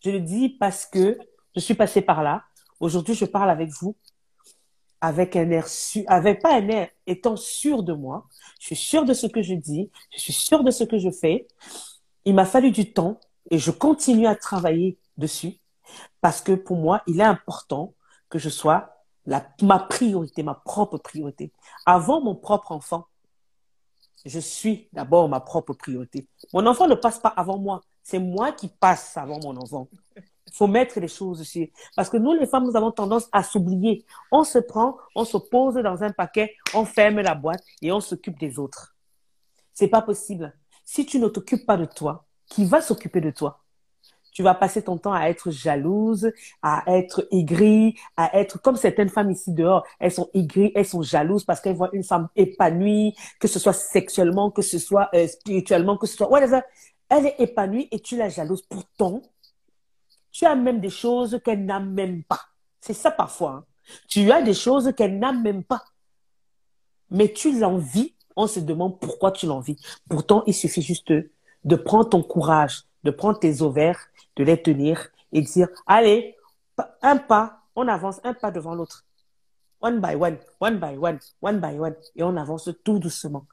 Je 0.00 0.10
le 0.10 0.18
dis 0.18 0.48
parce 0.48 0.84
que 0.84 1.16
je 1.54 1.60
suis 1.60 1.74
passée 1.74 2.00
par 2.02 2.24
là. 2.24 2.42
Aujourd'hui, 2.80 3.14
je 3.14 3.26
parle 3.26 3.48
avec 3.48 3.70
vous 3.80 3.94
avec 5.00 5.36
un 5.36 5.48
air 5.52 5.68
sûr, 5.68 6.02
avec 6.08 6.42
pas 6.42 6.56
un 6.56 6.68
air, 6.68 6.88
étant 7.06 7.36
sûr 7.36 7.84
de 7.84 7.92
moi. 7.92 8.26
Je 8.58 8.66
suis 8.66 8.76
sûr 8.76 9.04
de 9.04 9.14
ce 9.14 9.28
que 9.28 9.40
je 9.40 9.54
dis. 9.54 9.92
Je 10.12 10.20
suis 10.20 10.32
sûr 10.32 10.64
de 10.64 10.72
ce 10.72 10.82
que 10.82 10.98
je 10.98 11.10
fais. 11.10 11.46
Il 12.24 12.34
m'a 12.34 12.44
fallu 12.44 12.72
du 12.72 12.92
temps 12.92 13.20
et 13.52 13.58
je 13.58 13.70
continue 13.70 14.26
à 14.26 14.34
travailler 14.34 14.98
dessus 15.16 15.60
parce 16.20 16.40
que 16.40 16.50
pour 16.50 16.76
moi, 16.76 17.02
il 17.06 17.20
est 17.20 17.24
important 17.24 17.94
que 18.28 18.40
je 18.40 18.48
sois 18.48 18.97
ma 19.62 19.78
priorité, 19.78 20.42
ma 20.42 20.54
propre 20.54 20.98
priorité. 20.98 21.52
Avant 21.86 22.20
mon 22.20 22.34
propre 22.34 22.72
enfant, 22.72 23.06
je 24.24 24.38
suis 24.38 24.88
d'abord 24.92 25.28
ma 25.28 25.40
propre 25.40 25.74
priorité. 25.74 26.26
Mon 26.52 26.66
enfant 26.66 26.86
ne 26.86 26.94
passe 26.94 27.18
pas 27.18 27.28
avant 27.28 27.58
moi. 27.58 27.82
C'est 28.02 28.18
moi 28.18 28.52
qui 28.52 28.68
passe 28.68 29.16
avant 29.16 29.38
mon 29.42 29.56
enfant. 29.56 29.88
Il 30.16 30.54
faut 30.54 30.66
mettre 30.66 30.98
les 30.98 31.08
choses 31.08 31.40
aussi. 31.40 31.70
Parce 31.94 32.08
que 32.08 32.16
nous, 32.16 32.32
les 32.32 32.46
femmes, 32.46 32.64
nous 32.64 32.76
avons 32.76 32.90
tendance 32.90 33.28
à 33.32 33.42
s'oublier. 33.42 34.04
On 34.32 34.44
se 34.44 34.58
prend, 34.58 34.96
on 35.14 35.24
se 35.24 35.36
pose 35.36 35.74
dans 35.74 36.02
un 36.02 36.10
paquet, 36.10 36.56
on 36.74 36.86
ferme 36.86 37.20
la 37.20 37.34
boîte 37.34 37.62
et 37.82 37.92
on 37.92 38.00
s'occupe 38.00 38.38
des 38.38 38.58
autres. 38.58 38.96
C'est 39.74 39.88
pas 39.88 40.02
possible. 40.02 40.56
Si 40.84 41.04
tu 41.04 41.20
ne 41.20 41.28
t'occupes 41.28 41.66
pas 41.66 41.76
de 41.76 41.84
toi, 41.84 42.24
qui 42.46 42.64
va 42.64 42.80
s'occuper 42.80 43.20
de 43.20 43.30
toi? 43.30 43.62
Tu 44.38 44.44
vas 44.44 44.54
passer 44.54 44.82
ton 44.82 44.98
temps 44.98 45.12
à 45.12 45.24
être 45.30 45.50
jalouse, 45.50 46.30
à 46.62 46.84
être 46.86 47.26
aigrie, 47.32 47.98
à 48.16 48.38
être 48.38 48.62
comme 48.62 48.76
certaines 48.76 49.08
femmes 49.08 49.32
ici 49.32 49.52
dehors. 49.52 49.84
Elles 49.98 50.12
sont 50.12 50.30
aigries, 50.32 50.70
elles 50.76 50.86
sont 50.86 51.02
jalouses 51.02 51.42
parce 51.42 51.60
qu'elles 51.60 51.74
voient 51.74 51.90
une 51.92 52.04
femme 52.04 52.28
épanouie, 52.36 53.16
que 53.40 53.48
ce 53.48 53.58
soit 53.58 53.72
sexuellement, 53.72 54.52
que 54.52 54.62
ce 54.62 54.78
soit 54.78 55.08
euh, 55.12 55.26
spirituellement, 55.26 55.96
que 55.96 56.06
ce 56.06 56.16
soit 56.16 56.30
whatever. 56.30 56.60
Elle 57.08 57.26
est 57.26 57.34
épanouie 57.40 57.88
et 57.90 57.98
tu 57.98 58.16
la 58.16 58.28
jalouses. 58.28 58.62
Pourtant, 58.62 59.22
tu 60.30 60.46
as 60.46 60.54
même 60.54 60.78
des 60.78 60.88
choses 60.88 61.40
qu'elle 61.44 61.64
n'a 61.64 61.80
même 61.80 62.22
pas. 62.22 62.42
C'est 62.80 62.94
ça 62.94 63.10
parfois. 63.10 63.50
Hein. 63.50 63.64
Tu 64.06 64.30
as 64.30 64.40
des 64.40 64.54
choses 64.54 64.92
qu'elle 64.96 65.18
n'a 65.18 65.32
même 65.32 65.64
pas. 65.64 65.82
Mais 67.10 67.32
tu 67.32 67.58
l'envies. 67.58 68.14
On 68.36 68.46
se 68.46 68.60
demande 68.60 69.00
pourquoi 69.00 69.32
tu 69.32 69.46
l'envies. 69.46 69.80
Pourtant, 70.08 70.44
il 70.46 70.54
suffit 70.54 70.82
juste 70.82 71.12
de 71.12 71.74
prendre 71.74 72.08
ton 72.08 72.22
courage, 72.22 72.84
de 73.02 73.10
prendre 73.10 73.40
tes 73.40 73.62
ovaires, 73.62 73.98
de 74.38 74.44
les 74.44 74.62
tenir 74.62 75.08
et 75.32 75.42
dire, 75.42 75.68
allez, 75.86 76.36
un 77.02 77.16
pas, 77.18 77.60
on 77.76 77.86
avance 77.88 78.20
un 78.24 78.32
pas 78.32 78.50
devant 78.50 78.74
l'autre. 78.74 79.04
One 79.80 80.00
by 80.00 80.14
one, 80.14 80.38
one 80.60 80.78
by 80.78 80.96
one, 80.96 81.18
one 81.42 81.60
by 81.60 81.78
one. 81.78 81.94
Et 82.16 82.22
on 82.22 82.36
avance 82.36 82.70
tout 82.84 82.98
doucement. 82.98 83.46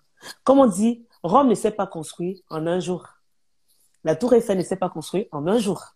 Comme 0.43 0.59
on 0.59 0.67
dit, 0.67 1.05
Rome 1.23 1.49
ne 1.49 1.55
s'est 1.55 1.71
pas 1.71 1.87
construit 1.87 2.43
en 2.49 2.65
un 2.65 2.79
jour. 2.79 3.07
La 4.03 4.15
tour 4.15 4.33
Eiffel 4.33 4.57
ne 4.57 4.63
s'est 4.63 4.77
pas 4.77 4.89
construite 4.89 5.27
en 5.31 5.45
un 5.47 5.59
jour. 5.59 5.95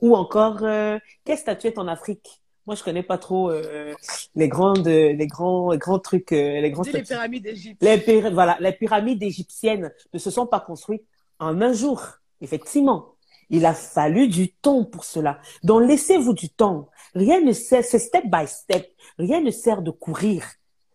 Ou 0.00 0.14
encore, 0.14 0.58
euh, 0.62 0.98
quelle 1.24 1.38
statuette 1.38 1.78
en 1.78 1.88
Afrique? 1.88 2.42
Moi, 2.66 2.74
je 2.74 2.82
connais 2.82 3.02
pas 3.02 3.16
trop 3.16 3.50
euh, 3.50 3.94
les 4.34 4.48
grandes, 4.48 4.86
les 4.86 5.26
grands, 5.26 5.74
grands 5.76 6.00
trucs, 6.00 6.32
euh, 6.32 6.60
les 6.60 6.70
grands. 6.70 6.82
Les 6.82 7.02
pyramides 7.02 7.44
d'Égypte. 7.44 7.82
Les 7.82 8.30
voilà, 8.30 8.56
les 8.60 8.72
pyramides 8.72 9.22
égyptiennes 9.22 9.92
ne 10.12 10.18
se 10.18 10.30
sont 10.30 10.46
pas 10.46 10.60
construites 10.60 11.06
en 11.38 11.60
un 11.62 11.72
jour. 11.72 12.02
Effectivement, 12.40 13.15
il 13.50 13.64
a 13.66 13.74
fallu 13.74 14.28
du 14.28 14.52
temps 14.52 14.84
pour 14.84 15.04
cela. 15.04 15.38
Donc, 15.62 15.82
laissez-vous 15.82 16.32
du 16.32 16.48
temps. 16.48 16.88
Rien 17.14 17.40
ne 17.40 17.52
sert, 17.52 17.84
c'est 17.84 17.98
step 17.98 18.24
by 18.26 18.46
step. 18.46 18.86
Rien 19.18 19.40
ne 19.40 19.50
sert 19.50 19.82
de 19.82 19.90
courir. 19.90 20.44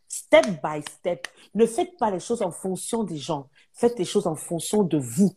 Step 0.07 0.45
by 0.61 0.81
step. 0.81 1.27
Ne 1.55 1.65
faites 1.65 1.97
pas 1.97 2.11
les 2.11 2.19
choses 2.19 2.41
en 2.41 2.51
fonction 2.51 3.03
des 3.03 3.17
gens. 3.17 3.47
Faites 3.73 3.97
les 3.97 4.05
choses 4.05 4.27
en 4.27 4.35
fonction 4.35 4.83
de 4.83 4.97
vous. 4.97 5.33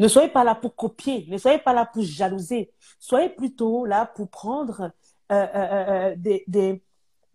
Ne 0.00 0.08
soyez 0.08 0.28
pas 0.28 0.44
là 0.44 0.54
pour 0.54 0.74
copier, 0.74 1.26
ne 1.28 1.36
soyez 1.36 1.58
pas 1.58 1.74
là 1.74 1.84
pour 1.84 2.02
jalouser. 2.02 2.72
Soyez 2.98 3.28
plutôt 3.28 3.84
là 3.84 4.06
pour 4.06 4.30
prendre 4.30 4.92
euh, 5.30 5.46
euh, 5.54 6.14
euh, 6.14 6.16
des, 6.16 6.82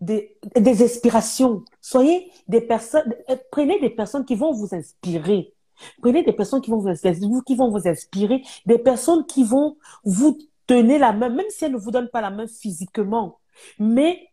des, 0.02 0.84
inspirations. 0.84 1.64
Soyez 1.80 2.32
des 2.48 2.61
personnes, 2.61 3.14
prenez 3.52 3.80
des 3.80 3.91
personnes 3.91 4.26
qui 4.26 4.36
vont 4.36 4.52
vous 4.52 4.73
inspirer. 4.73 5.55
Prenez 6.02 6.24
des 6.24 6.34
personnes 6.34 6.62
qui 6.62 6.72
vont 6.72 6.80
vous 6.80 7.42
qui 7.42 7.56
vont 7.56 7.70
vous 7.70 7.88
inspirer, 7.88 8.44
des 8.66 8.78
personnes 8.78 9.26
qui 9.26 9.44
vont 9.44 9.78
vous 10.04 10.38
tenir 10.68 11.00
la 11.00 11.14
main, 11.14 11.30
même 11.30 11.45
si 11.50 11.66
elles 11.66 11.72
ne 11.72 11.78
vous 11.78 11.92
donnent 11.92 12.10
pas 12.10 12.22
la 12.22 12.32
main 12.32 12.48
physiquement. 12.48 13.40
Mais 13.80 14.30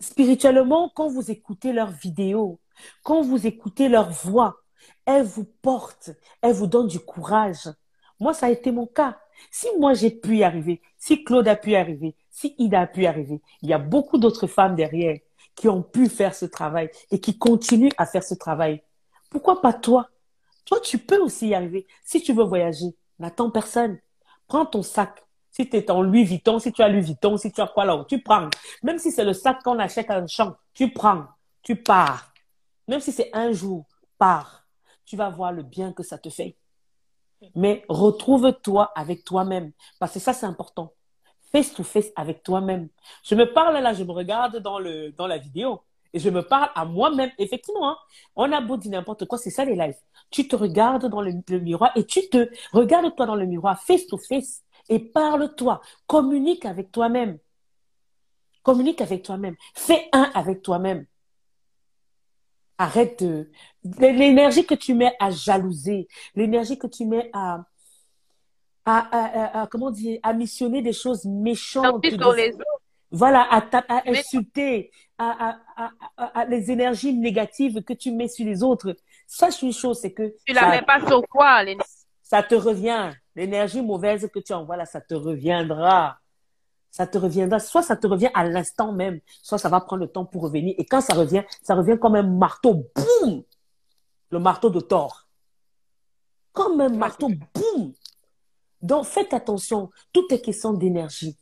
spirituellement, 0.00 0.90
quand 0.94 1.08
vous 1.08 1.30
écoutez 1.30 1.72
leurs 1.72 1.90
vidéos, 1.90 2.60
quand 3.02 3.22
vous 3.22 3.46
écoutez 3.46 3.88
leur 3.88 4.10
voix, 4.10 4.56
elle 5.04 5.24
vous 5.24 5.46
porte, 5.62 6.10
elle 6.42 6.52
vous 6.52 6.66
donne 6.66 6.86
du 6.86 7.00
courage. 7.00 7.68
Moi, 8.20 8.34
ça 8.34 8.46
a 8.46 8.50
été 8.50 8.70
mon 8.70 8.86
cas. 8.86 9.18
Si 9.50 9.66
moi 9.78 9.92
j'ai 9.94 10.10
pu 10.10 10.38
y 10.38 10.44
arriver, 10.44 10.80
si 10.98 11.22
Claude 11.22 11.48
a 11.48 11.56
pu 11.56 11.70
y 11.70 11.76
arriver, 11.76 12.14
si 12.30 12.54
Ida 12.58 12.82
a 12.82 12.86
pu 12.86 13.02
y 13.02 13.06
arriver, 13.06 13.42
il 13.62 13.68
y 13.68 13.72
a 13.74 13.78
beaucoup 13.78 14.18
d'autres 14.18 14.46
femmes 14.46 14.74
derrière 14.74 15.18
qui 15.54 15.68
ont 15.68 15.82
pu 15.82 16.08
faire 16.08 16.34
ce 16.34 16.46
travail 16.46 16.90
et 17.10 17.20
qui 17.20 17.38
continuent 17.38 17.92
à 17.98 18.06
faire 18.06 18.22
ce 18.22 18.34
travail. 18.34 18.82
Pourquoi 19.30 19.60
pas 19.60 19.72
toi? 19.72 20.08
Toi, 20.66 20.80
tu 20.80 20.98
peux 20.98 21.18
aussi 21.20 21.48
y 21.48 21.54
arriver. 21.54 21.86
Si 22.04 22.20
tu 22.22 22.34
veux 22.34 22.44
voyager, 22.44 22.94
n'attends 23.18 23.50
personne. 23.50 23.98
Prends 24.46 24.66
ton 24.66 24.82
sac. 24.82 25.24
Si 25.50 25.68
tu 25.68 25.76
es 25.76 25.90
en 25.90 26.02
Louis 26.02 26.24
Vuitton, 26.24 26.58
si 26.58 26.70
tu 26.70 26.82
as 26.82 26.88
Louis 26.88 27.00
Vuitton, 27.00 27.38
si 27.38 27.50
tu 27.50 27.60
as 27.62 27.66
quoi 27.66 27.86
là, 27.86 28.04
tu 28.06 28.20
prends. 28.20 28.50
Même 28.82 28.98
si 28.98 29.10
c'est 29.10 29.24
le 29.24 29.32
sac 29.32 29.62
qu'on 29.62 29.78
achète 29.78 30.10
à 30.10 30.16
un 30.16 30.26
champ, 30.26 30.56
tu 30.74 30.92
prends, 30.92 31.24
tu 31.62 31.76
pars. 31.76 32.30
Même 32.86 33.00
si 33.00 33.10
c'est 33.10 33.30
un 33.32 33.52
jour, 33.52 33.86
pars 34.18 34.66
tu 35.06 35.16
vas 35.16 35.30
voir 35.30 35.52
le 35.52 35.62
bien 35.62 35.92
que 35.92 36.02
ça 36.02 36.18
te 36.18 36.28
fait. 36.28 36.56
Mais 37.54 37.84
retrouve-toi 37.88 38.92
avec 38.94 39.24
toi-même, 39.24 39.72
parce 39.98 40.12
que 40.12 40.18
ça, 40.18 40.32
c'est 40.32 40.46
important. 40.46 40.92
Face 41.52 41.72
to 41.72 41.84
face 41.84 42.10
avec 42.16 42.42
toi-même. 42.42 42.88
Je 43.22 43.34
me 43.34 43.50
parle 43.52 43.74
là, 43.78 43.94
je 43.94 44.02
me 44.02 44.10
regarde 44.10 44.58
dans, 44.58 44.78
le, 44.78 45.12
dans 45.12 45.26
la 45.26 45.38
vidéo 45.38 45.80
et 46.16 46.18
je 46.18 46.30
me 46.30 46.40
parle 46.40 46.70
à 46.74 46.86
moi-même. 46.86 47.30
Effectivement, 47.36 47.90
hein. 47.90 47.98
on 48.36 48.50
a 48.50 48.62
beau 48.62 48.78
dire 48.78 48.90
n'importe 48.90 49.26
quoi, 49.26 49.36
c'est 49.36 49.50
ça 49.50 49.66
les 49.66 49.76
lives. 49.76 49.98
Tu 50.30 50.48
te 50.48 50.56
regardes 50.56 51.10
dans 51.10 51.20
le, 51.20 51.34
le 51.46 51.60
miroir 51.60 51.92
et 51.94 52.06
tu 52.06 52.26
te 52.30 52.48
regardes 52.72 53.14
toi 53.14 53.26
dans 53.26 53.34
le 53.34 53.44
miroir, 53.44 53.78
face 53.82 54.06
to 54.06 54.16
face, 54.16 54.64
et 54.88 54.98
parle-toi. 54.98 55.82
Communique 56.06 56.64
avec 56.64 56.90
toi-même. 56.90 57.38
Communique 58.62 59.02
avec 59.02 59.24
toi-même. 59.24 59.56
Fais 59.74 60.08
un 60.12 60.30
avec 60.34 60.62
toi-même. 60.62 61.04
Arrête 62.78 63.22
de... 63.22 63.50
L'énergie 64.00 64.64
que 64.64 64.74
tu 64.74 64.94
mets 64.94 65.14
à 65.20 65.30
jalouser, 65.30 66.08
l'énergie 66.34 66.78
que 66.78 66.86
tu 66.86 67.04
mets 67.04 67.28
à, 67.34 67.66
à, 68.86 69.60
à, 69.60 69.66
comment 69.66 69.90
dire, 69.90 70.18
à 70.22 70.32
missionner 70.32 70.80
des 70.80 70.94
choses 70.94 71.26
méchantes. 71.26 72.02
Voilà, 73.10 73.42
à, 73.50 73.62
à 73.88 74.10
insulter, 74.10 74.90
à, 75.16 75.58
à, 76.16 76.44
les 76.46 76.70
énergies 76.70 77.14
négatives 77.14 77.82
que 77.82 77.92
tu 77.92 78.10
mets 78.10 78.28
sur 78.28 78.44
les 78.44 78.62
autres. 78.62 78.96
Sache 79.26 79.62
une 79.62 79.72
chose, 79.72 80.00
c'est 80.00 80.12
que... 80.12 80.34
Tu 80.44 80.52
la 80.52 80.68
mets 80.70 80.82
pas 80.82 81.06
sur 81.06 81.22
quoi 81.28 81.60
Ça 82.22 82.42
te 82.42 82.54
revient. 82.54 83.10
L'énergie 83.34 83.82
mauvaise 83.82 84.28
que 84.32 84.40
tu 84.40 84.52
envoies 84.52 84.76
là, 84.76 84.86
ça 84.86 85.00
te 85.00 85.14
reviendra 85.14 86.18
ça 86.96 87.06
te 87.06 87.18
reviendra. 87.18 87.58
Soit 87.58 87.82
ça 87.82 87.94
te 87.94 88.06
revient 88.06 88.30
à 88.32 88.42
l'instant 88.44 88.90
même, 88.90 89.20
soit 89.42 89.58
ça 89.58 89.68
va 89.68 89.82
prendre 89.82 90.00
le 90.00 90.08
temps 90.08 90.24
pour 90.24 90.42
revenir. 90.42 90.74
Et 90.78 90.86
quand 90.86 91.02
ça 91.02 91.12
revient, 91.12 91.42
ça 91.62 91.74
revient 91.74 91.98
comme 92.00 92.14
un 92.14 92.22
marteau, 92.22 92.86
boum 92.94 93.42
Le 94.30 94.38
marteau 94.38 94.70
de 94.70 94.80
Thor. 94.80 95.28
Comme 96.52 96.80
un 96.80 96.88
marteau, 96.88 97.28
boum 97.28 97.92
Donc 98.80 99.04
faites 99.04 99.34
attention, 99.34 99.90
tout 100.10 100.24
est 100.30 100.40
question 100.40 100.72
d'énergie. 100.72 101.36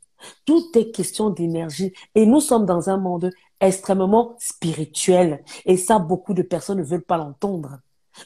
Tout 0.45 0.67
est 0.75 0.91
question 0.91 1.31
d'énergie. 1.31 1.93
Et 2.15 2.27
nous 2.27 2.41
sommes 2.41 2.67
dans 2.67 2.91
un 2.91 2.97
monde 2.97 3.31
extrêmement 3.61 4.37
spirituel. 4.39 5.45
Et 5.65 5.77
ça, 5.77 5.99
beaucoup 5.99 6.35
de 6.35 6.43
personnes 6.43 6.79
ne 6.79 6.85
veulent 6.85 7.03
pas 7.03 7.17
l'entendre. 7.17 7.79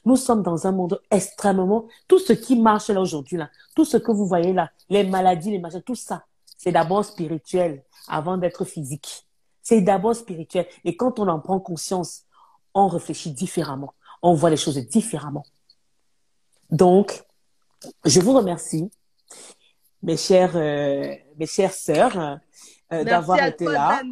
Nous 0.04 0.16
sommes 0.16 0.42
dans 0.42 0.66
un 0.66 0.72
monde 0.72 1.00
extrêmement... 1.10 1.86
Tout 2.06 2.18
ce 2.18 2.32
qui 2.32 2.56
marche 2.56 2.88
là 2.88 3.00
aujourd'hui, 3.00 3.36
là, 3.36 3.50
tout 3.74 3.84
ce 3.84 3.96
que 3.96 4.12
vous 4.12 4.26
voyez 4.26 4.52
là, 4.52 4.70
les 4.90 5.04
maladies, 5.04 5.50
les 5.50 5.58
machins, 5.58 5.82
tout 5.82 5.94
ça, 5.94 6.24
c'est 6.56 6.72
d'abord 6.72 7.04
spirituel 7.04 7.84
avant 8.08 8.36
d'être 8.36 8.64
physique. 8.64 9.26
C'est 9.62 9.80
d'abord 9.80 10.14
spirituel. 10.14 10.66
Et 10.84 10.96
quand 10.96 11.18
on 11.18 11.28
en 11.28 11.40
prend 11.40 11.60
conscience, 11.60 12.24
on 12.74 12.88
réfléchit 12.88 13.32
différemment. 13.32 13.94
On 14.22 14.34
voit 14.34 14.50
les 14.50 14.56
choses 14.56 14.78
différemment. 14.78 15.44
Donc, 16.70 17.24
je 18.04 18.20
vous 18.20 18.32
remercie, 18.32 18.90
mes 20.02 20.16
chères, 20.16 20.56
euh, 20.56 21.14
mes 21.38 21.46
chères 21.46 21.72
sœurs, 21.72 22.38
euh, 22.92 23.04
d'avoir 23.04 23.42
été 23.44 23.64
là, 23.66 24.02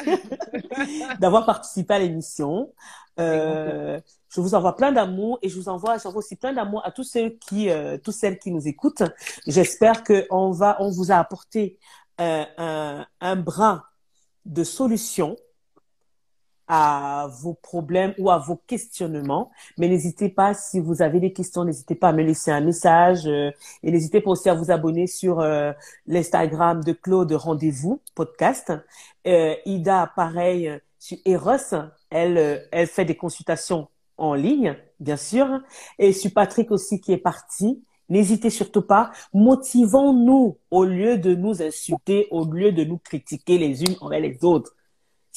d'avoir 1.20 1.46
participé 1.46 1.94
à 1.94 1.98
l'émission. 1.98 2.72
Euh, 3.18 4.00
je 4.28 4.40
vous 4.40 4.54
envoie 4.54 4.76
plein 4.76 4.92
d'amour 4.92 5.38
et 5.42 5.48
je 5.48 5.56
vous 5.56 5.68
envoie, 5.68 5.98
j'envoie 5.98 6.20
aussi 6.20 6.36
plein 6.36 6.52
d'amour 6.52 6.82
à 6.84 6.92
tous 6.92 7.04
ceux 7.04 7.30
qui, 7.30 7.70
euh, 7.70 7.98
tous 7.98 8.12
celles 8.12 8.38
qui 8.38 8.52
nous 8.52 8.68
écoutent. 8.68 9.02
J'espère 9.46 10.04
que 10.04 10.26
on 10.30 10.50
va, 10.50 10.76
on 10.80 10.90
vous 10.90 11.10
a 11.10 11.16
apporté 11.16 11.78
euh, 12.20 12.44
un, 12.56 13.06
un 13.20 13.36
brin 13.36 13.82
de 14.44 14.64
solution 14.64 15.36
à 16.68 17.28
vos 17.40 17.54
problèmes 17.54 18.14
ou 18.18 18.30
à 18.30 18.38
vos 18.38 18.56
questionnements. 18.66 19.50
Mais 19.78 19.88
n'hésitez 19.88 20.28
pas, 20.28 20.54
si 20.54 20.80
vous 20.80 21.02
avez 21.02 21.18
des 21.18 21.32
questions, 21.32 21.64
n'hésitez 21.64 21.94
pas 21.94 22.10
à 22.10 22.12
me 22.12 22.22
laisser 22.22 22.50
un 22.50 22.60
message 22.60 23.26
euh, 23.26 23.50
et 23.82 23.90
n'hésitez 23.90 24.20
pas 24.20 24.30
aussi 24.30 24.48
à 24.50 24.54
vous 24.54 24.70
abonner 24.70 25.06
sur 25.06 25.40
euh, 25.40 25.72
l'Instagram 26.06 26.84
de 26.84 26.92
Claude 26.92 27.32
Rendez-vous 27.32 28.00
Podcast. 28.14 28.72
Euh, 29.26 29.54
Ida, 29.64 30.12
pareil, 30.14 30.78
sur 30.98 31.16
Eros, 31.24 31.74
elle, 32.10 32.68
elle 32.70 32.86
fait 32.86 33.04
des 33.04 33.16
consultations 33.16 33.88
en 34.18 34.34
ligne, 34.34 34.76
bien 35.00 35.16
sûr. 35.16 35.46
Et 35.98 36.12
sur 36.12 36.32
Patrick 36.32 36.70
aussi 36.70 37.00
qui 37.00 37.12
est 37.12 37.18
parti. 37.18 37.82
N'hésitez 38.10 38.50
surtout 38.50 38.82
pas. 38.82 39.10
Motivons-nous 39.34 40.56
au 40.70 40.84
lieu 40.84 41.18
de 41.18 41.34
nous 41.34 41.62
insulter, 41.62 42.26
au 42.30 42.44
lieu 42.44 42.72
de 42.72 42.84
nous 42.84 42.98
critiquer 42.98 43.58
les 43.58 43.82
unes 43.84 43.96
envers 44.00 44.20
les 44.20 44.38
autres. 44.42 44.74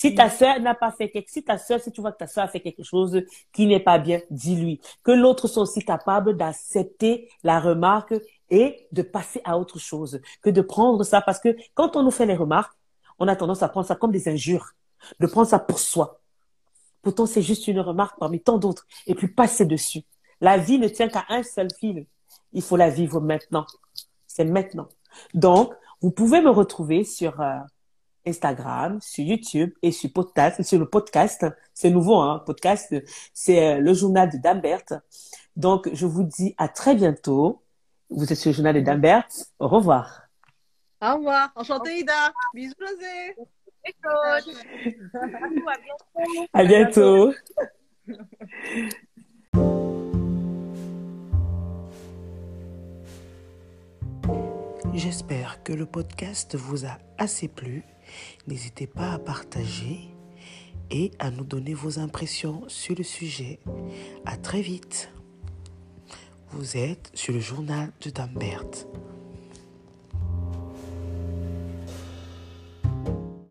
Si 0.01 0.15
ta 0.15 0.31
sœur 0.31 0.59
n'a 0.59 0.73
pas 0.73 0.91
fait 0.91 1.11
quelque 1.11 1.29
si 1.29 1.43
ta 1.43 1.59
sœur, 1.59 1.79
si 1.79 1.91
tu 1.91 2.01
vois 2.01 2.11
que 2.11 2.17
ta 2.17 2.25
sœur 2.25 2.45
a 2.45 2.47
fait 2.47 2.59
quelque 2.59 2.81
chose 2.81 3.21
qui 3.53 3.67
n'est 3.67 3.79
pas 3.79 3.99
bien, 3.99 4.19
dis-lui. 4.31 4.81
Que 5.03 5.11
l'autre 5.11 5.47
soit 5.47 5.61
aussi 5.61 5.85
capable 5.85 6.35
d'accepter 6.35 7.29
la 7.43 7.59
remarque 7.59 8.15
et 8.49 8.87
de 8.91 9.03
passer 9.03 9.41
à 9.43 9.59
autre 9.59 9.77
chose. 9.77 10.19
Que 10.41 10.49
de 10.49 10.61
prendre 10.61 11.03
ça, 11.03 11.21
parce 11.21 11.39
que 11.39 11.55
quand 11.75 11.95
on 11.95 12.01
nous 12.01 12.09
fait 12.09 12.25
les 12.25 12.33
remarques, 12.33 12.73
on 13.19 13.27
a 13.27 13.35
tendance 13.35 13.61
à 13.61 13.69
prendre 13.69 13.85
ça 13.85 13.95
comme 13.95 14.11
des 14.11 14.27
injures. 14.27 14.71
De 15.19 15.27
prendre 15.27 15.47
ça 15.47 15.59
pour 15.59 15.77
soi. 15.77 16.19
Pourtant, 17.03 17.27
c'est 17.27 17.43
juste 17.43 17.67
une 17.67 17.79
remarque 17.79 18.17
parmi 18.17 18.41
tant 18.41 18.57
d'autres. 18.57 18.87
Et 19.05 19.13
puis 19.13 19.27
passer 19.27 19.67
dessus. 19.67 20.01
La 20.39 20.57
vie 20.57 20.79
ne 20.79 20.87
tient 20.87 21.09
qu'à 21.09 21.25
un 21.29 21.43
seul 21.43 21.67
fil. 21.79 22.07
Il 22.53 22.63
faut 22.63 22.75
la 22.75 22.89
vivre 22.89 23.21
maintenant. 23.21 23.67
C'est 24.25 24.45
maintenant. 24.45 24.87
Donc, 25.35 25.71
vous 26.01 26.09
pouvez 26.09 26.41
me 26.41 26.49
retrouver 26.49 27.03
sur 27.03 27.39
euh, 27.39 27.59
Instagram, 28.25 28.99
sur 29.01 29.23
YouTube 29.23 29.73
et 29.81 29.91
sur 29.91 30.11
podcast, 30.11 30.61
sur 30.63 30.79
le 30.79 30.89
podcast. 30.89 31.45
C'est 31.73 31.89
nouveau, 31.89 32.17
hein, 32.17 32.43
podcast. 32.45 32.95
C'est 33.33 33.75
euh, 33.75 33.79
le 33.79 33.93
journal 33.93 34.29
de 34.29 34.37
Dambert. 34.37 34.83
Donc, 35.55 35.89
je 35.93 36.05
vous 36.05 36.23
dis 36.23 36.55
à 36.57 36.67
très 36.67 36.95
bientôt. 36.95 37.61
Vous 38.09 38.31
êtes 38.31 38.37
sur 38.37 38.51
le 38.51 38.55
journal 38.55 38.75
de 38.75 38.81
Dambert. 38.81 39.27
Au 39.59 39.67
revoir. 39.67 40.23
Au 41.01 41.15
revoir. 41.15 41.51
Enchantée, 41.55 41.99
Ida. 41.99 42.31
Bisous, 42.53 42.73
José. 42.79 43.35
Écoute. 43.85 44.55
À 46.53 46.63
bientôt. 46.63 47.33
J'espère 54.93 55.63
que 55.63 55.73
le 55.73 55.85
podcast 55.85 56.55
vous 56.55 56.85
a 56.85 56.99
assez 57.17 57.47
plu. 57.47 57.83
N'hésitez 58.47 58.87
pas 58.87 59.13
à 59.13 59.19
partager 59.19 60.09
et 60.89 61.11
à 61.19 61.31
nous 61.31 61.43
donner 61.43 61.73
vos 61.73 61.99
impressions 61.99 62.63
sur 62.67 62.95
le 62.95 63.03
sujet. 63.03 63.59
À 64.25 64.37
très 64.37 64.61
vite. 64.61 65.09
Vous 66.49 66.75
êtes 66.75 67.11
sur 67.13 67.33
le 67.33 67.39
journal 67.39 67.91
de 68.01 68.09
Dambert. 68.09 68.65